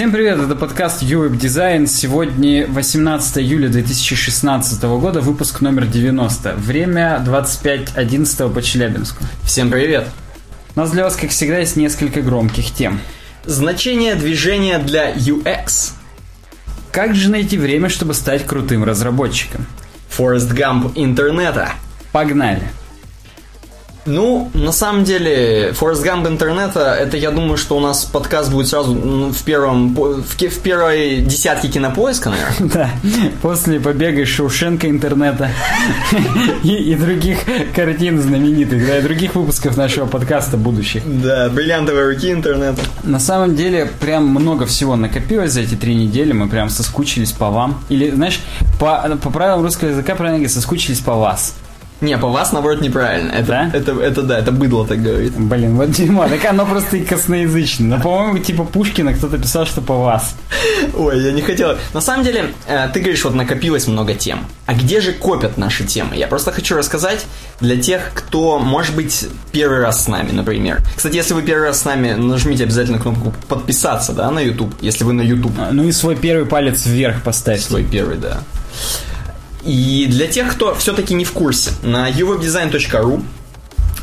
Всем 0.00 0.12
привет, 0.12 0.38
это 0.38 0.56
подкаст 0.56 1.02
UWeb 1.02 1.38
Design. 1.38 1.86
Сегодня 1.86 2.66
18 2.66 3.36
июля 3.36 3.68
2016 3.68 4.82
года, 4.82 5.20
выпуск 5.20 5.60
номер 5.60 5.84
90. 5.84 6.54
Время 6.54 7.22
25.11 7.22 8.54
по 8.54 8.62
Челябинску. 8.62 9.22
Всем 9.44 9.70
привет. 9.70 10.08
У 10.74 10.80
нас 10.80 10.90
для 10.90 11.04
вас, 11.04 11.16
как 11.16 11.28
всегда, 11.28 11.58
есть 11.58 11.76
несколько 11.76 12.22
громких 12.22 12.70
тем. 12.70 12.98
Значение 13.44 14.14
движения 14.14 14.78
для 14.78 15.12
UX. 15.12 15.92
Как 16.92 17.14
же 17.14 17.30
найти 17.30 17.58
время, 17.58 17.90
чтобы 17.90 18.14
стать 18.14 18.46
крутым 18.46 18.84
разработчиком? 18.84 19.66
Форест 20.08 20.50
Гамп 20.50 20.92
интернета. 20.94 21.74
Погнали! 22.10 22.62
Ну, 24.06 24.50
на 24.54 24.72
самом 24.72 25.04
деле, 25.04 25.72
Форест 25.72 26.02
Гамп 26.02 26.26
интернета, 26.26 26.94
это 26.94 27.16
я 27.16 27.30
думаю, 27.30 27.56
что 27.56 27.76
у 27.76 27.80
нас 27.80 28.04
подкаст 28.04 28.50
будет 28.50 28.68
сразу 28.68 28.94
ну, 28.94 29.32
в 29.32 29.42
первом 29.42 29.94
в, 29.94 30.22
в 30.22 30.58
первой 30.60 31.20
десятке 31.20 31.68
кинопоиска, 31.68 32.30
наверное. 32.30 32.70
Да, 32.80 32.90
после 33.42 33.80
побега 33.80 34.24
Шоушенка 34.24 34.88
интернета 34.88 35.50
и, 36.62 36.74
и 36.74 36.94
других 36.94 37.38
картин 37.74 38.20
знаменитых, 38.20 38.86
да, 38.86 38.98
и 38.98 39.02
других 39.02 39.34
выпусков 39.34 39.76
нашего 39.76 40.06
подкаста 40.06 40.56
будущих. 40.56 41.02
Да, 41.04 41.48
бриллиантовые 41.48 42.06
руки 42.06 42.30
интернета. 42.30 42.82
На 43.02 43.18
самом 43.18 43.56
деле, 43.56 43.90
прям 44.00 44.26
много 44.28 44.66
всего 44.66 44.96
накопилось 44.96 45.52
за 45.52 45.60
эти 45.60 45.74
три 45.74 45.94
недели, 45.94 46.32
мы 46.32 46.48
прям 46.48 46.70
соскучились 46.70 47.32
по 47.32 47.50
вам. 47.50 47.82
Или, 47.88 48.10
знаешь, 48.10 48.40
по, 48.78 49.18
по 49.22 49.30
правилам 49.30 49.62
русского 49.62 49.88
языка 49.88 50.14
правильно 50.14 50.38
говорить, 50.38 50.54
соскучились 50.54 51.00
по 51.00 51.14
вас. 51.14 51.54
Не, 52.00 52.16
по 52.16 52.28
вас, 52.28 52.52
наоборот, 52.52 52.80
неправильно. 52.80 53.30
Это, 53.30 53.46
Да? 53.46 53.70
это, 53.74 53.92
это, 54.00 54.22
да, 54.22 54.38
это 54.38 54.52
быдло 54.52 54.86
так 54.86 55.02
говорит. 55.02 55.34
Блин, 55.36 55.76
вот 55.76 55.90
дерьмо, 55.90 56.26
так 56.28 56.44
оно 56.46 56.64
просто 56.64 56.96
и 56.96 57.04
косноязычное. 57.04 57.98
Но, 57.98 58.02
по-моему, 58.02 58.38
типа 58.38 58.64
Пушкина 58.64 59.12
кто-то 59.12 59.38
писал, 59.38 59.66
что 59.66 59.82
по 59.82 59.94
вас. 59.94 60.34
Ой, 60.96 61.22
я 61.22 61.32
не 61.32 61.42
хотел. 61.42 61.76
На 61.92 62.00
самом 62.00 62.24
деле, 62.24 62.54
э, 62.66 62.88
ты 62.92 63.00
говоришь, 63.00 63.24
вот 63.24 63.34
накопилось 63.34 63.86
много 63.86 64.14
тем. 64.14 64.46
А 64.66 64.74
где 64.74 65.00
же 65.00 65.12
копят 65.12 65.58
наши 65.58 65.84
темы? 65.84 66.16
Я 66.16 66.26
просто 66.26 66.52
хочу 66.52 66.76
рассказать 66.76 67.26
для 67.60 67.76
тех, 67.76 68.12
кто, 68.14 68.58
может 68.58 68.94
быть, 68.94 69.26
первый 69.52 69.80
раз 69.80 70.04
с 70.04 70.08
нами, 70.08 70.32
например. 70.32 70.80
Кстати, 70.96 71.16
если 71.16 71.34
вы 71.34 71.42
первый 71.42 71.66
раз 71.66 71.80
с 71.80 71.84
нами, 71.84 72.12
нажмите 72.12 72.64
обязательно 72.64 72.98
кнопку 72.98 73.34
подписаться, 73.48 74.12
да, 74.12 74.30
на 74.30 74.38
YouTube, 74.40 74.74
если 74.80 75.04
вы 75.04 75.12
на 75.12 75.22
YouTube. 75.22 75.52
Ну 75.70 75.84
и 75.84 75.92
свой 75.92 76.16
первый 76.16 76.46
палец 76.46 76.86
вверх 76.86 77.22
поставьте. 77.22 77.64
Свой 77.64 77.84
первый, 77.84 78.16
да. 78.16 78.38
И 79.64 80.06
для 80.08 80.26
тех, 80.26 80.52
кто 80.52 80.74
все-таки 80.74 81.14
не 81.14 81.24
в 81.24 81.32
курсе, 81.32 81.70
на 81.82 82.10
uwebdesign.ru 82.10 83.22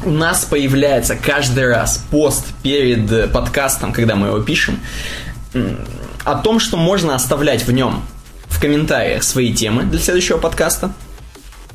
у 0.05 0.11
нас 0.11 0.45
появляется 0.45 1.15
каждый 1.15 1.67
раз 1.67 2.03
пост 2.11 2.45
перед 2.61 3.31
подкастом, 3.31 3.91
когда 3.91 4.15
мы 4.15 4.27
его 4.27 4.39
пишем, 4.41 4.79
о 6.23 6.35
том, 6.35 6.59
что 6.59 6.77
можно 6.77 7.15
оставлять 7.15 7.65
в 7.65 7.71
нем 7.71 8.03
в 8.47 8.59
комментариях 8.59 9.23
свои 9.23 9.53
темы 9.53 9.83
для 9.83 9.99
следующего 9.99 10.37
подкаста. 10.37 10.91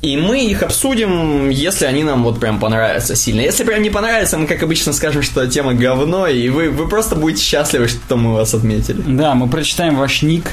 И 0.01 0.17
мы 0.17 0.45
их 0.45 0.63
обсудим, 0.63 1.49
если 1.49 1.85
они 1.85 2.03
нам 2.03 2.23
вот 2.23 2.37
прям 2.37 2.59
понравятся 2.59 3.15
сильно. 3.15 3.39
Если 3.39 3.63
прям 3.63 3.81
не 3.81 3.89
понравится, 3.89 4.37
мы, 4.37 4.47
как 4.47 4.61
обычно, 4.61 4.91
скажем, 4.91 5.21
что 5.21 5.47
тема 5.47 5.73
говно, 5.73 6.27
и 6.27 6.49
вы, 6.49 6.69
вы 6.71 6.89
просто 6.89 7.15
будете 7.15 7.41
счастливы, 7.41 7.87
что 7.87 8.17
мы 8.17 8.33
вас 8.33 8.53
отметили. 8.53 9.01
Да, 9.01 9.33
мы 9.33 9.47
прочитаем 9.47 9.95
ваш 9.95 10.21
ник. 10.21 10.51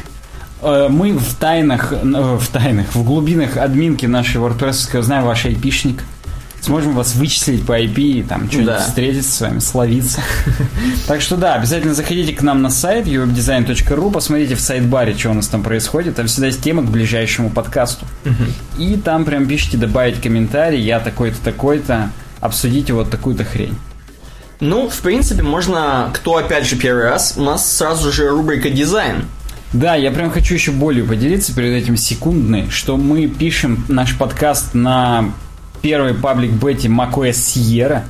Э, 0.63 0.89
Мы 0.91 1.13
в 1.17 1.35
тайнах, 1.35 1.93
э, 1.93 1.97
в 2.03 2.47
тайнах, 2.49 2.95
в 2.95 3.03
глубинах 3.05 3.57
админки 3.57 4.07
нашей 4.07 4.37
WordPress 4.41 5.01
знаем 5.03 5.25
ваш 5.25 5.47
IP-шник. 5.47 6.03
Сможем 6.61 6.95
вас 6.95 7.15
вычислить 7.15 7.65
по 7.65 7.81
IP 7.81 7.95
и 8.03 8.23
там 8.23 8.47
что-нибудь 8.49 8.67
Да. 8.67 8.79
встретиться 8.81 9.33
с 9.33 9.41
вами, 9.41 9.59
словиться. 9.61 10.21
Так 11.09 11.23
что 11.23 11.37
да, 11.37 11.55
обязательно 11.55 11.95
заходите 11.95 12.35
к 12.35 12.43
нам 12.43 12.61
на 12.61 12.69
сайт 12.69 13.07
uwebdesign.ru, 13.07 14.11
посмотрите 14.13 14.57
в 14.57 14.61
сайт-баре, 14.61 15.17
что 15.17 15.31
у 15.31 15.35
нас 15.35 15.47
там 15.49 15.63
происходит. 15.63 16.17
Там 16.17 16.27
всегда 16.27 16.49
есть 16.49 16.63
тема 16.63 16.83
к 16.83 16.91
ближайшему 16.91 17.49
подкасту. 17.49 18.05
И 18.79 18.97
там 18.97 19.25
прям 19.25 19.47
пишите 19.47 19.79
добавить 19.79 20.21
комментарий, 20.21 20.81
я 20.83 21.01
такой-то, 21.01 21.39
такой-то, 21.43 22.11
обсудите 22.43 22.93
вот 22.93 23.11
такую-то 23.11 23.45
хрень. 23.45 23.79
Ну, 24.61 24.91
в 24.91 24.99
принципе, 24.99 25.43
можно, 25.43 26.11
кто 26.13 26.37
опять 26.37 26.67
же 26.67 26.77
первый 26.77 27.05
раз, 27.05 27.33
у 27.39 27.43
нас 27.43 27.73
сразу 27.75 28.13
же 28.13 28.29
рубрика 28.29 28.69
дизайн. 28.69 29.25
Да, 29.73 29.95
я 29.95 30.11
прям 30.11 30.31
хочу 30.31 30.55
еще 30.55 30.73
болью 30.73 31.07
поделиться 31.07 31.55
перед 31.55 31.73
этим 31.83 31.97
секундной, 31.97 32.69
что 32.71 32.97
мы 32.97 33.29
пишем 33.29 33.85
наш 33.89 34.19
подкаст 34.19 34.75
на 34.75 35.33
первой 35.81 36.15
паблик 36.15 36.51
бете 36.51 36.89
macOS 36.89 37.31
Sierra, 37.31 38.03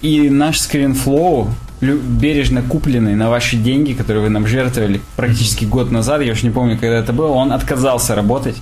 и 0.00 0.30
наш 0.30 0.58
скринфлоу, 0.60 1.50
бережно 1.80 2.62
купленный 2.62 3.14
на 3.14 3.28
ваши 3.28 3.56
деньги, 3.56 3.92
которые 3.92 4.24
вы 4.24 4.30
нам 4.30 4.46
жертвовали 4.46 5.00
практически 5.16 5.64
год 5.64 5.90
назад, 5.90 6.22
я 6.22 6.32
уж 6.32 6.42
не 6.42 6.50
помню, 6.50 6.78
когда 6.78 6.96
это 6.96 7.12
было, 7.12 7.28
он 7.28 7.52
отказался 7.52 8.14
работать. 8.14 8.56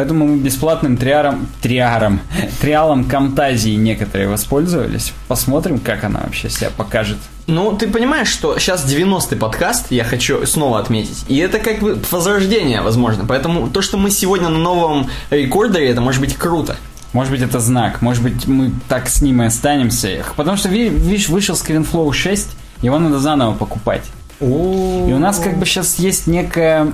Поэтому 0.00 0.26
мы 0.26 0.38
бесплатным 0.38 0.96
триаром, 0.96 1.46
триаром, 1.60 2.20
триалом 2.62 3.04
Камтазии 3.04 3.74
некоторые 3.76 4.30
воспользовались. 4.30 5.12
Посмотрим, 5.28 5.78
как 5.78 6.04
она 6.04 6.20
вообще 6.20 6.48
себя 6.48 6.70
покажет. 6.74 7.18
Ну, 7.46 7.76
ты 7.76 7.86
понимаешь, 7.86 8.28
что 8.28 8.58
сейчас 8.58 8.90
90-й 8.90 9.36
подкаст, 9.36 9.88
я 9.90 10.04
хочу 10.04 10.46
снова 10.46 10.78
отметить. 10.80 11.26
И 11.28 11.36
это 11.36 11.58
как 11.58 11.80
бы 11.80 11.98
возрождение, 12.10 12.80
возможно. 12.80 13.26
Поэтому 13.28 13.68
то, 13.68 13.82
что 13.82 13.98
мы 13.98 14.10
сегодня 14.10 14.48
на 14.48 14.56
новом 14.58 15.10
рекордере, 15.28 15.90
это 15.90 16.00
может 16.00 16.22
быть 16.22 16.34
круто. 16.34 16.76
Может 17.12 17.30
быть, 17.30 17.42
это 17.42 17.60
знак. 17.60 18.00
Может 18.00 18.22
быть, 18.22 18.46
мы 18.46 18.70
так 18.88 19.06
с 19.10 19.20
ним 19.20 19.42
и 19.42 19.44
останемся. 19.44 20.24
Потому 20.34 20.56
что, 20.56 20.70
ви- 20.70 20.88
видишь, 20.88 21.28
вышел 21.28 21.54
ScreenFlow 21.54 22.10
6, 22.10 22.48
его 22.80 22.98
надо 22.98 23.18
заново 23.18 23.52
покупать. 23.54 24.04
И 24.40 25.12
у 25.12 25.18
нас 25.18 25.38
как 25.38 25.58
бы 25.58 25.66
сейчас 25.66 25.98
есть 25.98 26.26
некая, 26.26 26.86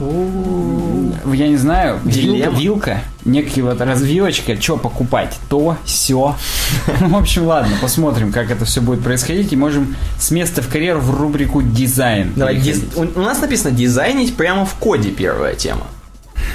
я 1.32 1.48
не 1.48 1.56
знаю, 1.56 2.00
вилка, 2.04 3.02
некая 3.24 3.62
вот 3.62 3.80
развилочка, 3.80 4.60
что 4.60 4.76
покупать, 4.76 5.38
то, 5.48 5.76
все. 5.84 6.34
Ну, 7.00 7.08
в 7.08 7.16
общем, 7.16 7.44
ладно, 7.46 7.76
посмотрим, 7.80 8.32
как 8.32 8.50
это 8.50 8.64
все 8.64 8.80
будет 8.80 9.02
происходить, 9.02 9.52
и 9.52 9.56
можем 9.56 9.94
с 10.18 10.30
места 10.32 10.60
в 10.60 10.68
карьеру 10.68 11.00
в 11.00 11.20
рубрику 11.20 11.62
дизайн. 11.62 12.32
Давай, 12.34 12.56
диз- 12.56 12.84
у 12.96 13.20
нас 13.20 13.40
написано 13.40 13.70
дизайнить 13.70 14.34
прямо 14.36 14.64
в 14.66 14.74
коде 14.74 15.10
первая 15.10 15.54
тема. 15.54 15.86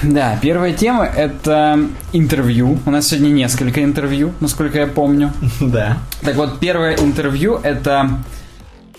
Да, 0.03 0.38
первая 0.41 0.74
тема 0.74 1.06
это 1.06 1.80
интервью. 2.12 2.80
У 2.85 2.91
нас 2.91 3.07
сегодня 3.07 3.30
несколько 3.30 3.84
интервью, 3.84 4.34
насколько 4.40 4.80
я 4.80 4.88
помню. 4.88 5.31
Да. 5.62 5.97
Так 6.22 6.35
вот, 6.35 6.59
первое 6.59 6.96
интервью 6.97 7.59
это... 7.63 8.09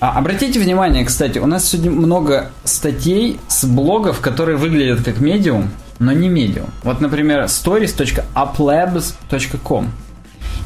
А, 0.03 0.19
обратите 0.19 0.59
внимание, 0.59 1.05
кстати, 1.05 1.39
у 1.39 1.47
нас 1.47 1.69
сегодня 1.69 1.93
много 1.93 2.51
статей 2.65 3.39
с 3.47 3.65
блогов, 3.65 4.19
которые 4.19 4.57
выглядят 4.57 5.05
как 5.05 5.21
медиум, 5.21 5.71
но 6.01 6.11
не 6.11 6.29
медиум. 6.29 6.71
Вот, 6.83 7.01
например, 7.01 7.45
stories.uplabs.com 7.45 9.93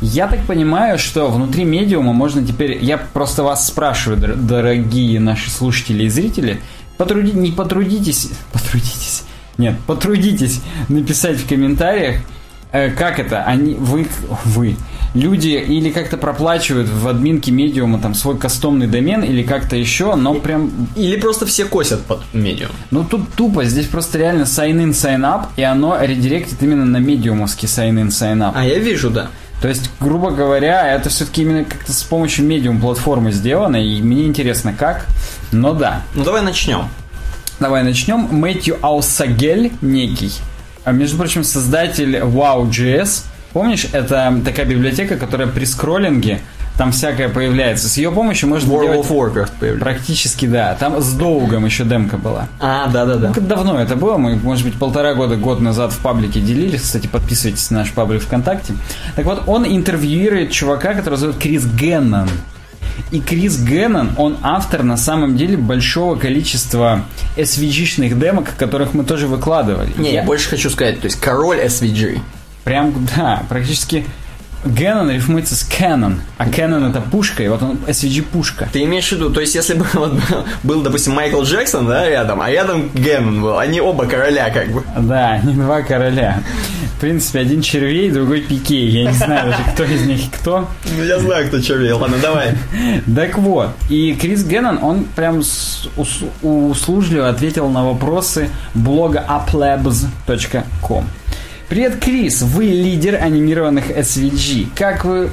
Я 0.01 0.29
так 0.29 0.41
понимаю, 0.47 0.99
что 0.99 1.29
внутри 1.29 1.67
медиума 1.67 2.15
можно 2.15 2.43
теперь... 2.47 2.83
Я 2.83 2.97
просто 2.97 3.43
вас 3.43 3.67
спрашиваю, 3.67 4.19
дор- 4.19 4.37
дорогие 4.37 5.21
наши 5.21 5.51
слушатели 5.51 6.05
и 6.05 6.09
зрители, 6.09 6.63
потруди... 6.97 7.33
не 7.33 7.53
потрудитесь... 7.53 8.31
Потрудитесь... 8.55 9.25
Нет, 9.59 9.75
потрудитесь 9.87 10.63
написать 10.89 11.37
в 11.37 11.47
комментариях, 11.47 12.23
Э, 12.73 12.91
как 12.91 13.19
это? 13.19 13.43
Они, 13.45 13.75
вы, 13.75 14.09
вы, 14.45 14.77
люди 15.17 15.49
или 15.49 15.91
как-то 15.91 16.17
проплачивают 16.17 16.89
в 16.89 17.09
админке 17.09 17.51
медиума 17.51 17.99
там 17.99 18.15
свой 18.15 18.39
кастомный 18.39 18.87
домен 18.87 19.23
или 19.23 19.43
как-то 19.43 19.75
еще, 19.77 20.15
но 20.15 20.35
прям, 20.35 20.71
Или 20.95 21.17
просто 21.17 21.47
все 21.47 21.65
косят 21.65 22.03
под 22.05 22.23
медиум. 22.33 22.71
ну 22.91 23.05
тут 23.05 23.33
тупо, 23.35 23.65
здесь 23.65 23.87
просто 23.87 24.19
реально 24.19 24.43
sign 24.43 24.77
in, 24.85 24.91
sign 24.91 25.23
up, 25.23 25.47
и 25.57 25.63
оно 25.63 25.97
редиректит 26.01 26.63
именно 26.63 26.85
на 26.85 26.99
медиумовский 26.99 27.67
sign 27.67 27.95
in, 27.95 28.09
sign 28.09 28.39
up. 28.39 28.53
А 28.55 28.65
я 28.65 28.79
вижу, 28.79 29.11
да. 29.11 29.29
То 29.63 29.69
есть, 29.69 29.91
грубо 30.01 30.31
говоря, 30.33 30.87
это 30.95 31.09
все-таки 31.09 31.43
именно 31.43 31.65
как-то 31.65 31.93
с 31.93 32.03
помощью 32.03 32.45
медиум 32.45 32.79
платформы 32.81 33.33
сделано, 33.33 33.77
и 33.77 34.03
мне 34.03 34.27
интересно 34.27 34.75
как, 34.75 35.07
но 35.51 35.73
да. 35.73 36.03
Ну 36.15 36.25
давай 36.25 36.43
начнем. 36.43 36.89
Давай 37.59 37.83
начнем. 37.83 38.29
Мэтью 38.31 38.77
Аусагель 38.83 39.73
некий. 39.81 40.31
А, 40.85 40.93
между 40.93 41.17
прочим, 41.17 41.43
создатель 41.43 42.17
Wow.js. 42.17 43.25
Помнишь, 43.57 43.87
это 43.91 44.39
такая 44.45 44.67
библиотека, 44.67 45.17
которая 45.17 45.49
при 45.49 45.65
скроллинге 45.65 46.41
там 46.77 46.93
всякое 46.93 47.31
появляется. 47.31 47.89
С 47.89 47.97
ее 47.97 48.13
помощью 48.13 48.51
можно 48.51 48.71
World 48.71 48.83
делать... 48.83 49.09
of 49.09 49.09
Warcraft 49.09 49.51
появляется. 49.59 49.81
Практически, 49.83 50.45
да. 50.45 50.77
Там 50.79 51.01
с 51.01 51.15
Доугом 51.15 51.65
еще 51.65 51.85
демка 51.85 52.19
была. 52.19 52.49
А, 52.61 52.87
да-да-да. 52.89 53.29
Ну, 53.29 53.35
как 53.35 53.47
давно 53.47 53.81
это 53.81 53.97
было? 53.97 54.19
Мы, 54.19 54.37
может 54.37 54.63
быть, 54.63 54.75
полтора 54.75 55.15
года, 55.15 55.37
год 55.37 55.61
назад 55.63 55.95
в 55.95 55.99
паблике 56.01 56.41
делились. 56.41 56.83
Кстати, 56.83 57.07
подписывайтесь 57.07 57.71
на 57.71 57.79
наш 57.79 57.93
паблик 57.93 58.21
ВКонтакте. 58.25 58.75
Так 59.15 59.25
вот, 59.25 59.45
он 59.47 59.65
интервьюирует 59.67 60.51
чувака, 60.51 60.93
которого 60.93 61.19
зовут 61.19 61.39
Крис 61.39 61.65
Геннон. 61.65 62.29
И 63.11 63.21
Крис 63.21 63.59
Геннон, 63.59 64.11
он 64.19 64.37
автор 64.43 64.83
на 64.83 64.99
самом 64.99 65.39
деле 65.39 65.57
большого 65.57 66.17
количества 66.17 67.07
SVG-шных 67.39 68.19
демок, 68.19 68.55
которых 68.59 68.93
мы 68.93 69.03
тоже 69.05 69.27
выкладывали. 69.27 69.93
Не, 69.97 70.13
я 70.13 70.25
больше 70.25 70.51
хочу 70.51 70.69
сказать, 70.69 71.01
то 71.01 71.07
есть 71.07 71.19
король 71.19 71.61
SVG. 71.61 72.21
Прям, 72.67 72.93
да, 73.15 73.45
практически 73.49 74.05
Геннон 74.65 75.13
рифмуется 75.13 75.55
с 75.55 75.63
Canon, 75.63 76.17
а 76.37 76.49
Canon 76.49 76.91
это 76.91 77.01
пушка, 77.01 77.45
и 77.45 77.49
вот 77.49 77.63
он 77.63 77.79
SVG 77.87 78.23
пушка. 78.23 78.69
Ты 78.73 78.83
имеешь 78.83 79.09
в 79.09 79.13
виду, 79.13 79.31
то 79.31 79.41
есть 79.41 79.55
если 79.55 79.75
бы 79.75 79.87
вот 79.93 80.15
был, 80.65 80.83
допустим, 80.83 81.13
Майкл 81.13 81.43
Джексон, 81.43 81.87
да, 81.87 82.09
рядом, 82.09 82.41
а 82.41 82.51
рядом 82.51 82.91
Геннон 82.93 83.41
был, 83.41 83.57
они 83.57 83.81
оба 83.81 84.07
короля 84.07 84.51
как 84.51 84.73
бы. 84.73 84.83
Да, 84.99 85.39
не 85.39 85.55
два 85.55 85.83
короля. 85.83 86.43
В 86.97 87.01
принципе, 87.01 87.39
один 87.39 87.63
червей, 87.63 88.11
другой 88.11 88.41
пикей. 88.41 88.89
Я 88.89 89.13
не 89.13 89.17
знаю 89.17 89.53
даже, 89.53 89.63
кто 89.73 89.85
из 89.85 90.05
них 90.05 90.23
кто. 90.33 90.69
Ну, 90.97 91.05
я 91.05 91.21
знаю, 91.21 91.47
кто 91.47 91.61
червей. 91.61 91.93
Ладно, 91.93 92.17
давай. 92.21 92.55
Так 93.15 93.39
вот, 93.39 93.71
и 93.89 94.13
Крис 94.21 94.45
Геннон, 94.45 94.83
он 94.83 95.05
прям 95.05 95.41
услужливо 96.43 97.29
ответил 97.29 97.69
на 97.69 97.85
вопросы 97.85 98.49
блога 98.75 99.25
uplabs.com. 99.29 101.05
Привет, 101.69 101.99
Крис, 101.99 102.43
вы 102.43 102.67
лидер 102.67 103.17
анимированных 103.21 103.91
SVG. 103.91 104.69
Как 104.77 105.05
вы 105.05 105.31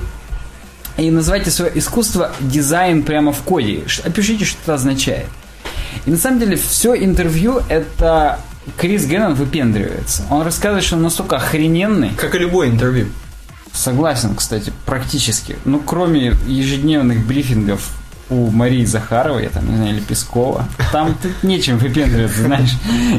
и 0.98 1.12
называйте 1.12 1.52
свое 1.52 1.72
искусство 1.78 2.32
дизайн 2.40 3.04
прямо 3.04 3.32
в 3.32 3.44
коде. 3.44 3.84
Опишите, 4.04 4.44
что 4.44 4.58
это 4.64 4.74
означает. 4.74 5.28
И 6.08 6.10
на 6.10 6.18
самом 6.18 6.40
деле 6.40 6.56
все 6.56 6.96
интервью 6.96 7.62
это 7.70 8.40
Крис 8.78 9.06
Геннон 9.06 9.36
выпендривается. 9.36 10.24
Он 10.32 10.42
рассказывает, 10.42 10.84
что 10.84 10.96
он 10.96 11.04
настолько 11.04 11.36
охрененный. 11.36 12.10
Как 12.18 12.34
и 12.34 12.40
любое 12.40 12.70
интервью. 12.70 13.10
Согласен, 13.72 14.34
кстати, 14.34 14.74
практически. 14.88 15.58
Ну, 15.66 15.80
кроме 15.86 16.34
ежедневных 16.48 17.28
брифингов 17.28 17.92
у 18.32 18.50
Марии 18.50 18.86
Захаровой, 18.86 19.50
там, 19.50 19.70
не 19.70 19.76
знаю, 19.76 19.92
или 19.98 20.00
Пескова. 20.00 20.68
Там 20.92 21.16
тут 21.22 21.44
нечем 21.44 21.78
выпендриваться, 21.78 22.42
знаешь. 22.42 22.72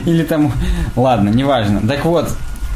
Или 0.05 0.25
там... 0.25 0.53
Ладно, 0.97 1.29
неважно. 1.29 1.81
Так 1.87 2.05
вот, 2.05 2.29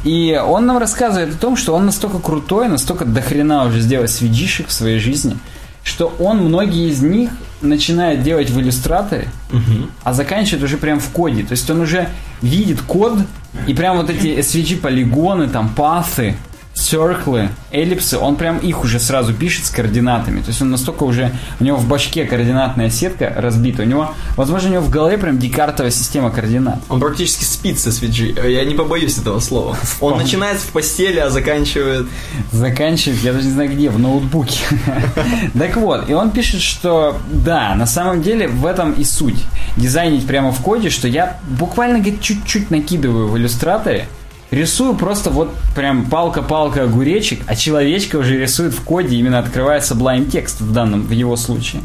и 0.04 0.40
он 0.44 0.66
нам 0.66 0.78
рассказывает 0.78 1.34
о 1.34 1.38
том, 1.38 1.56
что 1.56 1.74
он 1.74 1.86
настолько 1.86 2.18
крутой, 2.18 2.68
настолько 2.68 3.04
дохрена 3.04 3.64
уже 3.64 3.80
сделать 3.80 4.10
свидишек 4.10 4.68
в 4.68 4.72
своей 4.72 4.98
жизни, 4.98 5.36
что 5.82 6.14
он 6.18 6.38
многие 6.38 6.88
из 6.90 7.00
них 7.00 7.30
начинает 7.60 8.22
делать 8.22 8.50
в 8.50 8.60
иллюстраторе, 8.60 9.28
угу. 9.52 9.88
а 10.04 10.12
заканчивает 10.12 10.62
уже 10.62 10.76
прям 10.76 11.00
в 11.00 11.08
коде. 11.10 11.42
То 11.42 11.52
есть 11.52 11.68
он 11.70 11.80
уже 11.80 12.08
видит 12.42 12.80
код, 12.82 13.18
и 13.66 13.74
прям 13.74 13.96
вот 13.96 14.10
эти 14.10 14.26
SVG 14.38 14.78
полигоны, 14.78 15.48
там, 15.48 15.70
пасы, 15.70 16.36
серклы, 16.78 17.50
эллипсы, 17.70 18.18
он 18.18 18.36
прям 18.36 18.58
их 18.58 18.84
уже 18.84 19.00
сразу 19.00 19.34
пишет 19.34 19.66
с 19.66 19.70
координатами. 19.70 20.40
То 20.40 20.48
есть 20.48 20.62
он 20.62 20.70
настолько 20.70 21.04
уже, 21.04 21.32
у 21.60 21.64
него 21.64 21.76
в 21.76 21.86
башке 21.86 22.24
координатная 22.24 22.90
сетка 22.90 23.32
разбита, 23.36 23.82
у 23.82 23.86
него, 23.86 24.14
возможно, 24.36 24.68
у 24.68 24.72
него 24.72 24.82
в 24.82 24.90
голове 24.90 25.18
прям 25.18 25.38
декартовая 25.38 25.90
система 25.90 26.30
координат. 26.30 26.78
Он 26.88 27.00
практически 27.00 27.44
спит 27.44 27.78
со 27.78 27.90
SVG, 27.90 28.50
я 28.50 28.64
не 28.64 28.74
побоюсь 28.74 29.18
этого 29.18 29.40
слова. 29.40 29.76
Он 30.00 30.18
начинает 30.18 30.58
в 30.58 30.70
постели, 30.70 31.18
а 31.18 31.30
заканчивает... 31.30 32.06
Заканчивает, 32.52 33.20
я 33.22 33.32
даже 33.32 33.46
не 33.46 33.52
знаю 33.52 33.70
где, 33.70 33.90
в 33.90 33.98
ноутбуке. 33.98 34.60
Так 35.58 35.76
вот, 35.76 36.08
и 36.08 36.14
он 36.14 36.30
пишет, 36.30 36.60
что 36.60 37.18
да, 37.30 37.74
на 37.74 37.86
самом 37.86 38.22
деле 38.22 38.48
в 38.48 38.64
этом 38.64 38.92
и 38.92 39.04
суть. 39.04 39.44
Дизайнить 39.76 40.26
прямо 40.26 40.52
в 40.52 40.60
коде, 40.62 40.88
что 40.90 41.08
я 41.08 41.38
буквально, 41.58 42.02
чуть-чуть 42.04 42.70
накидываю 42.70 43.28
в 43.28 43.36
иллюстраторе, 43.36 44.08
Рисую 44.50 44.94
просто 44.94 45.30
вот 45.30 45.54
прям 45.76 46.06
палка-палка 46.06 46.84
огуречек, 46.84 47.40
а 47.46 47.54
человечка 47.54 48.16
уже 48.16 48.38
рисует 48.38 48.72
в 48.72 48.82
коде, 48.82 49.16
именно 49.16 49.38
открывается 49.38 49.94
blind 49.94 50.30
текст 50.30 50.60
в 50.60 50.72
данном, 50.72 51.02
в 51.02 51.10
его 51.10 51.36
случае. 51.36 51.82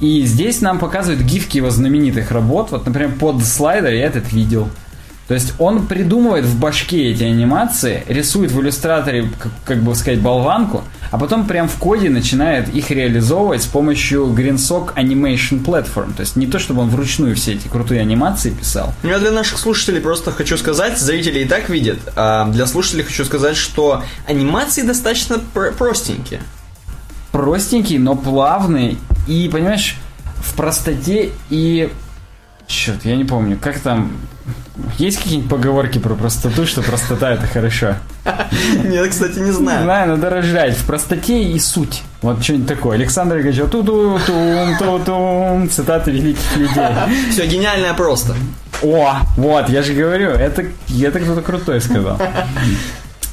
И 0.00 0.22
здесь 0.24 0.60
нам 0.60 0.78
показывают 0.78 1.22
гифки 1.22 1.58
его 1.58 1.70
знаменитых 1.70 2.30
работ. 2.30 2.70
Вот, 2.70 2.86
например, 2.86 3.12
под 3.18 3.44
слайдер 3.44 3.92
я 3.92 4.06
этот 4.06 4.32
видел. 4.32 4.68
То 5.28 5.34
есть 5.34 5.54
он 5.58 5.86
придумывает 5.86 6.44
в 6.44 6.58
башке 6.58 7.10
эти 7.10 7.22
анимации, 7.22 8.04
рисует 8.08 8.50
в 8.50 8.60
иллюстраторе, 8.60 9.30
как, 9.38 9.52
как 9.64 9.82
бы 9.82 9.94
сказать, 9.94 10.20
болванку, 10.20 10.84
а 11.10 11.18
потом 11.18 11.46
прям 11.46 11.68
в 11.68 11.76
коде 11.76 12.10
начинает 12.10 12.68
их 12.74 12.90
реализовывать 12.90 13.62
с 13.62 13.66
помощью 13.66 14.26
GreenSock 14.26 14.94
Animation 14.96 15.64
Platform. 15.64 16.14
То 16.14 16.20
есть 16.20 16.36
не 16.36 16.46
то, 16.46 16.58
чтобы 16.58 16.82
он 16.82 16.90
вручную 16.90 17.34
все 17.36 17.54
эти 17.54 17.68
крутые 17.68 18.02
анимации 18.02 18.50
писал. 18.50 18.92
Ну, 19.02 19.08
я 19.08 19.18
для 19.18 19.30
наших 19.30 19.58
слушателей 19.58 20.00
просто 20.00 20.30
хочу 20.30 20.58
сказать, 20.58 20.98
зрители 20.98 21.40
и 21.40 21.44
так 21.46 21.70
видят, 21.70 21.98
а 22.16 22.46
для 22.50 22.66
слушателей 22.66 23.04
хочу 23.04 23.24
сказать, 23.24 23.56
что 23.56 24.02
анимации 24.26 24.82
достаточно 24.82 25.38
простенькие. 25.78 26.40
Простенькие, 27.32 27.98
но 27.98 28.14
плавные. 28.14 28.96
И, 29.26 29.48
понимаешь, 29.50 29.96
в 30.36 30.54
простоте 30.54 31.30
и 31.48 31.90
Черт, 32.66 33.04
я 33.04 33.16
не 33.16 33.24
помню, 33.24 33.58
как 33.60 33.78
там... 33.78 34.12
Есть 34.98 35.18
какие-нибудь 35.18 35.50
поговорки 35.50 35.98
про 35.98 36.14
простоту, 36.14 36.66
что 36.66 36.82
простота 36.82 37.32
это 37.32 37.46
хорошо? 37.46 37.94
Нет, 38.84 39.08
кстати, 39.08 39.38
не 39.38 39.50
знаю. 39.50 39.78
Не 39.80 39.84
знаю, 39.84 40.08
надо 40.10 40.30
рожать. 40.30 40.76
В 40.76 40.84
простоте 40.86 41.42
и 41.42 41.58
суть. 41.58 42.02
Вот 42.22 42.42
что-нибудь 42.42 42.68
такое. 42.68 42.96
Александр 42.96 43.38
Ильич, 43.38 43.56
ту 43.56 43.82
ту 43.82 44.18
тум 44.26 44.76
ту 44.78 44.98
тум 45.00 45.70
цитаты 45.70 46.10
великих 46.10 46.56
людей. 46.56 46.84
Все 47.30 47.46
гениальное 47.46 47.94
просто. 47.94 48.34
О, 48.82 49.16
вот, 49.36 49.68
я 49.68 49.82
же 49.82 49.94
говорю, 49.94 50.30
это, 50.30 50.64
это 51.02 51.20
кто-то 51.20 51.42
крутой 51.42 51.80
сказал. 51.80 52.20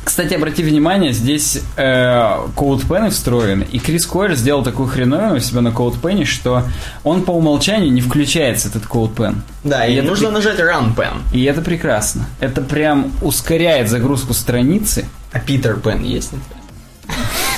Кстати, 0.03 0.33
обрати 0.33 0.63
внимание, 0.63 1.13
здесь 1.13 1.61
э, 1.77 2.47
CodePen 2.55 3.11
встроены, 3.11 3.67
и 3.71 3.79
Крис 3.79 4.07
Койер 4.07 4.35
сделал 4.35 4.63
такую 4.63 4.89
хреновину 4.89 5.35
у 5.35 5.39
себя 5.39 5.61
на 5.61 5.69
CodePen, 5.69 6.25
что 6.25 6.63
он 7.03 7.23
по 7.23 7.31
умолчанию 7.31 7.91
не 7.91 8.01
включается, 8.01 8.69
этот 8.69 8.85
CodePen. 8.85 9.35
Да, 9.63 9.85
и, 9.85 9.97
и 9.97 10.01
нужно 10.01 10.29
при... 10.29 10.35
нажать 10.35 10.59
Run 10.59 10.95
Pen. 10.95 11.19
И 11.31 11.43
это 11.43 11.61
прекрасно. 11.61 12.25
Это 12.39 12.61
прям 12.61 13.11
ускоряет 13.21 13.89
загрузку 13.89 14.33
страницы. 14.33 15.05
А 15.31 15.39
Питер 15.39 15.79
Пен 15.79 16.03
есть? 16.03 16.31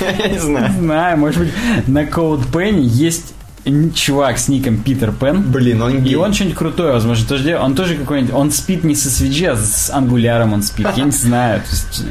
Я 0.00 0.28
не 0.28 0.38
знаю. 0.38 0.72
Не 0.72 0.80
знаю, 0.80 1.18
может 1.18 1.40
быть, 1.40 1.52
на 1.86 2.04
CodePen 2.04 2.80
есть 2.80 3.34
чувак 3.94 4.38
с 4.38 4.48
ником 4.48 4.78
Питер 4.78 5.12
Пен. 5.12 5.42
Блин, 5.42 5.82
он 5.82 6.02
гей. 6.02 6.12
И 6.12 6.16
он 6.16 6.32
что-нибудь 6.34 6.56
крутое, 6.56 6.92
возможно, 6.92 7.26
тоже. 7.26 7.58
Он 7.58 7.74
тоже 7.74 7.96
какой-нибудь... 7.96 8.34
Он 8.34 8.50
спит 8.50 8.84
не 8.84 8.94
со 8.94 9.08
SVG, 9.08 9.46
а 9.48 9.56
с 9.56 9.90
ангуляром 9.90 10.52
он 10.52 10.62
спит. 10.62 10.86
Я 10.96 11.04
не 11.04 11.10
знаю. 11.12 11.62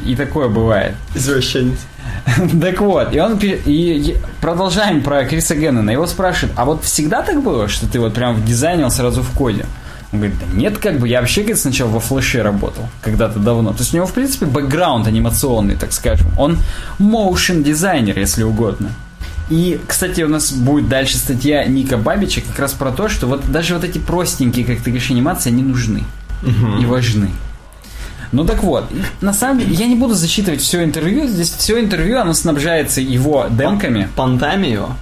И 0.05 0.15
такое 0.15 0.47
бывает. 0.49 0.95
Извращенец. 1.15 1.77
Так 2.61 2.81
вот, 2.81 3.13
и 3.13 3.19
он 3.19 3.37
и, 3.37 3.47
и 3.65 4.17
продолжаем 4.41 5.01
про 5.01 5.25
Криса 5.25 5.55
Геннона. 5.55 5.89
Его 5.89 6.05
спрашивают, 6.05 6.53
а 6.57 6.65
вот 6.65 6.83
всегда 6.83 7.21
так 7.21 7.41
было, 7.41 7.67
что 7.67 7.87
ты 7.87 7.99
вот 7.99 8.13
прям 8.13 8.35
в 8.35 8.45
дизайнил 8.45 8.89
сразу 8.89 9.21
в 9.21 9.31
коде? 9.31 9.65
Он 10.11 10.19
говорит, 10.19 10.37
да 10.39 10.45
нет, 10.55 10.77
как 10.77 10.99
бы, 10.99 11.07
я 11.07 11.21
вообще, 11.21 11.41
говорит, 11.41 11.59
сначала 11.59 11.89
во 11.89 11.99
флеше 11.99 12.43
работал, 12.43 12.83
когда-то 13.01 13.39
давно. 13.39 13.71
То 13.71 13.79
есть 13.79 13.93
у 13.93 13.97
него, 13.97 14.05
в 14.05 14.13
принципе, 14.13 14.45
бэкграунд 14.45 15.07
анимационный, 15.07 15.75
так 15.75 15.91
скажем. 15.91 16.27
Он 16.37 16.57
motion 16.99 17.63
дизайнер, 17.63 18.17
если 18.19 18.43
угодно. 18.43 18.91
И, 19.49 19.79
кстати, 19.87 20.21
у 20.21 20.29
нас 20.29 20.51
будет 20.51 20.87
дальше 20.87 21.17
статья 21.17 21.65
Ника 21.65 21.97
Бабича 21.97 22.41
как 22.41 22.57
раз 22.59 22.73
про 22.73 22.91
то, 22.91 23.09
что 23.09 23.27
вот 23.27 23.51
даже 23.51 23.75
вот 23.75 23.83
эти 23.83 23.97
простенькие, 23.97 24.65
как 24.65 24.77
ты 24.77 24.91
говоришь, 24.91 25.11
анимации, 25.11 25.49
они 25.49 25.63
нужны 25.63 26.03
угу. 26.41 26.77
и 26.81 26.85
важны. 26.85 27.29
Ну 28.31 28.45
так 28.45 28.63
вот, 28.63 28.89
на 29.21 29.31
самом 29.31 29.59
деле, 29.59 29.75
я 29.75 29.85
не 29.85 29.95
буду 29.95 30.15
зачитывать 30.15 30.61
все 30.61 30.83
интервью. 30.83 31.27
Здесь 31.27 31.51
все 31.51 31.79
интервью, 31.79 32.17
оно 32.17 32.33
снабжается 32.33 32.99
его 32.99 33.45
демками. 33.49 34.07
Понтами 34.15 34.67
его? 34.67 34.95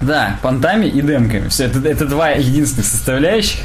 Да, 0.00 0.38
понтами 0.42 0.86
и 0.86 1.00
демками. 1.00 1.48
Все, 1.48 1.64
это, 1.64 1.78
это 1.88 2.04
два 2.04 2.30
единственных 2.30 2.86
составляющих. 2.86 3.60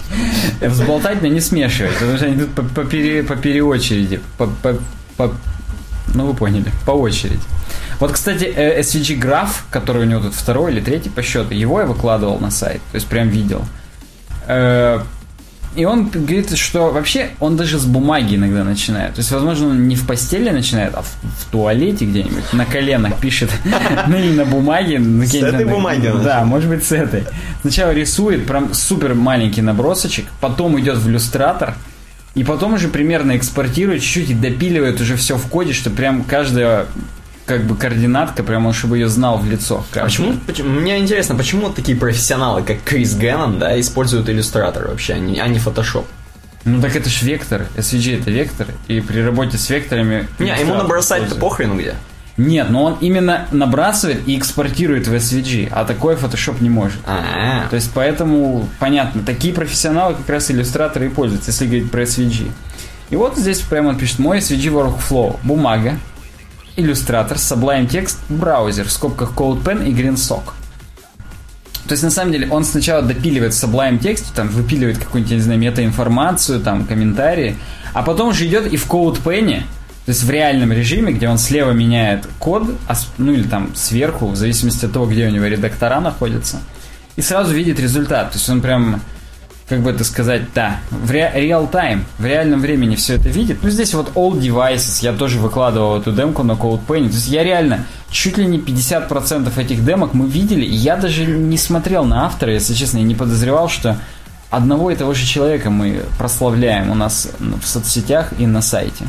Взболтать, 0.61 1.21
но 1.21 1.27
не 1.27 1.41
смешивать, 1.41 1.93
потому 1.95 2.15
что 2.15 2.25
они 2.27 2.37
тут 2.37 2.51
по, 2.51 2.61
по, 2.63 2.85
пере, 2.85 3.23
по 3.23 3.35
переочереди. 3.35 4.21
По, 4.37 4.47
по, 4.47 4.77
по, 5.17 5.33
ну, 6.15 6.27
вы 6.27 6.33
поняли, 6.33 6.71
по 6.85 6.91
очереди. 6.91 7.41
Вот, 8.01 8.13
кстати, 8.13 8.45
э, 8.45 8.81
SVG 8.81 9.15
граф, 9.15 9.65
который 9.69 10.01
у 10.01 10.05
него 10.05 10.21
тут 10.21 10.33
второй 10.33 10.71
или 10.71 10.81
третий 10.81 11.09
по 11.09 11.21
счету, 11.21 11.53
его 11.53 11.81
я 11.81 11.85
выкладывал 11.85 12.39
на 12.39 12.49
сайт, 12.49 12.81
то 12.91 12.95
есть 12.95 13.05
прям 13.05 13.29
видел. 13.29 13.63
Э, 14.47 15.01
и 15.75 15.85
он 15.85 16.09
говорит, 16.09 16.57
что 16.57 16.89
вообще 16.89 17.29
он 17.39 17.57
даже 17.57 17.77
с 17.77 17.85
бумаги 17.85 18.37
иногда 18.37 18.63
начинает. 18.63 19.13
То 19.13 19.19
есть, 19.19 19.31
возможно, 19.31 19.67
он 19.67 19.87
не 19.87 19.95
в 19.95 20.07
постели 20.07 20.49
начинает, 20.49 20.95
а 20.95 21.03
в, 21.03 21.05
в 21.05 21.51
туалете 21.51 22.05
где-нибудь 22.05 22.51
на 22.53 22.65
коленах 22.65 23.19
пишет. 23.19 23.51
Ну 24.07 24.17
или 24.17 24.35
на 24.35 24.45
бумаге. 24.45 24.99
С 25.23 25.35
этой 25.35 25.65
бумаги. 25.65 26.11
Да, 26.23 26.43
может 26.43 26.69
быть, 26.69 26.83
с 26.83 26.91
этой. 26.91 27.25
Сначала 27.61 27.91
рисует 27.91 28.47
прям 28.47 28.73
супер 28.73 29.13
маленький 29.13 29.61
набросочек, 29.61 30.25
потом 30.39 30.79
идет 30.79 30.97
в 30.97 31.07
иллюстратор, 31.07 31.75
и 32.33 32.43
потом 32.43 32.73
уже 32.73 32.87
примерно 32.87 33.37
экспортирует 33.37 34.01
чуть-чуть 34.01 34.31
и 34.31 34.33
допиливает 34.33 34.99
уже 34.99 35.15
все 35.17 35.37
в 35.37 35.45
коде, 35.47 35.73
что 35.73 35.91
прям 35.91 36.23
каждая 36.23 36.87
как 37.51 37.63
бы 37.63 37.75
координатка, 37.75 38.43
прямо 38.43 38.71
чтобы 38.71 38.97
ее 38.97 39.09
знал 39.09 39.37
в 39.37 39.45
лицо. 39.45 39.83
Почему, 39.93 40.35
почему? 40.47 40.69
Мне 40.69 40.99
интересно, 40.99 41.35
почему 41.35 41.69
такие 41.69 41.97
профессионалы, 41.97 42.61
как 42.61 42.81
Крис 42.85 43.13
Геннон, 43.13 43.59
да, 43.59 43.77
используют 43.77 44.29
иллюстратор 44.29 44.87
вообще, 44.87 45.15
а 45.15 45.19
не, 45.19 45.37
а 45.37 45.47
не 45.49 45.59
Photoshop? 45.59 46.05
Ну 46.63 46.81
так 46.81 46.95
это 46.95 47.09
ж 47.09 47.23
вектор. 47.23 47.65
SVG 47.75 48.21
это 48.21 48.31
вектор. 48.31 48.67
И 48.87 49.01
при 49.01 49.19
работе 49.19 49.57
с 49.57 49.69
векторами... 49.69 50.29
Не, 50.39 50.57
ему 50.57 50.75
набросать-то 50.75 51.35
похрен 51.35 51.77
где. 51.77 51.95
Нет, 52.37 52.69
но 52.69 52.85
он 52.85 52.97
именно 53.01 53.47
набрасывает 53.51 54.25
и 54.25 54.37
экспортирует 54.37 55.07
в 55.07 55.13
SVG, 55.13 55.67
а 55.71 55.83
такой 55.83 56.15
Photoshop 56.15 56.63
не 56.63 56.69
может. 56.69 56.99
А-а-а. 57.05 57.67
То 57.67 57.75
есть 57.75 57.91
поэтому, 57.93 58.69
понятно, 58.79 59.23
такие 59.23 59.53
профессионалы 59.53 60.15
как 60.15 60.29
раз 60.29 60.49
иллюстраторы 60.49 61.07
и 61.07 61.09
пользуются, 61.09 61.51
если 61.51 61.65
говорить 61.65 61.91
про 61.91 62.03
SVG. 62.03 62.49
И 63.09 63.15
вот 63.17 63.35
здесь 63.35 63.59
прямо 63.59 63.89
он 63.89 63.97
пишет, 63.97 64.19
мой 64.19 64.37
SVG 64.37 64.71
workflow, 64.71 65.37
бумага, 65.43 65.97
Illustrator, 66.75 67.35
Sublime 67.35 67.87
Text, 67.87 68.17
браузер, 68.29 68.85
в 68.85 68.91
скобках 68.91 69.33
CodePen 69.35 69.87
и 69.87 69.93
GreenSock. 69.93 70.43
То 71.87 71.93
есть, 71.93 72.03
на 72.03 72.11
самом 72.11 72.31
деле, 72.31 72.47
он 72.49 72.63
сначала 72.63 73.01
допиливает 73.01 73.53
Sublime 73.53 73.99
Text, 73.99 74.25
там, 74.35 74.47
выпиливает 74.47 74.97
какую-нибудь, 74.97 75.33
не 75.33 75.41
знаю, 75.41 75.59
метаинформацию, 75.59 76.61
там, 76.61 76.85
комментарии, 76.85 77.57
а 77.93 78.03
потом 78.03 78.29
уже 78.29 78.47
идет 78.47 78.71
и 78.71 78.77
в 78.77 78.87
CodePen, 78.87 79.63
то 80.05 80.09
есть 80.09 80.23
в 80.23 80.29
реальном 80.29 80.71
режиме, 80.71 81.13
где 81.13 81.29
он 81.29 81.37
слева 81.37 81.71
меняет 81.71 82.27
код, 82.39 82.63
ну 83.17 83.31
или 83.31 83.43
там 83.43 83.75
сверху, 83.75 84.27
в 84.27 84.35
зависимости 84.35 84.85
от 84.85 84.93
того, 84.93 85.05
где 85.05 85.27
у 85.27 85.29
него 85.29 85.45
редактора 85.45 85.99
находятся, 85.99 86.59
и 87.17 87.21
сразу 87.21 87.53
видит 87.53 87.79
результат. 87.79 88.31
То 88.31 88.37
есть 88.37 88.49
он 88.49 88.61
прям 88.61 89.01
как 89.71 89.83
бы 89.83 89.91
это 89.91 90.03
сказать, 90.03 90.41
да, 90.53 90.81
в 90.89 91.09
time, 91.09 92.01
в 92.17 92.25
реальном 92.25 92.59
времени 92.59 92.97
все 92.97 93.15
это 93.15 93.29
видит. 93.29 93.59
Ну, 93.63 93.69
здесь 93.69 93.93
вот 93.93 94.11
all 94.15 94.33
devices, 94.37 95.01
я 95.01 95.13
тоже 95.13 95.39
выкладывал 95.39 95.97
эту 95.97 96.11
демку 96.11 96.43
на 96.43 96.51
CodePen. 96.51 97.07
То 97.07 97.15
есть 97.15 97.29
я 97.29 97.41
реально, 97.41 97.85
чуть 98.09 98.37
ли 98.37 98.45
не 98.45 98.57
50% 98.57 99.57
этих 99.57 99.85
демок 99.85 100.13
мы 100.13 100.27
видели, 100.27 100.65
и 100.65 100.75
я 100.75 100.97
даже 100.97 101.25
не 101.25 101.57
смотрел 101.57 102.03
на 102.03 102.25
автора, 102.25 102.51
если 102.51 102.73
честно, 102.73 102.97
я 102.97 103.05
не 103.05 103.15
подозревал, 103.15 103.69
что 103.69 103.95
одного 104.49 104.91
и 104.91 104.95
того 104.97 105.13
же 105.13 105.25
человека 105.25 105.69
мы 105.69 106.03
прославляем 106.17 106.91
у 106.91 106.95
нас 106.95 107.29
в 107.39 107.65
соцсетях 107.65 108.33
и 108.37 108.45
на 108.45 108.61
сайте. 108.61 109.05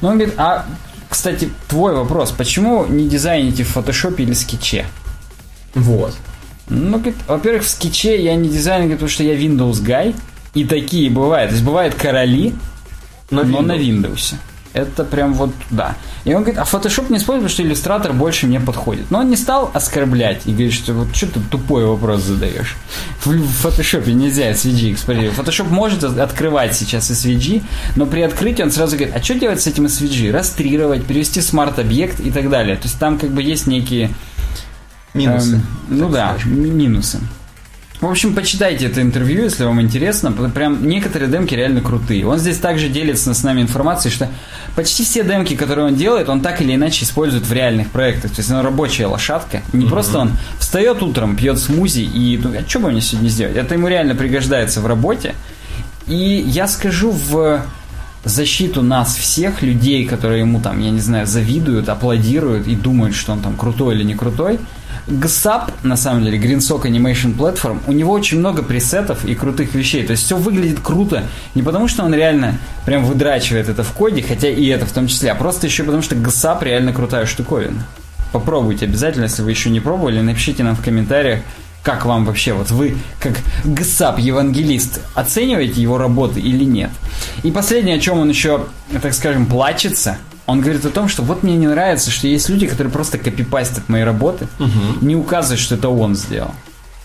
Ну, 0.00 0.08
он 0.08 0.14
говорит, 0.14 0.34
а, 0.36 0.66
кстати, 1.08 1.48
твой 1.68 1.94
вопрос, 1.94 2.32
почему 2.32 2.86
не 2.86 3.08
дизайните 3.08 3.62
в 3.62 3.68
фотошопе 3.68 4.24
или 4.24 4.32
скетче? 4.32 4.84
Вот. 5.76 6.12
Ну, 6.68 7.02
во-первых, 7.28 7.64
в 7.64 7.68
скетче 7.68 8.22
я 8.22 8.34
не 8.34 8.48
дизайнер, 8.48 8.92
потому 8.92 9.08
что 9.08 9.22
я 9.22 9.34
Windows 9.34 9.84
guy. 9.84 10.14
И 10.54 10.64
такие 10.64 11.10
бывают. 11.10 11.50
То 11.50 11.54
есть 11.54 11.66
бывают 11.66 11.94
короли, 11.94 12.54
но, 13.30 13.44
но 13.44 13.60
на 13.60 13.72
Windows. 13.72 14.34
Это 14.76 15.04
прям 15.04 15.32
вот, 15.32 15.52
да. 15.70 15.96
И 16.24 16.34
он 16.34 16.42
говорит, 16.42 16.58
а 16.58 16.64
Photoshop 16.64 17.10
не 17.10 17.16
использую, 17.16 17.24
потому 17.24 17.48
что 17.48 17.62
иллюстратор 17.62 18.12
больше 18.12 18.46
мне 18.46 18.60
подходит. 18.60 19.10
Но 19.10 19.20
он 19.20 19.30
не 19.30 19.36
стал 19.36 19.70
оскорблять 19.72 20.42
и 20.44 20.50
говорит, 20.50 20.74
что 20.74 20.92
вот 20.92 21.16
что 21.16 21.28
ты 21.28 21.40
тупой 21.50 21.86
вопрос 21.86 22.22
задаешь. 22.22 22.76
В, 23.24 23.30
в 23.30 23.66
Photoshop 23.66 24.10
нельзя 24.12 24.50
SVG 24.50 24.92
экспортировать. 24.92 25.38
Photoshop 25.38 25.70
может 25.70 26.04
открывать 26.04 26.74
сейчас 26.74 27.10
SVG, 27.10 27.62
но 27.96 28.04
при 28.04 28.20
открытии 28.20 28.62
он 28.62 28.70
сразу 28.70 28.96
говорит, 28.96 29.16
а 29.16 29.22
что 29.22 29.34
делать 29.34 29.62
с 29.62 29.66
этим 29.66 29.86
SVG? 29.86 30.30
Растрировать, 30.30 31.06
перевести 31.06 31.40
смарт-объект 31.40 32.20
и 32.20 32.30
так 32.30 32.50
далее. 32.50 32.76
То 32.76 32.84
есть 32.84 32.98
там 32.98 33.18
как 33.18 33.30
бы 33.30 33.42
есть 33.42 33.66
некие 33.66 34.10
Минусы. 35.16 35.54
Эм, 35.56 35.62
ну 35.88 36.08
да, 36.08 36.34
скажем. 36.34 36.78
минусы. 36.78 37.18
В 38.00 38.06
общем, 38.06 38.34
почитайте 38.34 38.86
это 38.86 39.00
интервью, 39.00 39.44
если 39.44 39.64
вам 39.64 39.80
интересно. 39.80 40.30
Прям 40.30 40.86
некоторые 40.86 41.30
демки 41.30 41.54
реально 41.54 41.80
крутые. 41.80 42.26
Он 42.26 42.38
здесь 42.38 42.58
также 42.58 42.88
делится 42.88 43.32
с 43.32 43.42
нами 43.42 43.62
информацией, 43.62 44.12
что 44.12 44.28
почти 44.74 45.02
все 45.02 45.24
демки, 45.24 45.56
которые 45.56 45.86
он 45.86 45.94
делает, 45.94 46.28
он 46.28 46.42
так 46.42 46.60
или 46.60 46.74
иначе 46.74 47.04
использует 47.04 47.46
в 47.46 47.52
реальных 47.52 47.90
проектах. 47.90 48.32
То 48.32 48.40
есть 48.40 48.50
он 48.50 48.60
рабочая 48.60 49.06
лошадка. 49.06 49.62
Не 49.72 49.86
mm-hmm. 49.86 49.88
просто 49.88 50.18
он 50.18 50.32
встает 50.58 51.02
утром, 51.02 51.36
пьет 51.36 51.58
смузи 51.58 52.02
и 52.02 52.36
думает, 52.36 52.66
а 52.66 52.68
что 52.68 52.80
бы 52.80 52.90
мне 52.90 53.00
сегодня 53.00 53.28
сделать? 53.28 53.56
Это 53.56 53.74
ему 53.74 53.88
реально 53.88 54.14
пригождается 54.14 54.82
в 54.82 54.86
работе. 54.86 55.34
И 56.06 56.44
я 56.46 56.68
скажу 56.68 57.10
в 57.10 57.62
защиту 58.26 58.82
нас 58.82 59.16
всех, 59.16 59.62
людей, 59.62 60.04
которые 60.06 60.40
ему 60.40 60.60
там, 60.60 60.80
я 60.80 60.90
не 60.90 61.00
знаю, 61.00 61.26
завидуют, 61.26 61.88
аплодируют 61.88 62.66
и 62.66 62.76
думают, 62.76 63.14
что 63.14 63.32
он 63.32 63.40
там 63.40 63.56
крутой 63.56 63.94
или 63.94 64.04
не 64.04 64.14
крутой– 64.14 64.58
GSAP, 65.06 65.70
на 65.84 65.96
самом 65.96 66.24
деле, 66.24 66.38
GreenSock 66.38 66.82
Animation 66.82 67.36
Platform, 67.36 67.80
у 67.86 67.92
него 67.92 68.12
очень 68.12 68.40
много 68.40 68.64
пресетов 68.64 69.24
и 69.24 69.36
крутых 69.36 69.72
вещей. 69.74 70.04
То 70.04 70.12
есть 70.12 70.24
все 70.24 70.36
выглядит 70.36 70.80
круто 70.80 71.22
не 71.54 71.62
потому, 71.62 71.86
что 71.86 72.02
он 72.02 72.12
реально 72.12 72.58
прям 72.84 73.04
выдрачивает 73.04 73.68
это 73.68 73.84
в 73.84 73.92
коде, 73.92 74.22
хотя 74.22 74.48
и 74.48 74.66
это 74.66 74.84
в 74.84 74.92
том 74.92 75.06
числе, 75.06 75.30
а 75.30 75.36
просто 75.36 75.68
еще 75.68 75.84
потому, 75.84 76.02
что 76.02 76.16
GSAP 76.16 76.64
реально 76.64 76.92
крутая 76.92 77.26
штуковина. 77.26 77.86
Попробуйте 78.32 78.86
обязательно, 78.86 79.24
если 79.24 79.42
вы 79.42 79.50
еще 79.50 79.70
не 79.70 79.78
пробовали, 79.78 80.20
напишите 80.20 80.64
нам 80.64 80.74
в 80.74 80.82
комментариях, 80.82 81.40
как 81.86 82.04
вам 82.04 82.24
вообще, 82.24 82.52
вот 82.52 82.72
вы, 82.72 82.96
как 83.20 83.34
ГСАП, 83.64 84.18
евангелист, 84.18 85.00
оцениваете 85.14 85.80
его 85.80 85.98
работы 85.98 86.40
или 86.40 86.64
нет? 86.64 86.90
И 87.44 87.52
последнее, 87.52 87.96
о 87.96 88.00
чем 88.00 88.18
он 88.18 88.28
еще, 88.28 88.66
так 89.00 89.14
скажем, 89.14 89.46
плачется– 89.46 90.18
он 90.46 90.60
говорит 90.60 90.84
о 90.84 90.90
том, 90.90 91.08
что 91.08 91.22
вот 91.22 91.42
мне 91.42 91.56
не 91.56 91.66
нравится, 91.66 92.10
что 92.10 92.28
есть 92.28 92.48
люди, 92.48 92.68
которые 92.68 92.92
просто 92.92 93.18
копипастят 93.18 93.88
мои 93.88 94.02
работы, 94.02 94.46
угу. 94.60 95.04
не 95.04 95.16
указывают, 95.16 95.60
что 95.60 95.74
это 95.74 95.88
он 95.88 96.14
сделал. 96.14 96.54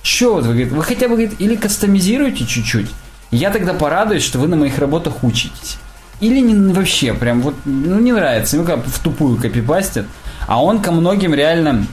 Че 0.04 0.34
вот 0.34 0.44
вы, 0.44 0.54
говорит, 0.54 0.72
вы 0.72 0.84
хотя 0.84 1.08
бы, 1.08 1.16
говорит, 1.16 1.34
или 1.40 1.56
кастомизируете 1.56 2.46
чуть-чуть, 2.46 2.90
я 3.32 3.50
тогда 3.50 3.74
порадуюсь, 3.74 4.24
что 4.24 4.38
вы 4.38 4.48
на 4.48 4.56
моих 4.58 4.78
работах 4.78 5.24
учитесь. 5.24 5.78
Или 6.20 6.40
не, 6.40 6.72
вообще, 6.72 7.16
прям 7.16 7.42
вот, 7.42 7.56
ну 7.66 8.00
не 8.00 8.12
нравится, 8.12 8.58
ну 8.58 8.64
как 8.64 8.86
в 8.86 9.00
тупую 9.00 9.38
копипастят. 9.38 10.06
А 10.46 10.64
он 10.64 10.80
ко 10.80 10.92
многим 10.92 11.34
реально 11.34 11.88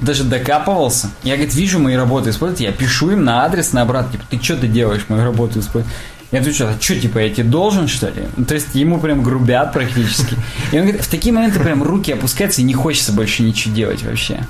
даже 0.00 0.24
докапывался. 0.24 1.10
Я, 1.22 1.34
говорит, 1.36 1.54
вижу 1.54 1.78
мои 1.78 1.94
работы 1.94 2.30
используют, 2.30 2.60
я 2.60 2.72
пишу 2.72 3.10
им 3.10 3.24
на 3.24 3.44
адрес, 3.44 3.72
на 3.72 3.82
обратно, 3.82 4.12
типа, 4.12 4.24
ты 4.30 4.42
что 4.42 4.56
ты 4.56 4.68
делаешь, 4.68 5.04
мою 5.08 5.24
работу 5.24 5.60
используют? 5.60 5.94
Я 6.30 6.40
отвечаю, 6.40 6.70
а 6.70 6.82
что, 6.82 7.00
типа, 7.00 7.18
я 7.18 7.30
тебе 7.30 7.44
должен, 7.44 7.88
что 7.88 8.08
ли? 8.08 8.24
Ну, 8.36 8.44
то 8.44 8.54
есть 8.54 8.74
ему 8.74 9.00
прям 9.00 9.22
грубят 9.22 9.72
практически. 9.72 10.36
И 10.72 10.76
он 10.76 10.82
говорит, 10.82 11.02
в 11.02 11.08
такие 11.08 11.32
моменты 11.32 11.58
прям 11.58 11.82
руки 11.82 12.12
опускаются 12.12 12.60
и 12.60 12.64
не 12.64 12.74
хочется 12.74 13.12
больше 13.12 13.42
ничего 13.42 13.74
делать 13.74 14.02
вообще. 14.02 14.46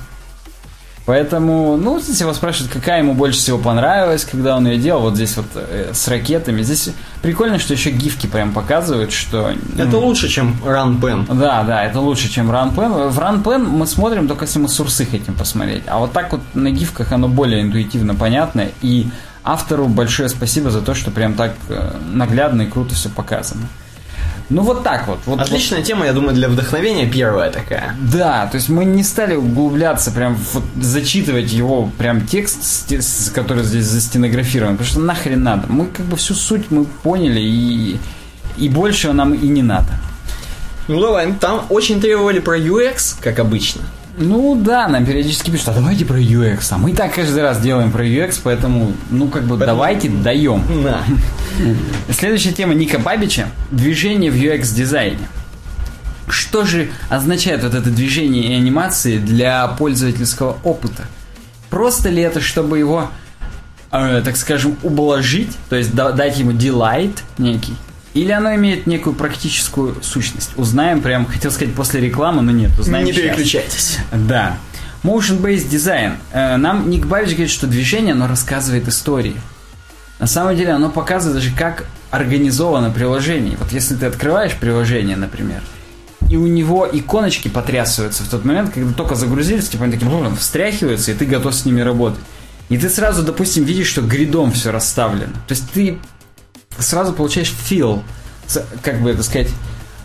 Поэтому, 1.09 1.75
ну, 1.75 1.97
если 1.97 2.21
его 2.21 2.35
спрашивают, 2.35 2.71
какая 2.71 2.99
ему 2.99 3.15
больше 3.15 3.39
всего 3.39 3.57
понравилась, 3.57 4.25
когда 4.25 4.55
он 4.55 4.67
ее 4.67 4.77
делал, 4.77 5.01
вот 5.01 5.15
здесь 5.15 5.35
вот 5.37 5.47
э, 5.55 5.89
с 5.91 6.07
ракетами, 6.07 6.61
здесь 6.61 6.91
прикольно, 7.23 7.57
что 7.57 7.73
еще 7.73 7.89
гифки 7.89 8.27
прям 8.27 8.53
показывают, 8.53 9.11
что... 9.11 9.49
Это 9.75 9.87
ну, 9.87 10.01
лучше, 10.01 10.27
чем 10.27 10.55
Run 10.63 11.01
Pen. 11.01 11.25
Да, 11.35 11.63
да, 11.63 11.83
это 11.83 11.99
лучше, 11.99 12.29
чем 12.29 12.51
Run 12.51 12.75
Pen. 12.75 13.09
В 13.09 13.17
Run 13.17 13.41
Pen 13.41 13.63
мы 13.63 13.87
смотрим 13.87 14.27
только 14.27 14.45
если 14.45 14.59
мы 14.59 14.69
сурсы 14.69 15.03
хотим 15.03 15.33
посмотреть, 15.33 15.81
а 15.87 15.97
вот 15.97 16.13
так 16.13 16.31
вот 16.31 16.41
на 16.53 16.69
гифках 16.69 17.11
оно 17.11 17.27
более 17.27 17.63
интуитивно 17.63 18.13
понятно, 18.13 18.67
и 18.83 19.07
автору 19.43 19.87
большое 19.87 20.29
спасибо 20.29 20.69
за 20.69 20.81
то, 20.81 20.93
что 20.93 21.09
прям 21.09 21.33
так 21.33 21.55
э, 21.69 21.91
наглядно 22.13 22.61
и 22.61 22.65
круто 22.67 22.93
все 22.93 23.09
показано. 23.09 23.63
Ну 24.49 24.63
вот 24.63 24.83
так 24.83 25.07
вот. 25.07 25.19
вот 25.25 25.39
Отличная 25.39 25.79
вот. 25.79 25.87
тема, 25.87 26.05
я 26.05 26.13
думаю, 26.13 26.33
для 26.33 26.49
вдохновения 26.49 27.05
первая 27.05 27.51
такая. 27.51 27.95
Да, 27.99 28.47
то 28.47 28.55
есть 28.55 28.69
мы 28.69 28.83
не 28.83 29.03
стали 29.03 29.35
углубляться, 29.35 30.11
прям 30.11 30.35
вот, 30.53 30.63
зачитывать 30.81 31.51
его 31.51 31.91
прям 31.97 32.25
текст, 32.25 32.91
который 33.33 33.63
здесь 33.63 33.85
застенографирован, 33.85 34.73
потому 34.73 34.89
что 34.89 34.99
нахрен 35.01 35.43
надо. 35.43 35.67
Мы 35.67 35.85
как 35.85 36.05
бы 36.05 36.17
всю 36.17 36.33
суть 36.33 36.71
мы 36.71 36.85
поняли 36.85 37.39
и, 37.39 37.99
и 38.57 38.69
больше 38.69 39.13
нам 39.13 39.33
и 39.33 39.47
не 39.47 39.61
надо. 39.61 39.89
Ну 40.87 40.99
давай, 40.99 41.31
там 41.33 41.65
очень 41.69 42.01
требовали 42.01 42.39
про 42.39 42.57
UX, 42.57 43.17
как 43.21 43.37
обычно. 43.37 43.83
Ну 44.21 44.53
да, 44.61 44.89
нам 44.89 45.05
периодически 45.05 45.49
пишут, 45.49 45.69
а 45.69 45.73
давайте 45.73 46.03
про 46.03 46.19
UX. 46.19 46.67
А 46.71 46.77
мы 46.77 46.93
так 46.93 47.15
каждый 47.15 47.41
раз 47.41 47.61
делаем 47.61 47.89
про 47.89 48.05
UX, 48.05 48.41
поэтому, 48.43 48.91
ну 49.09 49.29
как 49.29 49.43
бы, 49.43 49.57
поэтому... 49.57 49.65
давайте 49.65 50.09
даем. 50.09 50.61
Да. 50.83 51.03
Следующая 52.13 52.51
тема 52.51 52.73
Ника 52.73 52.99
Бабича. 52.99 53.47
Движение 53.71 54.29
в 54.29 54.35
UX-дизайне. 54.35 55.25
Что 56.27 56.65
же 56.65 56.89
означает 57.07 57.63
вот 57.63 57.73
это 57.73 57.89
движение 57.89 58.43
и 58.43 58.53
анимации 58.53 59.19
для 59.19 59.65
пользовательского 59.69 60.57
опыта? 60.65 61.05
Просто 61.69 62.09
ли 62.09 62.21
это, 62.21 62.41
чтобы 62.41 62.77
его, 62.77 63.09
э, 63.91 64.21
так 64.23 64.35
скажем, 64.35 64.75
ублажить, 64.83 65.55
то 65.69 65.77
есть 65.77 65.95
дать 65.95 66.37
ему 66.37 66.51
delight 66.51 67.19
некий, 67.37 67.75
или 68.13 68.31
оно 68.31 68.55
имеет 68.55 68.87
некую 68.87 69.15
практическую 69.15 69.97
сущность? 70.01 70.51
Узнаем 70.57 71.01
прям, 71.01 71.25
хотел 71.25 71.51
сказать 71.51 71.73
после 71.73 72.01
рекламы, 72.01 72.41
но 72.41 72.51
нет, 72.51 72.71
узнаем 72.79 73.05
Не 73.05 73.13
сейчас. 73.13 73.23
переключайтесь. 73.23 73.97
Да. 74.11 74.57
Motion-based 75.03 75.69
design. 75.69 76.17
Э, 76.33 76.57
нам 76.57 76.89
Ник 76.89 77.05
Бавич 77.05 77.29
говорит, 77.31 77.51
что 77.51 77.67
движение, 77.67 78.13
оно 78.13 78.27
рассказывает 78.27 78.87
истории. 78.87 79.35
На 80.19 80.27
самом 80.27 80.57
деле 80.57 80.71
оно 80.71 80.89
показывает 80.89 81.37
даже, 81.41 81.55
как 81.55 81.85
организовано 82.11 82.89
приложение. 82.89 83.55
Вот 83.57 83.71
если 83.71 83.95
ты 83.95 84.07
открываешь 84.07 84.53
приложение, 84.55 85.15
например, 85.15 85.61
и 86.29 86.35
у 86.35 86.45
него 86.47 86.87
иконочки 86.91 87.47
потрясываются 87.47 88.23
в 88.23 88.29
тот 88.29 88.45
момент, 88.45 88.71
когда 88.73 88.91
только 88.93 89.15
загрузились, 89.15 89.69
типа 89.69 89.85
они 89.85 89.95
образом 89.95 90.35
встряхиваются, 90.35 91.11
и 91.11 91.15
ты 91.15 91.25
готов 91.25 91.55
с 91.55 91.65
ними 91.65 91.81
работать. 91.81 92.19
И 92.69 92.77
ты 92.77 92.89
сразу, 92.89 93.23
допустим, 93.23 93.63
видишь, 93.63 93.87
что 93.87 94.01
гридом 94.01 94.51
все 94.51 94.71
расставлено. 94.71 95.33
То 95.47 95.53
есть 95.53 95.71
ты 95.71 95.97
сразу 96.79 97.13
получаешь 97.13 97.53
feel, 97.69 98.01
как 98.81 99.01
бы 99.01 99.11
это 99.11 99.23
сказать, 99.23 99.49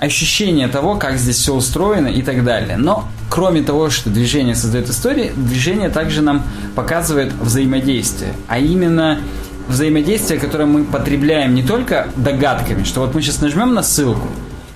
ощущение 0.00 0.68
того, 0.68 0.96
как 0.96 1.18
здесь 1.18 1.36
все 1.36 1.54
устроено 1.54 2.08
и 2.08 2.22
так 2.22 2.44
далее. 2.44 2.76
Но 2.76 3.08
кроме 3.30 3.62
того, 3.62 3.90
что 3.90 4.10
движение 4.10 4.54
создает 4.54 4.88
истории, 4.90 5.32
движение 5.36 5.88
также 5.88 6.22
нам 6.22 6.42
показывает 6.74 7.32
взаимодействие, 7.32 8.32
а 8.48 8.58
именно 8.58 9.20
взаимодействие, 9.68 10.38
которое 10.38 10.66
мы 10.66 10.84
потребляем 10.84 11.54
не 11.54 11.62
только 11.62 12.08
догадками, 12.16 12.84
что 12.84 13.00
вот 13.00 13.14
мы 13.14 13.22
сейчас 13.22 13.40
нажмем 13.40 13.74
на 13.74 13.82
ссылку, 13.82 14.28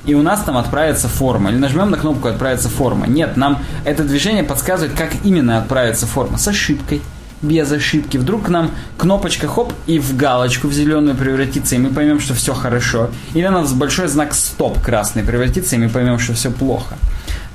и 0.06 0.14
у 0.14 0.22
нас 0.22 0.42
там 0.42 0.56
отправится 0.56 1.08
форма, 1.08 1.50
или 1.50 1.58
нажмем 1.58 1.90
на 1.90 1.98
кнопку 1.98 2.28
отправится 2.28 2.70
форма. 2.70 3.06
Нет, 3.06 3.36
нам 3.36 3.62
это 3.84 4.04
движение 4.04 4.44
подсказывает, 4.44 4.96
как 4.96 5.10
именно 5.24 5.58
отправится 5.58 6.06
форма, 6.06 6.38
с 6.38 6.48
ошибкой, 6.48 7.02
без 7.42 7.70
ошибки. 7.70 8.16
Вдруг 8.16 8.46
к 8.46 8.48
нам 8.48 8.70
кнопочка 8.96 9.46
хоп 9.48 9.72
и 9.86 9.98
в 9.98 10.16
галочку 10.16 10.68
в 10.68 10.72
зеленую 10.72 11.16
превратится, 11.16 11.76
и 11.76 11.78
мы 11.78 11.90
поймем, 11.90 12.20
что 12.20 12.34
все 12.34 12.54
хорошо. 12.54 13.10
Или 13.34 13.44
она 13.44 13.62
в 13.62 13.76
большой 13.76 14.08
знак 14.08 14.34
стоп 14.34 14.80
красный 14.80 15.22
превратится, 15.22 15.76
и 15.76 15.78
мы 15.78 15.88
поймем, 15.88 16.18
что 16.18 16.34
все 16.34 16.50
плохо. 16.50 16.96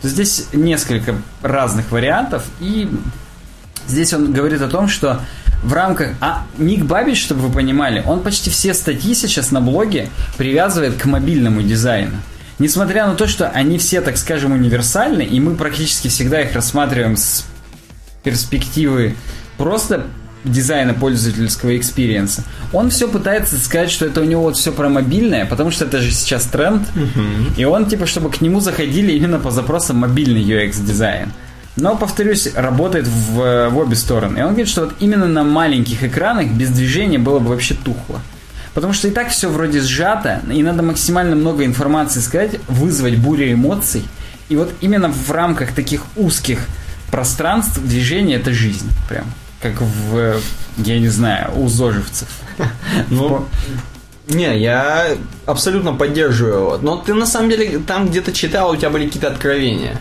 Здесь 0.01 0.47
несколько 0.53 1.15
разных 1.41 1.91
вариантов, 1.91 2.43
и 2.59 2.89
здесь 3.87 4.13
он 4.13 4.33
говорит 4.33 4.61
о 4.61 4.67
том, 4.67 4.87
что 4.87 5.21
в 5.63 5.73
рамках... 5.73 6.09
А 6.19 6.45
Ник 6.57 6.83
Бабич, 6.83 7.23
чтобы 7.23 7.41
вы 7.47 7.53
понимали, 7.53 8.03
он 8.05 8.21
почти 8.21 8.49
все 8.49 8.73
статьи 8.73 9.13
сейчас 9.13 9.51
на 9.51 9.61
блоге 9.61 10.09
привязывает 10.37 10.95
к 10.95 11.05
мобильному 11.05 11.61
дизайну. 11.61 12.17
Несмотря 12.59 13.07
на 13.07 13.15
то, 13.15 13.27
что 13.27 13.49
они 13.49 13.77
все, 13.77 14.01
так 14.01 14.17
скажем, 14.17 14.51
универсальны, 14.51 15.23
и 15.23 15.39
мы 15.39 15.55
практически 15.55 16.07
всегда 16.07 16.41
их 16.41 16.53
рассматриваем 16.53 17.17
с 17.17 17.45
перспективы 18.23 19.15
просто 19.57 20.05
дизайна 20.43 20.93
пользовательского 20.93 21.77
experience 21.77 22.32
а, 22.32 22.43
он 22.73 22.89
все 22.89 23.07
пытается 23.07 23.57
сказать, 23.57 23.89
что 23.89 24.05
это 24.05 24.21
у 24.21 24.25
него 24.25 24.43
вот 24.43 24.57
все 24.57 24.71
про 24.71 24.89
мобильное, 24.89 25.45
потому 25.45 25.71
что 25.71 25.85
это 25.85 26.01
же 26.01 26.11
сейчас 26.11 26.45
тренд, 26.45 26.85
uh-huh. 26.95 27.55
и 27.55 27.65
он 27.65 27.85
типа, 27.85 28.05
чтобы 28.05 28.29
к 28.29 28.41
нему 28.41 28.59
заходили 28.59 29.13
именно 29.13 29.39
по 29.39 29.51
запросам 29.51 29.97
мобильный 29.97 30.43
UX 30.43 30.83
дизайн. 30.85 31.31
Но, 31.75 31.95
повторюсь, 31.95 32.53
работает 32.53 33.07
в, 33.07 33.69
в 33.69 33.77
обе 33.77 33.95
стороны. 33.95 34.37
И 34.37 34.41
он 34.41 34.49
говорит, 34.49 34.67
что 34.67 34.81
вот 34.81 34.93
именно 34.99 35.27
на 35.27 35.43
маленьких 35.43 36.03
экранах 36.03 36.51
без 36.51 36.69
движения 36.69 37.17
было 37.17 37.39
бы 37.39 37.49
вообще 37.49 37.73
тухло. 37.73 38.21
Потому 38.75 38.93
что 38.93 39.07
и 39.07 39.11
так 39.11 39.29
все 39.29 39.49
вроде 39.49 39.81
сжато, 39.81 40.41
и 40.51 40.61
надо 40.61 40.83
максимально 40.83 41.35
много 41.35 41.65
информации 41.65 42.19
сказать, 42.19 42.59
вызвать 42.67 43.17
бурю 43.17 43.51
эмоций. 43.51 44.03
И 44.49 44.55
вот 44.55 44.71
именно 44.81 45.09
в 45.09 45.31
рамках 45.31 45.73
таких 45.73 46.03
узких 46.15 46.59
пространств 47.09 47.79
движение 47.79 48.37
это 48.37 48.53
жизнь. 48.53 48.89
Прям. 49.09 49.25
Как 49.63 49.79
в, 49.79 50.41
я 50.77 50.99
не 50.99 51.07
знаю, 51.07 51.57
у 51.57 51.69
зожевцев. 51.69 52.27
Ну, 53.09 53.45
не, 54.27 54.59
я 54.59 55.15
абсолютно 55.45 55.93
поддерживаю 55.93 56.55
его. 56.55 56.79
Но 56.81 56.97
ты 56.97 57.13
на 57.13 57.25
самом 57.25 57.49
деле 57.49 57.79
там 57.79 58.09
где-то 58.09 58.33
читал, 58.33 58.71
у 58.71 58.75
тебя 58.75 58.89
были 58.89 59.05
какие-то 59.05 59.29
откровения. 59.29 59.97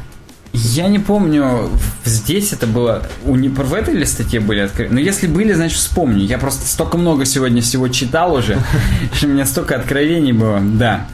Я 0.53 0.89
не 0.89 0.99
помню, 0.99 1.71
здесь 2.05 2.53
это 2.53 2.67
было, 2.67 3.05
у 3.25 3.37
не 3.37 3.49
в 3.49 3.73
этой 3.73 3.95
ли 3.95 4.05
статье 4.05 4.41
были 4.41 4.59
откровения? 4.59 4.95
Но 4.95 5.01
если 5.01 5.29
были, 5.29 5.53
значит 5.53 5.79
вспомню. 5.79 6.25
Я 6.25 6.39
просто 6.39 6.67
столько 6.67 6.99
много 6.99 7.25
сегодня 7.25 7.63
всего 7.63 7.87
читал 7.87 8.35
уже, 8.35 8.59
что 9.15 9.27
у 9.27 9.31
меня 9.31 9.47
столько 9.47 9.77
откровений 9.77 10.33
было. 10.33 10.61
Да. 10.61 11.07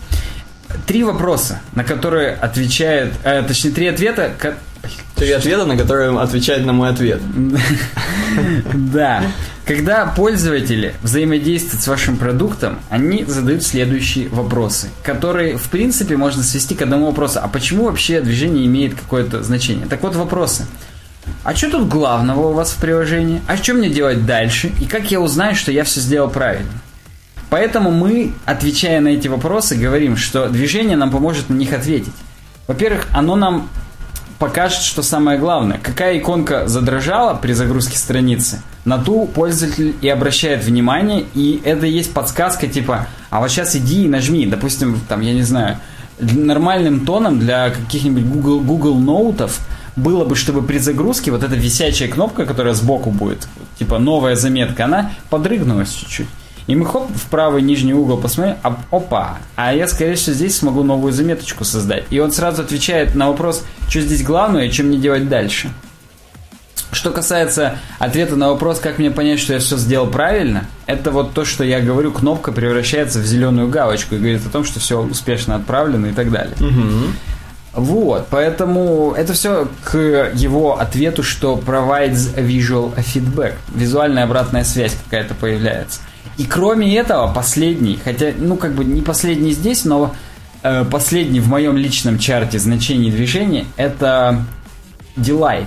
Три 0.87 1.05
вопроса, 1.05 1.61
на 1.75 1.85
которые 1.85 2.35
отвечает, 2.35 3.12
э, 3.25 3.43
точнее, 3.43 3.73
три 3.73 3.87
ответа, 3.88 4.33
Три 5.14 5.32
ответа, 5.32 5.64
на 5.64 5.76
которые 5.76 6.18
отвечает 6.18 6.64
на 6.64 6.73
мой 6.73 6.90
ответ. 6.90 7.20
Да. 8.73 9.23
Когда 9.64 10.06
пользователи 10.06 10.94
взаимодействуют 11.02 11.82
с 11.82 11.88
вашим 11.88 12.16
продуктом, 12.16 12.78
они 12.88 13.25
задают 13.25 13.62
следующие 13.62 14.28
вопросы, 14.28 14.88
которые, 15.02 15.56
в 15.56 15.68
принципе, 15.68 16.16
можно 16.16 16.42
свести 16.42 16.75
к 16.75 16.82
одному 16.82 17.06
вопросу. 17.06 17.40
А 17.42 17.49
почему 17.49 17.85
вообще 17.85 18.20
движение 18.20 18.66
имеет 18.66 18.94
какое-то 18.94 19.42
значение? 19.42 19.87
Так 19.87 20.02
вот, 20.02 20.14
вопросы. 20.14 20.66
А 21.44 21.54
что 21.54 21.70
тут 21.70 21.88
главного 21.88 22.49
у 22.49 22.52
вас 22.52 22.70
в 22.70 22.76
приложении? 22.76 23.42
А 23.47 23.56
что 23.56 23.75
мне 23.75 23.90
делать 23.90 24.25
дальше? 24.25 24.73
И 24.80 24.87
как 24.87 25.11
я 25.11 25.20
узнаю, 25.20 25.54
что 25.54 25.73
я 25.73 25.85
все 25.85 26.00
сделал 26.00 26.30
правильно? 26.30 26.70
Поэтому 27.50 27.90
мы, 27.90 28.32
отвечая 28.44 29.00
на 29.00 29.08
эти 29.08 29.28
вопросы, 29.28 29.76
говорим, 29.76 30.16
что 30.16 30.49
движение 30.49 30.97
нам 30.97 31.11
поможет 31.11 31.49
на 31.49 31.54
них 31.54 31.73
ответить. 31.73 32.14
Во-первых, 32.66 33.06
оно 33.12 33.37
нам 33.37 33.68
покажет, 34.38 34.83
что 34.83 35.02
самое 35.02 35.38
главное. 35.38 35.80
Какая 35.83 36.18
иконка 36.18 36.68
задрожала 36.68 37.35
при 37.35 37.52
загрузке 37.52 37.99
страницы, 37.99 38.62
на 38.85 38.99
ту 38.99 39.26
пользователь 39.26 39.95
и 40.00 40.09
обращает 40.09 40.64
внимание, 40.64 41.25
и 41.35 41.61
это 41.64 41.87
есть 41.87 42.12
подсказка 42.12 42.66
типа, 42.66 43.07
а 43.30 43.40
вот 43.40 43.50
сейчас 43.50 43.76
иди 43.76 44.04
и 44.04 44.09
нажми, 44.09 44.47
допустим, 44.47 45.00
там, 45.09 45.21
я 45.21 45.35
не 45.35 45.42
знаю, 45.42 45.78
нормальным 46.21 47.04
тоном 47.04 47.38
для 47.38 47.71
каких-нибудь 47.71 48.25
Google, 48.25 48.61
Google 48.61 48.95
ноутов 48.97 49.61
было 49.97 50.25
бы, 50.25 50.37
чтобы 50.37 50.62
при 50.62 50.78
загрузке 50.78 51.30
вот 51.30 51.42
эта 51.42 51.54
висячая 51.54 52.09
кнопка, 52.09 52.47
которая 52.47 52.75
сбоку 52.75 53.11
будет, 53.11 53.49
типа 53.78 53.99
новая 53.99 54.37
заметка, 54.37 54.85
она 54.85 55.12
подрыгнулась 55.30 55.92
чуть-чуть. 55.92 56.28
И 56.69 56.77
мы 56.77 56.85
хоп, 56.85 57.09
в 57.11 57.31
правый 57.31 57.63
нижний 57.63 57.95
угол 57.95 58.19
посмотрим, 58.19 58.57
а, 58.63 58.79
опа, 58.91 59.39
а 59.57 59.75
я, 59.75 59.89
скорее 59.89 60.15
всего, 60.17 60.35
здесь 60.35 60.59
смогу 60.59 60.83
новую 60.83 61.15
заметочку 61.15 61.65
создать. 61.65 62.04
И 62.11 62.21
он 62.21 62.31
сразу 62.31 62.63
отвечает 62.63 63.15
на 63.15 63.28
вопрос, 63.28 63.65
что 63.89 64.02
здесь 64.02 64.23
главное 64.23 64.67
и 64.67 64.71
что 64.71 64.83
мне 64.83 64.99
делать 64.99 65.31
дальше. 65.31 65.71
Что 66.93 67.11
касается 67.11 67.78
ответа 67.99 68.37
на 68.37 68.50
вопрос, 68.50 68.81
как 68.81 68.99
мне 68.99 69.11
понять, 69.11 69.41
что 69.41 69.54
я 69.54 69.61
все 69.61 69.78
сделал 69.78 70.09
правильно, 70.09 70.67
это 70.85 71.11
вот 71.11 71.33
то, 71.33 71.47
что 71.47 71.65
я 71.65 71.81
говорю, 71.81 72.13
кнопка 72.13 72.52
превращается 72.52 73.19
в 73.19 73.25
зеленую 73.25 73.69
галочку 73.69 74.15
и 74.15 74.19
говорит 74.19 74.47
о 74.47 74.50
том, 74.50 74.65
что 74.65 74.78
все 74.78 75.00
успешно 75.00 75.57
отправлено 75.57 76.07
и 76.07 76.13
так 76.13 76.31
далее. 76.31 76.54
Угу. 76.61 77.83
Вот, 77.83 78.26
поэтому 78.28 79.15
это 79.17 79.33
все 79.33 79.69
к 79.85 79.97
его 80.35 80.78
ответу, 80.78 81.23
что 81.23 81.57
provides 81.65 82.35
visual 82.37 82.95
feedback, 82.97 83.54
визуальная 83.75 84.25
обратная 84.25 84.65
связь 84.65 84.97
какая-то 85.04 85.35
появляется. 85.35 86.00
И 86.39 86.45
кроме 86.45 86.97
этого, 86.97 87.33
последний, 87.33 87.99
хотя, 88.03 88.33
ну, 88.39 88.57
как 88.57 88.75
бы 88.75 88.85
не 88.85 89.03
последний 89.03 89.53
здесь, 89.53 89.85
но 89.85 90.15
э, 90.63 90.85
последний 90.91 91.41
в 91.41 91.49
моем 91.49 91.77
личном 91.77 92.19
чарте 92.19 92.59
значений 92.59 93.11
движения, 93.11 93.67
это 93.77 94.45
delight. 95.17 95.67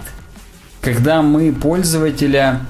Когда 0.82 1.22
мы 1.22 1.52
пользователя 1.52 2.62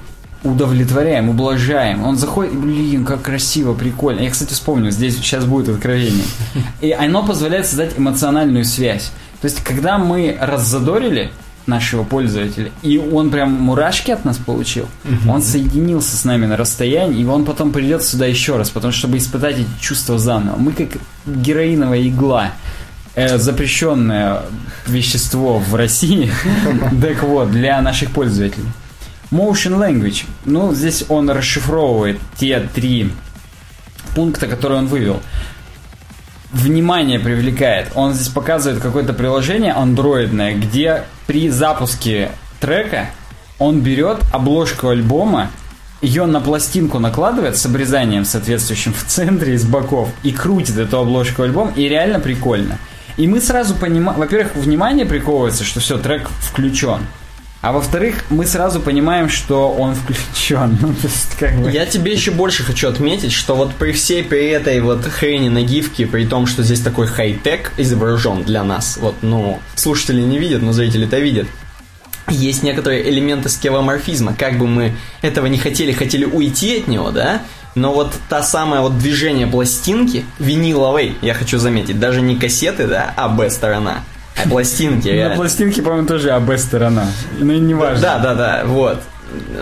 удовлетворяем, 0.44 1.28
ублажаем. 1.28 2.04
Он 2.04 2.16
заходит, 2.16 2.54
блин, 2.54 3.04
как 3.04 3.22
красиво, 3.22 3.74
прикольно. 3.74 4.20
Я, 4.20 4.30
кстати, 4.30 4.52
вспомню, 4.52 4.90
здесь 4.90 5.16
сейчас 5.16 5.44
будет 5.44 5.68
откровение. 5.68 6.24
И 6.80 6.90
оно 6.90 7.24
позволяет 7.24 7.66
создать 7.66 7.96
эмоциональную 7.96 8.64
связь. 8.64 9.12
То 9.40 9.46
есть, 9.46 9.62
когда 9.62 9.98
мы 9.98 10.36
раззадорили 10.40 11.30
нашего 11.66 12.04
пользователя, 12.04 12.72
и 12.82 12.98
он 12.98 13.30
прям 13.30 13.52
мурашки 13.52 14.10
от 14.10 14.24
нас 14.24 14.38
получил. 14.38 14.88
Угу. 15.04 15.32
Он 15.32 15.42
соединился 15.42 16.16
с 16.16 16.24
нами 16.24 16.46
на 16.46 16.56
расстоянии, 16.56 17.22
и 17.22 17.24
он 17.24 17.44
потом 17.44 17.72
придет 17.72 18.02
сюда 18.02 18.26
еще 18.26 18.56
раз, 18.56 18.70
потому 18.70 18.92
что 18.92 19.00
чтобы 19.00 19.18
испытать 19.18 19.58
эти 19.58 19.68
чувства 19.80 20.18
заново. 20.18 20.56
Мы 20.56 20.72
как 20.72 20.88
героиновая 21.26 22.06
игла 22.06 22.52
э, 23.14 23.38
запрещенное 23.38 24.42
вещество 24.86 25.58
в 25.58 25.74
России. 25.74 26.30
Так 27.00 27.22
вот, 27.22 27.50
для 27.50 27.80
наших 27.80 28.10
пользователей. 28.10 28.66
Motion 29.30 29.78
Language. 29.78 30.24
Ну, 30.44 30.74
здесь 30.74 31.04
он 31.08 31.30
расшифровывает 31.30 32.20
те 32.36 32.60
три 32.74 33.10
пункта, 34.14 34.46
которые 34.46 34.78
он 34.78 34.86
вывел 34.86 35.20
внимание 36.52 37.18
привлекает. 37.18 37.88
Он 37.94 38.12
здесь 38.12 38.28
показывает 38.28 38.80
какое-то 38.80 39.12
приложение 39.12 39.72
андроидное, 39.72 40.54
где 40.54 41.04
при 41.26 41.48
запуске 41.48 42.30
трека 42.60 43.10
он 43.58 43.80
берет 43.80 44.18
обложку 44.32 44.88
альбома, 44.88 45.50
ее 46.00 46.26
на 46.26 46.40
пластинку 46.40 46.98
накладывает 46.98 47.56
с 47.56 47.64
обрезанием 47.64 48.24
соответствующим 48.24 48.92
в 48.96 49.04
центре 49.04 49.54
из 49.54 49.64
боков 49.64 50.10
и 50.22 50.32
крутит 50.32 50.76
эту 50.76 50.98
обложку 50.98 51.42
альбом, 51.42 51.72
и 51.74 51.88
реально 51.88 52.20
прикольно. 52.20 52.78
И 53.16 53.26
мы 53.26 53.40
сразу 53.40 53.74
понимаем, 53.74 54.18
во-первых, 54.18 54.56
внимание 54.56 55.04
приковывается, 55.04 55.64
что 55.64 55.80
все, 55.80 55.98
трек 55.98 56.28
включен. 56.40 57.00
А 57.62 57.70
во-вторых, 57.70 58.24
мы 58.28 58.44
сразу 58.44 58.80
понимаем, 58.80 59.28
что 59.28 59.70
он 59.72 59.94
включен. 59.94 60.76
Ну, 60.82 60.92
то 60.94 61.06
есть, 61.06 61.36
как 61.38 61.54
бы... 61.54 61.70
Я 61.70 61.86
тебе 61.86 62.12
еще 62.12 62.32
больше 62.32 62.64
хочу 62.64 62.88
отметить, 62.88 63.32
что 63.32 63.54
вот 63.54 63.72
при 63.74 63.92
всей 63.92 64.24
при 64.24 64.48
этой 64.48 64.80
вот 64.80 65.04
хрени 65.04 65.48
на 65.48 65.62
гифке, 65.62 66.06
при 66.06 66.26
том, 66.26 66.46
что 66.46 66.64
здесь 66.64 66.80
такой 66.80 67.06
хай-тек 67.06 67.72
изображен 67.78 68.42
для 68.42 68.64
нас, 68.64 68.98
вот, 69.00 69.14
ну, 69.22 69.60
слушатели 69.76 70.20
не 70.20 70.38
видят, 70.38 70.60
но 70.60 70.72
зрители-то 70.72 71.20
видят, 71.20 71.46
есть 72.28 72.64
некоторые 72.64 73.08
элементы 73.08 73.48
скеломорфизма. 73.48 74.34
Как 74.34 74.58
бы 74.58 74.66
мы 74.66 74.92
этого 75.20 75.46
не 75.46 75.58
хотели, 75.58 75.92
хотели 75.92 76.24
уйти 76.24 76.78
от 76.78 76.88
него, 76.88 77.10
да? 77.10 77.42
Но 77.74 77.92
вот 77.92 78.12
та 78.28 78.42
самая 78.42 78.80
вот 78.80 78.98
движение 78.98 79.46
пластинки 79.46 80.24
виниловой, 80.38 81.16
я 81.22 81.34
хочу 81.34 81.58
заметить, 81.58 81.98
даже 81.98 82.20
не 82.20 82.36
кассеты, 82.36 82.86
да, 82.86 83.14
а 83.16 83.28
Б-сторона, 83.28 84.04
а 84.36 84.48
пластинки. 84.48 85.08
На 85.08 85.34
пластинке, 85.34 85.82
по-моему, 85.82 86.06
тоже 86.06 86.30
АБ 86.30 86.58
сторона. 86.58 87.06
Ну, 87.38 87.52
не 87.52 87.74
важно. 87.74 88.02
Да, 88.02 88.18
да, 88.18 88.34
да, 88.34 88.62
вот. 88.64 89.00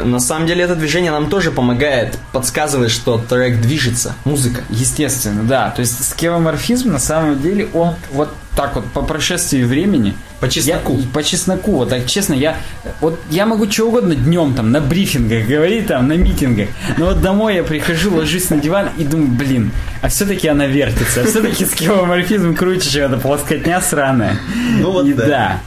На 0.05 0.21
самом 0.21 0.47
деле 0.47 0.65
это 0.65 0.75
движение 0.75 1.11
нам 1.11 1.29
тоже 1.29 1.51
помогает, 1.51 2.19
подсказывает, 2.33 2.91
что 2.91 3.19
трек 3.19 3.61
движется, 3.61 4.15
музыка. 4.25 4.63
Естественно, 4.71 5.43
да. 5.43 5.71
То 5.71 5.81
есть 5.81 6.05
скевоморфизм 6.05 6.91
на 6.91 6.99
самом 6.99 7.41
деле 7.41 7.69
он 7.73 7.95
вот 8.13 8.31
так 8.57 8.75
вот 8.75 8.85
по 8.87 9.03
прошествии 9.03 9.63
времени 9.63 10.15
по 10.41 10.49
чесноку. 10.49 10.97
Я, 10.97 11.07
по 11.13 11.23
чесноку, 11.23 11.73
вот 11.73 11.91
так 11.91 12.07
честно, 12.07 12.35
я 12.35 12.57
вот 13.01 13.21
я 13.31 13.47
могу 13.47 13.71
что 13.71 13.89
угодно 13.89 14.15
днем 14.15 14.55
там 14.55 14.73
на 14.73 14.81
брифингах 14.81 15.47
говорить, 15.47 15.87
там 15.87 16.09
на 16.09 16.15
митингах, 16.15 16.69
но 16.97 17.07
вот 17.07 17.21
домой 17.21 17.57
я 17.57 17.63
прихожу, 17.63 18.15
ложусь 18.15 18.51
на 18.51 18.57
диван 18.57 18.89
и 18.99 19.05
думаю, 19.05 19.29
блин, 19.29 19.71
а 20.03 20.09
все-таки 20.09 20.49
она 20.49 20.67
вертится, 20.67 21.23
а 21.23 21.25
все-таки 21.27 21.65
скевоморфизм 21.65 22.55
круче, 22.55 22.91
чем 22.91 23.13
эта 23.13 23.19
плоскотня 23.19 23.81
сраная. 23.81 24.39
Ну 24.81 24.91
вот 24.91 25.07
и 25.07 25.13
да. 25.13 25.27
да. 25.27 25.61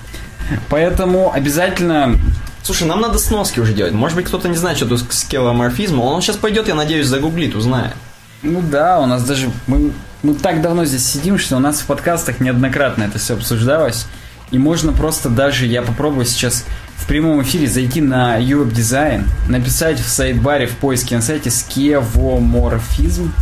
Поэтому 0.70 1.32
обязательно 1.32 2.20
Слушай, 2.64 2.88
нам 2.88 3.02
надо 3.02 3.20
сноски 3.20 3.60
уже 3.60 3.74
делать. 3.74 3.94
Может 3.94 4.16
быть, 4.16 4.26
кто-то 4.26 4.48
не 4.48 4.56
знает, 4.56 4.78
что 4.78 4.88
тут 4.88 5.04
скеломорфизм. 5.14 6.00
Он 6.00 6.22
сейчас 6.22 6.38
пойдет, 6.38 6.70
я 6.70 6.76
надеюсь, 6.76 7.08
загуглит, 7.08 7.56
узнает. 7.56 7.94
Ну 8.42 8.62
да, 8.62 9.00
у 9.00 9.06
нас 9.06 9.24
даже... 9.24 9.52
Мы, 9.68 9.92
мы 10.22 10.34
так 10.34 10.62
давно 10.62 10.86
здесь 10.86 11.06
сидим, 11.06 11.38
что 11.38 11.58
у 11.58 11.60
нас 11.60 11.82
в 11.82 11.86
подкастах 11.86 12.40
неоднократно 12.40 13.04
это 13.04 13.20
все 13.20 13.34
обсуждалось. 13.34 14.06
И 14.52 14.58
можно 14.58 14.94
просто 14.94 15.30
даже, 15.30 15.66
я 15.66 15.82
попробую 15.82 16.26
сейчас 16.26 16.64
в 16.96 17.06
прямом 17.06 17.42
эфире 17.42 17.68
зайти 17.68 18.00
на 18.00 18.40
Europe 18.40 18.72
Design, 18.72 19.24
написать 19.50 20.00
в 20.00 20.08
сайт-баре 20.08 20.68
в 20.68 20.78
поиске 20.78 21.16
на 21.16 21.22
сайте 21.22 21.50
скевоморфизм. 21.50 23.34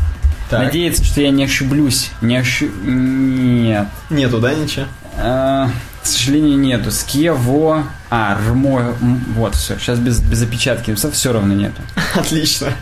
Так. 0.50 0.66
Надеяться, 0.66 1.04
что 1.04 1.22
я 1.22 1.30
не 1.30 1.44
ошиблюсь. 1.44 2.10
Не 2.22 2.38
ошиб... 2.38 2.72
Нет. 2.84 3.88
Нету, 4.10 4.40
да, 4.40 4.54
ничего? 4.54 4.86
А, 5.18 5.70
к 6.04 6.06
сожалению, 6.06 6.58
нету. 6.58 6.92
Скево... 6.92 7.84
А, 8.10 8.38
рмо... 8.50 8.94
Вот, 9.36 9.56
все. 9.56 9.78
Сейчас 9.78 10.00
без, 10.00 10.20
без 10.20 10.42
опечатки. 10.42 10.94
Все 10.96 11.32
равно 11.34 11.54
нету. 11.54 11.82
Отлично. 12.16 12.74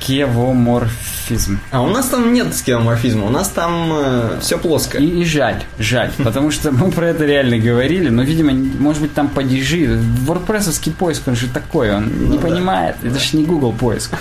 Скевоморфизм. 0.00 1.58
А 1.70 1.80
у 1.82 1.88
нас 1.88 2.06
там 2.06 2.32
нет 2.32 2.54
скеоморфизма, 2.54 3.24
у 3.26 3.30
нас 3.30 3.48
там 3.48 4.40
все 4.40 4.58
плоско. 4.58 4.98
И, 4.98 5.22
и 5.22 5.24
жаль, 5.24 5.62
жаль, 5.78 6.10
потому 6.18 6.50
что 6.50 6.72
мы 6.72 6.90
про 6.90 7.08
это 7.08 7.24
реально 7.24 7.58
говорили, 7.58 8.08
но, 8.08 8.22
видимо, 8.22 8.52
может 8.52 9.00
быть, 9.02 9.14
там 9.14 9.28
падежи. 9.28 9.98
WordPress 10.26 10.92
поиск, 10.92 11.22
он 11.26 11.36
же 11.36 11.48
такой, 11.48 11.94
он 11.94 12.06
не 12.06 12.26
Ну 12.28 12.36
да. 12.36 12.42
понимает, 12.48 12.96
это 13.02 13.18
же 13.18 13.36
не 13.36 13.44
Google 13.44 13.72
поиск. 13.72 14.12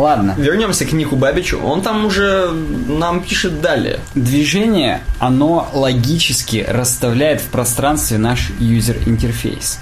Ладно, 0.00 0.34
Вернемся 0.38 0.86
к 0.86 0.92
Нику 0.92 1.16
Бабичу. 1.16 1.60
Он 1.60 1.82
там 1.82 2.06
уже 2.06 2.50
нам 2.50 3.22
пишет 3.22 3.60
далее. 3.60 4.00
движение, 4.14 5.02
оно 5.18 5.68
логически 5.74 6.64
расставляет 6.66 7.42
в 7.42 7.48
пространстве 7.48 8.16
наш 8.16 8.50
юзер-интерфейс. 8.58 9.78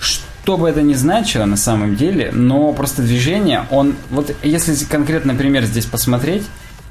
Что 0.00 0.56
бы 0.56 0.68
это 0.68 0.82
ни 0.82 0.94
значило 0.94 1.44
на 1.44 1.56
самом 1.56 1.94
деле, 1.94 2.30
но 2.32 2.72
просто 2.72 3.02
движение, 3.02 3.66
он, 3.70 3.94
вот 4.10 4.34
если 4.42 4.74
конкретно 4.84 5.34
пример 5.36 5.64
здесь 5.64 5.86
посмотреть, 5.86 6.42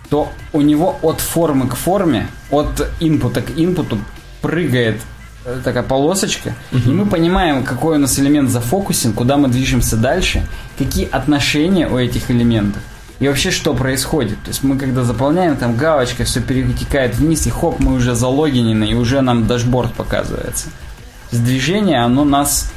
то 0.09 0.31
у 0.53 0.61
него 0.61 0.97
от 1.01 1.19
формы 1.19 1.67
к 1.67 1.75
форме, 1.75 2.27
от 2.51 2.89
инпута 3.01 3.41
к 3.41 3.51
инпуту 3.57 3.97
прыгает 4.41 5.01
такая 5.63 5.83
полосочка, 5.83 6.55
и 6.71 6.89
мы 6.89 7.05
понимаем, 7.05 7.63
какой 7.63 7.97
у 7.97 7.99
нас 7.99 8.17
элемент 8.19 8.49
зафокусен, 8.49 9.13
куда 9.13 9.37
мы 9.37 9.47
движемся 9.47 9.95
дальше, 9.95 10.47
какие 10.77 11.07
отношения 11.07 11.87
у 11.87 11.97
этих 11.97 12.31
элементов. 12.31 12.81
И 13.19 13.27
вообще, 13.27 13.49
что 13.49 13.73
происходит? 13.73 14.41
То 14.43 14.49
есть 14.49 14.63
мы 14.63 14.77
когда 14.77 15.03
заполняем, 15.03 15.55
там 15.55 15.77
галочка, 15.77 16.25
все 16.25 16.41
перетекает 16.41 17.15
вниз, 17.15 17.47
и 17.47 17.49
хоп, 17.49 17.79
мы 17.79 17.93
уже 17.93 18.13
залогинены, 18.13 18.85
и 18.85 18.93
уже 18.93 19.21
нам 19.21 19.47
дашборд 19.47 19.93
показывается. 19.93 20.65
То 21.29 21.37
есть 21.37 21.45
движение, 21.45 22.03
оно 22.03 22.25
нас 22.25 22.71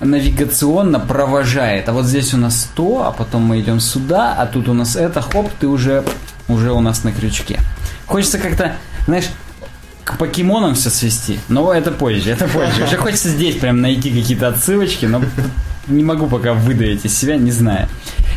навигационно 0.00 1.00
провожает. 1.00 1.88
А 1.88 1.92
вот 1.92 2.06
здесь 2.06 2.32
у 2.32 2.36
нас 2.36 2.68
то, 2.74 3.04
а 3.06 3.12
потом 3.12 3.42
мы 3.42 3.60
идем 3.60 3.80
сюда, 3.80 4.34
а 4.34 4.46
тут 4.46 4.68
у 4.68 4.74
нас 4.74 4.94
это, 4.94 5.20
хоп, 5.20 5.50
ты 5.58 5.66
уже, 5.66 6.04
уже 6.48 6.72
у 6.72 6.80
нас 6.80 7.02
на 7.02 7.12
крючке. 7.12 7.58
Хочется 8.06 8.38
как-то, 8.38 8.76
знаешь, 9.06 9.30
к 10.04 10.18
покемонам 10.18 10.74
все 10.74 10.90
свести, 10.90 11.38
но 11.48 11.72
это 11.72 11.90
позже, 11.90 12.30
это 12.30 12.48
позже. 12.48 12.84
Уже 12.84 12.96
хочется 12.96 13.28
здесь 13.28 13.56
прям 13.56 13.80
найти 13.80 14.10
какие-то 14.10 14.48
отсылочки, 14.48 15.06
но 15.06 15.22
не 15.86 16.02
могу 16.02 16.26
пока 16.26 16.52
выдавить 16.52 17.04
из 17.04 17.16
себя, 17.16 17.36
не 17.36 17.52
знаю. 17.52 17.88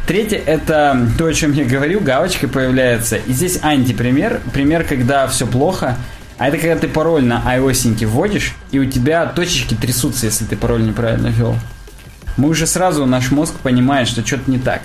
Третье, 0.08 0.38
это 0.38 1.08
то, 1.18 1.26
о 1.26 1.34
чем 1.34 1.54
я 1.54 1.66
говорю, 1.66 2.00
галочка 2.00 2.48
появляется. 2.48 3.16
И 3.18 3.34
здесь 3.34 3.60
антипример, 3.62 4.42
пример, 4.54 4.84
когда 4.84 5.28
все 5.28 5.48
плохо, 5.48 5.98
а 6.38 6.50
это 6.50 6.58
когда 6.58 6.76
ты 6.76 6.88
пароль 6.88 7.24
на 7.24 7.42
iOS 7.58 8.06
вводишь, 8.06 8.54
и 8.72 8.80
у 8.80 8.86
тебя 8.86 9.26
точечки 9.26 9.74
трясутся, 9.74 10.28
если 10.28 10.46
ты 10.46 10.56
пароль 10.56 10.86
неправильно 10.86 11.28
ввел. 11.28 11.56
Мы 12.38 12.50
уже 12.50 12.68
сразу, 12.68 13.06
наш 13.06 13.32
мозг 13.32 13.56
понимает, 13.56 14.08
что 14.08 14.26
что-то 14.26 14.52
не 14.52 14.60
так. 14.60 14.82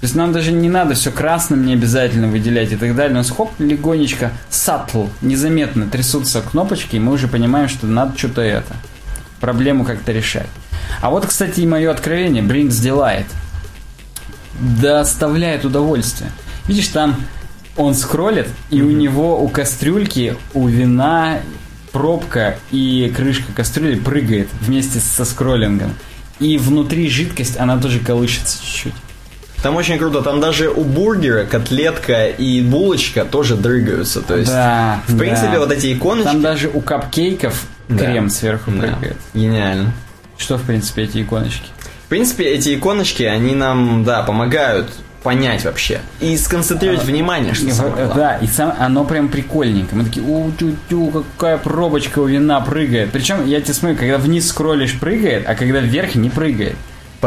То 0.00 0.04
есть 0.04 0.14
нам 0.14 0.32
даже 0.32 0.52
не 0.52 0.68
надо 0.68 0.94
все 0.94 1.10
красным 1.10 1.64
не 1.64 1.72
обязательно 1.72 2.28
выделять 2.28 2.70
и 2.70 2.76
так 2.76 2.94
далее. 2.94 3.14
У 3.14 3.18
нас 3.18 3.30
хоп, 3.30 3.50
легонечко, 3.58 4.30
subtle, 4.50 5.08
незаметно 5.22 5.86
трясутся 5.86 6.42
кнопочки, 6.42 6.96
и 6.96 7.00
мы 7.00 7.12
уже 7.12 7.28
понимаем, 7.28 7.68
что 7.68 7.86
надо 7.86 8.16
что-то 8.18 8.42
это. 8.42 8.74
Проблему 9.40 9.84
как-то 9.84 10.12
решать. 10.12 10.48
А 11.00 11.10
вот, 11.10 11.24
кстати, 11.24 11.60
и 11.60 11.66
мое 11.66 11.90
откровение, 11.90 12.42
brings 12.42 12.68
delight. 12.68 13.26
Доставляет 14.82 15.64
удовольствие. 15.64 16.30
Видишь, 16.66 16.88
там 16.88 17.16
он 17.76 17.94
скроллит, 17.94 18.48
и 18.70 18.82
у 18.82 18.90
него 18.90 19.42
у 19.42 19.48
кастрюльки, 19.48 20.36
у 20.52 20.66
вина 20.66 21.40
пробка 21.92 22.58
и 22.70 23.10
крышка 23.16 23.52
кастрюли 23.54 23.98
прыгает 23.98 24.48
вместе 24.60 24.98
со 25.00 25.24
скроллингом. 25.24 25.94
И 26.38 26.58
внутри 26.58 27.08
жидкость, 27.08 27.58
она 27.58 27.78
тоже 27.78 28.00
колышется 28.00 28.62
чуть-чуть. 28.62 28.94
Там 29.62 29.74
очень 29.76 29.98
круто, 29.98 30.22
там 30.22 30.40
даже 30.40 30.68
у 30.70 30.84
бургера 30.84 31.44
котлетка 31.44 32.26
и 32.26 32.62
булочка 32.62 33.24
тоже 33.24 33.56
дрыгаются. 33.56 34.20
То 34.22 34.36
есть, 34.36 34.50
Да, 34.52 35.00
в 35.08 35.16
принципе, 35.18 35.52
да. 35.52 35.58
вот 35.60 35.72
эти 35.72 35.92
иконочки... 35.92 36.28
Там 36.30 36.42
даже 36.42 36.68
у 36.68 36.80
капкейков 36.80 37.64
Да. 37.88 38.04
крем 38.04 38.30
сверху 38.30 38.70
Да, 38.70 38.80
прыгает. 38.88 39.16
Гениально. 39.34 39.92
Что, 40.38 40.58
в 40.58 40.62
принципе, 40.62 41.02
эти 41.04 41.22
иконочки? 41.22 41.68
В 42.04 42.08
принципе, 42.08 42.44
эти 42.44 42.74
иконочки, 42.76 43.22
они 43.24 43.54
нам, 43.54 44.04
да, 44.04 44.22
помогают 44.22 44.88
понять 45.24 45.64
вообще. 45.64 46.00
И 46.20 46.36
сконцентрировать 46.36 47.02
внимание, 47.02 47.52
что 47.54 47.72
самое. 47.74 48.04
А, 48.04 48.14
Да, 48.14 48.36
и 48.36 48.46
сам, 48.46 48.72
оно 48.78 49.04
прям 49.04 49.28
прикольненько. 49.28 49.96
Мы 49.96 50.04
такие, 50.04 50.24
у 50.24 50.52
тю 50.52 50.76
тю 50.88 51.08
какая 51.36 51.58
пробочка 51.58 52.20
у 52.20 52.26
вина 52.26 52.60
прыгает. 52.60 53.10
Причем, 53.10 53.44
я 53.44 53.60
тебе 53.60 53.74
смотрю, 53.74 53.96
когда 53.96 54.18
вниз 54.18 54.46
скроллишь, 54.46 54.96
прыгает, 55.00 55.44
а 55.48 55.56
когда 55.56 55.80
вверх 55.80 56.14
не 56.14 56.30
прыгает. 56.30 56.76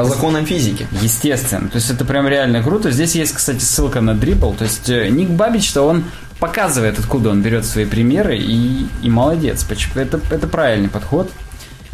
По 0.03 0.09
законам 0.09 0.45
физики. 0.45 0.87
Естественно. 1.01 1.69
То 1.69 1.75
есть 1.77 1.89
это 1.89 2.05
прям 2.05 2.27
реально 2.27 2.63
круто. 2.63 2.91
Здесь 2.91 3.15
есть, 3.15 3.33
кстати, 3.33 3.63
ссылка 3.63 4.01
на 4.01 4.11
Dribble. 4.11 4.57
То 4.57 4.63
есть 4.63 4.89
э, 4.89 5.09
Ник 5.09 5.29
Бабич-то 5.29 5.81
он 5.81 6.05
показывает, 6.39 6.99
откуда 6.99 7.29
он 7.29 7.41
берет 7.41 7.65
свои 7.65 7.85
примеры, 7.85 8.37
и, 8.37 8.87
и 9.01 9.09
молодец. 9.09 9.65
Это, 9.95 10.19
это 10.31 10.47
правильный 10.47 10.89
подход. 10.89 11.31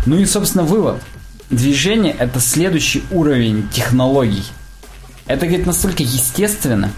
Ну 0.05 0.17
и, 0.17 0.25
собственно, 0.25 0.63
вывод. 0.63 1.01
Движение– 1.49 2.15
это 2.19 2.39
следующий 2.39 3.03
уровень 3.11 3.67
технологий. 3.69 4.43
Это, 5.27 5.45
говорит, 5.47 5.65
настолько 5.65 6.03
естественно. 6.03 6.91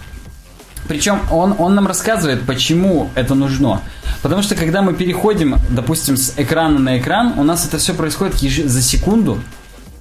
Причем 0.88 1.20
он, 1.32 1.56
он 1.58 1.76
нам 1.76 1.88
рассказывает, 1.88 2.43
почему 2.43 3.10
это 3.15 3.36
нужно. 3.36 3.82
Потому 4.22 4.41
что 4.41 4.56
когда 4.56 4.82
мы 4.82 4.93
переходим, 4.93 5.58
допустим, 5.70 6.17
с 6.17 6.34
экрана 6.38 6.80
на 6.80 6.98
экран, 6.98 7.34
у 7.38 7.43
нас 7.43 7.65
это 7.65 7.78
все 7.78 7.93
происходит 7.93 8.36
за 8.39 8.82
секунду. 8.82 9.41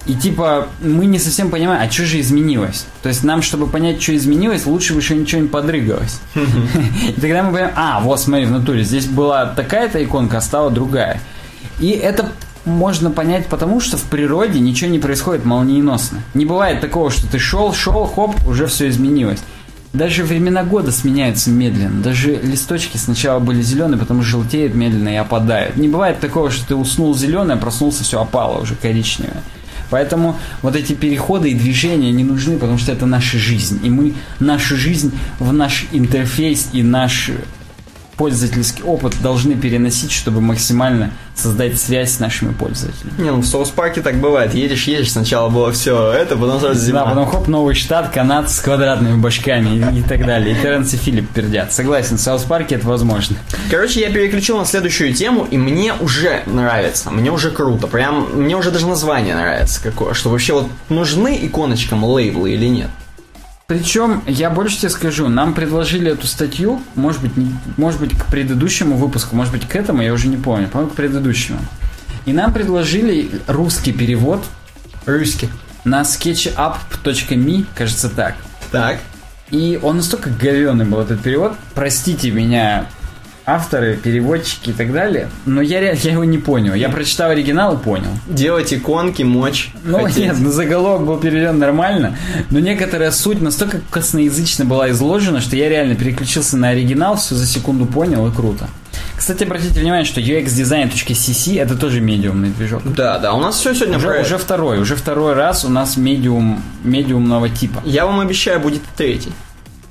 И 0.07 0.15
типа 0.15 0.69
мы 0.81 1.05
не 1.05 1.19
совсем 1.19 1.49
понимаем, 1.49 1.81
а 1.85 1.91
что 1.91 2.05
же 2.05 2.19
изменилось. 2.21 2.85
То 3.03 3.09
есть 3.09 3.23
нам, 3.23 3.41
чтобы 3.41 3.67
понять, 3.67 4.01
что 4.01 4.15
изменилось, 4.15 4.65
лучше 4.65 4.93
бы 4.93 5.01
еще 5.01 5.15
ничего 5.15 5.41
не 5.41 5.47
подрыгалось. 5.49 6.21
И 6.35 7.19
тогда 7.19 7.43
мы 7.43 7.51
понимаем, 7.51 7.73
а, 7.75 7.99
вот 7.99 8.19
смотри, 8.21 8.45
в 8.45 8.51
натуре, 8.51 8.83
здесь 8.83 9.05
была 9.05 9.45
такая-то 9.47 10.01
иконка, 10.01 10.37
а 10.37 10.41
стала 10.41 10.71
другая. 10.71 11.19
И 11.79 11.89
это 11.89 12.31
можно 12.63 13.11
понять 13.11 13.47
потому, 13.47 13.81
что 13.81 13.97
в 13.97 14.03
природе 14.03 14.59
ничего 14.59 14.89
не 14.89 14.99
происходит 14.99 15.43
молниеносно. 15.43 16.19
Не 16.33 16.45
бывает 16.45 16.79
такого, 16.79 17.11
что 17.11 17.27
ты 17.27 17.37
шел, 17.37 17.73
шел, 17.73 18.05
хоп, 18.05 18.35
уже 18.47 18.67
все 18.67 18.87
изменилось. 18.87 19.39
Даже 19.93 20.23
времена 20.23 20.63
года 20.63 20.91
сменяются 20.91 21.49
медленно. 21.49 22.01
Даже 22.01 22.35
листочки 22.35 22.97
сначала 22.97 23.39
были 23.39 23.61
зеленые, 23.61 23.97
потом 23.97 24.21
желтеют 24.21 24.73
медленно 24.75 25.09
и 25.09 25.15
опадают. 25.15 25.75
Не 25.75 25.87
бывает 25.87 26.19
такого, 26.19 26.51
что 26.51 26.67
ты 26.67 26.75
уснул 26.75 27.15
зеленый, 27.15 27.55
а 27.55 27.57
проснулся, 27.57 28.03
все 28.03 28.21
опало 28.21 28.61
уже 28.61 28.75
коричневое. 28.75 29.41
Поэтому 29.89 30.37
вот 30.61 30.75
эти 30.75 30.93
переходы 30.93 31.51
и 31.51 31.53
движения 31.53 32.11
не 32.11 32.23
нужны, 32.23 32.57
потому 32.57 32.77
что 32.77 32.91
это 32.91 33.05
наша 33.05 33.37
жизнь. 33.37 33.79
И 33.83 33.89
мы 33.89 34.13
нашу 34.39 34.75
жизнь 34.75 35.11
в 35.39 35.53
наш 35.53 35.85
интерфейс 35.91 36.69
и 36.73 36.83
наш 36.83 37.31
пользовательский 38.17 38.83
опыт 38.83 39.15
должны 39.21 39.55
переносить, 39.55 40.11
чтобы 40.11 40.41
максимально 40.41 41.11
создать 41.35 41.79
связь 41.79 42.13
с 42.13 42.19
нашими 42.19 42.51
пользователями. 42.51 43.13
Не, 43.19 43.31
ну 43.31 43.41
в 43.41 43.45
Саус 43.45 43.69
Парке 43.69 44.01
так 44.01 44.15
бывает. 44.15 44.53
Едешь, 44.55 44.85
едешь, 44.85 45.11
сначала 45.11 45.49
было 45.49 45.71
все 45.71 46.11
это, 46.11 46.35
потом 46.35 46.59
сразу 46.59 46.79
зима. 46.79 47.03
Да, 47.03 47.09
потом 47.09 47.27
хоп, 47.27 47.47
новый 47.47 47.75
штат, 47.75 48.09
Канада 48.09 48.49
с 48.49 48.59
квадратными 48.59 49.17
башками 49.21 49.69
и, 49.69 49.99
и 49.99 50.01
так 50.01 50.25
далее. 50.25 50.57
И 50.57 50.61
Терренс 50.61 50.93
и 50.93 50.97
Филипп 50.97 51.29
пердят. 51.29 51.71
Согласен, 51.71 52.17
в 52.17 52.21
Саус 52.21 52.43
Парке 52.43 52.75
это 52.75 52.87
возможно. 52.87 53.37
Короче, 53.69 54.01
я 54.01 54.09
переключил 54.09 54.57
на 54.57 54.65
следующую 54.65 55.13
тему, 55.13 55.47
и 55.49 55.57
мне 55.57 55.93
уже 55.93 56.41
нравится, 56.47 57.11
мне 57.11 57.31
уже 57.31 57.51
круто. 57.51 57.87
Прям, 57.87 58.27
мне 58.33 58.57
уже 58.57 58.71
даже 58.71 58.87
название 58.87 59.35
нравится 59.35 59.81
какое. 59.81 60.13
Что 60.13 60.29
вообще 60.29 60.53
вот 60.53 60.69
нужны 60.89 61.37
иконочкам 61.43 62.03
лейблы 62.03 62.51
или 62.51 62.65
нет? 62.65 62.89
Причем, 63.67 64.23
я 64.27 64.49
больше 64.49 64.77
тебе 64.77 64.89
скажу, 64.89 65.27
нам 65.27 65.53
предложили 65.53 66.09
эту 66.09 66.25
статью, 66.25 66.81
может 66.95 67.21
быть, 67.21 67.33
может 67.75 67.99
быть, 67.99 68.17
к 68.17 68.27
предыдущему 68.27 68.95
выпуску, 68.95 69.35
может 69.35 69.51
быть, 69.51 69.67
к 69.67 69.75
этому, 69.75 70.01
я 70.01 70.13
уже 70.13 70.29
не 70.29 70.37
помню, 70.37 70.69
по-моему, 70.69 70.93
к 70.93 70.95
предыдущему. 70.95 71.59
И 72.25 72.31
нам 72.31 72.53
предложили 72.53 73.29
русский 73.45 73.91
перевод 73.91 74.41
Русский. 75.05 75.49
на 75.83 76.03
sketchup.me, 76.03 77.65
кажется 77.75 78.07
так. 78.09 78.35
Так. 78.71 78.99
И 79.51 79.77
он 79.83 79.97
настолько 79.97 80.29
говенный 80.29 80.85
был, 80.85 81.01
этот 81.01 81.21
перевод. 81.21 81.51
Простите 81.73 82.31
меня, 82.31 82.87
авторы, 83.47 83.95
переводчики 83.95 84.71
и 84.71 84.73
так 84.73 84.91
далее, 84.91 85.29
но 85.45 85.61
я, 85.61 85.79
я 85.79 86.11
его 86.11 86.25
не 86.25 86.37
понял. 86.37 86.73
Я 86.73 86.89
прочитал 86.89 87.31
оригинал 87.31 87.75
и 87.75 87.77
понял. 87.77 88.11
Делать 88.27 88.73
иконки, 88.73 89.23
мочь. 89.23 89.71
Ну 89.85 89.99
хотеть. 90.03 90.17
нет, 90.17 90.35
ну 90.37 90.51
заголовок 90.51 91.07
был 91.07 91.17
переведен 91.17 91.57
нормально, 91.57 92.17
но 92.51 92.59
некоторая 92.59 93.09
суть 93.09 93.41
настолько 93.41 93.79
косноязычно 93.89 94.65
была 94.65 94.91
изложена, 94.91 95.39
что 95.39 95.55
я 95.55 95.69
реально 95.69 95.95
переключился 95.95 96.57
на 96.57 96.69
оригинал, 96.69 97.15
все 97.15 97.35
за 97.35 97.47
секунду 97.47 97.85
понял 97.85 98.27
и 98.27 98.35
круто. 98.35 98.67
Кстати, 99.15 99.45
обратите 99.45 99.79
внимание, 99.79 100.05
что 100.05 100.19
UXDesign.cc 100.19 101.59
это 101.59 101.75
тоже 101.77 102.01
медиумный 102.01 102.49
движок. 102.49 102.81
Да, 102.83 103.17
да, 103.17 103.33
у 103.33 103.39
нас 103.39 103.55
все 103.55 103.73
сегодня 103.73 103.97
Уже, 103.97 104.07
про 104.09 104.21
уже 104.21 104.37
второй, 104.37 104.79
уже 104.79 104.95
второй 104.97 105.33
раз 105.33 105.63
у 105.63 105.69
нас 105.69 105.95
медиум, 105.95 106.61
медиумного 106.83 107.47
типа. 107.47 107.81
Я 107.85 108.05
вам 108.05 108.19
обещаю, 108.19 108.59
будет 108.59 108.81
третий. 108.97 109.31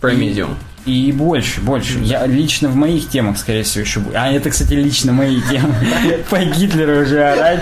Про 0.00 0.12
медиум. 0.12 0.56
И 0.86 1.10
больше, 1.10 1.60
больше. 1.60 1.98
Я 1.98 2.26
лично 2.26 2.68
в 2.68 2.76
моих 2.76 3.08
темах, 3.08 3.38
скорее 3.38 3.64
всего, 3.64 3.80
еще 3.82 3.98
буду. 4.00 4.16
А 4.16 4.30
это, 4.30 4.50
кстати, 4.50 4.72
лично 4.74 5.12
мои 5.12 5.40
темы. 5.50 5.74
По 6.30 6.38
Гитлеру 6.38 7.02
уже 7.02 7.22
орать. 7.24 7.60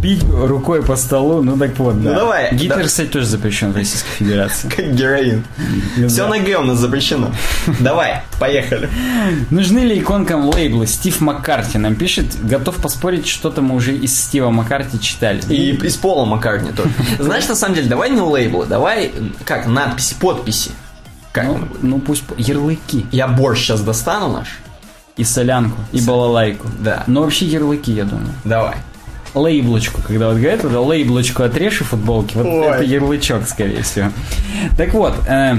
Бить 0.00 0.22
рукой 0.24 0.82
по 0.82 0.96
столу. 0.96 1.42
Ну 1.42 1.56
так 1.56 1.76
вот, 1.78 2.02
да. 2.02 2.10
Ну, 2.10 2.16
давай. 2.16 2.54
Гитлер, 2.54 2.86
кстати, 2.86 3.08
тоже 3.08 3.26
запрещен 3.26 3.72
в 3.72 3.76
Российской 3.76 4.10
Федерации. 4.10 4.68
Как 4.76 4.92
героин. 4.94 5.44
Все 6.08 6.22
Да. 6.24 6.28
на 6.28 6.38
Г 6.38 6.56
у 6.56 6.62
нас 6.62 6.78
запрещено. 6.78 7.32
Давай, 7.80 8.22
поехали. 8.40 8.88
Нужны 9.50 9.80
ли 9.80 9.98
иконкам 9.98 10.48
лейблы? 10.48 10.86
Стив 10.86 11.20
Маккарти 11.20 11.78
нам 11.78 11.94
пишет. 11.96 12.26
Готов 12.42 12.76
поспорить, 12.76 13.26
что-то 13.26 13.60
мы 13.62 13.74
уже 13.76 13.94
из 13.94 14.18
Стива 14.18 14.50
Маккарти 14.50 15.00
читали. 15.00 15.40
И 15.48 15.72
из 15.74 15.96
Пола 15.96 16.24
Маккартни 16.24 16.70
тоже. 16.72 16.90
Знаешь, 17.18 17.46
на 17.48 17.54
самом 17.54 17.74
деле, 17.74 17.88
давай 17.88 18.10
не 18.10 18.20
лейблы, 18.20 18.66
давай, 18.66 19.12
как, 19.44 19.66
надписи, 19.66 20.14
подписи. 20.18 20.70
Как 21.32 21.44
ну, 21.44 21.60
ну 21.82 21.98
пусть 21.98 22.24
ярлыки. 22.36 23.06
Я 23.12 23.28
борщ 23.28 23.60
сейчас 23.60 23.80
достану 23.80 24.32
наш. 24.32 24.58
И 25.16 25.24
солянку, 25.24 25.80
и 25.92 26.00
балалайку. 26.00 26.68
Да. 26.78 27.04
Но 27.06 27.22
вообще 27.22 27.46
ярлыки, 27.46 27.92
я 27.92 28.04
думаю. 28.04 28.32
Давай. 28.44 28.76
лейблочку, 29.34 30.00
когда 30.06 30.28
вот 30.28 30.38
говорят, 30.38 30.64
это 30.64 30.80
лейблочку 30.80 31.42
отрежь 31.42 31.80
у 31.82 31.84
футболки, 31.84 32.36
вот 32.36 32.46
Ой. 32.46 32.66
это 32.66 32.84
ярлычок, 32.84 33.46
скорее 33.48 33.82
всего. 33.82 34.10
Так 34.76 34.94
вот, 34.94 35.14
э, 35.28 35.56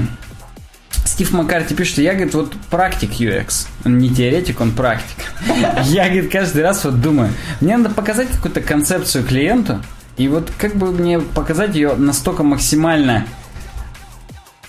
Стив 1.19 1.33
Маккарти 1.33 1.75
пишет, 1.75 1.93
что 1.93 2.01
я, 2.01 2.13
говорит, 2.13 2.33
вот 2.33 2.53
практик 2.69 3.11
UX. 3.11 3.67
Он 3.83 3.97
не 3.97 4.09
теоретик, 4.09 4.61
он 4.61 4.71
практик. 4.71 5.17
Я, 5.83 6.05
говорит, 6.05 6.31
каждый 6.31 6.63
раз 6.63 6.85
вот 6.85 7.01
думаю, 7.01 7.33
мне 7.59 7.75
надо 7.75 7.93
показать 7.93 8.29
какую-то 8.29 8.61
концепцию 8.61 9.25
клиенту, 9.25 9.83
и 10.15 10.29
вот 10.29 10.49
как 10.57 10.75
бы 10.75 10.91
мне 10.91 11.19
показать 11.19 11.75
ее 11.75 11.95
настолько 11.95 12.43
максимально 12.43 13.25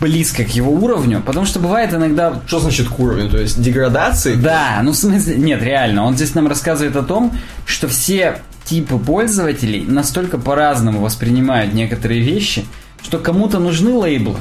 близко 0.00 0.44
к 0.44 0.48
его 0.48 0.72
уровню, 0.72 1.22
потому 1.24 1.46
что 1.46 1.60
бывает 1.60 1.92
иногда 1.92 2.40
Что 2.46 2.60
значит 2.60 2.88
к 2.88 2.98
уровню? 2.98 3.28
То 3.28 3.38
есть 3.38 3.60
деградации? 3.60 4.34
да, 4.34 4.80
ну 4.82 4.92
в 4.92 4.96
смысле, 4.96 5.36
нет, 5.36 5.62
реально, 5.62 6.04
он 6.04 6.14
здесь 6.14 6.34
нам 6.34 6.48
рассказывает 6.48 6.96
о 6.96 7.02
том, 7.02 7.32
что 7.66 7.86
все 7.88 8.38
типы 8.64 8.98
пользователей 8.98 9.84
настолько 9.86 10.38
по-разному 10.38 11.00
воспринимают 11.00 11.74
некоторые 11.74 12.20
вещи, 12.20 12.64
что 13.02 13.18
кому-то 13.18 13.58
нужны 13.58 13.92
лейблы. 13.92 14.36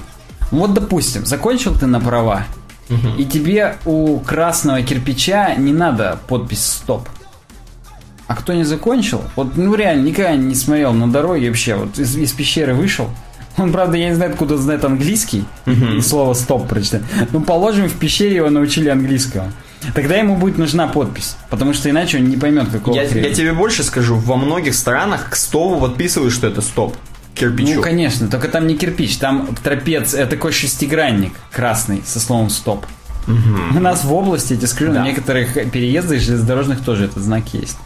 Вот, 0.51 0.73
допустим, 0.73 1.25
закончил 1.25 1.75
ты 1.75 1.85
на 1.85 1.99
права, 1.99 2.45
и 3.17 3.25
тебе 3.25 3.75
у 3.85 4.19
красного 4.19 4.81
кирпича 4.81 5.55
не 5.55 5.73
надо 5.73 6.19
подпись 6.27 6.65
«Стоп». 6.65 7.07
А 8.27 8.35
кто 8.35 8.53
не 8.53 8.63
закончил, 8.63 9.23
вот, 9.35 9.57
ну 9.57 9.73
реально, 9.73 10.03
никогда 10.03 10.35
не 10.35 10.53
смотрел 10.53 10.93
на 10.93 11.11
дороге 11.11 11.49
вообще, 11.49 11.75
вот 11.75 11.97
из, 11.97 12.15
из 12.15 12.31
пещеры 12.31 12.75
вышел, 12.75 13.09
он, 13.57 13.71
правда, 13.71 13.97
я 13.97 14.09
не 14.09 14.15
знаю, 14.15 14.31
откуда 14.31 14.57
знает 14.57 14.85
английский, 14.85 15.43
и 15.65 16.01
слово 16.01 16.33
«стоп» 16.33 16.67
прочитать. 16.67 17.01
Ну, 17.31 17.41
положим, 17.41 17.87
в 17.89 17.93
пещере 17.93 18.35
его 18.37 18.49
научили 18.49 18.89
английского. 18.89 19.51
Тогда 19.95 20.15
ему 20.17 20.35
будет 20.35 20.57
нужна 20.57 20.87
подпись, 20.87 21.35
потому 21.49 21.73
что 21.73 21.89
иначе 21.89 22.17
он 22.17 22.25
не 22.25 22.35
поймет, 22.37 22.67
какого 22.69 22.95
Я, 22.95 23.07
хрена. 23.07 23.27
я 23.27 23.33
тебе 23.33 23.53
больше 23.53 23.83
скажу, 23.83 24.15
во 24.15 24.35
многих 24.35 24.75
странах 24.75 25.29
к 25.29 25.35
столу 25.35 25.79
подписывают, 25.79 26.33
что 26.33 26.47
это 26.47 26.61
стоп. 26.61 26.95
Кирпичу. 27.33 27.75
Ну, 27.75 27.81
конечно, 27.81 28.27
только 28.27 28.49
там 28.49 28.67
не 28.67 28.75
кирпич, 28.75 29.15
там 29.17 29.47
трапец, 29.63 30.13
это 30.13 30.31
такой 30.31 30.51
шестигранник 30.51 31.31
красный 31.51 32.01
со 32.05 32.19
словом 32.19 32.49
«стоп». 32.49 32.85
У 33.27 33.79
нас 33.79 34.03
в 34.03 34.13
области, 34.13 34.53
я 34.53 34.57
тебе 34.57 34.67
скажу, 34.67 34.91
Да. 34.91 35.01
на 35.01 35.05
некоторых 35.05 35.53
переездах 35.71 36.19
железнодорожных 36.19 36.83
тоже 36.83 37.05
этот 37.05 37.23
знак 37.23 37.43
есть. 37.53 37.77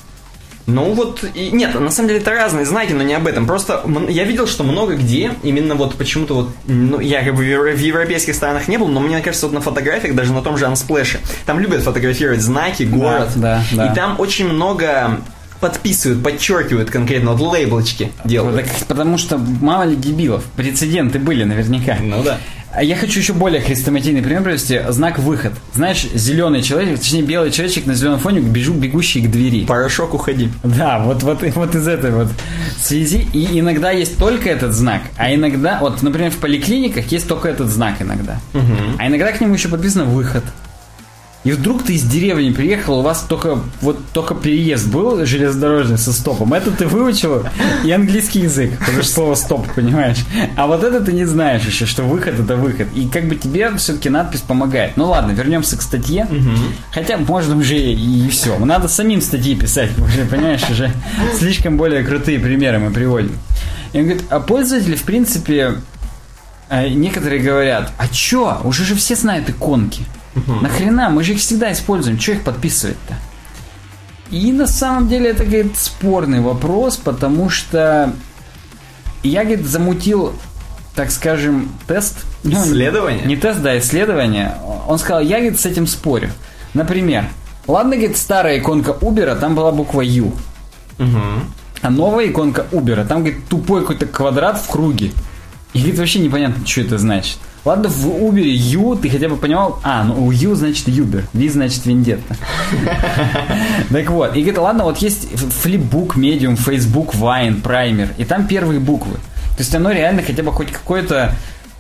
Ну 0.66 0.94
вот, 0.94 1.26
и, 1.34 1.50
нет, 1.52 1.78
на 1.80 1.92
самом 1.92 2.08
деле 2.08 2.22
это 2.22 2.32
разные 2.32 2.66
знаки, 2.66 2.94
но 2.94 3.04
не 3.04 3.14
об 3.14 3.28
этом. 3.28 3.46
Просто 3.46 3.84
я 4.10 4.24
видел, 4.24 4.48
что 4.48 4.64
много 4.64 4.96
где, 4.96 5.34
именно 5.44 5.76
вот 5.76 5.96
почему-то 5.96 6.36
вот, 6.36 6.50
ну, 6.68 7.00
я 7.02 7.22
как 7.24 7.36
бы 7.36 7.44
в 7.44 7.46
евро- 7.46 7.72
в 7.76 7.80
европейских 7.80 8.34
странах 8.34 8.68
не 8.70 8.78
был, 8.78 8.88
но 8.88 9.00
мне 9.02 9.20
кажется, 9.22 9.48
вот 9.48 9.54
на 9.54 9.62
фотографиях, 9.62 10.16
даже 10.16 10.32
на 10.32 10.42
том 10.42 10.58
же 10.58 10.66
Unsplash, 10.66 11.18
там 11.46 11.60
любят 11.60 11.82
фотографировать 11.82 12.42
знаки, 12.42 12.84
город. 12.84 13.32
да, 13.36 13.62
да. 13.74 13.92
И 13.92 13.96
там 13.96 14.20
очень 14.20 14.48
много 14.48 15.20
подписывают, 15.60 16.22
подчеркивают 16.24 16.90
конкретно, 16.90 17.32
вот 17.34 17.54
лейблочки 17.54 18.12
делают. 18.26 18.66
Так, 18.66 18.88
потому 18.88 19.18
что 19.18 19.38
мало 19.38 19.84
ли 19.84 19.96
дебилов, 19.96 20.44
прецеденты 20.58 21.20
были 21.20 21.44
наверняка. 21.46 21.98
Ну 22.02 22.22
да. 22.24 22.38
А 22.76 22.84
я 22.84 22.96
хочу 22.96 23.20
еще 23.20 23.34
более 23.34 23.62
хрестоматийный 23.62 24.24
пример 24.24 24.42
привести. 24.42 24.82
Знак 24.90 25.20
выход. 25.20 25.54
Знаешь, 25.76 26.08
зеленый 26.14 26.64
человек, 26.64 26.98
точнее 26.98 27.22
белый 27.22 27.52
человечек 27.52 27.86
на 27.86 27.94
зеленом 27.94 28.20
фоне, 28.20 28.40
бежу, 28.40 28.74
бегущий 28.74 29.22
к 29.22 29.30
двери. 29.30 29.66
Порошок 29.66 30.16
уходи. 30.16 30.50
Да, 30.64 31.00
вот, 31.00 31.22
вот, 31.22 31.44
вот 31.56 31.76
из 31.76 31.88
этой 31.88 32.12
вот 32.12 32.30
связи. 32.80 33.28
И 33.32 33.60
иногда 33.60 33.92
есть 33.92 34.18
только 34.18 34.50
этот 34.50 34.74
знак, 34.74 35.04
а 35.18 35.34
иногда, 35.34 35.78
вот, 35.82 36.02
например, 36.02 36.32
в 36.32 36.38
поликлиниках 36.38 37.12
есть 37.12 37.28
только 37.28 37.48
этот 37.48 37.70
знак 37.70 38.02
иногда. 38.02 38.40
А 38.98 39.08
иногда 39.08 39.32
к 39.32 39.40
нему 39.40 39.54
еще 39.54 39.70
подписано 39.70 40.06
выход. 40.06 40.44
И 41.44 41.52
вдруг 41.52 41.84
ты 41.84 41.96
из 41.96 42.04
деревни 42.04 42.52
приехал, 42.52 43.00
у 43.00 43.02
вас 43.02 43.26
только 43.28 43.60
вот 43.82 44.00
только 44.14 44.34
переезд 44.34 44.88
был 44.88 45.26
железнодорожный 45.26 45.98
со 45.98 46.14
стопом. 46.14 46.54
Это 46.54 46.72
ты 46.72 46.88
выучил 46.88 47.44
и 47.84 47.92
английский 47.92 48.42
язык, 48.42 48.78
потому 48.80 49.02
что 49.04 49.14
слово 49.14 49.36
стоп, 49.36 49.68
понимаешь. 49.74 50.20
А 50.56 50.68
вот 50.68 50.84
это 50.84 51.02
ты 51.02 51.12
не 51.12 51.26
знаешь 51.26 51.66
еще, 51.66 51.86
что 51.86 52.04
выход 52.04 52.40
это 52.40 52.56
выход. 52.56 52.88
И 52.96 53.08
как 53.08 53.28
бы 53.28 53.36
тебе 53.36 53.76
все-таки 53.76 54.10
надпись 54.10 54.40
помогает. 54.40 54.96
Ну 54.96 55.10
ладно, 55.10 55.32
вернемся 55.32 55.78
к 55.78 55.82
статье. 55.82 56.28
Хотя 56.92 57.18
можно 57.18 57.58
уже 57.58 57.78
и 57.78 58.30
все. 58.30 58.58
Надо 58.58 58.88
самим 58.88 59.22
статьи 59.22 59.56
писать, 59.56 59.92
уже, 59.98 60.26
понимаешь, 60.26 60.64
уже 60.70 60.92
слишком 61.38 61.76
более 61.76 62.04
крутые 62.04 62.40
примеры 62.40 62.80
мы 62.80 62.92
приводим. 62.92 63.38
И 63.92 64.00
он 64.00 64.04
говорит, 64.06 64.24
а 64.30 64.40
пользователи, 64.40 64.96
в 64.96 65.04
принципе, 65.04 65.76
э, 66.70 66.88
некоторые 66.90 67.42
говорят, 67.42 67.92
а 67.98 68.08
чё, 68.08 68.62
уже 68.64 68.86
же 68.86 68.96
все 68.96 69.16
знают 69.16 69.50
иконки. 69.50 70.06
Нахрена, 70.36 71.10
мы 71.10 71.24
же 71.24 71.34
их 71.34 71.40
всегда 71.40 71.72
используем, 71.72 72.18
чё 72.18 72.34
их 72.34 72.44
подписывать-то? 72.44 73.16
И 74.32 74.52
на 74.52 74.66
самом 74.66 75.08
деле 75.08 75.30
это, 75.30 75.44
говорит, 75.44 75.78
спорный 75.78 76.42
вопрос, 76.42 76.98
потому 76.98 77.50
что 77.50 78.14
я, 79.22 79.44
говорит, 79.44 79.66
замутил, 79.66 80.34
так 80.96 81.12
скажем, 81.12 81.72
тест. 81.88 82.26
Ну, 82.44 82.52
Исследование? 82.52 83.26
Не 83.26 83.36
тест, 83.36 83.62
да, 83.62 83.78
исследование. 83.78 84.58
Он 84.88 84.98
сказал, 84.98 85.22
я, 85.22 85.38
говорит, 85.38 85.60
с 85.60 85.66
этим 85.66 85.86
спорю. 85.88 86.32
Например, 86.74 87.26
ладно, 87.68 87.96
говорит, 87.96 88.18
старая 88.18 88.58
иконка 88.60 88.92
Uber, 88.92 89.40
там 89.40 89.56
была 89.56 89.72
буква 89.72 90.02
U. 90.02 90.34
А 91.00 91.90
новая 91.90 92.28
иконка 92.28 92.66
Uber, 92.72 93.06
там, 93.06 93.20
говорит, 93.20 93.48
тупой 93.50 93.82
какой-то 93.82 94.08
квадрат 94.08 94.58
в 94.58 94.68
круге. 94.68 95.12
И, 95.74 95.80
говорит, 95.80 96.00
вообще 96.00 96.20
непонятно, 96.20 96.66
что 96.66 96.82
это 96.82 96.98
значит. 96.98 97.38
Ладно, 97.66 97.88
в 97.88 98.06
Uber 98.08 98.44
U 98.44 98.96
ты 98.96 99.10
хотя 99.10 99.30
бы 99.30 99.38
понимал, 99.38 99.80
а, 99.84 100.04
ну 100.04 100.30
U 100.32 100.56
значит 100.56 100.88
Uber, 100.90 101.24
V 101.34 101.50
значит 101.50 101.86
Вендетта. 101.86 102.36
Так 103.90 104.10
вот, 104.10 104.36
и 104.36 104.42
говорит, 104.42 104.58
ладно, 104.58 104.84
вот 104.86 104.98
есть 104.98 105.28
флипбук, 105.38 106.16
медиум, 106.16 106.58
Facebook, 106.58 107.14
Vine, 107.14 107.62
Primer, 107.62 108.10
и 108.18 108.26
там 108.26 108.48
первые 108.48 108.80
буквы. 108.80 109.14
То 109.14 109.60
есть 109.60 109.74
оно 109.76 109.92
реально 109.92 110.24
хотя 110.24 110.44
бы 110.44 110.52
хоть 110.52 110.72
какой-то 110.72 111.36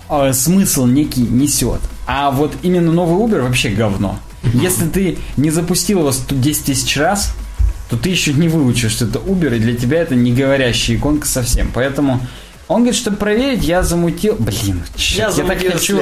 э, 0.09 0.33
смысл 0.33 0.85
некий 0.85 1.21
несет. 1.21 1.81
А 2.05 2.31
вот 2.31 2.53
именно 2.61 2.91
новый 2.91 3.15
Uber 3.15 3.41
вообще 3.41 3.69
говно. 3.69 4.19
Если 4.53 4.87
ты 4.87 5.17
не 5.37 5.49
запустил 5.49 5.99
его 5.99 6.11
110 6.11 6.65
тысяч 6.65 6.97
раз, 6.97 7.33
то 7.89 7.97
ты 7.97 8.09
еще 8.09 8.33
не 8.33 8.47
выучишь, 8.47 8.91
что 8.91 9.05
это 9.05 9.19
Uber, 9.19 9.55
и 9.55 9.59
для 9.59 9.75
тебя 9.75 10.01
это 10.01 10.15
не 10.15 10.33
говорящая 10.33 10.97
иконка 10.97 11.27
совсем. 11.27 11.71
Поэтому 11.73 12.21
он 12.67 12.81
говорит, 12.81 12.99
чтобы 12.99 13.17
проверить, 13.17 13.63
я 13.63 13.83
замутил... 13.83 14.35
Блин, 14.39 14.81
чёрт, 14.95 15.37
Я 15.37 15.43
так 15.43 15.59
замутил 15.59 15.71
хочу, 15.71 15.99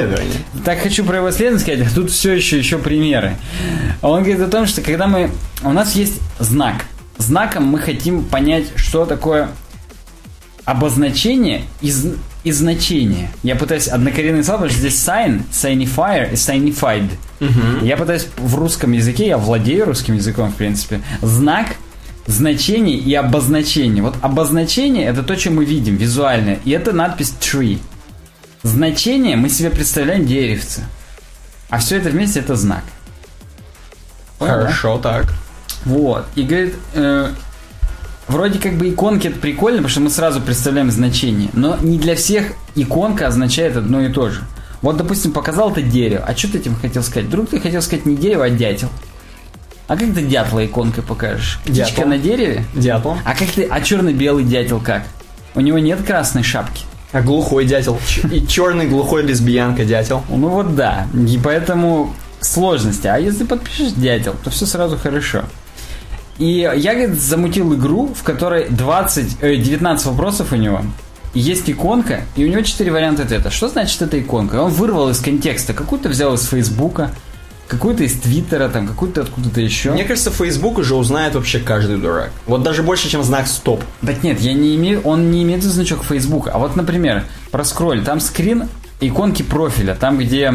так 0.64 0.80
хочу 0.80 1.04
про 1.04 1.18
его 1.18 1.30
исследование 1.30 1.60
сказать, 1.60 1.88
а 1.88 1.96
тут 1.96 2.12
все 2.12 2.34
еще, 2.34 2.58
еще 2.58 2.78
примеры. 2.78 3.36
Он 4.02 4.24
говорит 4.24 4.42
о 4.42 4.48
том, 4.48 4.66
что 4.68 4.82
когда 4.82 5.08
мы... 5.08 5.32
У 5.64 5.72
нас 5.72 5.96
есть 5.96 6.20
знак. 6.40 6.86
Знаком 7.18 7.66
мы 7.66 7.80
хотим 7.80 8.24
понять, 8.24 8.66
что 8.76 9.06
такое 9.06 9.50
обозначение 10.66 11.64
из, 11.82 12.06
и 12.44 12.52
значение. 12.52 13.30
Я 13.44 13.56
пытаюсь 13.56 13.88
однокоренные 13.88 14.44
слова, 14.44 14.62
потому 14.62 14.72
что 14.72 14.88
здесь 14.88 14.96
sign, 14.96 15.42
signifier 15.52 16.32
и 16.32 16.36
signified. 16.36 17.10
Я 17.82 17.98
пытаюсь 17.98 18.28
в 18.38 18.56
русском 18.56 18.92
языке, 18.92 19.28
я 19.28 19.38
владею 19.38 19.86
русским 19.86 20.16
языком, 20.16 20.52
в 20.52 20.56
принципе. 20.56 21.02
Знак, 21.22 21.76
значение 22.28 22.98
и 22.98 23.14
обозначение. 23.14 24.04
Вот 24.04 24.16
обозначение 24.22 25.06
это 25.06 25.24
то, 25.24 25.38
что 25.38 25.52
мы 25.52 25.66
видим 25.66 25.96
визуально. 25.96 26.58
И 26.66 26.72
это 26.72 26.94
надпись 26.94 27.34
tree. 27.40 27.80
Значение 28.64 29.36
мы 29.36 29.50
себе 29.50 29.70
представляем 29.70 30.26
деревце. 30.26 30.84
А 31.70 31.80
все 31.80 31.98
это 31.98 32.10
вместе 32.10 32.40
это 32.40 32.56
знак. 32.56 32.84
Понял, 34.38 34.54
да? 34.54 34.62
Хорошо, 34.62 34.98
так. 34.98 35.34
Вот. 35.86 36.26
И 36.36 36.44
говорит, 36.44 36.76
э, 36.94 37.32
вроде 38.28 38.60
как 38.60 38.74
бы 38.74 38.90
иконки 38.90 39.28
это 39.28 39.40
прикольно, 39.40 39.78
потому 39.78 39.90
что 39.90 40.02
мы 40.02 40.10
сразу 40.10 40.42
представляем 40.42 40.92
значение. 40.92 41.50
Но 41.54 41.78
не 41.78 41.98
для 41.98 42.16
всех 42.16 42.54
иконка 42.76 43.28
означает 43.28 43.78
одно 43.78 44.02
и 44.02 44.12
то 44.12 44.30
же. 44.30 44.42
Вот, 44.82 44.98
допустим, 44.98 45.32
показал 45.32 45.72
ты 45.72 45.82
дерево. 45.82 46.24
А 46.28 46.36
что 46.36 46.52
ты 46.52 46.58
этим 46.58 46.76
хотел 46.76 47.04
сказать? 47.04 47.28
Вдруг 47.28 47.50
ты 47.50 47.60
хотел 47.60 47.82
сказать 47.82 48.06
не 48.06 48.16
дерево, 48.16 48.46
а 48.46 48.50
дятел. 48.50 48.90
А 49.92 49.98
как 49.98 50.14
ты 50.14 50.22
дятла 50.22 50.66
иконкой 50.66 51.04
покажешь? 51.04 51.60
Птичка 51.66 51.90
Дятел. 51.90 52.08
на 52.08 52.18
дереве? 52.18 52.64
Дятел. 52.74 53.18
А 53.26 53.36
как 53.36 53.50
ты, 53.50 53.68
а 53.70 53.82
черно-белый 53.82 54.46
дятел 54.46 54.80
как? 54.80 55.04
У 55.54 55.60
него 55.60 55.80
нет 55.80 56.02
красной 56.02 56.44
шапки. 56.44 56.86
А 57.12 57.22
глухой 57.22 57.66
дятел. 57.66 58.00
И 58.32 58.48
черный 58.48 58.88
глухой 58.88 59.24
лесбиянка 59.24 59.84
дятел. 59.84 60.24
Ну 60.30 60.48
вот 60.48 60.78
да. 60.78 61.08
И 61.14 61.38
поэтому 61.44 62.16
сложности. 62.40 63.08
А 63.08 63.18
если 63.18 63.44
подпишешь 63.44 63.92
дятел, 63.92 64.34
то 64.42 64.50
все 64.50 64.66
сразу 64.66 64.98
хорошо. 64.98 65.44
И 66.38 66.46
я, 66.48 66.94
говорит, 66.94 67.20
замутил 67.20 67.74
игру, 67.76 68.14
в 68.16 68.24
которой 68.24 68.70
20, 68.70 69.40
э, 69.42 69.58
19 69.58 70.06
вопросов 70.06 70.54
у 70.54 70.56
него. 70.56 70.84
Есть 71.34 71.70
иконка, 71.70 72.22
и 72.38 72.46
у 72.46 72.48
него 72.48 72.62
4 72.62 72.90
варианта 72.90 73.24
ответа. 73.24 73.52
Что 73.52 73.68
значит 73.68 74.02
эта 74.02 74.22
иконка? 74.22 74.62
Он 74.62 74.72
вырвал 74.72 75.10
из 75.10 75.20
контекста. 75.20 75.74
Какую-то 75.74 76.08
взял 76.08 76.34
из 76.34 76.48
Фейсбука, 76.48 77.12
какую-то 77.72 78.04
из 78.04 78.14
Твиттера, 78.20 78.68
там, 78.70 78.86
какую-то 78.88 79.22
откуда-то 79.22 79.62
еще. 79.62 79.92
Мне 79.92 80.04
кажется, 80.04 80.30
Facebook 80.30 80.78
уже 80.78 80.96
узнает 80.96 81.36
вообще 81.36 81.60
каждый 81.60 81.98
дурак. 81.98 82.32
Вот 82.46 82.64
даже 82.64 82.84
больше, 82.84 83.10
чем 83.10 83.24
знак 83.24 83.48
стоп. 83.48 83.84
Так 84.06 84.24
нет, 84.24 84.40
я 84.42 84.54
не 84.54 84.76
имею, 84.76 85.02
он 85.02 85.32
не 85.32 85.44
имеет 85.44 85.64
значок 85.64 86.04
Facebook. 86.04 86.50
А 86.52 86.60
вот, 86.60 86.76
например, 86.76 87.24
проскроль, 87.50 88.04
там 88.04 88.20
скрин 88.20 88.68
иконки 89.00 89.42
профиля, 89.42 89.96
там 89.96 90.18
где 90.18 90.54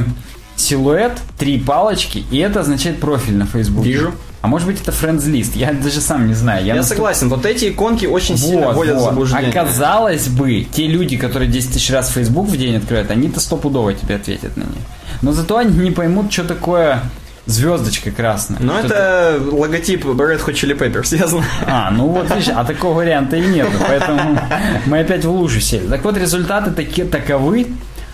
силуэт, 0.56 1.12
три 1.38 1.58
палочки, 1.58 2.24
и 2.30 2.38
это 2.38 2.60
означает 2.60 3.00
профиль 3.00 3.34
на 3.36 3.46
Facebook. 3.46 3.84
Вижу. 3.84 4.12
А 4.42 4.48
может 4.48 4.68
быть 4.68 4.80
это 4.80 4.92
friends 4.92 5.24
list, 5.26 5.52
я 5.54 5.72
даже 5.72 6.00
сам 6.00 6.28
не 6.28 6.34
знаю. 6.34 6.64
Я, 6.64 6.74
настолько- 6.76 6.96
согласен, 6.98 7.28
вот 7.30 7.44
эти 7.44 7.70
иконки 7.70 8.06
очень 8.06 8.38
сильно 8.38 8.66
Вот, 8.66 8.76
вводят 8.76 8.96
в 8.96 8.98
вот. 9.00 9.08
заблуждение. 9.10 9.50
Оказалось 9.50 10.28
бы, 10.28 10.66
те 10.70 10.86
люди, 10.86 11.16
которые 11.16 11.50
10 11.50 11.72
тысяч 11.72 11.90
раз 11.90 12.10
Facebook 12.10 12.46
в 12.46 12.56
день 12.56 12.76
открывают, 12.76 13.10
они-то 13.10 13.40
стопудово 13.40 13.92
тебе 13.94 14.14
ответят 14.14 14.56
на 14.56 14.62
них. 14.62 14.82
Но 15.22 15.32
зато 15.32 15.56
они 15.56 15.76
не 15.78 15.90
поймут, 15.90 16.32
что 16.32 16.44
такое 16.44 17.00
звездочка 17.46 18.10
красная. 18.10 18.58
Что 18.58 18.86
это 18.86 19.40
логотип 19.50 20.04
Red 20.04 20.44
Hot 20.44 20.54
Chili 20.54 20.76
Peppers, 20.76 21.16
я 21.16 21.26
знаю. 21.26 21.44
А, 21.66 21.90
ну 21.90 22.08
вот 22.08 22.30
видишь, 22.30 22.52
а 22.54 22.64
такого 22.64 22.94
варианта 22.94 23.36
и 23.36 23.46
нету, 23.46 23.72
поэтому 23.86 24.38
мы 24.86 25.00
опять 25.00 25.24
в 25.24 25.30
лужу 25.30 25.60
сели. 25.60 25.86
Так 25.86 26.04
вот, 26.04 26.16
результаты 26.16 26.70
таки, 26.70 27.04
таковы. 27.04 27.66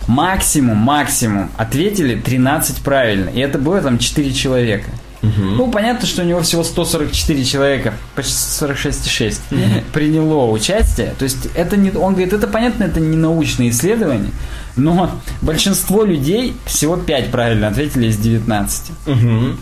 Максимум, 0.09 0.79
максимум 0.79 1.49
ответили 1.57 2.21
13 2.21 2.79
правильно. 2.83 3.31
И 3.31 3.39
это 3.39 3.59
было 3.59 3.81
там 3.81 3.99
4 3.99 4.33
человека. 4.33 4.91
Ну, 5.23 5.71
понятно, 5.71 6.07
что 6.07 6.23
у 6.23 6.25
него 6.25 6.41
всего 6.43 6.65
144 6.65 7.45
человека, 7.45 7.95
почти 8.17 8.33
46,6 8.33 9.85
приняло 9.93 10.51
участие. 10.51 11.15
То 11.19 11.25
есть 11.25 11.47
это 11.55 11.77
не, 11.77 11.91
он 11.93 12.15
говорит, 12.15 12.33
это 12.33 12.49
понятно, 12.49 12.85
это 12.85 12.99
не 12.99 13.17
научное 13.17 13.69
исследование, 13.71 14.31
но 14.77 15.11
большинство 15.41 16.03
людей 16.05 16.57
всего 16.67 16.97
5 16.97 17.31
правильно 17.31 17.69
ответили 17.69 18.09
из 18.09 18.17
19. 18.17 18.91
Мгм. 19.07 19.59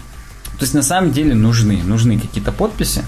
То 0.58 0.62
есть 0.64 0.72
на 0.74 0.82
самом 0.82 1.12
деле 1.12 1.34
нужны, 1.34 1.82
нужны 1.84 2.18
какие-то 2.18 2.52
подписи. 2.52 3.02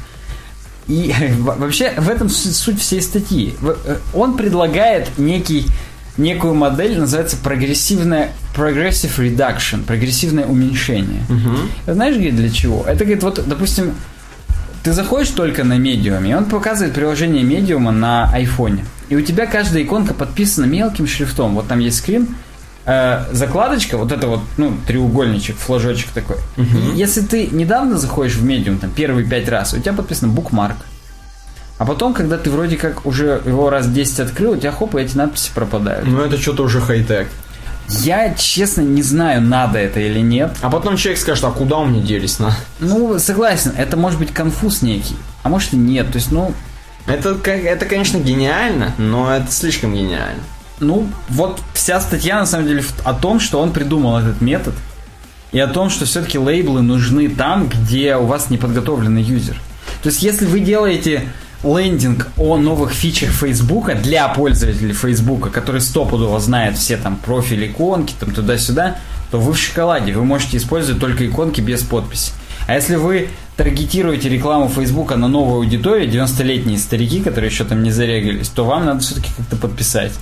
И 0.88 1.14
во- 1.38 1.54
вообще 1.54 1.92
в 1.96 2.08
этом 2.10 2.28
су- 2.28 2.52
суть 2.52 2.80
всей 2.80 3.00
статьи. 3.00 3.54
Э, 3.62 3.96
Он 4.12 4.36
предлагает 4.36 5.18
некий, 5.18 5.66
некую 6.16 6.54
модель, 6.54 6.98
называется 6.98 7.36
прогрессивная 7.42 8.32
progressive 8.54 9.16
reduction, 9.18 9.82
прогрессивное 9.84 10.46
уменьшение. 10.46 11.22
Знаешь, 11.86 12.14
говорит, 12.14 12.36
для 12.36 12.50
чего? 12.50 12.84
Это, 12.86 13.04
говорит, 13.04 13.22
вот, 13.22 13.42
допустим, 13.46 13.94
ты 14.82 14.92
заходишь 14.92 15.30
только 15.30 15.64
на 15.64 15.78
медиуме, 15.78 16.32
и 16.32 16.34
он 16.34 16.46
показывает 16.46 16.94
приложение 16.94 17.44
медиума 17.44 17.92
на 17.92 18.30
айфоне. 18.32 18.84
И 19.08 19.16
у 19.16 19.20
тебя 19.20 19.46
каждая 19.46 19.82
иконка 19.84 20.12
подписана 20.14 20.64
мелким 20.64 21.06
шрифтом. 21.06 21.54
Вот 21.54 21.68
там 21.68 21.78
есть 21.78 21.98
скрин, 21.98 22.28
э, 22.84 23.24
закладочка, 23.32 23.96
вот 23.96 24.10
это 24.10 24.26
вот, 24.26 24.40
ну, 24.56 24.74
треугольничек, 24.86 25.56
флажочек 25.56 26.10
такой. 26.10 26.36
И 26.94 26.98
если 26.98 27.20
ты 27.20 27.46
недавно 27.46 27.96
заходишь 27.98 28.34
в 28.36 28.44
медиум, 28.44 28.78
там, 28.78 28.90
первые 28.90 29.26
пять 29.26 29.48
раз, 29.48 29.72
у 29.74 29.78
тебя 29.78 29.92
подписано 29.92 30.32
букмарк. 30.32 30.76
А 31.82 31.84
потом, 31.84 32.14
когда 32.14 32.38
ты 32.38 32.48
вроде 32.48 32.76
как 32.76 33.06
уже 33.06 33.42
его 33.44 33.68
раз 33.68 33.88
10 33.88 34.20
открыл, 34.20 34.52
у 34.52 34.56
тебя 34.56 34.70
хоп, 34.70 34.94
и 34.94 35.00
эти 35.00 35.16
надписи 35.16 35.50
пропадают. 35.52 36.06
Ну 36.06 36.20
это 36.20 36.40
что-то 36.40 36.62
уже 36.62 36.80
хай-тек. 36.80 37.26
Я, 37.88 38.34
честно, 38.34 38.82
не 38.82 39.02
знаю, 39.02 39.42
надо 39.42 39.80
это 39.80 39.98
или 39.98 40.20
нет. 40.20 40.52
А 40.60 40.70
потом 40.70 40.96
человек 40.96 41.20
скажет, 41.20 41.42
а 41.42 41.50
куда 41.50 41.78
у 41.78 41.86
меня 41.86 42.00
делись 42.00 42.38
на? 42.38 42.54
Ну, 42.78 43.18
согласен, 43.18 43.72
это 43.76 43.96
может 43.96 44.20
быть 44.20 44.32
конфуз 44.32 44.82
некий. 44.82 45.16
А 45.42 45.48
может 45.48 45.72
и 45.72 45.76
нет. 45.76 46.06
То 46.12 46.18
есть, 46.18 46.30
ну, 46.30 46.54
Это, 47.08 47.36
это, 47.50 47.84
конечно, 47.84 48.18
гениально, 48.18 48.94
но 48.96 49.34
это 49.34 49.50
слишком 49.50 49.92
гениально. 49.92 50.44
Ну, 50.78 51.08
вот 51.30 51.60
вся 51.74 52.00
статья 52.00 52.38
на 52.38 52.46
самом 52.46 52.68
деле 52.68 52.84
о 53.02 53.12
том, 53.12 53.40
что 53.40 53.58
он 53.58 53.72
придумал 53.72 54.20
этот 54.20 54.40
метод. 54.40 54.74
И 55.50 55.58
о 55.58 55.66
том, 55.66 55.90
что 55.90 56.04
все-таки 56.04 56.38
лейблы 56.38 56.80
нужны 56.80 57.28
там, 57.28 57.68
где 57.68 58.14
у 58.14 58.26
вас 58.26 58.50
неподготовленный 58.50 59.22
юзер. 59.22 59.56
То 60.04 60.10
есть, 60.10 60.22
если 60.22 60.46
вы 60.46 60.60
делаете 60.60 61.24
лендинг 61.64 62.28
о 62.36 62.56
новых 62.56 62.92
фичах 62.92 63.30
Фейсбука 63.30 63.94
для 63.94 64.28
пользователей 64.28 64.92
Фейсбука, 64.92 65.50
который 65.50 65.80
стопудово 65.80 66.40
знает 66.40 66.76
все 66.76 66.96
там 66.96 67.16
профили, 67.16 67.66
иконки, 67.68 68.14
там 68.18 68.32
туда-сюда, 68.32 68.96
то 69.30 69.38
вы 69.38 69.52
в 69.52 69.58
шоколаде. 69.58 70.12
Вы 70.12 70.24
можете 70.24 70.56
использовать 70.56 71.00
только 71.00 71.26
иконки 71.26 71.60
без 71.60 71.82
подписи. 71.82 72.32
А 72.66 72.74
если 72.74 72.96
вы 72.96 73.28
таргетируете 73.56 74.28
рекламу 74.28 74.68
Фейсбука 74.68 75.16
на 75.16 75.28
новую 75.28 75.56
аудиторию, 75.56 76.10
90-летние 76.10 76.78
старики, 76.78 77.20
которые 77.20 77.50
еще 77.50 77.64
там 77.64 77.82
не 77.82 77.90
зарегались, 77.90 78.48
то 78.48 78.64
вам 78.64 78.86
надо 78.86 79.00
все-таки 79.00 79.30
как-то 79.36 79.56
подписать. 79.56 80.12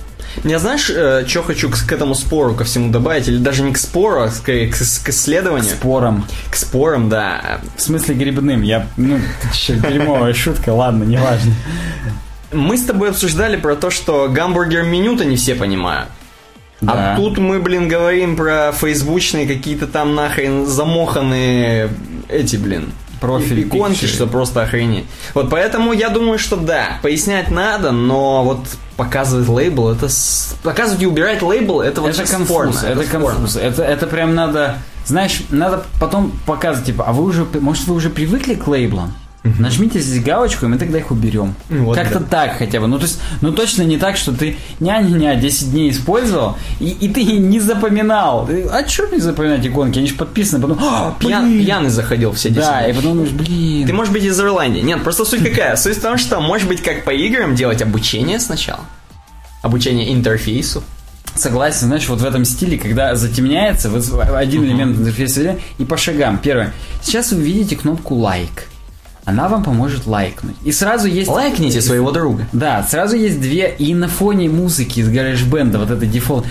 Я 0.43 0.59
знаешь, 0.59 0.85
что 1.27 1.43
хочу 1.43 1.69
к, 1.69 1.85
к 1.85 1.91
этому 1.91 2.15
спору 2.15 2.55
ко 2.55 2.63
всему 2.63 2.91
добавить? 2.91 3.27
Или 3.27 3.37
даже 3.37 3.63
не 3.63 3.73
к 3.73 3.77
спору, 3.77 4.23
а 4.23 4.29
скорее 4.29 4.69
к, 4.69 4.75
к 4.75 5.09
исследованию? 5.09 5.75
Спором. 5.75 6.25
К 6.49 6.55
спорам, 6.55 7.09
да. 7.09 7.61
В 7.75 7.81
смысле 7.81 8.15
грибным. 8.15 8.61
Я, 8.61 8.87
ну, 8.97 9.19
чё, 9.53 9.75
дерьмовая 9.75 10.33
шутка, 10.33 10.69
ладно, 10.69 11.03
неважно. 11.03 11.53
Мы 12.51 12.77
с 12.77 12.83
тобой 12.83 13.09
обсуждали 13.09 13.55
про 13.55 13.75
то, 13.75 13.89
что 13.89 14.27
гамбургер 14.29 14.83
меню-то 14.83 15.25
не 15.25 15.37
все 15.37 15.55
понимают. 15.55 16.09
Да. 16.81 17.13
А 17.13 17.15
тут 17.15 17.37
мы, 17.37 17.59
блин, 17.59 17.87
говорим 17.87 18.35
про 18.35 18.71
фейсбучные 18.71 19.47
какие-то 19.47 19.85
там 19.85 20.15
нахрен 20.15 20.65
замоханные 20.65 21.89
эти, 22.27 22.55
блин, 22.55 22.91
Профили, 23.21 23.61
и- 23.61 23.67
иконки, 23.67 24.05
что 24.07 24.27
просто 24.27 24.63
охренеть. 24.63 25.05
Вот 25.33 25.49
поэтому 25.49 25.93
я 25.93 26.09
думаю, 26.09 26.37
что 26.39 26.57
да, 26.57 26.99
пояснять 27.01 27.49
надо, 27.49 27.91
но 27.91 28.43
вот 28.43 28.59
показывать 28.97 29.47
лейбл, 29.47 29.89
это... 29.89 30.09
с- 30.09 30.55
Показывать 30.63 31.01
и 31.01 31.05
убирать 31.05 31.41
лейбл, 31.41 31.79
это 31.81 32.01
вот 32.01 32.09
это 32.09 32.25
спорно, 32.27 32.71
конфуз, 32.73 32.83
это 32.83 33.03
спорно. 33.03 33.29
конфуз. 33.29 33.55
Это, 33.55 33.83
это 33.83 34.07
прям 34.07 34.35
надо, 34.35 34.77
знаешь, 35.05 35.43
надо 35.49 35.85
потом 35.99 36.31
показывать, 36.45 36.87
типа, 36.87 37.05
а 37.07 37.13
вы 37.13 37.23
уже, 37.23 37.45
может, 37.61 37.87
вы 37.87 37.95
уже 37.95 38.09
привыкли 38.09 38.55
к 38.55 38.67
лейблам? 38.67 39.13
Нажмите 39.43 39.99
здесь 39.99 40.23
галочку, 40.23 40.65
и 40.65 40.69
мы 40.69 40.77
тогда 40.77 40.99
их 40.99 41.09
уберем. 41.09 41.55
Вот 41.69 41.97
Как-то 41.97 42.19
да. 42.19 42.25
так 42.27 42.57
хотя 42.59 42.79
бы. 42.79 42.85
Ну, 42.87 42.97
то 42.99 43.05
есть, 43.05 43.19
ну 43.41 43.51
точно 43.51 43.81
не 43.81 43.97
так, 43.97 44.15
что 44.15 44.31
ты 44.33 44.55
ня-ня-ня 44.79 45.33
10 45.35 45.71
дней 45.71 45.89
использовал, 45.89 46.57
и, 46.79 46.89
и 46.89 47.09
ты 47.09 47.23
не 47.23 47.59
запоминал. 47.59 48.45
Ты, 48.45 48.63
а 48.65 48.87
что 48.87 49.07
не 49.07 49.17
запоминать 49.19 49.65
иконки? 49.65 49.97
Они 49.97 50.07
же 50.07 50.13
подписаны, 50.13 50.61
потом, 50.61 50.77
«А, 50.79 51.15
Пьян- 51.19 51.49
блин!» 51.49 51.65
пьяный 51.65 51.89
заходил 51.89 52.33
все 52.33 52.49
10 52.49 52.61
Да, 52.61 52.81
дней. 52.83 52.91
и 52.91 52.95
потом 52.95 53.13
думаешь, 53.13 53.31
блин. 53.31 53.87
Ты 53.87 53.93
можешь 53.93 54.13
быть 54.13 54.23
из 54.23 54.39
Ирландии. 54.39 54.81
Нет, 54.81 55.01
просто 55.03 55.25
суть 55.25 55.43
какая? 55.43 55.75
Суть 55.75 55.97
в 55.97 56.01
том, 56.01 56.19
что 56.19 56.39
может 56.39 56.67
быть 56.67 56.83
как 56.83 57.03
по 57.03 57.09
играм 57.09 57.55
делать 57.55 57.81
обучение 57.81 58.39
сначала. 58.39 58.81
Обучение 59.63 60.13
интерфейсу. 60.13 60.83
Согласен, 61.33 61.87
знаешь, 61.87 62.07
вот 62.09 62.19
в 62.21 62.25
этом 62.25 62.45
стиле, 62.45 62.77
когда 62.77 63.15
затемняется, 63.15 63.89
вот 63.89 64.03
один 64.35 64.63
элемент 64.65 64.99
интерфейса 64.99 65.57
и 65.79 65.83
по 65.85 65.97
шагам. 65.97 66.37
Первое. 66.37 66.73
Сейчас 67.01 67.31
вы 67.31 67.41
видите 67.41 67.75
кнопку 67.75 68.15
лайк. 68.15 68.67
Она 69.31 69.47
вам 69.47 69.63
поможет 69.63 70.07
лайкнуть. 70.07 70.55
И 70.65 70.73
сразу 70.73 71.07
есть... 71.07 71.29
Лайкните 71.29 71.81
своего 71.81 72.11
друга. 72.11 72.47
Да, 72.51 72.83
сразу 72.83 73.15
есть 73.15 73.39
две, 73.39 73.73
и 73.77 73.93
на 73.93 74.09
фоне 74.09 74.49
музыки 74.49 74.99
из 74.99 75.09
GarageBand, 75.09 75.77
вот 75.77 75.89
это 75.89 76.05
дефолт, 76.05 76.45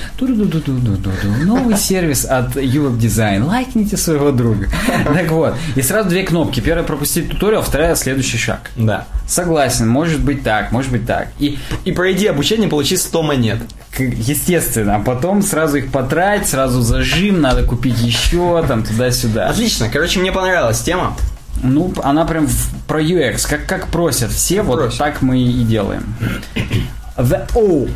новый 1.45 1.77
сервис 1.77 2.25
от 2.25 2.57
Europe 2.57 2.99
Design, 2.99 3.45
лайкните 3.45 3.97
своего 3.97 4.33
друга. 4.33 4.69
Так 5.21 5.31
вот, 5.33 5.55
и 5.77 5.83
сразу 5.83 6.09
две 6.09 6.23
кнопки. 6.23 6.61
Первая 6.61 6.85
пропустить 6.85 7.29
туториал, 7.29 7.63
вторая 7.63 7.95
следующий 7.95 8.39
шаг. 8.39 8.71
Да. 8.77 9.07
Согласен, 9.27 9.89
может 9.89 10.21
быть 10.21 10.43
так, 10.43 10.73
может 10.73 10.91
быть 10.91 11.07
так. 11.07 11.29
И 11.39 11.59
И 11.85 11.93
пройди 11.93 12.27
обучение, 12.27 12.69
получи 12.69 12.97
100 12.97 13.23
монет. 13.23 13.59
естественно, 13.99 14.97
а 14.97 14.99
потом 15.01 15.43
сразу 15.43 15.77
их 15.79 15.93
потрать, 15.93 16.49
сразу 16.49 16.81
зажим, 16.81 17.41
надо 17.41 17.65
купить 17.65 17.99
еще, 18.01 18.65
там, 18.67 18.83
туда-сюда. 18.85 19.49
Отлично. 19.49 19.89
Короче, 19.93 20.21
мне 20.21 20.33
понравилась 20.33 20.81
тема. 20.81 21.17
Ну, 21.63 21.93
она 22.03 22.25
прям 22.25 22.47
в- 22.47 22.71
про 22.87 23.01
UX, 23.03 23.47
как, 23.49 23.67
как 23.67 23.89
просят 23.89 24.31
все, 24.31 24.63
вот 24.63 24.79
Просят. 24.81 24.99
так 24.99 25.23
мы 25.23 25.41
и 25.43 25.63
делаем. 25.65 26.05
The 27.17 27.49
O. 27.55 27.89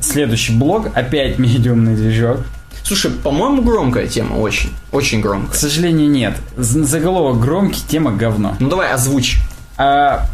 Следующий 0.00 0.52
блог, 0.52 0.88
опять 0.94 1.38
медиумный 1.38 1.96
движок. 1.96 2.40
Слушай, 2.84 3.10
по-моему, 3.10 3.62
громкая 3.62 4.06
тема, 4.06 4.34
очень. 4.36 4.70
Очень 4.92 5.20
К 5.20 5.24
громкая. 5.24 5.56
сожалению, 5.58 6.08
нет. 6.08 6.36
Заголовок 6.56 7.40
громкий, 7.40 7.80
тема 7.88 8.12
говно. 8.12 8.56
Ну 8.60 8.68
давай, 8.68 8.92
озвучь. 8.92 9.38
А, 9.76 10.28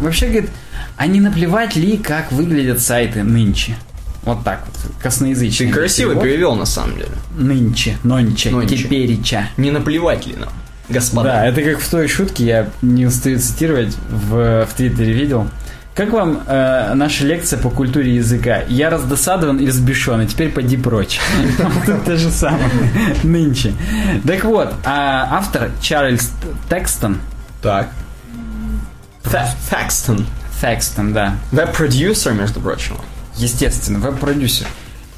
вообще, 0.00 0.26
говорит, 0.26 0.50
а 0.96 1.06
не 1.06 1.20
наплевать 1.20 1.76
ли, 1.76 1.96
как 1.96 2.32
выглядят 2.32 2.80
сайты 2.80 3.22
нынче? 3.22 3.76
Вот 4.24 4.42
так 4.42 4.64
вот, 4.66 4.92
косноязычный. 5.02 5.66
Ты 5.68 5.72
красиво 5.72 6.10
перевод. 6.12 6.24
перевел, 6.24 6.54
на 6.56 6.64
самом 6.64 6.96
деле. 6.96 7.10
Нынче, 7.36 7.98
нонче, 8.02 8.50
Нонче. 8.50 8.78
теперича. 8.78 9.48
Не 9.58 9.70
наплевать 9.70 10.26
ли 10.26 10.34
нам? 10.34 10.48
Господа. 10.88 11.30
Да, 11.30 11.46
это 11.46 11.62
как 11.62 11.78
в 11.80 11.90
той 11.90 12.08
шутке, 12.08 12.44
я 12.44 12.68
не 12.82 13.06
устаю 13.06 13.38
цитировать, 13.38 13.96
в, 14.08 14.66
в 14.66 14.74
Твиттере 14.76 15.12
видел. 15.12 15.48
Как 15.94 16.10
вам 16.10 16.42
э, 16.46 16.92
наша 16.94 17.24
лекция 17.24 17.56
по 17.58 17.70
культуре 17.70 18.16
языка? 18.16 18.62
Я 18.68 18.90
раздосадован 18.90 19.58
и 19.58 19.66
взбешен, 19.66 20.22
и 20.22 20.26
теперь 20.26 20.50
поди 20.50 20.76
прочь. 20.76 21.20
Вот 21.86 22.04
То 22.04 22.16
же 22.16 22.30
самое 22.30 22.68
нынче. 23.22 23.74
Так 24.26 24.42
вот, 24.44 24.74
а 24.84 25.28
автор 25.30 25.70
Чарльз 25.80 26.32
Текстон, 26.68 27.18
Так. 27.62 27.90
Фэкстон. 29.22 30.26
Текстон, 30.60 31.12
да, 31.12 31.34
Веб-продюсер, 31.52 32.32
между 32.32 32.60
прочим. 32.60 32.96
естественно, 33.36 33.98
веб-продюсер. 33.98 34.66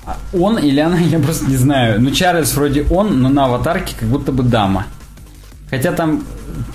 А 0.05 0.17
Он 0.33 0.59
или 0.59 0.81
она, 0.81 0.99
я 0.99 1.19
просто 1.19 1.47
не 1.47 1.57
знаю. 1.57 2.01
Ну, 2.01 2.11
Чарльз 2.11 2.55
вроде 2.55 2.83
он, 2.91 3.21
но 3.23 3.29
на 3.29 3.47
аватарке 3.47 3.95
как 3.99 4.09
будто 4.09 4.31
бы 4.33 4.43
дама. 4.43 4.87
Хотя 5.69 5.93
там 5.93 6.25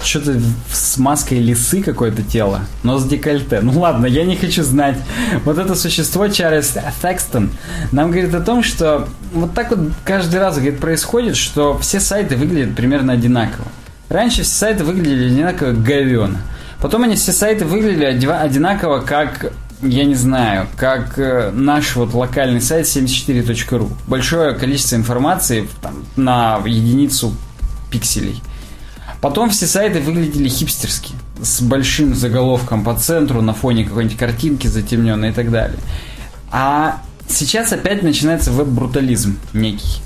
что-то 0.04 0.40
с 0.72 0.98
маской 0.98 1.36
лисы 1.40 1.82
какое-то 1.82 2.24
тело, 2.24 2.62
но 2.84 2.98
с 2.98 3.06
декольте. 3.06 3.62
Ну 3.62 3.80
ладно, 3.80 4.06
я 4.06 4.26
не 4.26 4.36
хочу 4.36 4.64
знать. 4.64 4.98
Вот 5.46 5.58
это 5.58 5.76
существо 5.76 6.28
Чарльз 6.28 6.78
Текстон 7.02 7.52
нам 7.92 8.12
говорит 8.12 8.34
о 8.34 8.42
том, 8.42 8.64
что 8.64 9.08
вот 9.34 9.54
так 9.54 9.72
вот 9.72 9.80
каждый 10.04 10.40
раз 10.40 10.56
говорит, 10.56 10.80
происходит, 10.80 11.38
что 11.38 11.78
все 11.78 12.00
сайты 12.00 12.36
выглядят 12.36 12.76
примерно 12.76 13.14
одинаково. 13.14 13.66
Раньше 14.10 14.44
все 14.44 14.54
сайты 14.54 14.84
выглядели 14.84 15.26
одинаково 15.26 15.72
говёно. 15.72 16.42
Потом 16.82 17.04
они 17.04 17.16
все 17.16 17.32
сайты 17.32 17.64
выглядели 17.64 18.06
одинаково 18.06 19.00
как 19.00 19.54
я 19.82 20.04
не 20.04 20.16
знаю, 20.16 20.68
как 20.76 21.18
э, 21.18 21.50
наш 21.52 21.96
вот 21.96 22.14
локальный 22.14 22.62
сайт 22.62 22.86
74.ru. 22.86 23.90
Большое 24.06 24.54
количество 24.54 24.96
информации 24.96 25.68
там, 25.82 26.04
на 26.16 26.60
единицу 26.66 27.34
пикселей. 27.90 28.42
Потом 29.22 29.52
все 29.52 29.68
сайты 29.68 30.00
выглядели 30.00 30.50
хипстерски, 30.50 31.14
с 31.42 31.62
большим 31.62 32.16
заголовком 32.16 32.84
по 32.84 32.96
центру, 32.96 33.42
на 33.42 33.54
фоне 33.54 33.86
какой-нибудь 33.86 34.18
картинки 34.18 34.66
затемненной 34.66 35.30
и 35.30 35.32
так 35.32 35.52
далее. 35.52 35.78
А 36.52 37.02
сейчас 37.28 37.72
опять 37.72 38.02
начинается 38.02 38.52
веб-брутализм 38.52 39.38
некий. 39.54 40.02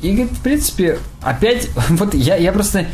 И, 0.00 0.12
говорит, 0.12 0.32
в 0.32 0.40
принципе, 0.40 0.98
опять, 1.20 1.68
вот 1.90 2.14
я, 2.14 2.36
я 2.36 2.52
просто, 2.52 2.86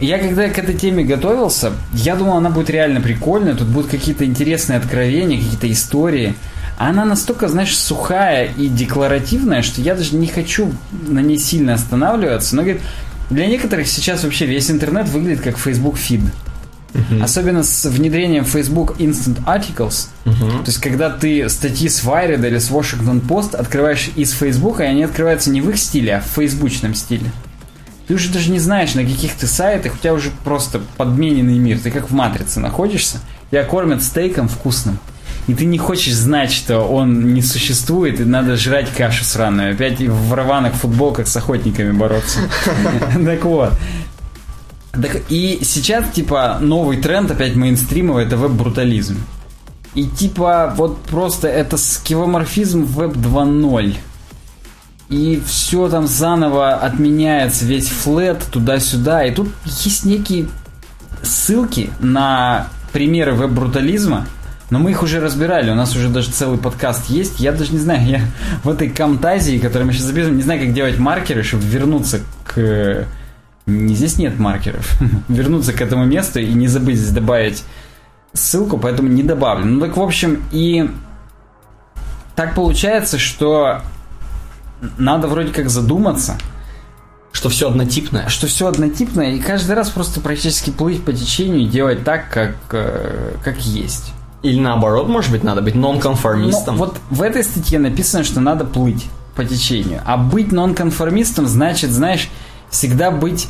я 0.00 0.18
когда 0.18 0.48
к 0.48 0.56
этой 0.56 0.74
теме 0.76 1.02
готовился, 1.04 1.72
я 1.92 2.14
думал, 2.14 2.36
она 2.36 2.50
будет 2.50 2.70
реально 2.70 3.00
прикольная, 3.00 3.56
тут 3.56 3.66
будут 3.66 3.90
какие-то 3.90 4.24
интересные 4.24 4.78
откровения, 4.78 5.38
какие-то 5.38 5.70
истории. 5.72 6.34
А 6.78 6.90
она 6.90 7.04
настолько, 7.04 7.48
знаешь, 7.48 7.76
сухая 7.76 8.50
и 8.56 8.68
декларативная, 8.68 9.62
что 9.62 9.80
я 9.80 9.94
даже 9.94 10.16
не 10.16 10.26
хочу 10.26 10.72
на 10.90 11.20
ней 11.20 11.38
сильно 11.38 11.74
останавливаться. 11.74 12.56
Но, 12.56 12.62
говорит, 12.62 12.82
для 13.30 13.46
некоторых 13.46 13.88
сейчас 13.88 14.24
вообще 14.24 14.46
весь 14.46 14.70
интернет 14.70 15.08
выглядит 15.08 15.42
как 15.42 15.58
Facebook 15.58 15.96
фид. 15.96 16.20
Особенно 17.20 17.62
с 17.62 17.84
внедрением 17.86 18.44
Facebook 18.44 18.96
Instant 18.98 19.44
Articles. 19.44 20.08
То 20.24 20.66
есть, 20.66 20.78
когда 20.78 21.10
ты 21.10 21.48
статьи 21.48 21.88
с 21.88 22.04
Wired 22.04 22.46
или 22.46 22.58
с 22.58 22.70
Washington 22.70 23.20
Post 23.20 23.56
открываешь 23.56 24.10
из 24.14 24.32
Facebook, 24.32 24.80
и 24.80 24.84
они 24.84 25.02
открываются 25.02 25.50
не 25.50 25.60
в 25.60 25.70
их 25.70 25.78
стиле, 25.78 26.16
а 26.16 26.20
в 26.20 26.26
фейсбучном 26.26 26.94
стиле. 26.94 27.32
Ты 28.06 28.14
уже 28.14 28.30
даже 28.30 28.50
не 28.50 28.60
знаешь, 28.60 28.94
на 28.94 29.02
каких 29.02 29.32
ты 29.32 29.46
сайтах, 29.46 29.94
у 29.94 29.98
тебя 29.98 30.12
уже 30.12 30.30
просто 30.44 30.80
подмененный 30.96 31.58
мир. 31.58 31.78
Ты 31.80 31.90
как 31.90 32.10
в 32.10 32.14
матрице 32.14 32.60
находишься, 32.60 33.18
тебя 33.50 33.64
кормят 33.64 34.02
стейком 34.02 34.46
вкусным. 34.48 34.98
И 35.46 35.54
ты 35.54 35.66
не 35.66 35.76
хочешь 35.78 36.14
знать, 36.14 36.52
что 36.52 36.80
он 36.80 37.34
не 37.34 37.42
существует, 37.42 38.20
и 38.20 38.24
надо 38.24 38.56
жрать 38.56 38.90
кашу 38.90 39.24
сраную. 39.24 39.74
Опять 39.74 40.00
в 40.00 40.32
рваных 40.32 40.74
футболках 40.74 41.26
с 41.26 41.36
охотниками 41.36 41.92
бороться. 41.92 42.40
Так 43.24 43.44
вот. 43.44 43.72
Так, 44.92 45.22
и 45.28 45.60
сейчас, 45.62 46.10
типа, 46.10 46.58
новый 46.60 46.98
тренд 46.98 47.30
опять 47.30 47.56
мейнстримовый, 47.56 48.24
это 48.24 48.36
веб-брутализм. 48.36 49.16
И 49.94 50.06
типа, 50.06 50.72
вот 50.76 51.02
просто 51.02 51.48
это 51.48 51.76
скивоморфизм 51.76 52.84
веб 52.84 53.16
2.0. 53.16 53.96
И 55.10 55.42
все 55.46 55.88
там 55.88 56.06
заново 56.06 56.74
отменяется, 56.74 57.64
весь 57.64 57.88
флет 57.88 58.42
туда-сюда. 58.50 59.24
И 59.24 59.34
тут 59.34 59.48
есть 59.64 60.04
некие 60.04 60.48
ссылки 61.22 61.90
на 62.00 62.68
примеры 62.92 63.34
веб-брутализма, 63.34 64.26
но 64.70 64.78
мы 64.78 64.92
их 64.92 65.02
уже 65.02 65.20
разбирали, 65.20 65.70
у 65.70 65.74
нас 65.74 65.94
уже 65.94 66.08
даже 66.08 66.30
целый 66.30 66.58
подкаст 66.58 67.10
есть. 67.10 67.40
Я 67.40 67.52
даже 67.52 67.72
не 67.72 67.78
знаю, 67.78 68.06
я 68.06 68.20
в 68.62 68.68
этой 68.68 68.88
камтазии, 68.88 69.58
которую 69.58 69.86
мы 69.86 69.92
сейчас 69.92 70.06
записываем, 70.06 70.36
не 70.36 70.42
знаю, 70.42 70.60
как 70.60 70.72
делать 70.72 70.98
маркеры, 70.98 71.42
чтобы 71.42 71.64
вернуться 71.64 72.20
к... 72.44 73.06
Здесь 73.66 74.18
нет 74.18 74.38
маркеров. 74.38 74.98
вернуться 75.28 75.72
к 75.72 75.80
этому 75.80 76.04
месту 76.04 76.40
и 76.40 76.52
не 76.52 76.68
забыть 76.68 76.96
здесь 76.96 77.12
добавить 77.12 77.64
ссылку, 78.32 78.78
поэтому 78.78 79.08
не 79.08 79.22
добавлю. 79.22 79.66
Ну 79.66 79.80
так, 79.80 79.96
в 79.96 80.02
общем, 80.02 80.42
и 80.50 80.90
так 82.34 82.54
получается, 82.54 83.18
что 83.18 83.82
надо 84.98 85.28
вроде 85.28 85.52
как 85.52 85.70
задуматься, 85.70 86.36
Что 87.32 87.48
все 87.48 87.68
однотипное. 87.68 88.28
что 88.28 88.46
все 88.46 88.66
однотипное, 88.66 89.32
и 89.32 89.40
каждый 89.40 89.76
раз 89.76 89.90
просто 89.90 90.20
практически 90.20 90.70
плыть 90.70 91.04
по 91.04 91.12
течению 91.12 91.60
и 91.60 91.66
делать 91.66 92.04
так, 92.04 92.28
как, 92.30 92.56
э, 92.72 93.36
как 93.42 93.58
есть. 93.58 94.12
Или 94.44 94.60
наоборот, 94.60 95.08
может 95.08 95.32
быть, 95.32 95.42
надо 95.42 95.62
быть 95.62 95.74
Но 95.74 95.92
нонконформистом. 95.92 96.76
вот 96.76 96.98
в 97.08 97.22
этой 97.22 97.42
статье 97.42 97.78
написано, 97.78 98.24
что 98.24 98.40
надо 98.40 98.66
плыть 98.66 99.06
по 99.34 99.42
течению. 99.42 100.02
А 100.04 100.18
быть 100.18 100.52
нонконформистом 100.52 101.46
значит, 101.46 101.90
знаешь, 101.90 102.28
всегда 102.68 103.10
быть 103.10 103.48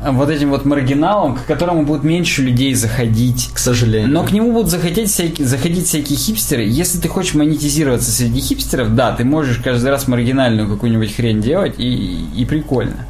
э, 0.00 0.10
вот 0.10 0.30
этим 0.30 0.50
вот 0.50 0.64
маргиналом, 0.64 1.36
к 1.36 1.46
которому 1.46 1.84
будут 1.84 2.02
меньше 2.02 2.42
людей 2.42 2.74
заходить. 2.74 3.50
К 3.54 3.58
сожалению. 3.58 4.10
Но 4.10 4.24
к 4.24 4.32
нему 4.32 4.52
будут 4.52 4.70
заходить 4.70 5.08
всякие, 5.08 5.46
заходить 5.46 5.86
всякие 5.86 6.18
хипстеры. 6.18 6.64
Если 6.64 6.98
ты 6.98 7.06
хочешь 7.06 7.34
монетизироваться 7.34 8.10
среди 8.10 8.40
хипстеров, 8.40 8.92
да, 8.96 9.12
ты 9.12 9.24
можешь 9.24 9.58
каждый 9.58 9.90
раз 9.90 10.08
маргинальную 10.08 10.68
какую-нибудь 10.68 11.14
хрень 11.14 11.40
делать, 11.42 11.76
и, 11.78 12.26
и 12.34 12.44
прикольно. 12.44 13.06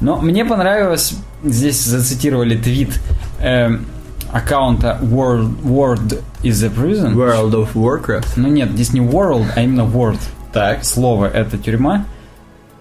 Но 0.00 0.16
мне 0.22 0.46
понравилось, 0.46 1.14
здесь 1.44 1.84
зацитировали 1.84 2.56
твит 2.56 2.98
эм, 3.40 3.84
аккаунта 4.32 4.98
World, 5.02 5.62
World 5.62 6.22
is 6.42 6.64
a 6.64 6.70
Prison. 6.70 7.14
World 7.14 7.52
of 7.52 7.74
Warcraft. 7.74 8.28
Ну 8.36 8.48
нет, 8.48 8.70
здесь 8.72 8.92
не 8.92 9.00
World, 9.00 9.46
а 9.54 9.62
именно 9.62 9.82
World. 9.82 10.20
Так. 10.52 10.84
Слово 10.84 11.26
это 11.26 11.56
тюрьма. 11.58 12.04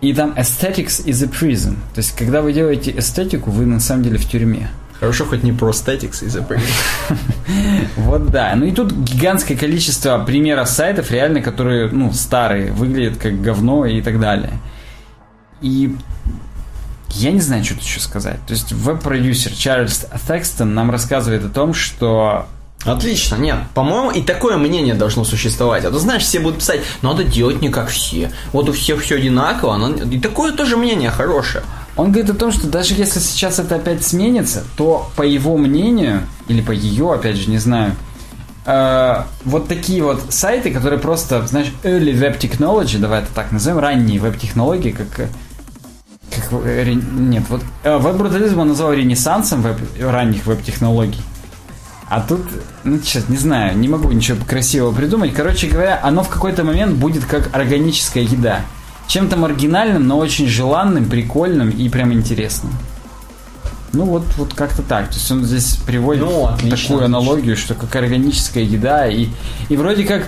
И 0.01 0.13
там 0.13 0.31
aesthetics 0.31 1.05
is 1.05 1.23
a 1.23 1.27
prison. 1.27 1.75
То 1.93 1.99
есть, 1.99 2.15
когда 2.17 2.41
вы 2.41 2.53
делаете 2.53 2.91
эстетику, 2.97 3.51
вы 3.51 3.67
на 3.67 3.79
самом 3.79 4.03
деле 4.03 4.17
в 4.17 4.27
тюрьме. 4.27 4.69
Хорошо, 4.99 5.25
хоть 5.25 5.43
не 5.43 5.51
prosthetics 5.51 6.23
из 6.25 6.37
Вот 7.97 8.31
да. 8.31 8.53
Ну 8.55 8.65
и 8.65 8.71
тут 8.71 8.91
гигантское 8.91 9.57
количество 9.57 10.23
примеров 10.23 10.69
сайтов, 10.69 11.11
реально, 11.11 11.41
которые, 11.41 11.89
ну, 11.91 12.11
старые, 12.13 12.71
выглядят 12.71 13.17
как 13.19 13.41
говно 13.41 13.85
и 13.85 14.01
так 14.01 14.19
далее. 14.19 14.53
И 15.61 15.95
я 17.15 17.31
не 17.31 17.41
знаю, 17.41 17.63
что 17.63 17.75
тут 17.75 17.83
еще 17.83 17.99
сказать. 17.99 18.37
То 18.47 18.53
есть 18.53 18.71
веб-продюсер 18.71 19.51
Чарльз 19.53 20.05
Текстон 20.27 20.73
нам 20.73 20.91
рассказывает 20.91 21.45
о 21.45 21.49
том, 21.49 21.73
что 21.73 22.45
Отлично, 22.83 23.35
нет. 23.35 23.57
По-моему, 23.75 24.09
и 24.09 24.23
такое 24.23 24.57
мнение 24.57 24.95
должно 24.95 25.23
существовать. 25.23 25.85
А 25.85 25.91
то, 25.91 25.99
знаешь, 25.99 26.23
все 26.23 26.39
будут 26.39 26.59
писать, 26.59 26.81
надо 27.03 27.23
делать 27.23 27.61
не 27.61 27.69
как 27.69 27.89
все. 27.89 28.31
Вот 28.53 28.69
у 28.69 28.73
всех 28.73 29.01
все 29.03 29.17
одинаково. 29.17 29.77
но- 29.77 29.89
И 29.93 30.19
такое 30.19 30.51
тоже 30.51 30.77
мнение 30.77 31.11
хорошее. 31.11 31.63
Он 31.95 32.11
говорит 32.11 32.31
о 32.31 32.33
том, 32.33 32.51
что 32.51 32.67
даже 32.67 32.95
если 32.95 33.19
сейчас 33.19 33.59
это 33.59 33.75
опять 33.75 34.03
сменится, 34.03 34.63
то 34.77 35.11
по 35.15 35.21
его 35.21 35.57
мнению, 35.57 36.23
или 36.47 36.61
по 36.61 36.71
ее, 36.71 37.13
опять 37.13 37.35
же, 37.35 37.51
не 37.51 37.59
знаю, 37.59 37.95
э, 38.65 39.23
вот 39.45 39.67
такие 39.67 40.01
вот 40.03 40.21
сайты, 40.29 40.71
которые 40.71 40.99
просто, 40.99 41.45
знаешь, 41.45 41.67
early 41.83 42.13
web 42.13 42.39
technology, 42.39 42.97
давай 42.97 43.19
это 43.21 43.29
так 43.33 43.51
назовем, 43.51 43.79
ранние 43.79 44.19
веб-технологии, 44.19 44.91
как... 44.91 45.27
как 46.35 46.63
ре- 46.65 46.95
нет, 46.95 47.43
вот 47.49 47.61
э, 47.83 47.97
веб-брутализм 47.97 48.59
он 48.59 48.69
назвал 48.69 48.93
ренессансом 48.93 49.61
веб, 49.61 49.77
ранних 49.99 50.45
веб-технологий. 50.45 51.21
А 52.09 52.19
тут, 52.19 52.41
ну, 52.83 52.99
сейчас 52.99 53.29
не 53.29 53.37
знаю, 53.37 53.77
не 53.77 53.87
могу 53.87 54.11
ничего 54.11 54.37
красивого 54.45 54.93
придумать. 54.93 55.33
Короче 55.33 55.67
говоря, 55.67 55.99
оно 56.03 56.23
в 56.23 56.27
какой-то 56.29 56.63
момент 56.65 56.95
будет 56.95 57.23
как 57.25 57.55
органическая 57.55 58.23
еда. 58.23 58.61
Чем-то 59.07 59.37
маргинальным, 59.37 60.07
но 60.07 60.17
очень 60.17 60.47
желанным, 60.47 61.05
прикольным 61.05 61.69
и 61.69 61.87
прям 61.89 62.11
интересным. 62.11 62.73
Ну 63.93 64.05
вот, 64.05 64.23
вот 64.37 64.53
как-то 64.53 64.83
так. 64.83 65.07
То 65.09 65.15
есть 65.15 65.29
он 65.31 65.43
здесь 65.45 65.75
приводит 65.85 66.23
Ну, 66.23 66.47
отлично, 66.47 66.77
такую 66.77 67.05
аналогию, 67.05 67.57
что 67.57 67.75
как 67.75 67.93
органическая 67.95 68.63
еда, 68.63 69.07
и, 69.07 69.27
и 69.69 69.75
вроде 69.77 70.03
как 70.03 70.27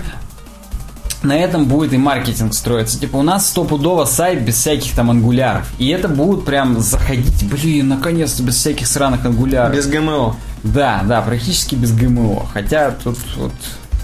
на 1.24 1.36
этом 1.36 1.66
будет 1.66 1.92
и 1.92 1.96
маркетинг 1.96 2.54
строиться. 2.54 2.98
Типа 2.98 3.16
у 3.16 3.22
нас 3.22 3.48
стопудово 3.48 4.04
сайт 4.04 4.42
без 4.42 4.56
всяких 4.56 4.92
там 4.94 5.10
ангуляров. 5.10 5.66
И 5.78 5.88
это 5.88 6.08
будут 6.08 6.44
прям 6.44 6.80
заходить, 6.80 7.48
блин, 7.50 7.88
наконец-то 7.88 8.42
без 8.42 8.56
всяких 8.56 8.86
сраных 8.86 9.24
ангуляров. 9.24 9.74
Без 9.74 9.86
ГМО. 9.86 10.36
Да, 10.62 11.02
да, 11.06 11.20
практически 11.22 11.74
без 11.74 11.92
ГМО. 11.92 12.46
Хотя 12.52 12.90
тут 12.90 13.18
вот 13.36 13.52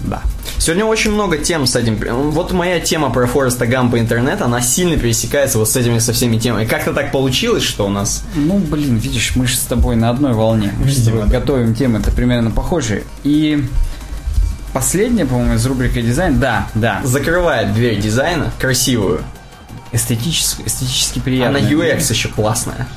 Да. 0.01 0.21
Сегодня 0.57 0.85
очень 0.85 1.11
много 1.11 1.37
тем 1.37 1.65
с 1.65 1.75
этим. 1.75 1.99
Вот 2.31 2.53
моя 2.53 2.79
тема 2.79 3.09
про 3.09 3.25
Фореста 3.25 3.65
Гампа 3.65 3.99
интернет, 3.99 4.41
она 4.41 4.61
сильно 4.61 4.97
пересекается 4.97 5.57
вот 5.57 5.69
с 5.69 5.75
этими 5.75 5.99
со 5.99 6.13
всеми 6.13 6.37
темами. 6.37 6.65
Как-то 6.65 6.93
так 6.93 7.11
получилось, 7.11 7.63
что 7.63 7.85
у 7.85 7.89
нас... 7.89 8.23
Ну, 8.35 8.59
блин, 8.59 8.97
видишь, 8.97 9.35
мы 9.35 9.47
же 9.47 9.55
с 9.55 9.61
тобой 9.61 9.95
на 9.95 10.09
одной 10.09 10.33
волне. 10.33 10.73
Мы 10.79 10.87
же 10.87 10.95
с 10.95 11.05
тобой 11.05 11.27
готовим 11.27 11.73
темы, 11.75 11.99
это 11.99 12.11
примерно 12.11 12.51
похожие. 12.51 13.03
И 13.23 13.65
последняя, 14.73 15.25
по-моему, 15.25 15.55
из 15.55 15.65
рубрики 15.65 16.01
дизайн, 16.01 16.39
да, 16.39 16.67
да. 16.73 17.01
Закрывает 17.03 17.73
дверь 17.73 17.99
дизайна, 17.99 18.51
красивую. 18.59 19.23
Эстетически, 19.91 20.63
эстетически 20.65 21.19
А 21.19 21.21
приятно. 21.21 21.59
на 21.59 21.63
UX 21.63 22.09
еще 22.11 22.29
классная. 22.29 22.87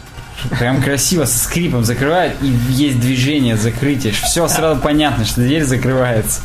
Прям 0.58 0.82
красиво, 0.82 1.24
со 1.24 1.38
скрипом 1.38 1.84
закрывает, 1.84 2.34
и 2.42 2.46
есть 2.70 3.00
движение 3.00 3.56
закрытия. 3.56 4.12
Все 4.12 4.46
сразу 4.48 4.78
понятно, 4.80 5.24
что 5.24 5.40
дверь 5.40 5.64
закрывается. 5.64 6.40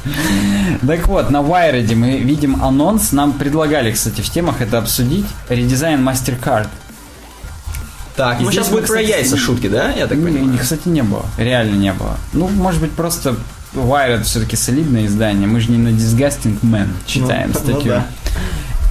Так 0.86 1.08
вот, 1.08 1.30
на 1.32 1.38
Wired 1.38 1.94
мы 1.96 2.18
видим 2.20 2.64
анонс. 2.64 3.12
Нам 3.12 3.34
предлагали, 3.34 3.92
кстати, 3.92 4.22
в 4.22 4.30
темах 4.30 4.62
это 4.62 4.78
обсудить. 4.78 5.26
Редизайн 5.50 6.08
MasterCard. 6.08 6.68
Так, 8.16 8.40
И 8.42 8.44
ну 8.44 8.52
сейчас 8.52 8.70
будет 8.70 8.88
про 8.88 8.96
кстати, 8.98 9.10
яйца 9.10 9.38
шутки, 9.38 9.68
да? 9.68 9.92
Я 9.92 10.08
так 10.08 10.18
понимаю. 10.18 10.46
не, 10.46 10.58
кстати, 10.58 10.88
не 10.88 11.04
было. 11.04 11.26
Реально 11.38 11.76
не 11.76 11.94
было. 11.94 12.18
Ну, 12.34 12.48
может 12.48 12.82
быть, 12.82 12.92
просто 12.92 13.36
Wired 13.74 14.24
все-таки 14.24 14.56
солидное 14.56 15.06
издание. 15.06 15.48
Мы 15.48 15.60
же 15.60 15.72
не 15.72 15.78
на 15.78 15.90
Disgusting 15.90 16.60
Man 16.62 16.88
читаем 17.06 17.52
Ну, 17.54 17.60
ну 17.60 17.72
статью. 17.72 17.92
да. 17.92 18.08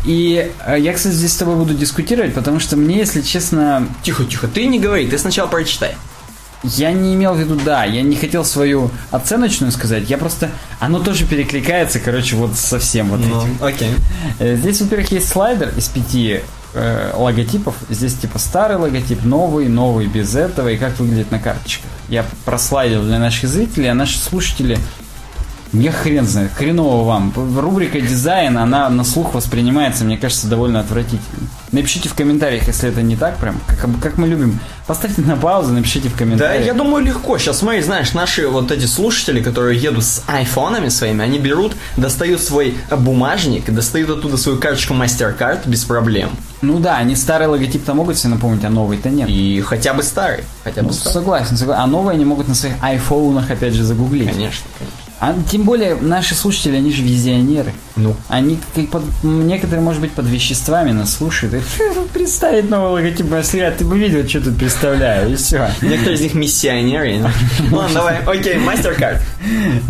И 0.04 0.50
э, 0.66 0.76
я, 0.80 0.92
кстати, 0.92 1.14
здесь 1.14 1.32
с 1.32 1.36
тобой 1.36 1.56
буду 1.56 1.74
дискутировать, 1.74 2.32
потому 2.34 2.60
что 2.60 2.76
мне, 2.76 2.96
если 2.98 3.20
честно, 3.20 3.86
Тихо, 4.02 4.24
тихо, 4.24 4.46
ты 4.48 4.66
не 4.66 4.78
говори, 4.78 5.06
ты 5.08 5.18
сначала 5.18 5.48
прочитай. 5.48 5.96
я 6.62 6.92
не 6.92 7.14
имел 7.14 7.34
в 7.34 7.40
виду, 7.40 7.56
да, 7.64 7.84
я 7.84 8.02
не 8.02 8.14
хотел 8.16 8.44
свою 8.44 8.90
оценочную 9.10 9.70
сказать, 9.72 10.08
я 10.08 10.16
просто, 10.16 10.50
оно 10.80 11.00
тоже 11.00 11.24
перекликается, 11.26 11.98
короче, 11.98 12.36
вот 12.36 12.56
со 12.56 12.78
всем 12.78 13.08
вот 13.10 13.20
Ну, 13.20 13.42
этим. 13.42 13.58
окей. 13.60 13.90
Э, 14.38 14.56
Здесь, 14.56 14.80
во-первых, 14.80 15.10
есть 15.12 15.28
слайдер 15.28 15.72
из 15.76 15.88
пяти 15.88 16.40
э, 16.74 17.12
логотипов. 17.14 17.74
Здесь 17.88 18.14
типа 18.14 18.38
старый 18.38 18.76
логотип, 18.76 19.24
новый, 19.24 19.68
новый 19.68 20.06
без 20.06 20.34
этого 20.34 20.68
и 20.68 20.76
как 20.76 20.98
выглядит 20.98 21.30
на 21.30 21.38
карточках. 21.38 21.90
Я 22.08 22.24
прослайдил 22.44 23.02
для 23.02 23.18
наших 23.18 23.48
зрителей, 23.48 23.88
а 23.88 23.94
наши 23.94 24.18
слушатели 24.18 24.78
я 25.72 25.92
хрен 25.92 26.26
знает, 26.26 26.50
хреново 26.54 27.04
вам. 27.04 27.32
Рубрика 27.58 28.00
дизайн, 28.00 28.56
она 28.58 28.88
на 28.88 29.04
слух 29.04 29.34
воспринимается, 29.34 30.04
мне 30.04 30.16
кажется, 30.16 30.46
довольно 30.48 30.80
отвратительно. 30.80 31.48
Напишите 31.72 32.08
в 32.08 32.14
комментариях, 32.14 32.66
если 32.66 32.88
это 32.88 33.02
не 33.02 33.16
так 33.16 33.36
прям, 33.36 33.60
как, 33.66 33.86
как 34.00 34.16
мы 34.18 34.26
любим. 34.26 34.58
Поставьте 34.86 35.20
на 35.20 35.36
паузу, 35.36 35.72
напишите 35.74 36.08
в 36.08 36.12
Да, 36.12 36.18
комментариях. 36.18 36.64
я 36.66 36.72
думаю, 36.72 37.04
легко. 37.04 37.36
Сейчас 37.36 37.58
смотри, 37.58 37.82
знаешь, 37.82 38.14
наши 38.14 38.48
вот 38.48 38.70
эти 38.70 38.86
слушатели, 38.86 39.42
которые 39.42 39.78
едут 39.78 40.04
с 40.04 40.22
айфонами 40.26 40.88
своими, 40.88 41.22
они 41.22 41.38
берут, 41.38 41.74
достают 41.98 42.40
свой 42.40 42.74
бумажник, 42.90 43.70
достают 43.70 44.08
оттуда 44.10 44.36
свою 44.38 44.58
карточку 44.58 44.94
MasterCard 44.94 45.68
без 45.68 45.84
проблем. 45.84 46.30
Ну 46.62 46.78
да, 46.78 46.96
они 46.96 47.14
старый 47.14 47.46
логотип-то 47.48 47.92
могут 47.94 48.16
себе 48.18 48.30
напомнить, 48.34 48.64
а 48.64 48.70
новый-то 48.70 49.10
нет. 49.10 49.28
И 49.28 49.60
хотя 49.60 49.92
бы 49.92 50.02
старый. 50.02 50.44
Хотя 50.64 50.80
бы 50.82 50.88
Ну, 50.88 50.92
старый. 50.94 51.12
согласен, 51.14 51.56
согласен. 51.56 51.82
А 51.82 51.86
новые 51.86 52.14
они 52.14 52.24
могут 52.24 52.48
на 52.48 52.54
своих 52.54 52.74
айфонах, 52.82 53.50
опять 53.50 53.74
же, 53.74 53.84
загуглить. 53.84 54.28
Конечно, 54.32 54.64
конечно. 54.78 54.96
А 55.20 55.34
тем 55.50 55.64
более 55.64 55.96
наши 55.96 56.34
слушатели, 56.34 56.76
они 56.76 56.92
же 56.92 57.02
визионеры. 57.02 57.72
Ну. 57.96 58.14
Они 58.28 58.58
как 58.74 58.88
под, 58.88 59.02
некоторые, 59.22 59.82
может 59.82 60.00
быть, 60.00 60.12
под 60.12 60.26
веществами 60.26 60.92
нас 60.92 61.16
слушают. 61.16 61.54
И 61.54 61.60
представить 62.12 62.70
новый 62.70 62.92
логотип 62.92 63.28
Маслия, 63.28 63.72
ты 63.72 63.84
бы 63.84 63.98
видел, 63.98 64.28
что 64.28 64.40
тут 64.40 64.56
представляю, 64.56 65.32
и 65.32 65.36
все. 65.36 65.70
Некоторые 65.82 66.14
из 66.14 66.20
них 66.20 66.34
миссионеры. 66.34 67.20
Ладно, 67.72 67.94
давай. 67.94 68.18
Окей, 68.24 68.56
MasterCard. 68.56 69.20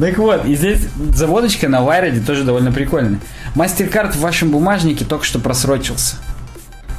Так 0.01 0.19
вот, 0.19 0.47
и 0.47 0.55
здесь 0.55 0.81
заводочка 1.15 1.69
на 1.69 1.83
Вайреде 1.83 2.21
тоже 2.21 2.45
довольно 2.45 2.73
прикольная. 2.73 3.21
Мастеркард 3.55 4.15
в 4.15 4.21
вашем 4.21 4.51
бумажнике 4.51 5.05
только 5.05 5.25
что 5.25 5.39
просрочился. 5.39 6.17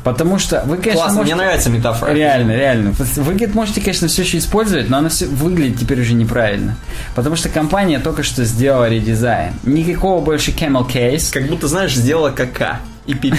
Потому 0.04 0.40
что 0.40 0.64
вы, 0.66 0.78
конечно, 0.78 1.02
Классно, 1.02 1.18
можете... 1.18 1.36
мне 1.36 1.44
нравится 1.44 1.70
метафора. 1.70 2.12
Реально, 2.12 2.52
реально. 2.52 2.94
Вы 2.98 3.34
говорит, 3.34 3.54
можете, 3.54 3.82
конечно, 3.82 4.08
все 4.08 4.22
еще 4.22 4.38
использовать, 4.38 4.90
но 4.90 4.98
оно 4.98 5.10
все 5.10 5.26
выглядит 5.26 5.80
теперь 5.80 6.02
уже 6.02 6.14
неправильно. 6.14 6.76
Потому 7.16 7.36
что 7.36 7.50
компания 7.50 8.00
только 8.00 8.24
что 8.24 8.46
сделала 8.46 8.88
редизайн. 8.90 9.54
Никакого 9.64 10.24
больше 10.24 10.52
Camel 10.52 10.88
Case. 10.88 11.34
Как 11.34 11.48
будто, 11.48 11.68
знаешь, 11.68 11.96
сделала 11.96 12.32
кака 12.32 12.80
и 13.10 13.14
пипи. 13.16 13.38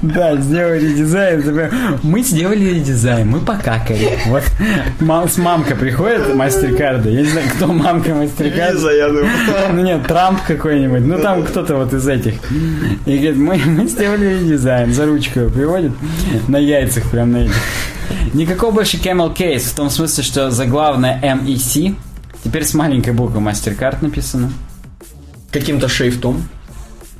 Да, 0.00 0.36
сделали 0.36 1.52
прям, 1.52 1.98
Мы 2.02 2.22
сделали 2.22 2.64
редизайн, 2.64 3.28
мы 3.28 3.40
покакали. 3.40 4.18
Вот 4.26 4.42
мам, 5.00 5.28
с 5.28 5.36
мамка 5.36 5.76
приходит 5.76 6.34
мастеркарда. 6.34 7.10
Я 7.10 7.20
не 7.20 7.28
знаю, 7.28 7.46
кто 7.54 7.66
мамка 7.66 8.14
мастеркарда. 8.14 8.72
Лиза, 8.72 8.90
я 8.90 9.08
думаю. 9.08 9.28
Ну 9.74 9.82
нет, 9.82 10.06
Трамп 10.06 10.40
какой-нибудь. 10.46 11.02
Ну 11.02 11.18
там 11.20 11.44
кто-то 11.44 11.76
вот 11.76 11.92
из 11.92 12.08
этих. 12.08 12.34
И 13.04 13.18
говорит, 13.18 13.36
мы, 13.36 13.56
мы 13.58 13.86
сделали 13.86 14.40
редизайн. 14.40 14.92
За 14.94 15.04
ручку 15.04 15.40
его 15.40 15.50
приводит. 15.50 15.92
На 16.48 16.56
яйцах 16.56 17.04
прям 17.10 17.32
на 17.32 17.44
этих. 17.44 17.54
Никакого 18.32 18.72
больше 18.72 18.96
camel 18.96 19.36
case. 19.36 19.70
В 19.70 19.74
том 19.74 19.90
смысле, 19.90 20.24
что 20.24 20.50
заглавная 20.50 21.20
MEC. 21.22 21.94
Теперь 22.42 22.64
с 22.64 22.72
маленькой 22.72 23.12
буквы 23.12 23.40
MasterCard 23.40 23.98
написано. 24.00 24.50
Каким-то 25.50 25.88
шрифтом. 25.88 26.42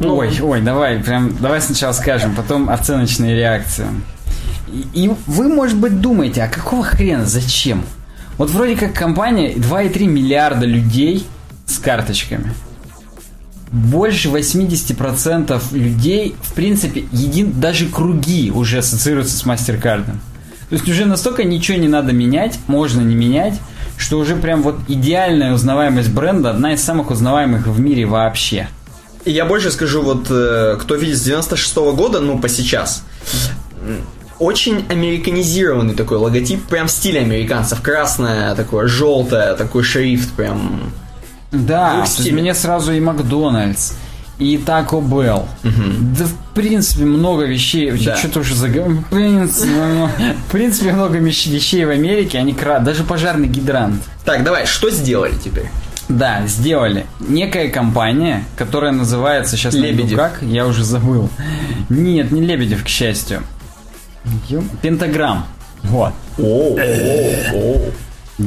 Ну, 0.02 0.16
ой, 0.16 0.30
ой, 0.40 0.60
давай, 0.60 0.98
прям, 0.98 1.36
давай 1.38 1.60
сначала 1.60 1.92
скажем, 1.92 2.34
потом 2.34 2.68
оценочные 2.70 3.36
реакции. 3.36 3.86
И, 4.68 5.04
и 5.04 5.10
вы, 5.26 5.48
может 5.48 5.76
быть, 5.78 6.00
думаете, 6.00 6.42
а 6.42 6.48
какого 6.48 6.82
хрена, 6.82 7.26
зачем? 7.26 7.84
Вот 8.38 8.50
вроде 8.50 8.76
как 8.76 8.94
компания 8.94 9.52
2,3 9.52 10.06
миллиарда 10.06 10.66
людей 10.66 11.26
с 11.66 11.78
карточками. 11.78 12.52
Больше 13.70 14.28
80% 14.28 15.60
людей, 15.72 16.34
в 16.42 16.52
принципе, 16.52 17.04
един, 17.12 17.60
даже 17.60 17.86
круги 17.86 18.50
уже 18.50 18.78
ассоциируются 18.78 19.36
с 19.36 19.46
мастер-кардом. 19.46 20.20
То 20.68 20.74
есть 20.74 20.88
уже 20.88 21.04
настолько 21.04 21.44
ничего 21.44 21.78
не 21.78 21.88
надо 21.88 22.12
менять, 22.12 22.58
можно 22.66 23.00
не 23.00 23.14
менять, 23.14 23.54
что 23.96 24.18
уже 24.18 24.36
прям 24.36 24.62
вот 24.62 24.76
идеальная 24.88 25.52
узнаваемость 25.52 26.10
бренда, 26.10 26.50
одна 26.50 26.72
из 26.72 26.82
самых 26.82 27.10
узнаваемых 27.10 27.66
в 27.66 27.80
мире 27.80 28.06
вообще. 28.06 28.68
И 29.24 29.30
я 29.30 29.44
больше 29.44 29.70
скажу, 29.70 30.02
вот 30.02 30.26
э, 30.30 30.76
кто 30.80 30.94
видит 30.96 31.16
с 31.18 31.22
96 31.22 31.76
года, 31.94 32.20
ну, 32.20 32.38
по 32.38 32.48
сейчас, 32.48 33.04
очень 34.38 34.84
американизированный 34.88 35.94
такой 35.94 36.18
логотип, 36.18 36.64
прям 36.64 36.88
в 36.88 36.90
стиле 36.90 37.20
американцев. 37.20 37.80
Красное, 37.80 38.54
такое, 38.56 38.88
желтое, 38.88 39.54
такой 39.54 39.84
шрифт, 39.84 40.30
прям... 40.32 40.92
Да, 41.52 42.04
Ну, 42.32 42.40
мне 42.40 42.54
сразу 42.54 42.92
и 42.92 43.00
Макдональдс, 43.00 43.92
и 44.38 44.56
Тако 44.56 45.00
Белл. 45.00 45.46
Да, 45.62 46.24
в 46.24 46.54
принципе, 46.54 47.04
много 47.04 47.44
вещей. 47.44 47.90
Да. 48.04 48.16
Что-то 48.16 48.40
уже 48.40 48.54
заговорил. 48.56 49.02
В 49.02 49.04
принципе, 49.10 49.70
ну, 49.70 50.08
в 50.48 50.50
принципе, 50.50 50.92
много 50.92 51.18
вещ- 51.18 51.48
вещей 51.50 51.84
в 51.84 51.90
Америке, 51.90 52.38
они 52.38 52.54
кра... 52.54 52.78
Даже 52.80 53.04
пожарный 53.04 53.48
гидрант. 53.48 54.02
Так, 54.24 54.42
давай, 54.44 54.66
что 54.66 54.90
сделали 54.90 55.34
теперь? 55.44 55.70
Да, 56.18 56.46
сделали. 56.46 57.06
Некая 57.20 57.68
компания, 57.68 58.44
которая 58.56 58.92
называется 58.92 59.56
сейчас 59.56 59.74
Лебедев. 59.74 60.18
как, 60.18 60.42
я 60.42 60.66
уже 60.66 60.84
забыл. 60.84 61.28
Нет, 61.88 62.30
не 62.30 62.40
Лебедев, 62.42 62.84
к 62.84 62.88
счастью. 62.88 63.42
Пентаграмм. 64.82 65.46
Вот. 65.84 66.12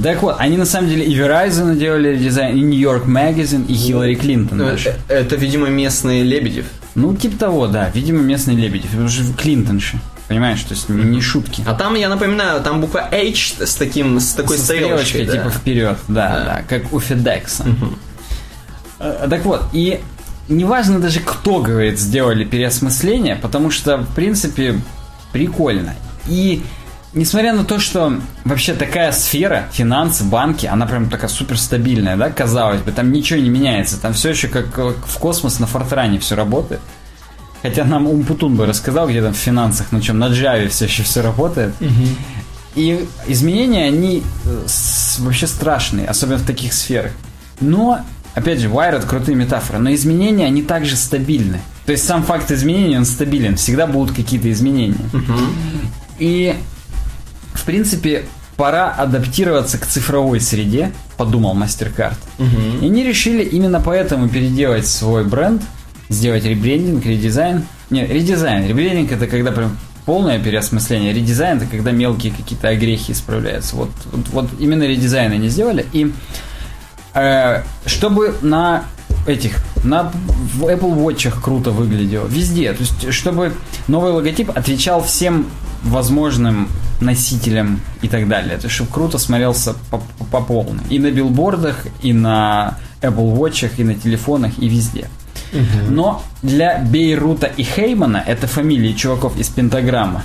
Так 0.03 0.21
вот, 0.23 0.35
они 0.39 0.57
на 0.57 0.65
самом 0.65 0.89
деле 0.89 1.05
и 1.05 1.15
Verizon 1.15 1.77
делали 1.77 2.17
дизайн, 2.17 2.57
и 2.57 2.61
New 2.61 2.79
York 2.79 3.05
Magazine, 3.05 3.65
и 3.67 3.73
Хиллари 3.73 4.15
Клинтон 4.15 4.61
Э, 4.61 4.77
э, 4.85 4.91
Это, 5.07 5.35
видимо, 5.35 5.67
местные 5.69 6.23
Лебедев. 6.23 6.65
Ну, 6.95 7.15
типа 7.15 7.37
того, 7.37 7.67
да. 7.67 7.89
Видимо, 7.93 8.21
местный 8.21 8.55
Лебедев. 8.55 8.93
Это 8.93 9.03
уже 9.03 9.23
Клинтонши. 9.33 9.99
Понимаешь, 10.27 10.61
то 10.63 10.73
есть 10.73 10.89
не 10.89 11.21
шутки. 11.21 11.63
А 11.67 11.73
там, 11.75 11.93
я 11.95 12.09
напоминаю, 12.09 12.61
там 12.63 12.81
буква 12.81 13.07
H 13.11 13.55
с 13.59 13.75
таким, 13.75 14.19
с 14.19 14.33
такой 14.33 14.57
Со 14.57 14.63
стрелочкой. 14.65 15.05
стрелочкой, 15.05 15.25
да. 15.25 15.31
типа 15.33 15.49
вперед, 15.49 15.97
да, 16.07 16.29
Да. 16.29 16.43
да, 16.45 16.63
как 16.67 16.91
у 16.93 16.99
Федекса. 16.99 17.65
Э, 18.99 19.27
Так 19.29 19.45
вот, 19.45 19.65
и 19.73 19.99
неважно 20.49 20.99
даже 20.99 21.19
кто 21.19 21.59
говорит, 21.59 21.99
сделали 21.99 22.43
переосмысление, 22.43 23.35
потому 23.35 23.69
что, 23.71 23.97
в 23.97 24.15
принципе, 24.15 24.79
прикольно. 25.31 25.93
И 26.27 26.63
несмотря 27.13 27.53
на 27.53 27.63
то, 27.63 27.79
что 27.79 28.13
вообще 28.45 28.73
такая 28.73 29.11
сфера, 29.11 29.67
финансы, 29.71 30.23
банки, 30.23 30.65
она 30.65 30.85
прям 30.87 31.09
такая 31.09 31.29
супер 31.29 31.57
стабильная, 31.59 32.17
да, 32.17 32.29
казалось 32.31 32.81
бы, 32.81 32.91
там 32.91 33.11
ничего 33.11 33.39
не 33.39 33.49
меняется, 33.49 34.01
там 34.01 34.13
все 34.13 34.29
еще 34.29 34.47
как 34.47 34.77
в 34.77 35.17
космос 35.19 35.59
на 35.59 35.67
Фортране 35.67 36.19
все 36.19 36.35
работает. 36.35 36.81
Хотя 37.65 37.83
нам 37.83 38.07
Умпутун 38.07 38.55
бы 38.55 38.65
рассказал, 38.65 39.09
где 39.09 39.21
там 39.21 39.33
в 39.33 39.37
финансах, 39.37 39.91
на 39.91 40.01
чем, 40.01 40.19
на 40.19 40.29
Java 40.29 40.67
все 40.67 40.85
еще 40.85 41.03
все 41.03 41.21
работает. 41.21 41.73
И 42.75 43.07
изменения, 43.27 43.85
они 43.85 44.21
э, 44.45 44.65
вообще 45.19 45.47
страшные, 45.47 46.07
особенно 46.07 46.37
в 46.37 46.45
таких 46.45 46.73
сферах. 46.73 47.11
Но, 47.61 48.01
опять 48.33 48.59
же, 48.59 48.67
Wired 48.67 49.07
крутые 49.07 49.35
метафоры, 49.35 49.79
но 49.79 49.93
изменения, 49.93 50.45
они 50.45 50.61
также 50.61 50.95
стабильны. 50.97 51.59
То 51.85 51.93
есть 51.93 52.05
сам 52.05 52.23
факт 52.23 52.51
изменений, 52.51 52.97
он 52.97 53.05
стабилен, 53.05 53.55
всегда 53.55 53.87
будут 53.87 54.15
какие-то 54.15 54.51
изменения. 54.51 54.97
И, 56.19 56.53
в 57.53 57.63
принципе, 57.63 58.25
пора 58.57 58.91
адаптироваться 58.91 59.77
к 59.77 59.85
цифровой 59.85 60.41
среде. 60.41 60.91
подумал 61.17 61.55
MasterCard. 61.55 62.17
И 62.81 62.85
они 62.85 63.03
решили 63.03 63.43
именно 63.43 63.79
поэтому 63.79 64.27
переделать 64.27 64.85
свой 64.85 65.23
бренд, 65.23 65.61
сделать 66.09 66.45
ребрендинг, 66.45 67.05
редизайн. 67.05 67.65
Не, 67.89 68.05
редизайн. 68.05 68.67
Ребрендинг 68.67 69.11
это 69.11 69.27
когда 69.27 69.51
прям 69.51 69.77
полное 70.05 70.39
переосмысление. 70.39 71.13
Редизайн 71.13 71.57
это 71.57 71.67
когда 71.67 71.91
мелкие 71.91 72.33
какие-то 72.33 72.69
огрехи 72.69 73.11
исправляются. 73.11 73.75
Вот, 73.75 73.89
вот, 74.11 74.27
вот 74.29 74.49
именно 74.59 74.83
редизайн 74.83 75.31
они 75.31 75.49
сделали. 75.49 75.85
И 75.93 76.11
э, 77.13 77.63
чтобы 77.85 78.35
на 78.41 78.85
этих 79.27 79.57
на 79.83 80.11
в 80.53 80.63
Apple 80.65 80.95
Watch 80.95 81.31
круто 81.41 81.71
выглядело 81.71 82.27
везде, 82.27 82.73
то 82.73 82.81
есть 82.81 83.13
чтобы 83.13 83.53
новый 83.87 84.11
логотип 84.11 84.51
отвечал 84.55 85.03
всем 85.03 85.47
возможным 85.83 86.69
носителям 87.01 87.81
и 88.01 88.07
так 88.07 88.27
далее, 88.27 88.57
то 88.57 88.65
есть 88.65 88.75
чтобы 88.75 88.91
круто 88.91 89.17
смотрелся 89.17 89.75
по, 89.89 89.97
по, 89.97 90.25
по 90.25 90.41
полной 90.41 90.83
и 90.89 90.99
на 90.99 91.11
билбордах, 91.11 91.85
и 92.01 92.13
на 92.13 92.77
Apple 93.01 93.35
Watch, 93.35 93.69
и 93.77 93.83
на 93.83 93.95
телефонах, 93.95 94.57
и 94.59 94.69
везде. 94.69 95.09
Но 95.89 96.23
для 96.41 96.79
Бейрута 96.79 97.47
и 97.47 97.63
Хеймана, 97.63 98.23
это 98.25 98.47
фамилии 98.47 98.93
чуваков 98.93 99.37
из 99.37 99.47
Пентаграмма, 99.49 100.23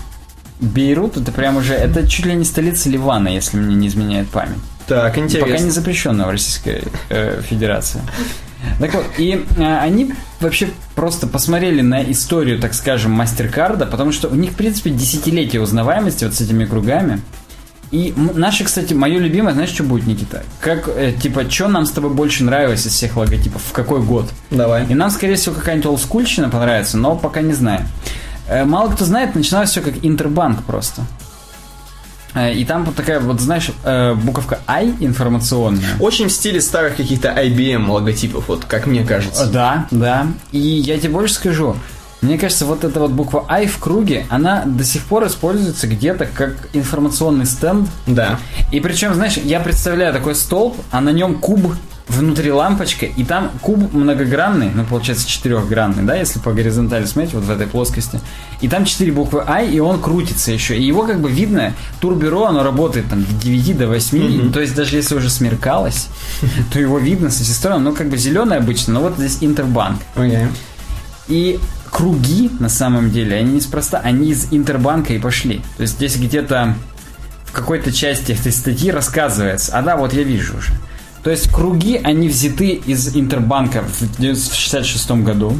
Бейрут 0.61 1.16
это 1.16 1.33
прям 1.33 1.57
уже, 1.57 1.75
это 1.75 2.07
чуть 2.07 2.27
ли 2.27 2.35
не 2.35 2.45
столица 2.45 2.91
Ливана, 2.91 3.29
если 3.29 3.57
мне 3.57 3.75
не 3.75 3.89
изменяет 3.89 4.29
память. 4.29 4.59
Так, 4.87 5.16
интересно. 5.16 5.53
Пока 5.53 5.62
не 5.62 5.71
запрещенная 5.71 6.27
в 6.27 6.31
Российской 6.31 6.83
э, 7.09 7.41
Федерации. 7.49 8.01
Так 8.79 8.93
вот, 8.93 9.05
и 9.16 9.47
э, 9.57 9.79
они 9.79 10.12
вообще 10.41 10.68
просто 10.95 11.27
посмотрели 11.27 11.81
на 11.81 12.03
историю, 12.11 12.59
так 12.59 12.75
скажем, 12.75 13.12
мастер-карда, 13.12 13.87
потому 13.87 14.12
что 14.12 14.29
у 14.29 14.35
них, 14.35 14.51
в 14.51 14.55
принципе, 14.55 14.91
десятилетие 14.91 15.62
узнаваемости 15.62 16.25
вот 16.25 16.35
с 16.35 16.41
этими 16.41 16.64
кругами. 16.66 17.23
И 17.91 18.14
наши, 18.16 18.62
кстати, 18.64 18.95
мое 18.95 19.18
любимое, 19.18 19.53
знаешь, 19.53 19.70
что 19.70 19.82
будет, 19.82 20.07
Никита? 20.07 20.45
Как, 20.61 20.88
э, 20.88 21.12
типа, 21.20 21.51
что 21.51 21.66
нам 21.68 21.86
с 21.86 21.91
тобой 21.91 22.11
больше 22.11 22.45
нравилось 22.45 22.86
из 22.86 22.93
всех 22.93 23.16
логотипов? 23.16 23.62
В 23.68 23.72
какой 23.72 24.01
год? 24.01 24.30
Давай. 24.51 24.86
И 24.86 24.95
нам, 24.95 25.11
скорее 25.11 25.34
всего, 25.34 25.55
какая-нибудь 25.57 25.86
олдскульщина 25.86 26.49
понравится, 26.51 26.97
но 26.99 27.16
пока 27.16 27.41
не 27.41 27.53
знаю. 27.53 27.84
Э, 28.49 28.64
Мало 28.64 28.91
кто 28.91 29.05
знает, 29.05 29.34
начиналось 29.34 29.70
все 29.70 29.80
как 29.80 29.95
Интербанк 30.05 30.62
просто. 30.62 31.03
Э, 32.34 32.55
И 32.55 32.64
там 32.64 32.84
вот 32.84 32.95
такая, 32.95 33.18
вот 33.18 33.41
знаешь, 33.41 33.72
э, 33.82 34.14
буковка 34.14 34.61
I 34.68 34.95
информационная. 35.01 35.82
Очень 35.99 36.28
в 36.28 36.32
стиле 36.32 36.61
старых 36.61 36.95
каких-то 36.97 37.28
IBM 37.30 37.88
логотипов, 37.91 38.45
вот 38.47 38.66
как 38.66 38.86
мне 38.86 39.05
кажется. 39.05 39.47
Да, 39.47 39.88
да. 39.91 40.28
И 40.53 40.59
я 40.61 40.97
тебе 40.99 41.11
больше 41.11 41.34
скажу. 41.34 41.74
Мне 42.21 42.37
кажется, 42.37 42.66
вот 42.66 42.85
эта 42.85 43.01
вот 43.01 43.12
буква 43.12 43.45
I 43.49 43.66
в 43.66 43.79
круге, 43.79 44.27
она 44.29 44.64
до 44.66 44.85
сих 44.85 45.05
пор 45.05 45.27
используется 45.27 45.87
где-то 45.87 46.27
как 46.27 46.68
информационный 46.75 47.47
стенд. 47.47 47.89
Да. 48.07 48.39
И 48.73 48.81
причем, 48.81 49.14
знаешь, 49.14 49.39
я 49.39 49.61
представляю 49.61 50.12
такой 50.12 50.35
столб, 50.35 50.77
а 50.91 51.01
на 51.01 51.11
нем 51.11 51.37
куб 51.37 51.75
внутри 52.11 52.51
лампочка, 52.51 53.07
и 53.07 53.25
там 53.25 53.51
куб 53.62 53.93
многогранный, 53.93 54.71
ну, 54.75 54.85
получается, 54.85 55.29
четырехгранный, 55.29 56.03
да, 56.03 56.16
если 56.16 56.41
по 56.41 56.53
горизонтали 56.53 57.05
смотреть, 57.07 57.35
вот 57.35 57.45
в 57.45 57.51
этой 57.51 57.68
плоскости. 57.68 58.21
И 58.61 58.68
там 58.68 58.85
четыре 58.85 59.12
буквы 59.12 59.45
I, 59.47 59.71
и 59.71 59.79
он 59.79 60.01
крутится 60.01 60.51
еще. 60.51 60.77
И 60.77 60.83
его 60.83 61.07
как 61.07 61.21
бы 61.21 61.31
видно, 61.31 61.73
турбюро, 62.01 62.47
оно 62.47 62.64
работает 62.64 63.09
там 63.09 63.25
с 63.25 63.43
9 63.43 63.79
до 63.79 63.87
8, 63.87 64.53
то 64.53 64.61
есть 64.61 64.75
даже 64.75 64.97
если 64.97 65.14
уже 65.14 65.31
смеркалось, 65.31 66.09
то 66.73 66.81
его 66.81 66.99
видно 66.99 67.31
со 67.31 67.45
всех 67.45 67.55
сторон, 67.55 67.85
ну, 67.85 67.95
как 67.95 68.09
бы 68.09 68.16
зеленый 68.16 68.59
обычно, 68.59 68.95
но 68.95 69.01
вот 69.01 69.16
здесь 69.16 69.39
Интербанк. 69.41 70.01
Окей. 70.16 70.49
И 71.29 71.61
круги, 72.01 72.51
на 72.59 72.70
самом 72.70 73.11
деле, 73.11 73.36
они 73.36 73.57
неспроста, 73.57 73.98
они 73.98 74.30
из 74.30 74.51
Интербанка 74.51 75.12
и 75.12 75.18
пошли. 75.18 75.61
То 75.76 75.82
есть 75.82 75.96
здесь 75.96 76.16
где-то 76.16 76.74
в 77.44 77.53
какой-то 77.53 77.92
части 77.92 78.32
этой 78.32 78.53
статьи 78.53 78.90
рассказывается. 78.90 79.76
А 79.76 79.82
да, 79.82 79.98
вот 79.98 80.14
я 80.14 80.22
вижу 80.22 80.57
уже. 80.57 80.72
То 81.22 81.30
есть 81.30 81.53
круги, 81.53 82.01
они 82.03 82.28
взяты 82.28 82.70
из 82.70 83.14
Интербанка 83.14 83.82
в 83.82 84.03
1966 84.03 85.11
году. 85.22 85.59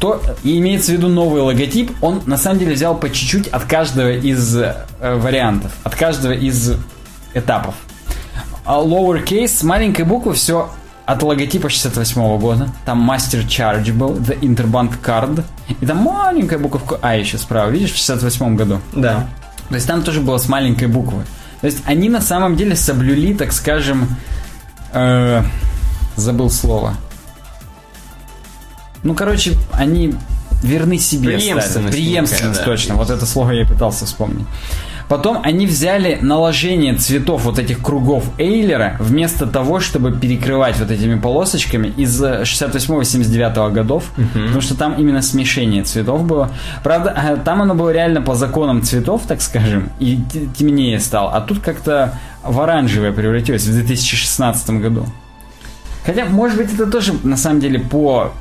То 0.00 0.20
и 0.42 0.58
имеется 0.58 0.90
в 0.90 0.96
виду 0.96 1.06
новый 1.06 1.42
логотип, 1.42 1.92
он 2.00 2.22
на 2.26 2.36
самом 2.36 2.58
деле 2.58 2.74
взял 2.74 2.98
по 2.98 3.08
чуть-чуть 3.08 3.46
от 3.46 3.64
каждого 3.64 4.12
из 4.12 4.56
э, 4.56 4.74
вариантов, 5.00 5.70
от 5.84 5.94
каждого 5.94 6.32
из 6.32 6.72
этапов. 7.32 7.76
А 8.64 8.82
lowercase 8.82 9.46
с 9.46 9.62
маленькой 9.62 10.04
буквы 10.04 10.34
все 10.34 10.70
от 11.06 11.22
логотипа 11.22 11.68
68 11.68 12.38
года. 12.38 12.68
Там 12.84 13.10
Master 13.10 13.46
Charge 13.46 13.92
был, 13.92 14.14
The 14.14 14.38
Interbank 14.40 15.00
Card. 15.02 15.44
И 15.80 15.86
там 15.86 15.98
маленькая 15.98 16.58
буковка 16.58 16.98
А 17.02 17.16
еще 17.16 17.38
справа, 17.38 17.70
видишь, 17.70 17.92
в 17.92 17.96
68 17.96 18.56
году. 18.56 18.80
Да. 18.92 19.28
То 19.68 19.74
есть 19.74 19.86
там 19.86 20.02
тоже 20.02 20.20
было 20.20 20.38
с 20.38 20.48
маленькой 20.48 20.88
буквы. 20.88 21.24
То 21.60 21.66
есть 21.66 21.82
они 21.86 22.08
на 22.08 22.20
самом 22.20 22.56
деле 22.56 22.76
соблюли, 22.76 23.34
так 23.34 23.52
скажем, 23.52 24.08
э, 24.92 25.42
забыл 26.16 26.50
слово. 26.50 26.94
Ну, 29.02 29.14
короче, 29.14 29.54
они 29.72 30.14
верны 30.62 30.98
себе. 30.98 31.36
Преемственность 31.36 31.70
стали. 31.70 31.90
Преемственность, 31.90 32.60
да. 32.60 32.64
точно. 32.64 32.94
Вот 32.94 33.10
это 33.10 33.26
слово 33.26 33.52
я 33.52 33.66
пытался 33.66 34.06
вспомнить. 34.06 34.46
Потом 35.08 35.40
они 35.42 35.66
взяли 35.66 36.18
наложение 36.20 36.94
цветов 36.94 37.44
вот 37.44 37.58
этих 37.58 37.80
кругов 37.80 38.24
Эйлера 38.38 38.96
вместо 38.98 39.46
того, 39.46 39.80
чтобы 39.80 40.12
перекрывать 40.12 40.78
вот 40.78 40.90
этими 40.90 41.18
полосочками 41.18 41.88
из 41.88 42.22
68-79 42.22 43.72
годов, 43.72 44.04
потому 44.32 44.60
что 44.60 44.76
там 44.76 44.94
именно 44.94 45.22
смешение 45.22 45.82
цветов 45.82 46.24
было. 46.24 46.50
Правда, 46.82 47.14
э, 47.16 47.36
там 47.44 47.62
оно 47.62 47.74
было 47.74 47.90
реально 47.90 48.22
по 48.22 48.34
законам 48.34 48.82
цветов, 48.82 49.22
так 49.26 49.40
скажем, 49.40 49.90
и 50.00 50.18
темнее 50.56 50.98
стало, 51.00 51.32
а 51.32 51.40
тут 51.40 51.60
как-то 51.60 52.14
в 52.42 52.60
оранжевое 52.60 53.12
превратилось 53.12 53.64
в 53.66 53.72
2016 53.72 54.70
году. 54.70 55.06
Хотя, 56.04 56.26
может 56.26 56.58
быть, 56.58 56.72
это 56.72 56.86
тоже 56.86 57.14
на 57.22 57.36
самом 57.36 57.60
деле 57.60 57.78
по 57.78 58.32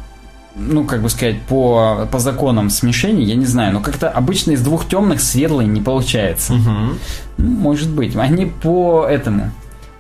ну, 0.56 0.86
как 0.86 1.02
бы 1.02 1.10
сказать, 1.10 1.42
по, 1.44 2.08
по 2.12 2.20
законам 2.20 2.70
смешения, 2.70 3.24
я 3.24 3.36
не 3.36 3.46
знаю, 3.46 3.74
но 3.74 3.80
как-то 3.80 4.10
обычно 4.10 4.52
из 4.52 4.62
двух 4.62 4.88
темных 4.88 5.22
светлый 5.22 5.66
не 5.66 5.82
получается. 5.82 6.54
Ну, 6.54 6.96
может 7.38 7.90
быть. 7.90 8.16
Они 8.16 8.46
по 8.46 9.06
этому, 9.10 9.52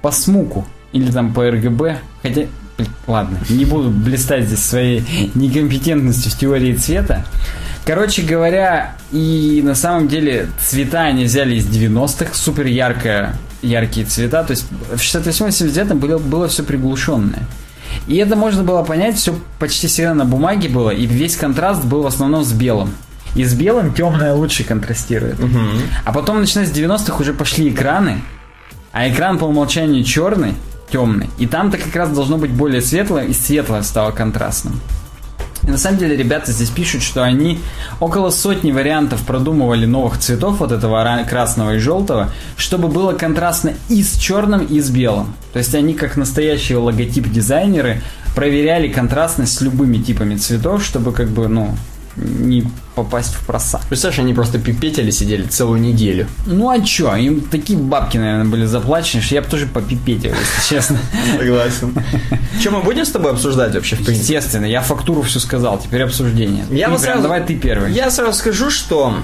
по 0.01 0.11
смуку 0.11 0.65
или 0.91 1.11
там 1.11 1.33
по 1.33 1.49
РГБ, 1.49 1.97
хотя, 2.21 2.43
ладно, 3.07 3.39
не 3.49 3.65
буду 3.65 3.89
блистать 3.89 4.45
здесь 4.45 4.63
своей 4.63 5.03
некомпетентностью 5.33 6.31
в 6.31 6.37
теории 6.37 6.73
цвета. 6.75 7.25
Короче 7.85 8.21
говоря, 8.21 8.95
и 9.11 9.61
на 9.63 9.75
самом 9.75 10.07
деле 10.07 10.47
цвета 10.65 11.01
они 11.01 11.25
взяли 11.25 11.55
из 11.55 11.67
90-х, 11.67 12.33
супер 12.33 12.67
яркое, 12.67 13.35
яркие 13.61 14.05
цвета, 14.05 14.43
то 14.43 14.51
есть 14.51 14.67
в 14.71 14.99
68-79 14.99 15.95
было, 15.95 16.17
было 16.17 16.47
все 16.47 16.63
приглушенное. 16.63 17.45
И 18.07 18.17
это 18.17 18.35
можно 18.35 18.63
было 18.63 18.83
понять, 18.83 19.17
все 19.17 19.35
почти 19.59 19.87
всегда 19.87 20.13
на 20.13 20.25
бумаге 20.25 20.69
было, 20.69 20.89
и 20.89 21.05
весь 21.05 21.35
контраст 21.35 21.83
был 21.83 22.03
в 22.03 22.07
основном 22.07 22.43
с 22.43 22.51
белым. 22.51 22.93
И 23.35 23.43
с 23.43 23.53
белым 23.53 23.93
темное 23.93 24.33
лучше 24.33 24.63
контрастирует. 24.63 25.39
А 26.05 26.11
потом, 26.11 26.39
начиная 26.39 26.67
с 26.67 26.71
90-х, 26.71 27.17
уже 27.19 27.33
пошли 27.33 27.69
экраны, 27.69 28.21
а 28.91 29.09
экран 29.09 29.39
по 29.39 29.45
умолчанию 29.45 30.03
черный, 30.03 30.53
темный. 30.91 31.29
И 31.39 31.47
там-то 31.47 31.77
как 31.77 31.95
раз 31.95 32.09
должно 32.11 32.37
быть 32.37 32.51
более 32.51 32.81
светлое, 32.81 33.25
и 33.25 33.33
светлое 33.33 33.81
стало 33.81 34.11
контрастным. 34.11 34.79
И 35.65 35.71
на 35.71 35.77
самом 35.77 35.97
деле 35.97 36.17
ребята 36.17 36.51
здесь 36.51 36.69
пишут, 36.69 37.03
что 37.03 37.23
они 37.23 37.59
около 37.99 38.31
сотни 38.31 38.71
вариантов 38.71 39.23
продумывали 39.25 39.85
новых 39.85 40.17
цветов 40.19 40.59
вот 40.59 40.71
этого 40.71 41.01
красного 41.29 41.75
и 41.75 41.79
желтого, 41.79 42.29
чтобы 42.57 42.89
было 42.89 43.13
контрастно 43.13 43.73
и 43.89 44.03
с 44.03 44.17
черным, 44.17 44.65
и 44.65 44.79
с 44.79 44.89
белым. 44.89 45.33
То 45.53 45.59
есть 45.59 45.73
они, 45.73 45.93
как 45.93 46.17
настоящие 46.17 46.77
логотип-дизайнеры, 46.79 48.01
проверяли 48.35 48.87
контрастность 48.87 49.55
с 49.55 49.61
любыми 49.61 49.97
типами 49.97 50.35
цветов, 50.35 50.83
чтобы 50.83 51.13
как 51.13 51.29
бы, 51.29 51.47
ну, 51.47 51.75
не 52.15 52.63
попасть 52.95 53.33
в 53.33 53.45
просак. 53.45 53.81
Представляешь, 53.87 54.19
они 54.19 54.33
просто 54.33 54.59
пипетели 54.59 55.09
сидели 55.09 55.43
целую 55.43 55.81
неделю. 55.81 56.27
Ну 56.45 56.69
а 56.69 56.79
чё, 56.79 57.15
им 57.15 57.41
такие 57.41 57.77
бабки, 57.79 58.17
наверное, 58.17 58.45
были 58.45 58.65
заплачены, 58.65 59.21
что 59.23 59.35
я 59.35 59.41
бы 59.41 59.47
тоже 59.47 59.65
попипетил, 59.65 60.31
если 60.31 60.69
честно. 60.75 60.99
Согласен. 61.37 61.95
Что 62.59 62.71
мы 62.71 62.81
будем 62.83 63.05
с 63.05 63.09
тобой 63.11 63.31
обсуждать 63.31 63.73
вообще, 63.73 63.95
в 63.95 64.05
принципе? 64.05 64.19
Естественно, 64.35 64.65
я 64.65 64.81
фактуру 64.81 65.23
все 65.23 65.39
сказал, 65.39 65.79
теперь 65.79 66.03
обсуждение. 66.03 66.65
Я 66.69 66.85
Ты 66.85 66.91
прям 66.91 66.97
сразу- 66.99 67.21
давай 67.23 67.43
ты 67.43 67.55
первый. 67.55 67.91
Я 67.91 68.11
сразу 68.11 68.37
скажу, 68.37 68.69
что 68.69 69.15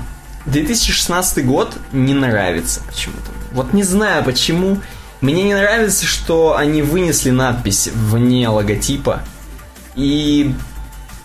2016 0.48 1.46
год 1.46 1.74
не 1.92 2.14
нравится 2.14 2.82
почему-то. 2.88 3.32
Вот 3.52 3.74
не 3.74 3.84
знаю 3.84 4.24
почему. 4.24 4.80
Мне 5.22 5.44
не 5.44 5.54
нравится, 5.54 6.06
что 6.06 6.56
они 6.58 6.82
вынесли 6.82 7.30
надпись 7.30 7.90
вне 7.94 8.48
логотипа. 8.48 9.22
И 9.96 10.54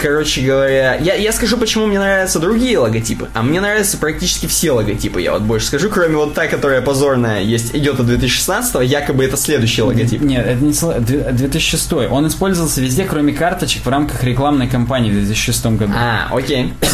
короче 0.05 0.43
говоря, 0.43 0.97
я, 0.97 1.15
я 1.15 1.33
скажу, 1.33 1.57
почему 1.57 1.87
мне 1.87 1.99
нравятся 1.99 2.39
другие 2.39 2.79
логотипы. 2.79 3.31
А 3.33 3.43
мне 3.43 3.59
нравятся 3.63 3.97
практически 3.97 4.45
все 4.47 4.73
логотипы, 4.73 5.23
я 5.23 5.33
вот 5.33 5.41
больше 5.41 5.69
скажу, 5.69 5.89
кроме 5.89 6.17
вот 6.17 6.35
та, 6.35 6.47
которая 6.47 6.83
позорная, 6.83 7.41
есть, 7.41 7.75
идет 7.75 7.99
от 7.99 8.07
2016 8.07 8.83
якобы 8.83 9.25
это 9.25 9.39
следующий 9.39 9.81
логотип. 9.81 10.21
Нет, 10.21 10.47
это 10.47 10.63
не 10.63 10.73
2006. 10.73 11.93
Он 12.11 12.27
использовался 12.29 12.83
везде, 12.83 13.05
кроме 13.05 13.33
карточек 13.33 13.87
в 13.87 13.89
рамках 13.89 14.23
рекламной 14.25 14.69
кампании 14.69 15.11
в 15.11 15.15
2006 15.15 15.67
году. 15.67 15.95
А, 15.97 16.29
окей. 16.31 16.75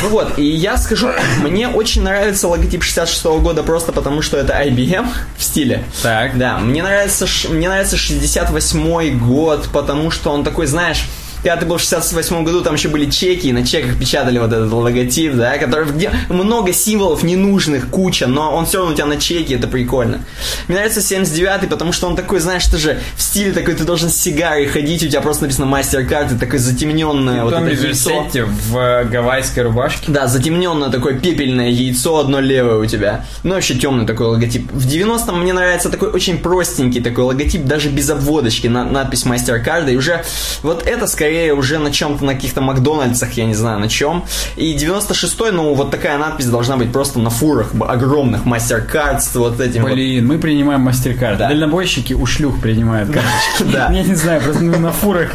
Ну 0.00 0.10
вот, 0.10 0.38
и 0.38 0.44
я 0.44 0.76
скажу, 0.76 1.08
мне 1.42 1.68
очень 1.68 2.02
нравится 2.02 2.46
логотип 2.46 2.84
66 2.84 3.24
года 3.42 3.64
просто 3.64 3.90
потому, 3.92 4.22
что 4.22 4.36
это 4.36 4.52
IBM 4.52 5.08
в 5.36 5.42
стиле. 5.42 5.82
Так. 6.02 6.38
Да, 6.38 6.58
мне 6.58 6.84
нравится, 6.84 7.26
мне 7.48 7.68
нравится 7.68 7.96
68 7.96 9.18
год, 9.18 9.68
потому 9.72 10.12
что 10.12 10.30
он 10.30 10.44
такой, 10.44 10.66
знаешь, 10.66 11.04
когда 11.42 11.56
ты 11.56 11.66
был 11.66 11.76
в 11.76 11.80
68 11.80 12.44
году, 12.44 12.60
там 12.62 12.74
еще 12.74 12.88
были 12.88 13.08
чеки, 13.10 13.48
и 13.48 13.52
на 13.52 13.66
чеках 13.66 13.98
печатали 13.98 14.38
вот 14.38 14.52
этот 14.52 14.70
логотип, 14.72 15.34
да, 15.34 15.56
который, 15.58 15.86
где 15.86 16.10
много 16.28 16.72
символов 16.72 17.22
ненужных, 17.22 17.88
куча, 17.88 18.26
но 18.26 18.54
он 18.54 18.66
все 18.66 18.78
равно 18.78 18.92
у 18.92 18.96
тебя 18.96 19.06
на 19.06 19.16
чеке, 19.18 19.54
это 19.54 19.68
прикольно. 19.68 20.20
Мне 20.66 20.76
нравится 20.76 21.00
79 21.00 21.68
потому 21.70 21.92
что 21.92 22.06
он 22.06 22.16
такой, 22.16 22.40
знаешь, 22.40 22.64
ты 22.64 22.78
же 22.78 23.00
в 23.16 23.22
стиле 23.22 23.52
такой, 23.52 23.74
ты 23.74 23.84
должен 23.84 24.10
с 24.10 24.16
сигарой 24.16 24.66
ходить, 24.66 25.02
у 25.02 25.08
тебя 25.08 25.20
просто 25.20 25.44
написано 25.44 25.66
мастер-карты, 25.66 26.36
такой 26.36 26.58
затемненное 26.58 27.44
вот 27.44 27.54
это 27.54 27.64
яйцо. 27.64 28.26
в 28.34 29.04
гавайской 29.04 29.62
рубашке. 29.62 30.10
Да, 30.10 30.26
затемненное 30.26 30.90
такое 30.90 31.18
пепельное 31.18 31.68
яйцо, 31.68 32.18
одно 32.18 32.40
левое 32.40 32.78
у 32.78 32.86
тебя. 32.86 33.24
Ну, 33.42 33.54
вообще 33.54 33.74
темный 33.74 34.06
такой 34.06 34.26
логотип. 34.26 34.70
В 34.72 34.86
90-м 34.86 35.40
мне 35.40 35.52
нравится 35.52 35.90
такой 35.90 36.10
очень 36.10 36.38
простенький 36.38 37.02
такой 37.02 37.24
логотип, 37.24 37.64
даже 37.64 37.88
без 37.88 38.10
обводочки, 38.10 38.66
на, 38.66 38.84
надпись 38.84 39.24
мастер-карда, 39.24 39.92
и 39.92 39.96
уже 39.96 40.24
вот 40.62 40.86
это 40.86 41.06
скорее 41.06 41.27
скорее 41.28 41.52
уже 41.52 41.78
на 41.78 41.92
чем-то, 41.92 42.24
на 42.24 42.34
каких-то 42.34 42.62
Макдональдсах, 42.62 43.32
я 43.32 43.44
не 43.44 43.54
знаю, 43.54 43.78
на 43.80 43.88
чем. 43.88 44.24
И 44.56 44.74
96-й, 44.74 45.52
ну, 45.52 45.74
вот 45.74 45.90
такая 45.90 46.16
надпись 46.16 46.46
должна 46.46 46.78
быть 46.78 46.90
просто 46.90 47.18
на 47.18 47.28
фурах 47.28 47.72
огромных 47.78 48.46
MasterCard 48.46 49.20
с 49.20 49.34
вот 49.34 49.60
этим 49.60 49.84
Блин, 49.84 50.26
вот. 50.26 50.34
мы 50.34 50.40
принимаем 50.40 50.88
MasterCard. 50.88 51.36
Да. 51.36 51.48
Дальнобойщики 51.48 52.14
у 52.14 52.24
шлюх 52.24 52.62
принимают 52.62 53.10
карточки. 53.10 53.70
Да. 53.70 53.90
Я 53.92 54.02
не 54.02 54.14
знаю, 54.14 54.40
просто 54.40 54.64
на 54.64 54.90
фурах 54.90 55.32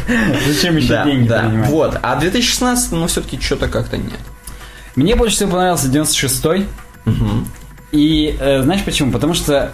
зачем 0.48 0.76
еще 0.76 1.00
деньги 1.04 1.28
принимать? 1.28 1.70
Вот, 1.70 1.96
а 2.02 2.16
2016, 2.16 2.90
ну, 2.90 3.06
все-таки 3.06 3.40
что-то 3.40 3.68
как-то 3.68 3.96
нет. 3.96 4.18
Мне 4.96 5.14
больше 5.14 5.36
всего 5.36 5.52
понравился 5.52 5.86
96-й. 5.86 6.66
И 7.92 8.36
э, 8.40 8.62
знаешь 8.62 8.82
почему? 8.84 9.12
Потому 9.12 9.34
что 9.34 9.70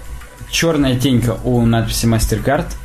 черная 0.51 0.99
тенька 0.99 1.39
у 1.45 1.65
надписи 1.65 2.05
MasterCard– 2.05 2.67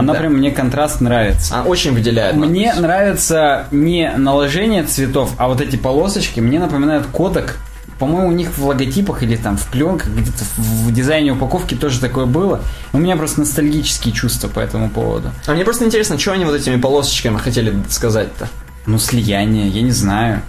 она 0.00 0.14
да. 0.14 0.18
прям 0.18 0.34
мне 0.34 0.50
контраст 0.50 1.00
нравится. 1.00 1.54
Она 1.54 1.64
очень 1.64 1.92
выделяет. 1.92 2.34
Мне 2.36 2.66
надпись. 2.66 2.82
нравится 2.82 3.66
не 3.70 4.10
наложение 4.16 4.84
цветов, 4.84 5.32
а 5.36 5.48
вот 5.48 5.60
эти 5.60 5.76
полосочки 5.76 6.40
мне 6.40 6.58
напоминают 6.58 7.06
кодек. 7.06 7.56
По-моему, 7.98 8.28
у 8.28 8.32
них 8.32 8.56
в 8.56 8.66
логотипах 8.66 9.22
или 9.22 9.36
там 9.36 9.58
в 9.58 9.66
пленках, 9.66 10.08
где-то 10.08 10.44
в 10.56 10.90
дизайне 10.90 11.32
упаковки 11.32 11.74
тоже 11.74 12.00
такое 12.00 12.24
было. 12.24 12.62
У 12.94 12.98
меня 12.98 13.14
просто 13.16 13.40
ностальгические 13.40 14.14
чувства 14.14 14.48
по 14.48 14.58
этому 14.58 14.88
поводу. 14.88 15.30
А 15.46 15.52
мне 15.52 15.64
просто 15.64 15.84
интересно, 15.84 16.18
что 16.18 16.32
они 16.32 16.46
вот 16.46 16.54
этими 16.54 16.80
полосочками 16.80 17.36
хотели 17.36 17.74
сказать-то? 17.90 18.48
Ну, 18.86 18.98
слияние, 18.98 19.68
я 19.68 19.82
не 19.82 19.92
знаю. 19.92 20.40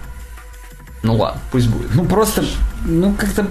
Ну 1.02 1.16
ладно, 1.16 1.40
пусть 1.50 1.68
будет. 1.68 1.94
Ну 1.94 2.04
просто, 2.04 2.44
ну 2.84 3.12
как-то, 3.14 3.46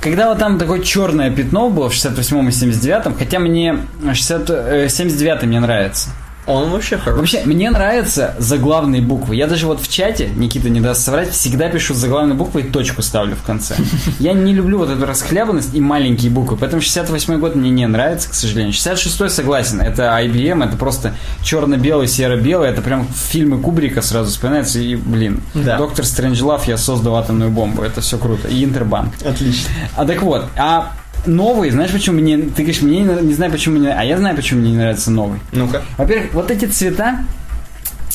когда 0.00 0.28
вот 0.28 0.38
там 0.38 0.58
такое 0.58 0.80
черное 0.80 1.30
пятно 1.30 1.70
было 1.70 1.88
в 1.88 1.92
68-м 1.92 2.48
и 2.48 2.50
79-м, 2.50 3.14
хотя 3.16 3.38
мне 3.38 3.76
60, 4.12 4.50
79-й 4.50 5.46
мне 5.46 5.60
нравится. 5.60 6.10
Он 6.50 6.70
вообще 6.70 6.98
хороший. 6.98 7.18
Вообще, 7.18 7.42
мне 7.44 7.70
нравятся 7.70 8.34
заглавные 8.38 9.02
буквы. 9.02 9.36
Я 9.36 9.46
даже 9.46 9.66
вот 9.66 9.80
в 9.80 9.88
чате, 9.88 10.28
Никита 10.34 10.68
не 10.68 10.80
даст 10.80 11.02
соврать, 11.02 11.30
всегда 11.30 11.68
пишу 11.68 11.94
заглавные 11.94 12.34
буквы 12.34 12.62
и 12.62 12.64
точку 12.64 13.02
ставлю 13.02 13.36
в 13.36 13.42
конце. 13.42 13.76
Я 14.18 14.32
не 14.32 14.52
люблю 14.52 14.78
вот 14.78 14.90
эту 14.90 15.06
расхлябанность 15.06 15.74
и 15.74 15.80
маленькие 15.80 16.30
буквы, 16.30 16.56
поэтому 16.56 16.82
68 16.82 17.38
год 17.38 17.54
мне 17.54 17.70
не 17.70 17.86
нравится, 17.86 18.30
к 18.30 18.34
сожалению. 18.34 18.72
66 18.72 19.30
согласен, 19.30 19.80
это 19.80 20.02
IBM, 20.22 20.64
это 20.66 20.76
просто 20.76 21.14
черно-белый, 21.42 22.06
серо-белый, 22.06 22.68
это 22.68 22.82
прям 22.82 23.06
фильмы 23.08 23.60
Кубрика 23.60 24.02
сразу 24.02 24.30
вспоминается, 24.30 24.80
и, 24.80 24.96
блин, 24.96 25.42
да. 25.54 25.78
Доктор 25.78 26.04
Стрэнджлав, 26.04 26.66
я 26.66 26.76
создал 26.76 27.16
атомную 27.16 27.50
бомбу, 27.50 27.82
это 27.82 28.00
все 28.00 28.18
круто, 28.18 28.48
и 28.48 28.64
Интербанк. 28.64 29.14
Отлично. 29.24 29.70
А 29.96 30.04
так 30.04 30.22
вот, 30.22 30.46
а 30.56 30.92
новый, 31.26 31.70
знаешь, 31.70 31.90
почему 31.90 32.20
мне... 32.20 32.38
Ты 32.38 32.62
говоришь, 32.62 32.82
мне 32.82 33.00
не, 33.00 33.22
не 33.22 33.34
знаю, 33.34 33.52
почему 33.52 33.78
мне... 33.78 33.92
А 33.92 34.04
я 34.04 34.18
знаю, 34.18 34.36
почему 34.36 34.60
мне 34.60 34.70
не 34.72 34.76
нравится 34.76 35.10
новый. 35.10 35.40
Ну-ка. 35.52 35.82
Во-первых, 35.98 36.32
вот 36.34 36.50
эти 36.50 36.64
цвета, 36.66 37.24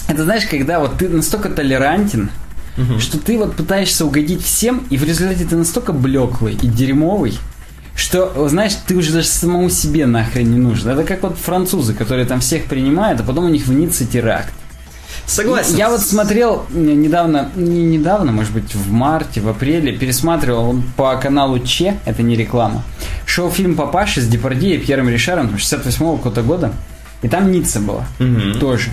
это 0.07 0.23
знаешь, 0.23 0.45
когда 0.45 0.79
вот 0.79 0.97
ты 0.97 1.09
настолько 1.09 1.49
толерантен, 1.49 2.29
угу. 2.77 2.99
что 2.99 3.19
ты 3.19 3.37
вот 3.37 3.55
пытаешься 3.55 4.05
угодить 4.05 4.43
всем, 4.43 4.85
и 4.89 4.97
в 4.97 5.03
результате 5.03 5.45
ты 5.45 5.55
настолько 5.55 5.93
блеклый 5.93 6.53
и 6.53 6.67
дерьмовый, 6.67 7.37
что, 7.95 8.47
знаешь, 8.49 8.73
ты 8.85 8.95
уже 8.95 9.13
даже 9.13 9.27
самому 9.27 9.69
себе 9.69 10.05
нахрен 10.05 10.51
не 10.51 10.57
нужен. 10.57 10.89
Это 10.89 11.03
как 11.03 11.23
вот 11.23 11.37
французы, 11.37 11.93
которые 11.93 12.25
там 12.25 12.41
всех 12.41 12.65
принимают, 12.65 13.21
а 13.21 13.23
потом 13.23 13.45
у 13.45 13.49
них 13.49 13.65
в 13.65 13.73
Ницце 13.73 14.05
теракт. 14.05 14.53
Согласен. 15.25 15.75
Я 15.75 15.89
вот 15.89 16.01
смотрел 16.01 16.65
недавно, 16.69 17.49
не 17.55 17.83
недавно, 17.83 18.31
может 18.31 18.53
быть, 18.53 18.75
в 18.75 18.91
марте, 18.91 19.41
в 19.41 19.49
апреле, 19.49 19.93
пересматривал 19.93 20.75
по 20.95 21.15
каналу 21.17 21.59
Че, 21.59 21.97
это 22.05 22.21
не 22.21 22.35
реклама, 22.35 22.83
шел 23.25 23.51
фильм 23.51 23.75
«Папаша» 23.75 24.21
с 24.21 24.27
Депардье 24.27 24.75
и 24.75 24.77
Пьером 24.77 25.09
Ришаром 25.09 25.47
68-го 25.55 26.17
какого-то 26.17 26.41
года, 26.43 26.73
и 27.21 27.27
там 27.27 27.51
Ницца 27.51 27.79
была 27.79 28.05
угу. 28.19 28.59
тоже. 28.59 28.89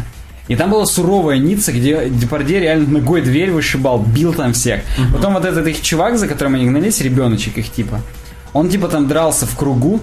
И 0.48 0.56
там 0.56 0.70
была 0.70 0.86
суровая 0.86 1.38
Ницца, 1.38 1.72
где 1.72 2.08
Депардье 2.08 2.60
реально 2.60 2.88
ногой 2.88 3.20
дверь 3.20 3.50
вышибал, 3.50 4.00
бил 4.00 4.32
там 4.32 4.52
всех. 4.52 4.80
Угу. 4.98 5.16
Потом 5.16 5.34
вот 5.34 5.44
этот 5.44 5.66
их 5.66 5.80
чувак, 5.82 6.18
за 6.18 6.26
которым 6.26 6.54
они 6.54 6.66
гнались, 6.66 7.00
ребеночек 7.00 7.58
их 7.58 7.70
типа, 7.70 8.00
он 8.52 8.68
типа 8.68 8.88
там 8.88 9.06
дрался 9.06 9.46
в 9.46 9.56
кругу, 9.56 10.00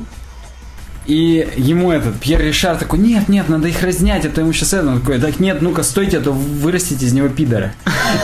и 1.10 1.48
ему 1.58 1.92
этот 1.92 2.20
Пьер 2.20 2.40
Ришар 2.40 2.78
такой, 2.78 3.00
нет, 3.00 3.30
нет, 3.30 3.50
надо 3.50 3.68
их 3.68 3.82
разнять, 3.82 4.28
а 4.28 4.30
то 4.30 4.42
ему 4.42 4.54
сейчас 4.54 4.74
это. 4.74 4.88
Он 4.90 5.00
такой, 5.00 5.20
так 5.20 5.40
нет, 5.40 5.60
ну-ка, 5.60 5.82
стойте, 5.82 6.20
а 6.20 6.22
то 6.22 6.32
вырастите 6.32 7.04
из 7.04 7.14
него 7.14 7.30
пидора. 7.30 7.74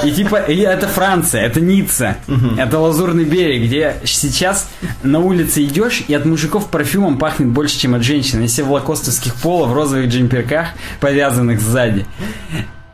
И 0.03 0.11
типа, 0.11 0.35
и 0.35 0.57
это 0.57 0.87
Франция, 0.87 1.41
это 1.41 1.59
Ницца, 1.59 2.17
это 2.59 2.77
Лазурный 2.77 3.23
берег, 3.23 3.63
где 3.63 3.95
сейчас 4.03 4.69
на 5.01 5.17
улице 5.19 5.63
идешь, 5.63 6.03
и 6.07 6.13
от 6.13 6.25
мужиков 6.25 6.69
парфюмом 6.69 7.17
пахнет 7.17 7.49
больше, 7.49 7.79
чем 7.79 7.95
от 7.95 8.03
женщин. 8.03 8.43
И 8.43 8.47
все 8.47 8.61
в 8.61 8.71
лакостовских 8.71 9.33
полах, 9.33 9.71
в 9.71 9.73
розовых 9.73 10.07
джемперках, 10.07 10.67
повязанных 10.99 11.61
сзади. 11.61 12.05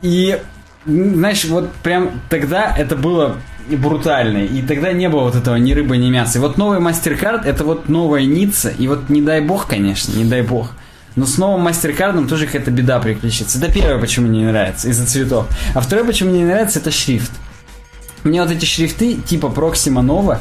И 0.01 0.39
знаешь, 0.85 1.43
вот 1.45 1.69
прям 1.83 2.21
тогда 2.29 2.73
это 2.75 2.95
было 2.95 3.35
брутальный. 3.69 4.45
И 4.45 4.61
тогда 4.61 4.91
не 4.91 5.09
было 5.09 5.21
вот 5.21 5.35
этого 5.35 5.55
ни 5.55 5.73
рыбы, 5.73 5.97
ни 5.97 6.09
мяса. 6.09 6.37
И 6.37 6.41
вот 6.41 6.57
новый 6.57 6.79
MasterCard 6.79 7.45
это 7.45 7.63
вот 7.63 7.89
новая 7.89 8.23
Ницца. 8.25 8.69
И 8.69 8.87
вот 8.87 9.09
не 9.09 9.21
дай 9.21 9.41
бог, 9.41 9.67
конечно, 9.67 10.15
не 10.15 10.25
дай 10.25 10.41
бог. 10.41 10.71
Но 11.15 11.25
с 11.25 11.37
новым 11.37 11.67
MasterCard 11.67 12.27
тоже 12.27 12.45
какая-то 12.45 12.71
беда 12.71 12.99
приключится. 12.99 13.57
Это 13.57 13.71
первое, 13.71 13.99
почему 13.99 14.27
мне 14.27 14.39
не 14.39 14.45
нравится, 14.45 14.87
из-за 14.89 15.05
цветов. 15.05 15.47
А 15.73 15.81
второе, 15.81 16.05
почему 16.05 16.29
мне 16.29 16.39
не 16.39 16.45
нравится, 16.45 16.79
это 16.79 16.91
шрифт. 16.91 17.31
Мне 18.23 18.41
вот 18.41 18.51
эти 18.51 18.65
шрифты 18.65 19.15
типа 19.15 19.47
Proxima 19.47 20.05
Nova, 20.05 20.39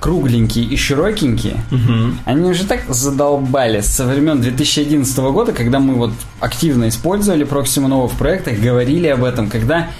кругленькие 0.00 0.64
и 0.64 0.76
широкенькие, 0.76 1.56
угу. 1.70 2.14
они 2.24 2.50
уже 2.50 2.64
так 2.66 2.82
задолбали 2.88 3.80
со 3.80 4.06
времен 4.06 4.40
2011 4.40 5.16
года, 5.18 5.52
когда 5.52 5.78
мы 5.78 5.94
вот 5.94 6.12
активно 6.40 6.88
использовали 6.88 7.46
Proxima 7.46 7.86
Nova 7.86 8.08
в 8.08 8.16
проектах, 8.18 8.58
говорили 8.58 9.06
об 9.06 9.24
этом, 9.24 9.48
когда 9.48 9.90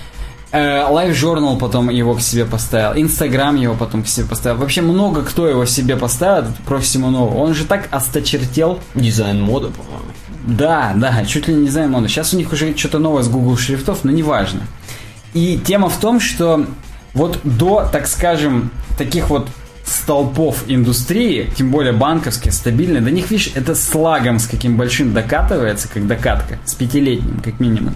Live 0.53 1.13
Journal 1.13 1.59
потом 1.59 1.91
его 1.91 2.15
к 2.15 2.21
себе 2.21 2.45
поставил, 2.45 3.01
Instagram 3.01 3.57
его 3.57 3.75
потом 3.75 4.03
к 4.03 4.09
себе 4.09 4.27
поставил. 4.27 4.59
Вообще 4.59 4.83
много 4.83 5.23
кто 5.23 5.47
его 5.47 5.65
себе 5.65 5.97
поставил, 5.97 6.49
профи 6.67 6.87
Симонова. 6.87 7.35
Он 7.35 7.55
же 7.55 7.65
так 7.65 7.89
осточертел. 7.91 8.81
Дизайн 8.95 9.41
мода, 9.41 9.69
по-моему. 9.69 10.11
Да, 10.47 10.93
да, 10.97 11.25
чуть 11.25 11.49
ли 11.49 11.55
не 11.55 11.67
дизайн 11.67 11.91
мода. 11.91 12.09
Сейчас 12.09 12.35
у 12.35 12.37
них 12.37 12.53
уже 12.53 12.77
что-то 12.77 12.99
новое 12.99 13.23
с 13.23 13.29
Google 13.29 13.57
шрифтов, 13.57 14.05
но 14.05 14.11
неважно. 14.11 14.63
И 15.35 15.61
тема 15.65 15.89
в 15.89 15.97
том, 15.99 16.19
что 16.19 16.67
вот 17.15 17.39
до, 17.45 17.89
так 17.91 18.09
скажем, 18.09 18.71
таких 18.99 19.31
вот 19.31 19.49
столпов 19.85 20.65
индустрии, 20.67 21.51
тем 21.57 21.71
более 21.71 21.93
банковские, 21.93 22.53
стабильные, 22.53 23.01
до 23.01 23.11
них, 23.11 23.31
видишь, 23.31 23.53
это 23.55 23.75
слагом 23.75 24.39
с 24.39 24.47
каким 24.47 24.77
большим 24.77 25.13
докатывается, 25.13 25.89
как 25.89 26.07
докатка, 26.07 26.59
с 26.65 26.75
пятилетним, 26.75 27.41
как 27.45 27.61
минимум. 27.61 27.95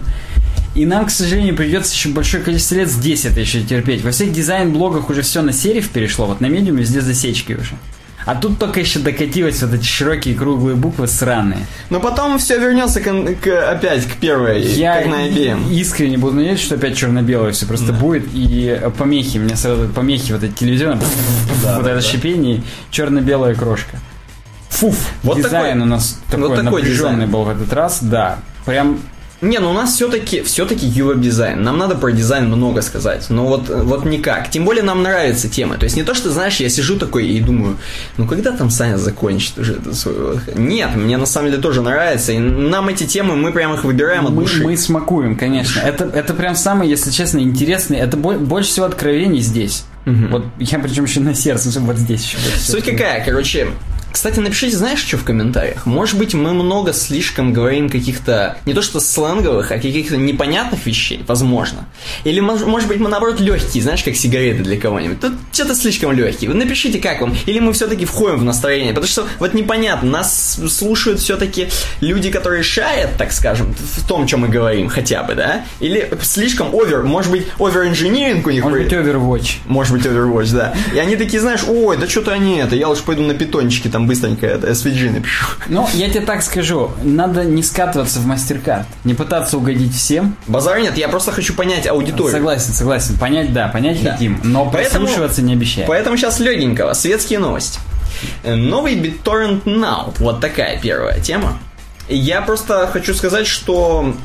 И 0.75 0.85
нам, 0.85 1.05
к 1.05 1.09
сожалению, 1.09 1.55
придется 1.55 1.93
еще 1.93 2.09
большое 2.09 2.43
количество 2.43 2.75
лет 2.75 2.89
здесь 2.89 3.23
это 3.25 3.39
еще 3.39 3.61
терпеть. 3.61 4.03
Во 4.03 4.11
всех 4.11 4.33
дизайн-блогах 4.33 5.09
уже 5.09 5.21
все 5.21 5.41
на 5.41 5.53
сериф 5.53 5.89
перешло, 5.89 6.25
вот 6.25 6.41
на 6.41 6.47
медиуме 6.47 6.81
везде 6.81 6.99
засечки 6.99 7.53
уже. 7.53 7.75
А 8.25 8.35
тут 8.35 8.57
только 8.57 8.79
еще 8.79 8.99
докатилось 8.99 9.61
вот 9.61 9.73
эти 9.73 9.85
широкие 9.85 10.35
круглые 10.35 10.75
буквы 10.75 11.07
сраные. 11.07 11.65
Но 11.91 11.99
потом 11.99 12.39
все 12.39 12.57
вернется 12.59 12.99
к, 12.99 13.03
к, 13.03 13.71
опять 13.71 14.05
к 14.05 14.15
первой, 14.15 14.63
Я 14.63 14.97
как 14.97 15.07
на 15.07 15.27
IBM. 15.27 15.71
искренне 15.71 16.17
буду 16.17 16.37
надеяться, 16.37 16.65
что 16.65 16.75
опять 16.75 16.97
черно-белое 16.97 17.51
все 17.51 17.67
просто 17.67 17.91
да. 17.91 17.99
будет. 17.99 18.27
И 18.33 18.81
помехи, 18.97 19.37
мне 19.37 19.55
сразу 19.55 19.87
помехи 19.89 20.31
вот 20.31 20.43
эти 20.43 20.53
телевизионные, 20.53 21.07
да, 21.63 21.75
вот 21.75 21.85
да, 21.85 21.91
это 21.91 22.01
да. 22.01 22.07
шипение, 22.07 22.63
черно-белая 22.89 23.53
крошка. 23.53 23.99
Фуф, 24.69 24.97
вот 25.21 25.37
дизайн 25.37 25.79
такой, 25.79 25.81
у 25.81 25.85
нас 25.85 26.19
такой 26.29 26.47
вот 26.49 26.55
такой 26.55 26.81
напряженный 26.81 27.13
дизайн. 27.13 27.31
был 27.31 27.43
в 27.43 27.49
этот 27.49 27.71
раз, 27.71 27.99
да. 28.01 28.39
Прям 28.65 28.99
Не, 29.45 29.59
ну 29.59 29.69
у 29.69 29.73
нас 29.73 29.93
все-таки 29.93 30.41
все-таки 30.41 30.87
UI 30.87 31.19
дизайн. 31.19 31.61
Нам 31.61 31.77
надо 31.77 31.95
про 31.95 32.11
дизайн 32.11 32.47
много 32.47 32.81
сказать. 32.81 33.27
Но 33.29 33.45
вот, 33.45 33.69
вот 33.69 34.05
никак. 34.05 34.49
Тем 34.49 34.65
более 34.65 34.83
нам 34.83 35.03
нравится 35.03 35.47
тема. 35.47 35.77
То 35.77 35.83
есть 35.83 35.95
не 35.95 36.03
то, 36.03 36.15
что, 36.15 36.31
знаешь, 36.31 36.59
я 36.59 36.69
сижу 36.69 36.97
такой 36.97 37.27
и 37.27 37.39
думаю, 37.39 37.77
ну 38.17 38.27
когда 38.27 38.51
там 38.51 38.69
Саня 38.69 38.97
закончит 38.97 39.57
уже 39.57 39.73
это 39.73 39.93
свое... 39.93 40.41
Нет, 40.55 40.95
мне 40.95 41.17
на 41.17 41.25
самом 41.27 41.51
деле 41.51 41.61
тоже 41.61 41.81
нравится. 41.81 42.31
И 42.31 42.39
нам 42.39 42.89
эти 42.89 43.05
темы, 43.05 43.35
мы 43.35 43.51
прям 43.51 43.73
их 43.75 43.83
выбираем 43.83 44.25
от 44.25 44.33
мы, 44.33 44.41
души. 44.41 44.63
Мы 44.63 44.75
смакуем, 44.77 45.37
конечно. 45.37 45.79
Это, 45.79 46.05
это 46.05 46.33
прям 46.33 46.55
самый, 46.55 46.89
если 46.89 47.11
честно, 47.11 47.39
интересный. 47.39 47.97
Это 47.99 48.17
больше 48.17 48.69
всего 48.69 48.87
откровений 48.87 49.41
здесь. 49.41 49.85
Угу. 50.05 50.27
Вот 50.31 50.45
я 50.59 50.79
причем 50.79 51.05
еще 51.05 51.19
на 51.19 51.33
сердце, 51.35 51.79
вот 51.79 51.97
здесь 51.97 52.23
еще. 52.23 52.37
Суть 52.59 52.85
какая? 52.85 53.23
Короче, 53.23 53.67
кстати, 54.15 54.39
напишите, 54.39 54.77
знаешь, 54.77 55.05
что 55.05 55.17
в 55.17 55.25
комментариях? 55.25 55.85
Может 55.85 56.17
быть, 56.17 56.33
мы 56.33 56.53
много 56.53 56.93
слишком 56.93 57.51
говорим 57.51 57.89
каких-то, 57.89 58.57
не 58.65 58.73
то 58.73 58.81
что 58.81 59.01
сленговых, 59.01 59.69
а 59.71 59.75
каких-то 59.75 60.15
непонятных 60.15 60.85
вещей, 60.85 61.21
возможно. 61.27 61.85
Или, 62.23 62.39
может 62.39 62.87
быть, 62.87 62.97
мы, 62.97 63.09
наоборот, 63.09 63.41
легкие, 63.41 63.83
знаешь, 63.83 64.03
как 64.03 64.15
сигареты 64.15 64.63
для 64.63 64.79
кого-нибудь. 64.79 65.19
Тут 65.19 65.33
что-то 65.51 65.75
слишком 65.75 66.13
легкие. 66.13 66.49
Вы 66.49 66.55
напишите, 66.55 66.99
как 66.99 67.19
вам. 67.19 67.35
Или 67.45 67.59
мы 67.59 67.73
все-таки 67.73 68.05
входим 68.05 68.37
в 68.37 68.45
настроение. 68.45 68.93
Потому 68.93 69.09
что 69.09 69.27
вот 69.37 69.53
непонятно, 69.53 70.09
нас 70.09 70.61
слушают 70.69 71.19
все-таки 71.19 71.67
люди, 71.99 72.31
которые 72.31 72.63
шарят, 72.63 73.17
так 73.17 73.33
скажем, 73.33 73.75
в 73.75 74.07
том, 74.07 74.27
чем 74.27 74.39
мы 74.39 74.47
говорим, 74.47 74.87
хотя 74.87 75.23
бы, 75.23 75.35
да? 75.35 75.65
Или 75.81 76.09
слишком 76.21 76.73
овер, 76.73 77.03
может 77.03 77.31
быть, 77.33 77.47
овер-инжиниринг 77.59 78.47
у 78.47 78.49
них. 78.49 78.63
Может 78.63 78.81
быть, 78.81 78.93
Overwatch. 78.93 79.57
Может 79.65 79.91
быть, 79.91 80.05
Overwatch, 80.05 80.53
да. 80.53 80.73
И 80.93 80.99
они 80.99 81.17
такие, 81.17 81.41
знаешь, 81.41 81.65
ой, 81.67 81.97
да 81.97 82.07
что-то 82.07 82.31
они 82.31 82.59
это, 82.59 82.77
я 82.77 82.87
лучше 82.87 83.03
пойду 83.03 83.21
на 83.21 83.33
питончике 83.33 83.89
там 83.89 84.04
быстренько 84.05 84.45
это 84.45 84.67
SVG 84.67 85.11
напишу. 85.11 85.45
Ну, 85.67 85.87
я 85.93 86.09
тебе 86.09 86.21
так 86.21 86.43
скажу, 86.43 86.91
надо 87.03 87.43
не 87.43 87.63
скатываться 87.63 88.19
в 88.19 88.25
мастер-карт, 88.25 88.87
не 89.03 89.13
пытаться 89.13 89.57
угодить 89.57 89.93
всем. 89.93 90.35
Базар 90.47 90.79
нет, 90.79 90.97
я 90.97 91.07
просто 91.07 91.31
хочу 91.31 91.53
понять 91.53 91.87
аудиторию. 91.87 92.31
Согласен, 92.31 92.73
согласен, 92.73 93.17
понять, 93.17 93.53
да, 93.53 93.67
понять 93.67 94.01
да. 94.03 94.13
хотим, 94.13 94.39
но 94.43 94.69
поэтому, 94.69 95.05
прислушиваться 95.05 95.41
не 95.41 95.53
обещаем. 95.53 95.87
Поэтому 95.87 96.17
сейчас 96.17 96.39
легенького, 96.39 96.93
светские 96.93 97.39
новости. 97.39 97.79
Э, 98.43 98.55
новый 98.55 98.95
BitTorrent 98.95 99.63
Now, 99.63 100.13
вот 100.19 100.39
такая 100.39 100.79
первая 100.79 101.19
тема. 101.19 101.57
Я 102.07 102.41
просто 102.41 102.87
хочу 102.91 103.13
сказать, 103.13 103.47
что 103.47 104.15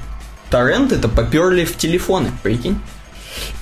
торренты 0.51 0.97
это 0.97 1.09
поперли 1.09 1.65
в 1.65 1.77
телефоны, 1.77 2.31
прикинь. 2.43 2.79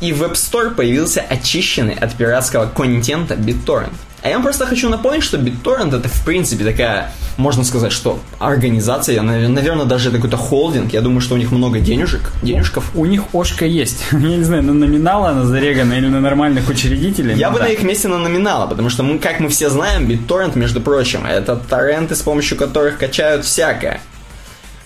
И 0.00 0.12
в 0.12 0.22
App 0.22 0.32
Store 0.32 0.74
появился 0.74 1.20
очищенный 1.20 1.94
от 1.94 2.14
пиратского 2.14 2.66
контента 2.66 3.34
BitTorrent. 3.34 3.92
А 4.22 4.28
я 4.28 4.34
вам 4.34 4.42
просто 4.42 4.66
хочу 4.66 4.88
напомнить, 4.88 5.22
что 5.22 5.36
BitTorrent 5.36 5.96
это 5.96 6.08
в 6.08 6.24
принципе 6.24 6.64
такая, 6.64 7.12
можно 7.36 7.62
сказать, 7.62 7.92
что 7.92 8.18
организация, 8.40 9.22
наверное, 9.22 9.84
даже 9.84 10.08
это 10.08 10.18
какой-то 10.18 10.36
холдинг. 10.36 10.92
Я 10.92 11.02
думаю, 11.02 11.20
что 11.20 11.36
у 11.36 11.38
них 11.38 11.52
много 11.52 11.78
денежек, 11.78 12.32
денежков. 12.42 12.90
У 12.96 13.04
них 13.04 13.22
ошка 13.32 13.64
есть. 13.64 14.04
Я 14.12 14.18
не 14.18 14.42
знаю, 14.42 14.64
на 14.64 14.72
номинала 14.72 15.30
она 15.30 15.44
зарегана 15.44 15.92
или 15.92 16.08
на 16.08 16.20
нормальных 16.20 16.68
учредителей. 16.68 17.36
Я 17.36 17.50
бы 17.50 17.58
да. 17.58 17.66
на 17.66 17.68
их 17.68 17.82
месте 17.82 18.08
на 18.08 18.18
номинала, 18.18 18.66
потому 18.66 18.90
что 18.90 19.04
мы, 19.04 19.20
как 19.20 19.38
мы 19.38 19.48
все 19.48 19.70
знаем, 19.70 20.08
BitTorrent, 20.08 20.58
между 20.58 20.80
прочим, 20.80 21.24
это 21.24 21.54
торренты, 21.54 22.16
с 22.16 22.22
помощью 22.22 22.58
которых 22.58 22.98
качают 22.98 23.44
всякое. 23.44 24.00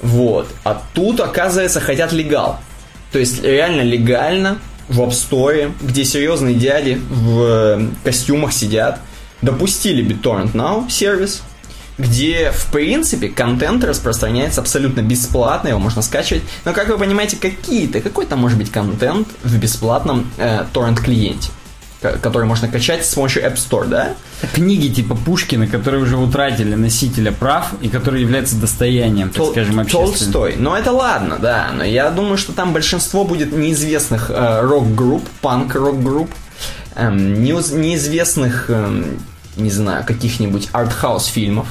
Вот. 0.03 0.49
А 0.62 0.83
тут, 0.93 1.20
оказывается, 1.20 1.80
хотят 1.80 2.12
легал. 2.12 2.61
То 3.12 3.18
есть 3.18 3.43
реально 3.43 3.80
легально 3.80 4.59
в 4.89 5.01
App 5.01 5.11
Store, 5.11 5.72
где 5.80 6.05
серьезные 6.05 6.55
дяди 6.55 7.01
в 7.09 7.43
э, 7.43 7.87
костюмах 8.05 8.53
сидят– 8.53 9.01
допустили 9.43 10.05
BitTorrent 10.05 10.53
Now 10.53 10.88
сервис, 10.88 11.43
где, 11.99 12.51
в 12.53 12.72
принципе, 12.72 13.28
контент 13.28 13.84
распространяется 13.84 14.61
абсолютно 14.61 15.03
бесплатно, 15.03 15.68
его 15.68 15.78
можно 15.78 16.01
скачивать. 16.03 16.43
Но, 16.64 16.72
как 16.72 16.88
вы 16.88 16.97
понимаете, 16.99 17.36
какие-то, 17.36 18.01
какой-то 18.01 18.36
может 18.36 18.59
быть 18.59 18.70
контент 18.70 19.28
в 19.45 19.59
бесплатном 19.59 20.30
э, 20.38 20.64
торрент-клиенте, 20.72 21.51
который 22.01 22.47
можно 22.47 22.68
качать 22.68 23.05
с 23.05 23.14
помощью 23.14 23.45
App 23.45 23.57
Store, 23.57 23.86
да? 23.86 24.14
Книги 24.55 24.88
типа 24.93 25.14
Пушкина, 25.14 25.66
которые 25.66 26.03
уже 26.03 26.16
утратили 26.16 26.74
носителя 26.74 27.30
прав 27.30 27.74
и 27.82 27.88
которые 27.88 28.22
являются 28.22 28.57
достоянием, 28.57 29.28
так 29.28 29.43
Тол- 29.43 29.51
скажем, 29.53 29.78
общественным. 29.78 30.14
Толстой. 30.14 30.57
Но 30.57 30.76
это 30.76 30.93
ладно, 30.93 31.38
да. 31.40 31.70
Но 31.76 31.84
я 31.84 32.11
думаю, 32.11 32.38
что 32.38 32.53
там 32.53 32.72
большинство 32.72 33.24
будет 33.24 33.53
неизвестных 33.53 34.30
э, 34.30 34.61
рок-групп, 34.62 35.28
панк-рок-групп, 35.43 36.30
эм, 36.97 37.45
неизвестных 37.45 38.70
эм, 38.70 39.18
не 39.57 39.71
знаю, 39.71 40.05
каких-нибудь 40.05 40.69
артхаус 40.73 41.27
фильмов. 41.27 41.69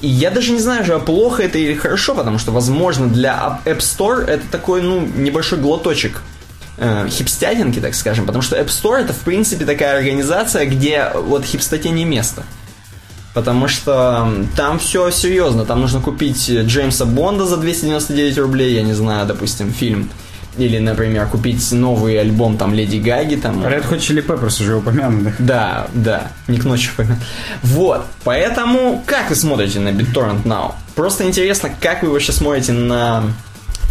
И 0.00 0.08
я 0.08 0.30
даже 0.30 0.52
не 0.52 0.60
знаю 0.60 0.84
же, 0.84 0.98
плохо 0.98 1.42
это 1.42 1.58
или 1.58 1.74
хорошо, 1.74 2.14
потому 2.14 2.38
что, 2.38 2.52
возможно, 2.52 3.08
для 3.08 3.60
App 3.64 3.78
Store 3.78 4.24
это 4.24 4.44
такой, 4.50 4.82
ну, 4.82 5.00
небольшой 5.00 5.58
глоточек 5.58 6.22
э, 6.78 7.08
хипстятинки, 7.08 7.80
так 7.80 7.94
скажем, 7.94 8.26
потому 8.26 8.42
что 8.42 8.56
App 8.56 8.66
Store 8.66 8.96
это, 8.96 9.12
в 9.12 9.20
принципе, 9.20 9.64
такая 9.64 9.98
организация, 9.98 10.66
где 10.66 11.10
вот 11.14 11.44
хипстоте 11.44 11.90
не 11.90 12.04
место. 12.04 12.42
Потому 13.34 13.66
что 13.66 14.30
там 14.56 14.78
все 14.78 15.10
серьезно, 15.10 15.64
там 15.64 15.80
нужно 15.80 16.00
купить 16.00 16.48
Джеймса 16.48 17.04
Бонда 17.04 17.46
за 17.46 17.56
299 17.56 18.38
рублей, 18.38 18.74
я 18.74 18.82
не 18.82 18.92
знаю, 18.92 19.26
допустим, 19.26 19.72
фильм 19.72 20.08
или, 20.56 20.78
например, 20.78 21.26
купить 21.26 21.72
новый 21.72 22.20
альбом 22.20 22.56
там 22.56 22.74
Леди 22.74 22.96
Гаги 22.96 23.36
там. 23.36 23.62
Red 23.64 23.88
Hot 23.90 23.98
Chili 23.98 24.24
Peppers 24.24 24.62
уже 24.62 24.76
упомянут. 24.76 25.34
Да, 25.38 25.88
да, 25.94 26.28
не 26.48 26.58
к 26.58 26.64
ночи 26.64 26.90
упомянут. 26.92 27.18
Вот, 27.62 28.04
поэтому 28.24 29.02
как 29.06 29.30
вы 29.30 29.36
смотрите 29.36 29.80
на 29.80 29.88
BitTorrent 29.88 30.44
Now? 30.44 30.74
Просто 30.94 31.24
интересно, 31.24 31.70
как 31.80 32.02
вы 32.02 32.10
вообще 32.10 32.32
смотрите 32.32 32.72
на 32.72 33.24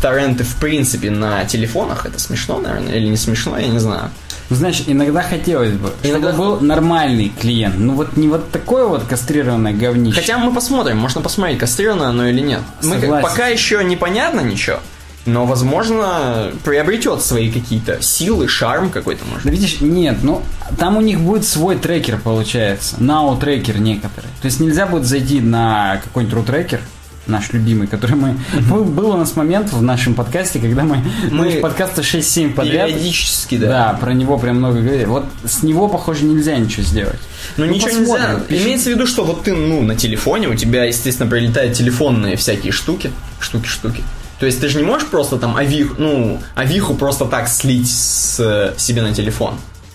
торренты 0.02 0.44
в 0.44 0.56
принципе 0.56 1.10
на 1.12 1.46
телефонах? 1.46 2.06
Это 2.06 2.20
смешно, 2.20 2.60
наверное, 2.60 2.94
или 2.94 3.08
не 3.08 3.18
смешно, 3.18 3.58
я 3.58 3.68
не 3.68 3.80
знаю. 3.80 4.10
Ну, 4.50 4.56
знаешь, 4.58 4.84
иногда 4.88 5.22
хотелось 5.22 5.72
бы, 5.72 5.92
иногда... 6.04 6.34
чтобы 6.34 6.58
был 6.58 6.60
нормальный 6.62 7.30
клиент. 7.30 7.76
Ну, 7.78 7.94
вот 7.94 8.18
не 8.18 8.28
вот 8.28 8.52
такое 8.52 8.86
вот 8.86 9.04
кастрированное 9.06 9.74
говнище. 9.74 10.20
Хотя 10.20 10.38
мы 10.38 10.54
посмотрим, 10.54 10.98
можно 10.98 11.22
посмотреть, 11.22 11.60
кастрированное 11.60 12.10
оно 12.10 12.28
или 12.28 12.42
нет. 12.42 12.60
Согласен. 12.82 13.10
Мы, 13.10 13.22
пока 13.22 13.48
еще 13.48 13.84
непонятно 13.84 14.42
ничего 14.42 14.80
но, 15.26 15.46
возможно, 15.46 16.52
приобретет 16.64 17.22
свои 17.22 17.52
какие-то 17.52 18.02
силы, 18.02 18.48
шарм 18.48 18.90
какой-то, 18.90 19.24
может. 19.26 19.46
Да 19.46 19.52
видишь, 19.52 19.82
нет, 19.82 20.18
ну, 20.22 20.42
там 20.78 20.98
у 20.98 21.02
них 21.02 21.20
будет 21.20 21.46
свой 21.46 21.78
трекер, 21.78 22.18
получается, 22.18 22.98
now 22.98 23.40
трекер 23.40 23.80
некоторые. 23.80 24.32
То 24.42 24.46
есть 24.46 24.60
нельзя 24.60 24.86
будет 24.86 25.06
зайти 25.06 25.40
на 25.40 26.02
какой-нибудь 26.04 26.38
true 26.38 26.46
трекер, 26.46 26.82
наш 27.26 27.54
любимый, 27.54 27.88
который 27.88 28.16
мы... 28.16 28.38
Был, 28.70 28.84
был 28.84 29.12
у 29.12 29.18
нас 29.18 29.36
момент 29.36 29.72
в 29.72 29.82
нашем 29.82 30.14
подкасте, 30.14 30.60
когда 30.60 30.84
мы... 30.84 30.98
Мы 31.32 31.52
подкасты 31.62 32.02
6-7 32.02 32.54
подряд. 32.54 32.88
Периодически, 32.88 33.58
да. 33.58 33.68
Да, 33.68 33.98
про 34.00 34.14
него 34.14 34.38
прям 34.38 34.58
много 34.58 34.82
говорили. 34.82 35.06
Вот 35.06 35.26
с 35.46 35.64
него, 35.64 35.88
похоже, 35.88 36.26
нельзя 36.26 36.58
ничего 36.58 36.84
сделать. 36.84 37.20
Ну, 37.56 37.66
ну 37.66 37.72
ничего 37.72 37.92
нельзя. 37.92 38.42
Пиши. 38.48 38.64
Имеется 38.64 38.90
в 38.90 38.94
виду, 38.94 39.08
что 39.08 39.24
вот 39.24 39.44
ты, 39.44 39.54
ну, 39.54 39.82
на 39.82 39.96
телефоне, 39.96 40.50
у 40.50 40.56
тебя, 40.56 40.84
естественно, 40.84 41.30
прилетают 41.30 41.78
телефонные 41.78 42.36
всякие 42.36 42.74
штуки. 42.74 43.12
Штуки-штуки. 43.40 44.04
То 44.44 44.48
есть 44.48 44.60
ты 44.60 44.68
же 44.68 44.78
не 44.78 44.84
можешь 44.84 45.08
просто 45.08 45.38
там 45.38 45.56
авих, 45.56 45.98
ну, 45.98 46.38
авиху 46.54 46.96
просто 46.96 47.24
так 47.24 47.48
слить 47.48 47.90
с, 47.90 48.74
себе 48.76 49.02
на 49.02 49.14
телефон. 49.14 49.54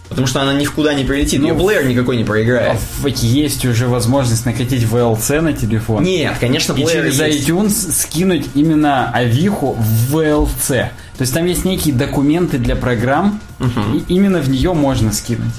Потому 0.09 0.27
что 0.27 0.41
она 0.41 0.55
ни 0.55 0.65
в 0.65 0.73
куда 0.73 0.95
не 0.95 1.05
прилетит, 1.05 1.43
ну, 1.43 1.49
ее 1.49 1.55
плеер 1.55 1.87
никакой 1.87 2.17
не 2.17 2.25
проиграет. 2.25 2.79
А 3.05 3.09
есть 3.09 3.67
уже 3.67 3.89
возможность 3.89 4.47
накатить 4.47 4.85
VLC 4.85 5.43
на 5.43 5.53
телефон. 5.53 6.03
Нет, 6.03 6.33
конечно, 6.41 6.73
плеер 6.73 6.89
И 7.05 7.13
через 7.13 7.21
есть. 7.21 7.47
iTunes 7.47 7.93
скинуть 7.93 8.47
именно 8.55 9.11
авиху 9.11 9.77
в 9.79 10.17
VLC. 10.17 10.69
То 10.69 11.21
есть 11.21 11.35
там 11.35 11.45
есть 11.45 11.67
некие 11.67 11.95
документы 11.95 12.57
для 12.57 12.75
программ, 12.75 13.43
угу. 13.61 13.99
и 13.99 14.15
именно 14.15 14.41
в 14.41 14.49
нее 14.49 14.73
можно 14.73 15.13
скинуть. 15.13 15.53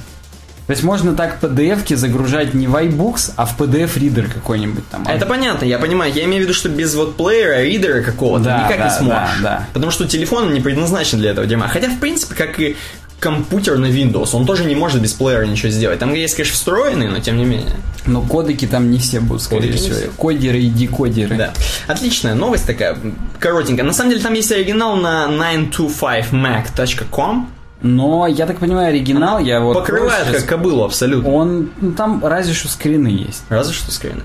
То 0.70 0.74
есть 0.74 0.84
можно 0.84 1.16
так 1.16 1.40
PDF-ки 1.42 1.96
загружать 1.96 2.54
не 2.54 2.68
в 2.68 2.76
iBooks, 2.76 3.32
а 3.38 3.48
в 3.48 3.60
PDF-ридер 3.60 4.32
какой-нибудь 4.32 4.88
там. 4.90 5.04
Это 5.08 5.26
понятно, 5.26 5.66
я 5.66 5.80
понимаю. 5.80 6.14
Я 6.14 6.26
имею 6.26 6.44
в 6.44 6.44
виду, 6.44 6.54
что 6.54 6.70
без 6.70 6.94
вот 6.94 7.18
плеера, 7.18 7.64
ридера 7.64 8.04
какого-то 8.04 8.46
да, 8.46 8.66
никак 8.66 8.78
да, 8.78 8.84
не 8.84 8.92
сможешь. 8.92 9.42
Да, 9.42 9.42
да. 9.42 9.68
Потому 9.74 9.92
что 9.92 10.08
телефон 10.08 10.54
не 10.54 10.60
предназначен 10.62 11.18
для 11.18 11.32
этого 11.32 11.48
дерьма. 11.48 11.70
Хотя, 11.70 11.90
в 11.90 11.98
принципе, 11.98 12.36
как 12.36 12.60
и 12.60 12.78
компьютер 13.20 13.80
на 13.80 13.88
Windows, 13.88 14.30
он 14.34 14.46
тоже 14.46 14.64
не 14.64 14.76
может 14.76 15.02
без 15.02 15.14
плеера 15.14 15.44
ничего 15.46 15.72
сделать. 15.72 15.98
Там 15.98 16.14
есть, 16.14 16.36
конечно, 16.36 16.54
встроенные, 16.54 17.10
но 17.10 17.18
тем 17.18 17.38
не 17.38 17.46
менее. 17.46 17.76
Но 18.06 18.22
кодеки 18.22 18.68
там 18.68 18.92
не 18.92 19.00
все 19.00 19.22
будут, 19.22 19.42
скорее 19.42 19.74
всего. 19.74 20.12
Кодеры 20.18 20.60
и 20.60 20.70
декодеры. 20.70 21.36
Да. 21.36 21.52
Отличная 21.88 22.36
новость 22.36 22.68
такая, 22.68 22.96
коротенькая. 23.40 23.88
На 23.88 23.94
самом 23.94 24.12
деле 24.12 24.22
там 24.22 24.34
есть 24.34 24.52
оригинал 24.52 24.98
на 24.98 25.26
925mac.com. 25.72 27.50
Но, 27.82 28.28
я 28.28 28.46
так 28.46 28.60
понимаю, 28.60 28.90
оригинал, 28.90 29.40
я 29.40 29.62
вот... 29.62 29.74
Покрывает 29.74 30.28
как 30.32 30.46
кобылу 30.46 30.84
абсолютно. 30.84 31.30
Он, 31.30 31.72
ну, 31.80 31.94
там 31.94 32.26
разве 32.26 32.54
что 32.54 32.68
скрины 32.68 33.08
есть. 33.08 33.44
Разве 33.50 33.74
что 33.74 33.92
скрины. 33.92 34.24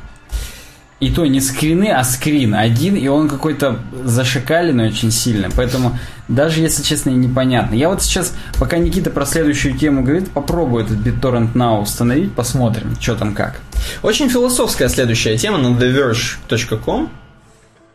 И 1.01 1.11
то 1.11 1.27
не 1.27 1.41
скрины, 1.41 1.91
а 1.91 2.03
скрин 2.03 2.55
один, 2.55 2.97
и 2.97 3.07
он 3.09 3.29
какой-то 3.29 3.79
зашикаленный 4.05 4.89
очень 4.89 5.11
сильно. 5.11 5.51
Поэтому 5.55 5.99
даже, 6.29 6.61
если 6.61 6.83
честно, 6.83 7.11
и 7.11 7.15
непонятно. 7.15 7.75
Я 7.75 7.91
вот 7.91 8.03
сейчас, 8.03 8.35
пока 8.59 8.79
Никита 8.79 9.11
про 9.11 9.27
следующую 9.27 9.77
тему 9.77 10.03
говорит, 10.03 10.31
попробую 10.31 10.85
этот 10.85 10.99
BitTorrent 10.99 11.53
Now 11.53 11.83
установить, 11.83 12.33
посмотрим, 12.33 12.97
что 13.01 13.17
там 13.17 13.35
как. 13.35 13.61
Очень 14.03 14.31
философская 14.31 14.89
следующая 14.89 15.37
тема 15.37 15.59
на 15.59 15.77
TheVerge.com. 15.77 17.11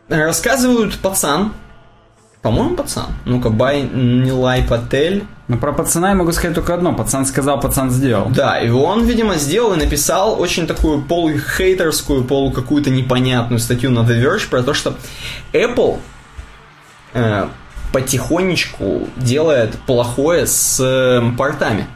Рассказывают 0.08 0.96
пацан, 0.98 1.52
По-моему, 2.42 2.74
пацан. 2.74 3.06
Ну-ка, 3.26 3.50
Бай 3.50 3.82
Нилай 3.82 4.62
Патель. 4.62 5.24
Ну, 5.48 5.58
про 5.58 5.72
пацана 5.72 6.10
я 6.10 6.14
могу 6.14 6.32
сказать 6.32 6.54
только 6.54 6.72
одно. 6.72 6.94
Пацан 6.94 7.26
сказал, 7.26 7.60
пацан 7.60 7.90
сделал. 7.90 8.30
Да, 8.30 8.58
и 8.58 8.70
он, 8.70 9.04
видимо, 9.04 9.34
сделал 9.34 9.74
и 9.74 9.76
написал 9.76 10.40
очень 10.40 10.66
такую 10.66 11.02
полухейтерскую, 11.02 12.24
полу 12.24 12.50
какую-то 12.50 12.88
непонятную 12.88 13.58
статью 13.58 13.90
на 13.90 14.00
The 14.00 14.22
Verge 14.22 14.48
про 14.48 14.62
то, 14.62 14.72
что 14.72 14.94
Apple 15.52 15.98
э, 17.12 17.48
потихонечку 17.92 19.08
делает 19.16 19.76
плохое 19.86 20.46
с 20.46 20.80
э, 20.80 21.36
портами. 21.36 21.86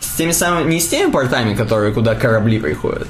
С 0.00 0.16
теми 0.16 0.32
самыми, 0.32 0.72
не 0.72 0.80
с 0.80 0.88
теми 0.88 1.10
портами, 1.12 1.54
которые 1.54 1.92
куда 1.92 2.14
корабли 2.14 2.58
приходят, 2.58 3.06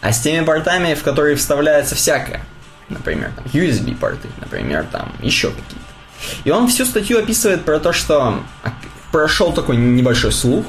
а 0.00 0.12
с 0.12 0.20
теми 0.20 0.44
портами, 0.44 0.94
в 0.94 1.02
которые 1.02 1.36
вставляется 1.36 1.94
всякое. 1.94 2.42
Например, 2.88 3.32
там, 3.34 3.46
USB 3.46 3.96
порты, 3.96 4.28
например, 4.40 4.84
там 4.92 5.10
еще 5.22 5.48
какие-то. 5.48 5.83
И 6.44 6.50
он 6.50 6.68
всю 6.68 6.84
статью 6.84 7.18
описывает 7.18 7.64
про 7.64 7.78
то, 7.78 7.92
что 7.92 8.40
прошел 9.12 9.52
такой 9.52 9.76
небольшой 9.76 10.32
слух, 10.32 10.64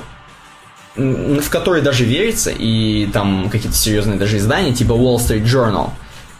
в 0.95 1.49
который 1.49 1.81
даже 1.81 2.05
верится, 2.05 2.51
и 2.51 3.07
там 3.07 3.49
какие-то 3.49 3.77
серьезные 3.77 4.17
даже 4.17 4.37
издания, 4.37 4.73
типа 4.73 4.93
Wall 4.93 5.17
Street 5.17 5.43
Journal, 5.43 5.89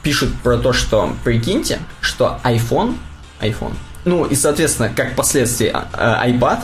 пишут 0.01 0.33
про 0.43 0.57
то, 0.57 0.71
что, 0.71 1.13
прикиньте, 1.23 1.79
что 1.99 2.39
iPhone, 2.43 2.95
iPhone, 3.41 3.73
ну 4.05 4.25
и, 4.25 4.35
соответственно, 4.35 4.89
как 4.95 5.15
последствие 5.15 5.71
а, 5.71 5.87
а, 5.93 6.29
iPad, 6.29 6.59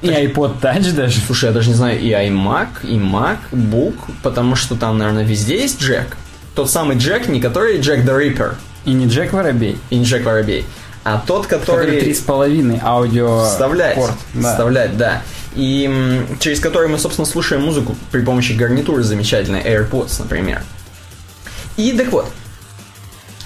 и 0.00 0.08
iPod 0.08 0.60
Touch 0.60 0.92
даже. 0.92 1.18
Слушай, 1.20 1.46
я 1.46 1.52
даже 1.52 1.70
не 1.70 1.74
знаю, 1.74 1.98
и 1.98 2.10
iMac, 2.10 2.68
и 2.84 2.98
MacBook, 2.98 3.96
потому 4.22 4.54
что 4.54 4.76
там, 4.76 4.98
наверное, 4.98 5.24
везде 5.24 5.60
есть 5.60 5.82
джек. 5.82 6.16
Тот 6.54 6.70
самый 6.70 6.96
джек, 6.96 7.28
не 7.28 7.40
который 7.40 7.80
Джек 7.80 8.04
the 8.04 8.16
Ripper. 8.16 8.54
И 8.88 8.92
не 8.94 9.06
Джек 9.06 9.34
Воробей. 9.34 9.78
И 9.90 9.98
не 9.98 10.04
Джек 10.04 10.24
Воробей. 10.24 10.64
А 11.04 11.22
тот, 11.26 11.46
который... 11.46 12.00
Три 12.00 12.14
с 12.14 12.20
половиной 12.20 12.80
аудио... 12.82 13.44
Вставлять. 13.44 13.96
Порт, 13.96 14.14
да. 14.32 14.50
Вставлять, 14.50 14.96
да. 14.96 15.22
И 15.54 16.24
через 16.40 16.58
который 16.58 16.88
мы, 16.88 16.98
собственно, 16.98 17.26
слушаем 17.26 17.64
музыку 17.64 17.94
при 18.10 18.22
помощи 18.22 18.52
гарнитуры 18.52 19.02
замечательной 19.02 19.60
AirPods, 19.60 20.20
например. 20.20 20.62
И 21.76 21.92
так 21.92 22.08
вот. 22.08 22.30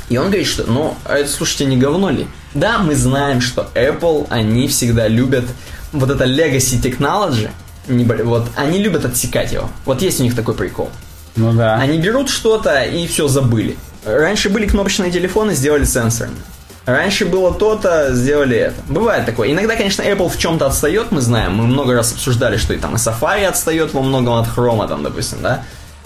И 0.09 0.17
он 0.17 0.27
говорит, 0.27 0.47
что, 0.47 0.63
ну, 0.71 0.97
а 1.05 1.17
это, 1.17 1.29
слушайте, 1.29 1.65
не 1.65 1.77
говно 1.77 2.11
ли? 2.11 2.29
Да, 2.55 2.79
мы 2.79 2.95
знаем, 2.95 3.41
что 3.41 3.69
Apple, 3.75 4.29
они 4.31 4.69
всегда 4.69 5.09
любят 5.09 5.47
вот 5.91 6.09
это 6.09 6.25
legacy 6.25 6.81
technology, 6.81 7.51
не, 7.89 8.05
вот, 8.05 8.47
они 8.55 8.79
любят 8.81 9.05
отсекать 9.05 9.51
его. 9.51 9.69
Вот 9.87 10.03
есть 10.03 10.21
у 10.21 10.23
них 10.23 10.37
такой 10.37 10.55
прикол. 10.55 10.89
Ну 11.35 11.53
да. 11.53 11.77
Они 11.77 11.99
берут 11.99 12.29
что-то 12.29 12.83
и 12.85 13.09
все 13.09 13.27
забыли. 13.27 13.77
Раньше 14.05 14.49
были 14.49 14.67
кнопочные 14.67 15.11
телефоны, 15.11 15.55
сделали 15.55 15.85
сенсорные. 15.85 16.37
Раньше 16.85 17.27
было 17.27 17.55
то-то, 17.55 18.13
сделали 18.13 18.57
это. 18.57 18.75
Бывает 18.89 19.25
такое. 19.25 19.53
Иногда, 19.53 19.77
конечно, 19.77 20.03
Apple 20.03 20.29
в 20.29 20.37
чем-то 20.37 20.67
отстает, 20.67 21.13
мы 21.13 21.21
знаем. 21.21 21.55
Мы 21.55 21.67
много 21.67 21.95
раз 21.95 22.13
обсуждали, 22.13 22.57
что 22.57 22.75
и 22.75 22.79
там 22.79 22.95
и 22.95 22.99
Safari 22.99 23.45
отстает 23.45 23.95
во 23.95 24.03
многом 24.03 24.35
от 24.35 24.49
Chrome, 24.49 24.89
там, 24.89 25.05
допустим, 25.05 25.39
да. 25.43 25.63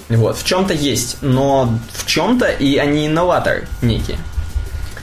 Вот, 0.09 0.39
в 0.39 0.45
чем-то 0.45 0.73
есть, 0.75 1.17
но 1.21 1.79
в 1.93 2.07
чем-то 2.07 2.47
и 2.47 2.77
они 2.77 3.07
инноваторы 3.07 3.67
некие. 3.83 4.19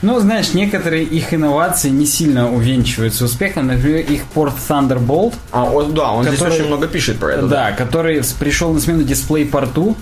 Ну, 0.04 0.20
знаешь, 0.20 0.54
некоторые 0.54 1.06
их 1.06 1.34
инновации 1.34 1.90
не 1.90 2.06
сильно 2.06 2.54
увенчиваются 2.54 3.24
успехом. 3.24 3.68
Например, 3.68 4.00
их 4.02 4.26
порт 4.26 4.54
Thunderbolt. 4.68 5.34
А, 5.52 5.64
о, 5.64 5.84
да, 5.84 6.12
он 6.12 6.26
который, 6.26 6.36
здесь 6.36 6.60
очень 6.60 6.68
много 6.68 6.88
пишет 6.88 7.20
про 7.20 7.30
это. 7.32 7.48
Да, 7.48 7.70
да. 7.70 7.72
который 7.72 8.22
пришел 8.38 8.74
на 8.74 8.82
смену 8.82 9.04
дисплей-порту. 9.04 9.96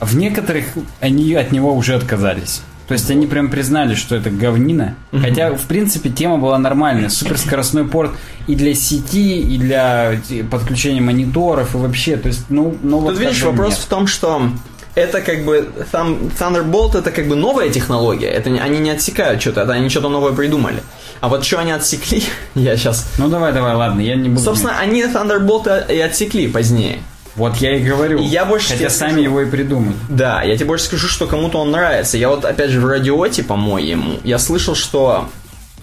В 0.00 0.16
некоторых 0.16 0.66
они 1.00 1.34
от 1.34 1.52
него 1.52 1.74
уже 1.74 1.94
отказались. 1.94 2.62
То 2.88 2.94
есть 2.94 3.10
они 3.10 3.26
прям 3.26 3.50
признали, 3.50 3.94
что 3.94 4.16
это 4.16 4.30
говнина. 4.30 4.94
Хотя, 5.12 5.52
в 5.54 5.66
принципе, 5.66 6.08
тема 6.08 6.38
была 6.38 6.58
нормальная. 6.58 7.10
Суперскоростной 7.10 7.84
порт 7.84 8.12
и 8.46 8.54
для 8.54 8.74
сети, 8.74 9.40
и 9.40 9.58
для 9.58 10.18
подключения 10.50 11.02
мониторов, 11.02 11.74
и 11.74 11.78
вообще. 11.78 12.16
То 12.16 12.28
есть, 12.28 12.46
ну, 12.48 12.76
ну 12.82 13.00
Тут 13.00 13.10
вот 13.10 13.18
видишь, 13.18 13.42
вопрос 13.42 13.74
нет. 13.74 13.80
в 13.80 13.86
том, 13.88 14.06
что 14.06 14.50
это 14.94 15.20
как 15.20 15.44
бы 15.44 15.68
Thunderbolt 15.92 16.98
это 16.98 17.10
как 17.10 17.28
бы 17.28 17.36
новая 17.36 17.68
технология. 17.68 18.28
Это 18.28 18.50
они 18.50 18.78
не 18.78 18.90
отсекают 18.90 19.40
что-то, 19.40 19.62
это 19.62 19.72
они 19.72 19.90
что-то 19.90 20.08
новое 20.08 20.32
придумали. 20.32 20.82
А 21.20 21.28
вот 21.28 21.44
что 21.44 21.58
они 21.58 21.72
отсекли, 21.72 22.22
я 22.54 22.76
сейчас. 22.76 23.06
Ну 23.18 23.28
давай, 23.28 23.52
давай, 23.52 23.74
ладно, 23.74 24.00
я 24.00 24.16
не 24.16 24.28
буду. 24.30 24.40
Собственно, 24.40 24.78
они 24.78 25.02
Thunderbolt 25.02 25.92
и 25.92 25.98
отсекли 26.00 26.48
позднее. 26.48 27.00
Вот 27.38 27.56
я 27.58 27.76
и 27.76 27.82
говорю. 27.82 28.18
И 28.18 28.24
я 28.24 28.44
больше 28.44 28.72
Хотя 28.72 28.90
сами 28.90 29.12
скажу, 29.12 29.22
его 29.22 29.40
и 29.42 29.46
придумали. 29.46 29.94
Да, 30.08 30.42
я 30.42 30.56
тебе 30.56 30.66
больше 30.66 30.86
скажу, 30.86 31.06
что 31.06 31.28
кому-то 31.28 31.58
он 31.58 31.70
нравится. 31.70 32.18
Я 32.18 32.30
вот, 32.30 32.44
опять 32.44 32.70
же, 32.70 32.80
в 32.80 32.86
радиоте, 32.86 33.44
по-моему, 33.44 34.18
я 34.24 34.38
слышал, 34.40 34.74
что 34.74 35.28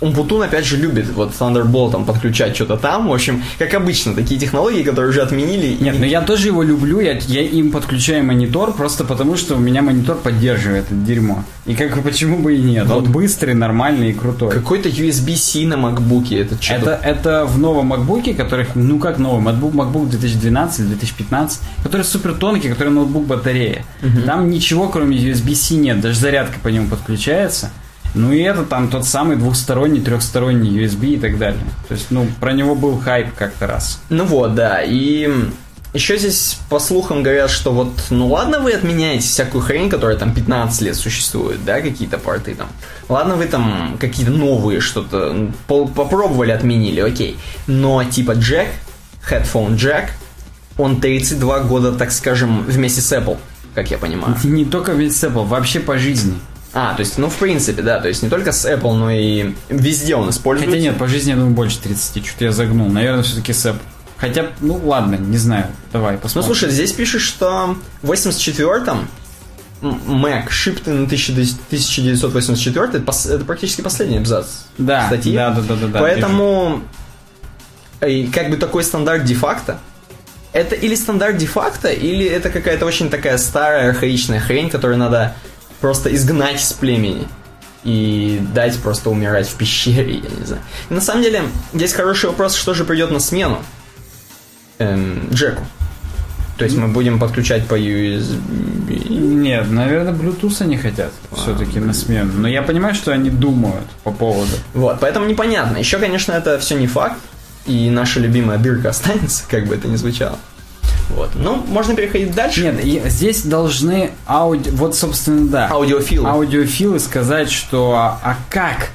Умпутун, 0.06 0.44
опять 0.44 0.66
же, 0.66 0.78
любит 0.78 1.10
вот 1.14 1.32
Thunderbolt 1.32 1.92
там, 1.92 2.06
подключать 2.06 2.56
что-то 2.56 2.78
там. 2.78 3.10
В 3.10 3.14
общем, 3.14 3.44
как 3.58 3.74
обычно, 3.74 4.14
такие 4.14 4.40
технологии, 4.40 4.84
которые 4.84 5.10
уже 5.10 5.22
отменили. 5.22 5.78
Нет, 5.80 5.96
и... 5.96 6.00
но 6.00 6.06
я 6.06 6.22
тоже 6.22 6.48
его 6.48 6.64
люблю. 6.64 7.00
Я, 7.00 7.18
я 7.28 7.42
им 7.42 7.72
подключаю 7.72 8.24
монитор 8.24 8.74
просто 8.74 9.04
потому, 9.04 9.36
что 9.36 9.56
у 9.56 9.60
меня 9.60 9.82
монитор 9.82 10.18
поддерживает 10.18 10.86
это 10.86 10.96
дерьмо. 10.96 11.44
И 11.66 11.74
как 11.74 12.02
почему 12.04 12.38
бы 12.38 12.56
и 12.56 12.62
нет. 12.62 12.86
Вот. 12.88 13.06
Он 13.06 13.12
быстрый, 13.12 13.54
нормальный 13.54 14.12
и 14.12 14.14
крутой. 14.14 14.52
Какой-то 14.52 14.90
USB-C 14.90 15.66
на 15.66 15.78
макбуке. 15.78 16.40
Это 16.42 16.62
что 16.62 16.76
это, 16.76 17.00
это 17.04 17.46
в 17.46 17.58
новом 17.58 17.88
макбуке, 17.88 18.34
который, 18.34 18.68
ну 18.76 19.00
как 19.00 19.18
новый, 19.18 19.44
MacBook, 19.44 19.72
MacBook 19.72 20.10
2012-2015, 20.12 21.60
который 21.84 22.04
супер 22.04 22.34
тонкий, 22.34 22.70
который 22.70 22.90
ноутбук 22.90 23.26
батарея. 23.26 23.84
Угу. 24.02 24.22
Там 24.26 24.50
ничего, 24.50 24.90
кроме 24.90 25.18
USB-C 25.18 25.76
нет. 25.76 26.02
Даже 26.02 26.20
зарядка 26.20 26.60
по 26.62 26.68
нему 26.68 26.88
подключается. 26.88 27.72
Ну 28.16 28.32
и 28.32 28.40
это 28.40 28.64
там 28.64 28.88
тот 28.88 29.06
самый 29.06 29.36
двухсторонний, 29.36 30.02
трехсторонний 30.02 30.84
USB 30.84 31.16
и 31.16 31.18
так 31.18 31.38
далее. 31.38 31.62
То 31.88 31.94
есть, 31.94 32.08
ну, 32.10 32.28
про 32.40 32.54
него 32.54 32.74
был 32.74 32.98
хайп 33.00 33.36
как-то 33.36 33.68
раз. 33.68 34.02
Ну 34.10 34.26
вот, 34.26 34.56
да. 34.56 34.82
И 34.82 35.30
еще 35.94 36.18
здесь, 36.18 36.58
по 36.70 36.80
слухам, 36.80 37.24
говорят, 37.24 37.50
что 37.50 37.72
вот, 37.72 37.92
ну 38.10 38.28
ладно, 38.28 38.60
вы 38.60 38.72
отменяете 38.72 39.28
всякую 39.28 39.62
хрень, 39.62 39.90
которая 39.90 40.18
там 40.18 40.34
15 40.34 40.82
лет 40.82 40.96
существует, 40.96 41.64
да, 41.64 41.82
какие-то 41.82 42.18
порты 42.18 42.56
там. 42.56 42.68
Ладно, 43.08 43.36
вы 43.36 43.46
там 43.46 43.98
какие-то 44.00 44.32
новые 44.32 44.82
что-то 44.82 45.52
попробовали, 45.68 46.52
отменили, 46.52 47.00
окей. 47.00 47.38
Но 47.68 48.04
типа 48.04 48.34
джек, 48.34 48.68
headphone 49.30 49.76
джек, 49.76 50.10
он 50.78 51.00
32 51.00 51.60
года, 51.62 51.94
так 51.94 52.12
скажем, 52.12 52.64
вместе 52.64 53.00
с 53.00 53.14
Apple, 53.14 53.38
как 53.74 53.90
я 53.92 53.98
понимаю. 53.98 54.36
Не 54.44 54.66
только 54.66 54.92
вместе 54.92 55.18
с 55.18 55.24
Apple, 55.24 55.46
вообще 55.46 55.80
по 55.80 55.98
жизни. 55.98 56.36
А, 56.78 56.94
то 56.94 57.00
есть, 57.00 57.18
ну, 57.18 57.30
в 57.30 57.36
принципе, 57.38 57.82
да, 57.82 58.02
то 58.02 58.10
есть 58.10 58.22
не 58.22 58.28
только 58.28 58.52
с 58.52 58.66
Apple, 58.70 58.94
но 58.96 59.10
и 59.10 59.54
везде 59.70 60.16
он 60.16 60.30
используется. 60.30 60.76
Хотя 60.76 60.84
нет, 60.84 60.98
по 60.98 61.08
жизни, 61.08 61.30
я 61.30 61.38
думаю, 61.38 61.54
больше 61.54 61.80
30, 61.80 62.26
что-то 62.26 62.44
я 62.44 62.52
загнул. 62.52 62.90
Наверное, 62.90 63.24
все-таки 63.24 63.54
с 63.54 63.66
Apple. 63.66 63.80
Хотя, 64.18 64.48
ну, 64.60 64.82
ладно, 64.84 65.16
не 65.16 65.38
знаю, 65.38 65.68
давай 65.94 66.18
посмотрим. 66.18 66.50
Ну, 66.50 66.54
слушай, 66.54 66.70
здесь 66.74 66.92
пишешь, 66.92 67.22
что 67.22 67.78
в 68.02 68.12
84-м 68.12 69.08
Mac 69.82 70.50
shipped 70.50 70.90
на 70.90 71.04
1984 71.04 72.86
это, 72.86 72.98
это 72.98 73.46
практически 73.46 73.82
последний 73.82 74.18
абзац 74.18 74.48
да, 74.78 75.08
статьи. 75.08 75.34
Да, 75.34 75.52
да, 75.52 75.62
да, 75.62 75.76
да, 75.76 75.88
да. 75.88 76.00
Поэтому 76.00 76.82
и 78.06 78.28
как 78.28 78.50
бы 78.50 78.58
такой 78.58 78.84
стандарт 78.84 79.24
де-факто. 79.24 79.80
Это 80.52 80.76
или 80.76 80.96
стандарт 80.96 81.38
де-факто, 81.38 81.90
или 81.90 82.26
это 82.26 82.50
какая-то 82.50 82.86
очень 82.86 83.10
такая 83.10 83.38
старая 83.38 83.92
архаичная 83.92 84.40
хрень, 84.40 84.70
которую 84.70 84.98
надо 84.98 85.36
просто 85.82 86.14
изгнать 86.14 86.62
из 86.62 86.74
племени 86.74 87.28
и 87.84 88.42
дать 88.54 88.78
просто 88.80 89.10
умирать 89.10 89.48
в 89.48 89.56
пещере, 89.56 90.16
я 90.16 90.30
не 90.30 90.46
знаю. 90.46 90.62
И 90.90 90.94
на 90.94 91.02
самом 91.02 91.22
деле, 91.22 91.44
здесь 91.74 91.94
хороший 91.94 92.30
вопрос, 92.30 92.56
что 92.56 92.74
же 92.74 92.84
придет 92.84 93.12
на 93.12 93.20
смену 93.20 93.62
эм, 94.80 95.30
Джеку. 95.32 95.64
То 96.58 96.64
есть 96.64 96.78
мы 96.78 96.88
будем 96.88 97.20
подключать 97.20 97.68
по 97.68 97.78
USB? 97.78 99.10
Нет, 99.10 99.70
наверное, 99.70 100.14
Bluetooth 100.14 100.62
они 100.62 100.78
хотят 100.78 101.12
а, 101.32 101.36
все-таки 101.36 101.80
на 101.80 101.94
смену. 101.94 102.32
Но 102.34 102.48
я 102.48 102.62
понимаю, 102.62 102.96
что 102.96 103.12
они 103.12 103.30
думают 103.30 103.86
по 104.04 104.12
поводу. 104.12 104.52
Вот, 104.74 105.00
поэтому 105.02 105.26
непонятно. 105.26 105.78
Еще, 105.78 105.98
конечно, 105.98 106.32
это 106.32 106.58
все 106.60 106.78
не 106.78 106.88
факт. 106.88 107.18
И 107.66 107.90
наша 107.90 108.20
любимая 108.20 108.58
дырка 108.58 108.90
останется, 108.90 109.44
как 109.50 109.68
бы 109.68 109.76
это 109.76 109.88
ни 109.88 109.98
звучало. 109.98 110.40
Вот. 111.10 111.32
Ну, 111.36 111.64
можно 111.68 111.96
переходить 111.96 112.34
дальше. 112.34 112.62
Нет, 112.62 113.12
здесь 113.12 113.44
должны 113.44 114.12
ауди... 114.26 114.70
Вот, 114.72 114.96
собственно, 114.96 115.48
да. 115.48 115.70
Аудиофилы. 115.70 116.28
Аудиофилы 116.28 117.00
сказать, 117.00 117.52
что 117.52 117.94
а, 117.96 118.20
а 118.24 118.38
как? 118.50 118.90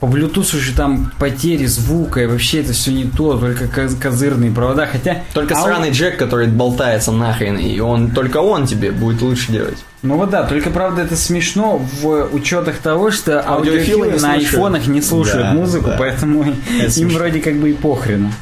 По 0.00 0.04
Bluetooth 0.06 0.56
уже 0.56 0.74
там 0.74 1.10
потери 1.18 1.64
звука, 1.64 2.20
и 2.22 2.26
вообще 2.26 2.60
это 2.60 2.74
все 2.74 2.92
не 2.92 3.04
то, 3.04 3.38
только 3.38 3.66
козырные 3.88 4.50
провода, 4.50 4.86
хотя... 4.86 5.22
Только 5.32 5.56
ау... 5.56 5.64
сраный 5.64 5.90
джек, 5.90 6.18
который 6.18 6.48
болтается 6.48 7.12
нахрен, 7.12 7.56
и 7.56 7.80
он, 7.80 8.10
только 8.10 8.38
он 8.38 8.66
тебе 8.66 8.90
будет 8.90 9.22
лучше 9.22 9.52
делать. 9.52 9.78
Ну 10.06 10.16
вот 10.16 10.30
да, 10.30 10.44
только 10.44 10.70
правда 10.70 11.02
это 11.02 11.16
смешно 11.16 11.78
в 11.78 12.28
учетах 12.32 12.78
того, 12.78 13.10
что 13.10 13.40
аудиофилы, 13.46 14.06
аудиофилы 14.06 14.20
на 14.20 14.34
айфонах 14.34 14.86
не 14.86 15.02
слушают 15.02 15.48
да, 15.48 15.52
музыку, 15.52 15.88
да. 15.88 15.96
поэтому 15.98 16.42
это 16.42 16.50
им 16.84 16.90
смешно. 16.90 17.18
вроде 17.18 17.40
как 17.40 17.56
бы 17.56 17.70
и 17.70 17.72
похрену. 17.72 18.32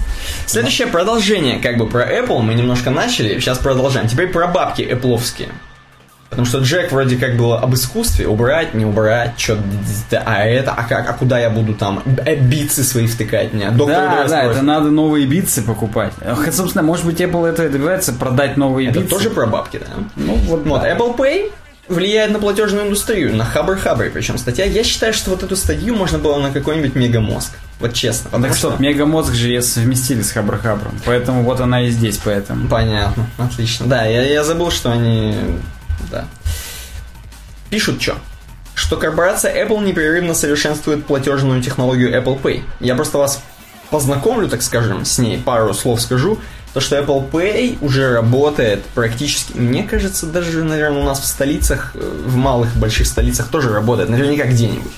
Следующее 0.47 0.89
продолжение, 0.89 1.59
как 1.59 1.79
бы 1.79 1.87
про 1.87 2.03
Apple 2.03 2.41
мы 2.43 2.55
немножко 2.55 2.91
начали, 2.91 3.39
сейчас 3.41 3.59
продолжаем. 3.59 4.09
Теперь 4.09 4.29
про 4.29 4.47
бабки 4.47 4.83
эпловские. 4.83 5.49
Потому 6.35 6.47
что 6.47 6.59
Джек 6.59 6.91
вроде 6.91 7.17
как 7.17 7.37
было 7.37 7.61
об 7.61 7.75
искусстве, 7.75 8.27
убрать, 8.27 8.75
не 8.75 8.85
убрать, 8.85 9.39
что, 9.39 9.59
а 10.11 10.45
это, 10.45 10.73
а 10.73 10.83
как, 10.83 11.09
а 11.09 11.13
куда 11.13 11.39
я 11.39 11.49
буду 11.49 11.75
там 11.75 12.03
э, 12.25 12.35
битсы 12.35 12.83
свои 12.83 13.07
втыкать 13.07 13.53
мне? 13.53 13.71
Доктор 13.71 14.09
да, 14.09 14.29
да, 14.29 14.43
это 14.43 14.63
надо 14.63 14.91
новые 14.91 15.27
битсы 15.27 15.63
покупать. 15.63 16.13
Собственно, 16.53 16.83
может 16.83 17.05
быть, 17.07 17.21
Apple 17.21 17.47
это 17.47 17.69
добивается, 17.69 18.13
продать 18.13 18.57
новые 18.57 18.91
это 18.91 19.01
битсы. 19.01 19.15
тоже 19.15 19.31
про 19.31 19.47
бабки, 19.47 19.79
да? 19.79 19.87
Ну, 20.17 20.35
вот, 20.35 20.67
вот 20.67 20.83
да. 20.83 20.93
Apple 20.93 21.17
Pay 21.17 21.53
влияет 21.89 22.31
на 22.33 22.39
платежную 22.39 22.87
индустрию, 22.87 23.37
на 23.37 23.45
хабр-хабр 23.45 24.11
причем 24.13 24.39
статья. 24.39 24.65
Я 24.65 24.85
считаю, 24.85 25.13
что 25.13 25.31
вот 25.31 25.43
эту 25.43 25.57
статью 25.57 25.95
можно 25.95 26.19
было 26.19 26.39
на 26.39 26.51
какой-нибудь 26.51 26.95
мегамозг. 26.95 27.53
Вот 27.81 27.93
честно. 27.93 28.41
Так 28.41 28.55
что, 28.55 28.77
мегамозг 28.79 29.35
же 29.35 29.61
совместили 29.61 30.23
с 30.23 30.33
хабр-хабром. 30.33 30.99
Поэтому 31.05 31.43
вот 31.43 31.61
она 31.61 31.83
и 31.83 31.91
здесь, 31.91 32.19
поэтому. 32.25 32.69
Понятно, 32.69 33.27
отлично. 33.37 33.87
Да, 33.87 34.05
я, 34.05 34.23
я 34.23 34.45
забыл, 34.45 34.71
что 34.71 34.91
они... 34.93 35.35
Да. 36.15 36.27
Пишут 37.71 38.01
что? 38.01 38.19
Что 38.77 38.97
корпорация 38.97 39.53
Apple 39.65 39.85
непрерывно 39.85 40.35
совершенствует 40.35 41.05
платежную 41.07 41.61
технологию 41.61 42.11
Apple 42.11 42.41
Pay. 42.41 42.63
Я 42.79 42.95
просто 42.95 43.19
вас 43.19 43.43
познакомлю, 43.91 44.49
так 44.49 44.63
скажем, 44.63 45.05
с 45.05 45.19
ней, 45.19 45.39
пару 45.39 45.75
слов 45.75 46.01
скажу. 46.01 46.39
То, 46.73 46.79
что 46.81 46.97
Apple 46.97 47.31
Pay 47.31 47.79
уже 47.81 48.13
работает 48.13 48.85
практически, 48.95 49.57
мне 49.57 49.83
кажется, 49.83 50.27
даже, 50.27 50.63
наверное, 50.63 51.03
у 51.03 51.05
нас 51.05 51.21
в 51.21 51.27
столицах, 51.27 51.93
э, 51.95 52.23
в 52.27 52.37
малых, 52.37 52.77
больших 52.77 53.09
столицах 53.09 53.49
тоже 53.49 53.73
работает, 53.73 54.09
наверняка 54.09 54.45
где-нибудь. 54.45 54.93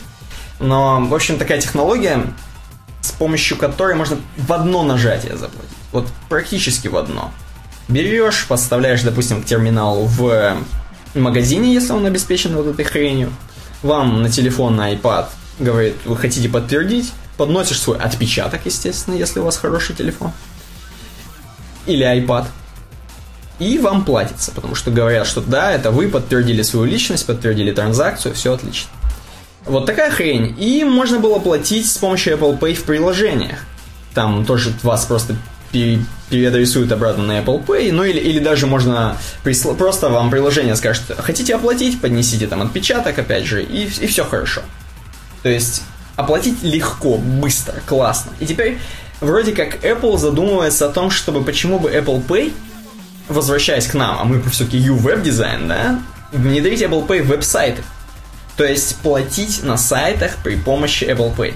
Но, 0.60 1.00
в 1.00 1.14
общем, 1.14 1.38
такая 1.38 1.60
технология, 1.60 2.22
с 3.00 3.12
помощью 3.12 3.56
которой 3.56 3.94
можно 3.94 4.18
в 4.36 4.52
одно 4.52 4.82
нажатие 4.82 5.36
заплатить. 5.36 5.76
Вот 5.92 6.08
практически 6.28 6.88
в 6.88 6.96
одно. 6.96 7.30
Берешь, 7.88 8.46
подставляешь, 8.46 9.02
допустим, 9.02 9.42
к 9.42 9.46
терминалу 9.46 10.06
в 10.06 10.56
магазине, 11.20 11.72
если 11.72 11.92
он 11.92 12.06
обеспечен 12.06 12.54
вот 12.56 12.66
этой 12.66 12.84
хренью. 12.84 13.32
Вам 13.82 14.22
на 14.22 14.30
телефон, 14.30 14.76
на 14.76 14.92
iPad 14.92 15.26
говорит, 15.58 15.96
вы 16.04 16.16
хотите 16.16 16.48
подтвердить, 16.48 17.12
подносишь 17.36 17.80
свой 17.80 17.98
отпечаток, 17.98 18.62
естественно, 18.64 19.14
если 19.14 19.40
у 19.40 19.44
вас 19.44 19.56
хороший 19.56 19.94
телефон 19.94 20.32
или 21.86 22.04
iPad, 22.04 22.46
и 23.58 23.78
вам 23.78 24.04
платится, 24.04 24.52
потому 24.52 24.74
что 24.74 24.90
говорят, 24.90 25.26
что 25.26 25.40
да, 25.40 25.72
это 25.72 25.90
вы 25.90 26.08
подтвердили 26.08 26.62
свою 26.62 26.86
личность, 26.86 27.26
подтвердили 27.26 27.72
транзакцию, 27.72 28.34
все 28.34 28.52
отлично. 28.52 28.90
Вот 29.64 29.86
такая 29.86 30.10
хрень. 30.10 30.54
И 30.58 30.84
можно 30.84 31.18
было 31.18 31.38
платить 31.38 31.90
с 31.90 31.96
помощью 31.96 32.36
Apple 32.36 32.58
Pay 32.58 32.74
в 32.74 32.84
приложениях. 32.84 33.60
Там 34.14 34.44
тоже 34.44 34.72
вас 34.82 35.06
просто 35.06 35.36
переадресуют 36.30 36.90
обратно 36.92 37.24
на 37.24 37.38
Apple 37.40 37.64
Pay, 37.64 37.92
ну 37.92 38.04
или, 38.04 38.18
или 38.18 38.38
даже 38.38 38.66
можно 38.66 39.16
присла- 39.44 39.76
просто 39.76 40.08
вам 40.08 40.30
приложение 40.30 40.76
скажет, 40.76 41.02
хотите 41.18 41.54
оплатить, 41.54 42.00
поднесите 42.00 42.46
там 42.46 42.62
отпечаток, 42.62 43.18
опять 43.18 43.44
же, 43.44 43.62
и, 43.62 43.84
и 43.84 44.06
все 44.06 44.24
хорошо. 44.24 44.62
То 45.42 45.48
есть 45.48 45.82
оплатить 46.16 46.62
легко, 46.62 47.18
быстро, 47.18 47.74
классно. 47.86 48.32
И 48.40 48.46
теперь 48.46 48.78
вроде 49.20 49.52
как 49.52 49.84
Apple 49.84 50.18
задумывается 50.18 50.86
о 50.86 50.90
том, 50.90 51.10
чтобы 51.10 51.44
почему 51.44 51.78
бы 51.78 51.90
Apple 51.90 52.26
Pay, 52.26 52.52
возвращаясь 53.28 53.86
к 53.86 53.94
нам, 53.94 54.18
а 54.20 54.24
мы 54.24 54.42
все-таки 54.50 54.78
U-Web 54.78 55.22
дизайн, 55.22 55.68
да, 55.68 56.00
внедрить 56.32 56.82
Apple 56.82 57.06
Pay 57.06 57.22
в 57.22 57.28
веб-сайты. 57.28 57.82
То 58.56 58.64
есть 58.64 58.96
платить 58.96 59.62
на 59.62 59.76
сайтах 59.76 60.36
при 60.42 60.56
помощи 60.56 61.04
Apple 61.04 61.36
Pay. 61.36 61.54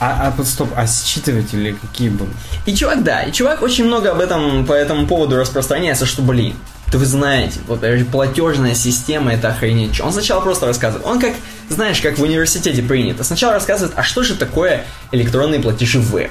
А, 0.00 0.26
а 0.26 0.30
под 0.32 0.46
стоп, 0.46 0.70
а 0.76 0.86
считыватели 0.86 1.76
какие 1.80 2.08
были? 2.08 2.30
И 2.66 2.74
чувак, 2.74 3.04
да, 3.04 3.22
и 3.22 3.32
чувак 3.32 3.62
очень 3.62 3.84
много 3.84 4.10
об 4.10 4.20
этом 4.20 4.66
по 4.66 4.72
этому 4.72 5.06
поводу 5.06 5.36
распространяется, 5.36 6.04
что, 6.04 6.22
блин, 6.22 6.56
да 6.90 6.98
вы 6.98 7.06
знаете, 7.06 7.58
вот 7.66 7.80
платежная 8.10 8.74
система 8.74 9.32
это 9.32 9.48
охренеть. 9.48 10.00
Он 10.00 10.12
сначала 10.12 10.40
просто 10.40 10.66
рассказывает. 10.66 11.06
Он 11.06 11.18
как, 11.18 11.32
знаешь, 11.68 12.00
как 12.00 12.18
в 12.18 12.22
университете 12.22 12.82
принято. 12.82 13.24
Сначала 13.24 13.54
рассказывает, 13.54 13.94
а 13.96 14.02
что 14.02 14.22
же 14.22 14.34
такое 14.34 14.84
электронные 15.10 15.60
платежи 15.60 15.98
веб? 15.98 16.30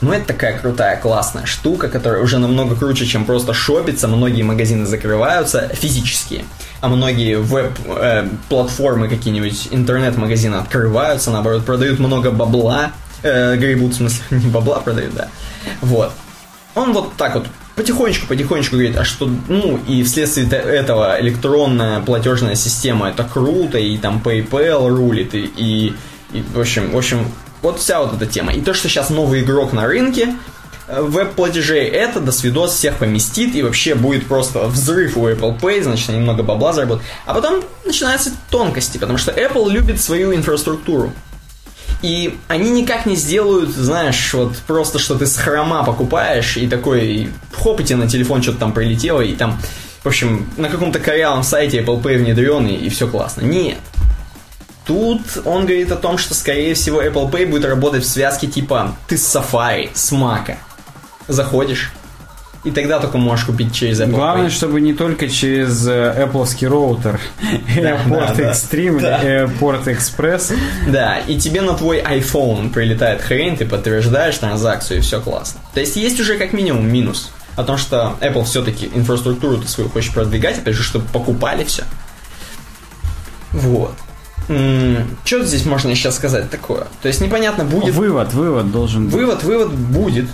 Ну, 0.00 0.12
это 0.12 0.28
такая 0.28 0.58
крутая, 0.58 0.98
классная 0.98 1.44
штука, 1.44 1.88
которая 1.88 2.22
уже 2.22 2.38
намного 2.38 2.74
круче, 2.74 3.04
чем 3.04 3.26
просто 3.26 3.52
шопиться. 3.52 4.08
Многие 4.08 4.42
магазины 4.42 4.86
закрываются 4.86 5.68
физически, 5.74 6.44
а 6.80 6.88
многие 6.88 7.36
веб-платформы, 7.36 9.06
э, 9.06 9.10
какие-нибудь 9.10 9.68
интернет-магазины 9.70 10.56
открываются, 10.56 11.30
наоборот, 11.30 11.66
продают 11.66 11.98
много 11.98 12.30
бабла. 12.30 12.92
Э, 13.22 13.56
гребут, 13.56 13.92
в 13.92 13.96
смысле, 13.96 14.22
не 14.30 14.48
бабла 14.48 14.80
продают, 14.80 15.14
да. 15.14 15.28
Вот. 15.82 16.12
Он 16.74 16.92
вот 16.94 17.14
так 17.16 17.34
вот 17.34 17.46
потихонечку, 17.76 18.26
потихонечку 18.26 18.76
говорит, 18.76 18.96
а 18.96 19.04
что, 19.04 19.28
ну, 19.48 19.78
и 19.86 20.02
вследствие 20.02 20.48
этого 20.48 21.20
электронная 21.20 22.00
платежная 22.00 22.54
система 22.54 23.08
это 23.08 23.24
круто, 23.24 23.76
и 23.76 23.98
там 23.98 24.22
PayPal 24.24 24.88
рулит, 24.88 25.34
и, 25.34 25.50
и, 25.56 25.94
и 26.32 26.44
в 26.54 26.60
общем, 26.60 26.90
в 26.90 26.96
общем, 26.96 27.26
вот 27.62 27.78
вся 27.78 28.00
вот 28.00 28.14
эта 28.14 28.26
тема. 28.26 28.52
И 28.52 28.60
то, 28.60 28.74
что 28.74 28.88
сейчас 28.88 29.10
новый 29.10 29.42
игрок 29.42 29.72
на 29.72 29.86
рынке, 29.86 30.34
э, 30.88 31.00
веб-платежей, 31.00 31.88
это 31.88 32.20
до 32.20 32.32
свидос 32.32 32.74
всех 32.74 32.96
поместит, 32.96 33.54
и 33.54 33.62
вообще 33.62 33.94
будет 33.94 34.26
просто 34.26 34.66
взрыв 34.66 35.16
у 35.16 35.28
Apple 35.28 35.60
Pay, 35.60 35.82
значит, 35.82 36.10
они 36.10 36.20
много 36.20 36.42
бабла 36.42 36.72
заработают. 36.72 37.06
А 37.26 37.34
потом 37.34 37.62
начинаются 37.84 38.30
тонкости, 38.50 38.98
потому 38.98 39.18
что 39.18 39.32
Apple 39.32 39.70
любит 39.70 40.00
свою 40.00 40.34
инфраструктуру. 40.34 41.12
И 42.02 42.38
они 42.48 42.70
никак 42.70 43.04
не 43.04 43.14
сделают, 43.14 43.70
знаешь, 43.70 44.32
вот 44.32 44.56
просто, 44.66 44.98
что 44.98 45.16
ты 45.16 45.26
с 45.26 45.36
хрома 45.36 45.84
покупаешь, 45.84 46.56
и 46.56 46.66
такой, 46.66 47.28
хоп, 47.52 47.80
и 47.80 47.84
тебе 47.84 47.96
на 47.96 48.08
телефон 48.08 48.42
что-то 48.42 48.58
там 48.58 48.72
прилетело, 48.72 49.20
и 49.20 49.34
там, 49.34 49.60
в 50.02 50.06
общем, 50.06 50.48
на 50.56 50.70
каком-то 50.70 50.98
корявом 50.98 51.42
сайте 51.42 51.82
Apple 51.82 52.02
Pay 52.02 52.18
внедренный, 52.18 52.74
и 52.74 52.88
все 52.88 53.06
классно. 53.06 53.42
Нет. 53.42 53.76
Тут 54.90 55.20
он 55.44 55.66
говорит 55.66 55.92
о 55.92 55.96
том, 55.96 56.18
что, 56.18 56.34
скорее 56.34 56.74
всего, 56.74 57.00
Apple 57.00 57.30
Pay 57.30 57.46
будет 57.46 57.64
работать 57.64 58.02
в 58.02 58.08
связке 58.08 58.48
типа 58.48 58.96
ты 59.06 59.16
с 59.16 59.36
Safari, 59.36 59.90
с 59.94 60.10
Mac. 60.10 60.56
Заходишь, 61.28 61.92
и 62.64 62.72
тогда 62.72 62.98
только 62.98 63.16
можешь 63.16 63.44
купить 63.44 63.72
через 63.72 64.00
Apple 64.00 64.10
Главное, 64.10 64.48
Pay. 64.48 64.50
чтобы 64.50 64.80
не 64.80 64.92
только 64.92 65.28
через 65.28 65.86
э, 65.86 66.26
Apple 66.26 66.66
роутер, 66.66 67.20
Airport 67.76 68.36
Extreme 68.38 69.00
Airport 69.60 69.84
Express. 69.84 70.52
Да, 70.88 71.18
и 71.18 71.38
тебе 71.38 71.62
на 71.62 71.74
твой 71.74 72.00
iPhone 72.00 72.70
прилетает 72.70 73.22
хрень, 73.22 73.56
ты 73.56 73.66
подтверждаешь 73.66 74.38
транзакцию, 74.38 74.98
и 74.98 75.00
все 75.02 75.20
классно. 75.20 75.60
То 75.72 75.78
есть 75.78 75.94
есть 75.94 76.18
уже 76.18 76.36
как 76.36 76.52
минимум 76.52 76.92
минус 76.92 77.30
о 77.54 77.62
том, 77.62 77.78
что 77.78 78.16
Apple 78.20 78.42
все-таки 78.42 78.90
инфраструктуру 78.92 79.62
свою 79.62 79.88
хочет 79.88 80.12
продвигать, 80.14 80.58
опять 80.58 80.74
же, 80.74 80.82
чтобы 80.82 81.04
покупали 81.12 81.62
все. 81.62 81.84
Вот. 83.52 83.94
Что 85.24 85.44
здесь 85.44 85.64
можно 85.64 85.94
сейчас 85.94 86.16
сказать 86.16 86.50
такое? 86.50 86.88
То 87.02 87.08
есть 87.08 87.20
непонятно 87.20 87.64
будет... 87.64 87.94
Вывод, 87.94 88.32
вывод 88.32 88.72
должен 88.72 89.06
быть. 89.06 89.14
Вывод, 89.14 89.42
вывод 89.44 89.72
будет. 89.72 90.26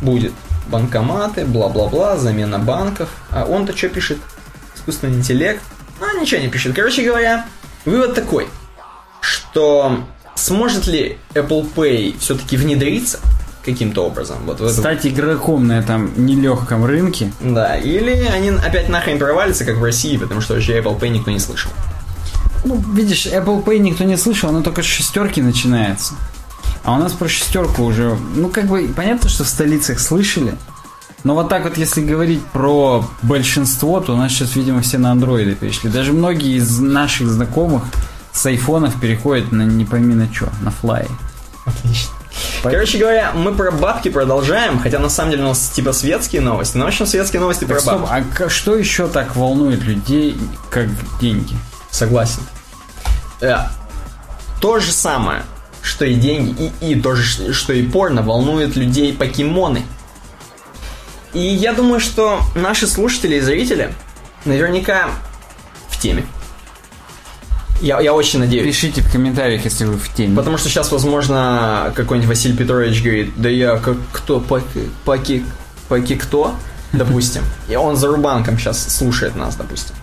Будет. 0.00 0.32
Банкоматы, 0.68 1.44
бла-бла-бла, 1.44 2.16
замена 2.16 2.58
банков. 2.58 3.10
А 3.30 3.44
он-то 3.44 3.76
что 3.76 3.90
пишет? 3.90 4.18
Искусственный 4.74 5.16
интеллект. 5.16 5.62
А, 6.00 6.18
ничего 6.18 6.40
не 6.40 6.48
пишет. 6.48 6.74
Короче 6.74 7.02
говоря, 7.02 7.46
вывод 7.84 8.14
такой, 8.14 8.48
что 9.20 10.00
сможет 10.34 10.86
ли 10.86 11.18
Apple 11.34 11.68
Pay 11.74 12.18
все-таки 12.18 12.56
внедриться 12.56 13.20
каким-то 13.64 14.06
образом. 14.06 14.38
Вот 14.46 14.60
в 14.60 14.70
Стать 14.70 15.06
игроком 15.06 15.66
на 15.66 15.78
этом 15.78 16.12
нелегком 16.16 16.84
рынке. 16.84 17.30
Да, 17.40 17.76
или 17.76 18.12
они 18.32 18.50
опять 18.50 18.88
нахрен 18.88 19.18
провалятся, 19.18 19.64
как 19.66 19.76
в 19.76 19.84
России, 19.84 20.16
потому 20.16 20.40
что 20.40 20.54
вообще 20.54 20.80
Apple 20.80 20.98
Pay 20.98 21.10
никто 21.10 21.30
не 21.30 21.38
слышал. 21.38 21.70
Ну, 22.64 22.82
видишь, 22.94 23.26
Apple 23.26 23.64
Pay 23.64 23.78
никто 23.78 24.04
не 24.04 24.16
слышал, 24.16 24.50
оно 24.50 24.62
только 24.62 24.82
с 24.82 24.86
шестерки 24.86 25.42
начинается. 25.42 26.14
А 26.84 26.94
у 26.94 26.98
нас 26.98 27.12
про 27.12 27.28
шестерку 27.28 27.84
уже, 27.84 28.16
ну, 28.34 28.48
как 28.48 28.66
бы, 28.66 28.88
понятно, 28.94 29.28
что 29.28 29.44
в 29.44 29.48
столицах 29.48 30.00
слышали. 30.00 30.54
Но 31.24 31.34
вот 31.34 31.48
так 31.48 31.62
вот, 31.62 31.76
если 31.76 32.02
говорить 32.04 32.44
про 32.46 33.04
большинство, 33.22 34.00
то 34.00 34.14
у 34.14 34.16
нас 34.16 34.32
сейчас, 34.32 34.56
видимо, 34.56 34.82
все 34.82 34.98
на 34.98 35.12
андроиды 35.12 35.54
перешли. 35.54 35.88
Даже 35.88 36.12
многие 36.12 36.56
из 36.56 36.78
наших 36.80 37.28
знакомых 37.28 37.84
с 38.32 38.44
айфонов 38.46 38.98
переходят 39.00 39.52
на 39.52 39.62
не 39.62 39.84
пойми 39.84 40.14
на 40.14 40.32
что, 40.32 40.48
на 40.62 40.70
флай. 40.70 41.06
Отлично. 41.64 42.10
Короче 42.62 42.98
говоря, 42.98 43.32
мы 43.34 43.52
про 43.52 43.70
бабки 43.70 44.08
продолжаем, 44.08 44.80
хотя 44.80 44.98
на 44.98 45.08
самом 45.08 45.32
деле 45.32 45.44
у 45.44 45.48
нас 45.48 45.68
типа 45.68 45.92
светские 45.92 46.40
новости, 46.40 46.76
но 46.76 46.84
в 46.84 46.88
общем 46.88 47.06
светские 47.06 47.40
новости 47.40 47.64
так, 47.64 47.68
про 47.68 47.80
стоп, 47.80 48.02
бабки. 48.02 48.42
А 48.42 48.48
что 48.48 48.76
еще 48.76 49.06
так 49.06 49.36
волнует 49.36 49.82
людей, 49.82 50.38
как 50.70 50.88
деньги? 51.20 51.54
Согласен. 51.92 52.42
Э, 53.40 53.58
то 54.60 54.80
же 54.80 54.90
самое, 54.90 55.42
что 55.82 56.04
и 56.04 56.14
деньги, 56.14 56.72
и, 56.80 56.92
и 56.92 57.00
то 57.00 57.14
же, 57.14 57.52
что 57.52 57.72
и 57.72 57.86
порно, 57.86 58.22
волнует 58.22 58.74
людей 58.74 59.12
покемоны. 59.12 59.82
И 61.34 61.40
я 61.40 61.72
думаю, 61.72 62.00
что 62.00 62.40
наши 62.54 62.86
слушатели 62.86 63.36
и 63.36 63.40
зрители 63.40 63.94
наверняка 64.44 65.10
в 65.88 66.00
теме. 66.00 66.24
Я, 67.80 68.00
я 68.00 68.14
очень 68.14 68.38
надеюсь. 68.38 68.64
Пишите 68.64 69.02
в 69.02 69.10
комментариях, 69.10 69.64
если 69.64 69.84
вы 69.84 69.98
в 69.98 70.14
теме. 70.14 70.36
Потому 70.36 70.56
что 70.56 70.68
сейчас, 70.68 70.92
возможно, 70.92 71.92
какой-нибудь 71.96 72.28
Василий 72.28 72.56
Петрович 72.56 73.02
говорит, 73.02 73.32
да 73.36 73.48
я 73.48 73.76
как 73.76 73.96
кто, 74.12 74.40
паки, 74.40 74.88
паки, 75.04 75.44
паки 75.88 76.14
кто, 76.16 76.54
допустим. 76.92 77.42
И 77.68 77.74
он 77.74 77.96
за 77.96 78.08
Рубанком 78.08 78.58
сейчас 78.58 78.82
слушает 78.96 79.36
нас, 79.36 79.56
допустим. 79.56 79.96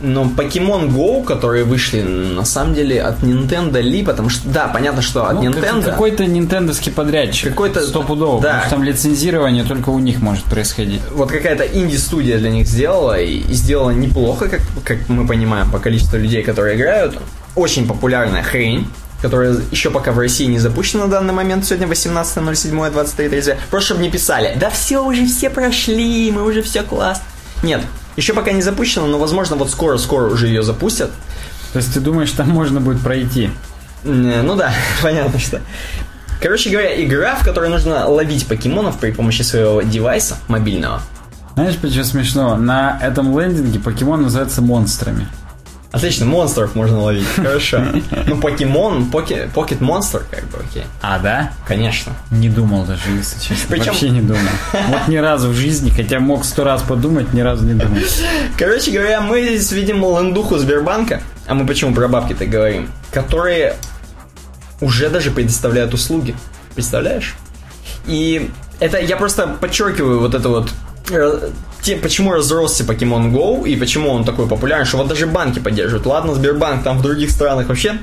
Но 0.00 0.24
Pokemon 0.24 0.90
Go, 0.90 1.24
которые 1.24 1.64
вышли, 1.64 2.02
на 2.02 2.44
самом 2.44 2.74
деле, 2.74 3.00
от 3.02 3.22
Nintendo 3.22 3.80
ли, 3.80 4.02
потому 4.04 4.28
что, 4.28 4.48
да, 4.48 4.68
понятно, 4.68 5.00
что 5.02 5.26
от 5.26 5.34
Ну, 5.34 5.44
Nintendo... 5.50 5.82
как- 5.82 5.92
Какой-то 5.94 6.26
нинтендовский 6.26 6.92
подрядчик. 6.92 7.50
Какой-то- 7.50 7.80
Стопудово. 7.86 8.40
да. 8.42 8.48
Потому 8.48 8.60
что 8.62 8.70
там 8.70 8.82
лицензирование 8.84 9.64
только 9.64 9.90
у 9.90 9.98
них 9.98 10.20
может 10.20 10.44
происходить. 10.44 11.00
вот 11.12 11.30
какая-то 11.30 11.64
инди-студия 11.64 12.38
для 12.38 12.50
них 12.50 12.66
сделала, 12.66 13.18
и, 13.20 13.38
и 13.38 13.52
сделала 13.54 13.90
неплохо, 13.90 14.48
как, 14.48 14.60
как 14.84 15.08
мы 15.08 15.26
понимаем, 15.26 15.70
по 15.70 15.78
количеству 15.78 16.18
людей, 16.18 16.42
которые 16.42 16.76
играют. 16.76 17.18
Очень 17.54 17.86
популярная 17.86 18.42
хрень, 18.42 18.86
которая 19.22 19.56
еще 19.70 19.90
пока 19.90 20.12
в 20.12 20.18
России 20.18 20.46
не 20.46 20.58
запущена 20.58 21.04
на 21.04 21.10
данный 21.10 21.32
момент, 21.32 21.64
сегодня 21.64 21.86
18.07.23.30. 21.86 23.56
Просто 23.70 23.86
чтобы 23.86 24.02
не 24.02 24.10
писали, 24.10 24.54
да 24.58 24.70
все, 24.70 25.04
уже 25.04 25.24
все 25.26 25.50
прошли, 25.50 26.30
мы 26.30 26.44
уже 26.44 26.62
все 26.62 26.82
класс. 26.82 27.22
Нет, 27.62 27.80
еще 28.16 28.34
пока 28.34 28.52
не 28.52 28.62
запущена, 28.62 29.06
но, 29.06 29.18
возможно, 29.18 29.56
вот 29.56 29.70
скоро-скоро 29.70 30.30
уже 30.30 30.46
ее 30.48 30.62
запустят. 30.62 31.10
То 31.72 31.78
есть 31.78 31.92
ты 31.92 32.00
думаешь, 32.00 32.30
там 32.30 32.50
можно 32.50 32.80
будет 32.80 33.00
пройти? 33.00 33.50
Ну 34.04 34.54
да, 34.54 34.72
понятно, 35.02 35.38
что. 35.38 35.60
Короче 36.40 36.70
говоря, 36.70 37.02
игра, 37.02 37.36
в 37.36 37.44
которой 37.44 37.70
нужно 37.70 38.06
ловить 38.06 38.46
покемонов 38.46 38.98
при 38.98 39.10
помощи 39.12 39.42
своего 39.42 39.82
девайса 39.82 40.36
мобильного. 40.48 41.00
Знаешь, 41.54 41.76
почему 41.76 42.04
смешно? 42.04 42.56
На 42.56 42.98
этом 43.00 43.38
лендинге 43.38 43.78
покемон 43.78 44.22
называется 44.22 44.60
монстрами. 44.60 45.26
Отлично, 45.94 46.26
монстров 46.26 46.74
можно 46.74 47.00
ловить. 47.00 47.26
Хорошо. 47.36 47.82
Ну, 48.26 48.36
покемон, 48.40 49.06
поке, 49.10 49.48
покет 49.54 49.80
монстр, 49.80 50.24
как 50.30 50.44
бы, 50.48 50.58
окей. 50.58 50.84
А, 51.00 51.18
да? 51.18 51.52
Конечно. 51.66 52.12
Не 52.30 52.48
думал 52.48 52.84
даже, 52.84 53.02
если 53.10 53.38
честно. 53.40 53.66
Причем- 53.68 53.86
Вообще 53.86 54.10
не 54.10 54.20
думал. 54.20 54.40
Вот 54.88 55.08
ни 55.08 55.16
разу 55.16 55.48
в 55.50 55.54
жизни, 55.54 55.90
хотя 55.90 56.18
мог 56.20 56.44
сто 56.44 56.64
раз 56.64 56.82
подумать, 56.82 57.32
ни 57.32 57.40
разу 57.40 57.64
не 57.64 57.74
думал. 57.74 57.98
Короче 58.58 58.90
говоря, 58.90 59.20
мы 59.20 59.42
здесь 59.42 59.70
видим 59.72 60.00
лендуху 60.00 60.58
Сбербанка, 60.58 61.22
а 61.46 61.54
мы 61.54 61.66
почему 61.66 61.94
про 61.94 62.08
бабки-то 62.08 62.46
говорим, 62.46 62.88
которые 63.12 63.76
уже 64.80 65.08
даже 65.10 65.30
предоставляют 65.30 65.94
услуги. 65.94 66.34
Представляешь? 66.74 67.34
И 68.06 68.50
это 68.80 68.98
я 68.98 69.16
просто 69.16 69.46
подчеркиваю 69.46 70.18
вот 70.20 70.34
это 70.34 70.48
вот 70.48 70.70
э, 71.84 71.86
те, 71.86 71.96
почему 71.96 72.32
разросся 72.32 72.84
Pokemon 72.84 73.30
Go 73.32 73.68
и 73.68 73.76
почему 73.76 74.10
он 74.10 74.24
такой 74.24 74.46
популярный, 74.46 74.86
что 74.86 74.98
вот 74.98 75.08
даже 75.08 75.26
банки 75.26 75.58
поддерживают. 75.58 76.06
Ладно, 76.06 76.34
Сбербанк 76.34 76.82
там 76.82 76.98
в 76.98 77.02
других 77.02 77.30
странах 77.30 77.68
вообще 77.68 77.98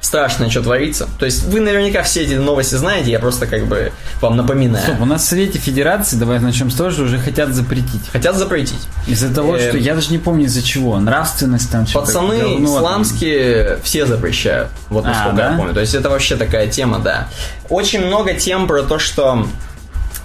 страшно, 0.00 0.50
что 0.50 0.62
творится. 0.62 1.08
То 1.18 1.24
есть 1.24 1.44
вы 1.44 1.60
наверняка 1.60 2.02
все 2.02 2.22
эти 2.22 2.34
новости 2.34 2.74
знаете, 2.74 3.10
я 3.10 3.18
просто 3.18 3.46
как 3.46 3.66
бы 3.66 3.90
вам 4.20 4.36
напоминаю. 4.36 4.84
Стоп, 4.84 5.00
у 5.00 5.06
нас 5.06 5.22
в 5.22 5.26
Совете 5.26 5.58
Федерации, 5.58 6.16
давай 6.16 6.38
начнем 6.40 6.70
с 6.70 6.74
того, 6.74 6.90
что 6.90 7.02
уже 7.02 7.18
хотят 7.18 7.54
запретить. 7.54 8.08
Хотят 8.12 8.36
запретить. 8.36 8.86
Из-за 9.06 9.34
того, 9.34 9.56
Эм. 9.56 9.68
что 9.68 9.78
я 9.78 9.94
даже 9.94 10.10
не 10.10 10.18
помню 10.18 10.44
из-за 10.44 10.62
чего. 10.62 10.98
Нравственность 11.00 11.72
там 11.72 11.86
что-то. 11.86 12.06
Пацаны 12.06 12.38
говно 12.38 12.56
там. 12.56 12.64
исламские 12.66 13.78
все 13.82 14.06
запрещают. 14.06 14.68
Вот 14.90 15.04
А, 15.06 15.08
насколько 15.08 15.36
да? 15.36 15.50
я 15.52 15.56
помню. 15.56 15.74
То 15.74 15.80
есть 15.80 15.94
это 15.94 16.10
вообще 16.10 16.36
такая 16.36 16.68
тема, 16.68 16.98
да. 16.98 17.28
Очень 17.70 18.04
много 18.06 18.34
тем 18.34 18.66
про 18.66 18.82
то, 18.82 18.98
что 18.98 19.46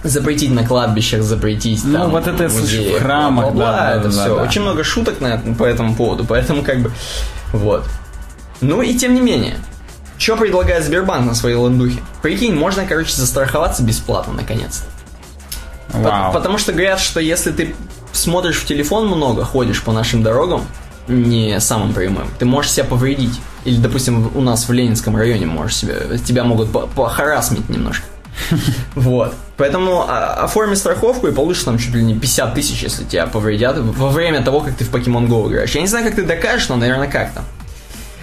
запретить 0.02 0.50
на 0.52 0.66
кладбищах, 0.66 1.22
запретить 1.22 1.84
Ну, 1.84 1.92
там, 1.98 2.10
вот 2.10 2.26
это 2.26 2.48
в 2.48 2.98
храмах, 2.98 3.54
да, 3.54 3.72
да, 3.72 3.90
это 3.96 4.04
да, 4.04 4.10
все. 4.10 4.36
да. 4.36 4.42
Очень 4.42 4.62
много 4.62 4.82
шуток 4.84 5.20
на, 5.20 5.38
по 5.58 5.64
этому 5.64 5.94
поводу, 5.94 6.24
поэтому 6.24 6.62
как 6.62 6.78
бы 6.80 6.92
вот. 7.52 7.84
Ну 8.60 8.82
и 8.82 8.94
тем 8.94 9.14
не 9.14 9.20
менее, 9.20 9.56
что 10.18 10.36
предлагает 10.36 10.84
Сбербанк 10.84 11.26
на 11.26 11.34
своей 11.34 11.56
лендухе? 11.56 12.00
Прикинь, 12.22 12.54
можно, 12.54 12.84
короче, 12.84 13.12
застраховаться 13.14 13.82
бесплатно, 13.82 14.34
наконец-то. 14.34 14.84
Пот- 15.96 16.04
Вау. 16.04 16.32
Потому 16.32 16.58
что 16.58 16.72
говорят, 16.72 17.00
что 17.00 17.20
если 17.20 17.50
ты 17.50 17.74
смотришь 18.12 18.56
в 18.58 18.66
телефон 18.66 19.06
много, 19.08 19.44
ходишь 19.44 19.82
по 19.82 19.92
нашим 19.92 20.22
дорогам, 20.22 20.64
не 21.08 21.58
самым 21.60 21.92
прямым, 21.92 22.28
ты 22.38 22.44
можешь 22.44 22.70
себя 22.72 22.84
повредить. 22.84 23.40
Или, 23.64 23.78
допустим, 23.78 24.30
у 24.34 24.40
нас 24.40 24.68
в 24.68 24.72
Ленинском 24.72 25.16
районе 25.16 25.46
можешь 25.46 25.76
себя, 25.76 25.94
тебя 26.24 26.44
могут 26.44 26.70
по- 26.70 26.86
похарасмить 26.86 27.68
немножко. 27.68 28.04
Вот. 28.94 29.34
Поэтому 29.60 30.06
а, 30.08 30.44
оформи 30.44 30.74
страховку 30.74 31.26
и 31.26 31.32
получишь 31.32 31.64
там 31.64 31.76
чуть 31.76 31.94
ли 31.94 32.02
не 32.02 32.14
50 32.14 32.54
тысяч, 32.54 32.82
если 32.82 33.04
тебя 33.04 33.26
повредят 33.26 33.76
во 33.76 34.08
время 34.08 34.42
того, 34.42 34.60
как 34.60 34.74
ты 34.74 34.86
в 34.86 34.90
Pokemon 34.90 35.28
Go 35.28 35.50
играешь. 35.50 35.72
Я 35.72 35.82
не 35.82 35.86
знаю, 35.86 36.06
как 36.06 36.14
ты 36.14 36.24
докажешь, 36.24 36.70
но, 36.70 36.76
наверное, 36.76 37.08
как-то. 37.08 37.42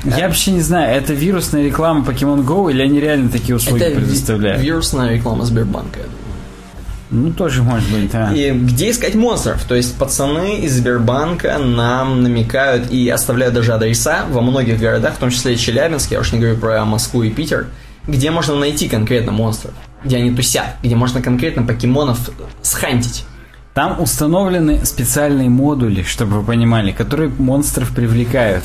Я 0.03 0.25
вообще 0.27 0.49
не 0.49 0.61
знаю, 0.61 0.97
это 0.97 1.13
вирусная 1.13 1.63
реклама 1.63 2.03
Pokemon 2.03 2.43
Go 2.43 2.71
или 2.71 2.81
они 2.81 2.99
реально 2.99 3.29
такие 3.29 3.55
услуги 3.55 3.83
Это 3.83 3.99
предоставляют? 3.99 4.63
вирусная 4.63 5.13
реклама 5.13 5.45
Сбербанка, 5.45 5.99
я 5.99 6.05
думаю. 6.05 7.27
Ну, 7.27 7.33
тоже 7.33 7.61
может 7.61 7.87
быть, 7.91 8.09
да. 8.09 8.33
И 8.33 8.49
где 8.51 8.89
искать 8.89 9.13
монстров? 9.13 9.63
То 9.65 9.75
есть 9.75 9.95
пацаны 9.95 10.61
из 10.61 10.73
Сбербанка 10.73 11.59
нам 11.59 12.23
намекают 12.23 12.89
и 12.89 13.07
оставляют 13.09 13.53
даже 13.53 13.73
адреса 13.73 14.25
во 14.31 14.41
многих 14.41 14.79
городах, 14.79 15.13
в 15.13 15.17
том 15.19 15.29
числе 15.29 15.53
и 15.53 15.57
Челябинск, 15.57 16.09
я 16.09 16.19
уж 16.19 16.31
не 16.31 16.39
говорю 16.39 16.57
про 16.57 16.83
Москву 16.83 17.21
и 17.21 17.29
Питер, 17.29 17.67
где 18.07 18.31
можно 18.31 18.55
найти 18.55 18.89
конкретно 18.89 19.31
монстров, 19.31 19.73
где 20.03 20.17
они 20.17 20.31
тусят, 20.31 20.75
где 20.81 20.95
можно 20.95 21.21
конкретно 21.21 21.63
покемонов 21.63 22.29
схантить. 22.61 23.25
Там 23.73 24.01
установлены 24.01 24.85
специальные 24.85 25.49
модули, 25.49 26.01
чтобы 26.03 26.39
вы 26.39 26.43
понимали, 26.43 26.91
которые 26.91 27.29
монстров 27.29 27.91
привлекают. 27.91 28.63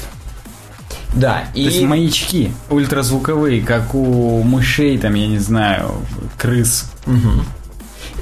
Да, 1.15 1.45
и... 1.55 1.65
То 1.65 1.71
есть 1.71 1.83
маячки 1.83 2.53
ультразвуковые, 2.71 3.61
как 3.61 3.95
у 3.95 4.43
мышей, 4.43 4.97
там, 4.97 5.15
я 5.15 5.27
не 5.27 5.39
знаю, 5.39 5.93
крыс. 6.39 6.91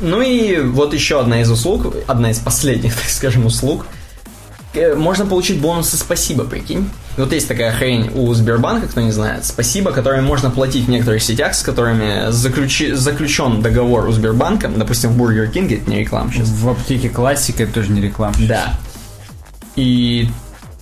Ну 0.00 0.22
и 0.22 0.60
вот 0.60 0.94
еще 0.94 1.20
одна 1.20 1.42
из 1.42 1.50
услуг, 1.50 1.94
одна 2.06 2.30
из 2.30 2.38
последних, 2.38 2.94
так 3.00 3.08
скажем, 3.08 3.46
услуг. 3.46 3.86
Э, 4.72 4.94
Можно 4.94 5.26
получить 5.26 5.60
бонусы 5.60 5.96
«Спасибо», 5.96 6.44
прикинь. 6.44 6.88
Вот 7.16 7.32
есть 7.32 7.48
такая 7.48 7.72
хрень 7.72 8.10
у 8.14 8.32
Сбербанка, 8.34 8.86
кто 8.88 9.00
не 9.00 9.10
знает. 9.10 9.44
«Спасибо», 9.44 9.92
которыми 9.92 10.20
можно 10.22 10.50
платить 10.50 10.86
в 10.86 10.90
некоторых 10.90 11.22
сетях, 11.22 11.54
с 11.54 11.62
которыми 11.62 12.30
заключи- 12.30 12.94
заключен 12.94 13.60
договор 13.62 14.06
у 14.08 14.12
Сбербанка. 14.12 14.68
Допустим, 14.68 15.10
в 15.10 15.16
Бургер 15.16 15.48
Кинге, 15.50 15.76
это 15.76 15.90
не 15.90 16.00
реклама 16.00 16.32
сейчас. 16.32 16.48
В 16.48 16.68
аптеке 16.68 17.08
классика 17.10 17.64
это 17.64 17.72
тоже 17.74 17.90
не 17.92 18.00
реклама. 18.00 18.34
Да. 18.48 18.74
И 19.76 20.28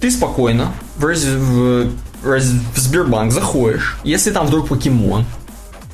ты 0.01 0.11
спокойно 0.11 0.73
в, 0.97 1.05
раз- 1.05 1.25
в 1.25 1.91
раз- 2.23 2.53
в 2.75 2.79
Сбербанк 2.79 3.33
заходишь, 3.33 3.99
если 4.05 4.31
там 4.31 4.47
вдруг 4.47 4.69
покемон, 4.69 5.25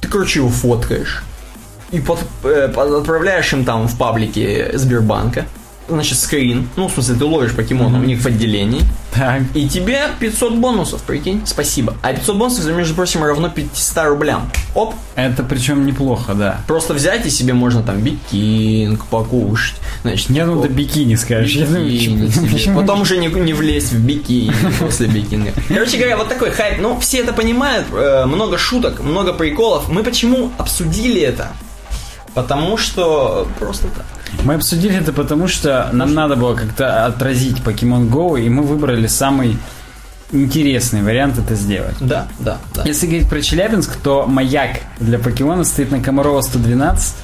ты, 0.00 0.08
короче, 0.08 0.40
его 0.40 0.48
фоткаешь 0.50 1.22
и 1.90 2.00
под- 2.00 2.24
э, 2.44 2.68
под- 2.68 2.90
отправляешь 2.92 3.52
им 3.52 3.64
там 3.64 3.88
в 3.88 3.96
паблике 3.96 4.72
Сбербанка, 4.74 5.46
значит, 5.88 6.18
скрин, 6.18 6.68
ну, 6.76 6.88
в 6.88 6.92
смысле, 6.92 7.14
ты 7.16 7.24
ловишь 7.24 7.52
покемона 7.52 7.98
у 7.98 8.02
них 8.02 8.20
в 8.20 8.26
отделении, 8.26 8.82
Так. 9.12 9.42
и 9.54 9.68
тебе 9.68 10.08
500 10.18 10.54
бонусов, 10.56 11.02
прикинь, 11.02 11.42
спасибо. 11.46 11.94
А 12.02 12.12
500 12.12 12.36
бонусов, 12.36 12.64
между 12.66 12.94
прочим, 12.94 13.22
равно 13.22 13.48
500 13.50 14.04
рублям. 14.06 14.50
Оп, 14.74 14.94
Это 15.14 15.42
причем 15.42 15.84
неплохо, 15.86 16.34
да. 16.34 16.60
просто 16.66 16.94
взять 16.94 17.26
и 17.26 17.30
себе 17.30 17.52
можно 17.52 17.82
там 17.82 18.00
бикинг 18.00 19.04
покушать. 19.06 19.76
Значит, 20.02 20.30
Я 20.30 20.46
думал, 20.46 20.62
ты 20.62 20.68
бикини 20.68 21.14
скажешь. 21.16 21.54
Бикини 21.56 22.28
себе. 22.30 22.74
Потом 22.74 23.02
уже 23.02 23.16
не, 23.18 23.28
не 23.28 23.52
влезть 23.52 23.92
в 23.92 24.00
бикини 24.04 24.52
после 24.80 25.06
бикинга. 25.06 25.52
Короче 25.68 25.96
говоря, 25.98 26.16
вот 26.16 26.28
такой 26.28 26.50
хайп. 26.50 26.78
Ну, 26.80 26.98
все 27.00 27.18
это 27.18 27.32
понимают. 27.32 27.86
э, 27.92 28.24
много 28.26 28.58
шуток, 28.58 29.00
много 29.00 29.32
приколов. 29.32 29.88
Мы 29.88 30.02
почему 30.02 30.50
обсудили 30.58 31.20
это? 31.20 31.52
Потому 32.34 32.76
что 32.76 33.46
просто 33.58 33.86
так. 33.88 34.04
Мы 34.42 34.54
обсудили 34.54 34.96
это 34.96 35.12
потому, 35.12 35.48
что 35.48 35.88
нам 35.92 36.14
надо 36.14 36.36
было 36.36 36.54
как-то 36.54 37.06
отразить 37.06 37.58
Pokemon 37.58 38.10
Go, 38.10 38.40
и 38.40 38.48
мы 38.48 38.62
выбрали 38.62 39.06
самый 39.06 39.56
интересный 40.32 41.02
вариант 41.02 41.38
это 41.38 41.54
сделать. 41.54 41.96
Да, 42.00 42.26
да, 42.38 42.58
да. 42.74 42.82
Если 42.84 43.06
говорить 43.06 43.28
про 43.28 43.40
Челябинск, 43.40 43.96
то 43.96 44.26
маяк 44.26 44.80
для 44.98 45.18
покемона 45.18 45.64
стоит 45.64 45.90
на 45.90 46.00
Комарова 46.00 46.40
112. 46.40 47.16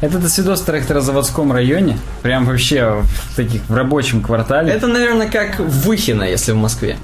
Это 0.00 0.18
до 0.18 0.28
свидос 0.28 0.60
в 0.60 0.64
тракторозаводском 0.64 1.52
районе. 1.52 1.98
Прям 2.22 2.44
вообще 2.46 3.02
в 3.02 3.36
таких 3.36 3.62
в 3.68 3.74
рабочем 3.74 4.22
квартале. 4.22 4.72
Это, 4.72 4.86
наверное, 4.86 5.28
как 5.28 5.58
Выхино, 5.58 6.22
если 6.22 6.52
в 6.52 6.56
Москве. 6.56 6.96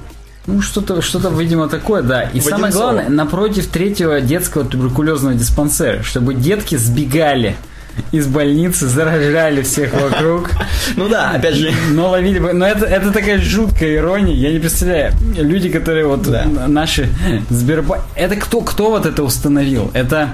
Ну, 0.47 0.60
что-то, 0.60 1.01
что-то, 1.01 1.31
видимо, 1.31 1.68
такое, 1.68 2.02
да. 2.02 2.22
И 2.22 2.40
В 2.40 2.44
самое 2.44 2.72
главное, 2.72 3.09
напротив 3.09 3.66
третьего 3.68 4.20
детского 4.20 4.64
туберкулезного 4.64 5.35
диспансера, 5.35 6.02
чтобы 6.02 6.35
детки 6.35 6.76
сбегали 6.76 7.56
из 8.12 8.27
больницы, 8.27 8.87
заражали 8.87 9.62
всех 9.62 9.93
вокруг. 9.95 10.51
Ну 10.97 11.09
да, 11.09 11.31
опять 11.31 11.55
же. 11.55 11.73
Но 11.93 12.11
ловили 12.11 12.39
бы. 12.39 12.53
Но 12.53 12.66
это, 12.66 12.85
это 12.87 13.11
такая 13.11 13.41
жуткая 13.41 13.97
ирония. 13.97 14.35
Я 14.35 14.53
не 14.53 14.59
представляю. 14.59 15.12
Люди, 15.37 15.69
которые 15.71 16.07
вот 16.07 16.23
Да. 16.23 16.45
наши 16.69 17.09
Сбербанк. 17.51 18.03
Это 18.15 18.37
кто, 18.37 18.61
кто 18.61 18.91
вот 18.91 19.07
это 19.07 19.23
установил? 19.25 19.91
Это 19.95 20.31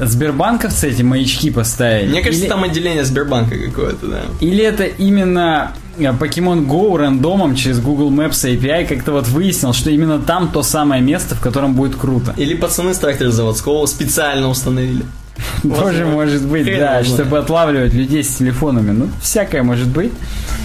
Сбербанковцы 0.00 0.88
эти 0.90 1.02
маячки 1.02 1.50
поставили? 1.50 2.10
Мне 2.10 2.20
кажется, 2.22 2.42
Или- 2.44 2.48
там 2.50 2.64
отделение 2.64 3.04
Сбербанка 3.04 3.56
какое-то, 3.56 4.06
да. 4.06 4.20
Или 4.40 4.62
это 4.64 4.84
именно 4.84 5.72
э, 5.98 6.02
Pokemon 6.02 6.66
Go 6.66 6.96
рандомом 6.98 7.54
через 7.56 7.80
Google 7.80 8.10
Maps 8.10 8.44
API 8.44 8.86
как-то 8.86 9.12
вот 9.12 9.26
выяснил, 9.28 9.72
что 9.72 9.90
именно 9.90 10.18
там 10.18 10.48
то 10.48 10.62
самое 10.62 11.02
место, 11.02 11.34
в 11.34 11.40
котором 11.40 11.74
будет 11.74 11.96
круто. 11.96 12.34
Или 12.36 12.54
пацаны 12.54 12.94
с 12.94 12.98
тракторозаводского 12.98 13.86
специально 13.86 14.48
установили. 14.48 15.02
Тоже 15.62 16.06
может 16.06 16.44
быть, 16.44 16.66
да, 16.66 17.04
чтобы 17.04 17.38
отлавливать 17.38 17.92
людей 17.92 18.22
с 18.22 18.34
телефонами. 18.34 18.90
Ну, 18.92 19.10
всякое 19.20 19.62
может 19.62 19.88
быть. 19.88 20.12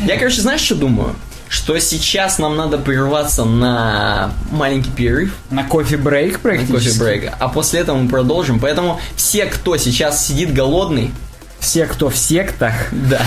Я, 0.05 0.17
короче, 0.17 0.41
знаешь, 0.41 0.61
что 0.61 0.75
думаю? 0.75 1.15
что 1.53 1.77
сейчас 1.77 2.39
нам 2.39 2.55
надо 2.55 2.79
прерваться 2.79 3.45
на 3.45 4.31
маленький 4.49 4.89
перерыв. 4.89 5.35
На 5.51 5.63
кофе-брейк 5.63 6.39
практически. 6.39 6.71
На 6.71 6.79
кофе-брейк. 6.79 7.31
А 7.39 7.47
после 7.47 7.81
этого 7.81 7.95
мы 7.95 8.09
продолжим. 8.09 8.59
Поэтому 8.59 8.99
все, 9.15 9.45
кто 9.45 9.77
сейчас 9.77 10.25
сидит 10.25 10.51
голодный, 10.51 11.11
все, 11.59 11.85
кто 11.85 12.09
в 12.09 12.17
сектах. 12.17 12.73
Да. 12.91 13.21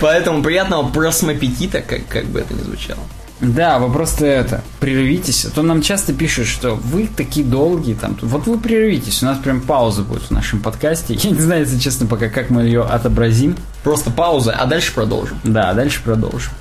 Поэтому 0.00 0.42
приятного 0.42 0.90
просмапетита, 0.90 1.80
как, 1.80 2.06
как 2.08 2.26
бы 2.26 2.40
это 2.40 2.52
ни 2.52 2.60
звучало. 2.60 3.00
Да, 3.40 3.78
вы 3.78 3.92
просто 3.92 4.26
это, 4.26 4.62
прервитесь. 4.80 5.44
А 5.44 5.50
то 5.50 5.62
нам 5.62 5.80
часто 5.80 6.12
пишут, 6.12 6.46
что 6.46 6.74
вы 6.74 7.08
такие 7.14 7.46
долгие 7.46 7.94
там. 7.94 8.16
Вот 8.22 8.46
вы 8.46 8.58
прервитесь, 8.58 9.22
у 9.22 9.26
нас 9.26 9.38
прям 9.38 9.60
пауза 9.60 10.02
будет 10.02 10.22
в 10.22 10.30
нашем 10.32 10.60
подкасте. 10.60 11.14
Я 11.14 11.30
не 11.30 11.40
знаю, 11.40 11.62
если 11.62 11.78
честно, 11.78 12.06
пока 12.06 12.28
как 12.28 12.50
мы 12.50 12.62
ее 12.62 12.82
отобразим. 12.82 13.56
Просто 13.84 14.10
пауза, 14.10 14.52
а 14.52 14.66
дальше 14.66 14.92
продолжим. 14.92 15.38
Да, 15.44 15.72
дальше 15.72 16.02
продолжим. 16.02 16.52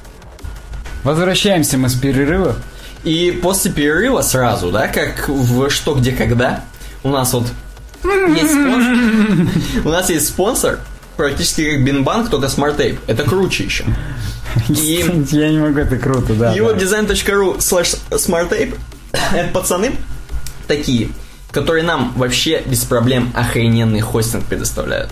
Возвращаемся 1.03 1.77
мы 1.77 1.89
с 1.89 1.95
перерыва. 1.95 2.55
И 3.03 3.39
после 3.41 3.71
перерыва 3.71 4.21
сразу, 4.21 4.71
да, 4.71 4.87
как 4.87 5.29
в 5.29 5.69
«Что, 5.69 5.95
где, 5.95 6.11
когда», 6.11 6.63
у 7.03 7.09
нас 7.09 7.33
вот 7.33 7.45
есть 8.03 8.51
спонсор. 8.51 8.97
У 9.85 9.89
нас 9.89 10.09
есть 10.09 10.27
спонсор, 10.27 10.79
практически 11.15 11.71
как 11.71 11.83
Бинбанк, 11.83 12.29
только 12.29 12.47
Tape. 12.47 12.99
Это 13.07 13.23
круче 13.23 13.63
еще. 13.63 13.85
И 14.69 15.05
я 15.31 15.49
не 15.49 15.59
могу, 15.59 15.79
это 15.79 15.97
круто, 15.97 16.33
да. 16.33 16.55
uwebdesign.ru 16.55 17.57
slash 17.57 17.97
smarttape 18.11 18.77
это 19.33 19.51
пацаны 19.51 19.91
такие, 20.67 21.09
которые 21.51 21.83
нам 21.83 22.13
вообще 22.15 22.61
без 22.65 22.83
проблем 22.83 23.31
охрененный 23.33 24.01
хостинг 24.01 24.45
предоставляют. 24.45 25.11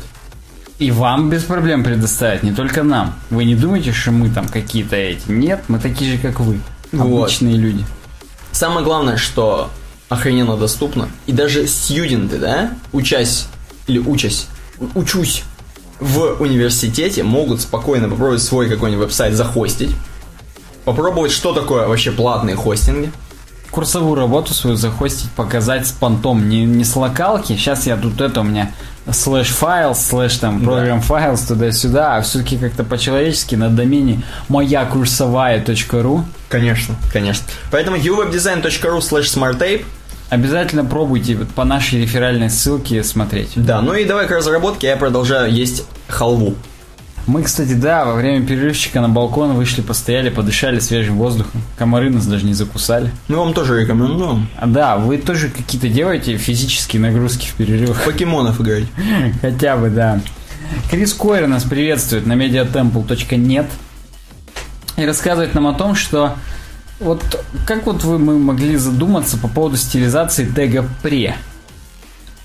И 0.77 0.91
вам 0.91 1.29
без 1.29 1.43
проблем 1.43 1.83
предоставят, 1.83 2.43
не 2.43 2.51
только 2.51 2.83
нам. 2.83 3.15
Вы 3.29 3.45
не 3.45 3.55
думаете, 3.55 3.93
что 3.93 4.11
мы 4.11 4.29
там 4.29 4.47
какие-то 4.47 4.97
эти? 4.97 5.21
Нет, 5.29 5.63
мы 5.69 5.79
такие 5.79 6.11
же, 6.11 6.17
как 6.17 6.41
вы. 6.41 6.59
Обычные 6.91 7.55
вот. 7.55 7.61
люди. 7.61 7.85
Самое 8.51 8.85
главное, 8.85 9.15
что 9.15 9.69
охрененно 10.09 10.57
доступно. 10.57 11.09
И 11.27 11.31
даже 11.31 11.67
студенты, 11.67 12.37
да, 12.39 12.71
учась 12.91 13.47
или 13.87 13.99
учась, 13.99 14.47
учусь 14.95 15.43
в 15.99 16.41
университете, 16.41 17.23
могут 17.23 17.61
спокойно 17.61 18.09
попробовать 18.09 18.41
свой 18.41 18.69
какой-нибудь 18.69 19.05
веб-сайт 19.05 19.33
захостить. 19.33 19.91
Попробовать, 20.83 21.31
что 21.31 21.53
такое 21.53 21.87
вообще 21.87 22.11
платные 22.11 22.55
хостинги. 22.55 23.11
Курсовую 23.71 24.15
работу 24.15 24.53
свою 24.53 24.75
захостить, 24.75 25.29
показать 25.31 25.87
с 25.87 25.91
понтом, 25.91 26.47
не, 26.47 26.63
не 26.63 26.83
с 26.83 26.95
локалки. 26.95 27.53
Сейчас 27.53 27.87
я 27.87 27.97
тут 27.97 28.21
это 28.21 28.41
у 28.41 28.43
меня 28.43 28.71
слэш 29.11 29.49
файл, 29.49 29.95
слэш 29.95 30.37
там 30.37 30.63
program 30.63 31.01
file 31.01 31.37
туда-сюда, 31.37 32.17
а 32.17 32.21
все-таки 32.21 32.57
как-то 32.57 32.83
по-человечески 32.83 33.55
на 33.55 33.69
домене 33.69 34.21
моя 34.47 34.85
курсовая.ру. 34.85 36.25
Конечно, 36.49 36.95
конечно. 37.11 37.45
Поэтому 37.71 37.97
uwebdesign.ru 37.97 38.99
slash 38.99 39.23
smarttape 39.23 39.85
Обязательно 40.29 40.83
пробуйте 40.83 41.35
по 41.55 41.63
нашей 41.63 42.01
реферальной 42.01 42.49
ссылке 42.49 43.03
смотреть. 43.03 43.51
Да, 43.55 43.81
ну 43.81 43.93
и 43.93 44.05
давай 44.05 44.27
к 44.27 44.31
разработке 44.31 44.87
я 44.87 44.97
продолжаю 44.97 45.51
есть 45.51 45.85
халву. 46.07 46.55
Мы, 47.27 47.41
кстати, 47.41 47.73
да, 47.73 48.05
во 48.05 48.13
время 48.13 48.45
перерывчика 48.45 49.01
на 49.01 49.09
балкон 49.09 49.53
вышли, 49.53 49.81
постояли, 49.81 50.29
подышали 50.29 50.77
свежим 50.77 51.17
воздухом. 51.17 51.63
Комары 51.75 52.11
нас 52.11 52.27
даже 52.27 52.45
не 52.45 52.53
закусали. 52.53 53.09
Мы 53.27 53.37
вам 53.37 53.53
тоже 53.53 53.81
рекомендуем. 53.81 54.47
А, 54.57 54.67
да, 54.67 54.97
вы 54.97 55.17
тоже 55.17 55.49
какие-то 55.49 55.89
делаете 55.89 56.37
физические 56.37 57.01
нагрузки 57.01 57.47
в 57.47 57.53
перерывах. 57.53 58.03
Покемонов 58.03 58.61
играть. 58.61 58.85
Хотя 59.41 59.75
бы, 59.75 59.89
да. 59.89 60.21
Крис 60.91 61.13
Койер 61.13 61.47
нас 61.47 61.63
приветствует 61.63 62.27
на 62.27 62.33
mediatemple.net 62.33 63.67
и 64.97 65.05
рассказывает 65.05 65.55
нам 65.55 65.65
о 65.65 65.73
том, 65.73 65.95
что 65.95 66.35
вот 66.99 67.45
как 67.65 67.85
вот 67.85 68.03
вы 68.03 68.19
мы 68.19 68.39
могли 68.39 68.77
задуматься 68.77 69.37
по 69.37 69.47
поводу 69.47 69.77
стилизации 69.77 70.45
тега 70.45 70.87
«пре»? 71.01 71.35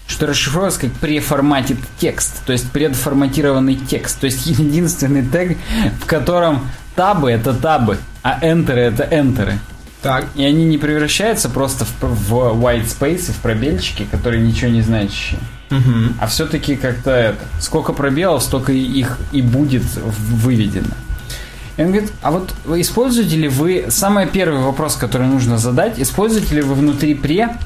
Что 0.07 0.27
расшифровывается 0.27 0.81
как 0.81 0.93
преформатит 0.95 1.79
текст, 1.99 2.45
то 2.45 2.53
есть 2.53 2.71
предформатированный 2.73 3.77
текст. 3.77 4.19
То 4.19 4.27
есть 4.27 4.45
единственный 4.47 5.23
тег, 5.23 5.57
в 6.03 6.07
котором 6.07 6.69
табы 6.97 7.31
это 7.31 7.55
табы, 7.55 7.99
а 8.23 8.39
enterы 8.45 8.81
это 8.81 9.05
enterы. 9.05 9.59
Так. 10.03 10.27
И 10.35 10.45
они 10.45 10.65
не 10.65 10.79
превращаются 10.79 11.49
просто 11.49 11.85
в, 11.85 12.03
в 12.03 12.65
white 12.65 12.87
space, 12.87 13.33
в 13.33 13.37
пробельчики, 13.37 14.07
которые 14.11 14.43
ничего 14.43 14.71
не 14.71 14.83
значащие. 14.83 15.39
Угу. 15.71 16.15
А 16.19 16.27
все-таки 16.27 16.75
как-то 16.75 17.11
это. 17.11 17.45
Сколько 17.61 17.93
пробелов, 17.93 18.43
столько 18.43 18.73
их 18.73 19.19
и 19.31 19.43
будет 19.43 19.85
выведено. 19.95 20.95
И 21.81 21.83
он 21.83 21.93
говорит, 21.93 22.13
а 22.21 22.31
вот 22.31 22.53
вы 22.67 22.83
используете 22.83 23.37
ли 23.37 23.49
вы, 23.49 23.87
самый 23.89 24.27
первый 24.27 24.61
вопрос, 24.61 24.97
который 24.97 25.27
нужно 25.27 25.57
задать, 25.57 25.99
используете 25.99 26.57
ли 26.57 26.61
вы 26.61 26.75
внутри 26.75 27.15
пре, 27.15 27.57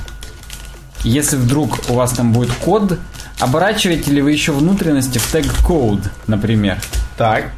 если 1.03 1.35
вдруг 1.35 1.81
у 1.91 1.95
вас 1.95 2.13
там 2.13 2.33
будет 2.33 2.53
код, 2.53 2.97
оборачиваете 3.41 4.13
ли 4.13 4.23
вы 4.23 4.31
еще 4.31 4.53
внутренности 4.53 5.19
в 5.19 5.33
тег 5.33 5.47
code, 5.67 6.05
например? 6.29 6.79
Так. 7.19 7.51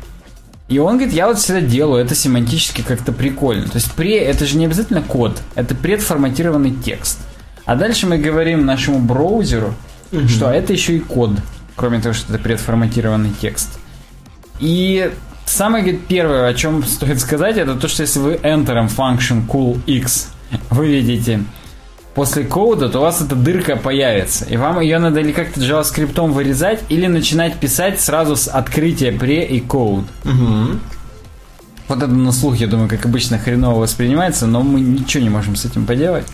И 0.68 0.78
он 0.78 0.96
говорит, 0.96 1.12
я 1.12 1.26
вот 1.26 1.38
всегда 1.38 1.60
делаю, 1.60 2.02
это 2.02 2.14
семантически 2.14 2.80
как-то 2.80 3.12
прикольно. 3.12 3.68
То 3.68 3.76
есть 3.76 3.92
пре, 3.92 4.18
это 4.18 4.46
же 4.46 4.56
не 4.56 4.64
обязательно 4.64 5.02
код, 5.02 5.38
это 5.56 5.74
предформатированный 5.74 6.74
текст. 6.74 7.18
А 7.66 7.76
дальше 7.76 8.06
мы 8.06 8.16
говорим 8.16 8.64
нашему 8.64 8.98
браузеру, 9.00 9.74
угу. 10.10 10.26
что 10.26 10.50
это 10.50 10.72
еще 10.72 10.96
и 10.96 11.00
код, 11.00 11.32
кроме 11.74 12.00
того, 12.00 12.14
что 12.14 12.32
это 12.32 12.42
предформатированный 12.42 13.34
текст. 13.42 13.78
И 14.58 15.12
Самое 15.46 15.84
говорит, 15.84 16.06
первое, 16.06 16.48
о 16.48 16.54
чем 16.54 16.84
стоит 16.84 17.20
сказать, 17.20 17.56
это 17.56 17.76
то, 17.76 17.88
что 17.88 18.02
если 18.02 18.18
вы 18.18 18.34
Enter 18.34 18.86
function 18.88 19.46
cool 19.46 19.80
x 19.86 20.28
выведете 20.70 21.44
после 22.14 22.44
кода, 22.44 22.88
то 22.88 22.98
у 22.98 23.02
вас 23.02 23.20
эта 23.20 23.36
дырка 23.36 23.76
появится. 23.76 24.44
И 24.46 24.56
вам 24.56 24.80
ее 24.80 24.98
надо 24.98 25.20
или 25.20 25.32
как-то 25.32 25.60
JavaScript 25.60 26.20
вырезать, 26.30 26.80
или 26.88 27.06
начинать 27.06 27.58
писать 27.60 28.00
сразу 28.00 28.36
с 28.36 28.48
открытия 28.48 29.12
pre 29.12 29.46
и 29.46 29.60
code. 29.60 30.04
Угу. 30.24 30.78
Вот 31.88 31.98
это 31.98 32.08
на 32.08 32.32
слух, 32.32 32.56
я 32.56 32.66
думаю, 32.66 32.88
как 32.88 33.06
обычно 33.06 33.38
хреново 33.38 33.82
воспринимается, 33.82 34.46
но 34.46 34.62
мы 34.62 34.80
ничего 34.80 35.22
не 35.22 35.30
можем 35.30 35.54
с 35.54 35.64
этим 35.64 35.86
поделать. 35.86 36.26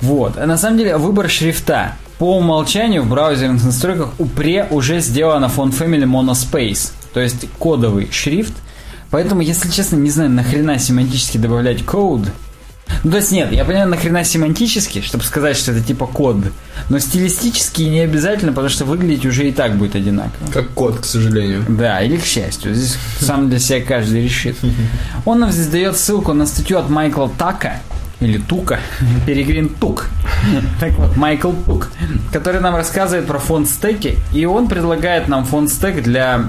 Вот. 0.00 0.38
А 0.38 0.46
на 0.46 0.56
самом 0.56 0.78
деле 0.78 0.96
выбор 0.96 1.28
шрифта. 1.28 1.96
По 2.18 2.36
умолчанию 2.36 3.02
в 3.02 3.08
браузерных 3.08 3.64
настройках 3.64 4.10
у 4.18 4.24
pre 4.24 4.66
уже 4.70 5.00
сделано 5.00 5.46
font 5.46 5.70
family 5.70 6.04
monospace 6.04 6.92
то 7.18 7.22
есть 7.22 7.48
кодовый 7.58 8.08
шрифт. 8.12 8.52
Поэтому, 9.10 9.40
если 9.40 9.68
честно, 9.70 9.96
не 9.96 10.08
знаю, 10.08 10.30
нахрена 10.30 10.78
семантически 10.78 11.36
добавлять 11.36 11.84
код. 11.84 12.28
Ну, 13.02 13.10
то 13.10 13.16
есть 13.16 13.32
нет, 13.32 13.50
я 13.50 13.64
понимаю, 13.64 13.88
нахрена 13.88 14.22
семантически, 14.22 15.00
чтобы 15.00 15.24
сказать, 15.24 15.56
что 15.56 15.72
это 15.72 15.80
типа 15.80 16.06
код. 16.06 16.36
Но 16.90 17.00
стилистически 17.00 17.82
не 17.82 17.98
обязательно, 17.98 18.52
потому 18.52 18.68
что 18.68 18.84
выглядеть 18.84 19.26
уже 19.26 19.48
и 19.48 19.52
так 19.52 19.74
будет 19.74 19.96
одинаково. 19.96 20.48
Как 20.52 20.70
код, 20.70 21.00
к 21.00 21.04
сожалению. 21.04 21.64
Да, 21.68 22.00
или 22.02 22.18
к 22.18 22.24
счастью. 22.24 22.72
Здесь 22.72 22.96
сам 23.18 23.50
для 23.50 23.58
себя 23.58 23.82
каждый 23.82 24.22
решит. 24.22 24.56
Он 25.24 25.40
нам 25.40 25.50
здесь 25.50 25.66
дает 25.66 25.96
ссылку 25.96 26.34
на 26.34 26.46
статью 26.46 26.78
от 26.78 26.88
Майкла 26.88 27.28
Така, 27.36 27.80
или 28.20 28.38
Тука, 28.38 28.80
Перегрин 29.26 29.68
Тук. 29.68 30.08
Так 30.80 30.92
вот, 30.92 31.16
Майкл 31.16 31.52
Тук, 31.66 31.88
который 32.32 32.60
нам 32.60 32.74
рассказывает 32.74 33.26
про 33.26 33.38
фонд 33.38 33.68
стеки, 33.68 34.18
и 34.32 34.44
он 34.44 34.68
предлагает 34.68 35.28
нам 35.28 35.44
фонд 35.44 35.70
стек 35.70 36.02
для 36.02 36.42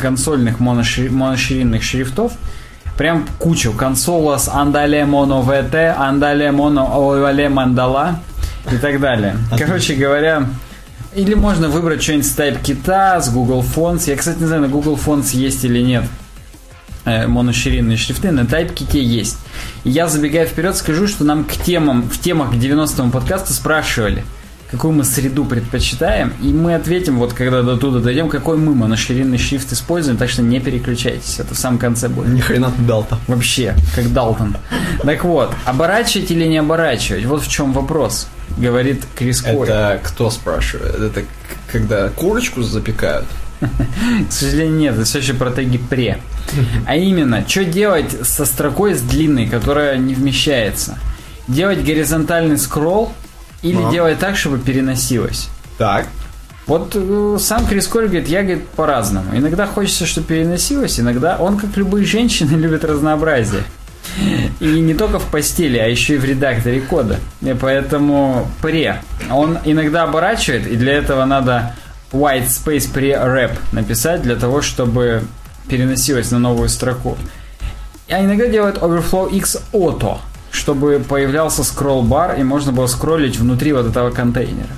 консольных 0.00 0.60
моноширинных 0.60 1.82
шрифтов. 1.82 2.32
Прям 2.96 3.26
кучу. 3.40 3.72
Консолас, 3.72 4.48
Андале 4.48 5.04
Моно 5.04 5.42
ВТ, 5.42 5.74
Андале 5.98 6.52
Моно 6.52 6.94
Овале 6.94 7.48
Мандала 7.48 8.20
и 8.70 8.76
так 8.76 9.00
далее. 9.00 9.36
Короче 9.58 9.94
говоря, 9.94 10.46
или 11.14 11.34
можно 11.34 11.68
выбрать 11.68 12.02
что-нибудь 12.02 12.26
с 12.26 12.38
TypeKit, 12.38 13.20
с 13.20 13.30
Google 13.30 13.64
Fonts. 13.64 14.08
Я, 14.08 14.16
кстати, 14.16 14.38
не 14.38 14.46
знаю, 14.46 14.62
на 14.62 14.68
Google 14.68 14.98
Fonts 15.04 15.34
есть 15.36 15.64
или 15.64 15.80
нет 15.80 16.04
э, 16.04 16.23
моноширинные 17.04 17.96
шрифты, 17.96 18.30
на 18.30 18.40
TypeKit 18.40 18.98
есть. 18.98 19.38
Я, 19.84 20.08
забегая 20.08 20.46
вперед, 20.46 20.76
скажу, 20.76 21.06
что 21.06 21.24
нам 21.24 21.44
к 21.44 21.52
темам, 21.52 22.02
в 22.02 22.18
темах 22.18 22.52
к 22.52 22.54
90-му 22.54 23.10
подкасту 23.10 23.52
спрашивали, 23.52 24.24
какую 24.70 24.92
мы 24.94 25.04
среду 25.04 25.44
предпочитаем, 25.44 26.32
и 26.42 26.46
мы 26.52 26.74
ответим, 26.74 27.18
вот 27.18 27.32
когда 27.32 27.62
до 27.62 27.76
туда 27.76 28.00
дойдем, 28.00 28.28
какой 28.28 28.56
мы 28.56 28.74
моноширинный 28.74 29.38
шрифт 29.38 29.72
используем, 29.72 30.16
так 30.16 30.28
что 30.28 30.42
не 30.42 30.60
переключайтесь, 30.60 31.38
это 31.38 31.54
в 31.54 31.58
самом 31.58 31.78
конце 31.78 32.08
будет. 32.08 32.28
Ни 32.28 32.40
хрена 32.40 32.72
ты 32.72 32.82
Далтон. 32.82 33.18
Вообще, 33.28 33.74
как 33.94 34.12
Далтон. 34.12 34.56
Так 35.02 35.24
вот, 35.24 35.54
оборачивать 35.64 36.30
или 36.30 36.44
не 36.44 36.58
оборачивать, 36.58 37.24
вот 37.24 37.42
в 37.42 37.48
чем 37.48 37.72
вопрос, 37.72 38.28
говорит 38.56 39.04
Крис 39.16 39.42
Кой. 39.42 39.68
Это 39.68 40.00
кто 40.02 40.30
спрашивает? 40.30 40.96
Это 40.96 41.22
когда 41.70 42.08
курочку 42.08 42.62
запекают? 42.62 43.26
К 43.60 44.32
сожалению, 44.32 44.76
нет, 44.76 44.94
это 44.94 45.04
все 45.04 45.18
еще 45.18 45.34
про 45.34 45.50
теги 45.50 45.78
пре. 45.78 46.18
А 46.86 46.96
именно, 46.96 47.46
что 47.48 47.64
делать 47.64 48.12
со 48.26 48.44
строкой 48.44 48.94
с 48.94 49.00
длинной, 49.00 49.46
которая 49.46 49.96
не 49.96 50.14
вмещается? 50.14 50.98
Делать 51.48 51.84
горизонтальный 51.84 52.58
скролл 52.58 53.12
или 53.62 53.82
а. 53.82 53.90
делать 53.90 54.18
так, 54.18 54.36
чтобы 54.36 54.58
переносилось? 54.58 55.48
Так. 55.78 56.06
Вот 56.66 56.92
э, 56.94 57.36
сам 57.40 57.66
Крис 57.66 57.86
Коль 57.86 58.04
говорит, 58.04 58.28
я, 58.28 58.42
говорит, 58.42 58.66
по-разному. 58.68 59.36
Иногда 59.36 59.66
хочется, 59.66 60.06
чтобы 60.06 60.28
переносилось, 60.28 60.98
иногда 60.98 61.36
он, 61.36 61.58
как 61.58 61.76
любые 61.76 62.06
женщины, 62.06 62.50
любит 62.56 62.84
разнообразие. 62.84 63.64
И 64.60 64.66
не 64.80 64.94
только 64.94 65.18
в 65.18 65.24
постели, 65.24 65.78
а 65.78 65.86
еще 65.86 66.14
и 66.14 66.18
в 66.18 66.24
редакторе 66.24 66.80
кода. 66.80 67.18
И 67.42 67.54
поэтому 67.58 68.46
пре. 68.62 69.00
Он 69.30 69.58
иногда 69.64 70.04
оборачивает, 70.04 70.66
и 70.66 70.76
для 70.76 70.94
этого 70.94 71.24
надо 71.24 71.74
white 72.12 72.46
space 72.46 72.92
pre-rep 72.92 73.52
написать, 73.72 74.22
для 74.22 74.36
того, 74.36 74.62
чтобы 74.62 75.24
переносилось 75.68 76.30
на 76.30 76.38
новую 76.38 76.68
строку. 76.68 77.16
А 78.08 78.20
иногда 78.22 78.46
делает 78.46 78.76
overflow 78.76 79.30
x 79.32 79.62
auto, 79.72 80.18
чтобы 80.50 81.04
появлялся 81.06 81.64
скролл-бар, 81.64 82.38
и 82.38 82.42
можно 82.42 82.72
было 82.72 82.86
скроллить 82.86 83.38
внутри 83.38 83.72
вот 83.72 83.86
этого 83.86 84.10
контейнера. 84.10 84.68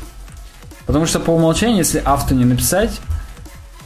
Потому 0.86 1.06
что 1.06 1.18
по 1.18 1.30
умолчанию, 1.30 1.78
если 1.78 1.98
авто 2.04 2.34
не 2.34 2.44
написать, 2.44 3.00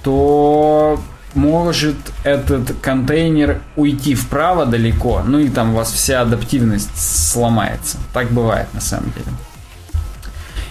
то 0.02 1.00
может 1.34 1.96
этот 2.24 2.74
контейнер 2.80 3.62
уйти 3.76 4.14
вправо 4.14 4.66
далеко, 4.66 5.22
ну 5.24 5.38
и 5.38 5.48
там 5.48 5.72
у 5.72 5.76
вас 5.76 5.90
вся 5.90 6.22
адаптивность 6.22 6.90
сломается. 6.96 7.98
Так 8.12 8.30
бывает 8.30 8.68
на 8.74 8.80
самом 8.80 9.12
деле. 9.12 9.26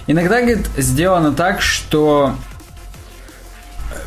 Иногда, 0.08 0.42
говорит, 0.42 0.68
сделано 0.78 1.32
так, 1.32 1.62
что 1.62 2.36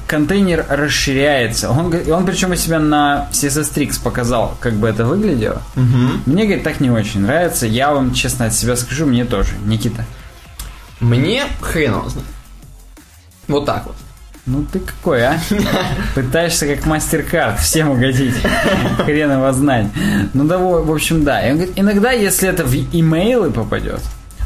контейнер 0.06 0.64
расширяется. 0.68 1.70
Он, 1.70 1.94
он 2.10 2.26
причем 2.26 2.52
у 2.52 2.56
себя 2.56 2.78
на 2.78 3.28
CSS 3.32 3.74
Tricks 3.74 4.02
показал, 4.02 4.56
как 4.60 4.74
бы 4.74 4.88
это 4.88 5.04
выглядело. 5.04 5.62
Угу. 5.76 6.22
Мне, 6.26 6.44
говорит, 6.44 6.64
так 6.64 6.80
не 6.80 6.90
очень 6.90 7.20
нравится. 7.20 7.66
Я 7.66 7.92
вам 7.92 8.14
честно 8.14 8.46
от 8.46 8.54
себя 8.54 8.76
скажу, 8.76 9.06
мне 9.06 9.24
тоже. 9.24 9.52
Никита. 9.64 10.04
Мне 11.00 11.44
хреново. 11.60 12.10
Вот 13.48 13.66
так 13.66 13.86
вот. 13.86 13.96
Ну 14.44 14.64
ты 14.72 14.80
какой, 14.80 15.22
а? 15.22 15.40
Пытаешься 16.14 16.66
как 16.66 16.84
мастер-карт 16.84 17.60
всем 17.60 17.90
угодить. 17.90 18.34
Хрен 19.04 19.30
его 19.30 19.52
знать. 19.52 19.86
Ну 20.34 20.44
да, 20.44 20.58
в 20.58 20.90
общем, 20.90 21.22
да. 21.22 21.46
И 21.46 21.50
он 21.52 21.58
говорит, 21.58 21.74
иногда, 21.78 22.10
если 22.10 22.48
это 22.48 22.64
в 22.64 22.74
имейлы 22.74 23.50
попадет, 23.50 24.00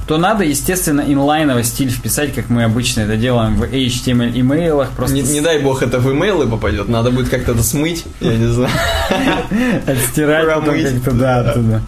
то 0.06 0.18
надо, 0.18 0.44
естественно, 0.44 1.00
инлайновый 1.00 1.64
стиль 1.64 1.90
вписать, 1.90 2.32
как 2.32 2.48
мы 2.48 2.62
обычно 2.62 3.00
это 3.00 3.16
делаем 3.16 3.56
в 3.56 3.64
HTML 3.64 4.38
имейлах. 4.40 4.90
Просто... 4.90 5.16
Не, 5.16 5.22
не 5.22 5.40
дай 5.40 5.60
бог 5.60 5.82
это 5.82 5.98
в 5.98 6.10
имейлы 6.12 6.46
попадет, 6.46 6.88
надо 6.88 7.10
будет 7.10 7.28
как-то 7.28 7.52
это 7.52 7.62
смыть, 7.62 8.04
я 8.20 8.36
не 8.36 8.46
знаю. 8.46 8.70
Отстирать 9.86 10.46
потом 10.46 10.80
как-то, 10.80 11.10
да, 11.10 11.40
оттуда. 11.40 11.82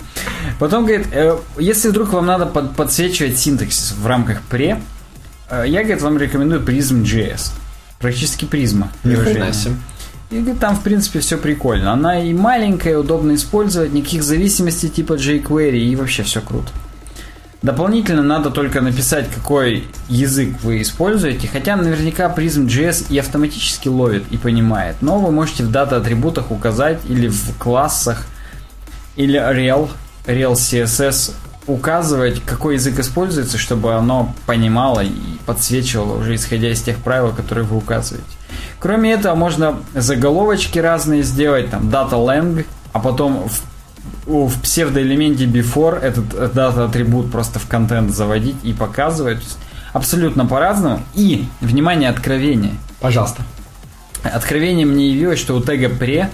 Потом 0.59 0.87
говорит, 0.87 1.07
э, 1.13 1.37
если 1.59 1.89
вдруг 1.89 2.13
вам 2.13 2.27
надо 2.27 2.47
подсвечивать 2.47 3.39
синтаксис 3.39 3.95
в 3.97 4.05
рамках 4.07 4.43
пре, 4.43 4.81
э, 5.49 5.65
я, 5.69 5.83
говорит, 5.85 6.03
вам 6.03 6.19
рекомендую 6.19 6.63
Prism.js. 6.63 7.53
Практически 8.01 8.45
призма. 8.45 8.91
И 10.31 10.41
говорит, 10.41 10.59
там, 10.59 10.77
в 10.77 10.83
принципе, 10.83 11.21
все 11.21 11.39
прикольно. 11.39 11.93
Она 11.93 12.21
и 12.21 12.35
маленькая, 12.35 12.99
удобно 12.99 13.35
использовать, 13.35 13.93
никаких 13.93 14.25
зависимостей 14.25 14.89
типа 14.89 15.15
jQuery, 15.15 15.79
и 15.79 15.97
вообще 15.97 16.25
все 16.25 16.41
круто. 16.41 16.69
Дополнительно 17.61 18.23
надо 18.23 18.51
только 18.51 18.81
написать, 18.81 19.29
какой 19.35 19.89
язык 20.09 20.55
вы 20.63 20.81
используете, 20.81 21.49
хотя 21.49 21.75
наверняка 21.75 22.33
Prism.js 22.33 23.07
и 23.11 23.19
автоматически 23.19 23.89
ловит 23.89 24.25
и 24.31 24.37
понимает. 24.37 24.97
Но 25.01 25.19
вы 25.19 25.33
можете 25.33 25.65
в 25.65 25.71
дата-атрибутах 25.73 26.53
указать 26.53 27.01
или 27.09 27.27
в 27.27 27.59
классах, 27.59 28.27
или 29.17 29.41
rel, 29.41 29.91
rel 30.27 30.53
CSS 30.53 31.33
указывать, 31.67 32.41
какой 32.45 32.75
язык 32.75 33.01
используется, 33.01 33.59
чтобы 33.59 33.95
оно 33.95 34.35
понимало 34.47 35.01
и 35.01 35.13
подсвечивало 35.45 36.19
уже 36.19 36.37
исходя 36.37 36.71
из 36.71 36.81
тех 36.81 36.99
правил, 36.99 37.33
которые 37.33 37.65
вы 37.65 37.77
указываете. 37.77 38.29
Кроме 38.79 39.13
этого, 39.13 39.35
можно 39.35 39.81
заголовочки 39.95 40.79
разные 40.79 41.25
сделать, 41.25 41.71
там 41.71 41.89
data 41.89 42.13
lang, 42.13 42.65
а 42.93 43.01
потом 43.01 43.49
в 43.49 43.61
в 44.27 44.61
псевдоэлементе 44.61 45.47
before 45.47 45.99
этот 45.99 46.53
дата 46.55 46.85
атрибут 46.85 47.31
просто 47.31 47.59
в 47.59 47.67
контент 47.67 48.11
заводить 48.13 48.57
и 48.63 48.73
показывать. 48.73 49.43
Абсолютно 49.93 50.47
по-разному. 50.47 51.03
И, 51.15 51.47
внимание, 51.61 52.11
откровение. 52.11 52.75
Пожалуйста. 53.01 53.43
Откровение 54.23 54.85
мне 54.87 55.11
явилось, 55.11 55.39
что 55.39 55.57
у 55.57 55.63
тега 55.63 55.89
pre 55.89 56.29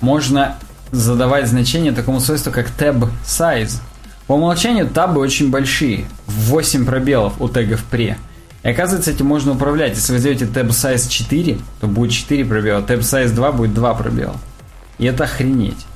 можно 0.00 0.56
задавать 0.92 1.46
значение 1.46 1.92
такому 1.92 2.20
свойству, 2.20 2.52
как 2.52 2.68
tab 2.78 3.08
size. 3.24 3.80
По 4.26 4.34
умолчанию 4.34 4.88
табы 4.88 5.20
очень 5.20 5.50
большие. 5.50 6.06
8 6.26 6.86
пробелов 6.86 7.40
у 7.40 7.48
тегов 7.48 7.84
pre. 7.90 8.16
И 8.62 8.68
оказывается, 8.68 9.10
этим 9.10 9.26
можно 9.26 9.52
управлять. 9.52 9.96
Если 9.96 10.12
вы 10.12 10.18
сделаете 10.18 10.44
tab 10.44 10.68
size 10.68 11.08
4, 11.08 11.58
то 11.80 11.86
будет 11.86 12.12
4 12.12 12.44
пробела. 12.44 12.80
Tab 12.80 13.00
size 13.00 13.30
2 13.30 13.52
будет 13.52 13.74
2 13.74 13.94
пробела. 13.94 14.36
И 14.98 15.06
это 15.06 15.24
охренеть. 15.24 15.86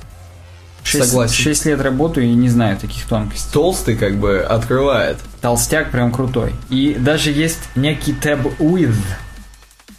6, 0.85 1.03
Согласен. 1.09 1.43
6 1.43 1.65
лет 1.65 1.81
работаю 1.81 2.27
и 2.27 2.33
не 2.33 2.47
знаю 2.47 2.77
таких 2.77 3.05
тонкостей. 3.05 3.51
Толстый 3.51 3.97
как 3.97 4.17
бы 4.17 4.39
открывает. 4.39 5.17
Толстяк 5.41 5.89
прям 5.89 6.11
крутой. 6.11 6.53
И 6.69 6.95
даже 6.99 7.31
есть 7.31 7.59
некий 7.75 8.13
tab 8.13 8.55
with, 8.59 8.95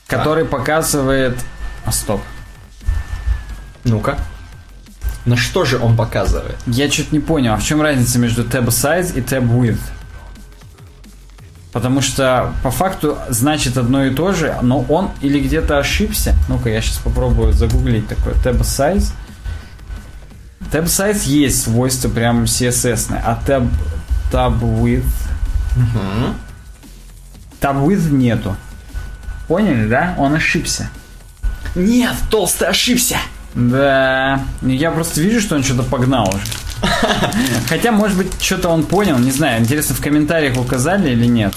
который 0.06 0.44
а. 0.44 0.46
показывает... 0.46 1.36
А, 1.84 1.90
стоп. 1.90 2.20
Ну-ка. 3.82 4.16
На 5.24 5.36
что 5.36 5.64
же 5.64 5.78
он 5.78 5.96
показывает? 5.96 6.56
Я 6.66 6.88
что-то 6.88 7.08
не 7.12 7.20
понял, 7.20 7.54
а 7.54 7.56
в 7.56 7.64
чем 7.64 7.82
разница 7.82 8.20
между 8.20 8.44
tab 8.44 8.66
size 8.66 9.12
и 9.16 9.20
tab 9.20 9.48
with? 9.48 9.80
Потому 11.72 12.00
что 12.00 12.52
по 12.62 12.70
факту 12.70 13.18
значит 13.28 13.76
одно 13.76 14.04
и 14.04 14.14
то 14.14 14.32
же, 14.32 14.56
но 14.62 14.82
он 14.88 15.10
или 15.20 15.40
где-то 15.40 15.78
ошибся. 15.78 16.36
Ну-ка, 16.48 16.70
я 16.70 16.80
сейчас 16.80 16.98
попробую 16.98 17.52
загуглить 17.52 18.06
такое. 18.06 18.34
Tab 18.34 18.60
size– 18.60 19.10
Tab 20.72 20.84
size 20.84 21.22
есть 21.26 21.62
свойство 21.62 22.08
прям 22.08 22.44
CSS, 22.44 23.14
а 23.24 23.38
tab, 23.46 23.68
tab 24.32 24.58
width... 24.60 25.04
Угу. 25.76 26.34
Tab 27.60 27.86
width 27.86 28.10
нету. 28.10 28.56
Поняли, 29.48 29.86
да? 29.86 30.14
Он 30.18 30.34
ошибся. 30.34 30.90
Нет, 31.74 32.14
толстый 32.30 32.68
ошибся. 32.68 33.16
Да. 33.54 34.40
Я 34.62 34.90
просто 34.90 35.20
вижу, 35.20 35.40
что 35.40 35.56
он 35.56 35.62
что-то 35.62 35.82
погнал 35.82 36.28
уже. 36.28 36.44
Хотя, 37.68 37.92
может 37.92 38.18
быть, 38.18 38.40
что-то 38.40 38.68
он 38.68 38.84
понял, 38.84 39.18
не 39.18 39.30
знаю. 39.30 39.60
Интересно, 39.60 39.94
в 39.94 40.00
комментариях 40.00 40.58
указали 40.58 41.10
или 41.10 41.26
нет. 41.26 41.54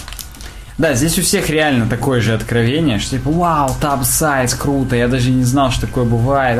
Да, 0.77 0.93
здесь 0.93 1.19
у 1.19 1.21
всех 1.21 1.49
реально 1.49 1.87
такое 1.87 2.21
же 2.21 2.33
откровение, 2.33 2.99
что 2.99 3.17
типа, 3.17 3.29
вау, 3.31 3.75
таб 3.81 4.05
сайз, 4.05 4.53
круто, 4.53 4.95
я 4.95 5.09
даже 5.09 5.29
не 5.29 5.43
знал, 5.43 5.71
что 5.71 5.87
такое 5.87 6.05
бывает. 6.05 6.57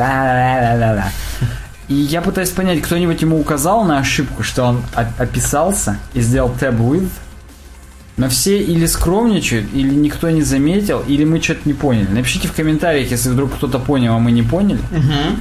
И 1.90 1.94
я 1.94 2.22
пытаюсь 2.22 2.50
понять, 2.50 2.80
кто-нибудь 2.82 3.20
ему 3.20 3.40
указал 3.40 3.82
на 3.82 3.98
ошибку, 3.98 4.44
что 4.44 4.62
он 4.62 4.82
описался 4.94 5.98
и 6.14 6.20
сделал 6.20 6.48
tab 6.48 6.78
with, 6.78 7.10
но 8.16 8.28
все 8.28 8.62
или 8.62 8.86
скромничают, 8.86 9.66
или 9.74 9.92
никто 9.92 10.30
не 10.30 10.42
заметил, 10.42 11.00
или 11.00 11.24
мы 11.24 11.40
что-то 11.40 11.62
не 11.64 11.74
поняли. 11.74 12.06
Напишите 12.08 12.46
в 12.46 12.52
комментариях, 12.52 13.10
если 13.10 13.30
вдруг 13.30 13.54
кто-то 13.54 13.80
понял, 13.80 14.14
а 14.14 14.18
мы 14.20 14.30
не 14.30 14.44
поняли. 14.44 14.78
Угу. 14.92 15.40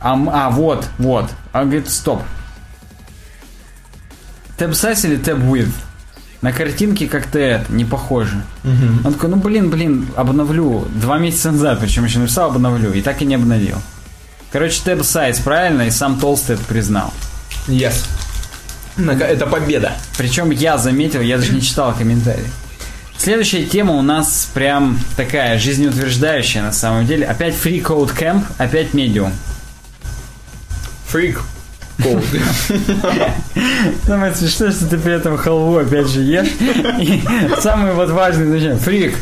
А, 0.00 0.22
а, 0.32 0.50
вот, 0.50 0.86
вот. 0.98 1.30
Он 1.54 1.62
говорит, 1.62 1.88
стоп. 1.88 2.22
Tab 4.58 4.72
size 4.72 5.08
или 5.08 5.18
tab 5.18 5.40
with? 5.50 5.72
На 6.42 6.52
картинке 6.52 7.08
как-то 7.08 7.38
это, 7.38 7.72
не 7.72 7.86
похоже. 7.86 8.42
Угу. 8.64 9.06
Он 9.06 9.14
такой, 9.14 9.30
ну 9.30 9.36
блин, 9.36 9.70
блин, 9.70 10.08
обновлю. 10.14 10.86
Два 10.94 11.16
месяца 11.18 11.52
назад, 11.52 11.80
причем 11.80 12.04
еще 12.04 12.18
написал 12.18 12.50
обновлю, 12.50 12.92
и 12.92 13.00
так 13.00 13.22
и 13.22 13.24
не 13.24 13.34
обновил. 13.34 13.78
Короче, 14.50 14.80
Тэб 14.84 15.04
Сайз 15.04 15.38
правильно, 15.40 15.82
и 15.82 15.90
сам 15.90 16.18
Толстый 16.18 16.54
это 16.54 16.64
признал. 16.64 17.12
Yes. 17.66 18.04
Это 18.96 19.46
победа. 19.46 19.92
Причем 20.16 20.50
я 20.50 20.78
заметил, 20.78 21.20
я 21.20 21.38
даже 21.38 21.52
не 21.52 21.62
читал 21.62 21.94
комментарии. 21.94 22.46
Следующая 23.16 23.64
тема 23.64 23.94
у 23.94 24.02
нас 24.02 24.48
прям 24.54 24.98
такая 25.16 25.58
жизнеутверждающая 25.58 26.62
на 26.62 26.72
самом 26.72 27.06
деле. 27.06 27.26
Опять 27.26 27.54
Free 27.54 27.82
Code 27.82 28.16
Camp, 28.16 28.44
опять 28.58 28.92
Medium. 28.92 29.32
Фрик. 31.08 31.40
Code. 31.98 32.24
Самое 34.06 34.34
смешное, 34.34 34.70
что 34.70 34.86
ты 34.86 34.98
при 34.98 35.14
этом 35.14 35.36
халву 35.36 35.78
опять 35.78 36.08
же 36.08 36.22
ешь. 36.22 36.48
И 37.00 37.22
самый 37.60 37.92
вот 37.92 38.10
важный. 38.10 38.76
Фрик. 38.76 39.16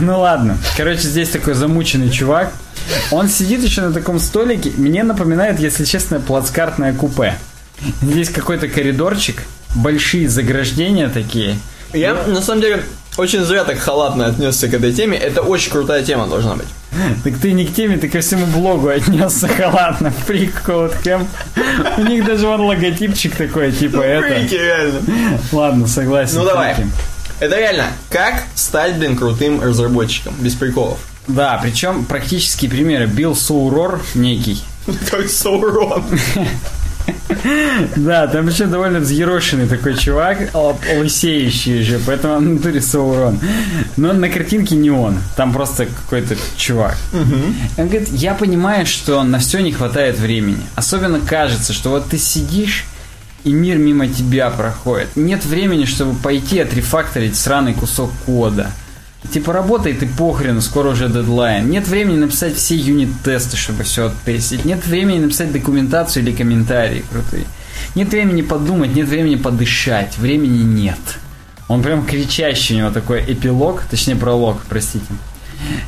Ну 0.00 0.20
ладно. 0.20 0.58
Короче, 0.76 1.02
здесь 1.02 1.30
такой 1.30 1.54
замученный 1.54 2.10
чувак. 2.10 2.52
Он 3.10 3.28
сидит 3.28 3.62
еще 3.62 3.82
на 3.82 3.92
таком 3.92 4.18
столике. 4.18 4.72
Мне 4.76 5.02
напоминает, 5.02 5.58
если 5.60 5.84
честно, 5.84 6.20
плацкартное 6.20 6.92
купе. 6.92 7.34
Здесь 8.02 8.30
какой-то 8.30 8.68
коридорчик, 8.68 9.42
большие 9.74 10.28
заграждения 10.28 11.08
такие. 11.08 11.56
Я, 11.92 12.14
на 12.14 12.40
самом 12.40 12.62
деле, 12.62 12.82
очень 13.16 13.44
зря 13.44 13.64
так 13.64 13.78
халатно 13.78 14.26
отнесся 14.26 14.68
к 14.68 14.74
этой 14.74 14.92
теме. 14.92 15.16
Это 15.16 15.42
очень 15.42 15.70
крутая 15.70 16.02
тема 16.02 16.26
должна 16.26 16.54
быть. 16.56 16.66
Так 17.24 17.34
ты 17.38 17.52
не 17.52 17.66
к 17.66 17.74
теме, 17.74 17.96
ты 17.96 18.08
ко 18.08 18.20
всему 18.20 18.46
блогу 18.46 18.88
отнесся 18.88 19.48
халатно. 19.48 20.10
Фрик 20.26 20.62
Camp. 20.66 21.26
У 21.98 22.02
них 22.02 22.24
даже 22.24 22.46
вон 22.46 22.62
логотипчик 22.62 23.36
такой, 23.36 23.72
типа 23.72 24.00
это. 24.00 24.26
Фрики, 24.26 24.54
реально. 24.54 25.00
Ладно, 25.52 25.86
согласен. 25.86 26.38
Ну 26.38 26.44
давай. 26.44 26.76
Это 27.38 27.58
реально, 27.58 27.86
как 28.10 28.44
стать, 28.54 28.96
блин, 28.96 29.16
крутым 29.16 29.60
разработчиком, 29.60 30.34
без 30.40 30.54
приколов. 30.54 30.98
Да, 31.28 31.58
причем 31.62 32.04
практические 32.04 32.70
примеры. 32.70 33.06
Билл 33.06 33.34
Соурор 33.34 34.00
некий. 34.14 34.62
Как 35.10 35.28
Саурон. 35.28 36.04
Да, 37.96 38.26
там 38.26 38.48
еще 38.48 38.66
довольно 38.66 38.98
взъерошенный 39.00 39.66
такой 39.68 39.96
чувак, 39.96 40.50
лысеющий 40.96 41.82
же, 41.82 42.00
поэтому 42.04 42.34
он 42.34 42.48
внутри 42.48 42.80
Саурон. 42.80 43.38
Но 43.96 44.12
на 44.12 44.28
картинке 44.28 44.74
не 44.74 44.90
он, 44.90 45.18
там 45.36 45.52
просто 45.52 45.86
какой-то 45.86 46.36
чувак. 46.56 46.96
Он 47.12 47.88
говорит, 47.88 48.08
я 48.12 48.34
понимаю, 48.34 48.86
что 48.86 49.22
на 49.22 49.38
все 49.38 49.60
не 49.60 49.72
хватает 49.72 50.18
времени. 50.18 50.62
Особенно 50.74 51.20
кажется, 51.20 51.72
что 51.72 51.90
вот 51.90 52.08
ты 52.08 52.18
сидишь, 52.18 52.84
и 53.46 53.52
мир 53.52 53.78
мимо 53.78 54.08
тебя 54.08 54.50
проходит. 54.50 55.14
Нет 55.14 55.44
времени, 55.44 55.84
чтобы 55.84 56.18
пойти 56.18 56.58
отрефакторить 56.58 57.36
сраный 57.36 57.74
кусок 57.74 58.10
кода. 58.26 58.72
Типа 59.32 59.52
работай 59.52 59.94
ты 59.94 60.08
похрен, 60.08 60.60
скоро 60.60 60.90
уже 60.90 61.08
дедлайн. 61.08 61.70
Нет 61.70 61.86
времени 61.86 62.16
написать 62.16 62.56
все 62.56 62.74
юнит-тесты, 62.74 63.56
чтобы 63.56 63.84
все 63.84 64.08
оттестить. 64.08 64.64
Нет 64.64 64.84
времени 64.84 65.20
написать 65.20 65.52
документацию 65.52 66.24
или 66.24 66.32
комментарии 66.32 67.04
крутые. 67.08 67.44
Нет 67.94 68.08
времени 68.08 68.42
подумать, 68.42 68.96
нет 68.96 69.06
времени 69.06 69.36
подышать. 69.36 70.18
Времени 70.18 70.64
нет. 70.64 70.98
Он 71.68 71.82
прям 71.82 72.04
кричащий, 72.04 72.74
у 72.74 72.78
него 72.78 72.90
такой 72.90 73.20
эпилог, 73.28 73.84
точнее 73.88 74.16
пролог, 74.16 74.58
простите. 74.68 75.06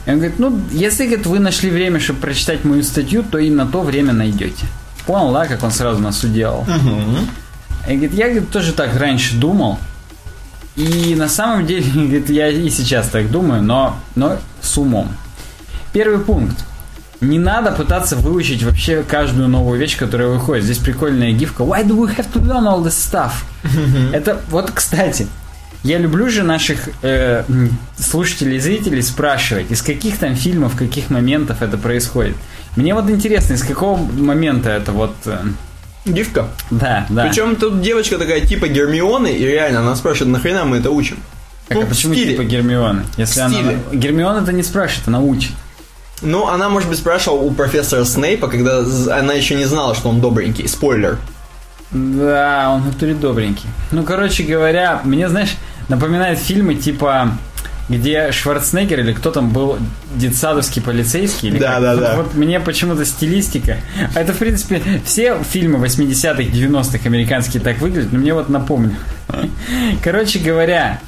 И 0.07 0.11
он 0.11 0.19
говорит, 0.19 0.39
ну, 0.39 0.61
если 0.71 1.07
говорит, 1.07 1.27
вы 1.27 1.41
нашли 1.41 1.71
время, 1.71 1.99
чтобы 1.99 2.21
прочитать 2.21 2.65
мою 2.65 2.85
статью, 2.85 3.25
то 3.29 3.39
и 3.39 3.51
на 3.51 3.67
то 3.67 3.81
время 3.81 4.13
найдете. 4.13 4.65
Понял, 5.07 5.33
да, 5.33 5.47
как 5.47 5.65
он 5.65 5.73
сразу 5.73 6.01
нас 6.01 6.23
уделал? 6.23 6.61
Угу. 6.61 7.48
И 7.87 7.93
говорит, 7.93 8.15
я 8.15 8.27
говорит, 8.27 8.51
тоже 8.51 8.73
так 8.73 8.97
раньше 8.97 9.37
думал, 9.37 9.79
и 10.79 11.17
на 11.17 11.29
самом 11.29 11.67
деле, 11.67 11.91
говорит, 11.95 12.31
я 12.31 12.49
и 12.49 12.71
сейчас 12.71 13.09
так 13.09 13.31
думаю, 13.31 13.63
но, 13.63 13.97
но 14.15 14.39
с 14.63 14.79
умом. 14.79 15.09
Первый 15.93 16.21
пункт. 16.21 16.65
Не 17.21 17.41
надо 17.41 17.73
пытаться 17.73 18.15
выучить 18.15 18.63
вообще 18.63 19.03
каждую 19.03 19.49
новую 19.49 19.81
вещь, 19.81 19.97
которая 19.97 20.29
выходит. 20.29 20.65
Здесь 20.65 20.79
прикольная 20.79 21.33
гифка. 21.33 21.65
Why 21.65 21.85
do 21.85 21.97
we 21.97 22.17
have 22.17 22.33
to 22.33 22.41
learn 22.41 22.65
all 22.65 22.85
this 22.85 22.91
stuff? 22.91 23.33
Это 24.13 24.41
вот, 24.51 24.71
кстати, 24.71 25.27
я 25.83 25.99
люблю 25.99 26.29
же 26.29 26.45
наших 26.45 26.89
э, 27.03 27.45
слушателей 27.99 28.59
и 28.59 28.61
зрителей 28.61 29.03
спрашивать, 29.03 29.71
из 29.73 29.83
каких 29.83 30.19
там 30.19 30.37
фильмов, 30.37 30.77
каких 30.77 31.11
моментов 31.11 31.61
это 31.61 31.77
происходит. 31.77 32.37
Мне 32.77 32.95
вот 32.95 33.11
интересно, 33.11 33.55
из 33.55 33.65
какого 33.65 33.97
момента 33.97 34.71
это 34.71 34.93
вот 34.93 35.15
э, 35.27 35.39
Гифка. 36.05 36.49
да, 36.71 37.07
да. 37.09 37.27
Причем 37.27 37.57
тут 37.57 37.83
девочка 37.83 38.19
такая 38.19 38.41
типа 38.41 38.69
Гермионы, 38.69 39.29
и 39.33 39.45
реально 39.45 39.81
она 39.81 39.95
спрашивает, 39.97 40.33
нахрена 40.33 40.65
мы 40.65 40.79
это 40.79 40.91
учим? 40.91 41.19
Так, 41.69 41.77
Ну, 41.79 41.83
а 41.85 41.87
почему 41.87 42.15
стиле. 42.15 42.33
типа 42.33 42.45
Гермиона? 42.45 43.05
Если 43.19 43.41
она... 43.41 43.75
Гермиона 43.93 44.39
это 44.43 44.53
не 44.53 44.63
спрашивает, 44.63 45.09
она 45.09 45.21
учит. 45.21 45.53
Ну, 46.23 46.49
она, 46.49 46.69
может 46.69 46.89
быть, 46.89 46.99
спрашивала 46.99 47.41
у 47.43 47.51
профессора 47.51 48.05
Снейпа, 48.05 48.49
когда 48.49 48.79
она 48.81 49.35
еще 49.35 49.55
не 49.55 49.67
знала, 49.67 49.95
что 49.95 50.09
он 50.09 50.21
добренький. 50.21 50.67
Спойлер. 50.67 51.19
Да, 51.91 52.71
он 52.75 52.83
в 52.83 52.87
натуре 52.87 53.15
добренький. 53.15 53.67
Ну, 53.93 54.03
короче 54.03 54.43
говоря, 54.43 55.01
мне, 55.05 55.29
знаешь, 55.29 55.55
напоминает 55.89 56.39
фильмы 56.39 56.75
типа 56.75 57.33
где 57.89 58.33
Шварценеггер 58.33 59.01
или 59.01 59.13
кто 59.13 59.31
там 59.31 59.51
был 59.51 59.79
детсадовский 60.15 60.83
полицейский. 60.83 61.49
Или 61.49 61.59
Да, 61.59 61.75
как? 61.75 61.83
да, 61.83 61.95
вот, 61.95 62.01
да. 62.01 62.17
Вот 62.17 62.35
мне 62.35 62.61
почему-то 62.61 63.05
стилистика. 63.05 63.79
Это, 64.15 64.33
в 64.33 64.39
принципе, 64.39 64.83
все 65.05 65.39
фильмы 65.43 65.85
80-х, 65.85 66.43
90-х 66.43 66.99
американские 67.07 67.63
так 67.63 67.79
выглядят, 67.79 68.13
но 68.13 68.19
мне 68.19 68.35
вот 68.35 68.49
напомню. 68.49 68.97
Короче 70.05 70.39
говоря, 70.39 71.01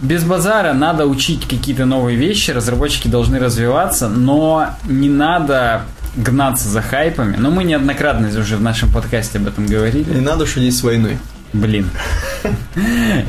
без 0.00 0.22
базара 0.24 0.72
надо 0.72 1.06
учить 1.06 1.48
какие-то 1.48 1.86
новые 1.86 2.16
вещи, 2.16 2.50
разработчики 2.50 3.08
должны 3.08 3.38
развиваться, 3.38 4.08
но 4.08 4.70
не 4.84 5.08
надо 5.08 5.82
гнаться 6.16 6.68
за 6.68 6.82
хайпами. 6.82 7.36
Но 7.36 7.50
мы 7.50 7.64
неоднократно 7.64 8.28
уже 8.28 8.56
в 8.56 8.62
нашем 8.62 8.90
подкасте 8.90 9.38
об 9.38 9.48
этом 9.48 9.66
говорили. 9.66 10.14
Не 10.14 10.20
надо 10.20 10.46
шутить 10.46 10.76
с 10.76 10.82
войной. 10.82 11.18
Блин. 11.52 11.88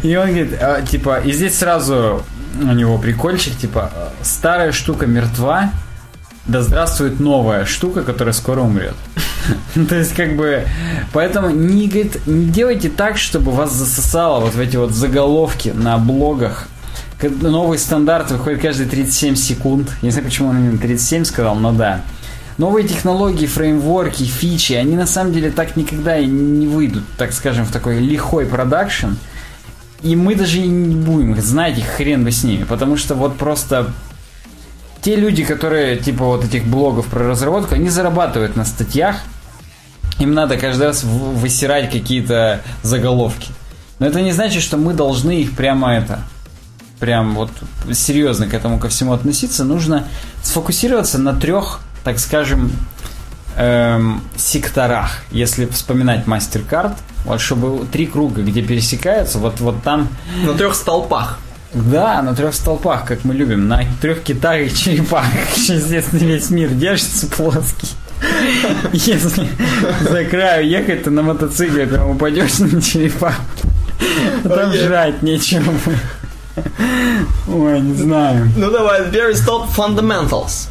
И 0.03 0.15
он 0.15 0.27
говорит, 0.27 0.57
а, 0.61 0.81
типа, 0.81 1.19
и 1.23 1.31
здесь 1.31 1.57
сразу 1.57 2.23
у 2.59 2.73
него 2.73 2.97
прикольчик, 2.97 3.57
типа, 3.57 3.91
старая 4.21 4.71
штука 4.71 5.05
мертва, 5.05 5.71
да 6.45 6.61
здравствует 6.61 7.19
новая 7.19 7.65
штука, 7.65 8.03
которая 8.03 8.33
скоро 8.33 8.61
умрет. 8.61 8.95
То 9.89 9.95
есть, 9.95 10.13
как 10.15 10.35
бы, 10.35 10.65
поэтому 11.13 11.49
не, 11.49 11.87
говорит, 11.87 12.25
не 12.25 12.45
делайте 12.45 12.89
так, 12.89 13.17
чтобы 13.17 13.51
вас 13.51 13.73
засосало 13.73 14.39
вот 14.39 14.55
в 14.55 14.59
эти 14.59 14.77
вот 14.77 14.91
заголовки 14.91 15.69
на 15.69 15.97
блогах. 15.97 16.67
Новый 17.21 17.79
стандарт 17.79 18.31
выходит 18.31 18.61
каждые 18.61 18.87
37 18.87 19.35
секунд. 19.35 19.89
Я 20.01 20.07
не 20.07 20.11
знаю, 20.11 20.25
почему 20.25 20.49
он 20.49 20.57
именно 20.57 20.77
37 20.77 21.25
сказал, 21.25 21.55
но 21.55 21.71
да. 21.71 22.01
Новые 22.57 22.87
технологии, 22.87 23.45
фреймворки, 23.45 24.23
фичи, 24.23 24.73
они 24.73 24.95
на 24.95 25.05
самом 25.05 25.33
деле 25.33 25.51
так 25.51 25.75
никогда 25.75 26.17
и 26.17 26.25
не 26.25 26.67
выйдут, 26.67 27.03
так 27.17 27.31
скажем, 27.33 27.65
в 27.65 27.71
такой 27.71 27.99
лихой 27.99 28.45
продакшн. 28.45 29.09
И 30.01 30.15
мы 30.15 30.35
даже 30.35 30.59
не 30.59 30.95
будем 30.95 31.39
знать, 31.41 31.77
их 31.77 31.85
хрен 31.85 32.23
бы 32.23 32.31
с 32.31 32.43
ними. 32.43 32.63
Потому 32.63 32.97
что 32.97 33.15
вот 33.15 33.37
просто 33.37 33.93
те 35.01 35.15
люди, 35.15 35.43
которые 35.43 35.97
типа 35.97 36.25
вот 36.25 36.43
этих 36.43 36.65
блогов 36.65 37.07
про 37.07 37.27
разработку, 37.27 37.75
они 37.75 37.89
зарабатывают 37.89 38.55
на 38.55 38.65
статьях. 38.65 39.17
Им 40.19 40.33
надо 40.33 40.57
каждый 40.57 40.87
раз 40.87 41.03
высирать 41.03 41.91
какие-то 41.91 42.61
заголовки. 42.83 43.51
Но 43.99 44.05
это 44.05 44.21
не 44.21 44.31
значит, 44.31 44.63
что 44.63 44.77
мы 44.77 44.93
должны 44.93 45.41
их 45.41 45.55
прямо 45.55 45.93
это 45.93 46.19
прям 46.99 47.35
вот 47.35 47.51
серьезно 47.93 48.47
к 48.47 48.53
этому 48.53 48.79
ко 48.79 48.89
всему 48.89 49.13
относиться. 49.13 49.63
Нужно 49.63 50.07
сфокусироваться 50.43 51.17
на 51.19 51.33
трех, 51.33 51.79
так 52.03 52.19
скажем, 52.19 52.71
эм, 53.57 54.21
секторах. 54.37 55.23
Если 55.31 55.65
вспоминать 55.65 56.25
MasterCard, 56.25 56.95
вот 57.25 57.41
чтобы 57.41 57.85
три 57.87 58.05
круга, 58.05 58.41
где 58.41 58.61
пересекаются, 58.61 59.37
вот, 59.39 59.59
вот 59.59 59.83
там 59.83 60.07
На 60.45 60.53
трех 60.53 60.75
столпах. 60.75 61.39
да, 61.73 62.21
на 62.21 62.33
трех 62.35 62.53
столпах, 62.53 63.05
как 63.05 63.25
мы 63.25 63.33
любим, 63.33 63.67
на 63.67 63.83
трех 64.01 64.21
китах 64.23 64.61
и 64.61 64.73
черепахах. 64.73 65.31
Естественно, 65.57 66.19
весь 66.19 66.49
мир 66.49 66.69
держится 66.69 67.27
плоский. 67.27 67.89
Если 68.93 69.47
за 70.09 70.25
краю 70.25 70.67
ехать, 70.67 71.03
то 71.03 71.11
на 71.11 71.21
мотоцикле 71.21 71.85
прям 71.85 72.09
упадешь 72.11 72.57
на 72.59 72.81
черепаху. 72.81 73.41
А 74.43 74.49
Там 74.49 74.73
жрать 74.73 75.21
нечего. 75.21 75.71
Ой, 77.47 77.79
не 77.81 77.93
знаю. 77.95 78.49
Ну 78.55 78.71
давай, 78.71 79.09
первый 79.11 79.35
столб 79.35 79.67
Fundamentals. 79.75 80.67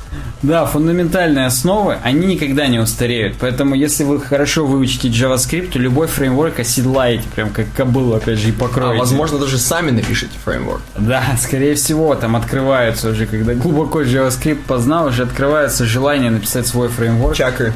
Да, 0.46 0.64
фундаментальные 0.64 1.46
основы, 1.46 1.98
они 2.04 2.24
никогда 2.28 2.68
не 2.68 2.78
устареют. 2.78 3.34
Поэтому, 3.40 3.74
если 3.74 4.04
вы 4.04 4.20
хорошо 4.20 4.64
выучите 4.64 5.08
JavaScript, 5.08 5.72
то 5.72 5.80
любой 5.80 6.06
фреймворк 6.06 6.60
оседлаете, 6.60 7.24
прям 7.34 7.50
как 7.50 7.66
кобылу, 7.76 8.14
опять 8.14 8.38
же, 8.38 8.50
и 8.50 8.52
А, 8.52 8.54
покроете. 8.54 9.00
возможно, 9.00 9.38
даже 9.40 9.58
сами 9.58 9.90
напишите 9.90 10.32
фреймворк. 10.44 10.82
Да, 10.96 11.24
скорее 11.42 11.74
всего, 11.74 12.14
там 12.14 12.36
открываются 12.36 13.10
уже, 13.10 13.26
когда 13.26 13.54
глубоко 13.54 14.02
JavaScript 14.02 14.60
познал, 14.68 15.06
уже 15.08 15.24
открывается 15.24 15.84
желание 15.84 16.30
написать 16.30 16.68
свой 16.68 16.88
фреймворк. 16.90 17.34
Чакры. 17.34 17.72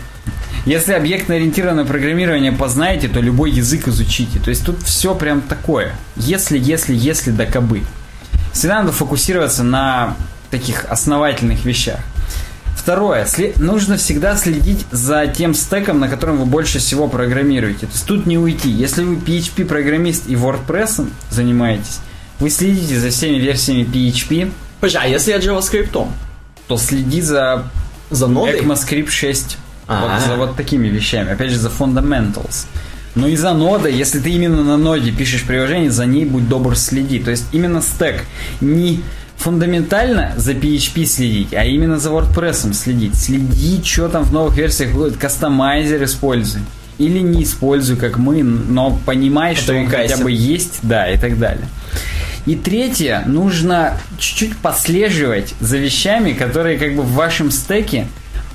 Если 0.64 0.92
объектно-ориентированное 0.92 1.84
программирование 1.84 2.52
познаете, 2.52 3.08
то 3.08 3.18
любой 3.18 3.50
язык 3.50 3.88
изучите. 3.88 4.38
То 4.38 4.50
есть 4.50 4.64
тут 4.64 4.80
все 4.82 5.16
прям 5.16 5.40
такое. 5.40 5.92
Если, 6.14 6.56
если, 6.56 6.94
если, 6.94 7.32
да 7.32 7.46
кабы. 7.46 7.82
Всегда 8.52 8.78
надо 8.78 8.92
фокусироваться 8.92 9.64
на 9.64 10.14
таких 10.52 10.84
основательных 10.84 11.64
вещах. 11.64 11.98
Второе. 12.82 13.24
сле- 13.26 13.52
нужно 13.60 13.96
всегда 13.98 14.36
следить 14.36 14.86
за 14.90 15.26
тем 15.26 15.52
стеком, 15.54 16.00
на 16.00 16.08
котором 16.08 16.38
вы 16.38 16.46
больше 16.46 16.78
всего 16.78 17.08
программируете. 17.08 17.86
То 17.86 17.92
есть 17.92 18.06
тут 18.06 18.26
не 18.26 18.38
уйти. 18.38 18.70
Если 18.70 19.02
вы 19.04 19.16
PHP-программист 19.16 20.24
и 20.28 20.34
WordPress 20.34 21.06
занимаетесь, 21.30 21.98
вы 22.38 22.48
следите 22.50 22.98
за 22.98 23.10
всеми 23.10 23.36
версиями 23.36 23.82
PHP, 23.84 24.50
Подожди, 24.80 24.98
а 25.02 25.06
если 25.06 25.32
я 25.32 25.38
JavaScript? 25.38 26.06
то 26.68 26.76
следи 26.78 27.20
за 27.20 27.64
За 28.10 28.26
нодой? 28.28 28.60
ECMAScript 28.60 29.10
6. 29.10 29.58
А. 29.86 30.00
Вот 30.18 30.26
за 30.26 30.36
вот 30.36 30.56
такими 30.56 30.88
вещами. 30.88 31.32
Опять 31.32 31.50
же, 31.50 31.58
за 31.58 31.68
fundamentals. 31.68 32.64
Ну 33.16 33.26
и 33.26 33.36
за 33.36 33.52
нодой, 33.52 33.92
если 33.92 34.20
ты 34.20 34.30
именно 34.30 34.62
на 34.64 34.76
ноде 34.76 35.10
пишешь 35.10 35.42
приложение, 35.44 35.90
за 35.90 36.06
ней 36.06 36.24
будь 36.24 36.48
добр 36.48 36.76
следи. 36.78 37.18
То 37.18 37.30
есть 37.32 37.44
именно 37.52 37.82
стек. 37.82 38.22
Не 38.60 39.02
фундаментально 39.40 40.34
за 40.36 40.52
PHP 40.52 41.06
следить, 41.06 41.54
а 41.54 41.64
именно 41.64 41.98
за 41.98 42.10
WordPress 42.10 42.74
следить. 42.74 43.16
Следи, 43.16 43.82
что 43.82 44.08
там 44.08 44.24
в 44.24 44.32
новых 44.32 44.56
версиях 44.56 44.92
будет. 44.92 45.16
Кастомайзер 45.16 46.04
используй. 46.04 46.60
Или 46.98 47.20
не 47.20 47.44
используй, 47.44 47.96
как 47.96 48.18
мы, 48.18 48.42
но 48.42 48.98
понимай, 49.06 49.54
что 49.54 49.74
он 49.74 49.88
хотя 49.88 50.18
бы 50.18 50.30
есть, 50.30 50.80
да, 50.82 51.10
и 51.10 51.16
так 51.16 51.38
далее. 51.38 51.66
И 52.44 52.54
третье, 52.54 53.22
нужно 53.26 53.96
чуть-чуть 54.18 54.58
послеживать 54.58 55.54
за 55.60 55.78
вещами, 55.78 56.32
которые 56.32 56.78
как 56.78 56.94
бы 56.94 57.02
в 57.02 57.12
вашем 57.12 57.50
стеке 57.50 58.06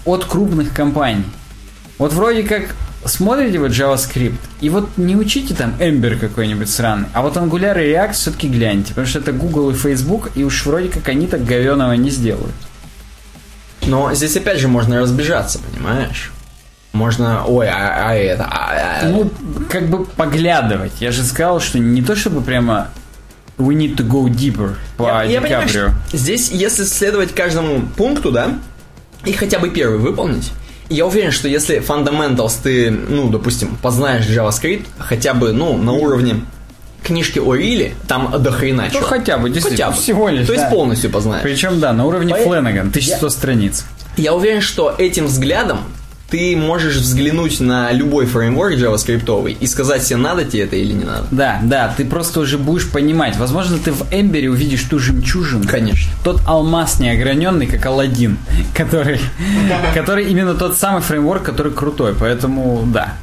от 0.05 0.25
крупных 0.25 0.71
компаний. 0.73 1.25
Вот 1.97 2.13
вроде 2.13 2.43
как 2.43 2.75
смотрите 3.05 3.59
вот 3.59 3.71
JavaScript, 3.71 4.37
и 4.61 4.69
вот 4.69 4.89
не 4.97 5.15
учите 5.15 5.53
там 5.53 5.73
Ember 5.79 6.17
какой-нибудь 6.17 6.69
сраный, 6.69 7.07
а 7.13 7.21
вот 7.21 7.37
Angular 7.37 7.81
и 7.83 7.93
React 7.93 8.13
все-таки 8.13 8.47
гляньте, 8.47 8.89
потому 8.89 9.07
что 9.07 9.19
это 9.19 9.31
Google 9.31 9.71
и 9.71 9.73
Facebook, 9.73 10.31
и 10.35 10.43
уж 10.43 10.65
вроде 10.65 10.89
как 10.89 11.07
они 11.09 11.27
так 11.27 11.45
говеного 11.45 11.93
не 11.93 12.09
сделают. 12.09 12.55
Но 13.87 14.13
здесь 14.13 14.35
опять 14.35 14.59
же 14.59 14.67
можно 14.67 14.99
разбежаться, 14.99 15.59
понимаешь? 15.59 16.31
Можно, 16.93 17.45
ой, 17.45 17.67
а, 17.67 18.09
а 18.09 18.15
это, 18.15 18.45
а, 18.45 19.01
а, 19.01 19.05
Ну, 19.09 19.29
как 19.69 19.87
бы 19.89 20.05
поглядывать. 20.05 20.93
Я 21.01 21.11
же 21.11 21.23
сказал, 21.23 21.59
что 21.59 21.77
не 21.77 22.01
то 22.01 22.15
чтобы 22.15 22.41
прямо 22.41 22.89
we 23.57 23.75
need 23.75 23.95
to 23.95 24.07
go 24.07 24.27
deeper 24.29 24.75
по 24.97 25.03
я, 25.03 25.23
я 25.23 25.39
Ди 25.39 25.45
понимаю, 25.45 25.67
Каприо. 25.67 25.89
что 25.89 26.17
здесь, 26.17 26.51
если 26.51 26.83
следовать 26.83 27.35
каждому 27.35 27.81
пункту, 27.97 28.31
да, 28.31 28.57
и 29.25 29.33
хотя 29.33 29.59
бы 29.59 29.69
первый 29.69 29.99
выполнить, 29.99 30.51
я 30.89 31.05
уверен, 31.05 31.31
что 31.31 31.47
если 31.47 31.77
fundamentals 31.79 32.53
ты, 32.61 32.91
ну, 32.91 33.29
допустим, 33.29 33.75
познаешь 33.81 34.25
JavaScript, 34.27 34.85
хотя 34.99 35.33
бы, 35.33 35.51
ну, 35.53 35.77
на 35.77 35.93
уровне 35.93 36.41
книжки 37.03 37.39
о 37.39 37.53
Риле, 37.55 37.93
там 38.07 38.33
до 38.41 38.51
хрена 38.51 38.89
Ну, 38.93 39.01
хотя 39.01 39.37
бы, 39.37 39.49
действительно, 39.49 39.85
Хотя 39.87 39.95
бы. 39.97 40.01
всего 40.01 40.29
лишь. 40.29 40.47
То 40.47 40.53
есть 40.53 40.65
да. 40.65 40.71
полностью 40.71 41.09
познаешь. 41.11 41.43
Причем, 41.43 41.79
да, 41.79 41.93
на 41.93 42.05
уровне 42.05 42.33
По- 42.33 42.41
Фленаган, 42.41 42.87
1100 42.89 43.29
страниц. 43.29 43.85
Я 44.17 44.33
уверен, 44.33 44.61
что 44.61 44.93
этим 44.97 45.25
взглядом 45.27 45.79
ты 46.35 46.57
можешь 46.57 46.97
взглянуть 46.97 47.61
на 47.61 47.93
любой 47.93 48.25
фреймворк 48.25 48.73
JavaScript 48.73 49.57
и 49.57 49.67
сказать 49.67 50.03
себе, 50.03 50.17
надо 50.17 50.43
тебе 50.43 50.63
это 50.63 50.75
или 50.75 50.91
не 50.91 51.05
надо. 51.05 51.25
Да, 51.31 51.61
да, 51.63 51.93
ты 51.95 52.03
просто 52.03 52.41
уже 52.41 52.57
будешь 52.57 52.89
понимать. 52.89 53.37
Возможно, 53.37 53.77
ты 53.77 53.93
в 53.93 54.05
Эмбере 54.11 54.49
увидишь 54.49 54.81
ту 54.81 54.99
жемчужину. 54.99 55.63
Конечно. 55.65 56.11
Тот 56.25 56.41
алмаз 56.45 56.99
неограненный, 56.99 57.67
как 57.67 57.85
Алладин, 57.85 58.37
который, 58.75 59.21
который 59.93 60.25
именно 60.25 60.55
тот 60.55 60.77
самый 60.77 61.01
фреймворк, 61.01 61.43
который 61.43 61.71
крутой. 61.71 62.13
Поэтому, 62.19 62.83
да. 62.85 63.13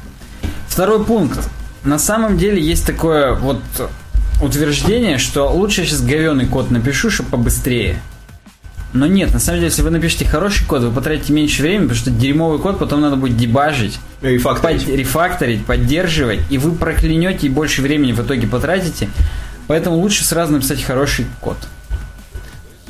Второй 0.67 1.05
пункт. 1.05 1.37
На 1.83 1.99
самом 1.99 2.39
деле 2.39 2.59
есть 2.59 2.87
такое 2.87 3.35
вот 3.35 3.61
утверждение, 4.41 5.19
что 5.19 5.53
лучше 5.53 5.81
я 5.81 5.87
сейчас 5.87 6.01
говеный 6.01 6.47
код 6.47 6.71
напишу, 6.71 7.11
чтобы 7.11 7.29
побыстрее. 7.29 7.99
Но 8.93 9.07
нет, 9.07 9.33
на 9.33 9.39
самом 9.39 9.57
деле, 9.57 9.69
если 9.69 9.81
вы 9.81 9.89
напишете 9.89 10.25
хороший 10.25 10.65
код, 10.67 10.83
вы 10.83 10.91
потратите 10.91 11.33
меньше 11.33 11.63
времени, 11.63 11.81
потому 11.87 11.99
что 11.99 12.11
дерьмовый 12.11 12.59
код 12.59 12.77
потом 12.77 13.01
надо 13.01 13.15
будет 13.15 13.35
дебажить, 13.37 13.97
Рефакторить. 14.21 14.85
под- 14.85 14.95
рефакторить, 14.95 15.65
поддерживать, 15.65 16.39
и 16.51 16.59
вы 16.59 16.73
проклянете 16.73 17.47
и 17.47 17.49
больше 17.49 17.81
времени 17.81 18.11
в 18.11 18.19
итоге 18.19 18.45
потратите. 18.45 19.09
Поэтому 19.67 19.95
лучше 19.97 20.23
сразу 20.23 20.53
написать 20.53 20.83
хороший 20.83 21.25
код. 21.41 21.57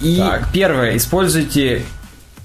И 0.02 0.18
Так. 0.18 0.50
первое, 0.52 0.98
используйте 0.98 1.84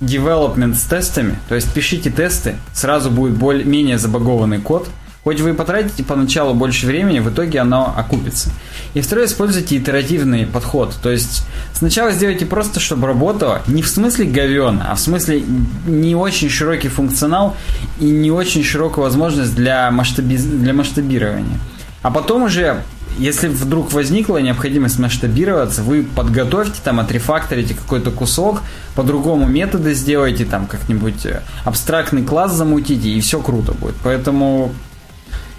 development 0.00 0.74
с 0.76 0.82
тестами, 0.84 1.36
то 1.48 1.56
есть 1.56 1.72
пишите 1.72 2.10
тесты, 2.10 2.54
сразу 2.72 3.10
будет 3.10 3.32
более-менее 3.32 3.98
забагованный 3.98 4.60
код. 4.60 4.88
Хоть 5.24 5.40
вы 5.40 5.50
и 5.50 5.52
потратите 5.52 6.04
поначалу 6.04 6.54
больше 6.54 6.86
времени, 6.86 7.18
в 7.18 7.30
итоге 7.30 7.60
оно 7.60 7.92
окупится. 7.96 8.50
И 8.94 9.00
второе, 9.00 9.26
используйте 9.26 9.76
итеративный 9.76 10.46
подход. 10.46 10.94
То 11.02 11.10
есть 11.10 11.44
сначала 11.74 12.12
сделайте 12.12 12.46
просто, 12.46 12.80
чтобы 12.80 13.06
работало, 13.06 13.62
не 13.66 13.82
в 13.82 13.88
смысле 13.88 14.26
говен, 14.26 14.80
а 14.86 14.94
в 14.94 15.00
смысле 15.00 15.42
не 15.86 16.14
очень 16.14 16.48
широкий 16.48 16.88
функционал 16.88 17.56
и 18.00 18.04
не 18.04 18.30
очень 18.30 18.64
широкая 18.64 19.04
возможность 19.04 19.54
для, 19.54 19.90
масштаби- 19.90 20.38
для 20.38 20.72
масштабирования. 20.72 21.58
А 22.02 22.10
потом 22.10 22.44
уже 22.44 22.82
если 23.18 23.48
вдруг 23.48 23.92
возникла 23.92 24.38
необходимость 24.38 24.98
масштабироваться, 24.98 25.82
вы 25.82 26.04
подготовьте 26.04 26.80
там, 26.82 27.00
отрефакторите 27.00 27.74
какой-то 27.74 28.10
кусок, 28.10 28.62
по-другому 28.94 29.46
методы 29.46 29.94
сделайте, 29.94 30.44
там 30.44 30.66
как-нибудь 30.66 31.26
э, 31.26 31.42
абстрактный 31.64 32.22
класс 32.22 32.52
замутите, 32.52 33.08
и 33.08 33.20
все 33.20 33.40
круто 33.40 33.72
будет. 33.72 33.96
Поэтому 34.04 34.72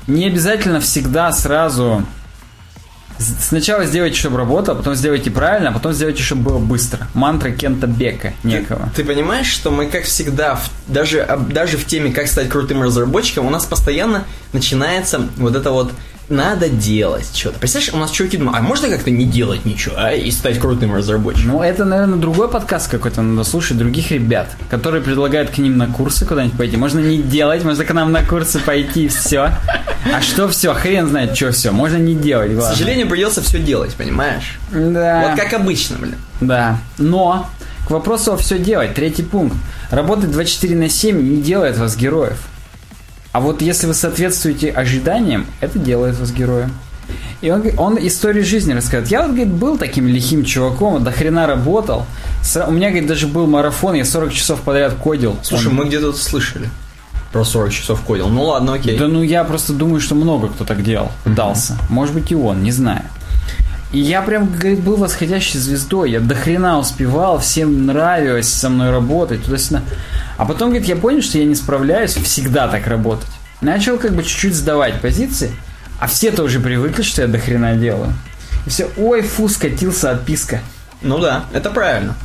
не 0.10 0.26
обязательно 0.28 0.80
всегда 0.80 1.32
сразу 1.32 2.04
Сначала 3.42 3.84
сделайте, 3.84 4.18
чтобы 4.18 4.38
работало, 4.38 4.76
потом 4.76 4.96
сделайте 4.96 5.30
правильно, 5.30 5.70
а 5.70 5.74
потом 5.74 5.92
сделайте, 5.92 6.24
чтобы 6.24 6.44
было 6.52 6.58
быстро. 6.58 7.06
Мантра 7.14 7.52
Кента 7.52 7.86
Бека 7.86 8.32
некого. 8.46 8.90
Ты 8.96 9.04
понимаешь, 9.04 9.48
что 9.48 9.72
мы, 9.72 9.88
как 9.88 10.06
всегда, 10.06 10.56
в- 10.56 10.70
даже, 10.88 11.28
даже 11.52 11.78
в 11.78 11.86
теме 11.86 12.14
«Как 12.14 12.28
стать 12.28 12.48
крутым 12.48 12.82
разработчиком» 12.82 13.46
у 13.46 13.50
нас 13.50 13.66
постоянно 13.66 14.24
начинается 14.54 15.28
вот 15.36 15.54
это 15.58 15.72
вот 15.72 15.92
«надо 16.30 16.70
делать 16.70 17.30
что-то». 17.34 17.60
Представляешь, 17.60 17.94
у 17.94 17.98
нас 17.98 18.12
чуваки 18.12 18.38
думают, 18.38 18.58
а 18.60 18.62
можно 18.62 18.90
как-то 18.90 19.12
не 19.12 19.26
делать 19.26 19.66
ничего, 19.66 19.96
а, 19.98 20.12
и 20.14 20.30
стать 20.32 20.60
крутым 20.60 20.96
разработчиком? 20.96 21.52
Ну, 21.54 21.64
это, 21.64 21.86
наверное, 21.86 22.18
другой 22.18 22.50
подкаст 22.50 22.90
какой-то 22.90 23.22
надо 23.22 23.48
слушать 23.48 23.78
других 23.78 24.12
ребят, 24.12 24.48
которые 24.70 25.02
предлагают 25.02 25.50
к 25.50 25.58
ним 25.58 25.78
на 25.78 25.88
курсы 25.88 26.26
куда-нибудь 26.26 26.58
пойти. 26.58 26.78
Можно 26.78 27.00
не 27.00 27.18
делать, 27.18 27.64
можно 27.64 27.84
к 27.86 27.94
нам 27.94 28.12
на 28.12 28.24
курсы 28.24 28.60
пойти, 28.60 29.08
все. 29.08 29.52
А 30.14 30.22
что 30.22 30.48
все? 30.48 30.74
Хрен 30.74 31.08
знает, 31.08 31.36
что 31.36 31.52
все. 31.52 31.72
Можно 31.72 31.98
не 31.98 32.16
делать, 32.16 32.52
К 32.52 32.56
главное. 32.56 32.74
сожалению, 32.76 33.08
придется 33.10 33.42
все 33.42 33.60
делать, 33.60 33.94
понимаешь? 33.96 34.60
Да. 34.72 35.28
Вот 35.30 35.40
как 35.40 35.54
обычно, 35.54 35.98
блин. 35.98 36.16
Да. 36.42 36.78
Но 36.98 37.50
к 37.88 37.92
вопросу 37.92 38.34
о 38.34 38.38
все 38.38 38.58
делать. 38.60 38.94
Третий 38.94 39.24
пункт. 39.24 39.56
Работать 39.92 40.32
24 40.32 40.76
на 40.76 40.90
7 40.90 41.22
не 41.22 41.42
делает 41.42 41.78
вас 41.78 41.98
героев. 41.98 42.38
А 43.32 43.40
вот 43.40 43.62
если 43.62 43.88
вы 43.88 43.94
соответствуете 43.94 44.72
ожиданиям, 44.72 45.46
это 45.62 45.78
делает 45.80 46.18
вас 46.20 46.32
героем. 46.32 46.72
И 47.42 47.50
он, 47.52 47.64
он 47.78 47.98
историю 48.00 48.44
жизни 48.46 48.74
рассказывает. 48.74 49.10
Я 49.12 49.22
вот, 49.22 49.30
говорит, 49.32 49.48
был 49.54 49.78
таким 49.78 50.08
лихим 50.08 50.44
чуваком, 50.44 51.04
до 51.04 51.12
хрена 51.12 51.48
работал. 51.48 52.06
У 52.68 52.72
меня, 52.72 52.90
говорит, 52.90 53.08
даже 53.08 53.28
был 53.28 53.48
марафон, 53.48 53.96
я 53.96 54.06
40 54.06 54.34
часов 54.34 54.62
подряд 54.62 54.94
кодил. 54.96 55.38
Слушай, 55.42 55.68
Он- 55.70 55.76
мы 55.76 55.86
где-то 55.86 56.12
слышали 56.14 56.70
про 57.32 57.44
40 57.44 57.72
часов 57.72 58.02
кодил. 58.02 58.28
Ну 58.28 58.44
ладно, 58.46 58.74
окей. 58.74 58.98
Да 58.98 59.08
ну 59.08 59.22
я 59.22 59.44
просто 59.44 59.74
думаю, 59.74 60.02
что 60.02 60.16
много 60.16 60.50
кто 60.50 60.66
так 60.66 60.84
делал, 60.84 61.12
пытался. 61.24 61.78
Может 61.90 62.14
быть 62.16 62.32
и 62.32 62.36
он, 62.36 62.64
не 62.64 62.72
знаю. 62.72 63.04
И 63.92 64.00
я 64.00 64.22
прям, 64.22 64.52
говорит, 64.52 64.82
был 64.82 64.98
восходящей 64.98 65.60
звездой. 65.60 66.12
Я 66.12 66.20
до 66.20 66.36
хрена 66.36 66.78
успевал, 66.78 67.40
всем 67.40 67.88
нравилось 67.88 68.48
со 68.48 68.70
мной 68.70 68.92
работать, 68.92 69.44
туда-сюда. 69.44 69.82
А 70.38 70.46
потом, 70.46 70.70
говорит, 70.70 70.88
я 70.88 70.96
понял, 70.96 71.22
что 71.22 71.40
я 71.40 71.46
не 71.46 71.56
справляюсь 71.56 72.14
всегда 72.14 72.68
так 72.68 72.86
работать. 72.88 73.30
Начал 73.62 73.98
как 73.98 74.14
бы 74.14 74.24
чуть-чуть 74.24 74.56
сдавать 74.56 75.02
позиции, 75.02 75.52
а 76.00 76.08
все-то 76.08 76.44
уже 76.44 76.60
привыкли, 76.60 77.02
что 77.02 77.24
я 77.24 77.28
до 77.28 77.40
хрена 77.40 77.76
делаю. 77.76 78.14
И 78.66 78.70
все, 78.70 78.90
ой, 78.98 79.22
фу, 79.22 79.50
скатился 79.50 80.12
отписка. 80.12 80.62
Ну 81.02 81.18
да, 81.18 81.46
это 81.52 81.72
правильно. 81.72 82.16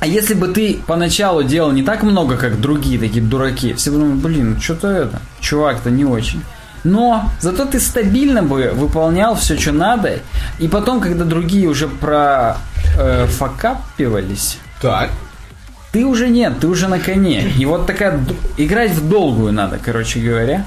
А 0.00 0.06
если 0.06 0.34
бы 0.34 0.48
ты 0.48 0.80
поначалу 0.86 1.42
делал 1.42 1.72
не 1.72 1.82
так 1.82 2.02
много, 2.02 2.36
как 2.36 2.60
другие 2.60 2.98
такие 2.98 3.24
дураки, 3.24 3.74
все 3.74 3.90
бы 3.90 3.98
думали, 3.98 4.18
блин, 4.18 4.60
что-то 4.60 4.88
это, 4.88 5.20
чувак-то 5.40 5.90
не 5.90 6.04
очень. 6.04 6.42
Но 6.84 7.30
зато 7.40 7.64
ты 7.64 7.80
стабильно 7.80 8.42
бы 8.42 8.70
выполнял 8.74 9.34
все, 9.34 9.58
что 9.58 9.72
надо, 9.72 10.20
и 10.58 10.68
потом, 10.68 11.00
когда 11.00 11.24
другие 11.24 11.68
уже 11.68 11.88
про 11.88 12.56
э, 12.98 13.26
Так. 14.80 15.10
ты 15.92 16.04
уже 16.04 16.28
нет, 16.28 16.60
ты 16.60 16.68
уже 16.68 16.88
на 16.88 16.98
коне. 17.00 17.48
И 17.58 17.64
вот 17.64 17.86
такая 17.86 18.20
играть 18.56 18.92
в 18.92 19.08
долгую 19.08 19.52
надо, 19.52 19.78
короче 19.84 20.20
говоря, 20.20 20.64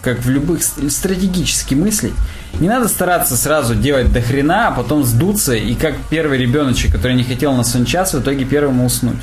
как 0.00 0.20
в 0.20 0.28
любых 0.30 0.62
ст- 0.62 0.90
стратегически 0.90 1.74
мыслить. 1.74 2.14
Не 2.60 2.68
надо 2.68 2.88
стараться 2.88 3.36
сразу 3.36 3.74
делать 3.74 4.12
до 4.12 4.20
хрена, 4.20 4.68
а 4.68 4.70
потом 4.72 5.04
сдуться, 5.04 5.54
и 5.54 5.74
как 5.74 5.94
первый 6.10 6.38
ребеночек, 6.38 6.92
который 6.92 7.14
не 7.16 7.24
хотел 7.24 7.54
на 7.54 7.64
сон 7.64 7.84
час, 7.84 8.14
в 8.14 8.20
итоге 8.20 8.44
первым 8.44 8.84
уснуть. 8.84 9.22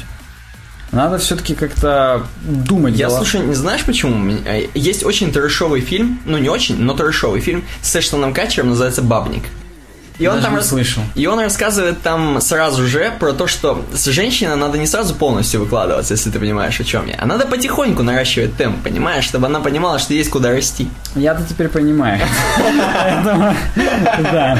Надо 0.91 1.17
все-таки 1.19 1.53
как-то 1.55 2.23
думать. 2.41 2.95
Я, 2.95 3.07
голов- 3.07 3.17
слушай, 3.19 3.41
не 3.41 3.53
знаешь 3.53 3.83
почему? 3.85 4.33
Э, 4.45 4.67
Есть 4.73 5.03
очень 5.03 5.31
трэшовый 5.31 5.81
фильм, 5.81 6.19
ну 6.25 6.37
не 6.39 6.49
очень, 6.49 6.79
но 6.81 6.93
трэшовый 6.93 7.41
фильм 7.41 7.63
с 7.81 7.95
Эштоном 7.95 8.33
Катчером, 8.33 8.69
называется 8.69 9.01
«Бабник». 9.01 9.43
И 10.17 10.27
он 10.27 10.41
там 10.41 10.55
рас- 10.57 10.67
слышал. 10.67 11.01
И 11.15 11.27
он 11.27 11.39
рассказывает 11.39 12.01
там 12.01 12.41
сразу 12.41 12.85
же 12.85 13.13
про 13.21 13.31
то, 13.31 13.47
что 13.47 13.85
с 13.93 14.03
женщиной 14.07 14.57
надо 14.57 14.77
не 14.77 14.85
сразу 14.85 15.15
полностью 15.15 15.61
выкладываться, 15.61 16.13
если 16.13 16.29
ты 16.29 16.39
понимаешь, 16.39 16.77
о 16.79 16.83
чем 16.83 17.07
я. 17.07 17.15
А 17.19 17.25
надо 17.25 17.45
потихоньку 17.45 18.03
наращивать 18.03 18.57
темп, 18.57 18.83
понимаешь, 18.83 19.23
чтобы 19.23 19.45
она 19.47 19.61
понимала, 19.61 19.97
что 19.97 20.13
есть 20.13 20.29
куда 20.29 20.49
расти. 20.51 20.89
Я-то 21.15 21.43
теперь 21.47 21.69
понимаю. 21.69 22.19
Да. 24.23 24.59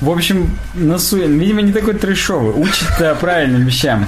В 0.00 0.10
общем, 0.10 0.56
носу, 0.74 1.18
видимо, 1.18 1.60
не 1.62 1.72
такой 1.72 1.94
трешовый. 1.94 2.54
Учит 2.54 2.88
правильным 3.20 3.64
вещам. 3.66 4.06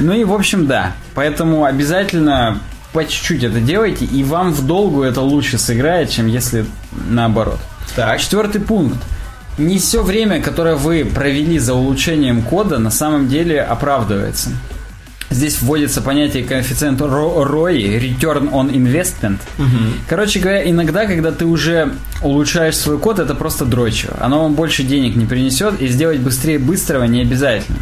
Ну 0.00 0.12
и, 0.12 0.24
в 0.24 0.32
общем, 0.32 0.66
да. 0.66 0.92
Поэтому 1.14 1.64
обязательно 1.64 2.60
по 2.92 3.04
чуть-чуть 3.04 3.44
это 3.44 3.60
делайте, 3.60 4.04
и 4.04 4.24
вам 4.24 4.52
в 4.52 4.66
долгу 4.66 5.02
это 5.02 5.20
лучше 5.20 5.58
сыграет, 5.58 6.10
чем 6.10 6.26
если 6.26 6.64
наоборот. 7.10 7.58
Так. 7.94 8.20
Четвертый 8.20 8.60
пункт. 8.60 8.98
Не 9.58 9.78
все 9.78 10.02
время, 10.02 10.40
которое 10.40 10.76
вы 10.76 11.04
провели 11.04 11.58
за 11.58 11.74
улучшением 11.74 12.42
кода, 12.42 12.78
на 12.78 12.90
самом 12.90 13.28
деле 13.28 13.60
оправдывается. 13.60 14.50
Здесь 15.30 15.60
вводится 15.60 16.00
понятие 16.00 16.44
коэффициент 16.44 17.00
ROI, 17.00 18.00
Return 18.00 18.50
on 18.50 18.72
Investment. 18.72 19.38
Короче 20.08 20.40
говоря, 20.40 20.68
иногда, 20.70 21.06
когда 21.06 21.32
ты 21.32 21.44
уже 21.44 21.92
улучшаешь 22.22 22.76
свой 22.76 22.98
код, 22.98 23.18
это 23.18 23.34
просто 23.34 23.66
дрочево. 23.66 24.16
Оно 24.20 24.42
вам 24.44 24.54
больше 24.54 24.84
денег 24.84 25.16
не 25.16 25.26
принесет, 25.26 25.82
и 25.82 25.88
сделать 25.88 26.20
быстрее 26.20 26.58
быстрого 26.58 27.04
не 27.04 27.20
обязательно. 27.20 27.78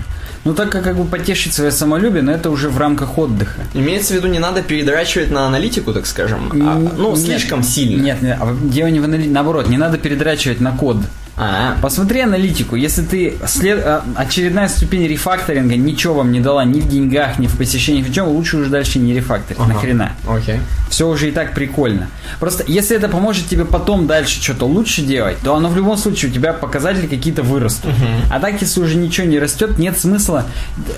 Ну, 0.47 0.55
так 0.55 0.70
как, 0.70 0.85
как 0.85 0.97
бы 0.97 1.05
потешить 1.05 1.55
свое 1.55 1.73
самолюбие, 1.73 2.23
но 2.23 2.31
это 2.31 2.51
уже 2.51 2.68
в 2.68 2.78
рамках 2.78 3.18
отдыха. 3.18 3.62
Имеется 3.74 4.14
в 4.14 4.16
виду, 4.16 4.28
не 4.28 4.39
надо 4.39 4.62
передрачивать 4.62 5.32
на 5.32 5.47
аналитику, 5.47 5.93
так 5.93 6.06
скажем. 6.06 6.52
А, 6.64 6.78
ну, 6.97 7.10
Нет, 7.10 7.18
слишком 7.18 7.64
сильно. 7.64 8.01
Нет, 8.01 8.23
нет, 8.23 8.39
а 8.40 8.56
дело 8.62 8.86
не 8.86 9.01
в 9.01 9.05
аналитике. 9.05 9.32
Наоборот, 9.32 9.68
не 9.68 9.77
надо 9.77 9.98
передрачивать 9.98 10.60
на 10.60 10.70
код. 10.70 10.98
А, 11.39 11.77
Посмотри 11.83 12.21
аналитику. 12.21 12.77
Если 12.77 13.03
ты 13.03 13.35
след... 13.47 13.85
а, 13.85 14.05
очередная 14.15 14.69
ступень 14.69 15.07
рефакторинга 15.07 15.77
ничего 15.77 16.15
вам 16.15 16.33
не 16.33 16.41
дала 16.41 16.65
ни 16.65 16.81
в 16.81 16.89
деньгах, 16.89 17.39
ни 17.39 17.47
в 17.47 17.57
посещении, 17.57 18.01
ни 18.01 18.05
в 18.05 18.13
чем, 18.13 18.29
лучше 18.29 18.57
уже 18.57 18.71
дальше 18.71 18.99
не 18.99 19.13
рефакторить. 19.13 19.61
Ага. 19.61 19.75
Нахрена? 19.75 20.13
окей. 20.27 20.61
Все 20.89 21.07
уже 21.09 21.29
и 21.29 21.33
так 21.33 21.53
прикольно. 21.53 22.09
Просто 22.41 22.65
если 22.67 22.97
это 22.97 23.09
поможет 23.09 23.49
тебе 23.49 23.65
потом 23.65 24.07
дальше 24.07 24.41
что-то 24.43 24.67
лучше 24.67 25.03
делать, 25.03 25.37
то 25.43 25.55
оно 25.55 25.69
в 25.69 25.77
любом 25.77 25.99
случае 25.99 26.31
у 26.31 26.35
тебя 26.35 26.53
показатели 26.53 27.07
какие-то 27.07 27.43
вырастут. 27.43 27.93
А 28.31 28.41
так, 28.41 28.61
если 28.61 28.81
уже 28.81 28.97
ничего 28.97 29.27
не 29.27 29.39
растет, 29.39 29.79
нет 29.79 29.99
смысла 29.99 30.47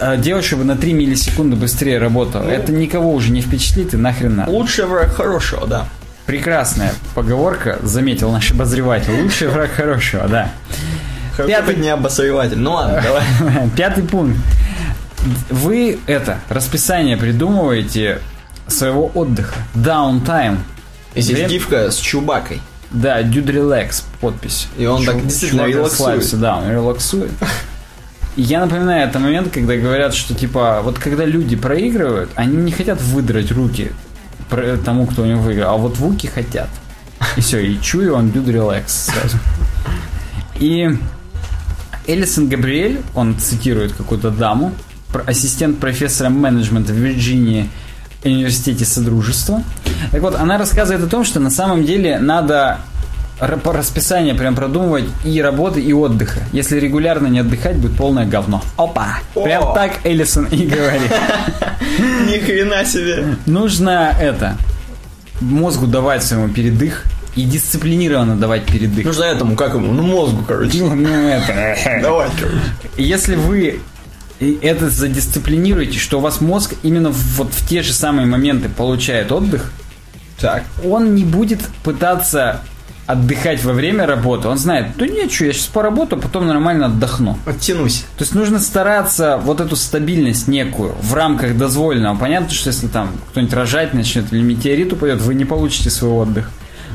э, 0.01 0.17
делать, 0.19 0.45
чтобы 0.45 0.65
на 0.65 0.77
3 0.77 0.93
миллисекунды 0.93 1.57
быстрее 1.57 1.99
работало. 1.99 2.45
это 2.45 2.73
никого 2.73 3.13
уже 3.13 3.33
не 3.33 3.41
впечатлит 3.41 3.95
и 3.95 3.97
нахрен 3.97 4.37
надо. 4.37 4.51
Лучший 4.51 4.87
враг 4.87 5.15
хорошего, 5.15 5.67
да. 5.67 5.89
Прекрасная 6.29 6.93
поговорка, 7.15 7.79
заметил 7.83 8.31
наш 8.31 8.53
обозреватель. 8.53 9.19
Лучший 9.23 9.49
враг 9.49 9.71
хорошего, 9.71 10.29
да. 10.29 10.53
Пятый- 11.39 11.77
не 11.77 11.89
обосреватель. 11.89 12.59
Ну 12.59 12.73
ладно, 12.73 13.03
давай. 13.03 13.71
Пятый 13.77 14.05
пункт. 14.05 14.37
Вы 15.49 15.99
это 16.07 16.39
расписание 16.51 17.17
придумываете 17.17 18.21
своего 18.67 19.11
отдыха. 19.15 19.55
Downtime. 19.75 20.59
И 21.15 21.23
здесь 21.23 21.35
Время- 21.39 21.49
гифка 21.49 21.91
с 21.91 21.97
Чубакой. 21.97 22.61
Да, 22.91 23.23
Dude 23.23 23.47
Relax 23.47 24.03
подпись. 24.21 24.69
И 24.77 24.85
он 24.85 25.07
так 25.07 25.23
действительно 25.25 25.65
релаксует. 25.65 26.39
Да, 26.39 26.59
он 26.59 26.71
релаксует. 26.71 27.31
Я 28.37 28.61
напоминаю, 28.61 29.09
это 29.09 29.19
момент, 29.19 29.51
когда 29.51 29.77
говорят, 29.77 30.13
что 30.13 30.35
типа, 30.35 30.83
вот 30.85 30.99
когда 30.99 31.25
люди 31.25 31.57
проигрывают, 31.57 32.31
они 32.35 32.57
не 32.59 32.71
хотят 32.71 33.01
выдрать 33.01 33.51
руки 33.51 33.93
тому, 34.85 35.07
кто 35.07 35.23
у 35.23 35.27
него 35.27 35.41
выиграл, 35.41 35.75
а 35.75 35.77
вот 35.77 35.99
вуки 35.99 36.27
хотят. 36.27 36.69
И 37.37 37.41
все, 37.41 37.59
и 37.59 37.81
чую, 37.81 38.15
он 38.15 38.29
Dude 38.29 38.47
Relax 38.47 38.85
сразу. 38.89 39.39
И 40.57 40.89
Элисон 42.07 42.49
Габриэль, 42.49 43.01
он 43.15 43.39
цитирует 43.39 43.93
какую-то 43.93 44.31
даму, 44.31 44.73
ассистент 45.27 45.79
профессора 45.79 46.29
менеджмента 46.29 46.93
в 46.93 46.97
Вирджинии 46.97 47.69
университете 48.25 48.85
Содружества. 48.85 49.63
Так 50.11 50.23
вот, 50.23 50.35
она 50.35 50.59
рассказывает 50.59 51.05
о 51.05 51.09
том, 51.09 51.25
что 51.25 51.41
на 51.41 51.51
самом 51.51 51.85
деле 51.85 52.19
надо 52.19 52.79
по 53.39 53.73
расписанию 53.73 54.37
прям 54.37 54.55
продумывать 54.55 55.05
и 55.25 55.41
работы, 55.41 55.81
и 55.81 55.93
отдыха. 55.93 56.41
Если 56.53 56.79
регулярно 56.81 57.29
не 57.29 57.39
отдыхать, 57.41 57.77
будет 57.77 57.97
полное 57.97 58.27
говно. 58.27 58.63
Опа! 58.77 59.21
Прям 59.35 59.69
О! 59.69 59.75
так 59.75 60.01
Элисон 60.05 60.47
и 60.47 60.67
говорит. 60.67 61.13
Ни 62.27 62.39
хрена 62.39 62.85
себе. 62.85 63.37
Нужно 63.47 64.15
это 64.21 64.57
мозгу 65.41 65.87
давать 65.87 66.25
своему 66.25 66.49
передых 66.49 67.05
и 67.37 67.45
дисциплинированно 67.45 68.37
давать 68.37 68.65
передых. 68.67 69.05
Нужно 69.05 69.25
этому, 69.25 69.55
как 69.55 69.75
ему? 69.75 69.93
Ну, 69.93 70.03
мозгу, 70.03 70.43
короче. 70.47 70.79
Ну, 70.79 70.95
ну, 70.95 71.09
это. 71.29 71.77
Давай, 72.03 72.29
короче. 72.37 72.59
Если 72.97 73.37
вы 73.37 73.81
и 74.41 74.59
это 74.63 74.89
задисциплинируете, 74.89 75.99
что 75.99 76.19
у 76.19 76.21
вас 76.21 76.41
мозг 76.41 76.75
именно 76.83 77.11
вот 77.11 77.53
в 77.53 77.69
те 77.69 77.83
же 77.83 77.93
самые 77.93 78.27
моменты 78.27 78.69
получает 78.69 79.33
отдых, 79.33 79.73
Так. 80.41 80.63
он 80.85 81.15
не 81.15 81.25
будет 81.25 81.61
пытаться 81.83 82.61
отдыхать 83.09 83.65
во 83.65 83.73
время 83.73 84.07
работы. 84.07 84.49
Он 84.49 84.59
знает, 84.59 84.89
да 84.99 85.07
нет, 85.07 85.33
что, 85.33 85.47
я 85.47 85.53
сейчас 85.55 85.67
поработаю, 85.67 86.21
потом 86.21 86.47
нормально 86.47 86.87
отдохну. 86.87 87.39
Оттянусь. 87.47 88.05
То 88.19 88.23
есть 88.23 88.35
нужно 88.35 88.59
стараться 88.59 89.41
вот 89.43 89.63
эту 89.63 89.77
стабильность 89.77 90.47
некую 90.47 90.95
в 91.01 91.15
рамках 91.15 91.57
дозволенного. 91.57 92.17
Понятно, 92.17 92.51
что 92.51 92.69
если 92.69 92.87
там 92.87 93.11
кто-нибудь 93.31 93.55
рожать 93.55 93.95
начнет 93.95 94.31
или 94.31 94.43
метеорит 94.43 94.93
упадет, 94.93 95.23
вы 95.23 95.35
не 95.35 95.47
получите 95.47 95.89
свой 95.89 96.11
отдых. 96.11 96.51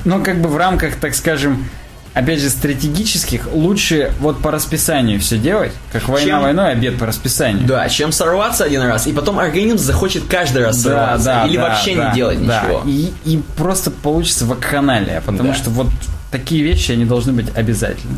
Но 0.06 0.19
как 0.19 0.40
бы 0.40 0.49
в 0.49 0.56
рамках, 0.56 0.98
так 0.98 1.15
скажем, 1.15 1.65
опять 2.14 2.40
же, 2.40 2.49
стратегических, 2.49 3.48
лучше 3.52 4.11
вот 4.19 4.41
по 4.41 4.52
расписанию 4.52 5.19
все 5.19 5.38
делать, 5.38 5.72
как 5.91 6.07
война 6.07 6.26
Чем- 6.31 6.41
войной, 6.41 6.72
обед 6.72 6.98
по 6.98 7.06
расписанию. 7.06 7.65
Да, 7.68 7.88
чем 7.90 8.11
сорваться 8.11 8.64
один 8.64 8.81
раз, 8.81 9.07
и 9.07 9.14
потом 9.14 9.40
организм 9.40 9.77
захочет 9.77 10.23
каждый 10.27 10.64
раз 10.65 10.81
сорваться. 10.81 11.44
Или 11.48 11.57
да, 11.57 11.64
вообще 11.64 11.95
да, 11.95 12.10
не 12.10 12.15
делать 12.15 12.45
да. 12.45 12.61
ничего. 12.61 12.81
И, 12.85 13.14
и 13.26 13.41
просто 13.57 13.91
получится 13.91 14.45
вакханалия, 14.45 15.22
потому 15.22 15.49
Да. 15.49 15.56
что 15.56 15.69
вот 15.69 15.88
такие 16.31 16.64
вещи, 16.64 16.91
они 16.91 17.06
должны 17.06 17.34
быть 17.34 17.48
обязательны. 17.56 18.18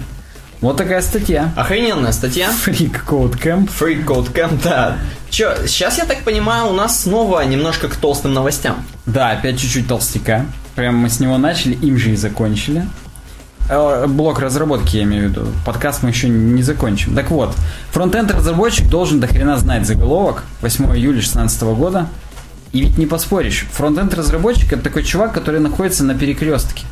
Вот 0.61 0.77
такая 0.77 1.01
статья. 1.01 1.51
Охрененная 1.55 2.11
статья. 2.11 2.49
Freak 2.65 3.01
Code 3.05 3.39
Camp. 3.39 3.69
Free 3.79 4.03
Code 4.03 4.33
Camp, 4.33 4.59
да. 4.63 4.97
Че, 5.29 5.55
сейчас, 5.67 5.97
я 5.97 6.05
так 6.05 6.23
понимаю, 6.23 6.67
у 6.67 6.73
нас 6.73 7.03
снова 7.03 7.41
немножко 7.45 7.87
к 7.89 7.95
толстым 7.97 8.33
новостям. 8.33 8.83
Да, 9.05 9.31
опять 9.31 9.59
чуть-чуть 9.59 9.87
толстяка. 9.87 10.45
Прям 10.75 10.95
мы 10.95 11.09
с 11.09 11.19
него 11.19 11.37
начали, 11.37 11.73
им 11.73 11.97
же 11.97 12.11
и 12.11 12.15
закончили. 12.15 12.87
Э, 13.67 14.05
Блок 14.07 14.39
разработки, 14.39 14.97
я 14.97 15.03
имею 15.03 15.27
в 15.27 15.31
виду. 15.31 15.47
Подкаст 15.65 16.03
мы 16.03 16.09
еще 16.09 16.29
не 16.29 16.61
закончим. 16.61 17.15
Так 17.15 17.31
вот, 17.31 17.55
фронтенд 17.91 18.31
разработчик 18.31 18.87
должен 18.89 19.19
до 19.19 19.27
хрена 19.27 19.57
знать 19.57 19.87
заголовок 19.87 20.43
8 20.61 20.85
июля 20.95 21.13
2016 21.13 21.61
года. 21.63 22.07
И 22.71 22.81
ведь 22.81 22.97
не 22.97 23.05
поспоришь, 23.05 23.65
фронтенд 23.71 24.13
разработчик 24.13 24.73
это 24.73 24.83
такой 24.83 25.03
чувак, 25.03 25.33
который 25.33 25.59
находится 25.59 26.03
на 26.03 26.13
перекрестке. 26.13 26.83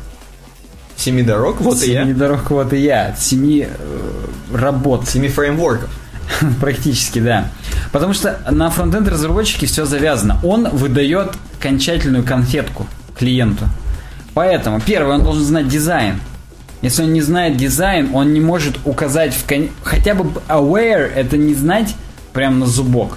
Семи 0.96 1.22
дорог, 1.22 1.60
вот 1.60 1.76
и 1.82 1.86
Семи 1.86 2.08
я. 2.10 2.14
дорог, 2.14 2.50
вот 2.50 2.72
и 2.72 2.78
я. 2.78 3.14
Семи 3.16 3.66
э, 3.68 4.26
работ. 4.52 5.08
Семи 5.08 5.28
фреймворков. 5.28 5.90
Практически, 6.60 7.18
да. 7.18 7.48
Потому 7.92 8.14
что 8.14 8.40
на 8.50 8.70
фронтенд 8.70 9.06
разработчике 9.08 9.66
все 9.66 9.84
завязано. 9.84 10.40
Он 10.42 10.68
выдает 10.70 11.32
окончательную 11.58 12.24
конфетку 12.24 12.86
клиенту. 13.16 13.66
Поэтому, 14.32 14.80
первое, 14.80 15.16
он 15.16 15.24
должен 15.24 15.44
знать 15.44 15.68
дизайн. 15.68 16.18
Если 16.84 17.02
он 17.02 17.14
не 17.14 17.22
знает 17.22 17.56
дизайн, 17.56 18.10
он 18.14 18.34
не 18.34 18.40
может 18.40 18.78
указать 18.84 19.32
в 19.34 19.48
кон... 19.48 19.70
Хотя 19.82 20.14
бы 20.14 20.30
aware 20.48 21.10
это 21.14 21.38
не 21.38 21.54
знать 21.54 21.96
прям 22.34 22.58
на 22.58 22.66
зубок. 22.66 23.16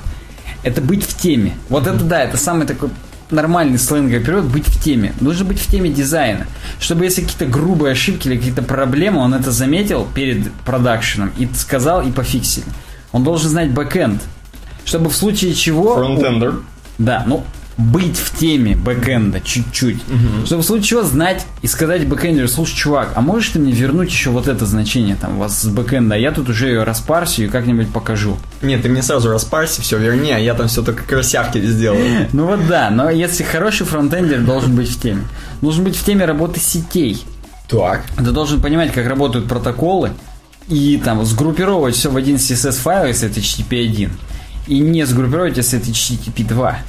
Это 0.64 0.80
быть 0.80 1.04
в 1.04 1.18
теме. 1.18 1.52
Вот 1.68 1.86
это 1.86 2.02
да, 2.06 2.24
это 2.24 2.38
самый 2.38 2.66
такой 2.66 2.92
нормальный 3.30 3.78
сленговый 3.78 4.24
перевод 4.24 4.46
быть 4.46 4.66
в 4.70 4.82
теме. 4.82 5.14
Нужно 5.20 5.44
быть 5.44 5.60
в 5.60 5.70
теме 5.70 5.90
дизайна. 5.90 6.48
Чтобы 6.80 7.04
если 7.04 7.24
какие-то 7.24 7.46
грубые 7.46 7.92
ошибки 7.92 8.30
или 8.30 8.38
какие-то 8.38 8.62
проблемы, 8.62 9.20
он 9.20 9.34
это 9.34 9.52
заметил 9.52 10.08
перед 10.16 10.50
продакшеном 10.66 11.34
и 11.38 11.46
сказал 11.54 12.02
и 12.04 12.10
пофиксили. 12.10 12.66
Он 13.12 13.26
должен 13.26 13.50
знать 13.50 13.72
бэкенд. 13.72 14.22
Чтобы 14.86 15.10
в 15.10 15.14
случае 15.14 15.54
чего... 15.54 15.96
Фронтендер. 15.96 16.62
Да, 16.98 17.26
ну, 17.28 17.44
быть 17.78 18.18
в 18.18 18.36
теме 18.36 18.76
бэкэнда 18.76 19.40
чуть-чуть. 19.42 20.02
Чтобы 20.46 20.64
в 20.64 20.66
случае 20.66 20.84
чего 20.84 21.04
знать 21.04 21.46
и 21.62 21.68
сказать 21.68 22.08
бэкэндеру, 22.08 22.48
слушай, 22.48 22.76
чувак, 22.76 23.12
а 23.16 23.22
можешь 23.22 23.50
ты 23.50 23.60
мне 23.60 23.72
вернуть 23.72 24.10
еще 24.10 24.32
вот 24.32 24.48
это 24.48 24.66
значение 24.66 25.16
там 25.16 25.38
у 25.38 25.40
вас 25.42 25.62
с 25.62 25.68
бэкэнда, 25.68 26.16
а 26.16 26.18
я 26.18 26.32
тут 26.32 26.50
уже 26.50 26.68
ее 26.68 26.84
распарсю 26.84 27.44
и 27.44 27.48
как-нибудь 27.48 27.90
покажу. 27.90 28.38
Нет, 28.62 28.82
ты 28.82 28.90
мне 28.90 29.04
сразу 29.04 29.30
распарси, 29.30 29.82
все 29.82 29.98
верни, 29.98 30.32
а 30.32 30.40
я 30.40 30.56
там 30.56 30.68
все 30.68 30.82
только 30.82 31.04
красявки 31.04 31.62
сделаю. 31.62 32.28
Ну 32.38 32.46
вот 32.46 32.68
да, 32.68 32.90
но 32.90 33.10
если 33.10 33.44
хороший 33.44 33.86
фронтендер 33.86 34.42
должен 34.42 34.76
быть 34.76 34.90
в 34.90 35.00
теме. 35.00 35.24
Нужен 35.62 35.84
быть 35.84 35.96
в 35.96 36.04
теме 36.04 36.26
работы 36.26 36.60
сетей. 36.60 37.24
Так. 37.68 38.04
Ты 38.16 38.32
должен 38.32 38.62
понимать, 38.62 38.92
как 38.92 39.08
работают 39.08 39.48
протоколы 39.48 40.12
и 40.68 41.02
там 41.04 41.24
сгруппировать 41.26 41.96
все 41.96 42.10
в 42.10 42.18
один 42.18 42.36
CSS 42.36 42.74
файл, 42.74 43.06
если 43.08 43.30
это 43.30 43.40
HTTP 43.40 43.86
1, 43.86 44.12
и 44.68 44.80
не 44.80 45.06
сгруппировать, 45.06 45.58
если 45.58 45.80
это 45.80 45.90
HTTP 45.90 46.48
2. 46.48 46.80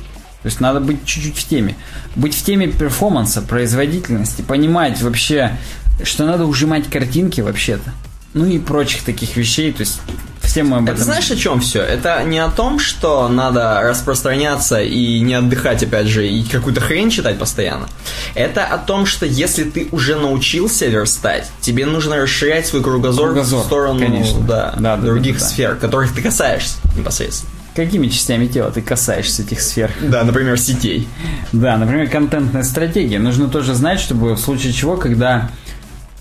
То 0.43 0.47
есть 0.47 0.61
надо 0.61 0.81
быть 0.81 1.05
чуть-чуть 1.05 1.37
в 1.37 1.49
теме. 1.49 1.77
Быть 2.15 2.35
в 2.35 2.45
теме 2.45 2.69
перформанса, 2.69 3.43
производительности, 3.43 4.43
понимать 4.43 5.01
вообще, 5.03 5.57
что 6.05 6.25
надо 6.27 6.47
ужимать 6.47 6.89
картинки 6.89 7.41
вообще-то. 7.41 7.93
Ну 8.35 8.45
и 8.47 8.59
прочих 8.59 9.03
таких 9.03 9.37
вещей, 9.37 9.73
то 9.73 9.81
есть 9.81 10.01
все 10.43 10.63
мы 10.63 10.77
об 10.79 10.85
Это 10.85 10.93
этом... 10.93 11.05
знаешь 11.05 11.31
о 11.31 11.37
чем 11.37 11.61
все? 11.61 11.83
Это 11.83 12.23
не 12.25 12.39
о 12.39 12.51
том, 12.51 12.79
что 12.79 13.29
надо 13.29 13.81
распространяться 13.83 14.81
и 14.81 15.21
не 15.21 15.35
отдыхать, 15.35 15.83
опять 15.83 16.07
же, 16.07 16.29
и 16.29 16.43
какую-то 16.45 16.81
хрень 16.81 17.11
читать 17.11 17.39
постоянно. 17.39 17.89
Это 18.35 18.65
о 18.65 18.79
том, 18.79 19.07
что 19.07 19.27
если 19.27 19.65
ты 19.65 19.89
уже 19.93 20.15
научился 20.17 20.87
верстать, 20.87 21.51
тебе 21.61 21.85
нужно 21.85 22.17
расширять 22.17 22.67
свой 22.67 22.83
кругозор, 22.83 23.31
Кругозор, 23.33 23.63
в 23.63 23.67
сторону 23.67 23.99
конечно. 24.01 24.41
Да, 24.41 24.75
Да, 24.79 24.97
да, 24.97 25.03
других 25.03 25.39
да, 25.39 25.41
да. 25.41 25.47
сфер, 25.51 25.75
которых 25.77 26.15
ты 26.15 26.23
касаешься 26.23 26.77
непосредственно. 26.97 27.51
Какими 27.79 28.09
частями 28.09 28.49
тела 28.49 28.73
ты 28.73 28.83
касаешься 28.83 29.43
этих 29.43 29.61
сфер? 29.61 29.93
Да, 30.03 30.25
например, 30.25 30.59
сетей. 30.59 31.07
Да, 31.53 31.77
например, 31.77 32.11
контентная 32.11 32.65
стратегия. 32.65 33.21
Нужно 33.21 33.47
тоже 33.49 33.73
знать, 33.75 34.01
чтобы 34.01 34.35
в 34.35 34.41
случае 34.41 34.73
чего, 34.73 34.97
когда 34.97 35.49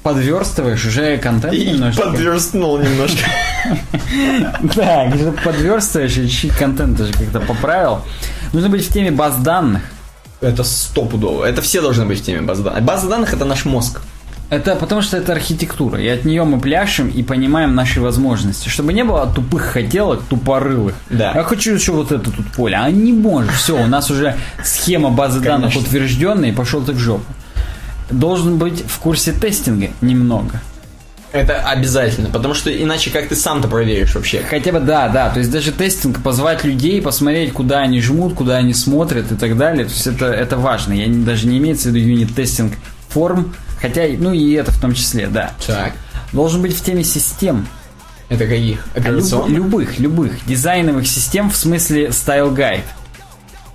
подверстываешь 0.03 0.85
уже 0.85 1.17
контент 1.17 1.55
И 1.55 1.71
немножко. 1.71 2.03
подверстнул 2.03 2.77
немножко. 2.77 3.27
Да, 4.75 5.09
когда 5.09 5.31
подверстываешь 5.31 6.15
и 6.17 6.29
чуть 6.29 6.51
контент 6.51 6.95
тоже 6.95 7.11
как-то 7.13 7.39
поправил. 7.39 8.03
Нужно 8.53 8.69
быть 8.69 8.87
в 8.87 8.93
теме 8.93 9.09
баз 9.09 9.37
данных. 9.37 9.81
Это 10.41 10.63
стопудово. 10.63 11.43
Это 11.43 11.63
все 11.63 11.81
должны 11.81 12.05
быть 12.05 12.21
в 12.21 12.23
теме 12.23 12.41
базы 12.41 12.61
данных. 12.61 12.83
База 12.83 13.09
данных 13.09 13.33
это 13.33 13.45
наш 13.45 13.65
мозг. 13.65 14.01
Это 14.49 14.75
потому 14.77 15.01
что 15.01 15.17
это 15.17 15.33
архитектура, 15.33 15.99
и 16.01 16.07
от 16.07 16.23
нее 16.23 16.45
мы 16.45 16.57
пляшем 16.59 17.09
и 17.09 17.21
понимаем 17.21 17.75
наши 17.75 17.99
возможности. 17.99 18.69
Чтобы 18.69 18.93
не 18.93 19.03
было 19.03 19.29
тупых 19.33 19.63
хотелок, 19.63 20.21
тупорылых. 20.29 20.95
Да. 21.09 21.33
Я 21.35 21.43
хочу 21.43 21.73
еще 21.73 21.91
вот 21.91 22.13
это 22.13 22.31
тут 22.31 22.47
поле. 22.53 22.77
А 22.77 22.89
не 22.89 23.11
можешь. 23.11 23.55
Все, 23.55 23.77
у 23.77 23.87
нас 23.87 24.09
уже 24.09 24.37
схема 24.63 25.09
базы 25.09 25.39
Конечно. 25.41 25.59
данных 25.69 25.75
утвержденная, 25.75 26.49
и 26.49 26.53
пошел 26.53 26.81
ты 26.81 26.93
в 26.93 26.97
жопу. 26.97 27.25
Должен 28.09 28.57
быть 28.57 28.85
в 28.87 28.99
курсе 28.99 29.33
тестинга 29.33 29.89
немного. 29.99 30.61
Это 31.33 31.57
обязательно, 31.59 32.29
потому 32.29 32.53
что 32.53 32.71
иначе 32.71 33.09
как 33.09 33.27
ты 33.27 33.35
сам-то 33.35 33.67
проверишь 33.67 34.15
вообще? 34.15 34.41
Хотя 34.49 34.71
бы 34.71 34.79
да, 34.79 35.09
да. 35.09 35.29
То 35.29 35.39
есть 35.39 35.51
даже 35.51 35.73
тестинг, 35.73 36.23
позвать 36.23 36.63
людей, 36.63 37.01
посмотреть, 37.01 37.51
куда 37.51 37.79
они 37.79 37.99
жмут, 37.99 38.33
куда 38.33 38.55
они 38.55 38.73
смотрят 38.73 39.29
и 39.33 39.35
так 39.35 39.57
далее. 39.57 39.83
То 39.83 39.91
есть 39.91 40.07
это, 40.07 40.27
это 40.27 40.55
важно. 40.55 40.93
Я 40.93 41.05
не- 41.07 41.25
даже 41.25 41.47
не 41.47 41.57
имеется 41.57 41.89
в 41.89 41.91
виду 41.91 42.07
юнит-тестинг 42.07 42.75
форм, 43.09 43.53
хотя, 43.81 44.03
ну 44.17 44.33
и 44.33 44.53
это 44.53 44.71
в 44.71 44.79
том 44.79 44.93
числе, 44.93 45.27
да. 45.27 45.51
Так. 45.65 45.93
Должен 46.33 46.61
быть 46.61 46.75
в 46.77 46.83
теме 46.83 47.03
систем. 47.03 47.67
Это 48.29 48.45
каких? 48.45 48.85
А 48.93 48.99
люб- 48.99 49.07
Операционных? 49.07 49.49
любых, 49.57 49.99
любых. 49.99 50.45
Дизайновых 50.45 51.07
систем 51.07 51.49
в 51.49 51.55
смысле 51.55 52.11
стайл 52.11 52.51
гайд. 52.51 52.83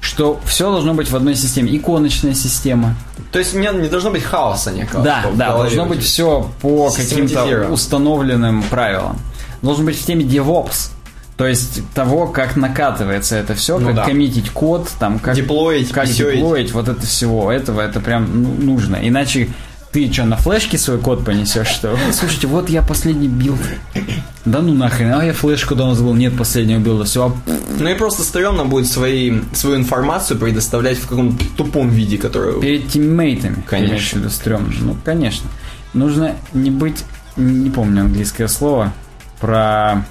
Что 0.00 0.40
все 0.44 0.70
должно 0.70 0.94
быть 0.94 1.08
в 1.10 1.16
одной 1.16 1.36
системе. 1.36 1.74
Иконочная 1.76 2.34
система. 2.34 2.96
То 3.30 3.38
есть 3.38 3.54
не, 3.54 3.68
не 3.80 3.88
должно 3.88 4.10
быть 4.10 4.22
хаоса 4.24 4.72
некого. 4.72 5.02
Да, 5.02 5.24
да, 5.34 5.56
должно 5.56 5.86
быть 5.86 6.02
все 6.02 6.50
по 6.60 6.90
каким-то 6.90 7.68
установленным 7.70 8.62
правилам. 8.64 9.18
Должен 9.62 9.86
быть 9.86 9.98
в 9.98 10.04
теме 10.04 10.24
DevOps. 10.24 10.90
То 11.36 11.46
есть 11.46 11.80
того, 11.94 12.26
как 12.26 12.56
накатывается 12.56 13.36
это 13.36 13.54
все, 13.54 13.78
Ну 13.78 13.86
как 13.86 13.96
да. 13.96 14.04
коммитить 14.04 14.50
код, 14.50 14.88
там, 14.98 15.18
как, 15.18 15.34
Деплоить, 15.34 15.90
как 15.90 16.04
писёить. 16.06 16.36
деплоить, 16.36 16.72
вот 16.72 16.88
это 16.88 17.06
всего, 17.06 17.50
этого, 17.50 17.80
это 17.80 18.00
прям 18.00 18.42
ну, 18.42 18.54
нужно. 18.74 18.96
Иначе 18.96 19.48
ты 19.92 20.10
что, 20.10 20.24
на 20.24 20.36
флешке 20.36 20.78
свой 20.78 20.98
код 20.98 21.24
понесешь, 21.24 21.66
что? 21.66 21.98
Слушайте, 22.12 22.46
вот 22.46 22.70
я 22.70 22.82
последний 22.82 23.28
билд. 23.28 23.60
Да 24.46 24.60
ну 24.60 24.72
нахрен, 24.72 25.12
а 25.12 25.24
я 25.24 25.34
флешку 25.34 25.74
давно 25.74 25.94
забыл, 25.94 26.14
нет 26.14 26.36
последнего 26.36 26.80
билда, 26.80 27.04
все, 27.04 27.36
Ну 27.78 27.88
и 27.88 27.94
просто 27.94 28.22
стрёмно 28.22 28.64
будет 28.64 28.86
свои, 28.86 29.40
свою 29.52 29.76
информацию 29.76 30.38
предоставлять 30.38 30.98
в 30.98 31.06
каком-то 31.06 31.44
тупом 31.56 31.90
виде, 31.90 32.16
который... 32.16 32.60
перед 32.60 32.88
тиммейтами. 32.88 33.62
Конечно. 33.68 34.18
виду, 34.18 34.30
стрёмно. 34.30 34.72
Ну, 34.80 34.96
конечно. 35.04 35.48
Нужно 35.92 36.36
не 36.54 36.70
быть, 36.70 37.04
не 37.36 37.70
помню 37.70 38.02
английское 38.02 38.48
слово, 38.48 38.92
про... 39.40 40.04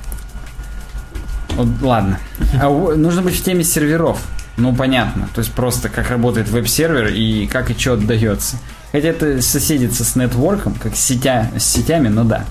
Вот, 1.55 1.67
ладно. 1.81 2.19
А 2.61 2.69
нужно 2.69 3.23
быть 3.23 3.35
в 3.35 3.43
теме 3.43 3.63
серверов. 3.63 4.19
Ну, 4.57 4.75
понятно. 4.75 5.27
То 5.33 5.39
есть 5.39 5.51
просто 5.53 5.89
как 5.89 6.09
работает 6.09 6.49
веб-сервер 6.49 7.07
и 7.07 7.47
как 7.47 7.71
и 7.71 7.73
что 7.73 7.93
отдается. 7.93 8.57
Хотя 8.91 9.09
это 9.09 9.41
соседится 9.41 10.03
с 10.03 10.15
нетворком, 10.15 10.76
как 10.76 10.95
с, 10.95 10.99
сетя, 10.99 11.49
с 11.57 11.63
сетями, 11.63 12.09
но 12.09 12.23
да. 12.23 12.45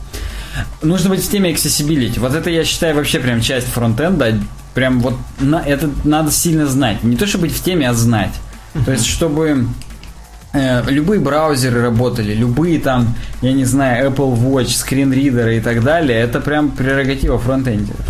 Нужно 0.82 1.10
быть 1.10 1.22
в 1.22 1.30
теме 1.30 1.52
accessibility. 1.52 2.18
Вот 2.18 2.34
это, 2.34 2.50
я 2.50 2.64
считаю, 2.64 2.96
вообще 2.96 3.20
прям 3.20 3.40
часть 3.40 3.68
фронтенда. 3.68 4.38
Прям 4.74 5.00
вот 5.00 5.14
на, 5.38 5.62
это 5.62 5.90
надо 6.04 6.30
сильно 6.30 6.66
знать. 6.66 7.02
Не 7.02 7.16
то, 7.16 7.26
чтобы 7.26 7.42
быть 7.46 7.56
в 7.56 7.62
теме, 7.62 7.88
а 7.88 7.94
знать. 7.94 8.32
То 8.84 8.92
есть, 8.92 9.06
чтобы 9.06 9.66
э, 10.52 10.82
любые 10.88 11.20
браузеры 11.20 11.82
работали, 11.82 12.34
любые 12.34 12.78
там, 12.80 13.14
я 13.42 13.52
не 13.52 13.64
знаю, 13.64 14.10
Apple 14.10 14.36
Watch, 14.36 14.70
скринридеры 14.70 15.56
и 15.56 15.60
так 15.60 15.82
далее, 15.82 16.18
это 16.18 16.40
прям 16.40 16.70
прерогатива 16.70 17.38
фронтендеров. 17.38 18.06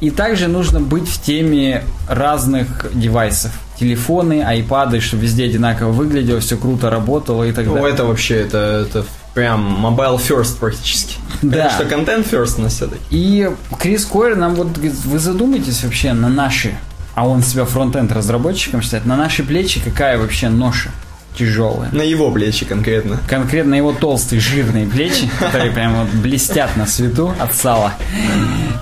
И 0.00 0.10
также 0.10 0.46
нужно 0.46 0.80
быть 0.80 1.08
в 1.08 1.20
теме 1.20 1.82
разных 2.08 2.86
девайсов. 2.94 3.52
Телефоны, 3.78 4.42
айпады, 4.42 5.00
чтобы 5.00 5.22
везде 5.22 5.44
одинаково 5.44 5.92
выглядело, 5.92 6.40
все 6.40 6.56
круто 6.56 6.90
работало 6.90 7.44
и 7.44 7.52
так 7.52 7.66
Ну, 7.66 7.74
далее. 7.74 7.92
это 7.94 8.04
вообще, 8.04 8.36
это, 8.40 8.86
это 8.88 9.04
прям 9.34 9.84
mobile 9.86 10.18
first 10.18 10.58
практически. 10.58 11.16
Да. 11.42 11.66
Это 11.66 11.74
что, 11.74 11.84
контент 11.84 12.26
first 12.26 12.58
у 12.58 12.62
нас 12.62 12.74
все-таки. 12.74 13.00
И 13.10 13.48
Крис 13.78 14.04
Койер 14.04 14.36
нам 14.36 14.54
вот 14.56 14.72
говорит, 14.72 14.94
вы 15.04 15.18
задумайтесь 15.20 15.84
вообще 15.84 16.12
на 16.12 16.28
наши, 16.28 16.76
а 17.14 17.28
он 17.28 17.42
себя 17.42 17.64
фронтенд 17.64 18.10
разработчиком 18.12 18.82
считает, 18.82 19.06
на 19.06 19.16
наши 19.16 19.44
плечи 19.44 19.80
какая 19.80 20.18
вообще 20.18 20.48
ноша 20.48 20.90
тяжелая. 21.38 21.90
На 21.92 22.02
его 22.02 22.30
плечи 22.30 22.64
конкретно. 22.64 23.20
Конкретно 23.28 23.74
его 23.74 23.92
толстые 23.92 24.40
жирные 24.40 24.86
плечи, 24.86 25.30
которые 25.38 25.70
прям 25.70 25.96
вот 25.96 26.08
блестят 26.14 26.76
на 26.76 26.86
свету 26.86 27.34
от 27.38 27.54
сала. 27.54 27.94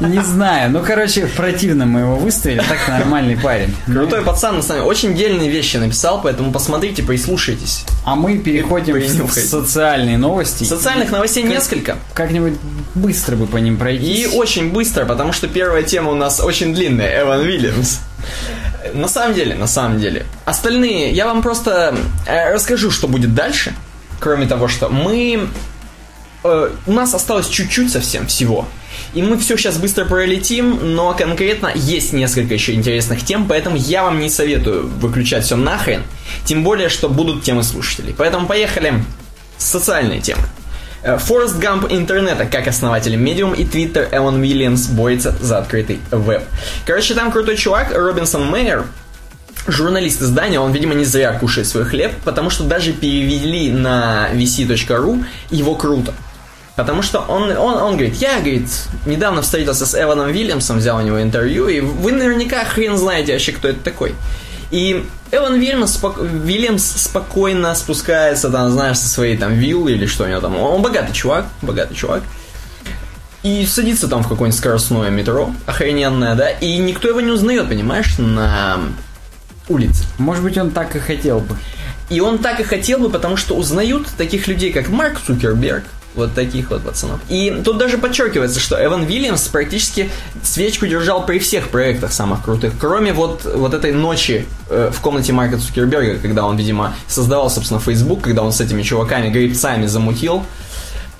Не 0.00 0.22
знаю, 0.22 0.70
ну 0.70 0.82
короче, 0.84 1.26
противно 1.26 1.86
мы 1.86 2.00
его 2.00 2.16
выставили, 2.16 2.58
так 2.58 2.78
нормальный 2.88 3.36
парень. 3.36 3.74
Крутой 3.86 4.22
пацан, 4.22 4.56
на 4.56 4.62
самом 4.62 4.80
деле, 4.80 4.90
очень 4.90 5.14
дельные 5.14 5.50
вещи 5.50 5.76
написал, 5.76 6.20
поэтому 6.22 6.52
посмотрите, 6.52 7.02
прислушайтесь. 7.02 7.84
А 8.04 8.14
мы 8.14 8.38
переходим 8.38 8.96
в 8.96 9.32
социальные 9.32 10.18
новости. 10.18 10.64
Социальных 10.64 11.10
новостей 11.10 11.42
несколько. 11.42 11.96
Как-нибудь 12.14 12.54
быстро 12.94 13.36
бы 13.36 13.46
по 13.46 13.56
ним 13.58 13.76
пройти. 13.76 14.22
И 14.22 14.26
очень 14.26 14.72
быстро, 14.72 15.04
потому 15.04 15.32
что 15.32 15.48
первая 15.48 15.82
тема 15.82 16.12
у 16.12 16.14
нас 16.14 16.40
очень 16.40 16.74
длинная. 16.74 17.22
Эван 17.22 17.40
Уильямс. 17.40 17.98
На 18.94 19.08
самом 19.08 19.34
деле, 19.34 19.54
на 19.54 19.66
самом 19.66 20.00
деле. 20.00 20.26
Остальные, 20.44 21.10
я 21.12 21.26
вам 21.26 21.42
просто 21.42 21.96
э, 22.26 22.52
расскажу, 22.52 22.90
что 22.90 23.08
будет 23.08 23.34
дальше. 23.34 23.74
Кроме 24.20 24.46
того, 24.46 24.68
что 24.68 24.88
мы... 24.88 25.48
э, 26.44 26.70
у 26.86 26.92
нас 26.92 27.14
осталось 27.14 27.48
чуть-чуть 27.48 27.92
совсем 27.92 28.26
всего. 28.26 28.66
И 29.12 29.22
мы 29.22 29.36
все 29.38 29.56
сейчас 29.56 29.76
быстро 29.76 30.04
пролетим, 30.04 30.94
но 30.94 31.14
конкретно 31.14 31.70
есть 31.74 32.12
несколько 32.12 32.54
еще 32.54 32.72
интересных 32.74 33.24
тем, 33.24 33.46
поэтому 33.46 33.76
я 33.76 34.02
вам 34.02 34.20
не 34.20 34.30
советую 34.30 34.88
выключать 34.88 35.44
все 35.44 35.56
нахрен. 35.56 36.02
Тем 36.44 36.62
более, 36.62 36.88
что 36.88 37.08
будут 37.08 37.42
темы 37.42 37.62
слушателей. 37.62 38.14
Поэтому 38.16 38.46
поехали 38.46 39.04
с 39.58 39.66
социальной 39.66 40.20
темы. 40.20 40.42
Э, 41.06 41.18
Форест 41.18 41.58
Гамп 41.58 41.86
интернета, 41.88 42.46
как 42.46 42.66
основатель 42.66 43.14
Medium 43.14 43.56
и 43.56 43.62
Twitter 43.62 44.08
Эван 44.10 44.40
Уильямс 44.40 44.88
борется 44.88 45.36
за 45.40 45.58
открытый 45.58 46.00
веб. 46.10 46.42
Короче, 46.84 47.14
там 47.14 47.30
крутой 47.30 47.56
чувак, 47.56 47.96
Робинсон 47.96 48.50
Мейер, 48.50 48.84
журналист 49.68 50.20
издания, 50.20 50.58
он, 50.58 50.72
видимо, 50.72 50.94
не 50.94 51.04
зря 51.04 51.32
кушает 51.38 51.68
свой 51.68 51.84
хлеб, 51.84 52.10
потому 52.24 52.50
что 52.50 52.64
даже 52.64 52.92
перевели 52.92 53.70
на 53.70 54.30
vc.ru 54.32 55.24
его 55.50 55.76
круто. 55.76 56.12
Потому 56.74 57.02
что 57.02 57.20
он, 57.20 57.52
он, 57.52 57.74
он 57.76 57.92
говорит, 57.92 58.16
я, 58.16 58.40
говорит, 58.40 58.68
недавно 59.06 59.42
встретился 59.42 59.86
с 59.86 59.94
Эваном 59.94 60.26
Уильямсом, 60.26 60.78
взял 60.78 60.98
у 60.98 61.02
него 61.02 61.22
интервью, 61.22 61.68
и 61.68 61.78
вы 61.78 62.10
наверняка 62.10 62.64
хрен 62.64 62.96
знаете 62.98 63.32
вообще, 63.32 63.52
кто 63.52 63.68
это 63.68 63.78
такой. 63.78 64.12
И 64.70 65.04
Эван 65.30 65.54
Уильямс, 65.54 65.92
спок- 65.92 66.18
Уильямс 66.18 66.84
спокойно 66.84 67.74
спускается, 67.74 68.50
там, 68.50 68.70
знаешь, 68.72 68.98
со 68.98 69.08
своей 69.08 69.36
там 69.36 69.54
виллы 69.54 69.92
или 69.92 70.06
что 70.06 70.24
у 70.24 70.26
него 70.26 70.40
там. 70.40 70.56
Он, 70.56 70.74
он 70.76 70.82
богатый 70.82 71.12
чувак, 71.12 71.46
богатый 71.62 71.94
чувак. 71.94 72.22
И 73.42 73.64
садится 73.64 74.08
там 74.08 74.24
в 74.24 74.28
какое-нибудь 74.28 74.58
скоростное 74.58 75.10
метро, 75.10 75.52
охрененное, 75.66 76.34
да, 76.34 76.50
и 76.50 76.78
никто 76.78 77.06
его 77.06 77.20
не 77.20 77.30
узнает, 77.30 77.68
понимаешь, 77.68 78.18
на 78.18 78.78
улице. 79.68 80.04
Может 80.18 80.42
быть, 80.42 80.58
он 80.58 80.70
так 80.70 80.96
и 80.96 80.98
хотел 80.98 81.40
бы. 81.40 81.56
И 82.08 82.20
он 82.20 82.38
так 82.38 82.58
и 82.60 82.64
хотел 82.64 82.98
бы, 82.98 83.08
потому 83.08 83.36
что 83.36 83.54
узнают 83.54 84.08
таких 84.16 84.48
людей, 84.48 84.72
как 84.72 84.88
Марк 84.88 85.20
Цукерберг, 85.24 85.84
вот 86.16 86.34
таких 86.34 86.70
вот 86.70 86.82
пацанов. 86.82 87.20
И 87.28 87.62
тут 87.64 87.78
даже 87.78 87.98
подчеркивается, 87.98 88.58
что 88.60 88.82
Эван 88.82 89.02
Уильямс 89.02 89.42
практически 89.48 90.10
свечку 90.42 90.86
держал 90.86 91.24
при 91.24 91.38
всех 91.38 91.68
проектах 91.68 92.12
самых 92.12 92.44
крутых, 92.44 92.74
кроме 92.78 93.12
вот, 93.12 93.44
вот 93.44 93.74
этой 93.74 93.92
ночи 93.92 94.46
э, 94.68 94.90
в 94.92 95.00
комнате 95.00 95.32
Марка 95.32 95.58
Цукерберга, 95.58 96.18
когда 96.18 96.46
он, 96.46 96.56
видимо, 96.56 96.94
создавал, 97.06 97.50
собственно, 97.50 97.80
Facebook, 97.80 98.22
когда 98.22 98.42
он 98.42 98.52
с 98.52 98.60
этими 98.60 98.82
чуваками, 98.82 99.28
гребцами 99.28 99.86
замутил 99.86 100.42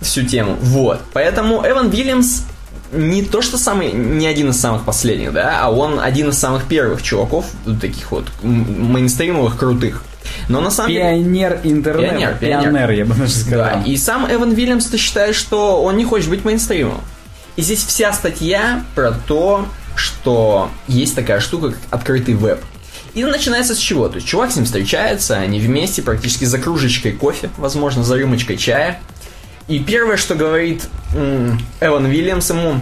всю 0.01 0.23
тему. 0.23 0.57
Вот. 0.61 1.01
Поэтому 1.13 1.63
Эван 1.67 1.89
Уильямс 1.89 2.43
не 2.93 3.23
то 3.23 3.43
что 3.43 3.59
самый, 3.59 3.93
не 3.93 4.27
один 4.27 4.51
из 4.51 4.61
самых 4.61 4.85
последних, 4.85 5.33
да, 5.33 5.61
а 5.61 5.71
он 5.71 5.99
один 6.01 6.29
из 6.29 6.39
самых 6.39 6.65
первых 6.65 7.03
чуваков, 7.03 7.47
таких 7.81 8.11
вот 8.13 8.27
мейнстримовых, 8.43 9.57
крутых. 9.57 10.05
Но 10.49 10.61
на 10.61 10.71
самом 10.71 10.91
деле... 10.91 11.03
Пионер 11.03 11.61
интернета. 11.65 12.15
Пионер, 12.15 12.37
пионер. 12.39 12.63
Пионер, 12.63 12.91
я 12.91 13.05
бы 13.05 13.15
даже 13.15 13.33
сказал. 13.33 13.67
Да, 13.67 13.83
и 13.85 13.97
сам 13.97 14.31
Эван 14.31 14.51
Уильямс 14.51 14.87
то 14.87 14.99
считает, 14.99 15.35
что 15.35 15.83
он 15.83 15.97
не 15.97 16.05
хочет 16.05 16.29
быть 16.29 16.45
мейнстримом. 16.45 17.01
И 17.57 17.63
здесь 17.63 17.85
вся 17.85 18.13
статья 18.13 18.85
про 18.95 19.13
то, 19.13 19.67
что 19.95 20.71
есть 20.89 21.15
такая 21.15 21.41
штука, 21.41 21.71
как 21.71 21.79
открытый 21.91 22.35
веб. 22.35 22.61
И 23.15 23.25
начинается 23.25 23.75
с 23.75 23.79
чего? 23.79 24.09
То 24.09 24.17
есть 24.17 24.27
чувак 24.27 24.53
с 24.53 24.57
ним 24.57 24.67
встречается, 24.67 25.37
они 25.37 25.59
вместе 25.59 26.03
практически 26.03 26.45
за 26.45 26.59
кружечкой 26.59 27.13
кофе, 27.13 27.49
возможно, 27.57 28.05
за 28.05 28.17
рюмочкой 28.17 28.59
чая. 28.59 29.01
И 29.69 29.79
первое, 29.79 30.19
что 30.19 30.35
говорит 30.35 30.87
Эван 31.81 32.05
Уильямс 32.05 32.51
ему, 32.51 32.81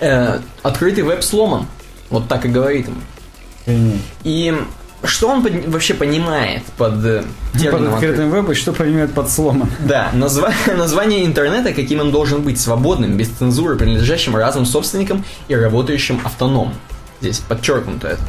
э, 0.00 0.40
открытый 0.62 1.04
веб 1.04 1.22
сломан. 1.22 1.66
Вот 2.08 2.28
так 2.28 2.46
и 2.46 2.48
говорит 2.48 2.88
ему. 2.88 3.98
И 4.24 4.56
что 5.04 5.28
он 5.28 5.42
под- 5.42 5.66
вообще 5.66 5.94
понимает 5.94 6.62
под 6.76 7.04
э, 7.04 7.24
Под 7.52 7.60
термином 7.60 7.94
открытым 7.94 8.30
вебом, 8.30 8.54
что 8.54 8.72
понимает 8.72 9.12
под 9.12 9.30
сломом? 9.30 9.70
да, 9.80 10.10
назва- 10.14 10.52
название 10.76 11.24
интернета, 11.24 11.72
каким 11.72 12.00
он 12.00 12.10
должен 12.12 12.42
быть, 12.42 12.60
свободным, 12.60 13.16
без 13.16 13.28
цензуры, 13.28 13.76
принадлежащим 13.76 14.36
разным 14.36 14.64
собственникам 14.66 15.24
и 15.48 15.54
работающим 15.54 16.20
автономно. 16.24 16.74
Здесь 17.20 17.38
подчеркнуто 17.38 18.08
это. 18.08 18.22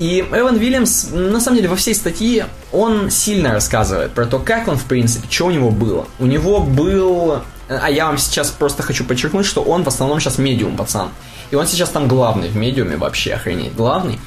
И 0.00 0.26
Эван 0.32 0.56
Вильямс, 0.56 1.10
на 1.12 1.40
самом 1.40 1.56
деле, 1.58 1.68
во 1.68 1.76
всей 1.76 1.94
статье 1.94 2.46
он 2.72 3.10
сильно 3.10 3.52
рассказывает 3.52 4.10
про 4.10 4.26
то, 4.26 4.40
как 4.40 4.66
он, 4.66 4.76
в 4.76 4.84
принципе, 4.84 5.26
что 5.30 5.46
у 5.46 5.50
него 5.52 5.70
было. 5.70 6.06
У 6.18 6.26
него 6.26 6.60
был... 6.60 7.38
А 7.68 7.88
я 7.90 8.06
вам 8.06 8.18
сейчас 8.18 8.50
просто 8.50 8.82
хочу 8.82 9.04
подчеркнуть, 9.04 9.46
что 9.46 9.62
он 9.62 9.84
в 9.84 9.88
основном 9.88 10.18
сейчас 10.20 10.38
медиум, 10.38 10.76
пацан. 10.76 11.08
И 11.50 11.54
он 11.54 11.66
сейчас 11.68 11.90
там 11.90 12.08
главный 12.08 12.48
в 12.48 12.56
медиуме 12.56 12.96
вообще, 12.96 13.34
охренеть, 13.34 13.74
главный. 13.74 14.18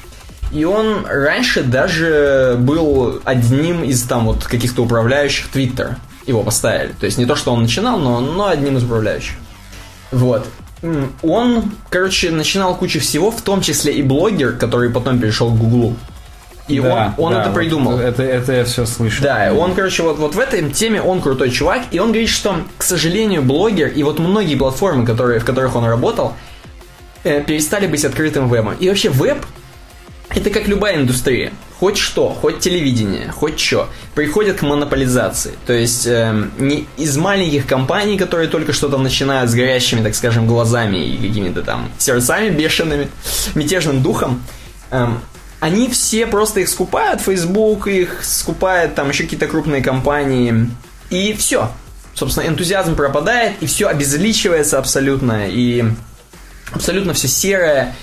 И 0.52 0.64
он 0.64 1.04
раньше 1.06 1.62
даже 1.62 2.56
был 2.58 3.20
одним 3.24 3.84
из 3.84 4.02
там 4.02 4.26
вот 4.26 4.44
каких-то 4.44 4.82
управляющих 4.82 5.48
Твиттера. 5.48 5.98
Его 6.26 6.42
поставили. 6.42 6.92
То 6.92 7.06
есть 7.06 7.18
не 7.18 7.26
то, 7.26 7.36
что 7.36 7.52
он 7.52 7.62
начинал, 7.62 7.98
но, 7.98 8.20
но 8.20 8.48
одним 8.48 8.76
из 8.76 8.84
управляющих. 8.84 9.34
Вот. 10.10 10.46
Он, 11.22 11.72
короче, 11.90 12.30
начинал 12.30 12.76
кучу 12.76 13.00
всего, 13.00 13.30
в 13.30 13.42
том 13.42 13.60
числе 13.60 13.94
и 13.94 14.02
блогер, 14.02 14.52
который 14.52 14.90
потом 14.90 15.18
перешел 15.18 15.50
к 15.50 15.56
Гуглу. 15.56 15.96
И 16.68 16.80
да, 16.80 17.14
он, 17.16 17.26
он 17.26 17.32
да, 17.32 17.42
это 17.42 17.50
придумал. 17.50 17.92
Вот 17.92 18.00
это, 18.02 18.22
это 18.22 18.52
я 18.52 18.64
все 18.64 18.84
слышу. 18.84 19.22
Да, 19.22 19.52
он, 19.56 19.74
короче, 19.74 20.02
вот, 20.02 20.18
вот 20.18 20.34
в 20.34 20.38
этой 20.38 20.70
теме 20.70 21.00
он 21.00 21.22
крутой 21.22 21.50
чувак, 21.50 21.82
и 21.90 21.98
он 21.98 22.08
говорит, 22.08 22.28
что, 22.28 22.56
к 22.76 22.82
сожалению, 22.82 23.42
блогер 23.42 23.88
и 23.88 24.02
вот 24.02 24.18
многие 24.18 24.54
платформы, 24.54 25.06
которые, 25.06 25.40
в 25.40 25.46
которых 25.46 25.74
он 25.76 25.86
работал, 25.86 26.34
э, 27.24 27.42
перестали 27.42 27.86
быть 27.86 28.04
открытым 28.04 28.50
вебом. 28.50 28.74
И 28.78 28.88
вообще 28.88 29.08
веб 29.08 29.38
это 30.30 30.50
как 30.50 30.68
любая 30.68 30.96
индустрия. 30.96 31.52
Хоть 31.78 31.96
что, 31.96 32.30
хоть 32.30 32.58
телевидение, 32.58 33.30
хоть 33.30 33.58
что, 33.60 33.88
приходят 34.14 34.58
к 34.58 34.62
монополизации. 34.62 35.52
То 35.64 35.72
есть 35.72 36.06
э, 36.06 36.48
не 36.58 36.88
из 36.96 37.16
маленьких 37.16 37.66
компаний, 37.66 38.18
которые 38.18 38.48
только 38.48 38.72
что 38.72 38.88
там 38.88 39.04
начинают 39.04 39.50
с 39.50 39.54
горящими, 39.54 40.02
так 40.02 40.14
скажем, 40.14 40.46
глазами 40.46 40.96
и 40.98 41.16
какими-то 41.16 41.62
там 41.62 41.90
сердцами 41.98 42.50
бешеными, 42.50 43.08
мятежным 43.54 44.02
духом, 44.02 44.42
э, 44.90 45.06
они 45.60 45.88
все 45.88 46.26
просто 46.26 46.60
их 46.60 46.68
скупают, 46.68 47.20
Facebook 47.20 47.86
их 47.86 48.24
скупает, 48.24 48.94
там 48.94 49.08
еще 49.08 49.24
какие-то 49.24 49.46
крупные 49.46 49.82
компании, 49.82 50.70
и 51.10 51.32
все. 51.32 51.70
Собственно, 52.14 52.48
энтузиазм 52.48 52.96
пропадает, 52.96 53.54
и 53.60 53.66
все 53.66 53.88
обезличивается 53.88 54.78
абсолютно, 54.78 55.48
и 55.48 55.84
абсолютно 56.72 57.14
все 57.14 57.28
серое, 57.28 57.94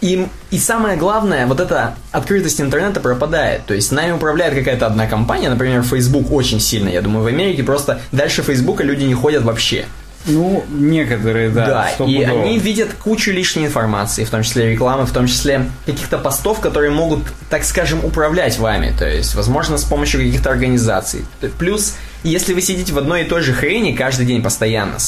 и, 0.00 0.26
и 0.50 0.58
самое 0.58 0.96
главное, 0.96 1.46
вот 1.46 1.60
эта 1.60 1.94
открытость 2.12 2.60
интернета 2.60 3.00
пропадает. 3.00 3.66
То 3.66 3.74
есть 3.74 3.92
нами 3.92 4.12
управляет 4.12 4.54
какая-то 4.54 4.86
одна 4.86 5.06
компания, 5.06 5.48
например, 5.48 5.82
Facebook 5.82 6.30
очень 6.30 6.60
сильно, 6.60 6.88
я 6.88 7.02
думаю, 7.02 7.24
в 7.24 7.26
Америке 7.26 7.62
просто 7.62 8.00
дальше 8.12 8.42
Фейсбука 8.42 8.84
люди 8.84 9.04
не 9.04 9.14
ходят 9.14 9.42
вообще. 9.42 9.86
Ну, 10.26 10.64
некоторые, 10.70 11.48
да. 11.48 11.66
Да, 11.98 12.04
и 12.04 12.22
они 12.22 12.58
видят 12.58 12.92
кучу 12.92 13.30
лишней 13.30 13.66
информации, 13.66 14.24
в 14.24 14.30
том 14.30 14.42
числе 14.42 14.72
рекламы, 14.72 15.06
в 15.06 15.12
том 15.12 15.26
числе 15.26 15.70
каких-то 15.86 16.18
постов, 16.18 16.60
которые 16.60 16.90
могут, 16.90 17.20
так 17.48 17.64
скажем, 17.64 18.04
управлять 18.04 18.58
вами. 18.58 18.94
То 18.98 19.08
есть, 19.08 19.34
возможно, 19.34 19.78
с 19.78 19.84
помощью 19.84 20.20
каких-то 20.20 20.50
организаций. 20.50 21.24
Плюс, 21.58 21.94
если 22.22 22.52
вы 22.52 22.60
сидите 22.60 22.92
в 22.92 22.98
одной 22.98 23.22
и 23.22 23.24
той 23.24 23.40
же 23.40 23.54
хрени 23.54 23.92
каждый 23.96 24.26
день 24.26 24.42
постоянно, 24.42 24.98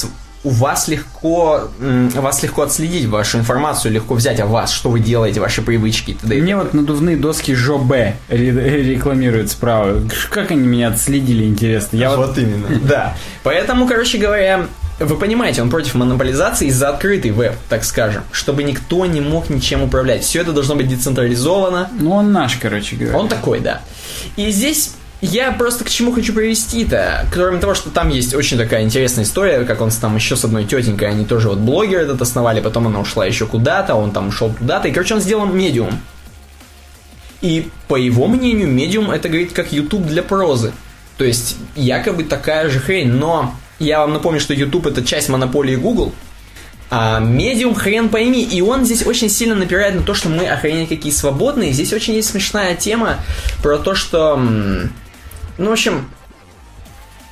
у 0.44 0.51
вас 0.51 0.89
легко, 0.89 1.69
вас 1.78 2.43
легко 2.43 2.62
отследить 2.62 3.06
вашу 3.06 3.39
информацию, 3.39 3.93
легко 3.93 4.14
взять 4.14 4.40
о 4.40 4.47
вас, 4.47 4.73
что 4.73 4.90
вы 4.90 5.01
делаете, 5.01 5.40
ваши 5.40 5.62
привычки. 5.62 6.16
Т.д. 6.20 6.35
Мне 6.36 6.56
вот 6.56 6.74
надувные 6.74 7.16
доски 7.16 7.55
Жобе 7.55 8.16
рекламируют 8.28 9.51
справа. 9.51 10.02
Как 10.31 10.51
они 10.51 10.66
меня 10.66 10.89
отследили, 10.89 11.44
интересно? 11.44 11.97
Я 11.97 12.10
вот, 12.10 12.28
вот 12.28 12.39
именно. 12.39 12.66
Да. 12.82 13.16
Поэтому, 13.44 13.86
короче 13.86 14.19
говоря, 14.19 14.66
вы 14.98 15.16
понимаете, 15.16 15.62
он 15.62 15.70
против 15.70 15.94
монополизации 15.94 16.69
за 16.70 16.90
открытый 16.90 17.31
веб, 17.31 17.55
так 17.69 17.85
скажем, 17.85 18.23
чтобы 18.32 18.64
никто 18.64 19.06
не 19.06 19.20
мог 19.20 19.48
ничем 19.48 19.82
управлять. 19.82 20.24
Все 20.24 20.40
это 20.40 20.52
должно 20.52 20.74
быть 20.74 20.89
децентрализовано. 20.89 21.90
Ну, 21.98 22.12
он 22.12 22.32
наш, 22.32 22.56
короче 22.56 22.97
говоря. 22.97 23.16
Он 23.16 23.28
такой, 23.28 23.60
да. 23.60 23.81
И 24.36 24.51
здесь 24.51 24.94
я 25.23 25.53
просто 25.53 25.85
к 25.85 25.89
чему 25.89 26.12
хочу 26.12 26.35
привести-то? 26.35 27.27
Кроме 27.32 27.59
того, 27.59 27.74
что 27.74 27.90
там 27.90 28.09
есть 28.09 28.35
очень 28.35 28.59
такая 28.59 28.82
интересная 28.82 29.24
история, 29.24 29.65
как 29.65 29.81
он 29.81 29.90
там 29.90 30.16
еще 30.16 30.36
с 30.36 30.44
одной 30.44 30.65
тетенькой, 30.65 31.09
они 31.09 31.24
тоже 31.24 31.49
вот 31.49 31.59
блогер 31.59 32.01
этот 32.01 32.20
основали, 32.20 32.61
потом 32.61 32.89
она 32.89 33.01
ушла 33.01 33.24
еще 33.24 33.47
куда-то, 33.47 33.94
он 33.94 34.11
там 34.11 34.28
ушел 34.28 34.53
туда-то, 34.53 34.89
и, 34.89 34.93
короче, 34.93 35.15
он 35.15 35.20
сделал 35.20 35.47
медиум. 35.47 36.01
И, 37.40 37.69
по 37.86 37.97
его 37.97 38.27
мнению, 38.27 38.69
медиум 38.69 39.12
это, 39.12 39.28
говорит, 39.28 39.53
как 39.53 39.73
YouTube 39.73 40.07
для 40.07 40.24
прозы. 40.24 40.73
То 41.19 41.24
есть, 41.24 41.57
якобы 41.77 42.24
такая 42.24 42.69
же 42.69 42.81
хрень, 42.81 43.12
но 43.12 43.55
я 43.78 44.01
вам 44.01 44.12
напомню, 44.12 44.40
что 44.40 44.55
YouTube 44.55 44.86
это 44.86 45.05
часть 45.05 45.28
монополии 45.28 45.77
Google, 45.77 46.12
а 46.90 47.20
медиум 47.20 47.74
хрен 47.74 48.09
пойми. 48.09 48.43
И 48.43 48.61
он 48.61 48.85
здесь 48.85 49.07
очень 49.07 49.28
сильно 49.28 49.55
напирает 49.55 49.94
на 49.94 50.03
то, 50.03 50.15
что 50.15 50.28
мы 50.28 50.47
охренеть 50.49 50.89
какие 50.89 51.12
свободные. 51.12 51.73
Здесь 51.73 51.93
очень 51.93 52.15
есть 52.15 52.31
смешная 52.31 52.74
тема 52.74 53.19
про 53.62 53.78
то, 53.78 53.94
что 53.94 54.40
ну, 55.58 55.70
в 55.70 55.72
общем, 55.72 56.08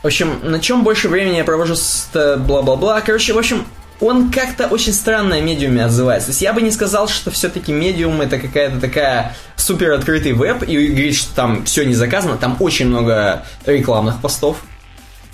в 0.02 0.06
общем, 0.06 0.40
на 0.42 0.60
чем 0.60 0.82
больше 0.82 1.08
времени 1.08 1.36
я 1.36 1.44
провожу 1.44 1.74
с 1.76 2.08
бла-бла-бла. 2.14 3.00
Короче, 3.00 3.32
в 3.32 3.38
общем, 3.38 3.66
он 4.00 4.30
как-то 4.30 4.66
очень 4.66 4.94
странно 4.94 5.36
о 5.36 5.40
медиуме 5.40 5.84
отзывается. 5.84 6.28
То 6.28 6.30
есть 6.30 6.42
я 6.42 6.52
бы 6.52 6.62
не 6.62 6.70
сказал, 6.70 7.06
что 7.06 7.30
все-таки 7.30 7.70
медиум 7.70 8.20
это 8.22 8.38
какая-то 8.38 8.80
такая 8.80 9.36
супер 9.56 9.92
открытый 9.92 10.32
веб, 10.32 10.62
и 10.62 10.86
говорит, 10.86 11.16
что 11.16 11.34
там 11.34 11.64
все 11.64 11.84
не 11.84 11.94
заказано, 11.94 12.38
там 12.38 12.56
очень 12.60 12.86
много 12.86 13.44
рекламных 13.66 14.20
постов. 14.22 14.58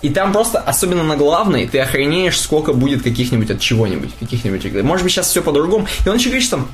И 0.02 0.10
там 0.10 0.32
просто, 0.32 0.58
особенно 0.58 1.04
на 1.04 1.16
главной, 1.16 1.68
ты 1.68 1.78
охренеешь, 1.78 2.38
сколько 2.38 2.72
будет 2.72 3.02
каких-нибудь 3.02 3.50
от 3.50 3.60
чего-нибудь, 3.60 4.10
каких-нибудь. 4.18 4.82
Может 4.82 5.04
быть, 5.04 5.12
сейчас 5.12 5.28
все 5.28 5.42
по-другому. 5.42 5.86
И 6.04 6.08
он 6.08 6.16
еще 6.16 6.28
говорит, 6.28 6.44
что 6.44 6.56
там 6.56 6.68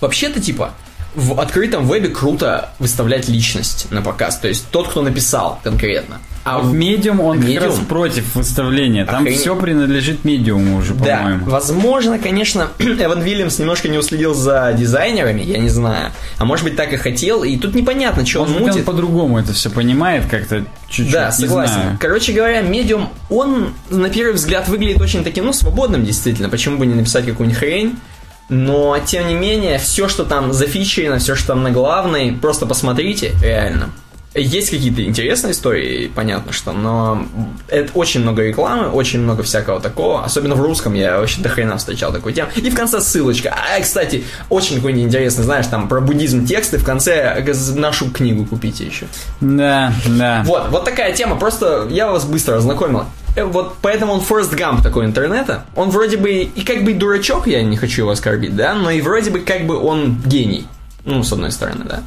вообще-то 0.00 0.40
типа 0.40 0.72
в 1.16 1.40
открытом 1.40 1.88
вебе 1.88 2.08
круто 2.08 2.70
выставлять 2.78 3.28
личность 3.28 3.86
на 3.90 4.02
показ, 4.02 4.38
то 4.38 4.48
есть 4.48 4.66
тот, 4.70 4.88
кто 4.88 5.02
написал 5.02 5.58
конкретно. 5.64 6.18
А 6.44 6.60
в 6.60 6.72
медиум 6.72 7.20
он 7.20 7.40
medium? 7.40 7.54
как 7.54 7.64
раз 7.64 7.78
против 7.88 8.34
выставления. 8.36 9.04
Там 9.04 9.22
Охренеть. 9.22 9.40
все 9.40 9.56
принадлежит 9.56 10.24
медиуму 10.24 10.76
уже, 10.78 10.94
по-моему. 10.94 11.44
Да, 11.44 11.50
возможно, 11.50 12.20
конечно, 12.20 12.68
Эван 12.78 13.20
Вильямс 13.20 13.58
немножко 13.58 13.88
не 13.88 13.98
уследил 13.98 14.32
за 14.32 14.72
дизайнерами, 14.78 15.42
я 15.42 15.58
не 15.58 15.70
знаю. 15.70 16.12
А 16.38 16.44
может 16.44 16.64
быть, 16.64 16.76
так 16.76 16.92
и 16.92 16.96
хотел. 16.96 17.42
И 17.42 17.56
тут 17.56 17.74
непонятно, 17.74 18.24
что 18.24 18.40
может 18.40 18.56
он 18.56 18.62
мутит. 18.62 18.76
он 18.76 18.84
по-другому 18.84 19.40
это 19.40 19.54
все 19.54 19.70
понимает 19.70 20.26
как-то 20.30 20.64
чуть-чуть. 20.88 21.12
Да, 21.12 21.32
согласен. 21.32 21.74
знаю. 21.74 21.98
Короче 21.98 22.32
говоря, 22.32 22.60
медиум, 22.60 23.08
он 23.28 23.74
на 23.90 24.08
первый 24.08 24.34
взгляд 24.34 24.68
выглядит 24.68 25.00
очень 25.00 25.24
таким, 25.24 25.46
ну, 25.46 25.52
свободным, 25.52 26.04
действительно. 26.04 26.48
Почему 26.48 26.78
бы 26.78 26.86
не 26.86 26.94
написать 26.94 27.26
какую-нибудь 27.26 27.58
хрень? 27.58 27.96
Но, 28.48 28.96
тем 29.04 29.26
не 29.28 29.34
менее, 29.34 29.78
все, 29.78 30.08
что 30.08 30.24
там 30.24 30.52
зафичерено, 30.52 31.18
все, 31.18 31.34
что 31.34 31.48
там 31.48 31.62
на 31.62 31.70
главной, 31.70 32.32
просто 32.32 32.66
посмотрите, 32.66 33.32
реально. 33.42 33.90
Есть 34.34 34.70
какие-то 34.70 35.02
интересные 35.02 35.52
истории, 35.52 36.12
понятно, 36.14 36.52
что, 36.52 36.72
но 36.72 37.26
это 37.68 37.90
очень 37.94 38.20
много 38.20 38.42
рекламы, 38.42 38.88
очень 38.90 39.20
много 39.20 39.42
всякого 39.42 39.80
такого. 39.80 40.24
Особенно 40.24 40.54
в 40.54 40.60
русском 40.60 40.92
я 40.92 41.18
вообще 41.18 41.40
до 41.40 41.48
хрена 41.48 41.78
встречал 41.78 42.12
такую 42.12 42.34
тему. 42.34 42.50
И 42.54 42.68
в 42.68 42.74
конце 42.74 43.00
ссылочка. 43.00 43.56
А, 43.56 43.80
кстати, 43.80 44.24
очень 44.50 44.76
какой-нибудь 44.76 45.06
интересный, 45.06 45.44
знаешь, 45.44 45.66
там 45.68 45.88
про 45.88 46.02
буддизм 46.02 46.44
тексты, 46.44 46.76
в 46.76 46.84
конце 46.84 47.42
нашу 47.74 48.10
книгу 48.10 48.44
купите 48.44 48.84
еще. 48.84 49.06
Да, 49.40 49.92
да. 50.06 50.42
Вот, 50.44 50.68
вот 50.68 50.84
такая 50.84 51.14
тема. 51.14 51.36
Просто 51.36 51.86
я 51.90 52.10
вас 52.10 52.26
быстро 52.26 52.56
ознакомил. 52.56 53.06
Э, 53.36 53.44
вот 53.44 53.76
поэтому 53.82 54.14
он 54.14 54.20
Форест 54.22 54.52
Гамп 54.54 54.82
такой 54.82 55.04
интернета. 55.04 55.64
Он 55.76 55.90
вроде 55.90 56.16
бы 56.16 56.30
и 56.30 56.64
как 56.64 56.82
бы 56.82 56.94
дурачок, 56.94 57.46
я 57.46 57.62
не 57.62 57.76
хочу 57.76 58.02
его 58.02 58.10
оскорбить, 58.10 58.56
да, 58.56 58.74
но 58.74 58.90
и 58.90 59.00
вроде 59.00 59.30
бы 59.30 59.40
как 59.40 59.66
бы 59.66 59.78
он 59.78 60.20
гений. 60.24 60.66
Ну, 61.04 61.22
с 61.22 61.32
одной 61.32 61.52
стороны, 61.52 61.84
да. 61.84 62.02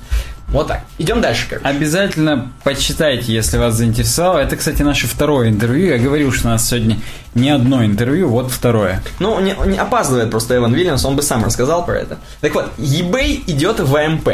Вот 0.49 0.67
так. 0.67 0.81
Идем 0.97 1.21
дальше, 1.21 1.45
короче. 1.47 1.65
Обязательно 1.67 2.51
почитайте, 2.63 3.31
если 3.31 3.57
вас 3.57 3.75
заинтересовало. 3.75 4.39
Это, 4.39 4.57
кстати, 4.57 4.81
наше 4.81 5.07
второе 5.07 5.49
интервью. 5.49 5.91
Я 5.91 5.99
говорил, 5.99 6.33
что 6.33 6.47
у 6.47 6.51
нас 6.51 6.67
сегодня 6.67 6.97
не 7.35 7.51
одно 7.51 7.85
интервью, 7.85 8.29
вот 8.29 8.51
второе. 8.51 9.03
Ну, 9.19 9.39
не, 9.39 9.55
не 9.67 9.77
опаздывает 9.77 10.31
просто 10.31 10.57
Эван 10.57 10.73
Вильямс, 10.73 11.05
он 11.05 11.15
бы 11.15 11.21
сам 11.21 11.45
рассказал 11.45 11.85
про 11.85 11.99
это. 11.99 12.17
Так 12.41 12.55
вот, 12.55 12.71
eBay 12.79 13.43
идет 13.45 13.79
в 13.79 13.95
АМП. 13.95 14.29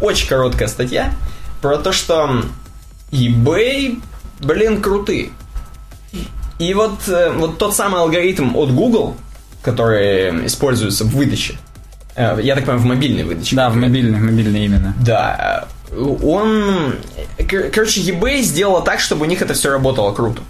Очень 0.00 0.28
короткая 0.28 0.68
статья 0.68 1.12
про 1.60 1.76
то, 1.78 1.90
что 1.90 2.44
eBay, 3.10 4.00
блин, 4.40 4.80
крутые. 4.80 5.30
И 6.58 6.72
вот, 6.74 7.08
э, 7.08 7.32
вот 7.32 7.58
тот 7.58 7.74
самый 7.74 8.00
алгоритм 8.00 8.56
от 8.56 8.72
Google, 8.72 9.16
который 9.62 10.46
используется 10.46 11.04
в 11.04 11.08
выдаче, 11.08 11.56
э, 12.14 12.38
я 12.42 12.54
так 12.54 12.64
понимаю, 12.64 12.82
в 12.82 12.86
мобильной 12.86 13.24
выдаче. 13.24 13.56
Да, 13.56 13.68
в 13.68 13.76
мобильной, 13.76 14.18
мобильной 14.18 14.64
именно. 14.64 14.94
Да. 15.04 15.68
Он... 15.92 16.94
Короче, 17.72 18.00
eBay 18.00 18.40
сделала 18.40 18.82
так, 18.82 19.00
чтобы 19.00 19.26
у 19.26 19.28
них 19.28 19.42
это 19.42 19.54
все 19.54 19.70
работало 19.70 20.12
круто. 20.12 20.42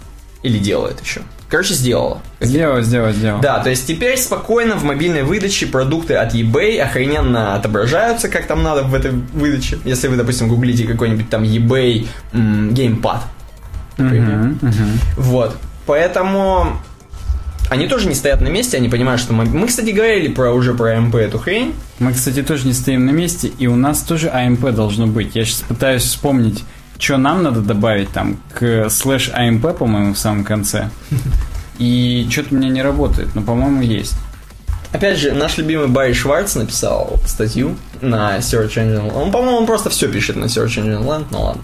Или 0.43 0.59
делает 0.59 1.01
еще. 1.01 1.21
Короче, 1.49 1.73
сделала. 1.73 2.21
Сделала, 2.41 2.81
сделала, 2.81 3.11
сделала. 3.11 3.41
Да, 3.41 3.59
то 3.59 3.69
есть 3.69 3.87
теперь 3.87 4.17
спокойно 4.17 4.75
в 4.75 4.83
мобильной 4.83 5.23
выдаче 5.23 5.65
продукты 5.65 6.15
от 6.15 6.33
eBay 6.35 6.79
охрененно 6.79 7.55
отображаются, 7.55 8.27
как 8.27 8.47
там 8.47 8.63
надо 8.63 8.83
в 8.83 8.93
этой 8.93 9.11
выдаче. 9.11 9.79
Если 9.85 10.07
вы, 10.07 10.17
допустим, 10.17 10.49
гуглите 10.49 10.85
какой-нибудь 10.85 11.29
там 11.29 11.43
eBay 11.43 12.07
геймпад. 12.33 13.23
Например. 13.97 14.35
Uh-huh, 14.35 14.59
uh-huh. 14.59 14.99
Вот. 15.17 15.57
Поэтому 15.87 16.77
Они 17.69 17.87
тоже 17.87 18.07
не 18.07 18.15
стоят 18.15 18.39
на 18.39 18.47
месте, 18.47 18.77
они 18.77 18.87
понимают, 18.87 19.19
что 19.19 19.33
мы... 19.33 19.43
Мы, 19.45 19.67
кстати, 19.67 19.89
говорили 19.89 20.29
про, 20.29 20.51
уже 20.51 20.73
про 20.73 20.95
AMP 20.95 21.17
эту 21.17 21.37
хрень. 21.37 21.75
Мы, 21.99 22.13
кстати, 22.13 22.41
тоже 22.41 22.65
не 22.65 22.73
стоим 22.73 23.05
на 23.05 23.11
месте, 23.11 23.51
и 23.59 23.67
у 23.67 23.75
нас 23.75 24.03
тоже 24.03 24.27
AMP 24.27 24.71
должно 24.71 25.05
быть. 25.05 25.35
Я 25.35 25.43
сейчас 25.43 25.61
пытаюсь 25.61 26.03
вспомнить, 26.03 26.63
что 26.97 27.17
нам 27.17 27.43
надо 27.43 27.59
добавить 27.59 28.09
там 28.11 28.37
к 28.53 28.89
слэш 28.89 29.29
AMP, 29.29 29.73
по-моему, 29.73 30.13
в 30.13 30.17
самом 30.17 30.45
конце. 30.45 30.89
И 31.77 32.27
что-то 32.31 32.55
у 32.55 32.57
меня 32.57 32.69
не 32.69 32.81
работает, 32.81 33.35
но, 33.35 33.41
по-моему, 33.41 33.81
есть. 33.81 34.15
Опять 34.93 35.19
же, 35.19 35.33
наш 35.33 35.57
любимый 35.57 35.87
Барри 35.87 36.13
Шварц 36.13 36.55
написал 36.55 37.19
статью 37.25 37.75
на 38.01 38.37
Search 38.37 38.75
Engine 38.75 39.11
Он, 39.13 39.31
по-моему, 39.31 39.67
просто 39.67 39.89
все 39.89 40.07
пишет 40.07 40.37
на 40.37 40.45
Search 40.45 40.81
Engine 40.81 41.03
Land, 41.03 41.25
ну 41.31 41.41
ладно. 41.41 41.61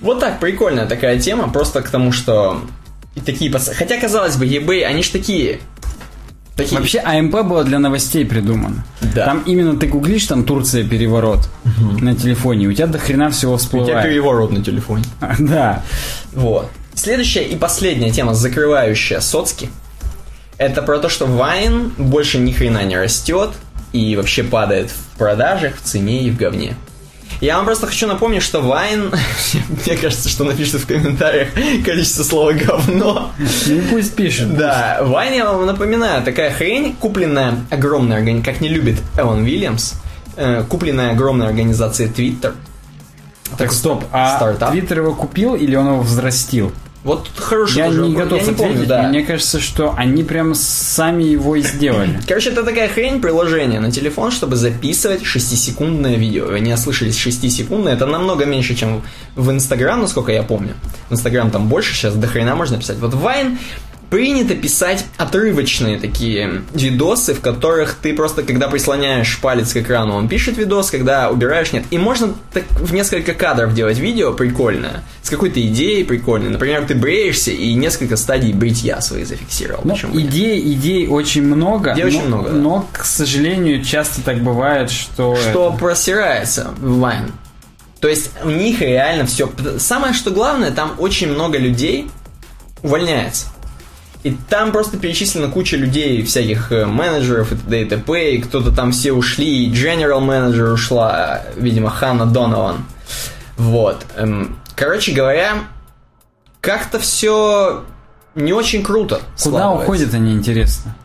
Вот 0.00 0.20
так, 0.20 0.40
прикольная 0.40 0.86
такая 0.86 1.20
тема, 1.20 1.48
просто 1.50 1.82
к 1.82 1.90
тому, 1.90 2.10
что 2.10 2.62
и 3.14 3.20
такие 3.20 3.50
пас... 3.50 3.70
Хотя, 3.74 4.00
казалось 4.00 4.36
бы, 4.36 4.46
eBay, 4.46 4.82
они 4.82 5.02
ж 5.02 5.08
такие... 5.08 5.60
такие... 6.56 6.78
Вообще, 6.78 6.98
АМП 6.98 7.42
было 7.42 7.64
для 7.64 7.78
новостей 7.78 8.24
придумано. 8.24 8.84
Да. 9.00 9.26
Там 9.26 9.42
именно 9.46 9.76
ты 9.76 9.86
гуглишь, 9.86 10.26
там 10.26 10.44
Турция 10.44 10.84
переворот 10.84 11.48
угу. 11.64 12.04
на 12.04 12.14
телефоне, 12.14 12.66
у 12.66 12.72
тебя 12.72 12.86
до 12.86 12.98
хрена 12.98 13.30
всего 13.30 13.56
всплывает. 13.56 13.88
У 13.88 13.92
тебя 13.92 14.02
переворот 14.02 14.52
на 14.52 14.62
телефоне. 14.62 15.04
Да. 15.38 15.82
Вот. 16.32 16.70
Следующая 16.94 17.42
и 17.44 17.56
последняя 17.56 18.10
тема, 18.10 18.34
закрывающая 18.34 19.20
соцки, 19.20 19.68
это 20.58 20.82
про 20.82 20.98
то, 20.98 21.08
что 21.08 21.26
Вайн 21.26 21.92
больше 21.98 22.38
ни 22.38 22.52
хрена 22.52 22.84
не 22.84 22.96
растет 22.96 23.50
и 23.92 24.16
вообще 24.16 24.42
падает 24.42 24.90
в 24.90 25.18
продажах, 25.18 25.76
в 25.76 25.82
цене 25.82 26.22
и 26.24 26.30
в 26.30 26.36
говне. 26.36 26.76
Я 27.44 27.58
вам 27.58 27.66
просто 27.66 27.86
хочу 27.86 28.06
напомнить, 28.06 28.42
что 28.42 28.62
Вайн, 28.62 29.12
мне 29.86 29.96
кажется, 29.98 30.30
что 30.30 30.44
напишет 30.44 30.80
в 30.80 30.86
комментариях 30.86 31.48
количество 31.84 32.22
слова 32.22 32.54
говно. 32.54 33.32
Ну 33.66 33.82
пусть 33.90 34.16
пишет. 34.16 34.56
Да, 34.56 35.00
Вайн, 35.02 35.34
я 35.34 35.52
вам 35.52 35.66
напоминаю, 35.66 36.24
такая 36.24 36.50
хрень, 36.50 36.96
купленная 36.98 37.56
огромная 37.68 38.42
как 38.42 38.62
не 38.62 38.70
любит 38.70 38.96
Эван 39.18 39.42
Уильямс, 39.42 39.92
э, 40.36 40.64
купленная 40.66 41.10
огромной 41.10 41.48
организацией 41.48 42.08
Twitter. 42.08 42.54
Так, 43.58 43.72
стоп, 43.72 44.04
а 44.10 44.54
Твиттер 44.70 45.00
его 45.00 45.14
купил 45.14 45.54
или 45.54 45.76
он 45.76 45.86
его 45.86 46.00
взрастил? 46.00 46.72
Вот 47.04 47.28
хороший 47.36 47.76
Я 47.76 47.86
тоже 47.88 48.00
не 48.00 48.14
готов 48.14 48.38
я 48.40 48.44
не 48.46 48.50
ответить. 48.50 48.56
Помню, 48.56 48.86
да. 48.86 49.02
Мне 49.08 49.22
кажется, 49.22 49.60
что 49.60 49.94
они 49.94 50.24
прям 50.24 50.54
сами 50.54 51.22
его 51.22 51.54
и 51.54 51.62
сделали. 51.62 52.18
Короче, 52.26 52.48
это 52.48 52.64
такая 52.64 52.88
хрень 52.88 53.20
приложение 53.20 53.78
на 53.78 53.92
телефон, 53.92 54.30
чтобы 54.30 54.56
записывать 54.56 55.22
6-секундное 55.22 56.16
видео. 56.16 56.46
Вы 56.46 56.60
не 56.60 56.72
ослышались 56.72 57.18
6-секундное. 57.18 57.92
Это 57.92 58.06
намного 58.06 58.46
меньше, 58.46 58.74
чем 58.74 59.02
в 59.36 59.50
Инстаграм, 59.50 60.00
насколько 60.00 60.32
я 60.32 60.42
помню. 60.42 60.74
В 61.10 61.12
Инстаграм 61.12 61.50
там 61.50 61.68
больше, 61.68 61.94
сейчас 61.94 62.14
до 62.14 62.26
хрена 62.26 62.56
можно 62.56 62.78
писать. 62.78 62.96
Вот 62.98 63.12
Вайн 63.12 63.58
принято 64.14 64.54
писать 64.54 65.06
отрывочные 65.16 65.98
такие 65.98 66.62
видосы, 66.72 67.34
в 67.34 67.40
которых 67.40 67.96
ты 68.00 68.14
просто, 68.14 68.44
когда 68.44 68.68
прислоняешь 68.68 69.40
палец 69.40 69.72
к 69.72 69.78
экрану, 69.78 70.14
он 70.14 70.28
пишет 70.28 70.56
видос, 70.56 70.92
когда 70.92 71.30
убираешь, 71.30 71.72
нет. 71.72 71.84
И 71.90 71.98
можно 71.98 72.32
так 72.52 72.62
в 72.70 72.94
несколько 72.94 73.34
кадров 73.34 73.74
делать 73.74 73.98
видео 73.98 74.32
прикольное, 74.32 75.02
с 75.20 75.30
какой-то 75.30 75.60
идеей 75.60 76.04
прикольной. 76.04 76.50
Например, 76.50 76.86
ты 76.86 76.94
бреешься 76.94 77.50
и 77.50 77.74
несколько 77.74 78.16
стадий 78.16 78.52
бритья 78.52 79.00
своих 79.00 79.26
зафиксировал. 79.26 79.80
Ну, 79.82 79.96
идей, 80.20 80.60
идей 80.74 81.08
очень 81.08 81.42
много. 81.42 81.92
Идей 81.94 82.04
но, 82.04 82.08
очень 82.08 82.26
много, 82.28 82.50
да. 82.50 82.56
Но, 82.56 82.88
к 82.92 83.04
сожалению, 83.04 83.82
часто 83.82 84.22
так 84.22 84.40
бывает, 84.44 84.92
что... 84.92 85.34
Что 85.34 85.70
это... 85.70 85.76
просирается 85.76 86.72
в 86.78 87.00
Вайн. 87.00 87.32
То 87.98 88.06
есть 88.06 88.30
у 88.44 88.50
них 88.50 88.80
реально 88.80 89.26
все... 89.26 89.50
Самое, 89.78 90.14
что 90.14 90.30
главное, 90.30 90.70
там 90.70 90.94
очень 90.98 91.32
много 91.32 91.58
людей 91.58 92.08
увольняется. 92.80 93.46
И 94.24 94.34
там 94.48 94.72
просто 94.72 94.96
перечислена 94.96 95.48
куча 95.48 95.76
людей, 95.76 96.24
всяких 96.24 96.72
э, 96.72 96.86
менеджеров 96.86 97.52
и 97.52 97.56
т.д. 97.56 97.82
и 97.82 97.84
т.п. 97.84 98.34
И 98.34 98.40
кто-то 98.40 98.72
там 98.72 98.90
все 98.90 99.12
ушли, 99.12 99.66
и 99.66 99.70
General 99.70 100.18
менеджер 100.20 100.72
ушла, 100.72 101.42
видимо, 101.56 101.90
Ханна 101.90 102.24
Донован. 102.24 102.86
Вот. 103.58 104.06
Эм, 104.16 104.58
короче 104.74 105.12
говоря, 105.12 105.64
как-то 106.62 106.98
все 106.98 107.84
не 108.34 108.54
очень 108.54 108.82
круто. 108.82 109.20
Куда 109.42 109.70
уходят 109.70 110.14
они, 110.14 110.32
интересно? 110.32 110.96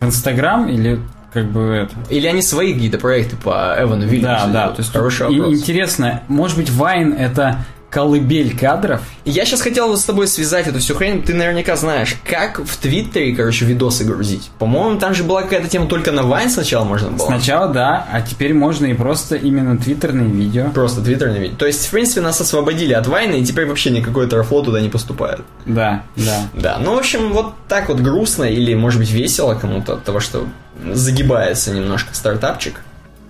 В 0.00 0.04
Инстаграм 0.04 0.68
или 0.68 1.00
как 1.32 1.50
бы 1.50 1.60
это. 1.62 1.94
Или 2.10 2.26
они 2.26 2.42
свои 2.42 2.74
какие-то 2.74 2.98
проекты 2.98 3.36
по 3.36 3.74
Эвану 3.78 4.06
Вильямсу 4.06 4.48
Да, 4.48 4.66
да. 4.66 4.68
То 4.68 4.80
есть 4.80 4.92
хороший 4.92 5.28
вопрос. 5.28 5.54
Интересно, 5.54 6.22
может 6.28 6.56
быть, 6.56 6.70
Вайн 6.70 7.14
это 7.14 7.64
колыбель 7.96 8.54
кадров. 8.54 9.00
Я 9.24 9.46
сейчас 9.46 9.62
хотел 9.62 9.88
вот 9.88 9.98
с 9.98 10.04
тобой 10.04 10.28
связать 10.28 10.66
эту 10.66 10.80
всю 10.80 10.94
хрень. 10.94 11.22
Ты 11.22 11.32
наверняка 11.32 11.76
знаешь, 11.76 12.14
как 12.28 12.58
в 12.58 12.76
Твиттере, 12.76 13.34
короче, 13.34 13.64
видосы 13.64 14.04
грузить. 14.04 14.50
По-моему, 14.58 14.98
там 14.98 15.14
же 15.14 15.24
была 15.24 15.40
какая-то 15.44 15.66
тема 15.68 15.86
только 15.86 16.12
на 16.12 16.22
Вайн 16.22 16.50
сначала 16.50 16.84
можно 16.84 17.08
было. 17.08 17.24
Сначала, 17.24 17.68
да, 17.68 18.06
а 18.12 18.20
теперь 18.20 18.52
можно 18.52 18.84
и 18.84 18.92
просто 18.92 19.36
именно 19.36 19.78
твиттерные 19.78 20.28
видео. 20.28 20.68
Просто 20.74 21.00
твиттерные 21.00 21.40
видео. 21.40 21.56
То 21.56 21.64
есть, 21.64 21.86
в 21.86 21.90
принципе, 21.90 22.20
нас 22.20 22.38
освободили 22.38 22.92
от 22.92 23.06
Вайна, 23.06 23.36
и 23.36 23.44
теперь 23.46 23.64
вообще 23.64 23.88
никакой 23.88 24.26
трафло 24.26 24.62
туда 24.62 24.82
не 24.82 24.90
поступает. 24.90 25.40
Да, 25.64 26.02
да. 26.16 26.48
Да, 26.52 26.78
ну, 26.78 26.96
в 26.96 26.98
общем, 26.98 27.32
вот 27.32 27.54
так 27.66 27.88
вот 27.88 28.00
грустно 28.00 28.44
или, 28.44 28.74
может 28.74 29.00
быть, 29.00 29.10
весело 29.10 29.54
кому-то 29.54 29.94
от 29.94 30.04
того, 30.04 30.20
что 30.20 30.46
загибается 30.92 31.70
немножко 31.70 32.14
стартапчик. 32.14 32.82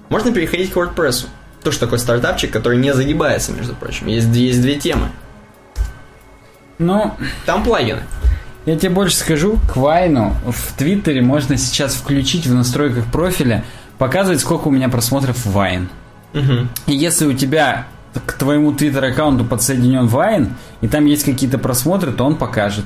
Можно 0.09 0.33
переходить 0.33 0.73
к 0.73 0.77
WordPress 0.77 1.27
тоже 1.67 1.81
такой 1.81 1.99
стартапчик, 1.99 2.53
который 2.53 2.79
не 2.79 2.95
загибается, 2.95 3.51
между 3.51 3.75
прочим. 3.75 4.07
Есть, 4.07 4.29
есть 4.29 4.63
две 4.63 4.77
темы. 4.77 5.09
Ну, 6.79 7.13
там 7.45 7.65
плагины. 7.65 8.03
Я 8.67 8.77
тебе 8.77 8.91
больше 8.91 9.17
скажу, 9.17 9.59
к 9.69 9.77
Вайну 9.77 10.37
в 10.47 10.79
Твиттере 10.79 11.23
можно 11.23 11.57
сейчас 11.57 11.95
включить 11.97 12.47
в 12.47 12.55
настройках 12.55 13.07
профиля, 13.07 13.65
показывать, 13.99 14.41
сколько 14.41 14.69
у 14.69 14.71
меня 14.71 14.89
просмотров 14.89 15.45
Вайн. 15.45 15.89
Угу. 16.35 16.69
И 16.87 16.95
если 16.95 17.27
у 17.27 17.33
тебя 17.33 17.89
к 18.25 18.35
твоему 18.35 18.73
твиттер-аккаунту 18.73 19.45
подсоединен 19.45 20.07
Вайн, 20.07 20.55
и 20.83 20.87
там 20.87 21.05
есть 21.07 21.25
какие-то 21.25 21.59
просмотры, 21.59 22.13
то 22.13 22.25
он 22.25 22.37
покажет. 22.37 22.85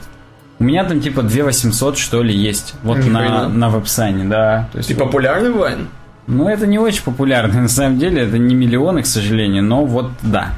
У 0.58 0.64
меня 0.64 0.84
там 0.84 1.02
типа 1.02 1.22
2800 1.22 1.98
что 1.98 2.22
ли 2.22 2.34
есть. 2.34 2.76
Вот 2.82 3.04
на, 3.04 3.46
на 3.46 3.68
веб-сане, 3.68 4.24
да. 4.24 4.70
То 4.72 4.78
есть, 4.78 4.88
Ты 4.88 4.94
вот. 4.94 5.04
популярный 5.04 5.50
Вайн? 5.50 5.88
Ну, 6.30 6.48
это 6.48 6.64
не 6.66 6.78
очень 6.78 7.02
популярно, 7.02 7.60
на 7.62 7.68
самом 7.68 7.98
деле, 7.98 8.22
это 8.22 8.38
не 8.38 8.54
миллионы, 8.54 9.02
к 9.02 9.06
сожалению, 9.06 9.64
но 9.64 9.84
вот 9.84 10.12
да. 10.22 10.52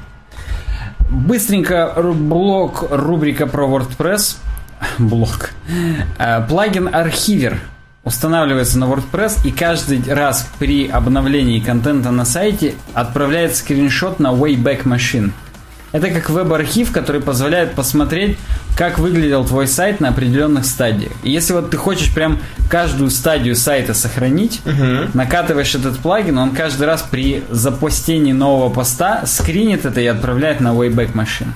Быстренько 1.10 1.94
блок, 2.14 2.86
рубрика 2.90 3.46
про 3.46 3.66
WordPress. 3.66 4.36
Блок. 4.98 5.50
Э, 6.18 6.42
плагин 6.46 6.88
архивер 6.92 7.58
устанавливается 8.04 8.78
на 8.78 8.84
WordPress 8.86 9.46
и 9.46 9.50
каждый 9.52 10.02
раз 10.12 10.50
при 10.58 10.88
обновлении 10.88 11.60
контента 11.60 12.10
на 12.10 12.24
сайте 12.24 12.74
отправляет 12.94 13.54
скриншот 13.54 14.18
на 14.20 14.28
Wayback 14.28 14.84
Machine. 14.84 15.30
Это 15.92 16.10
как 16.10 16.30
веб-архив, 16.30 16.90
который 16.90 17.20
позволяет 17.20 17.74
посмотреть, 17.74 18.38
как 18.76 18.98
выглядел 18.98 19.44
твой 19.44 19.66
сайт 19.66 20.00
на 20.00 20.08
определенных 20.08 20.64
стадиях. 20.64 21.12
И 21.22 21.30
если 21.30 21.52
вот 21.52 21.70
ты 21.70 21.76
хочешь 21.76 22.12
прям 22.12 22.38
каждую 22.70 23.10
стадию 23.10 23.54
сайта 23.54 23.94
сохранить, 23.94 24.60
угу. 24.64 25.10
накатываешь 25.14 25.74
этот 25.74 25.98
плагин, 25.98 26.38
он 26.38 26.50
каждый 26.52 26.86
раз 26.86 27.02
при 27.02 27.44
запустении 27.50 28.32
нового 28.32 28.72
поста 28.72 29.24
скринит 29.26 29.84
это 29.84 30.00
и 30.00 30.06
отправляет 30.06 30.60
на 30.60 30.68
Wayback 30.68 31.12
Machine. 31.12 31.52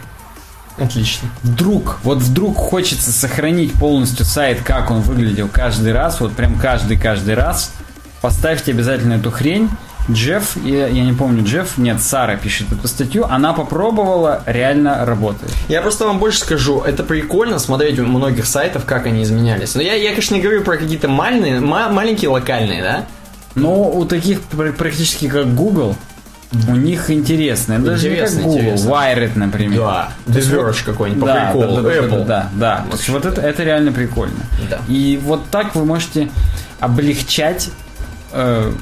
Отлично. 0.79 1.29
Вдруг, 1.43 1.99
вот 2.03 2.19
вдруг 2.19 2.57
хочется 2.57 3.11
сохранить 3.11 3.73
полностью 3.73 4.27
сайт, 4.27 4.61
как 4.63 4.91
он 4.91 5.01
выглядел 5.01 5.49
каждый 5.51 5.93
раз, 5.93 6.21
вот 6.21 6.33
прям 6.33 6.59
каждый-каждый 6.59 7.35
раз, 7.35 7.73
поставьте 8.21 8.73
обязательно 8.73 9.15
эту 9.15 9.31
хрень, 9.31 9.71
Джефф, 10.11 10.57
я, 10.65 10.87
я 10.87 11.05
не 11.05 11.13
помню, 11.13 11.45
Джефф, 11.45 11.79
нет, 11.79 12.01
Сара 12.01 12.37
пишет 12.37 12.73
эту 12.73 12.87
статью, 12.87 13.25
она 13.29 13.53
попробовала, 13.53 14.43
реально 14.47 15.05
работает. 15.05 15.53
Я 15.69 15.83
просто 15.83 16.07
вам 16.07 16.19
больше 16.19 16.39
скажу, 16.39 16.81
это 16.81 17.03
прикольно 17.03 17.59
смотреть 17.59 17.99
у 17.99 18.07
многих 18.07 18.47
сайтов, 18.47 18.85
как 18.85 19.07
они 19.07 19.23
изменялись. 19.25 19.75
Но 19.75 19.83
я, 19.83 19.95
я 19.95 20.11
конечно, 20.11 20.35
не 20.35 20.41
говорю 20.41 20.63
про 20.63 20.77
какие-то 20.77 21.09
маленькие, 21.09 21.61
маленькие 21.61 22.31
локальные, 22.31 22.83
да? 22.83 23.07
Но 23.57 23.91
у 23.91 24.05
таких 24.05 24.41
практически 24.43 25.29
как 25.29 25.55
Google, 25.55 25.97
у 26.69 26.77
них 26.77 27.11
интересно. 27.11 27.79
Даже 27.79 28.09
интересно, 28.09 28.37
не 28.37 28.43
как 28.43 28.47
Google, 28.47 28.61
интересно. 28.61 28.89
Wired, 28.89 29.33
например. 29.35 29.79
Да, 29.81 30.09
The 30.27 30.85
какой-нибудь, 30.85 31.21
по 31.21 31.27
да, 31.27 31.51
приколу, 31.51 31.77
да, 31.77 31.83
да, 31.83 31.97
Apple. 31.97 32.11
Да, 32.11 32.25
да, 32.27 32.51
да. 32.55 32.85
То 32.91 32.97
есть 32.97 33.09
вот 33.09 33.25
это, 33.25 33.41
это 33.41 33.65
реально 33.65 33.93
прикольно. 33.93 34.39
Да. 34.71 34.81
И 34.89 35.19
вот 35.23 35.47
так 35.51 35.75
вы 35.75 35.85
можете 35.85 36.29
облегчать 36.81 37.71
э, 38.33 38.73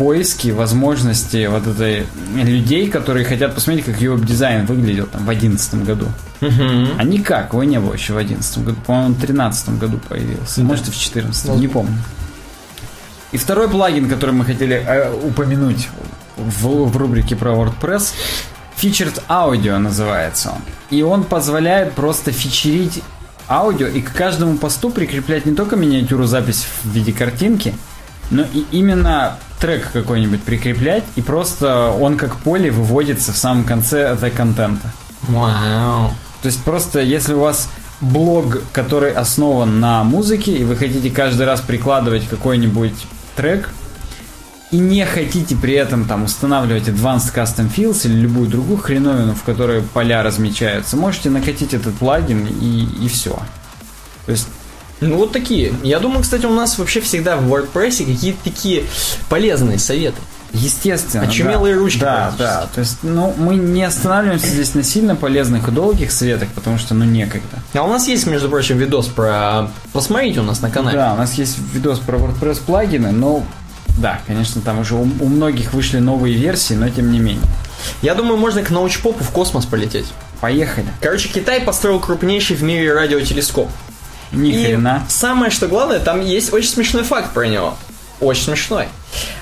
поиски, 0.00 0.48
возможности 0.48 1.46
вот 1.46 1.66
этой 1.66 2.06
людей, 2.34 2.88
которые 2.88 3.26
хотят 3.26 3.54
посмотреть, 3.54 3.84
как 3.84 4.00
его 4.00 4.16
дизайн 4.16 4.64
выглядел 4.64 5.06
там 5.06 5.26
в 5.26 5.28
одиннадцатом 5.28 5.84
году. 5.84 6.06
Угу. 6.40 6.96
А 6.96 7.04
никак, 7.04 7.52
его 7.52 7.64
не 7.64 7.78
было 7.78 7.92
еще 7.92 8.14
в 8.14 8.16
одиннадцатом 8.16 8.64
году. 8.64 8.78
По-моему, 8.86 9.12
в 9.12 9.20
тринадцатом 9.20 9.78
году 9.78 10.00
появился. 10.08 10.62
Да. 10.62 10.68
Может, 10.68 10.88
и 10.88 10.90
в 10.90 10.96
четырнадцатом, 10.96 11.60
не 11.60 11.68
помню. 11.68 11.98
И 13.32 13.36
второй 13.36 13.68
плагин, 13.68 14.08
который 14.08 14.34
мы 14.34 14.46
хотели 14.46 14.82
э, 14.82 15.12
упомянуть 15.22 15.90
в, 16.38 16.86
в 16.86 16.96
рубрике 16.96 17.36
про 17.36 17.50
WordPress, 17.50 18.14
Featured 18.80 19.22
Audio 19.28 19.76
называется 19.76 20.52
он. 20.52 20.62
И 20.88 21.02
он 21.02 21.24
позволяет 21.24 21.92
просто 21.92 22.32
фичерить 22.32 23.02
аудио 23.50 23.88
и 23.88 24.00
к 24.00 24.14
каждому 24.14 24.56
посту 24.56 24.88
прикреплять 24.88 25.44
не 25.44 25.54
только 25.54 25.76
миниатюру 25.76 26.24
запись 26.24 26.64
в 26.82 26.88
виде 26.88 27.12
картинки, 27.12 27.74
но 28.30 28.42
и 28.42 28.64
именно 28.70 29.38
трек 29.60 29.90
какой-нибудь 29.92 30.42
прикреплять, 30.42 31.04
и 31.16 31.22
просто 31.22 31.90
он 31.90 32.16
как 32.16 32.36
поле 32.36 32.70
выводится 32.70 33.32
в 33.32 33.36
самом 33.36 33.64
конце 33.64 34.00
этого 34.00 34.30
контента. 34.30 34.92
Вау. 35.22 36.10
То 36.42 36.46
есть 36.46 36.62
просто 36.64 37.00
если 37.00 37.34
у 37.34 37.40
вас 37.40 37.68
блог, 38.00 38.62
который 38.72 39.12
основан 39.12 39.80
на 39.80 40.02
музыке, 40.04 40.52
и 40.52 40.64
вы 40.64 40.76
хотите 40.76 41.10
каждый 41.10 41.46
раз 41.46 41.60
прикладывать 41.60 42.26
какой-нибудь 42.28 43.06
трек, 43.36 43.70
и 44.70 44.78
не 44.78 45.04
хотите 45.04 45.56
при 45.56 45.74
этом 45.74 46.04
там 46.04 46.24
устанавливать 46.24 46.88
Advanced 46.88 47.34
Custom 47.34 47.70
Fields 47.74 48.06
или 48.06 48.14
любую 48.14 48.48
другую 48.48 48.78
хреновину, 48.78 49.34
в 49.34 49.42
которой 49.42 49.82
поля 49.82 50.22
размечаются, 50.22 50.96
можете 50.96 51.28
накатить 51.28 51.74
этот 51.74 51.94
плагин 51.96 52.46
и, 52.46 53.04
и 53.04 53.08
все. 53.08 53.38
То 54.26 54.32
есть 54.32 54.46
Ну 55.00 55.16
вот 55.16 55.32
такие. 55.32 55.72
Я 55.82 55.98
думаю, 55.98 56.22
кстати, 56.22 56.46
у 56.46 56.52
нас 56.52 56.78
вообще 56.78 57.00
всегда 57.00 57.36
в 57.36 57.52
WordPress 57.52 58.04
какие-то 58.04 58.38
такие 58.44 58.84
полезные 59.28 59.78
советы. 59.78 60.20
Естественно. 60.52 61.24
Очумелые 61.24 61.74
да. 61.74 61.80
ручки 61.80 62.00
Да, 62.00 62.34
да. 62.36 62.68
То 62.74 62.80
есть, 62.80 62.98
ну, 63.02 63.32
мы 63.36 63.54
не 63.54 63.84
останавливаемся 63.84 64.48
здесь 64.48 64.74
на 64.74 64.82
сильно 64.82 65.14
полезных 65.14 65.68
и 65.68 65.70
долгих 65.70 66.10
советах, 66.10 66.48
потому 66.48 66.76
что, 66.78 66.94
ну, 66.94 67.04
некогда. 67.04 67.58
А 67.72 67.82
у 67.82 67.88
нас 67.88 68.08
есть, 68.08 68.26
между 68.26 68.48
прочим, 68.48 68.76
видос 68.76 69.06
про... 69.06 69.68
Посмотрите 69.92 70.40
у 70.40 70.42
нас 70.42 70.60
на 70.60 70.70
канале. 70.70 70.98
Да, 70.98 71.14
у 71.14 71.16
нас 71.16 71.34
есть 71.34 71.56
видос 71.72 72.00
про 72.00 72.18
WordPress 72.18 72.62
плагины, 72.66 73.12
но 73.12 73.44
да, 73.98 74.20
конечно, 74.26 74.60
там 74.60 74.80
уже 74.80 74.94
у, 74.94 75.02
у 75.02 75.28
многих 75.28 75.72
вышли 75.72 75.98
новые 75.98 76.34
версии, 76.34 76.74
но 76.74 76.88
тем 76.88 77.12
не 77.12 77.18
менее. 77.18 77.46
Я 78.02 78.14
думаю, 78.14 78.36
можно 78.36 78.62
к 78.62 78.70
научпопу 78.70 79.22
в 79.22 79.30
космос 79.30 79.66
полететь. 79.66 80.06
Поехали. 80.40 80.86
Короче, 81.00 81.28
Китай 81.28 81.60
построил 81.60 82.00
крупнейший 82.00 82.56
в 82.56 82.62
мире 82.62 82.94
радиотелескоп. 82.94 83.68
Ни 84.32 84.50
И 84.50 84.64
хрена. 84.64 85.04
самое, 85.08 85.50
что 85.50 85.66
главное, 85.68 85.98
там 86.00 86.20
есть 86.24 86.52
очень 86.52 86.70
смешной 86.70 87.02
факт 87.02 87.32
про 87.32 87.46
него. 87.46 87.76
Очень 88.20 88.44
смешной. 88.44 88.86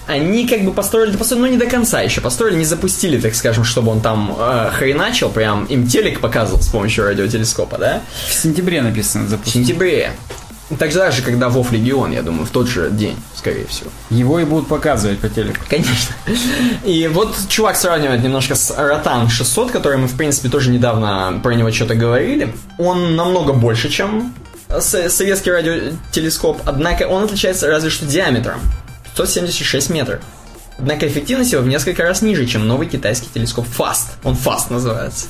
Они 0.06 0.46
как 0.46 0.62
бы 0.62 0.72
построили, 0.72 1.10
да 1.10 1.18
построили, 1.18 1.44
ну 1.46 1.50
не 1.52 1.58
до 1.58 1.66
конца 1.66 2.00
еще, 2.00 2.20
построили, 2.20 2.56
не 2.56 2.64
запустили, 2.64 3.20
так 3.20 3.34
скажем, 3.34 3.64
чтобы 3.64 3.90
он 3.90 4.00
там 4.00 4.34
э, 4.38 4.70
хреначил, 4.72 5.28
прям 5.30 5.64
им 5.66 5.86
телек 5.86 6.20
показывал 6.20 6.62
с 6.62 6.68
помощью 6.68 7.04
радиотелескопа, 7.04 7.76
да? 7.76 8.00
В 8.28 8.32
сентябре 8.32 8.80
написано 8.80 9.24
В 9.24 9.28
запустить. 9.28 9.66
сентябре. 9.66 10.12
Тогда 10.78 11.10
же, 11.10 11.22
когда 11.22 11.48
Вов 11.48 11.72
Легион, 11.72 12.12
я 12.12 12.22
думаю, 12.22 12.44
в 12.46 12.50
тот 12.50 12.68
же 12.68 12.90
день, 12.90 13.16
скорее 13.34 13.66
всего. 13.66 13.90
Его 14.10 14.38
и 14.38 14.44
будут 14.44 14.68
показывать 14.68 15.18
по 15.18 15.28
телеку. 15.30 15.60
Конечно. 15.68 16.14
И 16.84 17.08
вот 17.10 17.34
чувак 17.48 17.76
сравнивает 17.76 18.22
немножко 18.22 18.54
с 18.54 18.74
Ротан 18.76 19.30
600, 19.30 19.70
который 19.70 19.96
мы, 19.96 20.08
в 20.08 20.16
принципе, 20.16 20.50
тоже 20.50 20.70
недавно 20.70 21.40
про 21.42 21.54
него 21.54 21.72
что-то 21.72 21.94
говорили. 21.94 22.54
Он 22.78 23.16
намного 23.16 23.54
больше, 23.54 23.88
чем 23.88 24.34
советский 24.80 25.50
радиотелескоп, 25.50 26.62
однако 26.64 27.04
он 27.04 27.24
отличается 27.24 27.68
разве 27.68 27.90
что 27.90 28.06
диаметром. 28.06 28.60
176 29.14 29.90
метров. 29.90 30.20
Однако 30.78 31.08
эффективность 31.08 31.52
его 31.52 31.62
в 31.62 31.68
несколько 31.68 32.04
раз 32.04 32.22
ниже, 32.22 32.46
чем 32.46 32.68
новый 32.68 32.86
китайский 32.86 33.28
телескоп 33.32 33.66
FAST. 33.66 34.06
Он 34.22 34.34
FAST 34.34 34.70
называется. 34.70 35.26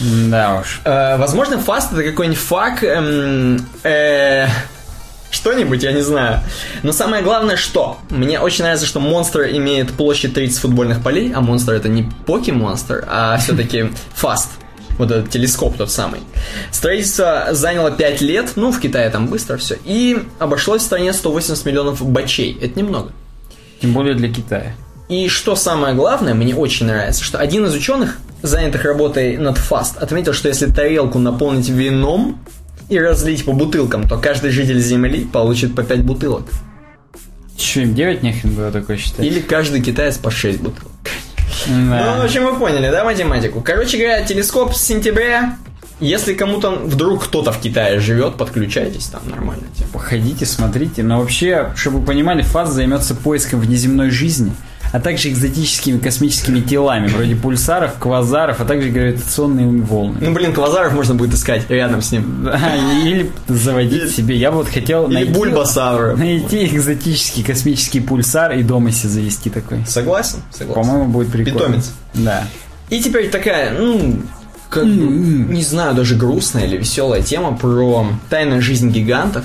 Да 0.00 0.60
уж. 0.60 0.80
Э, 0.84 1.16
возможно, 1.16 1.58
фаст 1.58 1.92
это 1.92 2.02
какой-нибудь 2.02 2.38
фак, 2.38 2.82
эм, 2.82 3.66
э, 3.84 4.46
что-нибудь, 5.30 5.82
я 5.82 5.92
не 5.92 6.02
знаю. 6.02 6.40
Но 6.82 6.92
самое 6.92 7.22
главное, 7.22 7.56
что 7.56 7.98
мне 8.10 8.40
очень 8.40 8.64
нравится, 8.64 8.86
что 8.86 9.00
монстр 9.00 9.42
имеет 9.50 9.92
площадь 9.92 10.34
30 10.34 10.58
футбольных 10.58 11.02
полей, 11.02 11.32
а 11.32 11.40
монстр 11.40 11.72
это 11.72 11.88
не 11.88 12.08
поки-монстр, 12.26 13.04
а 13.08 13.38
все-таки 13.38 13.92
фаст. 14.14 14.50
Вот 15.02 15.10
этот 15.10 15.30
телескоп 15.30 15.76
тот 15.76 15.90
самый. 15.90 16.20
Строительство 16.70 17.48
заняло 17.50 17.90
5 17.90 18.20
лет, 18.20 18.52
ну, 18.54 18.70
в 18.70 18.78
Китае 18.78 19.10
там 19.10 19.26
быстро 19.26 19.56
все, 19.56 19.76
и 19.84 20.22
обошлось 20.38 20.82
в 20.82 20.84
стране 20.84 21.12
180 21.12 21.66
миллионов 21.66 22.08
бачей. 22.08 22.56
Это 22.62 22.78
немного. 22.78 23.10
Тем 23.80 23.94
более 23.94 24.14
для 24.14 24.32
Китая. 24.32 24.76
И 25.08 25.26
что 25.26 25.56
самое 25.56 25.96
главное, 25.96 26.34
мне 26.34 26.54
очень 26.54 26.86
нравится, 26.86 27.24
что 27.24 27.38
один 27.38 27.66
из 27.66 27.74
ученых, 27.74 28.18
занятых 28.42 28.84
работой 28.84 29.38
над 29.38 29.58
фаст, 29.58 29.96
отметил, 30.00 30.34
что 30.34 30.46
если 30.46 30.66
тарелку 30.66 31.18
наполнить 31.18 31.68
вином 31.68 32.38
и 32.88 32.96
разлить 32.96 33.44
по 33.44 33.52
бутылкам, 33.52 34.08
то 34.08 34.18
каждый 34.18 34.52
житель 34.52 34.78
Земли 34.78 35.24
получит 35.24 35.74
по 35.74 35.82
5 35.82 36.04
бутылок. 36.04 36.44
Че, 37.56 37.82
им 37.82 37.96
делать 37.96 38.22
нехрен 38.22 38.54
было 38.54 38.70
такое 38.70 38.98
считать? 38.98 39.26
Или 39.26 39.40
каждый 39.40 39.82
китаец 39.82 40.16
по 40.16 40.30
6 40.30 40.60
бутылок. 40.60 40.92
Ну, 41.66 42.20
в 42.20 42.24
общем, 42.24 42.44
вы 42.44 42.58
поняли, 42.58 42.90
да, 42.90 43.04
математику? 43.04 43.60
Короче 43.60 43.98
говоря, 43.98 44.22
телескоп 44.24 44.74
с 44.74 44.82
сентября. 44.82 45.56
Если 46.00 46.34
кому-то, 46.34 46.70
вдруг 46.70 47.24
кто-то 47.24 47.52
в 47.52 47.60
Китае 47.60 48.00
живет, 48.00 48.36
подключайтесь, 48.36 49.06
там 49.06 49.22
нормально 49.30 49.64
тема. 49.76 49.90
Походите, 49.92 50.46
смотрите. 50.46 51.04
Но 51.04 51.20
вообще, 51.20 51.72
чтобы 51.76 52.00
вы 52.00 52.06
понимали, 52.06 52.42
ФАС 52.42 52.70
займется 52.70 53.14
поиском 53.14 53.60
внеземной 53.60 54.10
жизни, 54.10 54.52
а 54.92 55.00
также 55.00 55.30
экзотическими 55.30 55.98
космическими 55.98 56.60
телами, 56.60 57.08
вроде 57.08 57.34
пульсаров, 57.34 57.94
квазаров, 57.98 58.60
а 58.60 58.64
также 58.64 58.90
гравитационными 58.90 59.80
волнами. 59.80 60.26
Ну, 60.26 60.32
блин, 60.32 60.52
квазаров 60.52 60.92
можно 60.92 61.14
будет 61.14 61.34
искать 61.34 61.68
рядом 61.70 62.02
с 62.02 62.12
ним. 62.12 62.48
Или 63.04 63.30
заводить 63.48 64.14
себе. 64.14 64.36
Я 64.36 64.50
бы 64.50 64.58
вот 64.58 64.68
хотел 64.68 65.06
Или 65.06 65.14
найти, 65.14 65.32
бульбасавра. 65.32 66.14
найти 66.14 66.66
экзотический 66.66 67.42
космический 67.42 68.00
пульсар 68.00 68.52
и 68.52 68.62
дома 68.62 68.92
себе 68.92 69.08
завести 69.08 69.50
такой. 69.50 69.84
Согласен? 69.86 70.38
Согласен. 70.50 70.74
По-моему, 70.74 71.06
будет 71.06 71.32
прикольно. 71.32 71.58
Питомец. 71.58 71.92
Да. 72.14 72.44
И 72.90 73.00
теперь 73.00 73.30
такая, 73.30 73.72
ну, 73.78 74.20
как 74.68 74.84
бы, 74.84 74.90
не 74.90 75.62
знаю, 75.62 75.94
даже 75.94 76.16
грустная 76.16 76.66
или 76.66 76.76
веселая 76.76 77.22
тема 77.22 77.56
про 77.56 78.06
тайную 78.28 78.60
жизнь 78.60 78.90
гигантов. 78.90 79.44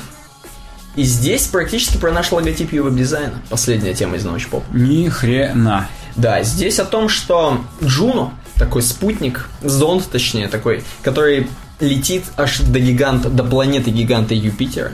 И 0.98 1.04
здесь 1.04 1.46
практически 1.46 1.98
про 1.98 2.12
наш 2.12 2.32
логотип 2.32 2.74
и 2.74 2.80
Web 2.80 2.98
Design. 2.98 3.40
Последняя 3.52 3.94
тема 3.94 4.16
из 4.16 4.26
научпоп. 4.26 4.64
Ни 4.74 5.08
хрена. 5.10 5.88
Да, 6.16 6.42
здесь 6.42 6.80
о 6.80 6.86
том, 6.86 7.08
что 7.08 7.62
Juno, 7.84 8.34
такой 8.56 8.82
спутник, 8.82 9.48
зонд, 9.62 10.06
точнее, 10.12 10.48
такой, 10.48 10.84
который 11.04 11.48
летит 11.80 12.24
аж 12.36 12.62
до 12.62 12.80
гиганта, 12.80 13.30
до 13.30 13.44
планеты 13.44 13.92
гиганта 13.92 14.34
Юпитера, 14.34 14.94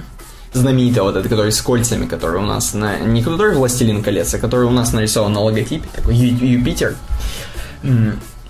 знаменитого 0.51 1.05
вот 1.05 1.15
этот, 1.15 1.30
который 1.31 1.53
с 1.53 1.61
кольцами, 1.61 2.05
который 2.05 2.41
у 2.41 2.45
нас 2.45 2.73
на... 2.73 2.99
Не 2.99 3.23
который 3.23 3.55
Властелин 3.55 4.03
колец, 4.03 4.34
а 4.34 4.39
который 4.39 4.65
у 4.65 4.71
нас 4.71 4.91
нарисован 4.91 5.31
на 5.31 5.39
логотипе, 5.39 5.88
такой 5.95 6.17
Ю- 6.17 6.45
Юпитер. 6.59 6.97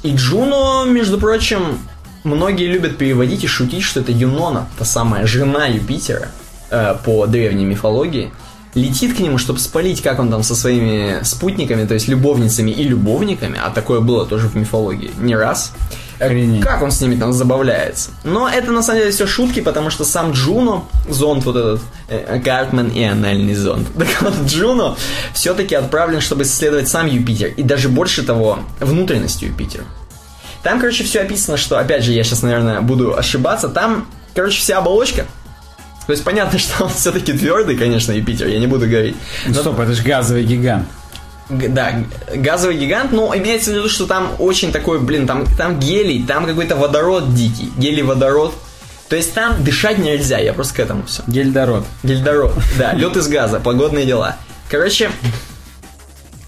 И 0.01 0.15
Juno, 0.15 0.85
между 0.87 1.19
прочим, 1.19 1.77
многие 2.23 2.65
любят 2.65 2.97
переводить 2.97 3.43
и 3.43 3.47
шутить, 3.47 3.83
что 3.83 3.99
это 3.99 4.11
Юнона, 4.11 4.67
та 4.79 4.85
самая 4.85 5.27
жена 5.27 5.67
Юпитера 5.67 6.29
э, 6.73 6.95
по 7.05 7.27
древней 7.27 7.65
мифологии, 7.65 8.31
летит 8.75 9.15
к 9.15 9.19
нему, 9.19 9.37
чтобы 9.37 9.59
спалить, 9.59 10.01
как 10.01 10.19
он 10.19 10.31
там 10.31 10.43
со 10.43 10.55
своими 10.55 11.23
спутниками, 11.23 11.85
то 11.85 11.93
есть 11.93 12.07
любовницами 12.07 12.71
и 12.71 12.83
любовниками, 12.83 13.59
а 13.63 13.69
такое 13.69 13.99
было 13.99 14.25
тоже 14.25 14.47
в 14.47 14.55
мифологии 14.55 15.11
не 15.19 15.35
раз. 15.35 15.73
Э, 16.19 16.25
Охренеть. 16.25 16.63
Как 16.63 16.81
он 16.81 16.91
с 16.91 17.01
ними 17.01 17.15
там 17.15 17.33
забавляется. 17.33 18.11
Но 18.23 18.49
это 18.49 18.71
на 18.71 18.81
самом 18.81 18.99
деле 18.99 19.11
все 19.11 19.27
шутки, 19.27 19.61
потому 19.61 19.89
что 19.89 20.03
сам 20.03 20.31
Джуно, 20.31 20.83
зонд 21.09 21.45
вот 21.45 21.55
этот, 21.55 21.81
э, 22.09 22.39
Картман 22.43 22.89
и 22.89 23.03
анальный 23.03 23.55
зонд. 23.55 23.87
Так 23.97 24.21
вот, 24.21 24.33
Джуно 24.47 24.95
все-таки 25.33 25.75
отправлен, 25.75 26.21
чтобы 26.21 26.43
исследовать 26.43 26.87
сам 26.87 27.07
Юпитер, 27.07 27.49
и 27.55 27.63
даже 27.63 27.89
больше 27.89 28.23
того, 28.23 28.59
внутренность 28.79 29.41
Юпитера. 29.41 29.85
Там, 30.63 30.79
короче, 30.79 31.03
все 31.03 31.21
описано, 31.21 31.57
что, 31.57 31.77
опять 31.77 32.03
же, 32.03 32.13
я 32.13 32.23
сейчас, 32.23 32.41
наверное, 32.41 32.81
буду 32.81 33.17
ошибаться, 33.17 33.67
там, 33.67 34.07
короче, 34.33 34.59
вся 34.59 34.77
оболочка. 34.77 35.25
То 36.05 36.11
есть 36.11 36.23
понятно, 36.23 36.59
что 36.59 36.85
он 36.85 36.89
все-таки 36.89 37.33
твердый, 37.33 37.77
конечно, 37.77 38.11
Юпитер, 38.11 38.47
я 38.47 38.59
не 38.59 38.67
буду 38.67 38.87
говорить. 38.87 39.15
Ну, 39.47 39.53
стоп, 39.53 39.79
это 39.79 39.93
же 39.93 40.03
газовый 40.03 40.43
гигант. 40.43 40.87
Да, 41.49 42.03
газовый 42.33 42.77
гигант, 42.77 43.11
но 43.11 43.35
имеется 43.35 43.71
в 43.71 43.73
виду, 43.75 43.89
что 43.89 44.05
там 44.05 44.31
очень 44.39 44.71
такой, 44.71 44.99
блин, 44.99 45.27
там, 45.27 45.45
там 45.57 45.79
гелий, 45.79 46.23
там 46.25 46.45
какой-то 46.45 46.75
водород 46.75 47.35
дикий, 47.35 47.71
гелий-водород. 47.77 48.55
То 49.09 49.17
есть 49.17 49.33
там 49.33 49.63
дышать 49.63 49.99
нельзя, 49.99 50.39
я 50.39 50.53
просто 50.53 50.75
к 50.75 50.79
этому 50.79 51.05
все. 51.05 51.21
Гельдород. 51.27 51.85
Гельдород, 52.01 52.53
да, 52.79 52.93
лед 52.95 53.15
из 53.17 53.27
газа, 53.27 53.59
погодные 53.59 54.05
дела. 54.05 54.37
Короче, 54.69 55.11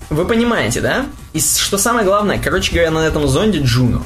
вы 0.10 0.26
понимаете, 0.26 0.82
да? 0.82 1.06
И 1.34 1.42
что 1.42 1.78
самое 1.78 2.06
главное, 2.06 2.40
короче 2.42 2.72
говоря, 2.72 2.92
на 2.92 3.00
этом 3.00 3.28
зонде 3.28 3.60
Джуно 3.60 4.04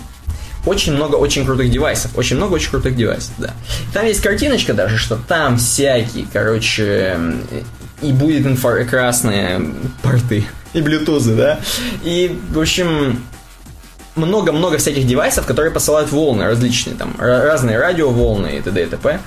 очень 0.66 0.94
много 0.94 1.16
очень 1.16 1.46
крутых 1.46 1.70
девайсов. 1.72 2.12
Очень 2.18 2.38
много 2.38 2.54
очень 2.54 2.70
крутых 2.72 2.96
девайсов, 2.96 3.34
да. 3.38 3.52
Там 3.94 4.06
есть 4.06 4.22
картиночка 4.22 4.74
даже, 4.74 4.98
что 4.98 5.16
там 5.16 5.58
всякие, 5.58 6.26
короче, 6.32 7.14
м, 7.16 7.42
и 8.02 8.12
будет 8.12 8.46
инфракрасные 8.46 9.62
порты. 10.02 10.46
И 10.74 10.82
блютузы, 10.82 11.36
да. 11.36 11.60
И, 12.04 12.40
в 12.52 12.60
общем, 12.60 13.24
много-много 14.16 14.78
всяких 14.78 15.08
девайсов, 15.08 15.46
которые 15.46 15.72
посылают 15.72 16.12
волны 16.12 16.44
различные, 16.46 16.96
там, 16.96 17.16
ра- 17.18 17.44
разные 17.46 17.78
радиоволны 17.80 18.58
и 18.58 18.62
т.д. 18.62 18.84
и 18.84 18.86
т.п. 18.86 19.20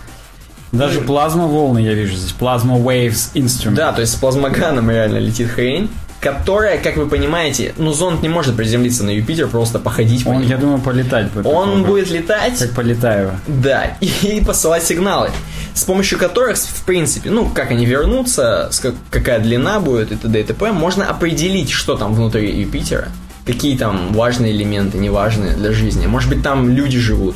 Даже 0.71 1.03
плазма 1.03 1.47
волны 1.49 1.81
я 1.81 1.93
вижу 1.93 2.15
здесь. 2.17 2.33
Плазма 2.33 2.77
Waves 2.79 3.33
Instrument. 3.35 3.75
Да, 3.75 3.93
то 3.93 4.01
есть 4.01 4.15
с 4.15 4.17
плазмоганом 4.17 4.91
реально 4.91 5.19
летит 5.19 5.51
хрень. 5.51 5.91
Которая, 6.23 6.79
как 6.79 6.97
вы 6.97 7.07
понимаете, 7.09 7.75
ну, 7.79 7.93
зонд 7.93 8.23
не 8.23 8.29
может 8.29 8.57
приземлиться 8.57 9.03
на 9.03 9.11
Юпитер, 9.11 9.49
просто 9.49 9.81
походить 9.81 10.23
по 10.25 10.29
Он, 10.31 10.43
я 10.43 10.57
думаю, 10.57 10.81
полетать 10.81 11.31
будет. 11.33 11.47
Он 11.47 11.83
будет 11.83 12.11
летать, 12.13 12.57
Как 12.61 12.71
Полетаева. 12.71 13.35
да, 13.49 13.97
и, 14.01 14.41
посылать 14.47 14.85
сигналы, 14.85 15.31
с 15.75 15.83
помощью 15.83 16.19
которых, 16.21 16.57
в 16.59 16.85
принципе, 16.85 17.29
ну, 17.31 17.49
как 17.49 17.73
они 17.73 17.85
вернутся, 17.87 18.71
как- 18.81 18.95
какая 19.11 19.41
длина 19.41 19.81
будет 19.81 20.13
и 20.13 20.17
т.д. 20.17 20.41
и 20.41 20.45
т.п., 20.45 20.71
можно 20.71 21.05
определить, 21.07 21.71
что 21.71 21.97
там 21.97 22.15
внутри 22.15 22.57
Юпитера, 22.61 23.09
какие 23.45 23.77
там 23.77 24.13
важные 24.13 24.53
элементы, 24.53 24.99
неважные 24.99 25.55
для 25.57 25.73
жизни. 25.73 26.07
Может 26.07 26.29
быть, 26.29 26.43
там 26.45 26.71
люди 26.71 27.01
живут. 27.01 27.35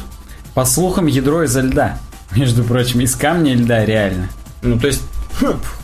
По 0.55 0.65
слухам, 0.65 1.07
ядро 1.07 1.43
изо 1.43 1.61
льда. 1.61 1.99
Между 2.37 2.63
прочим, 2.63 3.01
из 3.01 3.17
камня 3.17 3.53
и 3.53 3.57
льда 3.57 3.85
реально. 3.85 4.29
Ну, 4.63 4.79
то 4.79 4.87
есть, 4.87 5.03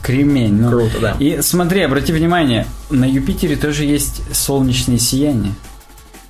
Кремень. 0.02 0.60
ну. 0.60 0.68
Круто, 0.68 0.98
да. 1.00 1.16
И 1.18 1.40
смотри, 1.42 1.82
обрати 1.82 2.12
внимание, 2.12 2.66
на 2.90 3.04
Юпитере 3.04 3.56
тоже 3.56 3.84
есть 3.84 4.22
солнечные 4.34 4.98
сияния 4.98 5.54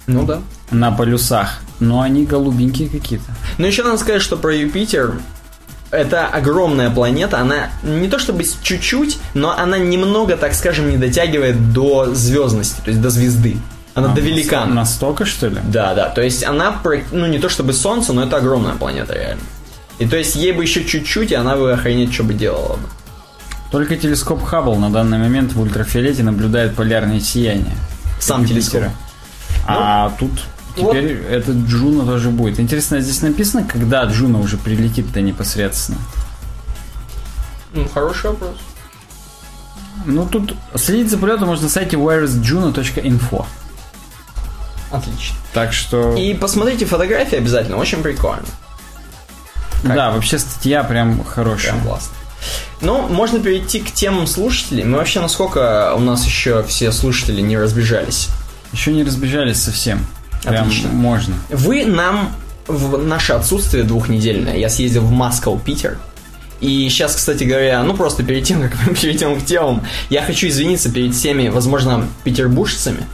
ну 0.06 0.24
да. 0.24 0.40
на 0.70 0.90
полюсах. 0.92 1.60
Но 1.80 2.00
они 2.00 2.24
голубенькие 2.24 2.88
какие-то. 2.88 3.24
Но 3.58 3.66
еще 3.66 3.82
надо 3.82 3.98
сказать, 3.98 4.22
что 4.22 4.36
про 4.36 4.54
Юпитер 4.54 5.14
это 5.90 6.26
огромная 6.26 6.90
планета, 6.90 7.38
она 7.38 7.70
не 7.82 8.08
то 8.08 8.18
чтобы 8.18 8.44
чуть-чуть, 8.62 9.18
но 9.34 9.56
она 9.56 9.78
немного, 9.78 10.36
так 10.36 10.54
скажем, 10.54 10.90
не 10.90 10.96
дотягивает 10.96 11.72
до 11.72 12.14
звездности, 12.14 12.80
то 12.82 12.90
есть 12.90 13.00
до 13.00 13.10
звезды. 13.10 13.58
Она 13.94 14.10
А, 14.10 14.14
до 14.14 14.22
великана. 14.22 14.72
Настолько, 14.74 15.26
что 15.26 15.48
ли? 15.48 15.58
Да, 15.64 15.94
да. 15.94 16.08
То 16.08 16.22
есть 16.22 16.44
она, 16.44 16.80
ну 17.10 17.26
не 17.26 17.38
то 17.38 17.50
чтобы 17.50 17.74
Солнце, 17.74 18.14
но 18.14 18.24
это 18.24 18.38
огромная 18.38 18.74
планета 18.74 19.12
реально. 19.14 19.42
И 19.98 20.06
то 20.06 20.16
есть 20.16 20.34
ей 20.34 20.52
бы 20.52 20.62
еще 20.62 20.84
чуть-чуть, 20.84 21.30
и 21.30 21.34
она 21.34 21.56
бы 21.56 21.72
охренеть, 21.72 22.14
что 22.14 22.24
бы 22.24 22.32
делала 22.32 22.76
бы. 22.76 22.88
Только 23.72 23.96
телескоп 23.96 24.44
Хаббл 24.44 24.76
на 24.76 24.90
данный 24.90 25.16
момент 25.16 25.54
в 25.54 25.60
ультрафиолете 25.60 26.22
наблюдает 26.22 26.76
полярные 26.76 27.20
сияния. 27.20 27.74
Сам 28.20 28.44
телескоп. 28.44 28.84
А 29.66 30.10
тут 30.18 30.30
вот. 30.76 30.90
теперь 30.90 31.22
этот 31.22 31.56
Juno 31.56 32.04
тоже 32.04 32.28
будет. 32.28 32.60
Интересно, 32.60 33.00
здесь 33.00 33.22
написано, 33.22 33.64
когда 33.64 34.04
Juno 34.04 34.40
уже 34.40 34.58
прилетит-то 34.58 35.22
непосредственно. 35.22 35.98
Ну, 37.72 37.88
хороший 37.88 38.30
вопрос. 38.30 38.56
Ну, 40.04 40.26
тут 40.26 40.54
следить 40.74 41.10
за 41.10 41.16
полетом 41.16 41.48
можно 41.48 41.64
на 41.64 41.70
сайте 41.70 41.96
whereisjuno.info. 41.96 43.46
Отлично. 44.90 45.36
Так 45.54 45.72
что... 45.72 46.14
И 46.14 46.34
посмотрите 46.34 46.84
фотографии 46.84 47.38
обязательно, 47.38 47.78
очень 47.78 48.02
прикольно. 48.02 48.44
Да, 49.82 50.10
вообще 50.10 50.38
статья 50.38 50.84
прям 50.84 51.24
хорошая. 51.24 51.72
Прям 51.72 51.86
классно. 51.86 52.14
Ну, 52.82 53.06
можно 53.08 53.38
перейти 53.38 53.80
к 53.80 53.92
темам 53.92 54.26
слушателей. 54.26 54.84
Мы 54.84 54.98
вообще 54.98 55.20
насколько 55.20 55.94
у 55.94 56.00
нас 56.00 56.26
еще 56.26 56.64
все 56.64 56.90
слушатели 56.90 57.40
не 57.40 57.56
разбежались? 57.56 58.28
Еще 58.72 58.92
не 58.92 59.04
разбежались 59.04 59.62
совсем. 59.62 60.04
Прям 60.42 60.66
Отлично. 60.66 60.88
можно. 60.90 61.34
Вы 61.48 61.86
нам 61.86 62.34
в 62.66 62.98
наше 62.98 63.34
отсутствие 63.34 63.84
двухнедельное, 63.84 64.56
я 64.56 64.68
съездил 64.68 65.02
в 65.02 65.12
Москву, 65.12 65.60
Питер. 65.64 65.98
И 66.60 66.88
сейчас, 66.88 67.16
кстати 67.16 67.44
говоря, 67.44 67.82
ну 67.82 67.94
просто 67.94 68.22
перед 68.22 68.44
тем, 68.44 68.62
как 68.68 68.76
мы 68.86 68.94
перейдем 68.94 69.40
к 69.40 69.44
темам, 69.44 69.84
я 70.10 70.22
хочу 70.22 70.48
извиниться 70.48 70.90
перед 70.90 71.14
всеми, 71.14 71.48
возможно, 71.48 72.08
петербуржцами. 72.24 73.06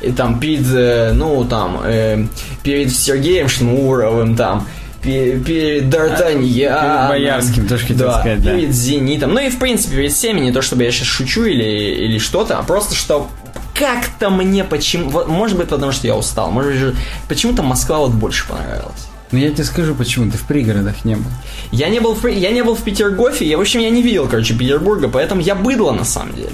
И 0.00 0.10
там 0.10 0.40
перед, 0.40 0.66
э, 0.66 1.12
ну 1.12 1.44
там, 1.44 1.80
э, 1.84 2.26
перед 2.64 2.92
Сергеем 2.92 3.48
Шнуровым, 3.48 4.34
там, 4.34 4.66
перед 5.02 5.84
Д'Артаньяном. 5.84 6.80
перед 6.80 7.08
Боярским, 7.08 7.66
тоже 7.66 7.86
хотел 7.86 8.06
да, 8.06 8.20
сказать, 8.20 8.42
да. 8.42 8.54
перед 8.54 8.72
Зенитом. 8.72 9.34
Ну 9.34 9.40
и 9.40 9.50
в 9.50 9.58
принципе 9.58 9.96
перед 9.96 10.12
всеми, 10.12 10.40
не 10.40 10.52
то 10.52 10.62
чтобы 10.62 10.84
я 10.84 10.92
сейчас 10.92 11.08
шучу 11.08 11.44
или, 11.44 11.64
или 11.64 12.18
что-то, 12.18 12.58
а 12.58 12.62
просто 12.62 12.94
что 12.94 13.28
как-то 13.74 14.30
мне 14.30 14.64
почему... 14.64 15.24
Может 15.26 15.58
быть, 15.58 15.68
потому 15.68 15.92
что 15.92 16.06
я 16.06 16.14
устал. 16.14 16.50
Может 16.50 16.94
быть, 16.94 16.94
почему-то 17.28 17.62
Москва 17.62 17.98
вот 17.98 18.12
больше 18.12 18.46
понравилась. 18.46 19.08
Ну, 19.32 19.38
я 19.38 19.50
тебе 19.50 19.64
скажу, 19.64 19.94
почему 19.94 20.30
ты 20.30 20.36
в 20.36 20.42
пригородах 20.42 21.04
не 21.04 21.16
был. 21.16 21.30
Я 21.70 21.88
не 21.88 22.00
был 22.00 22.14
в, 22.14 22.26
я 22.26 22.50
не 22.50 22.62
был 22.62 22.74
в 22.74 22.82
Петергофе, 22.82 23.46
я, 23.46 23.56
в 23.56 23.62
общем, 23.62 23.80
я 23.80 23.88
не 23.88 24.02
видел, 24.02 24.28
короче, 24.28 24.54
Петербурга, 24.54 25.08
поэтому 25.08 25.40
я 25.40 25.54
быдло 25.54 25.92
на 25.92 26.04
самом 26.04 26.34
деле. 26.34 26.52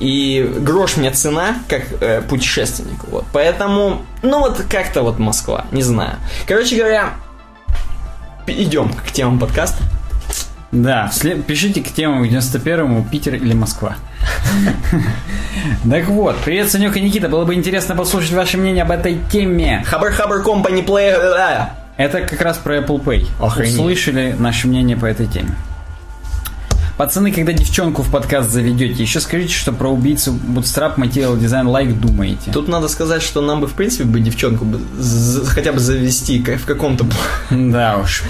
И 0.00 0.50
грош 0.60 0.96
мне 0.98 1.10
цена, 1.10 1.56
как 1.66 1.82
э, 2.00 2.22
путешественнику. 2.22 3.06
Вот. 3.10 3.24
Поэтому, 3.32 4.02
ну 4.22 4.40
вот 4.40 4.62
как-то 4.68 5.02
вот 5.02 5.18
Москва, 5.18 5.66
не 5.72 5.82
знаю. 5.82 6.16
Короче 6.46 6.76
говоря, 6.76 7.14
идем 8.46 8.92
к 8.92 9.10
темам 9.12 9.38
подкаста. 9.38 9.82
Да, 10.72 11.10
пишите 11.46 11.82
к 11.82 11.88
темам 11.88 12.22
к 12.22 12.30
91-му 12.30 13.04
Питер 13.10 13.34
или 13.34 13.54
Москва. 13.54 13.96
Так 15.90 16.06
вот, 16.06 16.36
привет, 16.44 16.70
Санек 16.70 16.96
и 16.96 17.00
Никита. 17.00 17.28
Было 17.28 17.44
бы 17.44 17.54
интересно 17.54 17.94
послушать 17.94 18.32
ваше 18.32 18.56
мнение 18.56 18.82
об 18.82 18.90
этой 18.90 19.18
теме. 19.30 19.84
Хабар-хабар 19.86 20.42
компани 20.42 20.82
плей... 20.82 21.12
Это 21.96 22.22
как 22.22 22.40
раз 22.40 22.56
про 22.56 22.78
Apple 22.78 23.02
Pay. 23.02 23.26
Охренеть. 23.40 23.74
Услышали 23.74 24.34
наше 24.38 24.68
мнение 24.68 24.96
по 24.96 25.04
этой 25.04 25.26
теме. 25.26 25.50
Пацаны, 27.00 27.32
когда 27.32 27.54
девчонку 27.54 28.02
в 28.02 28.10
подкаст 28.10 28.50
заведете, 28.50 29.02
еще 29.02 29.20
скажите, 29.20 29.54
что 29.54 29.72
про 29.72 29.88
убийцу 29.88 30.32
Bootstrap 30.32 30.96
Material 30.96 31.34
Design 31.40 31.64
Like 31.64 31.98
думаете. 31.98 32.52
Тут 32.52 32.68
надо 32.68 32.88
сказать, 32.88 33.22
что 33.22 33.40
нам 33.40 33.62
бы, 33.62 33.68
в 33.68 33.72
принципе, 33.72 34.04
бы 34.04 34.20
девчонку 34.20 34.66
бы 34.66 34.78
хотя 35.46 35.72
бы 35.72 35.78
завести 35.78 36.42
в 36.42 36.66
каком-то... 36.66 37.06
Да 37.50 37.96
уж. 37.96 38.24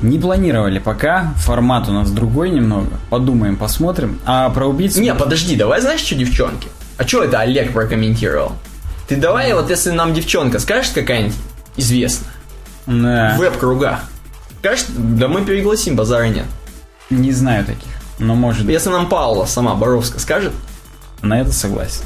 Не 0.00 0.18
планировали 0.18 0.78
пока. 0.78 1.34
Формат 1.36 1.90
у 1.90 1.92
нас 1.92 2.10
другой 2.10 2.48
немного. 2.48 2.88
Подумаем, 3.10 3.58
посмотрим. 3.58 4.18
А 4.24 4.48
про 4.48 4.66
убийцу... 4.66 5.02
Не, 5.02 5.14
подожди, 5.14 5.54
давай 5.54 5.82
знаешь, 5.82 6.00
что 6.00 6.14
девчонки? 6.14 6.68
А 6.96 7.06
что 7.06 7.22
это 7.22 7.40
Олег 7.40 7.74
прокомментировал? 7.74 8.52
Ты 9.08 9.16
давай, 9.16 9.52
вот 9.52 9.68
если 9.68 9.90
нам 9.90 10.14
девчонка 10.14 10.58
скажет 10.58 10.94
какая-нибудь 10.94 11.36
известная, 11.76 12.32
Да. 12.86 13.34
в 13.36 13.40
веб-кругах, 13.40 14.00
скажет, 14.60 14.86
да 14.96 15.28
мы 15.28 15.44
перегласим, 15.44 15.96
базара 15.96 16.28
нет. 16.28 16.46
Не 17.10 17.32
знаю 17.32 17.66
таких. 17.66 17.95
Но 18.18 18.34
может. 18.34 18.68
Если 18.68 18.88
нам 18.88 19.08
Паула 19.08 19.46
сама 19.46 19.74
Боровска 19.74 20.18
скажет, 20.18 20.52
На 21.22 21.40
это 21.40 21.52
согласен. 21.52 22.04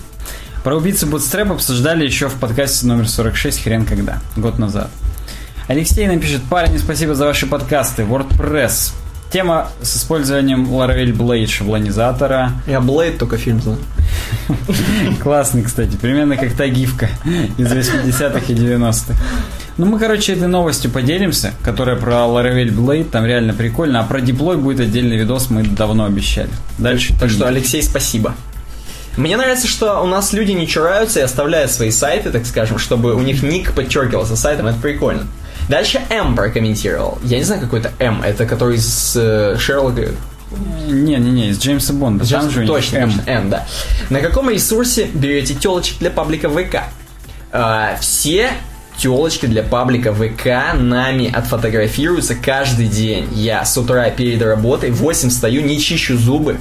Про 0.63 0.77
убийцу 0.77 1.07
Bootstrap 1.07 1.53
обсуждали 1.53 2.05
еще 2.05 2.29
в 2.29 2.35
подкасте 2.35 2.87
номер 2.87 3.09
46 3.09 3.63
«Хрен 3.63 3.87
когда», 3.87 4.21
год 4.37 4.59
назад. 4.59 4.91
Алексей 5.69 6.07
напишет, 6.07 6.43
парни, 6.51 6.77
спасибо 6.77 7.15
за 7.15 7.27
ваши 7.27 7.47
подкасты. 7.47 8.03
WordPress. 8.03 8.93
Тема 9.31 9.69
с 9.81 9.97
использованием 9.97 10.67
Laravel 10.67 11.13
Blade 11.13 11.47
шаблонизатора. 11.47 12.51
я 12.67 12.81
Блейд 12.81 13.19
только 13.19 13.37
фильм 13.37 13.63
знаю. 13.63 13.79
Классный, 15.23 15.63
кстати. 15.63 15.95
Примерно 15.97 16.37
как 16.37 16.53
та 16.55 16.67
гифка 16.67 17.09
из 17.57 17.71
80-х 17.71 18.41
и 18.49 18.55
90-х. 18.57 19.15
Ну, 19.77 19.87
мы, 19.87 20.01
короче, 20.01 20.33
этой 20.33 20.49
новостью 20.49 20.91
поделимся, 20.91 21.53
которая 21.63 21.95
про 21.95 22.27
Laravel 22.27 22.75
Blade. 22.75 23.09
Там 23.09 23.25
реально 23.25 23.55
прикольно. 23.55 24.01
А 24.01 24.03
про 24.03 24.21
диплой 24.21 24.57
будет 24.57 24.81
отдельный 24.81 25.17
видос, 25.17 25.49
мы 25.49 25.63
давно 25.63 26.07
обещали. 26.07 26.51
Дальше. 26.79 27.15
Так 27.19 27.31
что, 27.31 27.47
Алексей, 27.47 27.85
спасибо. 27.85 28.35
Мне 29.17 29.37
нравится, 29.37 29.69
что 29.69 30.03
у 30.03 30.07
нас 30.07 30.33
люди 30.33 30.53
не 30.53 30.67
чураются 30.67 31.21
и 31.21 31.23
оставляют 31.23 31.71
свои 31.71 31.91
сайты, 31.91 32.31
так 32.31 32.47
скажем, 32.47 32.79
чтобы 32.79 33.15
у 33.15 33.21
них 33.21 33.43
ник 33.43 33.75
подчеркивался 33.75 34.35
сайтом, 34.37 34.67
это 34.67 34.79
прикольно. 34.81 35.27
Дальше 35.71 36.01
М 36.11 36.35
прокомментировал. 36.35 37.19
Я 37.23 37.39
не 37.39 37.45
знаю, 37.45 37.61
какой 37.61 37.79
это 37.79 37.93
М, 38.01 38.23
это 38.23 38.45
который 38.45 38.77
с 38.77 39.15
э, 39.15 39.57
Шерлока 39.57 40.09
Не-не-не, 40.51 41.51
из 41.51 41.61
Джеймса 41.61 41.93
Бонда. 41.93 42.29
Там 42.29 42.51
же 42.51 42.67
точно, 42.67 42.97
М. 42.97 43.13
точно, 43.13 43.31
М, 43.31 43.51
да. 43.51 43.67
На 44.09 44.21
каком 44.21 44.51
ресурсе 44.51 45.05
берете 45.05 45.55
телочек 45.55 45.99
для 46.01 46.11
паблика 46.11 46.49
ВК? 46.51 46.83
А, 47.53 47.97
все 48.01 48.51
телочки 48.99 49.47
для 49.47 49.63
паблика 49.63 50.13
ВК 50.13 50.75
нами 50.75 51.31
отфотографируются 51.33 52.35
каждый 52.35 52.87
день. 52.89 53.29
Я 53.33 53.65
с 53.65 53.79
утра 53.79 54.11
перед 54.11 54.43
работой 54.43 54.91
в 54.91 54.97
8 54.97 55.31
встаю, 55.31 55.63
не 55.63 55.79
чищу 55.79 56.19
зубы. 56.19 56.57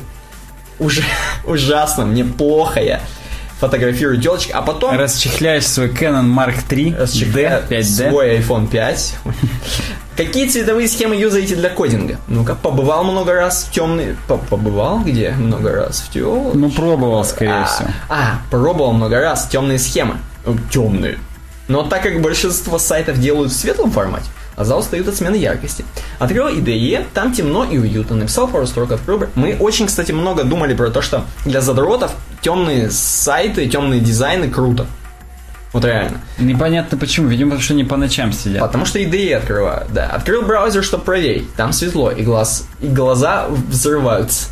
Уже 0.77 1.01
ужасно, 1.47 2.05
мне 2.05 2.23
плохо 2.23 2.79
я 2.79 3.01
фотографирую 3.59 4.21
телочек, 4.21 4.55
а 4.55 4.61
потом 4.61 4.97
Расчехляешь 4.97 5.67
свой 5.67 5.89
Canon 5.89 6.25
Mark 6.33 6.55
III 6.69 7.01
расчехляю 7.01 7.63
D, 7.67 7.75
5D. 7.77 8.09
свой 8.09 8.37
iPhone 8.37 8.67
5. 8.67 9.15
Какие 10.15 10.47
цветовые 10.47 10.87
схемы 10.89 11.15
юзаете 11.15 11.55
для 11.55 11.69
кодинга? 11.69 12.17
Ну-ка, 12.27 12.55
побывал 12.55 13.03
много 13.05 13.33
раз 13.33 13.63
в 13.63 13.71
темный... 13.71 14.17
по- 14.27 14.37
Побывал 14.37 14.99
где? 14.99 15.31
Много 15.31 15.71
раз 15.73 16.01
в 16.01 16.11
темный... 16.11 16.55
Ну, 16.55 16.69
пробовал, 16.69 17.23
скорее 17.23 17.61
а, 17.61 17.65
всего. 17.65 17.89
А, 18.09 18.41
пробовал 18.51 18.91
много 18.91 19.19
раз 19.21 19.47
темные 19.47 19.79
схемы. 19.79 20.17
Темные. 20.71 21.19
Но 21.69 21.83
так 21.83 22.03
как 22.03 22.21
большинство 22.21 22.79
сайтов 22.79 23.19
делают 23.19 23.51
в 23.51 23.55
светлом 23.55 23.91
формате, 23.91 24.25
а 24.59 24.65
за 24.65 24.75
устают 24.75 25.07
от 25.07 25.15
смены 25.15 25.35
яркости. 25.35 25.85
Открыл 26.19 26.47
IDE, 26.49 27.05
там 27.13 27.33
темно 27.33 27.63
и 27.63 27.77
уютно. 27.77 28.17
Написал 28.17 28.47
пару 28.47 28.67
строк, 28.67 28.91
открыл. 28.91 29.17
бр- 29.19 29.29
Мы 29.35 29.55
очень, 29.57 29.87
кстати, 29.87 30.11
много 30.11 30.43
думали 30.43 30.73
про 30.75 30.89
то, 30.89 31.01
что 31.01 31.23
для 31.45 31.61
задротов 31.61 32.11
темные 32.41 32.91
сайты, 32.91 33.67
темные 33.67 34.01
дизайны 34.01 34.49
круто. 34.49 34.85
Вот 35.71 35.85
реально. 35.85 36.19
Непонятно 36.39 36.97
почему, 36.97 37.27
видимо, 37.27 37.51
потому 37.51 37.63
что 37.63 37.73
не 37.73 37.83
по 37.85 37.95
ночам 37.95 38.33
сидят. 38.33 38.59
Потому 38.59 38.85
что 38.85 38.99
IDE 38.99 39.33
открывают, 39.35 39.93
да. 39.93 40.07
Открыл 40.07 40.41
браузер, 40.41 40.83
чтобы 40.83 41.03
проверить. 41.05 41.53
Там 41.53 41.71
светло, 41.71 42.11
и, 42.11 42.21
глаз, 42.23 42.65
и 42.81 42.87
глаза 42.87 43.47
взрываются. 43.69 44.47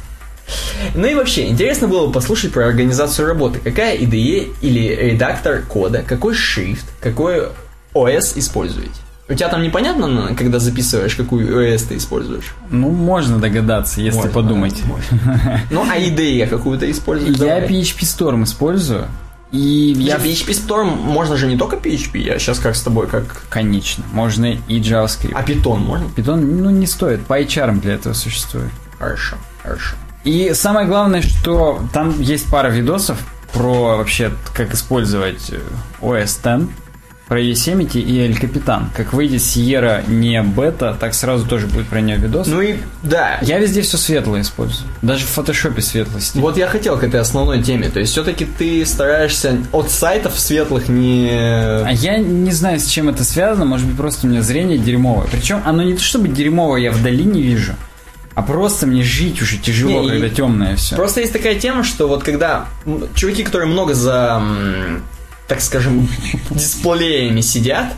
Ну 0.96 1.06
и 1.06 1.16
вообще, 1.16 1.48
интересно 1.48 1.90
было 1.90 2.08
бы 2.08 2.14
послушать 2.14 2.54
про 2.54 2.66
организацию 2.68 3.28
работы. 3.28 3.60
Какая 3.60 3.98
IDE 3.98 4.54
или 4.62 4.96
редактор 4.96 5.64
кода, 5.64 6.02
какой 6.08 6.34
шрифт, 6.34 6.86
какой 7.02 7.50
OS 7.94 8.38
используете? 8.40 8.92
У 9.30 9.34
тебя 9.34 9.50
там 9.50 9.62
непонятно, 9.62 10.34
когда 10.38 10.58
записываешь, 10.60 11.16
какую 11.16 11.48
OS 11.48 11.88
ты 11.90 11.98
используешь? 11.98 12.54
Ну, 12.70 12.92
можно 12.92 13.40
догадаться, 13.40 14.00
если 14.00 14.18
Можно, 14.20 14.32
подумать. 14.32 14.82
можно. 14.86 15.62
Ну, 15.70 15.84
а 15.90 15.98
IDE 15.98 16.48
какую-то 16.48 16.90
используешь? 16.90 17.38
Я 17.38 17.60
Давай. 17.60 17.68
PHP 17.68 18.00
Storm 18.02 18.44
использую. 18.44 19.08
И 19.52 19.94
Я 19.98 20.18
я... 20.18 20.18
PHP 20.18 20.50
Storm, 20.52 20.96
можно 20.96 21.36
же 21.36 21.48
не 21.48 21.58
только 21.58 21.76
PHP, 21.76 22.20
я 22.20 22.40
сейчас 22.40 22.60
как 22.60 22.76
с 22.76 22.82
тобой, 22.82 23.08
как... 23.08 23.44
Конечно, 23.50 24.04
можно 24.14 24.46
и 24.46 24.80
JavaScript. 24.80 25.34
А 25.34 25.44
Python 25.44 25.80
можно? 25.80 26.06
Python, 26.16 26.38
ну, 26.38 26.70
не 26.70 26.86
стоит. 26.86 27.22
PyCharm 27.28 27.82
для 27.82 27.96
этого 27.96 28.14
существует. 28.14 28.72
Хорошо, 28.98 29.38
хорошо. 29.62 29.96
И 30.24 30.52
самое 30.54 30.88
главное, 30.88 31.22
что 31.22 31.82
там 31.94 32.20
есть 32.22 32.50
пара 32.50 32.70
видосов 32.70 33.18
про 33.54 33.98
вообще, 33.98 34.32
как 34.54 34.74
использовать 34.74 35.50
э, 35.52 35.60
OS 36.02 36.62
X, 36.64 36.70
про 37.28 37.42
Yosemite 37.42 38.00
и 38.00 38.20
El 38.20 38.40
Capitan. 38.40 38.86
Как 38.96 39.14
выйдет 39.14 39.42
Sierra 39.42 40.10
не 40.10 40.42
бета, 40.42 40.96
так 41.00 41.14
сразу 41.14 41.46
тоже 41.46 41.68
будет 41.68 41.88
про 41.88 42.02
нее 42.02 42.18
видос. 42.18 42.48
Ну 42.48 42.62
и, 42.62 42.76
да, 43.04 43.38
Я 43.42 43.60
везде 43.60 43.82
все 43.82 43.98
светлое 43.98 44.42
использую. 44.42 44.90
Даже 45.02 45.26
в 45.26 45.30
фотошопе 45.30 45.82
светлость. 45.82 46.36
Вот 46.36 46.58
я 46.58 46.68
хотел 46.68 46.98
к 46.98 47.04
этой 47.04 47.20
основной 47.20 47.62
теме. 47.62 47.90
То 47.90 48.00
есть 48.00 48.12
все-таки 48.14 48.46
ты 48.46 48.86
стараешься 48.86 49.58
от 49.72 49.92
сайтов 49.92 50.40
светлых 50.40 50.88
не... 50.88 51.30
А 51.32 51.92
я 51.92 52.18
не 52.18 52.52
знаю, 52.52 52.80
с 52.80 52.86
чем 52.86 53.10
это 53.10 53.24
связано. 53.24 53.66
Может 53.66 53.88
быть, 53.88 53.98
просто 53.98 54.28
у 54.28 54.30
меня 54.30 54.42
зрение 54.42 54.78
дерьмовое. 54.78 55.28
Причем 55.32 55.62
оно 55.66 55.84
не 55.84 55.94
то 55.94 56.02
чтобы 56.02 56.30
дерьмовое, 56.30 56.82
я 56.82 56.92
вдали 56.92 57.24
не 57.24 57.42
вижу. 57.42 57.74
А 58.36 58.44
просто 58.44 58.86
мне 58.86 59.04
жить 59.04 59.42
уже 59.42 59.58
тяжело, 59.58 60.04
Не, 60.04 60.10
когда 60.10 60.30
темное 60.30 60.76
все. 60.76 60.96
Просто 60.96 61.22
есть 61.22 61.34
такая 61.34 61.56
тема, 61.56 61.84
что 61.84 62.08
вот 62.08 62.24
когда 62.24 62.68
чуваки, 63.16 63.44
которые 63.44 63.68
много 63.68 63.96
за, 63.96 64.44
так 65.48 65.62
скажем, 65.62 66.08
дисплеями 66.50 67.42
сидят, 67.42 67.94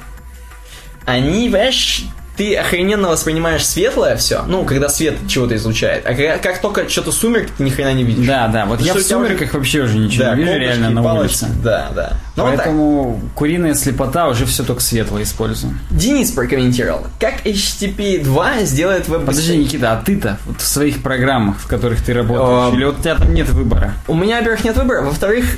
они, 1.05 1.49
понимаешь, 1.49 2.03
ты 2.39 2.55
охрененно 2.55 3.09
воспринимаешь 3.09 3.67
светлое 3.67 4.15
все, 4.15 4.43
ну, 4.47 4.63
когда 4.63 4.87
свет 4.87 5.15
чего-то 5.27 5.57
излучает, 5.57 6.05
а 6.05 6.13
когда- 6.13 6.37
как 6.37 6.61
только 6.61 6.87
что-то 6.87 7.11
сумерки, 7.11 7.51
ты 7.57 7.63
ни 7.65 7.69
хрена 7.69 7.91
не 7.93 8.05
видишь. 8.05 8.25
Да, 8.25 8.47
да. 8.47 8.65
Вот 8.65 8.79
Ну, 8.79 8.85
я 8.85 8.93
в 8.93 9.03
тебя 9.03 9.17
уже- 9.17 9.27
сумерках 9.27 9.53
вообще 9.53 9.81
уже 9.81 9.97
ничего 9.97 10.23
Да, 10.23 10.35
не 10.35 10.43
вижу 10.43 10.57
реально 10.57 10.89
на 10.91 11.03
палочки. 11.03 11.43
улице. 11.43 11.55
Да, 11.61 11.89
да. 11.93 12.13
Ну, 12.37 12.43
вот 12.43 12.51
так. 12.51 12.59
Поэтому 12.59 13.21
куриная 13.35 13.73
слепота 13.73 14.29
уже 14.29 14.45
все 14.45 14.63
только 14.63 14.81
светлое 14.81 15.23
использую. 15.23 15.77
Денис 15.89 16.31
прокомментировал, 16.31 17.07
как 17.19 17.45
HTTP 17.45 18.23
2 18.23 18.63
сделает 18.63 19.09
веб 19.09 19.25
Подожди, 19.25 19.57
Никита, 19.57 19.91
а 19.91 20.01
ты-то 20.01 20.37
вот 20.45 20.61
в 20.61 20.65
своих 20.65 21.03
программах, 21.03 21.57
в 21.59 21.67
которых 21.67 22.01
ты 22.01 22.13
работаешь, 22.13 22.71
А, 22.71 22.73
или 22.73 22.85
вот 22.85 22.99
у 22.99 23.01
тебя 23.01 23.15
там 23.15 23.33
нет 23.33 23.49
выбора? 23.49 23.95
У 24.07 24.13
меня, 24.15 24.37
во-первых, 24.37 24.63
нет 24.63 24.77
выбора. 24.77 25.01
Во-вторых, 25.01 25.57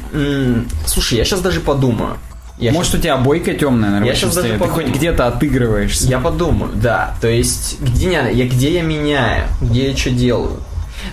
слушай, 0.88 1.18
я 1.20 1.26
сейчас 1.26 1.42
даже 1.42 1.60
подумаю. 1.60 2.18
Я 2.62 2.72
Может, 2.72 2.94
у 2.96 2.98
тебя 3.00 3.16
обойка 3.16 3.54
темная 3.56 3.90
на 3.90 4.00
рабочем 4.00 4.30
щас 4.30 4.36
даже 4.36 4.48
столе? 4.56 4.64
Ты 4.64 4.70
хоть 4.70 4.88
где-то 4.88 5.28
отыгрываешься. 5.28 6.08
Я 6.08 6.20
подумаю, 6.20 6.72
да. 6.76 7.16
То 7.20 7.28
есть, 7.28 7.82
где 7.82 8.12
я, 8.12 8.30
я, 8.30 8.48
где 8.48 8.72
я 8.76 8.84
меняю, 8.84 9.48
где 9.60 9.90
я 9.90 9.98
что 9.98 10.12
делаю. 10.12 10.62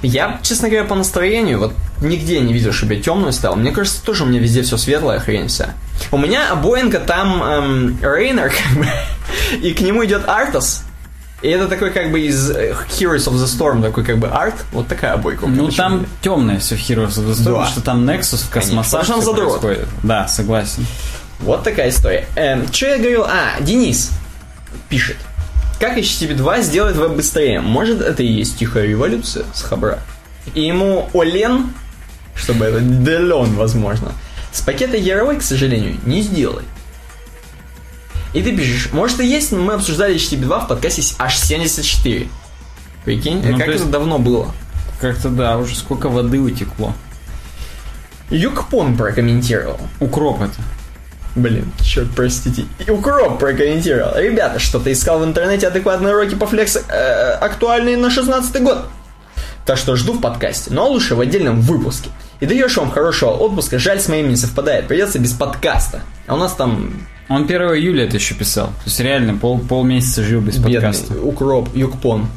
Я, 0.03 0.39
честно 0.43 0.69
говоря, 0.69 0.85
по 0.85 0.95
настроению, 0.95 1.59
вот 1.59 1.73
нигде 2.03 2.39
не 2.41 2.53
видел, 2.53 2.73
чтобы 2.73 2.95
я 2.95 3.03
темную 3.03 3.33
стал. 3.33 3.57
Мне 3.57 3.71
кажется, 3.73 4.05
тоже 4.05 4.25
у 4.25 4.27
меня 4.27 4.41
везде 4.41 4.61
все 4.63 4.77
светлое, 4.77 5.19
хрень 5.21 5.49
вся. 5.49 5.71
У 6.13 6.19
меня 6.19 6.53
обоинка 6.53 7.01
там 7.01 7.43
эм, 7.43 7.99
Рейнер, 8.03 8.53
как 8.69 8.79
бы, 8.79 8.87
и 9.67 9.73
к 9.73 9.81
нему 9.81 10.05
идет 10.05 10.29
Артас. 10.29 10.85
И 11.41 11.49
это 11.49 11.67
такой 11.69 11.91
как 11.93 12.11
бы 12.11 12.21
из 12.21 12.51
э, 12.51 12.75
Heroes 12.99 13.27
of 13.29 13.35
the 13.37 13.47
Storm, 13.47 13.81
такой 13.81 14.05
как 14.05 14.19
бы 14.19 14.27
арт. 14.29 14.57
Вот 14.73 14.89
такая 14.89 15.15
обойка. 15.15 15.47
Ну, 15.47 15.71
там 15.71 16.05
темное 16.21 16.59
все 16.59 16.75
в 16.77 16.81
Heroes 16.81 17.17
of 17.19 17.27
the 17.27 17.33
Storm, 17.33 17.45
Да. 17.45 17.51
потому 17.53 17.67
что 17.67 17.81
там 17.81 18.11
Nexus 18.11 18.45
в 18.45 18.51
космосах 18.51 19.01
Потому 19.01 19.05
что 19.23 19.31
он 19.31 19.37
задрот. 19.37 19.61
происходит. 19.63 19.89
Да, 20.03 20.29
согласен. 20.29 20.85
Вот 21.41 21.63
такая 21.63 21.91
история. 21.91 22.27
Эм, 22.37 22.73
что 22.73 22.87
я 22.87 22.99
говорил? 22.99 23.25
А, 23.25 23.61
Денис 23.61 24.11
пишет. 24.89 25.17
Как 25.81 25.97
HTTP 25.97 26.35
2 26.35 26.63
сделает 26.63 26.97
веб 26.97 27.13
быстрее? 27.13 27.61
Может, 27.61 28.01
это 28.01 28.23
и 28.23 28.27
есть 28.27 28.59
тихая 28.59 28.87
революция 28.87 29.45
с 29.55 29.63
Хабра? 29.63 30.01
И 30.55 30.63
ему 30.63 31.09
Олен, 31.15 31.73
чтобы 32.35 32.65
это 32.65 32.81
Делен, 32.81 33.55
возможно, 33.55 34.13
с 34.51 34.61
пакета 34.61 34.97
Яровой, 34.97 35.37
к 35.37 35.43
сожалению, 35.43 35.97
не 36.05 36.23
сделай. 36.23 36.65
И 38.35 38.43
ты 38.43 38.57
пишешь, 38.57 38.91
может 38.93 39.21
и 39.21 39.27
есть, 39.27 39.53
но 39.53 39.59
мы 39.59 39.75
обсуждали 39.75 40.17
HTTP 40.17 40.41
2 40.43 40.61
в 40.61 40.69
подкасте 40.69 41.03
аж 41.19 41.37
74. 41.39 42.29
Прикинь, 43.05 43.41
Ну, 43.45 43.57
как 43.57 43.67
то 43.67 43.71
есть- 43.73 43.85
это 43.85 43.93
давно 43.93 44.19
было. 44.19 44.53
Как-то 45.01 45.29
да, 45.29 45.57
уже 45.59 45.77
сколько 45.77 46.09
воды 46.09 46.41
утекло. 46.41 46.93
Юкпон 48.31 48.97
прокомментировал. 48.97 49.81
Укроп 50.01 50.43
это. 50.43 50.55
Блин, 51.35 51.71
черт, 51.83 52.09
простите. 52.15 52.65
И 52.85 52.91
Укроп 52.91 53.39
прокомментировал. 53.39 54.17
Ребята, 54.17 54.59
что-то 54.59 54.93
искал 54.93 55.21
в 55.21 55.25
интернете 55.25 55.69
адекватные 55.69 56.15
уроки 56.15 56.35
по 56.35 56.47
флекс 56.47 56.77
э, 56.77 57.31
актуальные 57.41 57.97
на 57.97 58.11
16 58.11 58.63
год. 58.63 58.87
Так 59.65 59.77
что 59.77 59.97
жду 59.97 60.15
в 60.15 60.21
подкасте, 60.21 60.71
но 60.73 60.89
лучше 60.89 61.15
в 61.15 61.21
отдельном 61.21 61.61
выпуске. 61.61 62.11
И 62.41 62.47
даешь 62.47 62.77
вам 62.77 62.91
хорошего 62.91 63.31
отпуска, 63.31 63.79
жаль, 63.79 64.01
с 64.01 64.09
моим 64.09 64.31
не 64.31 64.37
совпадает, 64.37 64.89
придется 64.89 65.19
без 65.19 65.33
подкаста. 65.33 66.01
А 66.27 66.35
у 66.35 66.37
нас 66.39 66.55
там 66.55 66.93
Он 67.29 67.43
1 67.43 67.61
июля 67.75 68.07
это 68.07 68.17
еще 68.17 68.35
писал. 68.35 68.69
То 68.69 68.83
есть 68.87 68.99
реально 69.01 69.37
пол, 69.37 69.59
полмесяца 69.59 70.23
жил 70.23 70.41
без 70.41 70.57
бедный 70.57 70.75
подкаста. 70.75 71.21
Укроп, 71.21 71.69
Юкпон. 71.75 72.29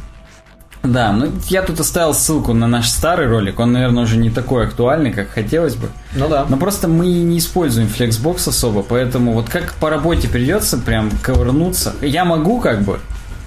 Да, 0.83 1.11
ну 1.11 1.31
я 1.47 1.61
тут 1.61 1.79
оставил 1.79 2.13
ссылку 2.13 2.53
на 2.53 2.67
наш 2.67 2.89
старый 2.89 3.27
ролик. 3.27 3.59
Он, 3.59 3.71
наверное, 3.71 4.03
уже 4.03 4.17
не 4.17 4.29
такой 4.29 4.65
актуальный, 4.65 5.11
как 5.11 5.29
хотелось 5.29 5.75
бы. 5.75 5.89
Ну 6.15 6.27
да. 6.27 6.45
Но 6.49 6.57
просто 6.57 6.87
мы 6.87 7.05
не 7.05 7.37
используем 7.37 7.87
Flexbox 7.87 8.49
особо, 8.49 8.81
поэтому 8.81 9.33
вот 9.33 9.47
как 9.47 9.73
по 9.75 9.89
работе 9.89 10.27
придется 10.27 10.77
прям 10.77 11.11
ковырнуться. 11.21 11.93
Я 12.01 12.25
могу 12.25 12.59
как 12.59 12.81
бы 12.81 12.99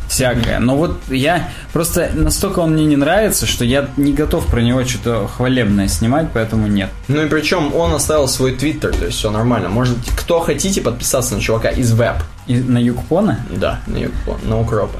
всякое, 0.09 0.59
но 0.59 0.77
вот 0.77 0.99
я 1.09 1.49
просто 1.73 2.11
настолько 2.15 2.61
он 2.61 2.73
мне 2.73 2.85
не 2.85 2.97
нравится, 2.97 3.47
что 3.47 3.65
я 3.65 3.89
не 3.97 4.13
готов 4.13 4.47
про 4.47 4.61
него 4.61 4.85
что-то 4.85 5.29
хвалебное 5.29 5.89
снимать, 5.89 6.29
поэтому 6.33 6.67
нет. 6.67 6.91
Ну 7.09 7.25
и 7.25 7.29
причем 7.29 7.75
он 7.75 7.95
оставил 7.95 8.29
свой 8.29 8.53
твиттер, 8.53 8.95
то 8.95 9.07
есть 9.07 9.19
все 9.19 9.31
нормально. 9.31 9.69
Можете, 9.69 10.11
кто 10.17 10.41
хотите, 10.41 10.81
подписаться 10.81 11.35
на 11.35 11.41
чувака 11.41 11.71
из 11.71 11.93
веб. 11.93 12.17
И 12.47 12.57
на 12.57 12.79
Юкпона? 12.79 13.41
Да, 13.51 13.81
на 13.87 13.97
Юкпон, 13.97 14.39
на 14.45 14.61
Укропа. 14.61 14.99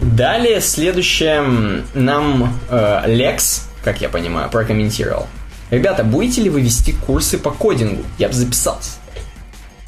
Далее, 0.00 0.60
следующее 0.60 1.42
нам 1.94 2.52
э, 2.68 3.02
Лекс, 3.06 3.68
как 3.84 4.00
я 4.00 4.08
понимаю, 4.08 4.50
прокомментировал. 4.50 5.28
Ребята, 5.70 6.02
будете 6.02 6.42
ли 6.42 6.50
вы 6.50 6.62
вести 6.62 6.92
курсы 6.92 7.38
по 7.38 7.50
кодингу? 7.50 8.02
Я 8.18 8.28
бы 8.28 8.34
записался. 8.34 8.90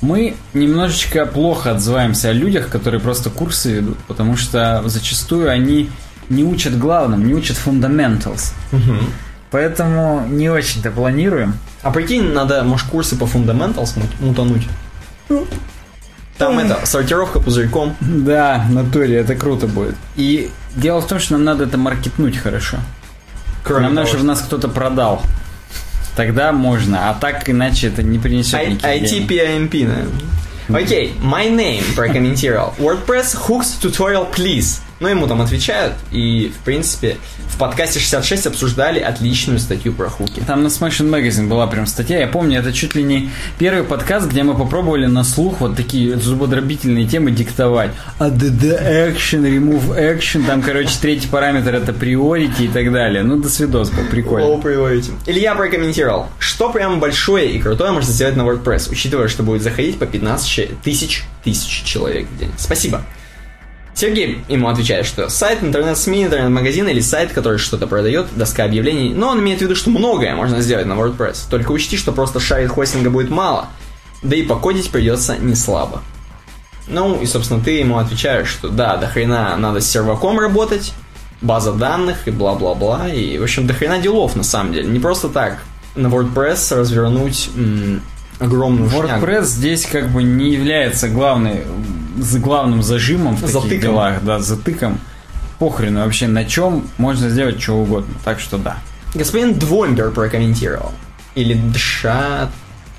Мы 0.03 0.35
немножечко 0.53 1.25
плохо 1.27 1.71
отзываемся 1.71 2.29
о 2.31 2.33
людях, 2.33 2.69
которые 2.69 3.01
просто 3.01 3.31
курсы 3.31 3.73
ведут, 3.73 3.99
потому 4.09 4.37
что 4.37 4.83
зачастую 4.87 5.49
они 5.51 5.89
не 6.29 6.45
учат 6.45 6.77
главным, 6.79 7.27
не 7.27 7.35
учат 7.35 7.57
fundamentals. 7.65 8.53
Поэтому 9.51 10.27
не 10.29 10.49
очень-то 10.51 10.91
планируем. 10.91 11.55
А 11.83 11.91
прикинь, 11.91 12.33
надо, 12.33 12.63
может, 12.65 12.87
курсы 12.89 13.17
по 13.17 13.25
Fundamentals 13.25 13.99
мут- 13.99 14.21
мутануть. 14.21 14.67
Там 16.39 16.59
это, 16.59 16.85
сортировка 16.87 17.39
пузырьком. 17.39 17.95
Да, 18.01 18.65
в 18.69 18.73
натуре 18.73 19.17
это 19.19 19.35
круто 19.35 19.67
будет. 19.67 19.95
И 20.17 20.51
дело 20.75 21.01
в 21.01 21.07
том, 21.07 21.19
что 21.21 21.35
нам 21.35 21.45
надо 21.45 21.65
это 21.65 21.77
маркетнуть 21.79 22.37
хорошо. 22.39 22.79
Кроме 23.63 23.83
нам 23.87 23.95
надо, 23.95 24.07
того, 24.07 24.19
чтобы 24.19 24.29
нас 24.29 24.41
кто-то 24.41 24.69
продал. 24.69 25.23
Тогда 26.17 26.53
можно, 26.53 27.11
а 27.11 27.15
так 27.15 27.49
иначе 27.49 27.89
это 27.89 28.03
не 28.03 28.19
принесет 28.19 28.55
I- 28.55 28.73
никаких 28.73 29.11
денег. 29.11 29.31
ITPIMP, 29.73 29.87
наверное. 29.89 30.83
Окей, 30.85 31.15
my 31.23 31.49
name 31.51 31.83
прокомментировал. 31.95 32.75
WordPress 32.79 33.35
hooks 33.49 33.81
tutorial 33.83 34.27
please. 34.33 34.81
Ну, 35.03 35.09
ему 35.09 35.27
там 35.27 35.43
отвечают, 35.43 35.95
и, 36.13 36.53
в 36.57 36.65
принципе, 36.65 37.17
в 37.49 37.59
подкасте 37.59 37.99
66 37.99 38.47
обсуждали 38.47 39.01
отличную 39.01 39.59
статью 39.59 39.93
про 39.93 40.09
хуки. 40.09 40.41
Там 40.47 40.63
на 40.63 40.69
Smashing 40.69 41.11
Magazine 41.11 41.49
была 41.49 41.67
прям 41.67 41.87
статья, 41.87 42.21
я 42.21 42.29
помню, 42.29 42.61
это 42.61 42.73
чуть 42.73 42.95
ли 42.95 43.03
не 43.03 43.29
первый 43.59 43.83
подкаст, 43.83 44.29
где 44.29 44.45
мы 44.45 44.55
попробовали 44.55 45.07
на 45.07 45.25
слух 45.25 45.59
вот 45.59 45.75
такие 45.75 46.17
зубодробительные 46.17 47.05
темы 47.09 47.33
диктовать. 47.33 47.91
ADD 48.21 49.11
Action, 49.13 49.43
Remove 49.43 49.99
Action, 49.99 50.47
там, 50.47 50.63
короче, 50.63 50.93
третий 51.01 51.27
параметр 51.27 51.75
это 51.75 51.91
priority 51.91 52.67
и 52.67 52.69
так 52.69 52.93
далее. 52.93 53.25
Ну, 53.25 53.39
до 53.39 53.49
свидос 53.49 53.91
был, 53.91 54.05
прикольно. 54.05 54.47
Low 54.47 54.63
priority. 54.63 55.11
Илья 55.27 55.57
прокомментировал, 55.57 56.29
что 56.39 56.71
прям 56.71 57.01
большое 57.01 57.51
и 57.51 57.59
крутое 57.59 57.91
можно 57.91 58.13
сделать 58.13 58.37
на 58.37 58.43
WordPress, 58.43 58.89
учитывая, 58.89 59.27
что 59.27 59.43
будет 59.43 59.63
заходить 59.63 59.99
по 59.99 60.07
15 60.07 60.47
че- 60.49 60.71
тысяч 60.85 61.25
тысяч 61.43 61.83
человек 61.83 62.29
в 62.29 62.39
день. 62.39 62.53
Спасибо. 62.57 63.03
Сергей 63.95 64.43
ему 64.49 64.69
отвечает, 64.69 65.07
что 65.07 65.29
сайт, 65.29 65.63
интернет-СМИ, 65.63 66.25
интернет-магазин 66.25 66.89
или 66.89 67.01
сайт, 67.01 67.33
который 67.33 67.59
что-то 67.59 67.87
продает, 67.87 68.27
доска 68.35 68.65
объявлений, 68.65 69.13
но 69.15 69.29
он 69.29 69.41
имеет 69.41 69.59
в 69.59 69.63
виду, 69.63 69.77
что 69.77 69.91
многое 69.91 70.35
можно 70.35 70.61
сделать 70.61 70.87
на 70.87 70.95
WordPress. 70.95 71.49
Только 71.51 71.73
учти, 71.73 71.97
что 71.97 72.13
просто 72.13 72.41
шарит 72.41 72.71
хостинга 72.71 73.11
будет 73.11 73.31
мало, 73.31 73.69
да 74.23 74.35
и 74.35 74.43
покодить 74.43 74.91
придется 74.91 75.37
не 75.37 75.55
слабо. 75.55 76.03
Ну, 76.89 77.21
и, 77.21 77.27
собственно, 77.27 77.63
ты 77.63 77.73
ему 77.73 77.99
отвечаешь, 77.99 78.49
что 78.49 78.69
да, 78.69 78.97
до 78.97 79.07
хрена 79.07 79.57
надо 79.57 79.81
с 79.81 79.89
серваком 79.89 80.39
работать, 80.41 80.93
база 81.41 81.73
данных 81.73 82.27
и 82.27 82.31
бла-бла-бла. 82.31 83.09
И, 83.09 83.39
в 83.39 83.43
общем, 83.43 83.67
до 83.67 83.75
хрена 83.75 83.99
делов, 83.99 84.35
на 84.37 84.43
самом 84.43 84.73
деле. 84.73 84.89
Не 84.89 84.99
просто 84.99 85.29
так 85.29 85.59
на 85.95 86.07
WordPress 86.09 86.77
развернуть 86.77 87.51
м, 87.55 88.03
огромную 88.39 88.91
WordPress 88.91 89.19
шнягу. 89.21 89.45
здесь 89.45 89.87
как 89.87 90.11
бы 90.11 90.23
не 90.23 90.53
является 90.53 91.09
главной, 91.09 91.65
за 92.19 92.39
главным 92.39 92.83
зажимом 92.83 93.37
в 93.37 93.41
таких 93.41 93.55
Затыком. 93.55 93.81
делах, 93.81 94.23
да, 94.23 94.39
затыком. 94.39 94.99
Похрену 95.59 96.01
вообще 96.05 96.27
на 96.27 96.45
чем 96.45 96.87
можно 96.99 97.29
сделать 97.29 97.63
что 97.63 97.75
угодно. 97.75 98.15
Так 98.25 98.41
что 98.41 98.59
да. 98.59 98.79
Господин 99.15 99.55
Двомбер 99.55 100.11
прокомментировал. 100.11 100.93
Или 101.35 101.55
Дша... 101.73 102.51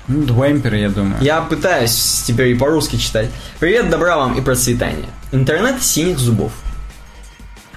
Ну, 0.06 0.22
Двемпер, 0.22 0.74
я 0.74 0.90
думаю. 0.90 1.16
Я 1.22 1.40
пытаюсь 1.40 2.22
теперь 2.26 2.48
и 2.48 2.54
по-русски 2.54 2.96
читать. 2.96 3.30
Привет, 3.58 3.88
добра 3.88 4.16
вам 4.18 4.34
и 4.34 4.42
процветания. 4.42 5.08
Интернет 5.32 5.82
синих 5.82 6.18
зубов. 6.18 6.52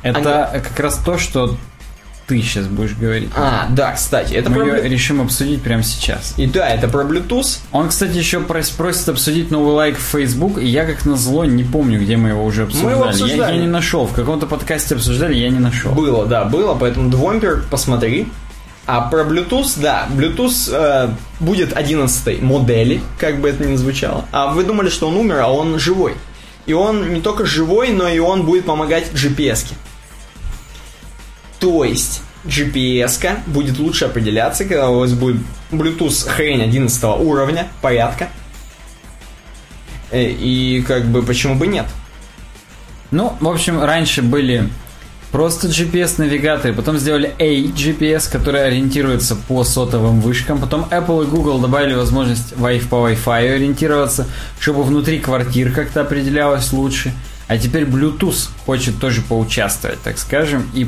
Это 0.01 0.61
как 0.63 0.79
раз 0.79 0.97
то, 0.97 1.17
что 1.17 1.57
ты 2.27 2.41
сейчас 2.41 2.65
будешь 2.67 2.93
говорить. 2.93 3.29
А, 3.35 3.67
да, 3.69 3.93
кстати, 3.93 4.33
это 4.33 4.49
Мы 4.49 4.57
про... 4.57 4.65
ее 4.65 4.73
Blu- 4.83 4.87
решим 4.89 5.21
обсудить 5.21 5.61
прямо 5.61 5.81
сейчас. 5.81 6.33
И 6.37 6.45
да, 6.45 6.67
это 6.67 6.87
про 6.89 7.03
Bluetooth. 7.03 7.59
Он, 7.71 7.87
кстати, 7.87 8.17
еще 8.17 8.39
прос- 8.39 8.75
просит 8.75 9.07
обсудить 9.09 9.49
новый 9.49 9.73
лайк 9.73 9.97
в 9.97 10.01
Facebook, 10.01 10.57
и 10.59 10.65
я 10.65 10.85
как 10.85 11.05
назло 11.05 11.45
не 11.45 11.63
помню, 11.63 11.99
где 12.01 12.17
мы 12.17 12.29
его 12.29 12.43
уже 12.43 12.63
обсуждали. 12.63 12.91
его 12.93 13.03
Я- 13.05 13.09
обсуждали. 13.11 13.55
Я, 13.55 13.61
не 13.61 13.67
нашел. 13.67 14.05
В 14.07 14.13
каком-то 14.13 14.45
подкасте 14.45 14.95
обсуждали, 14.95 15.35
я 15.35 15.49
не 15.49 15.59
нашел. 15.59 15.93
Было, 15.93 16.25
да, 16.25 16.43
было, 16.45 16.75
поэтому 16.75 17.09
Двомпер 17.09 17.63
посмотри. 17.71 18.27
А 18.85 19.01
про 19.01 19.23
Bluetooth, 19.23 19.79
да, 19.81 20.07
Bluetooth 20.09 20.69
э, 20.71 21.09
будет 21.41 21.75
11 21.75 22.41
модели, 22.41 23.01
как 23.19 23.41
бы 23.41 23.49
это 23.49 23.65
ни 23.65 23.75
звучало. 23.75 24.23
А 24.31 24.47
вы 24.53 24.63
думали, 24.63 24.89
что 24.89 25.07
он 25.09 25.15
умер, 25.17 25.39
а 25.39 25.47
он 25.51 25.77
живой. 25.79 26.13
И 26.65 26.73
он 26.73 27.13
не 27.13 27.21
только 27.21 27.45
живой, 27.45 27.89
но 27.91 28.07
и 28.07 28.19
он 28.19 28.43
будет 28.43 28.65
помогать 28.65 29.11
GPS-ке. 29.13 29.75
То 31.59 31.83
есть 31.83 32.21
GPS-ка 32.45 33.37
будет 33.47 33.79
лучше 33.79 34.05
определяться, 34.05 34.63
когда 34.65 34.89
у 34.89 34.99
вас 34.99 35.13
будет 35.13 35.41
Bluetooth 35.71 36.27
хрень 36.29 36.61
11 36.61 37.03
уровня, 37.03 37.67
порядка. 37.81 38.29
Э, 40.11 40.29
И 40.29 40.83
как 40.87 41.05
бы 41.05 41.23
почему 41.23 41.55
бы 41.55 41.67
нет? 41.67 41.85
Ну, 43.11 43.35
в 43.39 43.47
общем, 43.47 43.81
раньше 43.83 44.21
были 44.21 44.69
просто 45.31 45.67
GPS-навигаторы, 45.67 46.73
потом 46.73 46.97
сделали 46.97 47.33
A-GPS, 47.39 48.29
который 48.31 48.65
ориентируется 48.65 49.35
по 49.35 49.63
сотовым 49.63 50.21
вышкам, 50.21 50.59
потом 50.59 50.85
Apple 50.91 51.23
и 51.25 51.27
Google 51.27 51.59
добавили 51.59 51.93
возможность 51.95 52.53
Wi- 52.53 52.85
по 52.87 53.09
Wi-Fi 53.09 53.55
ориентироваться, 53.55 54.25
чтобы 54.59 54.83
внутри 54.83 55.19
квартир 55.19 55.71
как-то 55.71 56.01
определялось 56.01 56.71
лучше. 56.71 57.13
А 57.47 57.57
теперь 57.57 57.83
Bluetooth 57.83 58.49
хочет 58.65 58.99
тоже 58.99 59.21
поучаствовать, 59.21 60.01
так 60.01 60.17
скажем, 60.17 60.69
и 60.73 60.87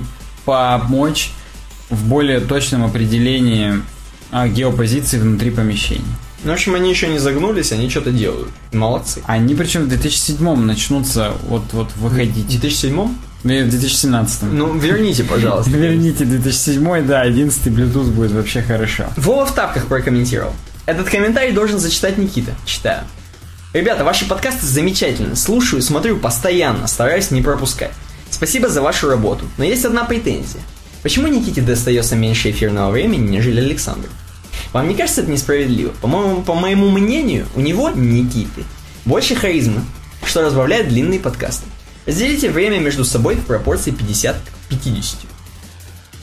помочь 0.50 1.32
в 1.90 2.08
более 2.08 2.40
точном 2.40 2.84
определении 2.84 3.82
а, 4.32 4.48
геопозиции 4.48 5.20
внутри 5.20 5.52
помещений. 5.52 6.06
Ну, 6.44 6.52
в 6.52 6.54
общем, 6.54 6.74
они 6.74 6.90
еще 6.90 7.08
не 7.08 7.20
загнулись, 7.20 7.72
они 7.72 7.90
что-то 7.90 8.12
делают. 8.12 8.50
Молодцы. 8.72 9.22
Они 9.26 9.54
причем 9.56 9.84
в 9.84 9.90
2007 9.90 10.56
начнутся 10.56 11.34
вот-вот 11.48 11.92
В 11.92 12.02
выходить. 12.02 12.48
2007? 12.48 13.16
Или 13.44 13.64
в 13.64 13.70
2017. 13.70 14.44
Ну, 14.44 14.78
верните, 14.78 15.24
пожалуйста. 15.24 15.70
Верните 15.78 16.26
2007, 16.26 17.06
да, 17.06 17.22
11 17.22 17.68
Bluetooth 17.68 18.12
будет 18.12 18.32
вообще 18.32 18.62
хорошо. 18.62 19.06
Вова 19.18 19.46
в 19.46 19.54
тапках 19.54 19.86
прокомментировал. 19.86 20.54
Этот 20.86 21.10
комментарий 21.10 21.54
должен 21.54 21.78
зачитать 21.78 22.18
Никита. 22.18 22.54
Читаю. 22.66 23.04
Ребята, 23.74 24.04
ваши 24.04 24.28
подкасты 24.28 24.66
замечательны. 24.66 25.36
Слушаю, 25.36 25.82
смотрю 25.84 26.18
постоянно, 26.18 26.88
стараюсь 26.88 27.30
не 27.30 27.42
пропускать. 27.42 27.92
Спасибо 28.32 28.70
за 28.70 28.82
вашу 28.82 29.10
работу. 29.10 29.46
Но 29.58 29.64
есть 29.64 29.86
одна 29.86 30.04
претензия. 30.06 30.62
Почему 31.04 31.28
Никите 31.28 31.62
достается 31.62 32.16
меньше 32.16 32.52
эфирного 32.52 32.92
времени, 32.92 33.30
нежели 33.30 33.60
Александру? 33.60 34.10
Вам 34.74 34.88
не 34.88 34.96
кажется 34.96 35.22
это 35.22 35.32
несправедливо? 35.32 35.92
По-моему, 36.02 36.42
по 36.44 36.54
моему 36.54 36.90
мнению, 36.90 37.48
у 37.56 37.62
него, 37.62 37.90
Никиты, 37.90 38.64
больше 39.06 39.36
харизмы, 39.36 39.82
что 40.26 40.42
разбавляет 40.42 40.90
длинные 40.90 41.20
подкасты. 41.20 41.66
Разделите 42.06 42.50
время 42.50 42.80
между 42.80 43.06
собой 43.06 43.36
в 43.36 43.46
пропорции 43.46 43.92
50 43.92 44.36
к 44.36 44.70
50. 44.70 45.20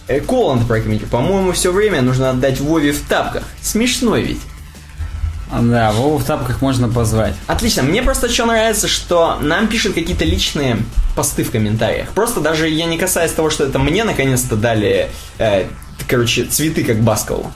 Э, 0.09 0.21
Коланд 0.21 0.67
прокомментировал. 0.67 1.11
По-моему, 1.11 1.53
все 1.53 1.73
время 1.73 2.03
нужно 2.03 2.31
отдать 2.31 2.61
Вове 2.61 2.93
в 2.93 3.01
тапках. 3.09 3.45
Смешной 3.61 4.23
ведь. 4.23 4.41
А, 5.51 5.61
Да, 5.63 5.93
Вову 5.93 6.19
в 6.19 6.25
тапках 6.25 6.61
можно 6.61 6.89
позвать. 6.89 7.35
Отлично. 7.47 7.83
Мне 7.83 8.03
просто 8.03 8.29
что 8.29 8.47
нравится, 8.47 8.89
что 8.89 9.39
нам 9.41 9.69
пишут 9.69 9.95
какие-то 9.95 10.25
личные 10.25 10.79
посты 11.15 11.45
в 11.45 11.51
комментариях. 11.51 12.09
Просто 12.11 12.41
даже 12.41 12.69
я 12.69 12.87
не 12.87 12.99
касаюсь 12.99 13.33
того, 13.33 13.51
что 13.51 13.65
это 13.65 13.79
мне 13.79 14.05
наконец-то 14.05 14.57
дали, 14.57 15.09
э, 15.39 15.67
короче, 16.09 16.45
цветы 16.45 16.85
как 16.85 17.01
Баскову. 17.01 17.51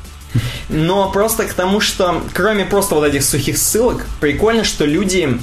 Но 0.68 1.10
просто 1.10 1.44
к 1.44 1.52
тому, 1.52 1.80
что 1.80 2.22
кроме 2.32 2.64
просто 2.64 2.94
вот 2.94 3.04
этих 3.04 3.24
сухих 3.24 3.58
ссылок, 3.58 4.06
прикольно, 4.20 4.62
что 4.64 4.84
люди 4.84 5.38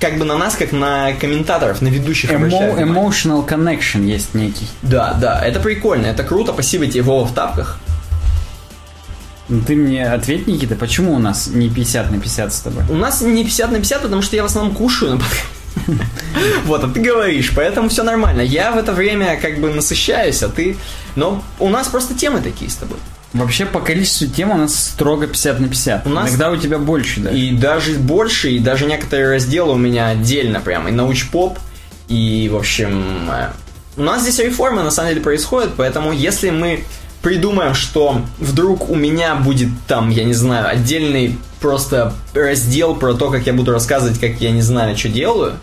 как 0.00 0.18
бы 0.18 0.24
на 0.24 0.36
нас, 0.36 0.54
как 0.54 0.72
на 0.72 1.12
комментаторов, 1.14 1.80
на 1.80 1.88
ведущих 1.88 2.30
внимание. 2.30 2.84
emotional 2.84 3.46
connection 3.48 4.04
есть 4.04 4.34
некий. 4.34 4.68
Да, 4.82 5.14
да, 5.14 5.40
это 5.42 5.60
прикольно, 5.60 6.06
это 6.06 6.22
круто, 6.22 6.52
спасибо 6.52 6.86
тебе, 6.86 7.02
Вова, 7.02 7.26
в 7.26 7.32
тапках. 7.32 7.78
Ну, 9.48 9.60
Ты 9.66 9.76
мне 9.76 10.04
ответь, 10.06 10.46
Никита, 10.46 10.74
почему 10.74 11.14
у 11.14 11.18
нас 11.18 11.46
не 11.48 11.68
50 11.68 12.10
на 12.10 12.18
50 12.20 12.52
с 12.52 12.60
тобой? 12.60 12.82
У 12.90 12.94
нас 12.96 13.20
не 13.20 13.44
50 13.44 13.70
на 13.70 13.78
50, 13.78 14.02
потому 14.02 14.22
что 14.22 14.34
я 14.36 14.42
в 14.42 14.46
основном 14.46 14.74
кушаю 14.74 15.16
на. 15.16 15.20
Вот, 16.64 16.82
а 16.82 16.88
ты 16.88 17.00
говоришь, 17.00 17.52
поэтому 17.54 17.88
все 17.88 18.02
нормально. 18.02 18.40
Я 18.40 18.72
в 18.72 18.78
это 18.78 18.92
время 18.92 19.38
как 19.40 19.58
бы 19.60 19.72
насыщаюсь, 19.72 20.42
а 20.42 20.48
ты... 20.48 20.76
Но 21.14 21.44
у 21.60 21.68
нас 21.68 21.86
просто 21.88 22.14
темы 22.14 22.40
такие 22.40 22.70
с 22.70 22.74
тобой. 22.74 22.98
Вообще, 23.32 23.66
по 23.66 23.80
количеству 23.80 24.26
тем 24.26 24.50
у 24.50 24.56
нас 24.56 24.74
строго 24.74 25.26
50 25.26 25.60
на 25.60 25.68
50. 25.68 26.06
У 26.06 26.10
нас- 26.10 26.28
Иногда 26.30 26.50
у 26.50 26.56
тебя 26.56 26.78
больше 26.78 27.20
даже. 27.20 27.38
И 27.38 27.52
даже 27.52 27.92
больше, 27.94 28.50
и 28.50 28.58
даже 28.58 28.86
некоторые 28.86 29.28
разделы 29.30 29.74
у 29.74 29.78
меня 29.78 30.08
отдельно 30.08 30.60
прям. 30.60 30.88
И 30.88 30.90
научпоп, 30.90 31.58
и, 32.08 32.48
в 32.52 32.56
общем... 32.56 33.28
э, 33.30 33.50
У 33.96 34.02
нас 34.02 34.22
здесь 34.22 34.38
реформы 34.38 34.82
на 34.82 34.90
самом 34.90 35.10
деле 35.10 35.20
происходят, 35.20 35.72
поэтому 35.76 36.12
если 36.12 36.50
мы 36.50 36.84
придумаем, 37.26 37.74
что 37.74 38.22
вдруг 38.38 38.88
у 38.88 38.94
меня 38.94 39.34
будет 39.34 39.70
там, 39.88 40.10
я 40.10 40.22
не 40.22 40.32
знаю, 40.32 40.68
отдельный 40.68 41.36
просто 41.60 42.14
раздел 42.34 42.94
про 42.94 43.14
то, 43.14 43.32
как 43.32 43.48
я 43.48 43.52
буду 43.52 43.72
рассказывать, 43.72 44.20
как 44.20 44.40
я 44.40 44.52
не 44.52 44.62
знаю, 44.62 44.96
что 44.96 45.08
делаю, 45.08 45.54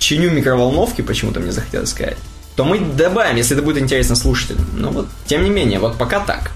чиню 0.00 0.30
микроволновки, 0.30 1.02
почему-то 1.02 1.38
мне 1.38 1.52
захотелось 1.52 1.90
сказать, 1.90 2.16
то 2.56 2.64
мы 2.64 2.80
добавим, 2.80 3.36
если 3.36 3.54
это 3.54 3.64
будет 3.64 3.80
интересно 3.80 4.16
слушателям. 4.16 4.66
Но 4.72 4.90
вот, 4.90 5.06
тем 5.26 5.44
не 5.44 5.50
менее, 5.50 5.78
вот 5.78 5.96
пока 5.96 6.18
так. 6.18 6.50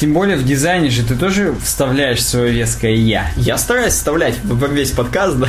Тем 0.00 0.14
более 0.14 0.38
в 0.38 0.44
дизайне 0.46 0.88
же 0.88 1.02
ты 1.02 1.14
тоже 1.14 1.54
вставляешь 1.62 2.24
свое 2.24 2.52
веское 2.52 2.94
«я». 2.94 3.30
Я 3.36 3.58
стараюсь 3.58 3.92
вставлять 3.92 4.38
в 4.42 4.58
в 4.58 4.72
весь 4.72 4.92
подкаст, 4.92 5.36
да. 5.36 5.48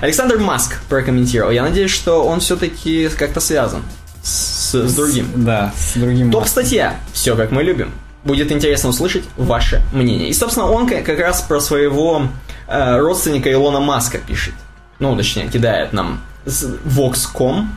Александр 0.00 0.38
Маск 0.38 0.80
прокомментировал. 0.88 1.50
Я 1.50 1.64
надеюсь, 1.64 1.90
что 1.90 2.24
он 2.24 2.40
все-таки 2.40 3.10
как-то 3.10 3.40
связан 3.40 3.82
с, 4.22 4.57
с 4.74 4.94
другим. 4.94 5.26
Да, 5.36 5.72
с 5.76 5.94
другим. 5.98 6.30
Топ-статья. 6.30 6.96
Все, 7.12 7.36
как 7.36 7.50
мы 7.50 7.62
любим. 7.62 7.92
Будет 8.24 8.50
интересно 8.52 8.88
услышать 8.90 9.24
ваше 9.36 9.82
мнение. 9.92 10.28
И, 10.28 10.32
собственно, 10.32 10.66
он 10.66 10.88
ка- 10.88 11.02
как 11.02 11.18
раз 11.20 11.40
про 11.42 11.60
своего 11.60 12.28
э, 12.66 12.98
родственника 12.98 13.50
Илона 13.52 13.80
Маска 13.80 14.18
пишет. 14.18 14.54
Ну, 14.98 15.16
точнее, 15.16 15.48
кидает 15.48 15.92
нам 15.92 16.20
с 16.44 16.64
Vox.com 16.84 17.70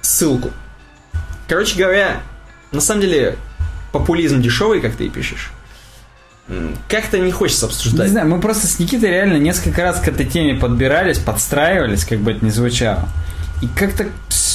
ссылку. 0.00 0.50
Короче 1.48 1.78
говоря, 1.78 2.20
на 2.72 2.80
самом 2.80 3.02
деле, 3.02 3.36
популизм 3.92 4.42
дешевый, 4.42 4.80
как 4.80 4.96
ты 4.96 5.06
и 5.06 5.08
пишешь. 5.08 5.52
Как-то 6.88 7.18
не 7.18 7.32
хочется 7.32 7.66
обсуждать. 7.66 8.06
Не 8.06 8.12
знаю, 8.12 8.28
мы 8.28 8.40
просто 8.40 8.66
с 8.68 8.78
Никитой 8.78 9.10
реально 9.10 9.36
несколько 9.38 9.82
раз 9.82 10.00
к 10.00 10.06
этой 10.08 10.26
теме 10.26 10.54
подбирались, 10.54 11.18
подстраивались, 11.18 12.04
как 12.04 12.18
бы 12.20 12.32
это 12.32 12.44
ни 12.44 12.50
звучало. 12.50 13.08
И 13.62 13.68
как-то 13.68 14.06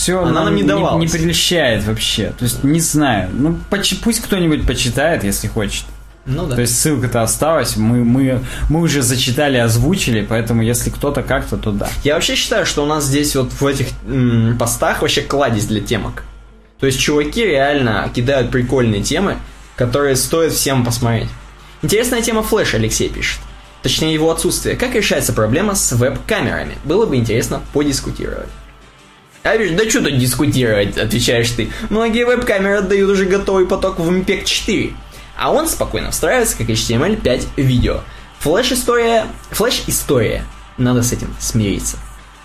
все 0.01 0.23
Она 0.23 0.43
нам 0.45 0.55
не 0.55 0.63
давалась. 0.63 0.99
не 1.01 1.07
прельщает 1.19 1.83
вообще. 1.85 2.33
То 2.37 2.45
есть, 2.45 2.63
не 2.63 2.79
знаю. 2.79 3.29
Ну, 3.33 3.57
поч- 3.69 3.99
пусть 4.03 4.21
кто-нибудь 4.21 4.65
почитает, 4.65 5.23
если 5.23 5.47
хочет. 5.47 5.83
Ну 6.25 6.45
да. 6.47 6.55
То 6.55 6.61
есть 6.61 6.79
ссылка-то 6.79 7.21
осталась, 7.23 7.75
мы, 7.77 8.03
мы, 8.03 8.41
мы 8.69 8.81
уже 8.81 9.01
зачитали, 9.01 9.57
озвучили, 9.57 10.25
поэтому 10.27 10.61
если 10.63 10.89
кто-то 10.89 11.23
как-то, 11.23 11.57
то 11.57 11.71
да. 11.71 11.89
Я 12.03 12.15
вообще 12.15 12.35
считаю, 12.35 12.65
что 12.65 12.83
у 12.83 12.85
нас 12.85 13.05
здесь 13.05 13.35
вот 13.35 13.51
в 13.51 13.65
этих 13.65 13.87
м, 14.07 14.55
постах 14.59 15.01
вообще 15.01 15.21
кладезь 15.21 15.65
для 15.65 15.81
темок. 15.81 16.23
То 16.79 16.85
есть 16.87 16.99
чуваки 16.99 17.43
реально 17.45 18.09
кидают 18.13 18.49
прикольные 18.51 19.01
темы, 19.03 19.37
которые 19.75 20.15
стоит 20.15 20.53
всем 20.53 20.83
посмотреть. 20.85 21.29
Интересная 21.83 22.21
тема 22.21 22.43
флеш, 22.43 22.73
Алексей 22.75 23.09
пишет. 23.09 23.39
Точнее, 23.81 24.13
его 24.13 24.29
отсутствие. 24.31 24.75
Как 24.75 24.93
решается 24.93 25.33
проблема 25.33 25.73
с 25.73 25.91
веб-камерами? 25.91 26.75
Было 26.85 27.07
бы 27.07 27.15
интересно 27.15 27.61
подискутировать. 27.73 28.49
А 29.43 29.55
видишь, 29.55 29.77
да 29.77 29.89
что 29.89 30.03
тут 30.03 30.17
дискутировать, 30.17 30.97
отвечаешь 30.97 31.49
ты. 31.51 31.71
Многие 31.89 32.25
веб-камеры 32.25 32.77
отдают 32.77 33.09
уже 33.09 33.25
готовый 33.25 33.65
поток 33.65 33.99
в 33.99 34.09
MPEG 34.09 34.45
4. 34.45 34.93
А 35.37 35.51
он 35.51 35.67
спокойно 35.67 36.11
встраивается 36.11 36.57
как 36.57 36.69
HTML5 36.69 37.47
видео. 37.57 38.01
Флэш-история... 38.39 39.25
Флэш-история. 39.51 40.45
Надо 40.77 41.01
с 41.01 41.11
этим 41.11 41.33
смириться. 41.39 41.97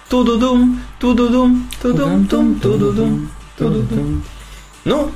Ту-ду-дум, 0.09 0.81
ту-ду-дум, 1.01 1.68
ту-дум-тум, 1.82 2.60
ту-ду-дум, 2.60 3.31
ту-ду-дум. 3.59 4.23
Ну, 4.85 5.10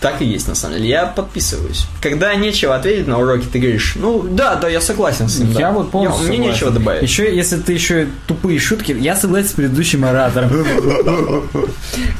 так 0.00 0.20
и 0.20 0.24
есть, 0.26 0.46
на 0.46 0.54
самом 0.54 0.76
деле. 0.76 0.88
Я 0.90 1.06
подписываюсь. 1.06 1.86
Когда 2.02 2.34
нечего 2.34 2.74
ответить 2.76 3.06
на 3.06 3.18
уроке, 3.18 3.46
ты 3.50 3.58
говоришь, 3.58 3.94
ну, 3.96 4.22
да, 4.22 4.54
да, 4.56 4.68
я 4.68 4.80
согласен 4.80 5.28
с 5.28 5.38
ним. 5.38 5.52
Я 5.52 5.58
да. 5.68 5.72
вот 5.72 5.90
полностью 5.90 6.24
Я- 6.24 6.28
Мне 6.28 6.36
согласен. 6.38 6.54
нечего 6.54 6.70
добавить. 6.70 7.02
Еще, 7.02 7.34
если 7.34 7.56
ты 7.56 7.72
еще 7.72 8.08
тупые 8.26 8.58
шутки, 8.58 8.92
я 8.92 9.16
согласен 9.16 9.48
с 9.48 9.52
предыдущим 9.52 10.04
оратором. 10.04 10.50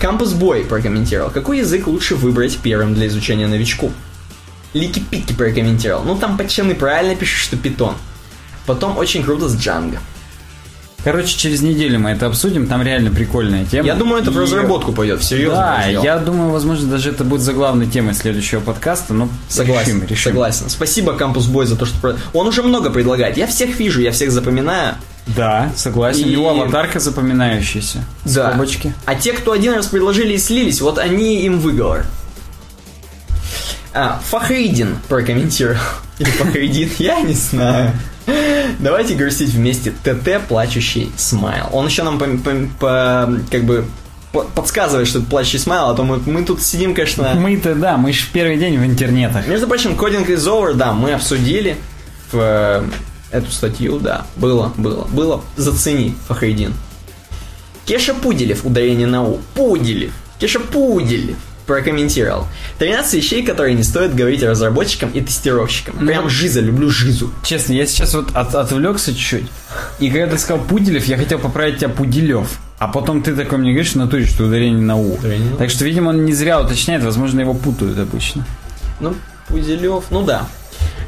Кампус 0.01 0.33
Бой 0.33 0.65
прокомментировал, 0.65 1.31
какой 1.31 1.59
язык 1.59 1.87
лучше 1.87 2.15
выбрать 2.17 2.59
первым 2.59 2.95
для 2.95 3.07
изучения 3.09 3.47
новичку. 3.47 3.93
Лики 4.73 5.01
Пики 5.01 5.33
прокомментировал, 5.33 6.05
ну 6.05 6.17
там 6.17 6.37
пацаны 6.37 6.75
правильно 6.75 7.15
пишут, 7.15 7.41
что 7.41 7.57
питон. 7.57 7.95
Потом 8.67 8.99
очень 8.99 9.23
круто 9.23 9.49
с 9.49 9.55
Django. 9.55 9.99
Короче, 11.07 11.39
через 11.39 11.63
неделю 11.63 12.01
мы 12.01 12.11
это 12.11 12.27
обсудим, 12.27 12.67
там 12.67 12.83
реально 12.83 13.13
прикольная 13.13 13.65
тема. 13.65 13.87
Я 13.87 13.95
думаю, 13.95 14.23
это 14.23 14.33
в 14.33 14.37
И- 14.37 14.43
разработку 14.43 14.91
пойдет, 14.91 15.23
серьезно. 15.23 15.57
Да, 15.79 15.85
я 15.87 16.19
думаю, 16.19 16.51
возможно, 16.51 16.89
даже 16.91 17.11
это 17.11 17.23
будет 17.23 17.43
заглавной 17.43 17.87
темой 17.87 18.13
следующего 18.13 18.59
подкаста, 18.59 19.15
но 19.15 19.29
Согласен, 19.49 19.99
решим, 19.99 20.09
решим. 20.09 20.33
согласен. 20.33 20.69
Спасибо 20.69 21.13
Кампус 21.13 21.47
Бой 21.47 21.67
за 21.67 21.77
то, 21.77 21.87
что... 21.87 22.17
Он 22.33 22.49
уже 22.49 22.65
много 22.65 22.91
предлагает. 22.91 23.37
Я 23.37 23.47
всех 23.47 23.79
вижу, 23.79 24.01
я 24.01 24.11
всех 24.11 24.33
запоминаю. 24.33 24.97
Да, 25.29 25.71
согласен. 25.77 26.25
И- 26.25 26.31
У 26.31 26.31
него 26.33 26.51
аватарка 26.51 26.99
запоминающаяся. 26.99 28.05
Да. 28.25 28.49
Скобочки. 28.51 28.93
А 29.05 29.15
те, 29.15 29.33
кто 29.33 29.53
один 29.53 29.75
раз 29.75 29.87
предложили 29.87 30.33
и 30.35 30.39
слились, 30.39 30.81
вот 30.81 30.99
они 30.99 31.41
им 31.45 31.61
выговор. 31.61 32.05
А, 33.95 34.21
Фахридин 34.29 34.97
прокомментировал. 35.09 35.79
Или 36.19 36.31
Фахридин, 36.31 36.91
я 36.99 37.21
не 37.21 37.35
знаю. 37.35 37.93
Давайте 38.79 39.15
грустить 39.15 39.51
вместе. 39.51 39.93
ТТ 40.03 40.41
плачущий 40.49 41.11
смайл. 41.17 41.67
Он 41.73 41.87
еще 41.87 42.03
нам 42.03 42.19
по, 42.19 42.27
по- 42.27 42.69
по- 42.79 43.39
как 43.51 43.65
бы 43.65 43.85
по- 44.33 44.43
подсказывает, 44.43 45.09
что 45.09 45.21
это 45.21 45.29
плачущий 45.29 45.59
смайл, 45.59 45.91
а 45.91 45.95
то 45.95 46.03
мы, 46.05 46.19
мы 46.27 46.45
тут 46.45 46.61
сидим, 46.63 46.95
конечно... 46.95 47.35
Мы-то, 47.35 47.75
да, 47.75 47.97
мы 47.97 48.13
же 48.13 48.25
первый 48.33 48.57
день 48.59 48.79
в 48.79 48.85
интернетах. 48.85 49.47
Между 49.47 49.67
прочим, 49.67 49.97
кодинг 49.97 50.29
is 50.29 50.45
over, 50.47 50.75
да, 50.75 50.93
мы 50.93 51.13
обсудили 51.13 51.77
в, 52.33 52.39
э, 52.39 52.83
эту 53.31 53.51
статью, 53.53 53.99
да, 54.01 54.27
было, 54.37 54.73
было, 54.77 55.05
было, 55.07 55.43
зацени, 55.57 56.15
Фахридин. 56.29 56.75
Кеша 57.85 58.15
Пуделев, 58.15 58.65
ударение 58.65 59.07
на 59.07 59.23
У, 59.25 59.39
Пуделев, 59.55 60.13
Кеша 60.41 60.59
Пуделев, 60.59 61.37
прокомментировал. 61.67 62.47
13 62.79 63.15
вещей, 63.15 63.45
которые 63.45 63.75
не 63.75 63.83
стоит 63.83 64.15
говорить 64.15 64.43
разработчикам 64.43 65.11
и 65.11 65.21
тестировщикам. 65.21 66.07
Прям 66.07 66.29
жиза, 66.29 66.61
люблю 66.61 66.89
жизу. 66.91 67.33
Честно, 67.43 67.73
я 67.73 67.87
сейчас 67.87 68.15
вот 68.15 68.35
от- 68.35 68.55
отвлекся 68.55 69.13
чуть-чуть. 69.15 69.47
И 69.99 70.11
когда 70.11 70.27
ты 70.29 70.39
сказал 70.39 70.65
Пуделев, 70.65 71.05
я 71.07 71.17
хотел 71.17 71.39
поправить 71.39 71.79
тебя 71.79 71.89
Пуделев. 71.89 72.59
А 72.79 72.89
потом 72.89 73.23
ты 73.23 73.35
такой 73.35 73.59
мне 73.59 73.73
говоришь 73.73 73.93
в 73.93 73.97
натуре, 73.97 74.27
что 74.27 74.45
ударение 74.45 74.81
на 74.83 74.97
У. 74.97 75.15
Ударение 75.15 75.49
на 75.51 75.55
У. 75.57 75.59
Так 75.59 75.71
что, 75.71 75.85
видимо, 75.85 76.11
он 76.11 76.25
не 76.25 76.33
зря 76.33 76.61
уточняет, 76.61 77.03
возможно, 77.03 77.41
его 77.41 77.55
путают 77.55 77.99
обычно. 77.99 78.47
Ну, 79.01 79.15
Пуделев, 79.49 80.05
ну 80.11 80.23
да. 80.23 80.47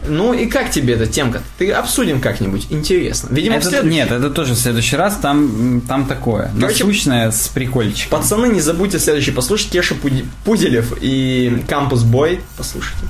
Ну 0.09 0.32
и 0.32 0.47
как 0.47 0.70
тебе 0.70 0.94
эта 0.94 1.06
темка? 1.06 1.43
Ты 1.59 1.70
обсудим 1.70 2.20
как-нибудь, 2.20 2.66
интересно. 2.70 3.28
Видимо, 3.30 3.56
в 3.56 3.59
Это- 3.60 3.68
следующий. 3.70 3.94
нет, 3.97 4.10
это 4.10 4.30
тоже 4.30 4.55
в 4.55 4.59
следующий 4.59 4.97
раз, 4.97 5.16
там, 5.16 5.82
там 5.86 6.06
такое. 6.06 6.51
Короче, 6.59 6.85
Насущное 6.85 7.30
с 7.30 7.48
прикольчиком. 7.48 8.18
Пацаны, 8.20 8.47
не 8.48 8.60
забудьте 8.60 8.98
следующий 8.98 9.30
послушать 9.30 9.70
Кеша 9.70 9.94
Пуди- 9.94 10.24
Пуделев 10.44 10.94
и 11.01 11.62
Кампус 11.68 12.02
Бой. 12.02 12.40
Послушайте. 12.56 13.02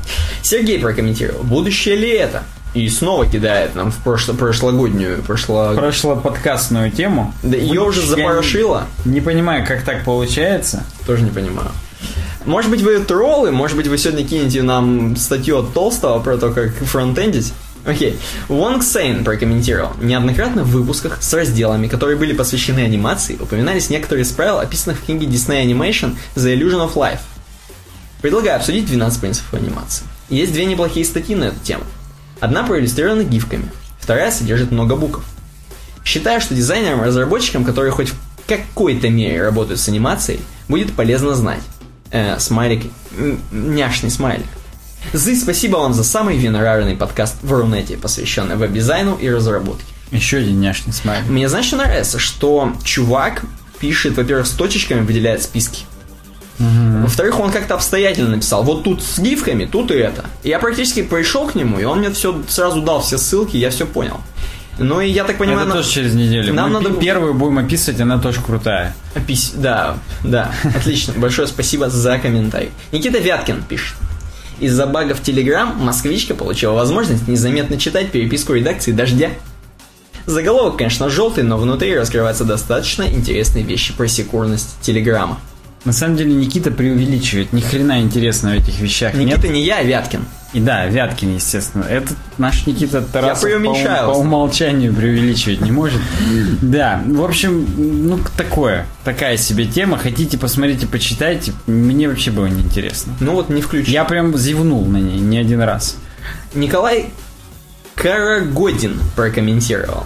Сергей 0.42 0.78
прокомментировал. 0.78 1.42
Будущее 1.44 1.96
ли 1.96 2.10
это? 2.10 2.42
И 2.74 2.86
снова 2.90 3.24
кидает 3.26 3.74
нам 3.74 3.90
в 3.90 3.96
прошло- 4.04 4.34
прошлогоднюю, 4.34 5.22
прошло... 5.22 5.74
Подкастную 6.16 6.90
тему. 6.90 7.32
Да 7.42 7.56
ее 7.56 7.80
уже 7.80 8.02
запорошило. 8.02 8.86
Не, 9.06 9.14
не 9.14 9.20
понимаю, 9.22 9.64
как 9.66 9.82
так 9.84 10.04
получается. 10.04 10.84
Тоже 11.06 11.22
не 11.22 11.30
понимаю. 11.30 11.70
Может 12.44 12.70
быть, 12.70 12.82
вы 12.82 12.98
троллы, 13.00 13.50
может 13.50 13.76
быть, 13.76 13.88
вы 13.88 13.98
сегодня 13.98 14.26
кинете 14.26 14.62
нам 14.62 15.16
статью 15.16 15.58
от 15.58 15.74
Толстого 15.74 16.18
про 16.20 16.38
то, 16.38 16.50
как 16.50 16.74
фронтендить. 16.74 17.52
Окей. 17.84 18.18
Вонг 18.48 18.82
Сейн 18.82 19.24
прокомментировал. 19.24 19.92
Неоднократно 20.00 20.62
в 20.62 20.68
выпусках 20.68 21.22
с 21.22 21.32
разделами, 21.32 21.88
которые 21.88 22.16
были 22.16 22.32
посвящены 22.32 22.80
анимации, 22.80 23.36
упоминались 23.40 23.90
некоторые 23.90 24.24
из 24.24 24.30
правил, 24.30 24.58
описанных 24.58 24.98
в 24.98 25.04
книге 25.04 25.26
Disney 25.26 25.64
Animation 25.64 26.16
The 26.36 26.54
Illusion 26.54 26.86
of 26.86 26.94
Life. 26.94 27.20
Предлагаю 28.20 28.56
обсудить 28.56 28.86
12 28.86 29.20
принципов 29.20 29.54
анимации. 29.54 30.04
Есть 30.28 30.52
две 30.52 30.66
неплохие 30.66 31.06
статьи 31.06 31.34
на 31.34 31.44
эту 31.44 31.60
тему. 31.60 31.84
Одна 32.40 32.62
проиллюстрирована 32.62 33.24
гифками, 33.24 33.70
вторая 33.98 34.30
содержит 34.30 34.70
много 34.70 34.96
букв. 34.96 35.24
Считаю, 36.04 36.40
что 36.40 36.54
дизайнерам 36.54 37.02
и 37.02 37.06
разработчикам, 37.06 37.64
которые 37.64 37.92
хоть 37.92 38.08
в 38.08 38.16
какой-то 38.46 39.08
мере 39.08 39.42
работают 39.42 39.80
с 39.80 39.88
анимацией, 39.88 40.40
будет 40.68 40.92
полезно 40.94 41.34
знать. 41.34 41.62
Э, 42.10 42.39
смайлик, 42.39 42.85
няшный 43.51 44.10
смайлик. 44.10 44.47
Зы, 45.12 45.36
спасибо 45.36 45.76
вам 45.76 45.94
за 45.94 46.05
самый 46.05 46.36
винорарный 46.36 46.97
подкаст 46.97 47.36
в 47.43 47.52
Рунете, 47.52 47.97
посвященный 47.97 48.56
веб-дизайну 48.56 49.16
и 49.16 49.28
разработке. 49.30 49.85
Еще 50.10 50.39
один 50.39 50.60
няшный 50.60 50.93
смайл. 50.93 51.22
Мне 51.28 51.48
знаешь, 51.48 51.66
что 51.66 51.76
нравится? 51.76 52.18
Что 52.18 52.72
чувак 52.82 53.43
пишет, 53.78 54.16
во-первых, 54.16 54.47
с 54.47 54.51
точечками 54.51 55.01
выделяет 55.01 55.43
списки. 55.43 55.85
Во-вторых, 56.59 57.39
он 57.39 57.52
как-то 57.52 57.74
обстоятельно 57.74 58.30
написал. 58.30 58.64
Вот 58.64 58.82
тут 58.82 59.02
с 59.02 59.18
гифками, 59.18 59.64
тут 59.64 59.93
и 59.93 59.94
это. 59.94 60.24
Я 60.43 60.59
практически 60.59 61.02
пришел 61.02 61.47
к 61.47 61.55
нему, 61.55 61.78
и 61.78 61.85
он 61.85 62.01
мне 62.01 62.10
все 62.10 62.43
сразу 62.48 62.82
дал 62.82 63.01
все 63.01 63.16
ссылки, 63.16 63.56
я 63.56 63.70
все 63.70 63.86
понял. 63.86 64.20
Ну 64.78 65.00
и 65.00 65.09
я 65.10 65.24
так 65.24 65.38
понимаю, 65.38 65.60
это 65.60 65.68
нам- 65.70 65.78
тоже 65.78 65.90
через 65.90 66.14
неделю. 66.14 66.55
нам 66.55 66.72
Мы 66.72 66.80
надо- 66.80 66.94
первую 66.94 67.34
будем 67.34 67.59
описывать, 67.59 68.00
она 68.00 68.18
тоже 68.18 68.40
крутая. 68.40 68.94
Пись- 69.26 69.52
Да, 69.56 69.98
да, 70.24 70.52
отлично. 70.62 71.14
Большое 71.16 71.48
спасибо 71.48 71.90
за 71.90 72.18
комментарий. 72.18 72.70
Никита 72.92 73.18
Вяткин 73.18 73.62
пишет. 73.62 73.96
Из-за 74.60 74.86
багов 74.86 75.20
Telegram 75.20 75.72
москвичка 75.76 76.34
получила 76.34 76.72
возможность 76.74 77.26
незаметно 77.28 77.76
читать 77.78 78.10
переписку 78.10 78.55
редакции 78.55 78.92
«Дождя». 78.92 79.30
Заголовок, 80.26 80.76
конечно, 80.76 81.09
желтый, 81.09 81.42
но 81.44 81.56
внутри 81.56 81.96
раскрываются 81.96 82.44
достаточно 82.44 83.02
интересные 83.05 83.64
вещи 83.64 83.92
про 83.94 84.06
секурность 84.09 84.76
Телеграма. 84.82 85.38
На 85.89 85.94
самом 85.94 86.16
деле 86.16 86.35
Никита 86.35 86.70
преувеличивает. 86.70 87.55
Ни 87.55 87.62
хрена 87.62 88.02
интересного 88.02 88.56
в 88.56 88.59
этих 88.59 88.78
вещах 88.78 89.15
Никита 89.15 89.47
нет. 89.47 89.55
не 89.55 89.65
я, 89.65 89.78
а 89.78 89.82
Вяткин. 89.82 90.27
И 90.52 90.60
да, 90.60 90.85
Вяткин, 90.85 91.36
естественно. 91.36 91.85
Это 91.85 92.12
наш 92.36 92.66
Никита 92.66 93.01
Тарасов 93.01 93.40
по, 93.40 93.47
преуменьшаю 93.47 94.02
по 94.02 94.09
вас. 94.09 94.19
умолчанию 94.19 94.93
преувеличивать 94.93 95.62
не 95.62 95.73
может. 95.73 95.98
Да, 96.60 97.02
в 97.06 97.24
общем, 97.24 97.66
ну 98.06 98.20
такое, 98.36 98.85
такая 99.02 99.39
себе 99.39 99.65
тема. 99.65 99.97
Хотите, 99.97 100.36
посмотрите, 100.36 100.86
почитайте. 100.86 101.55
Мне 101.66 102.06
вообще 102.06 102.32
было 102.32 102.44
неинтересно. 102.48 103.15
Ну 103.20 103.32
вот 103.32 103.48
не 103.48 103.62
включил. 103.62 103.91
Я 103.91 104.05
прям 104.05 104.36
зевнул 104.36 104.84
на 104.84 104.99
ней 104.99 105.18
не 105.18 105.39
один 105.39 105.62
раз. 105.62 105.97
Николай 106.52 107.07
Карагодин 107.94 109.00
прокомментировал. 109.17 110.05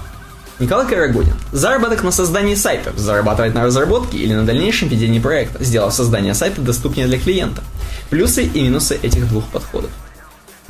Николай 0.63 0.87
Карагодин. 0.87 1.35
Заработок 1.51 2.05
на 2.05 2.13
создании 2.13 2.55
сайтов. 2.55 2.97
Зарабатывать 2.97 3.53
на 3.53 3.65
разработке 3.65 4.17
или 4.17 4.33
на 4.33 4.45
дальнейшем 4.45 4.89
ведении 4.89 5.19
проекта, 5.19 5.63
сделав 5.65 5.93
создание 5.93 6.35
сайта 6.35 6.61
доступнее 6.61 7.09
для 7.09 7.19
клиента. 7.19 7.63
Плюсы 8.11 8.45
и 8.45 8.63
минусы 8.63 8.97
этих 9.03 9.29
двух 9.29 9.45
подходов. 9.47 9.91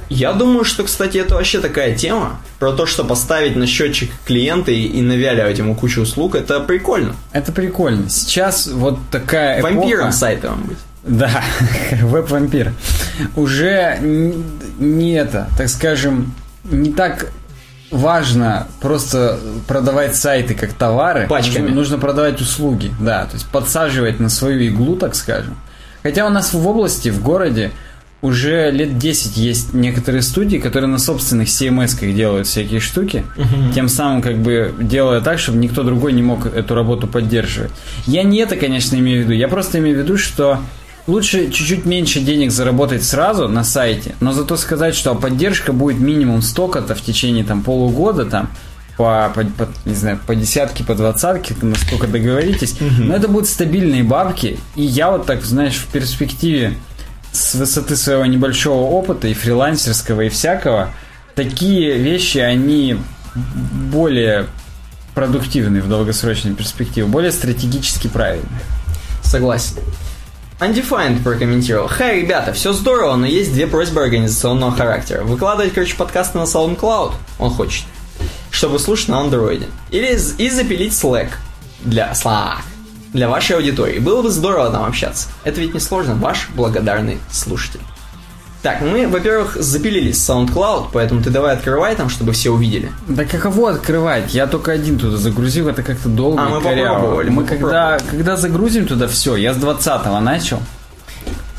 Я 0.08 0.32
думаю, 0.32 0.64
что, 0.64 0.84
кстати, 0.84 1.18
это 1.18 1.34
вообще 1.34 1.60
такая 1.60 1.94
тема. 1.94 2.40
Про 2.58 2.72
то, 2.72 2.86
что 2.86 3.04
поставить 3.04 3.54
на 3.54 3.66
счетчик 3.66 4.10
клиента 4.24 4.72
и, 4.72 4.82
и 4.82 5.02
навяливать 5.02 5.58
ему 5.58 5.74
кучу 5.74 6.00
услуг, 6.00 6.36
это 6.36 6.60
прикольно. 6.60 7.14
Это 7.32 7.52
прикольно. 7.52 8.08
Сейчас 8.08 8.68
вот 8.68 8.98
такая 9.10 9.60
эпоха... 9.60 9.74
Вампиром 9.74 10.12
сайтовым 10.12 10.62
быть. 10.62 10.78
Да, 11.02 11.44
веб-вампир. 12.00 12.72
Уже 13.36 13.98
не 14.00 15.12
это, 15.12 15.50
так 15.58 15.68
скажем, 15.68 16.34
не 16.64 16.92
так 16.92 17.30
важно 17.92 18.66
просто 18.80 19.38
продавать 19.68 20.16
сайты 20.16 20.54
как 20.54 20.72
товары. 20.72 21.26
Пачками. 21.28 21.64
Нужно, 21.64 21.76
нужно 21.76 21.98
продавать 21.98 22.40
услуги, 22.40 22.90
да, 22.98 23.26
то 23.26 23.34
есть 23.34 23.46
подсаживать 23.46 24.18
на 24.18 24.28
свою 24.28 24.60
иглу, 24.60 24.96
так 24.96 25.14
скажем. 25.14 25.56
Хотя 26.02 26.26
у 26.26 26.30
нас 26.30 26.52
в 26.52 26.66
области, 26.66 27.10
в 27.10 27.22
городе, 27.22 27.70
уже 28.22 28.70
лет 28.70 28.98
10 28.98 29.36
есть 29.36 29.74
некоторые 29.74 30.22
студии, 30.22 30.56
которые 30.56 30.88
на 30.88 30.98
собственных 30.98 31.48
CMS-ках 31.48 32.14
делают 32.14 32.46
всякие 32.46 32.80
штуки, 32.80 33.24
тем 33.74 33.88
самым 33.88 34.22
как 34.22 34.38
бы 34.38 34.72
делая 34.80 35.20
так, 35.20 35.38
чтобы 35.38 35.58
никто 35.58 35.82
другой 35.82 36.12
не 36.12 36.22
мог 36.22 36.46
эту 36.46 36.74
работу 36.74 37.06
поддерживать. 37.06 37.72
Я 38.06 38.22
не 38.22 38.38
это, 38.38 38.56
конечно, 38.56 38.96
имею 38.96 39.22
в 39.22 39.24
виду. 39.24 39.32
Я 39.32 39.48
просто 39.48 39.78
имею 39.80 39.98
в 39.98 40.00
виду, 40.02 40.16
что 40.16 40.58
лучше 41.06 41.50
чуть-чуть 41.50 41.84
меньше 41.84 42.20
денег 42.20 42.52
заработать 42.52 43.05
сразу 43.05 43.48
на 43.48 43.64
сайте, 43.64 44.14
но 44.20 44.32
зато 44.32 44.56
сказать, 44.56 44.94
что 44.94 45.14
поддержка 45.14 45.72
будет 45.72 45.98
минимум 45.98 46.42
столько-то 46.42 46.94
в 46.94 47.00
течение 47.02 47.44
там 47.44 47.62
полугода 47.62 48.24
там, 48.24 48.50
по, 48.97 49.32
по, 49.34 49.44
по, 49.44 49.68
не 49.84 49.94
знаю, 49.94 50.18
по 50.26 50.34
десятке, 50.34 50.84
по 50.84 50.94
двадцатке, 50.94 51.55
насколько 51.62 52.06
договоритесь. 52.06 52.76
Но 52.98 53.16
это 53.16 53.28
будут 53.28 53.48
стабильные 53.48 54.02
бабки. 54.02 54.58
И 54.76 54.82
я 54.82 55.10
вот 55.10 55.26
так, 55.26 55.42
знаешь, 55.44 55.76
в 55.76 55.86
перспективе 55.86 56.74
с 57.32 57.55
высоты 57.55 57.97
своего 57.97 58.26
небольшого 58.26 58.90
опыта 58.90 59.28
и 59.28 59.34
фрилансерского 59.34 60.22
и 60.22 60.28
всякого, 60.28 60.90
такие 61.34 61.97
вещи, 61.98 62.39
они 62.39 62.98
более 63.90 64.47
продуктивны 65.14 65.81
в 65.81 65.89
долгосрочной 65.89 66.55
перспективе, 66.55 67.06
более 67.06 67.32
стратегически 67.32 68.08
правильные. 68.08 68.62
Согласен. 69.22 69.76
Undefined 70.62 71.24
прокомментировал. 71.24 71.89
Хай, 71.89 72.20
ребята, 72.20 72.52
все 72.52 72.73
здорово, 72.73 73.16
но 73.16 73.26
есть 73.26 73.52
две 73.52 73.66
просьбы 73.66 74.00
организационного 74.00 74.70
характера. 74.70 75.24
Выкладывать, 75.24 75.74
короче, 75.74 75.97
подкасты 75.97 76.39
на 76.39 76.42
SoundCloud, 76.42 77.15
он 77.41 77.50
хочет, 77.50 77.84
чтобы 78.52 78.78
слушать 78.78 79.08
на 79.08 79.18
андроиде. 79.18 79.66
Или 79.91 80.16
и 80.39 80.50
запилить 80.50 80.92
Slack 80.92 81.31
для 81.81 82.12
Slack 82.12 82.58
для 83.12 83.28
вашей 83.28 83.57
аудитории. 83.57 83.99
Было 83.99 84.23
бы 84.23 84.31
здорово 84.31 84.70
там 84.70 84.84
общаться. 84.84 85.28
Это 85.42 85.60
ведь 85.60 85.74
не 85.74 85.81
сложно, 85.81 86.15
ваш 86.15 86.49
благодарный 86.55 87.18
слушатель. 87.32 87.81
Так, 88.62 88.81
мы, 88.81 89.08
во-первых, 89.08 89.57
запилились 89.58 90.23
с 90.23 90.31
SoundCloud, 90.31 90.91
поэтому 90.92 91.20
ты 91.20 91.31
давай 91.31 91.55
открывай 91.57 91.97
там, 91.97 92.08
чтобы 92.08 92.31
все 92.32 92.50
увидели. 92.50 92.92
Да 93.08 93.24
каково 93.24 93.73
открывать? 93.73 94.32
Я 94.34 94.47
только 94.47 94.70
один 94.70 94.99
туда 95.00 95.16
загрузил, 95.16 95.68
это 95.68 95.82
как-то 95.82 96.08
долго 96.08 96.41
А, 96.41 96.49
мы 96.49 96.60
коряво. 96.60 96.94
попробовали, 96.94 97.28
Мы 97.31 97.42
мы 97.42 97.49
когда, 97.49 97.99
когда 98.10 98.36
загрузим 98.36 98.86
туда 98.86 99.08
все, 99.08 99.34
я 99.34 99.52
с 99.52 99.57
20-го 99.57 100.20
начал. 100.20 100.60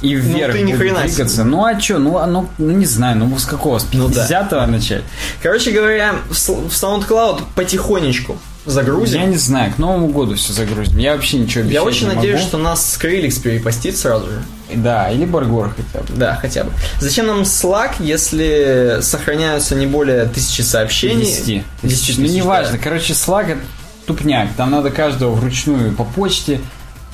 И 0.01 0.15
вверх 0.15 0.53
ты 0.53 0.61
ни 0.61 0.73
хрена 0.73 0.99
себе. 0.99 1.07
двигаться. 1.09 1.43
Ну 1.43 1.65
а 1.65 1.79
что, 1.79 1.97
ну, 1.97 2.17
а, 2.17 2.25
ну, 2.25 2.47
ну 2.57 2.71
не 2.71 2.85
знаю, 2.85 3.17
ну 3.17 3.37
с 3.37 3.45
какого, 3.45 3.79
с 3.79 3.87
Ну 3.93 4.07
да. 4.09 4.25
50-го 4.25 4.65
начать? 4.71 5.03
Короче 5.41 5.71
говоря, 5.71 6.15
в 6.29 6.33
SoundCloud 6.33 7.41
потихонечку 7.55 8.37
загрузим. 8.65 9.21
Я 9.21 9.27
не 9.27 9.37
знаю, 9.37 9.73
к 9.73 9.77
Новому 9.77 10.07
году 10.09 10.35
все 10.35 10.53
загрузим. 10.53 10.97
Я 10.97 11.13
вообще 11.13 11.37
ничего 11.37 11.69
Я 11.69 11.83
очень 11.83 12.07
не 12.09 12.15
надеюсь, 12.15 12.39
могу. 12.39 12.47
что 12.47 12.57
нас 12.57 12.93
Скриликс 12.93 13.37
перепостит 13.39 13.97
сразу 13.97 14.27
же. 14.27 14.43
Да, 14.75 15.11
или 15.11 15.25
Баргор 15.25 15.75
хотя 15.75 16.03
бы. 16.03 16.13
Да, 16.17 16.35
хотя 16.35 16.63
бы. 16.63 16.71
Зачем 16.99 17.27
нам 17.27 17.41
Slack, 17.41 17.95
если 17.99 18.99
сохраняются 19.01 19.75
не 19.75 19.85
более 19.85 20.25
тысячи 20.25 20.61
сообщений? 20.61 21.25
10. 21.25 21.63
10 21.83 22.17
ну, 22.19 22.25
неважно. 22.25 22.73
да. 22.73 22.77
Короче, 22.83 23.13
Slack 23.13 23.51
это 23.51 23.61
тупняк. 24.07 24.49
Там 24.57 24.71
надо 24.71 24.89
каждого 24.89 25.33
вручную 25.35 25.93
по 25.93 26.03
почте 26.05 26.59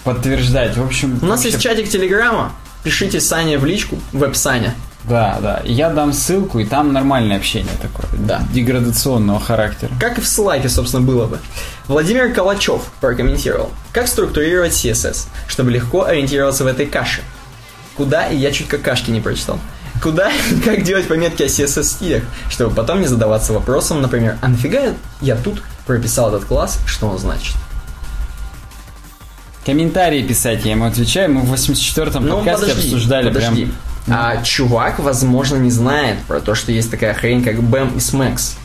подтверждать. 0.03 0.77
В 0.77 0.83
общем, 0.85 1.19
У 1.21 1.25
нас 1.25 1.39
вообще- 1.43 1.49
есть 1.49 1.61
чатик 1.61 1.89
Телеграма. 1.89 2.53
Пишите 2.83 3.19
Сане 3.19 3.57
в 3.57 3.65
личку, 3.65 3.97
веб-Саня. 4.13 4.73
Да, 5.09 5.39
да. 5.41 5.61
Я 5.65 5.89
дам 5.89 6.13
ссылку, 6.13 6.59
и 6.59 6.65
там 6.65 6.93
нормальное 6.93 7.37
общение 7.37 7.73
такое. 7.81 8.05
Да. 8.19 8.41
Деградационного 8.53 9.39
характера. 9.39 9.91
Как 9.99 10.17
и 10.19 10.21
в 10.21 10.27
слайке, 10.27 10.69
собственно, 10.69 11.03
было 11.03 11.25
бы. 11.25 11.39
Владимир 11.87 12.31
Калачев 12.31 12.83
прокомментировал, 13.01 13.71
как 13.91 14.07
структурировать 14.07 14.71
CSS, 14.73 15.27
чтобы 15.47 15.71
легко 15.71 16.03
ориентироваться 16.05 16.63
в 16.63 16.67
этой 16.67 16.85
каше. 16.85 17.21
Куда, 17.97 18.27
и 18.27 18.37
я 18.37 18.51
чуть 18.51 18.67
какашки 18.67 19.09
не 19.09 19.19
прочитал. 19.19 19.59
Куда 20.01 20.31
и 20.51 20.59
как 20.61 20.83
делать 20.83 21.07
пометки 21.07 21.41
о 21.43 21.47
CSS 21.47 21.83
стилях, 21.83 22.23
чтобы 22.49 22.73
потом 22.73 23.01
не 23.01 23.07
задаваться 23.07 23.51
вопросом, 23.51 24.01
например, 24.01 24.37
а 24.41 24.47
нафига 24.47 24.93
я 25.21 25.35
тут 25.35 25.61
прописал 25.87 26.29
этот 26.29 26.45
класс, 26.47 26.79
что 26.85 27.07
он 27.07 27.17
значит? 27.17 27.55
Комментарии 29.65 30.23
писать, 30.23 30.63
я 30.65 30.71
ему 30.71 30.85
отвечаю. 30.85 31.31
Мы 31.33 31.41
в 31.41 31.53
84-м 31.53 32.25
Ну, 32.25 32.37
подкасте 32.37 32.67
подожди, 32.67 32.87
обсуждали 32.87 33.27
подожди. 33.27 33.65
прям... 33.65 33.75
А 34.07 34.41
чувак, 34.43 34.99
возможно, 34.99 35.57
не 35.57 35.71
знает 35.71 36.19
про 36.27 36.39
то, 36.39 36.55
что 36.55 36.71
есть 36.71 36.89
такая 36.89 37.13
хрень, 37.13 37.43
как 37.43 37.55
BAM 37.55 37.95
и 37.95 37.99
SMAX. 37.99 38.57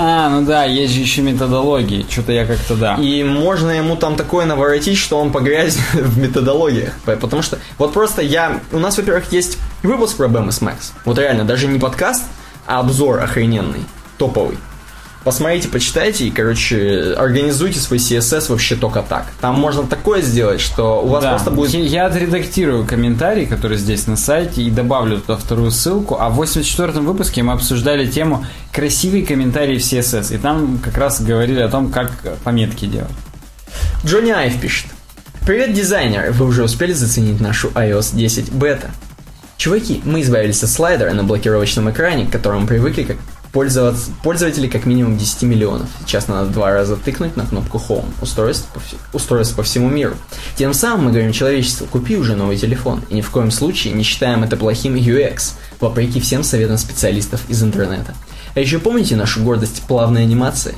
А, 0.00 0.28
ну 0.28 0.46
да, 0.46 0.64
есть 0.64 0.94
же 0.94 1.00
еще 1.00 1.22
методологии. 1.22 2.06
Что-то 2.08 2.30
я 2.30 2.46
как-то 2.46 2.76
да. 2.76 2.94
И 2.94 3.24
можно 3.24 3.70
ему 3.70 3.96
там 3.96 4.14
такое 4.14 4.46
наворотить, 4.46 4.96
что 4.96 5.18
он 5.18 5.32
погрязнет 5.32 5.84
в 5.92 6.18
методологиях. 6.18 6.94
Потому 7.04 7.42
что 7.42 7.58
вот 7.78 7.92
просто 7.92 8.22
я... 8.22 8.60
У 8.70 8.78
нас, 8.78 8.96
во-первых, 8.96 9.32
есть 9.32 9.58
выпуск 9.82 10.16
про 10.16 10.28
BMS 10.28 10.62
Max. 10.62 10.92
Вот 11.04 11.18
реально, 11.18 11.44
даже 11.44 11.66
не 11.66 11.80
подкаст, 11.80 12.22
а 12.64 12.78
обзор 12.78 13.20
охрененный, 13.20 13.84
топовый. 14.18 14.58
Посмотрите, 15.28 15.68
почитайте 15.68 16.24
и, 16.24 16.30
короче, 16.30 17.12
организуйте 17.12 17.78
свой 17.78 17.98
CSS 17.98 18.48
вообще 18.48 18.76
только 18.76 19.02
так. 19.02 19.26
Там 19.42 19.60
можно 19.60 19.82
такое 19.82 20.22
сделать, 20.22 20.58
что 20.58 21.04
у 21.04 21.08
вас 21.08 21.22
Да, 21.22 21.32
просто 21.32 21.50
будет... 21.50 21.74
я, 21.74 22.06
отредактирую 22.06 22.86
комментарий, 22.86 23.44
который 23.44 23.76
здесь 23.76 24.06
на 24.06 24.16
сайте, 24.16 24.62
и 24.62 24.70
добавлю 24.70 25.18
туда 25.18 25.36
вторую 25.36 25.70
ссылку. 25.70 26.16
А 26.18 26.30
в 26.30 26.40
84-м 26.40 27.04
выпуске 27.04 27.42
мы 27.42 27.52
обсуждали 27.52 28.06
тему 28.06 28.46
«Красивые 28.72 29.26
комментарии 29.26 29.76
в 29.76 29.82
CSS». 29.82 30.34
И 30.34 30.38
там 30.38 30.78
как 30.82 30.96
раз 30.96 31.20
говорили 31.20 31.60
о 31.60 31.68
том, 31.68 31.90
как 31.90 32.10
пометки 32.42 32.86
делать. 32.86 33.10
Джонни 34.06 34.30
Айв 34.30 34.58
пишет. 34.58 34.86
Привет, 35.44 35.74
дизайнеры! 35.74 36.32
Вы 36.32 36.46
уже 36.46 36.64
успели 36.64 36.94
заценить 36.94 37.38
нашу 37.38 37.68
iOS 37.74 38.16
10 38.16 38.50
бета? 38.50 38.92
Чуваки, 39.58 40.00
мы 40.04 40.22
избавились 40.22 40.62
от 40.62 40.70
слайдера 40.70 41.12
на 41.12 41.22
блокировочном 41.22 41.90
экране, 41.90 42.24
к 42.24 42.30
которому 42.30 42.66
привыкли 42.66 43.02
как 43.02 43.16
пользоваться, 43.58 44.12
пользователи 44.22 44.68
как 44.68 44.86
минимум 44.86 45.18
10 45.18 45.42
миллионов. 45.42 45.88
Сейчас 46.06 46.28
надо 46.28 46.48
два 46.48 46.70
раза 46.70 46.94
тыкнуть 46.94 47.36
на 47.36 47.44
кнопку 47.44 47.82
Home 47.88 48.04
устройств 48.22 48.68
по, 48.72 48.78
вс- 48.78 48.94
устройств 49.12 49.56
по 49.56 49.64
всему 49.64 49.88
миру. 49.88 50.14
Тем 50.54 50.72
самым 50.72 51.06
мы 51.06 51.10
говорим 51.10 51.32
человечеству, 51.32 51.88
купи 51.90 52.16
уже 52.16 52.36
новый 52.36 52.56
телефон. 52.56 53.02
И 53.08 53.14
ни 53.14 53.20
в 53.20 53.30
коем 53.30 53.50
случае 53.50 53.94
не 53.94 54.04
считаем 54.04 54.44
это 54.44 54.56
плохим 54.56 54.94
UX, 54.94 55.54
вопреки 55.80 56.20
всем 56.20 56.44
советам 56.44 56.78
специалистов 56.78 57.40
из 57.48 57.60
интернета. 57.60 58.14
А 58.54 58.60
еще 58.60 58.78
помните 58.78 59.16
нашу 59.16 59.42
гордость 59.42 59.82
плавной 59.88 60.22
анимации? 60.22 60.76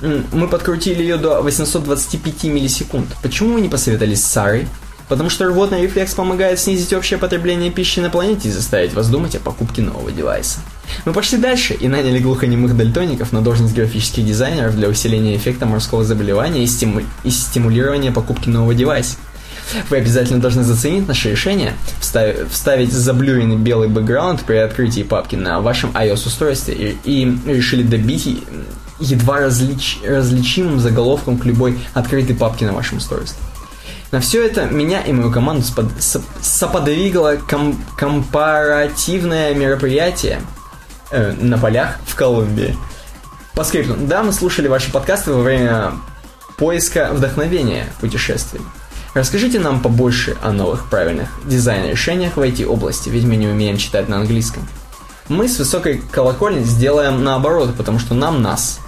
Мы 0.00 0.48
подкрутили 0.48 1.02
ее 1.02 1.18
до 1.18 1.42
825 1.42 2.44
миллисекунд. 2.44 3.08
Почему 3.22 3.52
мы 3.52 3.60
не 3.60 3.68
посоветовались 3.68 4.24
с 4.24 4.32
Сарой? 4.32 4.66
Потому 5.10 5.28
что 5.28 5.44
рвотный 5.44 5.82
рефлекс 5.82 6.14
помогает 6.14 6.58
снизить 6.58 6.94
общее 6.94 7.18
потребление 7.18 7.70
пищи 7.70 8.00
на 8.00 8.08
планете 8.08 8.48
и 8.48 8.52
заставить 8.52 8.94
вас 8.94 9.10
думать 9.10 9.34
о 9.36 9.40
покупке 9.40 9.82
нового 9.82 10.10
девайса. 10.10 10.60
Мы 11.04 11.12
пошли 11.12 11.38
дальше 11.38 11.74
и 11.74 11.88
наняли 11.88 12.18
глухонемых 12.18 12.76
дальтоников 12.76 13.32
на 13.32 13.40
должность 13.40 13.74
графических 13.74 14.24
дизайнеров 14.24 14.74
для 14.76 14.88
усиления 14.88 15.36
эффекта 15.36 15.66
морского 15.66 16.04
заболевания 16.04 16.62
и, 16.62 16.66
стиму- 16.66 17.04
и 17.24 17.30
стимулирования 17.30 18.10
покупки 18.12 18.48
нового 18.48 18.74
девайса. 18.74 19.16
Вы 19.90 19.98
обязательно 19.98 20.40
должны 20.40 20.62
заценить 20.64 21.06
наше 21.06 21.30
решение 21.30 21.74
вставить, 22.00 22.50
вставить 22.50 22.92
заблюренный 22.92 23.56
белый 23.56 23.88
бэкграунд 23.88 24.42
при 24.42 24.56
открытии 24.56 25.02
папки 25.02 25.36
на 25.36 25.60
вашем 25.60 25.90
iOS-устройстве 25.90 26.96
и, 27.04 27.22
и 27.22 27.38
решили 27.46 27.82
добить 27.82 28.42
едва 28.98 29.40
различ- 29.42 29.98
различимым 30.06 30.80
заголовком 30.80 31.36
к 31.36 31.44
любой 31.44 31.78
открытой 31.94 32.34
папке 32.34 32.64
на 32.64 32.72
вашем 32.72 32.96
устройстве. 32.98 33.38
На 34.10 34.20
все 34.20 34.42
это 34.42 34.64
меня 34.64 35.02
и 35.02 35.12
мою 35.12 35.30
команду 35.30 35.62
спод- 35.62 35.98
соп- 35.98 36.24
соподвигло 36.40 37.36
ком- 37.46 37.78
компаративное 37.96 39.54
мероприятие 39.54 40.40
э, 41.10 41.32
на 41.32 41.58
полях 41.58 41.98
в 42.06 42.14
Колумбии. 42.14 42.76
По 43.54 43.64
скрипту. 43.64 43.94
Да, 43.98 44.22
мы 44.22 44.32
слушали 44.32 44.68
ваши 44.68 44.92
подкасты 44.92 45.32
во 45.32 45.42
время 45.42 45.92
поиска 46.56 47.10
вдохновения 47.12 47.86
в 47.96 48.00
путешествии. 48.00 48.60
Расскажите 49.14 49.58
нам 49.58 49.80
побольше 49.80 50.36
о 50.42 50.52
новых 50.52 50.88
правильных 50.88 51.28
дизайн-решениях 51.46 52.36
в 52.36 52.40
IT-области, 52.40 53.08
ведь 53.08 53.24
мы 53.24 53.36
не 53.36 53.48
умеем 53.48 53.76
читать 53.76 54.08
на 54.08 54.18
английском. 54.18 54.68
Мы 55.28 55.48
с 55.48 55.58
высокой 55.58 56.02
колокольни 56.12 56.62
сделаем 56.62 57.24
наоборот, 57.24 57.74
потому 57.76 57.98
что 57.98 58.14
нам 58.14 58.42
нас. 58.42 58.80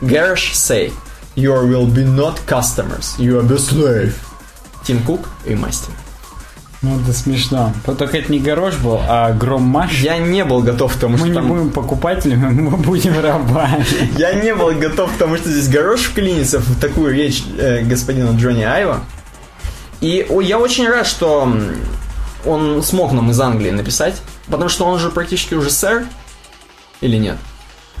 Garage 0.00 0.52
say, 0.52 0.92
Your 1.36 1.64
will 1.64 1.86
be 1.86 2.04
not 2.04 2.40
customers, 2.46 3.16
you 3.18 3.40
are 3.40 3.46
the 3.46 3.56
slave. 3.56 4.14
Тим 4.84 5.02
Кук 5.02 5.28
и 5.44 5.54
Мастер. 5.54 5.92
Ну, 6.82 6.98
это 6.98 7.12
смешно. 7.12 7.74
Только 7.84 8.16
это 8.16 8.32
не 8.32 8.38
горош 8.38 8.76
был, 8.76 8.98
а 9.06 9.32
громмаш. 9.32 10.00
Я 10.00 10.16
не 10.16 10.44
был 10.44 10.62
готов 10.62 10.96
к 10.96 10.98
тому, 10.98 11.12
Мы 11.12 11.18
что 11.18 11.28
не 11.28 11.34
там... 11.34 11.48
будем 11.48 11.70
покупателями, 11.70 12.48
мы 12.60 12.76
будем 12.78 13.20
рабами. 13.20 13.84
Я 14.18 14.32
не 14.32 14.54
был 14.54 14.72
готов 14.72 15.12
к 15.12 15.18
тому, 15.18 15.36
что 15.36 15.50
здесь 15.50 15.68
горош 15.68 16.00
вклинится 16.04 16.58
в 16.58 16.80
такую 16.80 17.14
речь 17.14 17.44
э, 17.58 17.82
господина 17.82 18.34
Джонни 18.34 18.62
Айва. 18.62 19.00
И 20.00 20.26
о, 20.30 20.40
я 20.40 20.58
очень 20.58 20.88
рад, 20.88 21.06
что 21.06 21.52
он 22.46 22.82
смог 22.82 23.12
нам 23.12 23.30
из 23.30 23.38
Англии 23.38 23.70
написать, 23.70 24.14
потому 24.46 24.70
что 24.70 24.86
он 24.86 24.98
же 24.98 25.10
практически 25.10 25.52
уже 25.52 25.68
сэр, 25.70 26.06
или 27.02 27.16
нет? 27.16 27.36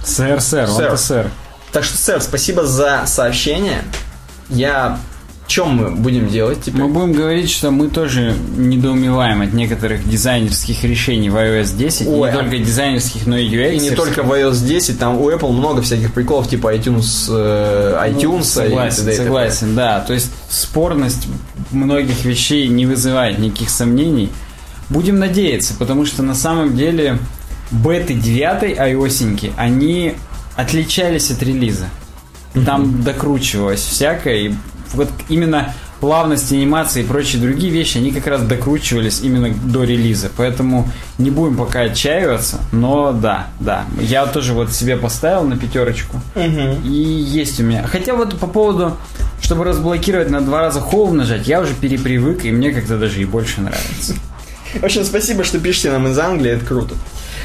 Сэр, 0.02 0.40
сэр, 0.40 0.66
Сэр. 0.66 0.84
он-то 0.86 0.96
сэр. 0.96 1.30
Так 1.72 1.84
что, 1.84 1.98
сэр, 1.98 2.22
спасибо 2.22 2.64
за 2.64 3.02
сообщение. 3.06 3.82
Я... 4.48 4.98
Чем 5.50 5.70
мы 5.70 5.90
будем 5.90 6.28
делать 6.28 6.62
теперь? 6.62 6.80
Мы 6.82 6.86
будем 6.86 7.12
говорить, 7.12 7.50
что 7.50 7.72
мы 7.72 7.88
тоже 7.88 8.36
недоумеваем 8.56 9.42
от 9.42 9.52
некоторых 9.52 10.08
дизайнерских 10.08 10.84
решений 10.84 11.28
в 11.28 11.34
iOS 11.34 11.76
10. 11.76 12.02
И 12.02 12.08
Ой, 12.08 12.30
не 12.30 12.36
а- 12.36 12.38
только 12.38 12.58
дизайнерских, 12.58 13.26
но 13.26 13.36
и 13.36 13.48
UX. 13.48 13.74
И 13.74 13.80
не 13.80 13.90
только 13.90 14.22
в 14.22 14.30
iOS 14.30 14.64
10, 14.64 15.00
там 15.00 15.20
у 15.20 15.28
Apple 15.28 15.50
много 15.50 15.82
всяких 15.82 16.12
приколов, 16.12 16.48
типа 16.48 16.72
iTunes, 16.72 17.26
э, 17.28 18.10
iTunes 18.10 18.36
Ну, 18.36 18.42
Согласен, 18.44 19.02
и 19.02 19.06
т.д. 19.06 19.16
согласен, 19.16 19.74
да. 19.74 19.98
То 19.98 20.12
есть 20.12 20.30
спорность 20.48 21.26
многих 21.72 22.24
вещей 22.24 22.68
не 22.68 22.86
вызывает 22.86 23.40
никаких 23.40 23.70
сомнений. 23.70 24.30
Будем 24.88 25.18
надеяться, 25.18 25.74
потому 25.76 26.06
что 26.06 26.22
на 26.22 26.36
самом 26.36 26.76
деле 26.76 27.18
беты 27.72 28.14
9 28.14 28.78
iOS, 28.78 29.50
они 29.56 30.14
отличались 30.54 31.32
от 31.32 31.42
релиза. 31.42 31.86
Там 32.64 33.02
докручивалось 33.02 33.80
всякое. 33.80 34.36
И 34.36 34.52
вот 34.94 35.08
именно 35.28 35.74
плавность 36.00 36.50
анимации 36.52 37.02
и 37.02 37.06
прочие 37.06 37.40
другие 37.42 37.70
вещи, 37.70 37.98
они 37.98 38.10
как 38.10 38.26
раз 38.26 38.42
докручивались 38.42 39.20
именно 39.22 39.50
до 39.50 39.84
релиза. 39.84 40.30
Поэтому 40.36 40.90
не 41.18 41.30
будем 41.30 41.56
пока 41.56 41.80
отчаиваться, 41.80 42.58
но 42.72 43.12
да, 43.12 43.48
да. 43.60 43.84
Я 44.00 44.26
тоже 44.26 44.54
вот 44.54 44.72
себе 44.72 44.96
поставил 44.96 45.44
на 45.44 45.56
пятерочку. 45.56 46.20
И 46.84 46.88
есть 46.88 47.60
у 47.60 47.64
меня. 47.64 47.86
Хотя 47.86 48.14
вот 48.14 48.38
по 48.38 48.46
поводу, 48.46 48.96
чтобы 49.42 49.64
разблокировать 49.64 50.30
на 50.30 50.40
два 50.40 50.60
раза 50.60 50.80
Home 50.80 51.12
нажать, 51.12 51.46
я 51.46 51.60
уже 51.60 51.74
перепривык, 51.74 52.44
и 52.44 52.50
мне 52.50 52.72
как-то 52.72 52.98
даже 52.98 53.20
и 53.20 53.24
больше 53.24 53.60
нравится. 53.60 54.14
В 54.80 54.84
общем, 54.84 55.04
спасибо, 55.04 55.44
что 55.44 55.58
пишете 55.58 55.90
нам 55.90 56.06
из 56.06 56.18
Англии, 56.18 56.52
это 56.52 56.64
круто. 56.64 56.94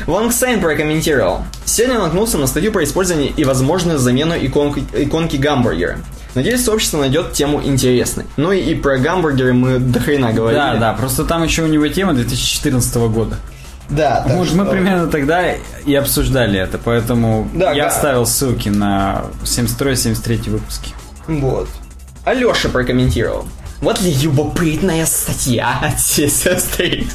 Ванг 0.06 0.32
Сайн 0.32 0.62
прокомментировал. 0.62 1.44
Сегодня 1.66 2.00
наткнулся 2.00 2.38
на 2.38 2.48
статью 2.48 2.72
про 2.72 2.84
использование 2.84 3.32
и 3.36 3.44
возможную 3.44 3.98
замену 3.98 4.36
иконки, 4.40 4.84
иконки 4.94 5.38
гамбургера. 5.38 5.98
Надеюсь, 6.36 6.64
сообщество 6.64 7.00
найдет 7.00 7.34
тему 7.34 7.62
интересной. 7.64 8.26
Ну 8.38 8.52
и, 8.52 8.60
и 8.60 8.76
про 8.76 8.98
гамбургеры 8.98 9.54
мы 9.54 9.80
до 9.80 10.00
хрена 10.00 10.34
говорили. 10.34 10.60
Да, 10.60 10.76
да, 10.76 10.94
просто 10.94 11.24
там 11.24 11.44
еще 11.44 11.64
у 11.64 11.68
него 11.68 11.88
тема 11.88 12.14
2014 12.14 12.96
года. 12.96 13.38
Да, 13.90 14.26
Может, 14.28 14.56
мы 14.56 14.66
примерно 14.66 15.08
тогда 15.08 15.54
и 15.54 15.94
обсуждали 15.94 16.60
это, 16.60 16.80
поэтому 16.80 17.48
Да, 17.54 17.72
я 17.72 17.84
да. 17.84 17.90
оставил 17.90 18.26
ссылки 18.26 18.70
на 18.70 19.26
72-73 19.44 20.50
выпуски. 20.50 20.92
Вот. 21.28 21.70
Алеша 22.24 22.70
прокомментировал. 22.70 23.46
Вот 23.82 24.02
ли 24.02 24.12
любопытная 24.14 25.06
статья 25.06 25.78
от 25.84 25.98
CSS3X. 25.98 27.06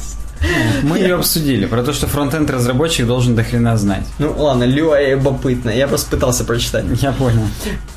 Мы 0.83 0.97
ее 0.99 1.15
обсудили, 1.15 1.65
про 1.65 1.83
то, 1.83 1.93
что 1.93 2.07
фронтенд 2.07 2.49
разработчик 2.49 3.05
должен 3.05 3.35
до 3.35 3.43
хрена 3.43 3.77
знать. 3.77 4.05
Ну 4.19 4.33
ладно, 4.37 4.63
Люя 4.63 5.11
любопытная. 5.11 5.75
Я 5.75 5.87
просто 5.87 6.09
пытался 6.09 6.43
прочитать. 6.43 6.85
Я 7.01 7.11
понял. 7.11 7.43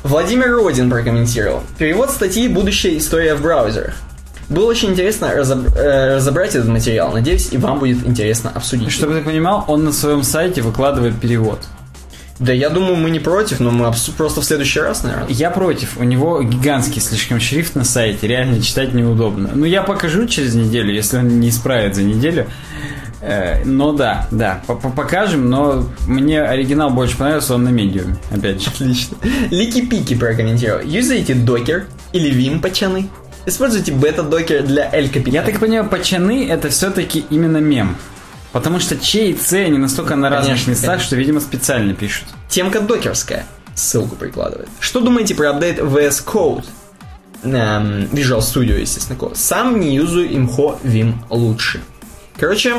Владимир 0.03 0.51
Родин 0.51 0.89
прокомментировал. 0.89 1.63
Перевод 1.77 2.11
статьи 2.11 2.47
«Будущая 2.47 2.97
история 2.97 3.35
в 3.35 3.41
браузерах». 3.41 3.95
Было 4.47 4.65
очень 4.65 4.91
интересно 4.91 5.25
разоб- 5.35 5.75
э, 5.75 6.17
разобрать 6.17 6.53
этот 6.53 6.67
материал. 6.69 7.11
Надеюсь, 7.11 7.49
и 7.51 7.57
вам 7.57 7.79
будет 7.79 8.05
интересно 8.05 8.51
обсудить. 8.53 8.91
Чтобы 8.91 9.15
ты 9.15 9.21
понимал, 9.21 9.65
он 9.67 9.83
на 9.85 9.91
своем 9.91 10.21
сайте 10.21 10.61
выкладывает 10.61 11.19
перевод. 11.19 11.59
Да 12.39 12.51
я 12.51 12.69
думаю, 12.69 12.95
мы 12.97 13.09
не 13.09 13.19
против, 13.19 13.61
но 13.61 13.71
мы 13.71 13.93
просто 14.17 14.41
в 14.41 14.45
следующий 14.45 14.81
раз, 14.81 15.03
наверное. 15.03 15.27
Я 15.29 15.49
против. 15.49 15.97
У 15.97 16.03
него 16.03 16.41
гигантский 16.41 17.01
слишком 17.01 17.39
шрифт 17.39 17.75
на 17.75 17.85
сайте, 17.85 18.27
реально 18.27 18.61
читать 18.61 18.93
неудобно. 18.93 19.51
Ну, 19.53 19.65
я 19.65 19.81
покажу 19.83 20.27
через 20.27 20.53
неделю, 20.53 20.93
если 20.93 21.17
он 21.17 21.39
не 21.39 21.49
исправит 21.49 21.95
за 21.95 22.03
неделю. 22.03 22.47
Э, 23.21 23.63
Но 23.63 23.93
да, 23.93 24.27
да, 24.31 24.61
по- 24.67 24.75
по- 24.75 24.89
покажем, 24.89 25.49
но 25.49 25.87
мне 26.07 26.41
оригинал 26.41 26.89
больше 26.89 27.17
понравился, 27.17 27.55
он 27.55 27.63
на 27.63 27.69
медиуме, 27.69 28.17
опять 28.29 28.61
же. 28.61 28.69
Отлично. 28.69 29.17
Лики-пики 29.49 30.15
прокомментировал. 30.15 30.81
Юзаете 30.83 31.33
докер 31.35 31.85
или 32.11 32.29
Vim 32.31 32.59
пачаны? 32.59 33.09
Используйте 33.45 33.93
бета-докер 33.93 34.63
для 34.63 34.89
Эль 34.91 35.09
Я 35.27 35.43
так 35.43 35.59
понимаю, 35.59 35.85
пачаны 35.89 36.47
это 36.49 36.69
все-таки 36.69 37.25
именно 37.29 37.57
мем. 37.57 37.95
Потому 38.55 38.79
что 38.79 38.95
Ч 38.97 39.31
и 39.31 39.37
С, 39.37 39.51
они 39.51 39.77
настолько 39.77 40.15
на 40.15 40.29
разных 40.29 40.51
Конечно, 40.51 40.69
местах, 40.69 40.89
конечно. 40.91 41.07
что, 41.07 41.15
видимо, 41.17 41.41
специально 41.41 41.93
пишут. 41.93 42.23
Темка 42.47 42.79
докерская. 42.79 43.45
Ссылку 43.75 44.15
прикладывает. 44.15 44.69
Что 44.79 45.01
думаете 45.01 45.35
про 45.35 45.49
апдейт 45.49 45.77
VS 45.79 46.23
Code? 46.25 46.63
Эм, 47.43 48.05
Visual 48.13 48.39
Studio, 48.39 48.79
естественно, 48.79 49.19
код. 49.19 49.35
Сам 49.35 49.81
не 49.81 49.93
юзаю 49.93 50.33
имхо 50.33 50.79
Vim 50.85 51.15
лучше. 51.29 51.81
Короче, 52.39 52.75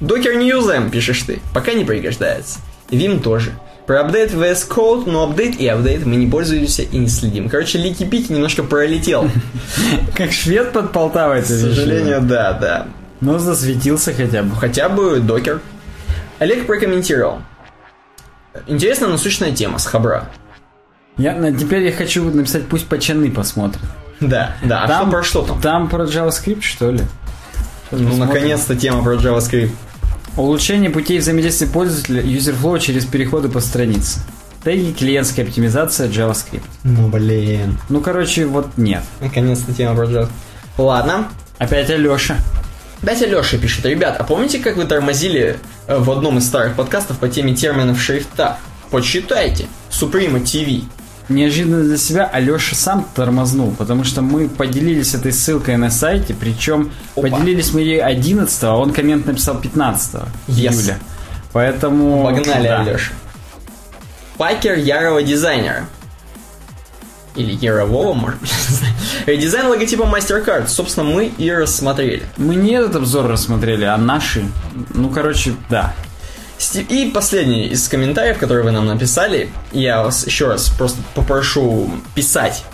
докер 0.00 0.34
не 0.34 0.48
юзаем, 0.48 0.90
пишешь 0.90 1.22
ты. 1.22 1.40
Пока 1.54 1.72
не 1.72 1.84
пригождается. 1.84 2.58
Vim 2.90 3.20
тоже. 3.20 3.52
Про 3.86 4.00
апдейт 4.00 4.32
VS 4.32 4.68
Code, 4.68 5.08
но 5.08 5.22
апдейт 5.22 5.54
и 5.60 5.68
апдейт 5.68 6.04
мы 6.04 6.16
не 6.16 6.26
пользуемся 6.26 6.82
и 6.82 6.96
не 6.96 7.06
следим. 7.06 7.48
Короче, 7.48 7.78
Лики-Пики 7.78 8.32
немножко 8.32 8.64
пролетел. 8.64 9.30
Как 10.16 10.32
швед 10.32 10.72
под 10.72 10.90
Полтавой, 10.90 11.42
К 11.42 11.46
сожалению, 11.46 12.22
да, 12.22 12.54
да. 12.54 12.88
Но 13.20 13.38
засветился 13.38 14.12
хотя 14.12 14.42
бы. 14.42 14.54
Хотя 14.56 14.88
бы 14.88 15.20
докер. 15.20 15.60
Олег 16.38 16.66
прокомментировал. 16.66 17.40
Интересная 18.66 19.08
насущная 19.08 19.52
тема 19.52 19.78
с 19.78 19.86
Хабра. 19.86 20.28
Я, 21.16 21.52
теперь 21.52 21.84
я 21.84 21.92
хочу 21.92 22.24
написать, 22.24 22.66
пусть 22.66 22.86
пачаны 22.88 23.30
посмотрят. 23.30 23.82
Да, 24.20 24.56
да. 24.64 24.84
А 24.84 25.00
что 25.00 25.10
про 25.10 25.22
что 25.22 25.42
там? 25.42 25.60
Там 25.60 25.88
про 25.88 26.04
JavaScript, 26.04 26.62
что 26.62 26.90
ли? 26.90 27.00
Сейчас 27.90 28.00
Ну, 28.00 28.16
наконец-то 28.16 28.74
тема 28.74 29.02
про 29.02 29.14
JavaScript. 29.14 29.70
Улучшение 30.36 30.90
путей 30.90 31.18
взаимодействия 31.20 31.68
пользователя 31.68 32.22
UserFlow 32.22 32.80
через 32.80 33.04
переходы 33.04 33.48
по 33.48 33.60
странице. 33.60 34.20
Теги, 34.64 34.92
клиентская 34.92 35.44
оптимизация, 35.44 36.08
JavaScript. 36.08 36.62
Ну, 36.82 37.08
блин. 37.08 37.78
Ну, 37.88 38.00
короче, 38.00 38.46
вот 38.46 38.76
нет. 38.76 39.02
Наконец-то 39.20 39.72
тема 39.72 39.94
про 39.94 40.06
JavaScript. 40.06 40.30
Ладно. 40.78 41.28
Опять 41.58 41.90
Алеша. 41.90 42.36
Опять 43.04 43.20
Алеша 43.20 43.58
пишет. 43.58 43.84
Ребят, 43.84 44.16
а 44.18 44.24
помните, 44.24 44.58
как 44.60 44.78
вы 44.78 44.86
тормозили 44.86 45.58
э, 45.88 45.98
в 45.98 46.10
одном 46.10 46.38
из 46.38 46.46
старых 46.46 46.74
подкастов 46.74 47.18
по 47.18 47.28
теме 47.28 47.54
терминов 47.54 48.00
шрифта? 48.00 48.56
Почитайте. 48.90 49.66
Suprema 49.90 50.42
TV. 50.42 50.84
Неожиданно 51.28 51.82
для 51.84 51.98
себя 51.98 52.24
Алеша 52.24 52.74
сам 52.74 53.06
тормознул, 53.14 53.72
потому 53.76 54.04
что 54.04 54.22
мы 54.22 54.48
поделились 54.48 55.12
этой 55.14 55.32
ссылкой 55.32 55.76
на 55.76 55.90
сайте, 55.90 56.32
причем 56.32 56.92
Опа. 57.14 57.28
поделились 57.28 57.74
мы 57.74 57.82
ей 57.82 58.00
11 58.00 58.64
а 58.64 58.74
он 58.74 58.94
коммент 58.94 59.26
написал 59.26 59.60
15 59.60 60.22
Yes. 60.48 60.72
июля. 60.72 60.98
Поэтому... 61.52 62.24
Погнали, 62.24 62.68
да. 62.68 62.80
Алеша. 62.80 63.12
Пакер 64.38 64.78
ярого 64.78 65.22
дизайнера. 65.22 65.84
Или 67.36 67.52
ярового, 67.52 68.12
может 68.12 68.40
быть. 68.40 68.52
знаю. 68.68 68.94
Редизайн 69.26 69.66
логотипа 69.66 70.02
MasterCard. 70.02 70.68
Собственно, 70.68 71.08
мы 71.08 71.26
и 71.26 71.50
рассмотрели. 71.50 72.22
Мы 72.36 72.54
не 72.54 72.72
этот 72.72 72.96
обзор 72.96 73.26
рассмотрели, 73.26 73.84
а 73.84 73.96
наши. 73.96 74.44
Ну, 74.94 75.10
короче, 75.10 75.54
да. 75.68 75.94
И 76.88 77.10
последний 77.12 77.66
из 77.66 77.88
комментариев, 77.88 78.38
который 78.38 78.62
вы 78.62 78.70
нам 78.70 78.86
написали, 78.86 79.50
я 79.72 80.02
вас 80.02 80.26
еще 80.26 80.46
раз 80.46 80.68
просто 80.70 81.00
попрошу 81.14 81.90
писать 82.14 82.64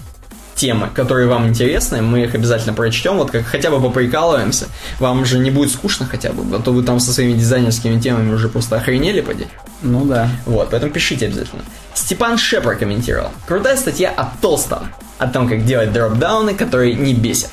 темы, 0.54 0.90
которые 0.92 1.26
вам 1.26 1.48
интересны, 1.48 2.02
мы 2.02 2.24
их 2.24 2.34
обязательно 2.34 2.74
прочтем, 2.74 3.16
вот 3.16 3.30
как 3.30 3.46
хотя 3.46 3.70
бы 3.70 3.80
поприкалываемся, 3.80 4.66
вам 4.98 5.24
же 5.24 5.38
не 5.38 5.50
будет 5.50 5.72
скучно 5.72 6.04
хотя 6.04 6.32
бы, 6.32 6.54
а 6.54 6.60
то 6.60 6.72
вы 6.72 6.82
там 6.82 7.00
со 7.00 7.14
своими 7.14 7.32
дизайнерскими 7.32 7.98
темами 7.98 8.30
уже 8.34 8.50
просто 8.50 8.76
охренели, 8.76 9.22
поди. 9.22 9.46
Ну 9.80 10.04
да. 10.04 10.28
Вот, 10.44 10.68
поэтому 10.70 10.92
пишите 10.92 11.26
обязательно. 11.26 11.62
Степан 12.00 12.38
Ше 12.38 12.60
прокомментировал. 12.62 13.28
Крутая 13.46 13.76
статья 13.76 14.10
от 14.10 14.40
Толстого, 14.40 14.88
о 15.18 15.26
том, 15.26 15.48
как 15.48 15.66
делать 15.66 15.92
дропдауны, 15.92 16.54
которые 16.54 16.94
не 16.94 17.14
бесят. 17.14 17.50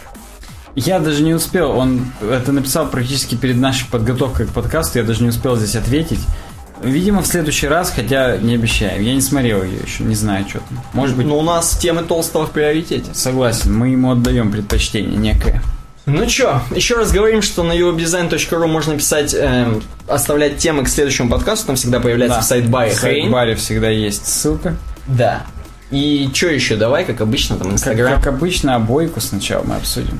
Я 0.73 0.99
даже 0.99 1.21
не 1.21 1.33
успел, 1.33 1.71
он 1.71 2.05
это 2.21 2.51
написал 2.51 2.87
практически 2.87 3.35
перед 3.35 3.57
нашей 3.57 3.87
подготовкой 3.89 4.47
к 4.47 4.51
подкасту, 4.51 4.99
я 4.99 5.03
даже 5.03 5.21
не 5.23 5.29
успел 5.29 5.57
здесь 5.57 5.75
ответить. 5.75 6.21
Видимо, 6.81 7.23
в 7.23 7.27
следующий 7.27 7.67
раз, 7.67 7.91
хотя 7.91 8.37
не 8.37 8.53
обещаем. 8.53 9.01
Я 9.01 9.15
не 9.15 9.21
смотрел 9.21 9.63
ее 9.63 9.79
еще, 9.79 10.03
не 10.03 10.15
знаю, 10.15 10.45
что 10.47 10.59
там. 10.59 10.79
Может 10.93 11.17
быть, 11.17 11.25
Но 11.25 11.39
у 11.39 11.41
нас 11.41 11.71
темы 11.77 12.03
Толстого 12.03 12.45
в 12.45 12.51
приоритете. 12.51 13.13
согласен, 13.13 13.75
мы 13.75 13.89
ему 13.89 14.11
отдаем 14.11 14.51
предпочтение 14.51 15.17
некое. 15.17 15.61
Ну 16.09 16.25
чё, 16.25 16.61
еще 16.73 16.95
раз 16.95 17.11
говорим, 17.11 17.41
что 17.41 17.63
на 17.63 17.73
uwebdesign.ru 17.73 18.65
можно 18.67 18.95
писать, 18.97 19.35
эм, 19.37 19.83
оставлять 20.07 20.57
темы 20.57 20.85
к 20.85 20.87
следующему 20.87 21.29
подкасту, 21.29 21.67
там 21.67 21.75
всегда 21.75 21.99
появляется 21.99 22.37
Да. 22.37 22.41
в 22.43 22.45
сайт-баре 22.47 22.91
В 22.91 22.97
хрень. 22.97 23.21
сайт-баре 23.23 23.55
всегда 23.55 23.89
есть 23.89 24.25
ссылка. 24.25 24.77
Да. 25.05 25.43
И 25.91 26.29
что 26.33 26.47
еще? 26.47 26.77
Давай, 26.77 27.03
как 27.03 27.19
обычно, 27.19 27.57
там 27.57 27.67
Как, 27.67 27.73
Инстаграм. 27.75 28.15
как 28.21 28.27
обычно, 28.27 28.75
обойку 28.75 29.19
сначала 29.19 29.63
мы 29.63 29.75
обсудим. 29.75 30.17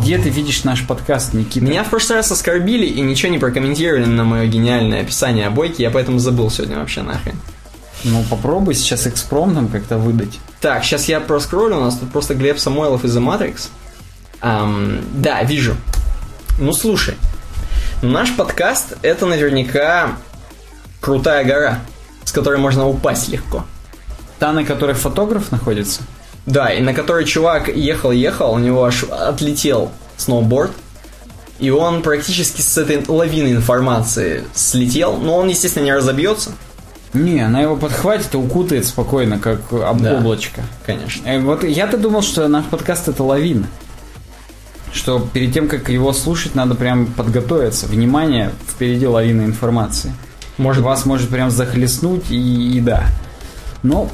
Где 0.00 0.16
ты 0.16 0.30
видишь 0.30 0.64
наш 0.64 0.86
подкаст, 0.86 1.34
Никита? 1.34 1.66
Меня 1.66 1.84
в 1.84 1.90
прошлый 1.90 2.16
раз 2.16 2.32
оскорбили 2.32 2.86
и 2.86 3.00
ничего 3.02 3.30
не 3.30 3.38
прокомментировали 3.38 4.06
на 4.06 4.24
мое 4.24 4.46
гениальное 4.46 5.02
описание 5.02 5.46
обойки, 5.48 5.82
я 5.82 5.90
поэтому 5.90 6.18
забыл 6.18 6.50
сегодня 6.50 6.78
вообще 6.78 7.02
нахрен. 7.02 7.36
Ну, 8.04 8.24
попробуй 8.30 8.74
сейчас 8.74 9.06
экспромтом 9.06 9.68
как-то 9.68 9.98
выдать. 9.98 10.38
Так, 10.62 10.84
сейчас 10.84 11.08
я 11.08 11.20
проскроллю, 11.20 11.76
у 11.76 11.80
нас 11.80 11.96
тут 11.98 12.10
просто 12.10 12.34
Глеб 12.34 12.58
Самойлов 12.58 13.04
из 13.04 13.14
The 13.16 13.20
Matrix. 13.22 13.68
Ам, 14.40 15.00
да, 15.14 15.42
вижу. 15.42 15.76
Ну, 16.58 16.72
слушай, 16.72 17.14
наш 18.02 18.34
подкаст 18.34 18.94
это 19.02 19.26
наверняка 19.26 20.12
крутая 21.00 21.44
гора, 21.44 21.80
с 22.24 22.32
которой 22.32 22.58
можно 22.58 22.86
упасть 22.88 23.28
легко. 23.28 23.64
Та, 24.38 24.52
на 24.52 24.64
которой 24.64 24.94
фотограф 24.94 25.50
находится? 25.50 26.02
Да, 26.46 26.72
и 26.72 26.80
на 26.80 26.94
которой 26.94 27.24
чувак 27.24 27.68
ехал-ехал, 27.68 28.52
у 28.54 28.58
него 28.58 28.84
аж 28.84 29.04
отлетел 29.04 29.90
сноуборд, 30.16 30.70
и 31.58 31.70
он 31.70 32.02
практически 32.02 32.60
с 32.60 32.78
этой 32.78 33.04
лавины 33.06 33.48
информации 33.52 34.44
слетел, 34.54 35.16
но 35.16 35.36
он, 35.36 35.48
естественно, 35.48 35.84
не 35.84 35.92
разобьется, 35.94 36.52
Не, 37.14 37.40
она 37.40 37.62
его 37.62 37.74
подхватит 37.74 38.34
и 38.34 38.36
укутает 38.36 38.84
спокойно, 38.84 39.38
как 39.38 39.60
об 39.72 40.02
Да. 40.02 40.18
облачко. 40.18 40.60
конечно. 40.84 41.26
Э, 41.26 41.40
Вот 41.40 41.64
я-то 41.64 41.96
думал, 41.96 42.20
что 42.22 42.46
наш 42.48 42.66
подкаст 42.66 43.08
это 43.08 43.24
лавина. 43.24 43.66
Что 44.92 45.26
перед 45.32 45.52
тем, 45.52 45.68
как 45.68 45.88
его 45.88 46.12
слушать, 46.12 46.54
надо 46.54 46.74
прям 46.74 47.06
подготовиться. 47.06 47.86
Внимание, 47.86 48.50
впереди 48.68 49.06
лавина 49.06 49.42
информации. 49.42 50.12
Может, 50.56 50.82
Вас 50.82 51.06
может 51.06 51.28
прям 51.28 51.50
захлестнуть 51.50 52.30
и, 52.30 52.76
и 52.76 52.80
да. 52.80 53.06
Ну, 53.82 54.10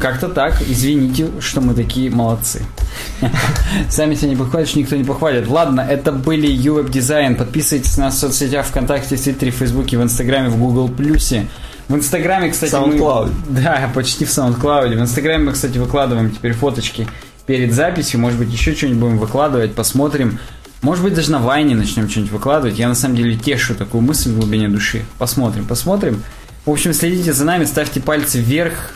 как-то 0.00 0.28
так. 0.28 0.60
Извините, 0.68 1.28
что 1.40 1.60
мы 1.60 1.74
такие 1.74 2.10
молодцы. 2.10 2.62
Сами 3.88 4.14
себя 4.14 4.30
не 4.30 4.36
похвалишь, 4.36 4.74
никто 4.74 4.96
не 4.96 5.04
похвалит. 5.04 5.46
Ладно, 5.48 5.80
это 5.80 6.10
были 6.10 6.48
UWeb 6.48 6.90
Design. 6.90 7.36
Подписывайтесь 7.36 7.96
на 7.98 8.06
нас 8.06 8.16
в 8.16 8.18
соцсетях 8.18 8.66
ВКонтакте, 8.66 9.16
в 9.16 9.22
Твиттере, 9.22 9.52
в 9.52 9.56
Фейсбуке, 9.56 9.96
в 9.96 10.02
Инстаграме, 10.02 10.48
в 10.48 10.58
Google 10.58 10.88
Плюсе. 10.88 11.46
В 11.88 11.94
Инстаграме, 11.94 12.50
кстати, 12.50 12.72
SoundCloud. 12.72 13.32
мы... 13.48 13.60
Да, 13.62 13.90
почти 13.94 14.24
в 14.24 14.28
SoundCloud. 14.28 14.96
В 14.96 15.00
Инстаграме 15.00 15.44
мы, 15.44 15.52
кстати, 15.52 15.78
выкладываем 15.78 16.30
теперь 16.32 16.52
фоточки 16.52 17.06
перед 17.46 17.72
записью. 17.72 18.20
Может 18.20 18.38
быть, 18.38 18.52
еще 18.52 18.74
что-нибудь 18.74 18.98
будем 18.98 19.18
выкладывать, 19.18 19.74
посмотрим. 19.74 20.38
Может 20.82 21.02
быть, 21.02 21.14
даже 21.14 21.30
на 21.30 21.38
Вайне 21.38 21.74
начнем 21.74 22.08
что-нибудь 22.08 22.32
выкладывать. 22.32 22.78
Я 22.78 22.88
на 22.88 22.94
самом 22.94 23.16
деле 23.16 23.36
тешу 23.36 23.74
такую 23.74 24.02
мысль 24.02 24.30
в 24.30 24.38
глубине 24.38 24.68
души. 24.68 25.02
Посмотрим, 25.18 25.64
посмотрим. 25.64 26.22
В 26.64 26.70
общем, 26.70 26.92
следите 26.92 27.32
за 27.32 27.44
нами, 27.44 27.64
ставьте 27.64 28.00
пальцы 28.00 28.38
вверх, 28.38 28.94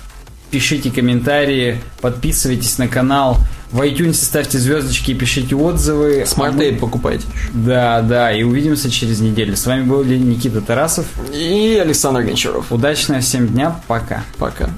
пишите 0.51 0.91
комментарии, 0.91 1.81
подписывайтесь 2.01 2.79
на 2.79 2.89
канал. 2.89 3.39
В 3.71 3.81
iTunes 3.83 4.15
ставьте 4.15 4.59
звездочки 4.59 5.13
и 5.13 5.15
пишите 5.15 5.55
отзывы. 5.55 6.25
Smart 6.27 6.57
Tape 6.57 6.81
покупайте. 6.81 7.25
Да, 7.55 8.03
да, 8.03 8.33
и 8.33 8.43
увидимся 8.43 8.91
через 8.91 9.21
неделю. 9.21 9.57
С 9.57 9.65
вами 9.65 9.85
был 9.85 10.03
Никита 10.03 10.61
Тарасов. 10.61 11.07
И 11.33 11.79
Александр 11.81 12.23
Гончаров. 12.23 12.73
Удачного 12.73 13.21
всем 13.21 13.47
дня, 13.47 13.81
пока. 13.87 14.25
Пока. 14.39 14.71